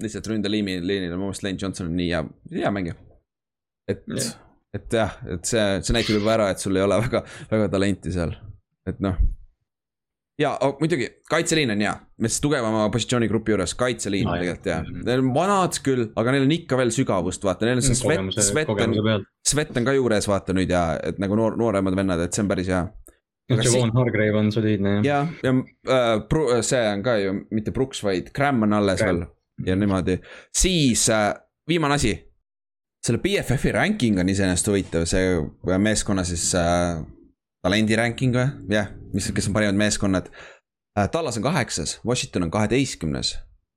lihtsalt 0.01 0.29
ründeliini, 0.31 0.75
liinil, 0.81 1.17
mu 1.19 1.29
meelest 1.29 1.45
Lane 1.47 1.61
Johnson 1.61 1.91
on 1.91 1.97
nii 1.99 2.11
hea, 2.13 2.23
hea 2.55 2.71
mängija. 2.75 2.97
et 3.91 4.01
Jah. 4.09 4.31
et 4.75 4.99
jah, 5.01 5.13
et 5.37 5.45
see, 5.49 5.65
see 5.87 5.95
näitab 5.97 6.19
juba 6.19 6.31
ära, 6.39 6.47
et 6.55 6.61
sul 6.63 6.77
ei 6.79 6.85
ole 6.87 6.97
väga, 7.05 7.19
väga 7.51 7.67
talenti 7.75 8.09
seal, 8.15 8.33
et 8.89 8.99
noh. 9.05 9.17
Ja 10.39 10.57
oh, 10.67 10.73
muidugi 10.81 11.07
kaitseliin 11.31 11.71
on 11.71 11.81
hea, 11.85 11.93
mis 12.25 12.41
tugevama 12.43 12.89
positsioonigrupi 12.91 13.53
juures 13.55 13.75
kaitseliin 13.79 14.27
jah. 14.27 14.41
tegelikult 14.41 14.67
hea 14.67 14.81
Mhm., 14.83 15.05
neil 15.07 15.23
on 15.23 15.31
vanad 15.35 15.79
küll, 15.87 16.09
aga 16.17 16.33
neil 16.35 16.43
on 16.49 16.55
ikka 16.57 16.77
veel 16.81 16.91
sügavust, 16.95 17.45
vaata, 17.47 17.69
neil 17.69 17.79
on 17.79 17.87
see 17.87 17.95
Svet, 17.95 18.19
kogemuse, 18.19 18.43
Svet 18.51 18.69
on. 18.75 19.27
Svet 19.47 19.77
on 19.79 19.85
ka 19.87 19.95
juures, 19.95 20.27
vaata 20.29 20.57
nüüd 20.57 20.71
ja 20.75 20.83
et 21.03 21.19
nagu 21.23 21.37
noor, 21.39 21.57
nooremad 21.61 21.95
vennad, 21.97 22.21
et 22.27 22.35
see 22.35 22.43
on 22.43 22.51
päris 22.51 22.69
hea. 22.73 22.83
Javon 23.53 23.91
Hargrave 23.93 24.39
on 24.41 24.47
soliidne 24.53 24.93
jah. 25.05 25.05
ja, 25.05 25.19
ja 25.45 25.53
äh, 25.93 26.21
Bru- 26.33 26.63
see 26.65 26.81
on 26.89 27.03
ka 27.05 27.19
ju 27.21 27.35
mitte 27.53 27.71
Brooks, 27.77 28.01
vaid 28.03 28.31
Cram 28.37 28.63
on 28.65 28.73
alles 28.73 29.03
veel 29.05 29.27
ja 29.67 29.77
niimoodi, 29.77 30.17
siis 30.57 31.09
äh, 31.13 31.35
viimane 31.69 31.95
asi. 32.01 32.15
selle 33.05 33.19
BFF-i 33.21 33.73
ranking 33.73 34.19
on 34.19 34.29
iseenesest 34.33 34.67
huvitav, 34.73 35.05
see 35.07 35.37
äh, 35.37 35.79
meeskonna 35.79 36.25
siis 36.25 36.55
äh, 36.57 37.03
talendi 37.65 37.97
ranking 37.99 38.37
või, 38.37 38.51
jah, 38.73 38.93
mis, 39.15 39.31
kes 39.35 39.49
on 39.51 39.57
parimad 39.57 39.81
meeskonnad 39.81 40.31
äh,. 40.31 41.09
Tallas 41.11 41.41
on 41.41 41.47
kaheksas, 41.47 41.99
Washington 42.07 42.47
on 42.47 42.55
kaheteistkümnes. 42.55 43.35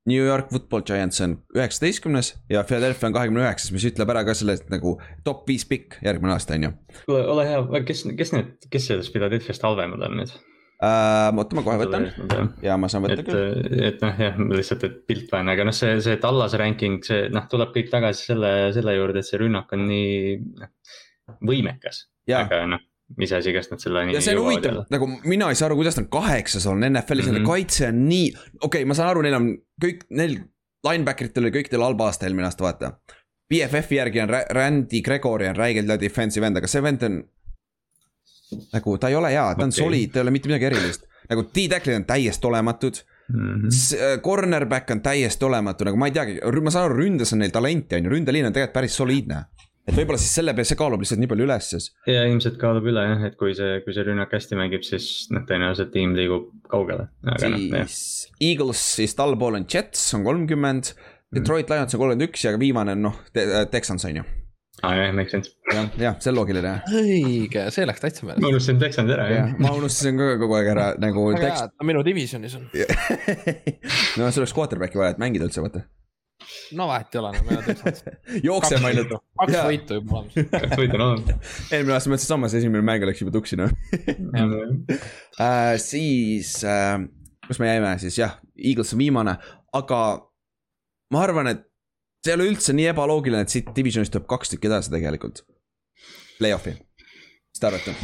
New 0.08 0.24
York 0.24 0.52
Football 0.52 0.86
Giants 0.88 1.20
on 1.22 1.34
üheksateistkümnes 1.56 2.36
ja 2.50 2.64
Philadelphia 2.64 3.10
on 3.10 3.16
kahekümne 3.16 3.42
üheksas, 3.44 3.74
mis 3.76 3.86
ütleb 3.90 4.12
ära 4.14 4.24
ka 4.28 4.36
sellest 4.38 4.70
nagu 4.72 4.96
top 5.28 5.48
viis 5.50 5.66
pikk 5.68 5.98
järgmine 6.06 6.32
aasta 6.36 6.56
on 6.56 6.68
ju 6.68 6.76
kuule, 7.10 7.26
ole 7.34 7.48
hea, 7.50 7.82
kes, 7.90 8.06
kes 8.20 8.32
need, 8.36 8.54
kes 8.72 8.88
sellest 8.92 9.12
Philadelphia'st 9.16 9.66
halvemad 9.68 10.06
on 10.08 10.16
nüüd? 10.22 10.32
äh,. 10.80 11.34
oota, 11.34 11.58
ma 11.60 11.66
kohe 11.66 11.82
võtan 11.82 12.08
ja 12.64 12.78
ma 12.80 12.88
saan 12.92 13.04
võtta 13.04 13.20
et 13.20 13.28
küll., 13.28 13.84
et 13.90 14.00
noh, 14.06 14.24
jah, 14.24 14.40
lihtsalt, 14.54 14.88
et 14.88 15.02
pilt 15.12 15.34
vaene, 15.34 15.58
aga 15.58 15.68
noh, 15.68 15.76
see, 15.76 15.98
see 16.06 16.20
Tallase 16.24 16.62
ranking, 16.62 17.04
see 17.04 17.28
noh, 17.34 17.50
tuleb 17.52 17.76
kõik 17.76 17.92
tagasi 17.92 18.30
selle, 18.32 18.54
selle 18.78 18.96
juurde, 18.96 19.20
et 19.26 19.28
see 19.28 19.42
rünnak 19.44 19.76
on 19.76 19.84
nii 19.90 20.38
noh, 20.62 20.72
võimekas. 21.52 22.06
aga 22.32 22.64
noh, 22.72 22.88
mis 23.16 23.32
asi, 23.32 23.54
kas 23.56 23.70
nad 23.72 23.82
selleni 23.82 24.16
ja 24.18 24.22
see 24.24 24.36
on 24.36 24.44
huvitav, 24.44 24.82
nagu 24.92 25.08
mina 25.24 25.48
ei 25.52 25.56
saa 25.60 25.70
aru, 25.70 25.80
kuidas 25.80 25.96
nad 26.00 26.10
kaheksas 26.12 26.66
on 26.68 26.84
NFL-is 26.84 27.26
mm, 27.26 27.32
-hmm. 27.32 27.38
Nende 27.38 27.48
kaitse 27.48 27.88
on 27.88 28.04
nii, 28.10 28.28
okei 28.36 28.68
okay,, 28.68 28.86
ma 28.86 28.98
saan 28.98 29.14
aru, 29.14 29.24
neil 29.24 29.38
on 29.38 29.50
kõik, 29.84 30.04
neil 30.10 30.38
linebacker 30.88 31.32
itel 31.32 31.48
oli 31.48 31.56
kõikidel 31.56 31.86
halb 31.86 32.04
aasta 32.04 32.28
eelmine 32.28 32.48
aasta, 32.48 32.64
vaata. 32.64 32.92
BFF-i 33.48 33.96
järgi 33.96 34.22
on 34.22 34.30
Ra- 34.30 34.46
Randy 34.54 35.02
Gregory 35.02 35.48
on 35.48 35.56
räigelt 35.56 35.90
hea 35.90 36.00
defensive 36.02 36.48
end, 36.48 36.60
aga 36.60 36.68
see 36.68 36.84
vend 36.84 37.04
on. 37.08 37.22
nagu 38.74 38.98
ta 38.98 39.10
ei 39.12 39.16
ole 39.16 39.32
hea, 39.32 39.44
ta 39.56 39.64
on 39.64 39.72
okay. 39.74 39.84
Solid, 39.84 40.12
ta 40.12 40.20
ei 40.20 40.26
ole 40.26 40.32
mitte 40.32 40.52
midagi 40.52 40.66
erilist. 40.66 41.08
nagu 41.30 41.44
D-tacklid 41.44 41.96
on 41.96 42.06
täiesti 42.08 42.48
olematud 42.48 43.00
mm, 43.34 43.56
-hmm. 43.56 44.22
cornerback 44.24 44.92
on 44.92 45.02
täiesti 45.02 45.46
olematu, 45.46 45.84
nagu 45.84 45.98
ma 45.98 46.08
ei 46.08 46.12
teagi, 46.12 46.40
ma 46.64 46.72
saan 46.72 46.86
aru, 46.86 46.96
ründes 46.96 47.34
on 47.34 47.40
neil 47.40 47.52
talenti, 47.52 47.96
on 47.96 48.04
ju, 48.04 48.10
ründeliin 48.10 48.46
on 48.48 48.54
tegelikult 48.54 48.74
päris 48.74 48.96
soliidne. 48.96 49.44
Et 49.88 49.96
võib-olla 49.96 50.20
siis 50.22 50.34
selle 50.36 50.54
peale, 50.56 50.68
see 50.68 50.80
kaalub 50.80 51.04
lihtsalt 51.04 51.22
nii 51.22 51.30
palju 51.32 51.46
üles 51.48 51.70
siis. 51.74 51.90
ja 52.10 52.24
ilmselt 52.28 52.58
kaalub 52.62 52.88
üle 52.92 53.04
jah, 53.08 53.28
et 53.30 53.38
kui 53.40 53.54
see, 53.58 53.80
kui 53.86 53.96
see 53.96 54.08
rünnak 54.08 54.34
hästi 54.36 54.58
mängib, 54.60 54.84
siis 54.88 55.28
noh, 55.34 55.46
tõenäoliselt 55.48 55.94
tiim 55.96 56.16
liigub 56.18 56.50
kaugele. 56.72 57.08
aga 57.24 57.52
noh, 57.54 57.68
siis 57.88 58.28
Eagles 58.44 58.82
siis 59.00 59.16
allpool 59.24 59.60
on 59.62 59.68
Jets 59.72 60.04
on 60.18 60.26
kolmkümmend. 60.28 60.92
Detroit 61.36 61.72
Lions 61.72 61.96
on 61.96 62.04
kolmkümmend 62.04 62.28
üks 62.30 62.44
ja 62.48 62.54
viimane 62.60 62.94
on 62.96 63.08
noh 63.10 63.24
Te- 63.36 63.48
Texans 63.72 64.06
on 64.08 64.22
ju. 64.22 64.26
aa 64.86 64.94
jah, 64.94 65.14
make 65.16 65.32
sense. 65.34 65.56
jah, 65.74 65.88
jah, 66.00 66.18
see 66.22 66.30
on 66.32 66.38
loogiline 66.38 66.70
jah 66.70 66.92
õige, 67.00 67.64
see 67.74 67.88
läks 67.90 68.04
täitsa 68.04 68.28
ma 68.28 68.34
meelest. 68.36 68.48
unustasin 68.52 68.80
Texanid 68.84 69.16
ära 69.16 69.26
ja, 69.32 69.40
jah. 69.42 69.56
ma 69.64 69.72
unustasin 69.80 70.20
ka 70.20 70.34
kogu 70.44 70.60
aeg 70.60 70.72
ära 70.76 70.88
nagu 71.02 71.30
väga 71.32 71.42
hea, 71.42 71.50
Tex-. 71.50 71.64
et 71.72 71.80
ta 71.80 71.88
minu 71.90 72.04
divisionis 72.06 72.56
on. 72.60 72.68
no 74.20 74.30
sul 74.32 74.44
oleks 74.44 74.56
quarterback'i 74.56 75.00
vaja, 75.02 75.16
et 75.16 75.24
mängida 75.24 75.48
üldse 75.50 75.64
vaata. 75.66 75.84
No 76.78 76.88
vahet 76.90 77.15
ei 77.15 77.22
ole, 77.22 77.32
no 77.36 77.44
meil 77.48 77.60
on 77.61 77.68
Texans. 77.68 78.03
jookseb 78.44 78.88
ainult. 78.90 79.14
kaks 79.41 79.57
võitu 79.68 79.99
juba 79.99 80.22
olemas. 80.22 80.49
kaks 80.53 80.80
võitu 80.82 80.98
on 80.99 81.06
olemas. 81.07 81.53
eelmine 81.72 81.95
aasta 81.98 82.14
mõtlesin 82.14 82.34
samas, 82.34 82.57
esimene 82.60 82.86
mäng 82.86 83.07
läks 83.10 83.24
juba 83.24 83.36
tuksi 83.36 83.60
noh 83.60 83.74
äh,. 85.44 85.76
siis 85.82 86.57
äh,, 86.68 86.98
kus 87.48 87.61
me 87.64 87.72
jäime 87.72 87.94
siis 88.03 88.19
jah, 88.19 88.38
Eagles 88.57 88.94
on 88.95 89.03
viimane, 89.03 89.38
aga 89.78 90.02
ma 91.14 91.24
arvan, 91.24 91.52
et 91.53 91.64
see 92.26 92.34
ei 92.34 92.40
ole 92.40 92.49
üldse 92.52 92.76
nii 92.76 92.90
ebaloogiline, 92.91 93.45
et 93.45 93.53
siit 93.53 93.69
divisionist 93.76 94.14
tuleb 94.15 94.28
kaks 94.30 94.52
tükki 94.53 94.68
edasi 94.69 94.91
tegelikult. 94.91 95.44
Play-off'i, 96.38 96.74
mis 96.76 97.61
te 97.61 97.69
arvate? 97.69 97.95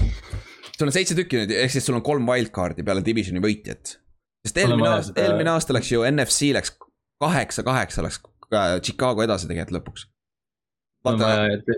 sul 0.74 0.90
on 0.90 0.96
seitse 0.96 1.18
tükki 1.18 1.42
nüüd, 1.42 1.54
ehk 1.64 1.74
siis 1.74 1.86
sul 1.86 1.98
on 1.98 2.06
kolm 2.06 2.28
wildcard'i 2.30 2.86
peale 2.86 3.04
divisioni 3.06 3.44
võitjat. 3.44 3.98
sest 4.48 4.60
eelmine 4.64 4.90
aasta, 4.90 5.16
eelmine 5.22 5.54
aasta 5.54 5.76
läks 5.76 5.92
ju 5.94 6.06
NFC 6.10 6.54
läks 6.56 6.74
kaheksa-kaheksa 7.24 8.04
läks 8.06 8.20
äh, 8.20 8.33
Chicago 8.82 9.26
edasi 9.26 9.50
tegelikult 9.50 9.80
lõpuks. 9.80 10.08
vaata, 11.04 11.30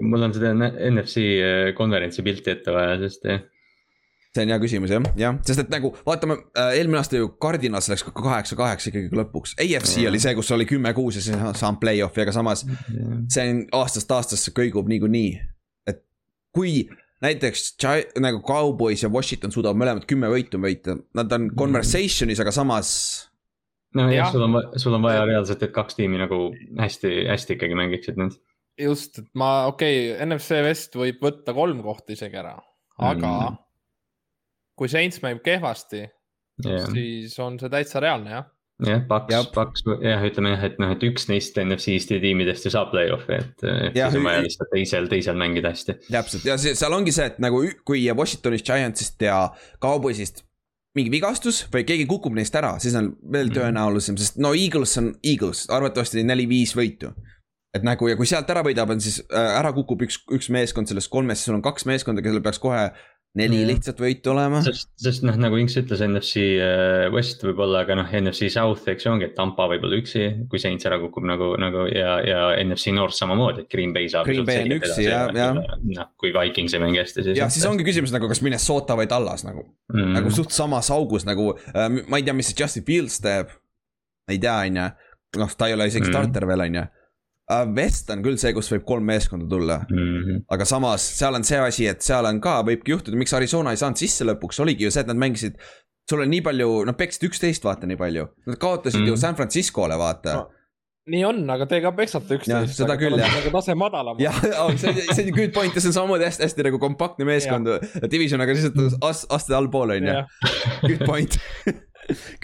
mul 0.05 0.27
on 0.27 0.35
seda 0.35 0.53
NFC 0.53 1.25
konverentsi 1.77 2.25
pilti 2.25 2.53
ette 2.53 2.73
vaja, 2.75 2.97
sest 3.01 3.29
jah, 3.29 3.43
see 4.35 4.43
on 4.45 4.51
hea 4.51 4.59
küsimus 4.61 4.91
jah, 4.91 5.07
jah, 5.19 5.37
sest 5.47 5.63
et 5.63 5.71
nagu 5.73 5.91
vaatame, 6.07 6.37
eelmine 6.75 6.99
aasta 6.99 7.19
ju 7.19 7.31
Cardinals 7.41 7.87
läks 7.91 8.03
ka 8.07 8.13
kaheksa-kaheksa 8.17 8.91
ikkagi 8.91 9.19
lõpuks. 9.21 9.55
AFC 9.61 10.01
Jaa. 10.01 10.11
oli 10.11 10.21
see, 10.23 10.35
kus 10.37 10.51
oli 10.55 10.67
kümme-kuus 10.69 11.19
ja 11.19 11.23
siis 11.23 11.37
on 11.37 11.55
saanud 11.57 11.81
play-off'i, 11.81 12.25
aga 12.25 12.35
samas 12.35 12.65
see 12.65 13.47
on 13.51 13.63
aastast 13.79 14.11
aastasse 14.11 14.53
kõigub 14.55 14.89
niikuinii. 14.91 15.31
et 15.91 16.03
kui 16.55 16.83
näiteks 17.23 17.71
nagu 18.23 18.41
Cowboys 18.45 19.05
ja 19.05 19.11
Washington 19.11 19.53
suudavad 19.55 19.79
mõlemad 19.79 20.09
kümme 20.09 20.29
võitu 20.31 20.59
võita, 20.61 20.97
nad 21.15 21.31
on 21.31 21.49
conversation'is, 21.57 22.41
aga 22.43 22.53
samas 22.55 22.91
no 23.95 24.07
jah, 24.11 24.31
sul 24.33 24.45
on, 24.47 24.57
sul 24.81 24.97
on 24.97 25.05
vaja 25.05 25.25
reaalselt, 25.27 25.63
et 25.65 25.73
kaks 25.75 25.97
tiimi 25.99 26.19
nagu 26.21 26.49
hästi, 26.79 27.13
hästi 27.29 27.57
ikkagi 27.57 27.77
mängiksid 27.79 28.19
nüüd. 28.21 28.37
just, 28.81 29.21
et 29.21 29.29
ma, 29.39 29.67
okei 29.71 30.11
okay,, 30.11 30.25
NFC 30.27 30.63
West 30.65 30.97
võib 30.99 31.21
võtta 31.23 31.55
kolm 31.57 31.83
kohta 31.85 32.15
isegi 32.15 32.41
ära, 32.41 32.57
aga 32.99 33.31
mm. 33.35 33.61
kui 34.79 34.91
Saints 34.91 35.23
mängib 35.23 35.45
kehvasti 35.45 36.03
yeah., 36.03 36.91
siis 36.91 37.39
on 37.43 37.59
see 37.61 37.71
täitsa 37.71 38.03
reaalne 38.03 38.37
jah 38.37 38.51
jah, 38.83 39.03
Paks, 39.07 39.51
Paks 39.55 39.85
jah, 40.03 40.23
ütleme 40.27 40.51
jah, 40.51 40.65
et 40.67 40.79
noh, 40.81 40.91
et 40.95 41.03
üks 41.07 41.29
neist 41.31 41.55
NFC-st 41.61 42.17
tiimidest 42.23 42.67
ei 42.67 42.73
saa 42.73 42.87
play-off'i, 42.91 43.37
et 43.39 43.63
siis 43.95 44.17
on 44.19 44.27
vaja 44.27 44.43
lihtsalt 44.43 44.71
teisel, 44.73 45.07
teisel 45.11 45.39
mängida 45.39 45.71
hästi. 45.71 45.97
täpselt 46.09 46.47
ja 46.49 46.57
see, 46.61 46.75
seal 46.77 46.95
ongi 46.95 47.15
see, 47.15 47.29
et 47.31 47.39
nagu 47.43 47.61
kui 47.87 48.03
Washingtonist, 48.11 48.67
Giantsist 48.67 49.23
ja 49.23 49.39
Cowboysist 49.83 50.43
mingi 50.95 51.11
vigastus 51.11 51.65
või 51.73 51.85
keegi 51.87 52.07
kukub 52.09 52.35
neist 52.37 52.55
ära, 52.55 52.75
siis 52.79 52.95
on 52.95 53.11
veel 53.21 53.49
mhm. 53.49 53.57
tõenäolisem, 53.59 54.19
sest 54.19 54.39
no 54.41 54.53
Eagles 54.55 54.95
on 55.01 55.13
Eagles, 55.23 55.65
arvatavasti 55.73 56.23
neli-viis 56.23 56.75
võitu. 56.77 57.13
et 57.75 57.83
nagu 57.83 58.07
ja 58.07 58.15
kui 58.15 58.27
sealt 58.27 58.49
ära 58.49 58.63
võidab, 58.63 58.93
on 58.93 59.01
siis 59.03 59.19
äh, 59.25 59.49
ära 59.59 59.73
kukub 59.75 60.05
üks, 60.05 60.21
üks 60.31 60.47
meeskond 60.49 60.87
sellest 60.87 61.11
kolmest, 61.11 61.41
siis 61.41 61.51
sul 61.51 61.57
on 61.57 61.65
kaks 61.65 61.85
meeskonda, 61.89 62.23
kellel 62.23 62.43
peaks 62.43 62.61
kohe 62.63 62.85
neli 63.35 63.59
mm. 63.59 63.67
lihtsat 63.69 63.99
võitu 63.99 64.31
olema. 64.31 64.61
sest, 64.63 64.87
sest 65.01 65.25
noh, 65.27 65.35
nagu 65.39 65.57
Inks 65.59 65.75
ütles, 65.81 66.01
NFC 66.05 66.45
äh, 66.63 67.05
West 67.13 67.43
võib-olla, 67.43 67.83
aga 67.83 67.97
noh, 67.99 68.07
NFC 68.21 68.47
South, 68.53 68.85
eks 68.91 69.07
ju 69.07 69.11
ongi, 69.11 69.27
et 69.29 69.35
Tampa 69.37 69.67
võib-olla 69.71 69.99
üksi, 69.99 70.29
kui 70.51 70.61
Saints 70.61 70.87
ära 70.87 70.99
kukub 71.01 71.27
nagu, 71.27 71.51
nagu 71.61 71.85
ja, 71.91 72.15
ja 72.25 72.39
NFC 72.63 72.93
North 72.95 73.17
samamoodi, 73.17 73.65
et 73.65 73.71
Green 73.71 73.93
Bay 73.95 74.09
saab. 74.11 74.29
Green 74.29 74.47
Bay 74.47 74.63
on 74.63 74.75
üksi 74.77 75.07
ja, 75.07 75.25
ja. 75.35 75.51
noh, 75.55 76.11
kui 76.21 76.31
Vikings 76.35 76.77
ei 76.77 76.83
mängi 76.83 77.03
hästi, 77.03 77.27
siis. 77.27 77.39
jah, 77.41 77.51
siis 77.51 77.67
ongi 77.69 77.87
küsimus 77.87 78.15
nagu, 78.15 78.29
kas 78.31 78.43
Minnesota 78.45 78.97
või 78.99 79.09
Tallas 79.11 79.45
nagu 79.47 79.65
mm., 79.93 80.15
nagu 80.19 80.33
suht 80.33 80.55
samas 80.55 80.91
augus 80.95 81.27
nagu 81.27 81.51
äh,, 81.73 81.89
ma 82.07 82.21
ei 82.21 82.27
tea, 82.27 82.37
mis 82.37 82.53
see 82.53 82.61
Justin 82.63 82.87
Fields 82.87 83.19
teeb. 83.23 83.51
ei 84.31 84.39
tea, 84.41 84.55
on 84.69 84.79
ju, 84.79 84.91
noh, 85.43 85.57
ta 85.59 85.67
ei 85.67 85.75
ole 85.75 85.89
isegi 85.91 86.07
mm. 86.07 86.15
starter 86.15 86.47
veel, 86.49 86.69
on 86.69 86.79
ju 86.79 86.85
West 87.47 88.09
on 88.09 88.23
küll 88.25 88.39
see, 88.41 88.53
kus 88.57 88.71
võib 88.73 88.85
kolm 88.89 89.05
meeskonda 89.05 89.45
tulla 89.49 89.79
mm. 89.83 89.97
-hmm. 89.97 90.43
aga 90.49 90.65
samas 90.65 91.05
seal 91.19 91.37
on 91.37 91.43
see 91.45 91.59
asi, 91.61 91.87
et 91.87 92.01
seal 92.01 92.25
on 92.25 92.41
ka, 92.41 92.61
võibki 92.65 92.95
juhtuda, 92.95 93.17
miks 93.17 93.35
Arizona 93.37 93.73
ei 93.75 93.81
saanud 93.81 94.01
sisse 94.01 94.25
lõpuks, 94.25 94.61
oligi 94.65 94.87
ju 94.87 94.91
see, 94.91 95.05
et 95.05 95.11
nad 95.11 95.21
mängisid. 95.21 95.59
sul 96.09 96.21
on 96.21 96.29
nii 96.29 96.41
palju, 96.41 96.83
nad 96.85 96.97
peksid 96.97 97.29
üksteist, 97.29 97.63
vaata 97.65 97.87
nii 97.89 97.97
palju, 97.97 98.27
nad 98.47 98.57
kaotasid 98.57 98.99
mm 98.99 99.05
-hmm. 99.05 99.09
ju 99.09 99.17
San 99.17 99.35
Franciscole, 99.35 99.97
vaata 99.97 100.33
no 100.33 100.49
nii 101.05 101.21
on, 101.27 101.43
aga 101.53 101.67
te 101.69 101.79
ka 101.83 101.91
peksate 101.93 102.39
üksteist. 102.39 102.79
seda 102.79 102.97
küll 102.97 103.17
jah. 103.19 103.29
nagu 103.29 103.51
tase 103.53 103.75
madalam. 103.77 104.17
jah, 104.19 104.39
see, 104.81 104.93
see 105.13 105.27
on 105.27 105.35
good 105.37 105.53
point 105.53 105.75
ja 105.75 105.81
see 105.83 105.91
on 105.91 105.97
samamoodi 105.99 106.25
hästi, 106.25 106.47
hästi 106.47 106.65
nagu 106.65 106.79
kompaktne 106.81 107.27
meeskond, 107.29 107.69
division, 108.09 108.41
aga 108.41 108.55
lihtsalt 108.57 108.97
ast-, 109.05 109.27
aste 109.29 109.53
allpool 109.53 109.93
on 109.93 110.09
ju. 110.09 110.15
Good 110.87 111.05
point 111.05 111.37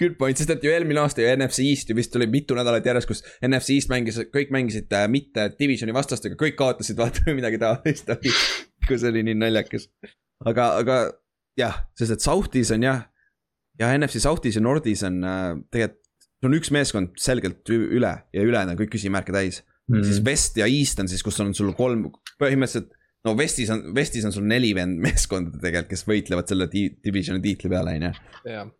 Good 0.00 0.16
point, 0.18 0.38
sest 0.38 0.50
et 0.50 0.64
ju 0.64 0.72
eelmine 0.72 1.02
aasta 1.02 1.22
ju 1.22 1.30
NFC 1.36 1.64
East 1.68 1.90
ju 1.90 1.96
vist 1.98 2.16
oli 2.18 2.26
mitu 2.30 2.56
nädalat 2.58 2.86
järjest, 2.86 3.08
kus 3.10 3.22
NFC 3.46 3.76
East 3.76 3.92
mängis, 3.92 4.18
kõik 4.34 4.52
mängisid 4.54 4.92
äh, 4.96 5.06
mitte 5.10 5.48
divisioni 5.58 5.94
vastastega, 5.94 6.38
kõik 6.40 6.58
kaotasid, 6.58 6.98
vaata 7.02 7.24
või 7.28 7.38
midagi 7.38 7.60
taolist 7.62 8.10
oli. 8.12 8.34
kui 8.88 8.98
see 8.98 9.12
oli 9.12 9.24
nii 9.28 9.38
naljakas. 9.38 9.88
aga, 10.48 10.68
aga 10.82 11.00
jah, 11.58 11.82
sest 11.98 12.16
et 12.16 12.24
South'is 12.24 12.72
on 12.74 12.86
jah, 12.88 13.04
ja 13.80 13.92
NFC 13.96 14.22
South'is 14.24 14.58
ja 14.58 14.64
North'is 14.64 15.04
on 15.08 15.20
äh, 15.22 15.50
tegelikult, 15.70 16.00
on 16.42 16.56
üks 16.58 16.72
meeskond 16.74 17.12
selgelt 17.22 17.70
üle 17.70 18.16
ja 18.34 18.42
ülejäänud 18.42 18.74
on 18.74 18.78
kõik 18.80 18.96
küsimärke 18.96 19.30
täis 19.30 19.60
mm. 19.62 19.94
-hmm. 19.94 20.08
siis 20.08 20.24
West 20.26 20.56
ja 20.58 20.66
East 20.66 20.98
on 20.98 21.06
siis, 21.08 21.22
kus 21.22 21.38
on 21.40 21.54
sul 21.54 21.70
kolm, 21.78 22.08
põhimõtteliselt 22.42 22.90
no 23.24 23.36
Westis 23.38 23.70
on, 23.70 23.84
Westis 23.94 24.26
on 24.26 24.34
sul 24.34 24.46
neli 24.50 24.72
vend 24.74 24.98
meeskonda 25.02 25.60
tegelikult, 25.62 25.92
kes 25.92 26.06
võitlevad 26.08 26.50
selle 26.50 26.66
divisioni 26.72 27.42
tiitli 27.44 27.70
peale, 27.70 27.94
on 27.98 28.08
ju 28.08 28.70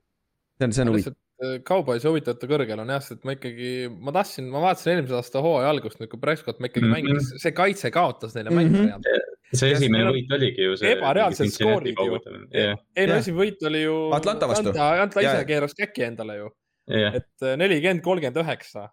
see 0.63 0.69
on, 0.69 0.75
see 0.77 0.85
on 0.85 0.93
huvitav. 0.93 1.19
Cowboysi 1.67 2.07
huvitavate 2.07 2.47
kõrgel 2.47 2.81
on 2.85 2.91
jah, 2.95 3.03
sest 3.03 3.25
ma 3.27 3.35
ikkagi, 3.35 3.73
ma 3.91 4.15
tahtsin, 4.15 4.47
ma 4.53 4.63
vaatasin 4.63 4.93
eelmise 4.93 5.17
aasta 5.19 5.43
hooaja 5.43 5.73
algust, 5.73 5.99
kui 5.99 6.21
Prescott 6.23 6.63
ma 6.63 6.71
ikkagi 6.71 6.87
mm 6.87 6.95
-hmm. 6.95 7.11
mängis, 7.11 7.33
see 7.43 7.55
kaitse 7.57 7.91
kaotas 7.91 8.37
neile 8.37 8.55
mänge 8.55 8.79
mm. 8.79 8.89
-hmm. 8.93 9.57
see 9.59 9.73
esimene 9.75 10.13
võit 10.15 10.35
oligi 10.39 10.69
ju 10.69 10.77
see. 10.79 10.95
ebareaalsed 10.95 11.51
skoorid 11.57 11.99
ju. 11.99 12.21
ei 12.97 13.07
no 13.11 13.19
esimene 13.19 13.43
võit 13.43 13.67
oli 13.67 13.83
ju. 13.83 13.97
Atlanta 14.15 14.49
vastu. 14.49 14.71
Atlanta 14.71 15.21
ise 15.27 15.45
keeras 15.51 15.75
käki 15.75 16.07
endale 16.07 16.37
ju. 16.37 16.51
et 16.89 17.43
äh, 17.43 17.57
nelikümmend, 17.57 18.03
kolmkümmend 18.03 18.43
üheksa 18.45 18.89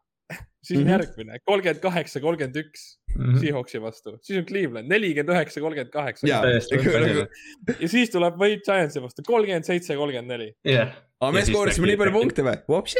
siis 0.63 0.77
on 0.77 0.83
mm 0.83 0.87
-hmm. 0.87 0.91
järgmine, 0.91 1.39
kolmkümmend 1.45 1.81
kaheksa, 1.81 2.19
kolmkümmend 2.19 2.55
üks. 2.55 2.99
Mhm. 3.15 3.37
Seahawksi 3.41 3.81
vastu, 3.81 4.17
siis 4.21 4.39
on 4.39 4.45
Cleveland 4.45 4.89
nelikümmend 4.91 5.35
üheksa, 5.35 5.61
kolmkümmend 5.61 5.91
kaheksa. 5.91 6.27
ja 6.27 6.41
siis 7.87 8.09
tuleb 8.13 8.35
võit 8.37 8.65
Giantsi 8.65 9.01
vastu 9.01 9.23
kolmkümmend 9.25 9.65
seitse, 9.65 9.95
kolmkümmend 9.95 10.29
neli. 10.29 10.53
aga 11.19 11.31
me 11.35 11.41
skoorisime 11.45 11.89
nii 11.89 11.97
palju 11.99 12.13
punkte 12.13 12.45
või? 12.45 12.59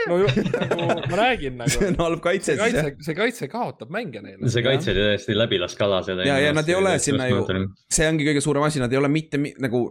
no 0.10 0.18
nagu 0.26 1.06
ma 1.12 1.20
räägin 1.22 1.56
nagu. 1.62 1.70
see 1.76 1.88
on 1.92 2.00
halb 2.02 2.24
kaitse 2.26 2.58
siis 2.58 2.76
jah. 2.76 2.90
see 3.06 3.16
kaitse 3.16 3.48
kaotab 3.52 3.94
mänge 3.94 4.24
neile. 4.26 4.50
see 4.50 4.66
kaitse 4.66 4.92
oli 4.92 5.06
täiesti 5.12 5.38
läbilaskala 5.38 6.02
ja, 6.26 6.40
ja 6.48 6.54
nad 6.58 6.68
ei 6.68 6.76
ole 6.76 6.98
sinna 7.00 7.30
ju, 7.30 7.46
see 7.92 8.10
ongi 8.10 8.28
kõige 8.28 8.44
suurem 8.44 8.66
asi, 8.68 8.82
nad 8.84 8.92
ei 8.92 8.98
ole 8.98 9.12
mitte 9.14 9.40
nagu. 9.60 9.88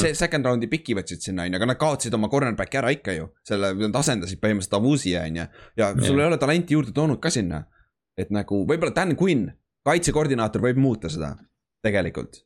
See 0.00 0.14
second 0.18 0.46
round'i 0.46 0.70
piki 0.72 0.96
võtsid 0.96 1.24
sinna 1.28 1.44
on 1.46 1.52
ju, 1.54 1.60
aga 1.60 1.70
nad 1.72 1.80
kaotasid 1.80 2.14
oma 2.16 2.30
cornerback'i 2.32 2.80
ära 2.80 2.92
ikka 2.94 3.16
ju. 3.16 3.28
selle, 3.46 3.72
nad 3.80 4.00
asendasid 4.00 4.40
põhimõtteliselt 4.42 4.78
Avusi 4.78 5.16
on 5.20 5.42
ju. 5.42 5.46
ja 5.82 5.92
sul 5.98 6.20
ei 6.20 6.30
ole 6.30 6.40
talenti 6.40 6.76
juurde 6.76 6.94
toonud 6.96 7.20
ka 7.22 7.32
sinna. 7.34 7.64
et 8.16 8.32
nagu 8.32 8.64
võib-olla 8.64 8.94
Dan 8.96 9.16
Quinn, 9.20 9.50
kaitsekoordinaator 9.84 10.62
võib 10.64 10.80
muuta 10.80 11.12
seda 11.12 11.34
tegelikult 11.84 12.45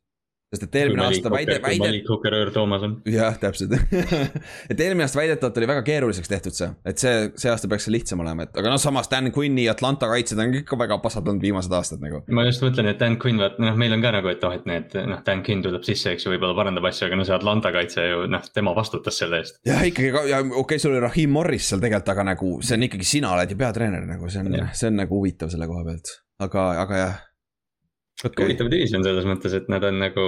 sest 0.51 0.65
et 0.67 0.77
eelmine 0.81 1.05
aasta 1.07 1.31
väide, 1.31 1.57
väide. 1.63 1.91
Earl 2.35 2.51
Thomas 2.51 2.83
on. 2.83 2.97
jah, 3.07 3.37
täpselt 3.39 3.77
et 4.73 4.81
eelmine 4.83 5.05
aasta 5.05 5.21
väidetavalt 5.21 5.61
oli 5.61 5.69
väga 5.71 5.85
keeruliseks 5.87 6.31
tehtud 6.31 6.57
see, 6.57 6.67
et 6.91 6.99
see, 6.99 7.29
see 7.39 7.53
aasta 7.53 7.71
peaks 7.71 7.87
see 7.87 7.95
lihtsam 7.95 8.25
olema, 8.25 8.49
et 8.49 8.59
aga 8.59 8.73
noh, 8.73 8.81
samas 8.83 9.07
Dan 9.13 9.31
Quinni 9.37 9.69
Atlanta 9.71 10.09
kaitsjad 10.11 10.43
on 10.43 10.57
ikka 10.59 10.79
väga 10.81 10.99
pasad 11.05 11.31
olnud 11.31 11.47
viimased 11.47 11.77
aastad 11.79 12.03
nagu. 12.03 12.25
ma 12.35 12.47
just 12.49 12.67
mõtlen, 12.67 12.91
et 12.91 12.99
Dan 12.99 13.15
Quinn, 13.23 13.39
vaat 13.39 13.63
noh, 13.63 13.79
meil 13.79 13.95
on 13.95 14.03
ka 14.03 14.13
nagu, 14.17 14.33
et 14.33 14.43
oh, 14.49 14.57
et 14.59 14.67
need 14.67 14.99
noh, 15.13 15.23
Dan 15.27 15.47
Quinn 15.47 15.63
tuleb 15.63 15.87
sisse, 15.87 16.17
eks 16.17 16.27
ju, 16.27 16.35
võib-olla 16.35 16.59
parandab 16.59 16.91
asju, 16.91 17.07
aga 17.07 17.21
no 17.23 17.29
see 17.31 17.39
Atlanta 17.39 17.75
kaitse 17.79 18.11
ju 18.11 18.27
noh, 18.35 18.51
tema 18.51 18.75
vastutas 18.75 19.23
selle 19.23 19.45
eest. 19.45 19.63
jah, 19.71 19.87
ikkagi 19.87 20.11
ja 20.35 20.43
okei 20.43 20.65
okay,, 20.65 20.83
sul 20.83 20.97
oli 20.97 21.07
Rahim 21.07 21.39
Morris 21.39 21.71
seal 21.71 21.87
tegelikult, 21.87 22.11
aga 22.17 22.27
nagu 22.33 22.57
see 22.59 22.75
on 22.75 22.91
ikkagi 22.91 23.07
sina 23.15 23.37
oled 23.39 23.55
ju 23.55 23.63
peatreener 23.63 24.11
nagu 24.17 24.35
see 24.35 24.43
on, 24.43 24.63
see 24.75 24.91
on 24.91 25.03
nagu 25.05 25.23
huvitav 25.23 25.55
selle 25.55 25.71
koha 25.71 25.87
pealt, 25.87 26.17
aga, 26.43 26.71
aga 26.83 27.03
jah 27.07 27.19
okay.. 28.27 28.45
huvitav 28.45 28.69
division 28.73 29.05
selles 29.05 29.27
mõttes, 29.29 29.55
et 29.57 29.69
nad 29.73 29.85
on 29.87 29.99
nagu, 30.03 30.27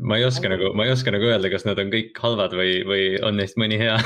ma 0.00 0.18
ei 0.20 0.26
oska 0.26 0.50
nagu, 0.50 0.70
ma 0.78 0.86
ei 0.86 0.92
oska 0.94 1.12
nagu 1.14 1.28
öelda, 1.28 1.50
kas 1.52 1.66
nad 1.66 1.80
on 1.82 1.90
kõik 1.92 2.18
halvad 2.22 2.54
või, 2.58 2.78
või 2.88 3.04
on 3.26 3.38
neist 3.40 3.58
mõni 3.60 3.78
hea 3.80 3.96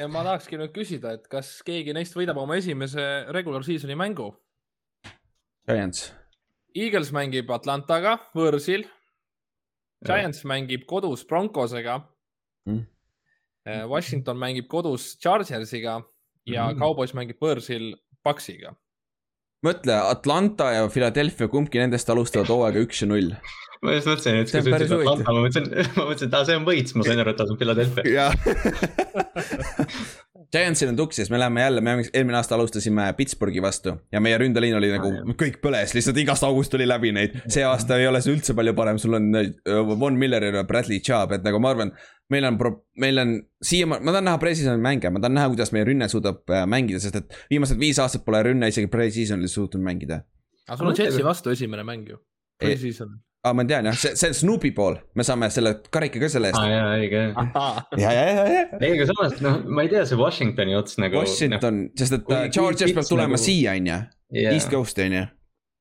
ja 0.00 0.08
ma 0.10 0.24
tahakski 0.26 0.60
nüüd 0.60 0.74
küsida, 0.76 1.16
et 1.18 1.26
kas 1.32 1.58
keegi 1.66 1.94
neist 1.96 2.16
võidab 2.18 2.40
oma 2.42 2.58
esimese 2.60 3.06
regular 3.34 3.64
season'i 3.66 3.98
mängu? 3.98 4.30
Giants. 5.68 6.10
Eagles 6.76 7.10
mängib 7.14 7.50
Atlantaga 7.50 8.16
võõrsil. 8.36 8.86
Giants 10.06 10.44
ja. 10.44 10.48
mängib 10.48 10.86
kodus 10.88 11.26
Broncosega 11.28 11.98
mm.. 12.68 12.86
Washington 13.90 14.38
mängib 14.40 14.70
kodus 14.70 15.12
Chargersiga 15.20 15.98
ja 16.48 16.70
mm. 16.70 16.78
Cowboys 16.80 17.12
mängib 17.16 17.42
võõrsil 17.42 17.92
Paxiga 18.24 18.72
mõtle, 19.66 19.96
Atlanta 20.10 20.70
ja 20.74 20.86
Philadelphia, 20.92 21.48
kumbki 21.52 21.82
nendest 21.82 22.10
alustavad 22.12 22.48
hooaega 22.52 22.84
üks 22.86 23.02
ja 23.04 23.10
null. 23.10 23.34
ma 23.84 23.96
just 23.96 24.08
mõtlesin, 24.10 24.40
et 24.40 24.50
kui 24.50 24.56
sa 24.56 24.64
ütlesid 24.64 24.96
Atlanta, 24.98 25.34
ma 25.36 25.44
mõtlesin, 25.46 25.70
ma 25.98 26.08
mõtlesin, 26.08 26.28
et 26.28 26.38
aa, 26.38 26.48
see 26.48 26.58
on 26.60 26.66
võits, 26.68 26.96
ma 26.96 27.06
sain 27.06 27.22
aru, 27.24 27.34
et 27.34 27.40
ta 27.40 27.48
on 27.48 27.60
Philadelphia. 27.60 28.30
Giantsil 30.50 30.88
on 30.90 30.96
tuksis, 30.98 31.30
me 31.30 31.38
läheme 31.38 31.60
jälle, 31.62 31.80
me 31.80 31.92
eelmine 32.12 32.36
aasta 32.36 32.54
alustasime 32.54 33.12
Pittsburghi 33.16 33.62
vastu 33.62 33.92
ja 34.12 34.20
meie 34.20 34.38
ründeliin 34.38 34.74
oli 34.74 34.88
nagu 34.90 35.34
kõik 35.38 35.60
põles, 35.62 35.94
lihtsalt 35.94 36.18
igast 36.18 36.42
august 36.46 36.72
tuli 36.74 36.88
läbi 36.88 37.12
neid. 37.14 37.36
see 37.46 37.62
aasta 37.64 37.98
ei 38.00 38.08
ole 38.10 38.18
see 38.24 38.34
üldse 38.34 38.56
palju 38.58 38.74
parem, 38.74 38.98
sul 38.98 39.14
on 39.14 39.30
äh, 39.38 39.52
Von 40.00 40.18
Miller 40.18 40.44
ja 40.44 40.64
Bradley 40.66 40.98
Chubb, 41.06 41.36
et 41.36 41.46
nagu 41.46 41.62
ma 41.62 41.70
arvan, 41.70 41.94
meil 42.34 42.50
on, 42.50 42.58
meil 42.98 43.22
on 43.22 43.36
siiamaani, 43.62 44.04
ma 44.04 44.16
tahan 44.16 44.28
näha 44.30 44.42
pre-season'i 44.42 44.82
mänge, 44.82 45.14
ma 45.14 45.22
tahan 45.22 45.38
näha, 45.38 45.54
kuidas 45.54 45.70
meie 45.76 45.86
rünne 45.86 46.10
suudab 46.10 46.42
äh, 46.50 46.66
mängida, 46.66 46.98
sest 47.04 47.22
et 47.22 47.40
viimased 47.50 47.78
viis 47.78 48.02
aastat 48.02 48.26
pole 48.26 48.42
rünne 48.50 48.72
isegi 48.74 48.90
pre-season'il 48.90 49.54
suutnud 49.54 49.86
mängida. 49.86 50.24
aga 50.66 50.82
sul 50.82 50.90
on 50.90 50.98
Jetsi 50.98 51.26
vastu 51.26 51.54
esimene 51.54 51.86
mäng 51.86 52.10
ju, 52.10 52.18
pre-season 52.58 53.20
aa, 53.44 53.56
ma 53.56 53.64
tean 53.68 53.88
jah, 53.88 53.96
see, 53.96 54.14
see 54.20 54.30
on 54.32 54.36
Snoopi 54.36 54.70
pool, 54.76 54.98
me 55.16 55.26
saame 55.26 55.48
selle 55.54 55.74
karika 55.92 56.22
ka 56.22 56.30
selle 56.32 56.52
eest. 56.52 56.60
aa 56.60 56.70
jaa, 56.70 56.92
õige. 57.00 57.24
ja, 58.04 58.14
ja, 58.14 58.22
ja, 58.28 58.46
ja. 58.52 58.62
ei, 58.78 58.94
aga 58.94 59.08
samas 59.10 59.42
noh, 59.44 59.60
ma 59.66 59.86
ei 59.86 59.92
tea, 59.92 60.06
see 60.08 60.20
Washingtoni 60.20 60.78
ots 60.78 61.00
nagu. 61.00 61.20
Washington 61.22 61.84
no,, 61.86 61.90
sest 61.98 62.18
et 62.20 62.32
Chargers 62.54 62.96
peab 62.96 63.10
tulema 63.10 63.36
nagu... 63.36 63.42
siia, 63.42 63.76
on 63.78 63.92
ju, 63.92 64.00
East 64.46 64.72
Coast'i 64.72 65.08
on 65.08 65.20
ju 65.20 65.26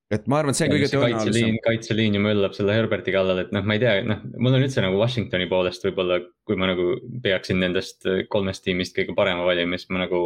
et 0.10 0.26
ma 0.26 0.40
arvan, 0.42 0.56
et 0.56 0.58
see 0.58 0.66
on 0.66 0.74
kõige 0.74 0.90
tõenäolisem. 0.90 1.58
kaitseliin 1.62 2.16
ju 2.18 2.22
möllab 2.24 2.56
selle 2.58 2.74
Herberti 2.74 3.14
kallal, 3.14 3.44
et 3.44 3.52
noh, 3.54 3.62
ma 3.62 3.78
ei 3.78 3.82
tea, 3.84 4.00
noh, 4.08 4.24
mul 4.42 4.58
on 4.58 4.66
üldse 4.66 4.82
nagu 4.82 4.98
Washingtoni 4.98 5.46
poolest 5.52 5.86
võib-olla, 5.86 6.18
kui 6.50 6.58
ma 6.58 6.72
nagu 6.72 6.96
peaksin 7.22 7.62
nendest 7.62 8.08
kolmest 8.34 8.66
tiimist 8.66 8.98
kõige 8.98 9.14
parema 9.18 9.46
valima, 9.46 9.78
siis 9.78 9.92
ma 9.94 10.02
nagu 10.08 10.24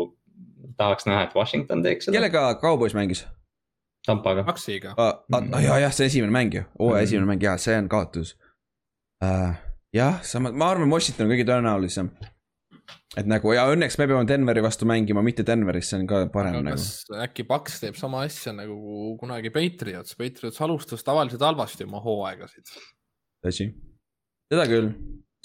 tahaks 0.80 1.08
näha, 1.10 1.28
et 1.28 1.36
Washington 1.36 1.84
teeks 1.84 2.08
seda. 2.08 2.16
kellega 2.16 2.46
Cowboys 2.62 2.96
mängis? 2.96 3.26
Tampaga. 4.08 4.44
Paxiga 4.44 4.94
uh,. 4.98 5.14
Uh, 5.32 5.62
ja, 5.64 5.78
jah, 5.86 5.94
see 5.96 6.10
esimene 6.12 6.34
mäng 6.36 6.54
ju, 6.54 6.64
hooaja 6.80 7.02
mm. 7.02 7.08
esimene 7.08 7.30
mäng 7.30 7.44
ja 7.44 7.56
see 7.62 7.76
on 7.80 7.88
kaotus 7.92 8.36
uh,. 9.24 9.54
jah, 9.96 10.20
sama, 10.28 10.52
ma 10.52 10.74
arvan, 10.74 10.92
Washington 10.92 11.30
on 11.30 11.32
kõige 11.34 11.46
tõenäolisem. 11.48 12.10
et 13.18 13.30
nagu 13.30 13.54
ja 13.56 13.64
õnneks 13.72 13.96
me 14.02 14.08
peame 14.10 14.28
Denveri 14.28 14.64
vastu 14.66 14.88
mängima, 14.90 15.24
mitte 15.24 15.46
Denveris, 15.48 15.94
see 15.94 16.02
on 16.02 16.10
ka 16.10 16.26
parem 16.34 16.58
aga 16.58 16.66
nagu. 16.68 16.82
kas 16.82 17.24
äkki 17.24 17.48
Paks 17.48 17.80
teeb 17.86 18.00
sama 18.00 18.26
asja 18.28 18.56
nagu 18.58 19.16
kunagi 19.22 19.54
Patriots, 19.56 20.18
Patriots 20.20 20.60
alustas 20.66 21.08
tavaliselt 21.08 21.46
halvasti 21.48 21.88
oma 21.88 22.04
hooaegasid. 22.04 22.76
tõsi, 23.46 23.70
seda 24.52 24.68
küll, 24.68 24.92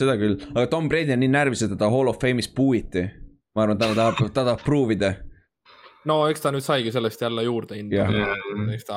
seda 0.00 0.18
küll, 0.18 0.34
aga 0.50 0.66
Tom 0.74 0.90
Brady 0.90 1.14
on 1.14 1.22
nii 1.22 1.30
närvis, 1.36 1.62
et 1.62 1.76
teda 1.76 1.92
Hall 1.94 2.10
of 2.10 2.18
Fame'is 2.18 2.50
puuiti. 2.50 3.06
ma 3.54 3.68
arvan, 3.68 3.78
ta 3.78 3.94
tahab, 3.94 4.18
ta 4.32 4.42
tahab 4.42 4.66
prove 4.66 4.98
ida. 4.98 5.14
No 6.06 6.20
eks 6.30 6.40
ta 6.44 6.52
nüüd 6.54 6.64
saigi 6.64 6.92
sellest 6.94 7.20
jälle 7.22 7.42
juurde 7.42 7.76
hinda. 7.78 8.06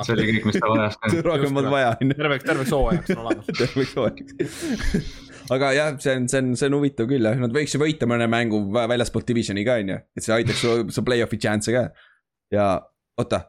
see 0.02 0.14
oli 0.14 0.28
kõik, 0.30 0.46
mis 0.50 0.60
ta 0.60 0.70
vajas 0.70 0.98
rohkem 1.28 1.54
polnud 1.54 1.72
vaja, 1.72 1.96
terveks, 2.00 2.44
terveks 2.46 2.72
hooajaks 2.76 3.14
on 3.16 3.22
olemas. 3.26 3.46
terveks 3.62 3.94
hooajaks. 3.98 5.08
aga 5.56 5.72
jah, 5.76 5.94
see 6.00 6.16
on, 6.16 6.28
see 6.30 6.42
on, 6.42 6.52
see 6.56 6.70
on 6.70 6.78
huvitav 6.78 7.08
küll 7.10 7.26
jah, 7.28 7.40
nad 7.42 7.54
võiks 7.54 7.74
ju 7.74 7.80
võita 7.82 8.06
mõne 8.10 8.28
mängu 8.30 8.62
vä- 8.74 8.86
väljaspool 8.94 9.26
divisioni 9.28 9.64
ka 9.66 9.80
on 9.82 9.94
ju, 9.96 9.98
et 10.16 10.26
see 10.26 10.36
aitaks 10.36 10.62
su, 10.62 10.76
su 10.94 11.04
play-off'i 11.06 11.40
chance'e 11.42 11.74
ka. 11.76 11.88
ja 12.54 12.68
oota, 13.18 13.48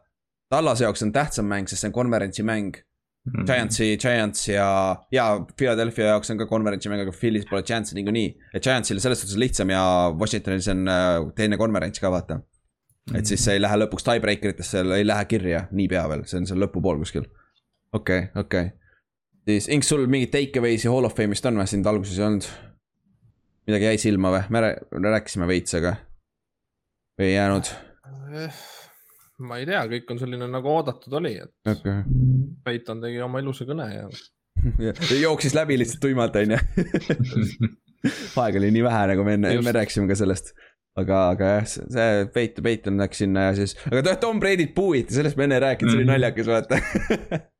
Tallase 0.54 0.84
jaoks 0.86 1.02
on 1.02 1.10
tähtsam 1.14 1.48
mäng, 1.50 1.66
sest 1.70 1.82
see 1.82 1.90
on 1.90 1.94
konverentsi 1.96 2.44
mäng. 2.46 2.76
Mhm. 3.24 3.46
Giantsi, 3.48 3.86
Giants 3.98 4.42
ja, 4.52 4.66
ja 5.16 5.24
Philadelphia 5.58 6.10
jaoks 6.12 6.30
on 6.34 6.38
ka 6.42 6.46
konverentsi 6.46 6.90
mäng, 6.92 7.02
aga 7.06 7.14
Philly's 7.16 7.48
pole 7.50 7.64
chance'i 7.64 7.96
niikuinii. 7.96 8.34
et 8.54 8.64
Giantsil 8.66 9.00
selles 9.00 9.22
suhtes 9.24 9.38
lihtsam 9.40 9.72
ja 9.72 9.82
Washingtonil 10.20 10.60
see 10.62 10.76
on 10.76 10.84
äh, 10.92 11.30
teine 11.38 11.58
konverents 11.58 12.04
ka 12.04 12.12
vaata. 12.12 12.42
Et 13.12 13.28
siis 13.28 13.44
see 13.44 13.58
ei 13.58 13.62
lähe 13.62 13.80
lõpuks 13.84 14.06
tiebreaker 14.08 14.54
itesse, 14.54 14.84
ei 14.96 15.08
lähe 15.08 15.26
kirja 15.30 15.66
niipea 15.76 16.06
veel, 16.12 16.24
see 16.30 16.40
on 16.42 16.48
seal 16.50 16.62
lõpupool 16.64 17.02
kuskil. 17.04 17.28
okei 17.94 18.28
okay,, 18.28 18.44
okei 18.44 18.70
okay.. 18.70 18.78
siis 19.50 19.70
Inks, 19.76 19.92
sul 19.92 20.06
mingit 20.08 20.32
take 20.36 20.62
away'si 20.62 20.92
Hall 20.92 21.10
of 21.10 21.18
Fame'ist 21.18 21.50
on 21.50 21.60
või, 21.60 21.68
sind 21.70 21.90
alguses 21.90 22.20
ei 22.20 22.28
olnud? 22.28 22.48
midagi 23.68 23.90
jäi 23.92 24.00
silma 24.02 24.32
või, 24.34 24.46
me 24.52 24.64
rää- 24.66 25.04
rääkisime 25.16 25.48
veits, 25.48 25.76
aga. 25.80 25.96
või 27.20 27.32
ei 27.32 27.36
jäänud? 27.36 27.74
ma 29.44 29.60
ei 29.60 29.68
tea, 29.68 29.84
kõik 29.92 30.16
on 30.16 30.24
selline 30.24 30.48
nagu 30.52 30.72
oodatud 30.72 31.20
oli, 31.20 31.36
et 31.44 31.76
okei 31.76 32.02
Peiton 32.64 33.02
tegi 33.04 33.20
oma 33.24 33.42
ilusa 33.44 33.68
kõne 33.68 33.88
ja 33.92 34.08
okay.. 34.92 35.20
jooksis 35.20 35.56
läbi 35.58 35.78
lihtsalt 35.80 36.02
tuimalt, 36.04 36.36
on 36.40 36.56
ju. 36.56 36.60
aega 38.44 38.60
oli 38.60 38.72
nii 38.76 38.84
vähe, 38.86 39.02
nagu 39.14 39.26
me 39.28 39.36
enne, 39.38 39.54
me 39.64 39.74
rääkisime 39.76 40.10
ka 40.10 40.18
sellest. 40.20 40.54
aga, 41.00 41.20
aga 41.34 41.48
jah, 41.56 41.64
see 41.74 42.10
Peit-, 42.36 42.60
Peiton 42.66 43.00
läks 43.02 43.24
sinna 43.24 43.48
ja 43.48 43.56
siis, 43.58 43.74
aga 43.90 44.04
jah, 44.12 44.20
Tom 44.22 44.40
Brady't 44.44 44.76
puuiti, 44.78 45.16
sellest 45.16 45.40
me 45.40 45.48
enne 45.48 45.58
ei 45.58 45.64
rääkinud, 45.66 45.90
see 45.94 46.00
oli 46.02 46.06
Mhm. 46.06 46.14
naljakas, 46.14 46.52
vaata. 46.52 46.82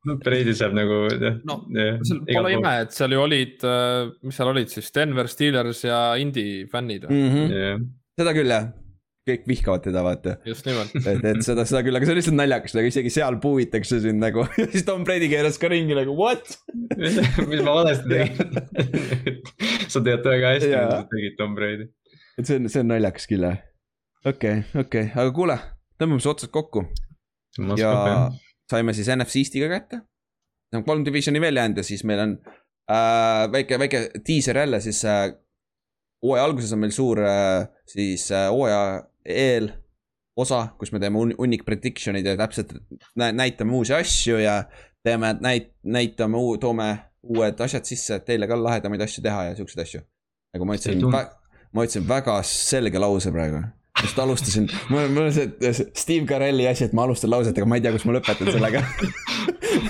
no 0.06 0.16
Brady 0.22 0.54
saab 0.54 0.76
nagu 0.78 1.00
jah 1.10 1.40
No, 1.48 1.58
jah, 1.74 1.98
seal 2.06 2.22
pole 2.30 2.52
ime, 2.58 2.76
et 2.84 2.94
seal 2.94 3.16
ju 3.16 3.24
olid, 3.24 3.66
mis 4.22 4.38
seal 4.38 4.52
olid 4.54 4.70
siis 4.70 4.92
Denver 4.94 5.26
Steelers 5.32 5.82
ja 5.88 5.98
Indy 6.20 6.64
fännid, 6.70 7.08
Mhm. 7.10 7.44
Jah. 7.50 7.84
seda 8.20 8.34
küll 8.36 8.52
jah, 8.54 8.68
kõik 9.24 9.46
vihkavad 9.48 9.80
teda, 9.86 10.02
vaata. 10.04 10.36
just 10.44 10.66
nimelt. 10.68 10.94
et, 11.00 11.24
et 11.24 11.42
seda, 11.42 11.64
seda 11.64 11.80
küll, 11.82 11.96
aga 11.96 12.04
see 12.06 12.12
on 12.14 12.18
lihtsalt 12.20 12.36
naljakas, 12.38 12.74
nagu 12.76 12.86
isegi 12.92 13.10
seal 13.10 13.38
puuitakse 13.40 13.98
sind 14.04 14.20
nagu 14.22 14.44
ja 14.60 14.66
siis 14.70 14.84
Tom 14.86 15.02
Brady 15.08 15.30
keeras 15.32 15.56
ka 15.58 15.70
ringi 15.72 15.96
nagu 15.96 16.14
what? 16.14 16.44
mis 17.50 17.62
ma 17.64 17.72
valesti 17.80 18.06
tegin 18.06 19.10
sa 19.92 20.04
tead 20.04 20.22
väga 20.28 20.54
hästi, 20.54 20.70
mida 20.70 21.00
sa 21.02 21.06
tegid, 21.10 21.38
Tom 21.40 21.54
Brady. 21.58 21.88
Et 22.38 22.46
see 22.46 22.58
on, 22.58 22.68
see 22.68 22.82
on 22.82 22.90
naljakas 22.92 23.28
küll 23.30 23.46
jah. 23.46 23.60
okei, 24.26 24.64
okei, 24.84 25.10
aga 25.14 25.30
kuule, 25.36 25.58
tõmbame 26.00 26.24
su 26.24 26.32
otsad 26.32 26.52
kokku 26.54 26.86
ja 27.78 27.94
saime 28.70 28.94
siis 28.96 29.08
NFC 29.14 29.42
Eestiga 29.44 29.68
kätte. 29.68 30.00
on 30.74 30.84
kolm 30.84 31.04
divisioni 31.04 31.40
veel 31.40 31.56
jäänud 31.56 31.76
ja 31.76 31.86
siis 31.86 32.04
meil 32.04 32.20
on 32.20 32.36
äh, 32.90 33.52
väike, 33.52 33.78
väike 33.78 34.10
diiser 34.26 34.58
jälle 34.58 34.80
siis 34.80 35.04
äh,. 35.04 35.32
hooaja 36.24 36.44
alguses 36.44 36.72
on 36.72 36.78
meil 36.78 36.90
suur 36.90 37.20
äh, 37.20 37.68
siis 37.86 38.30
äh, 38.32 38.48
hooaja 38.50 39.04
eel 39.24 39.70
osa, 40.36 40.68
kus 40.78 40.92
me 40.92 40.98
teeme 40.98 41.18
un- 41.18 41.34
hunnik 41.38 41.62
prediction'id 41.64 42.26
ja 42.26 42.36
täpselt 42.36 42.74
nä 43.16 43.32
näitame 43.32 43.72
uusi 43.72 43.94
asju 43.94 44.38
ja 44.38 44.64
teeme, 45.02 45.32
näit-, 45.32 45.70
näitame, 45.82 46.36
toome 46.60 46.98
uued 47.22 47.60
asjad 47.60 47.84
sisse, 47.84 48.18
et 48.18 48.24
teile 48.24 48.48
ka 48.50 48.58
lahedamaid 48.58 49.00
asju 49.00 49.22
teha 49.22 49.44
ja 49.44 49.56
siukseid 49.56 49.84
asju. 49.84 50.00
nagu 50.54 50.64
ma 50.64 50.74
ütlesin 50.74 51.00
ma 51.74 51.86
ütlesin 51.86 52.06
väga 52.08 52.38
selge 52.48 53.02
lause 53.02 53.32
praegu 53.34 53.64
just 54.02 54.18
alustasin, 54.18 54.68
mul 54.88 54.98
on, 55.04 55.12
mul 55.12 55.22
on 55.28 55.32
see 55.32 55.72
Steve 55.94 56.26
Carelli 56.26 56.66
asi, 56.68 56.88
et 56.88 56.92
ma 56.96 57.06
alustan 57.06 57.30
lauset, 57.30 57.56
aga 57.56 57.68
ma 57.68 57.78
ei 57.78 57.84
tea, 57.84 57.92
kus 57.94 58.04
ma 58.08 58.16
lõpetan 58.16 58.50
sellega. 58.50 58.82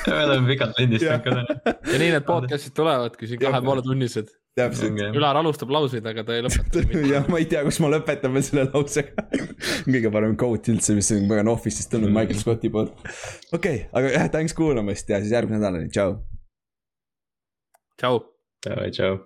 me 0.07 0.17
oleme 0.27 0.49
pikalt 0.53 0.81
lindistanud 0.81 1.25
ka 1.25 1.35
täna. 1.35 1.75
ja 1.93 2.01
nii 2.03 2.11
need 2.15 2.27
podcast'id 2.29 2.77
tulevadki 2.77 3.31
siin 3.31 3.43
kahe 3.43 3.61
poole 3.65 3.85
tunnised. 3.87 4.31
täpselt, 4.55 5.01
Ülar 5.19 5.41
alustab 5.41 5.73
lauseid, 5.75 6.05
aga 6.07 6.23
ta 6.27 6.37
ei 6.37 6.45
lõpeta 6.47 6.85
ja 7.11 7.25
ma 7.33 7.41
ei 7.43 7.49
tea, 7.51 7.65
kus 7.67 7.81
ma 7.83 7.91
lõpetan 7.97 8.37
veel 8.37 8.47
selle 8.47 8.69
lausega. 8.69 9.27
kõige 9.89 10.13
parem 10.15 10.39
quote 10.41 10.75
üldse, 10.75 10.97
mis 10.99 11.11
on 11.17 11.29
väga 11.31 11.49
Office'ist 11.57 11.91
tulnud 11.95 12.13
Michael 12.15 12.41
Scotti 12.41 12.71
poolt. 12.75 12.95
okei 13.03 13.57
okay,, 13.57 13.85
aga 13.93 14.15
jah, 14.15 14.31
thanks 14.37 14.57
kuulamast 14.57 15.11
ja 15.11 15.23
siis 15.25 15.35
järgmise 15.35 15.63
nädalani, 15.63 15.91
tšau. 15.95 16.19
tšau. 17.99 18.27
tšau, 18.63 18.91
tšau. 18.99 19.23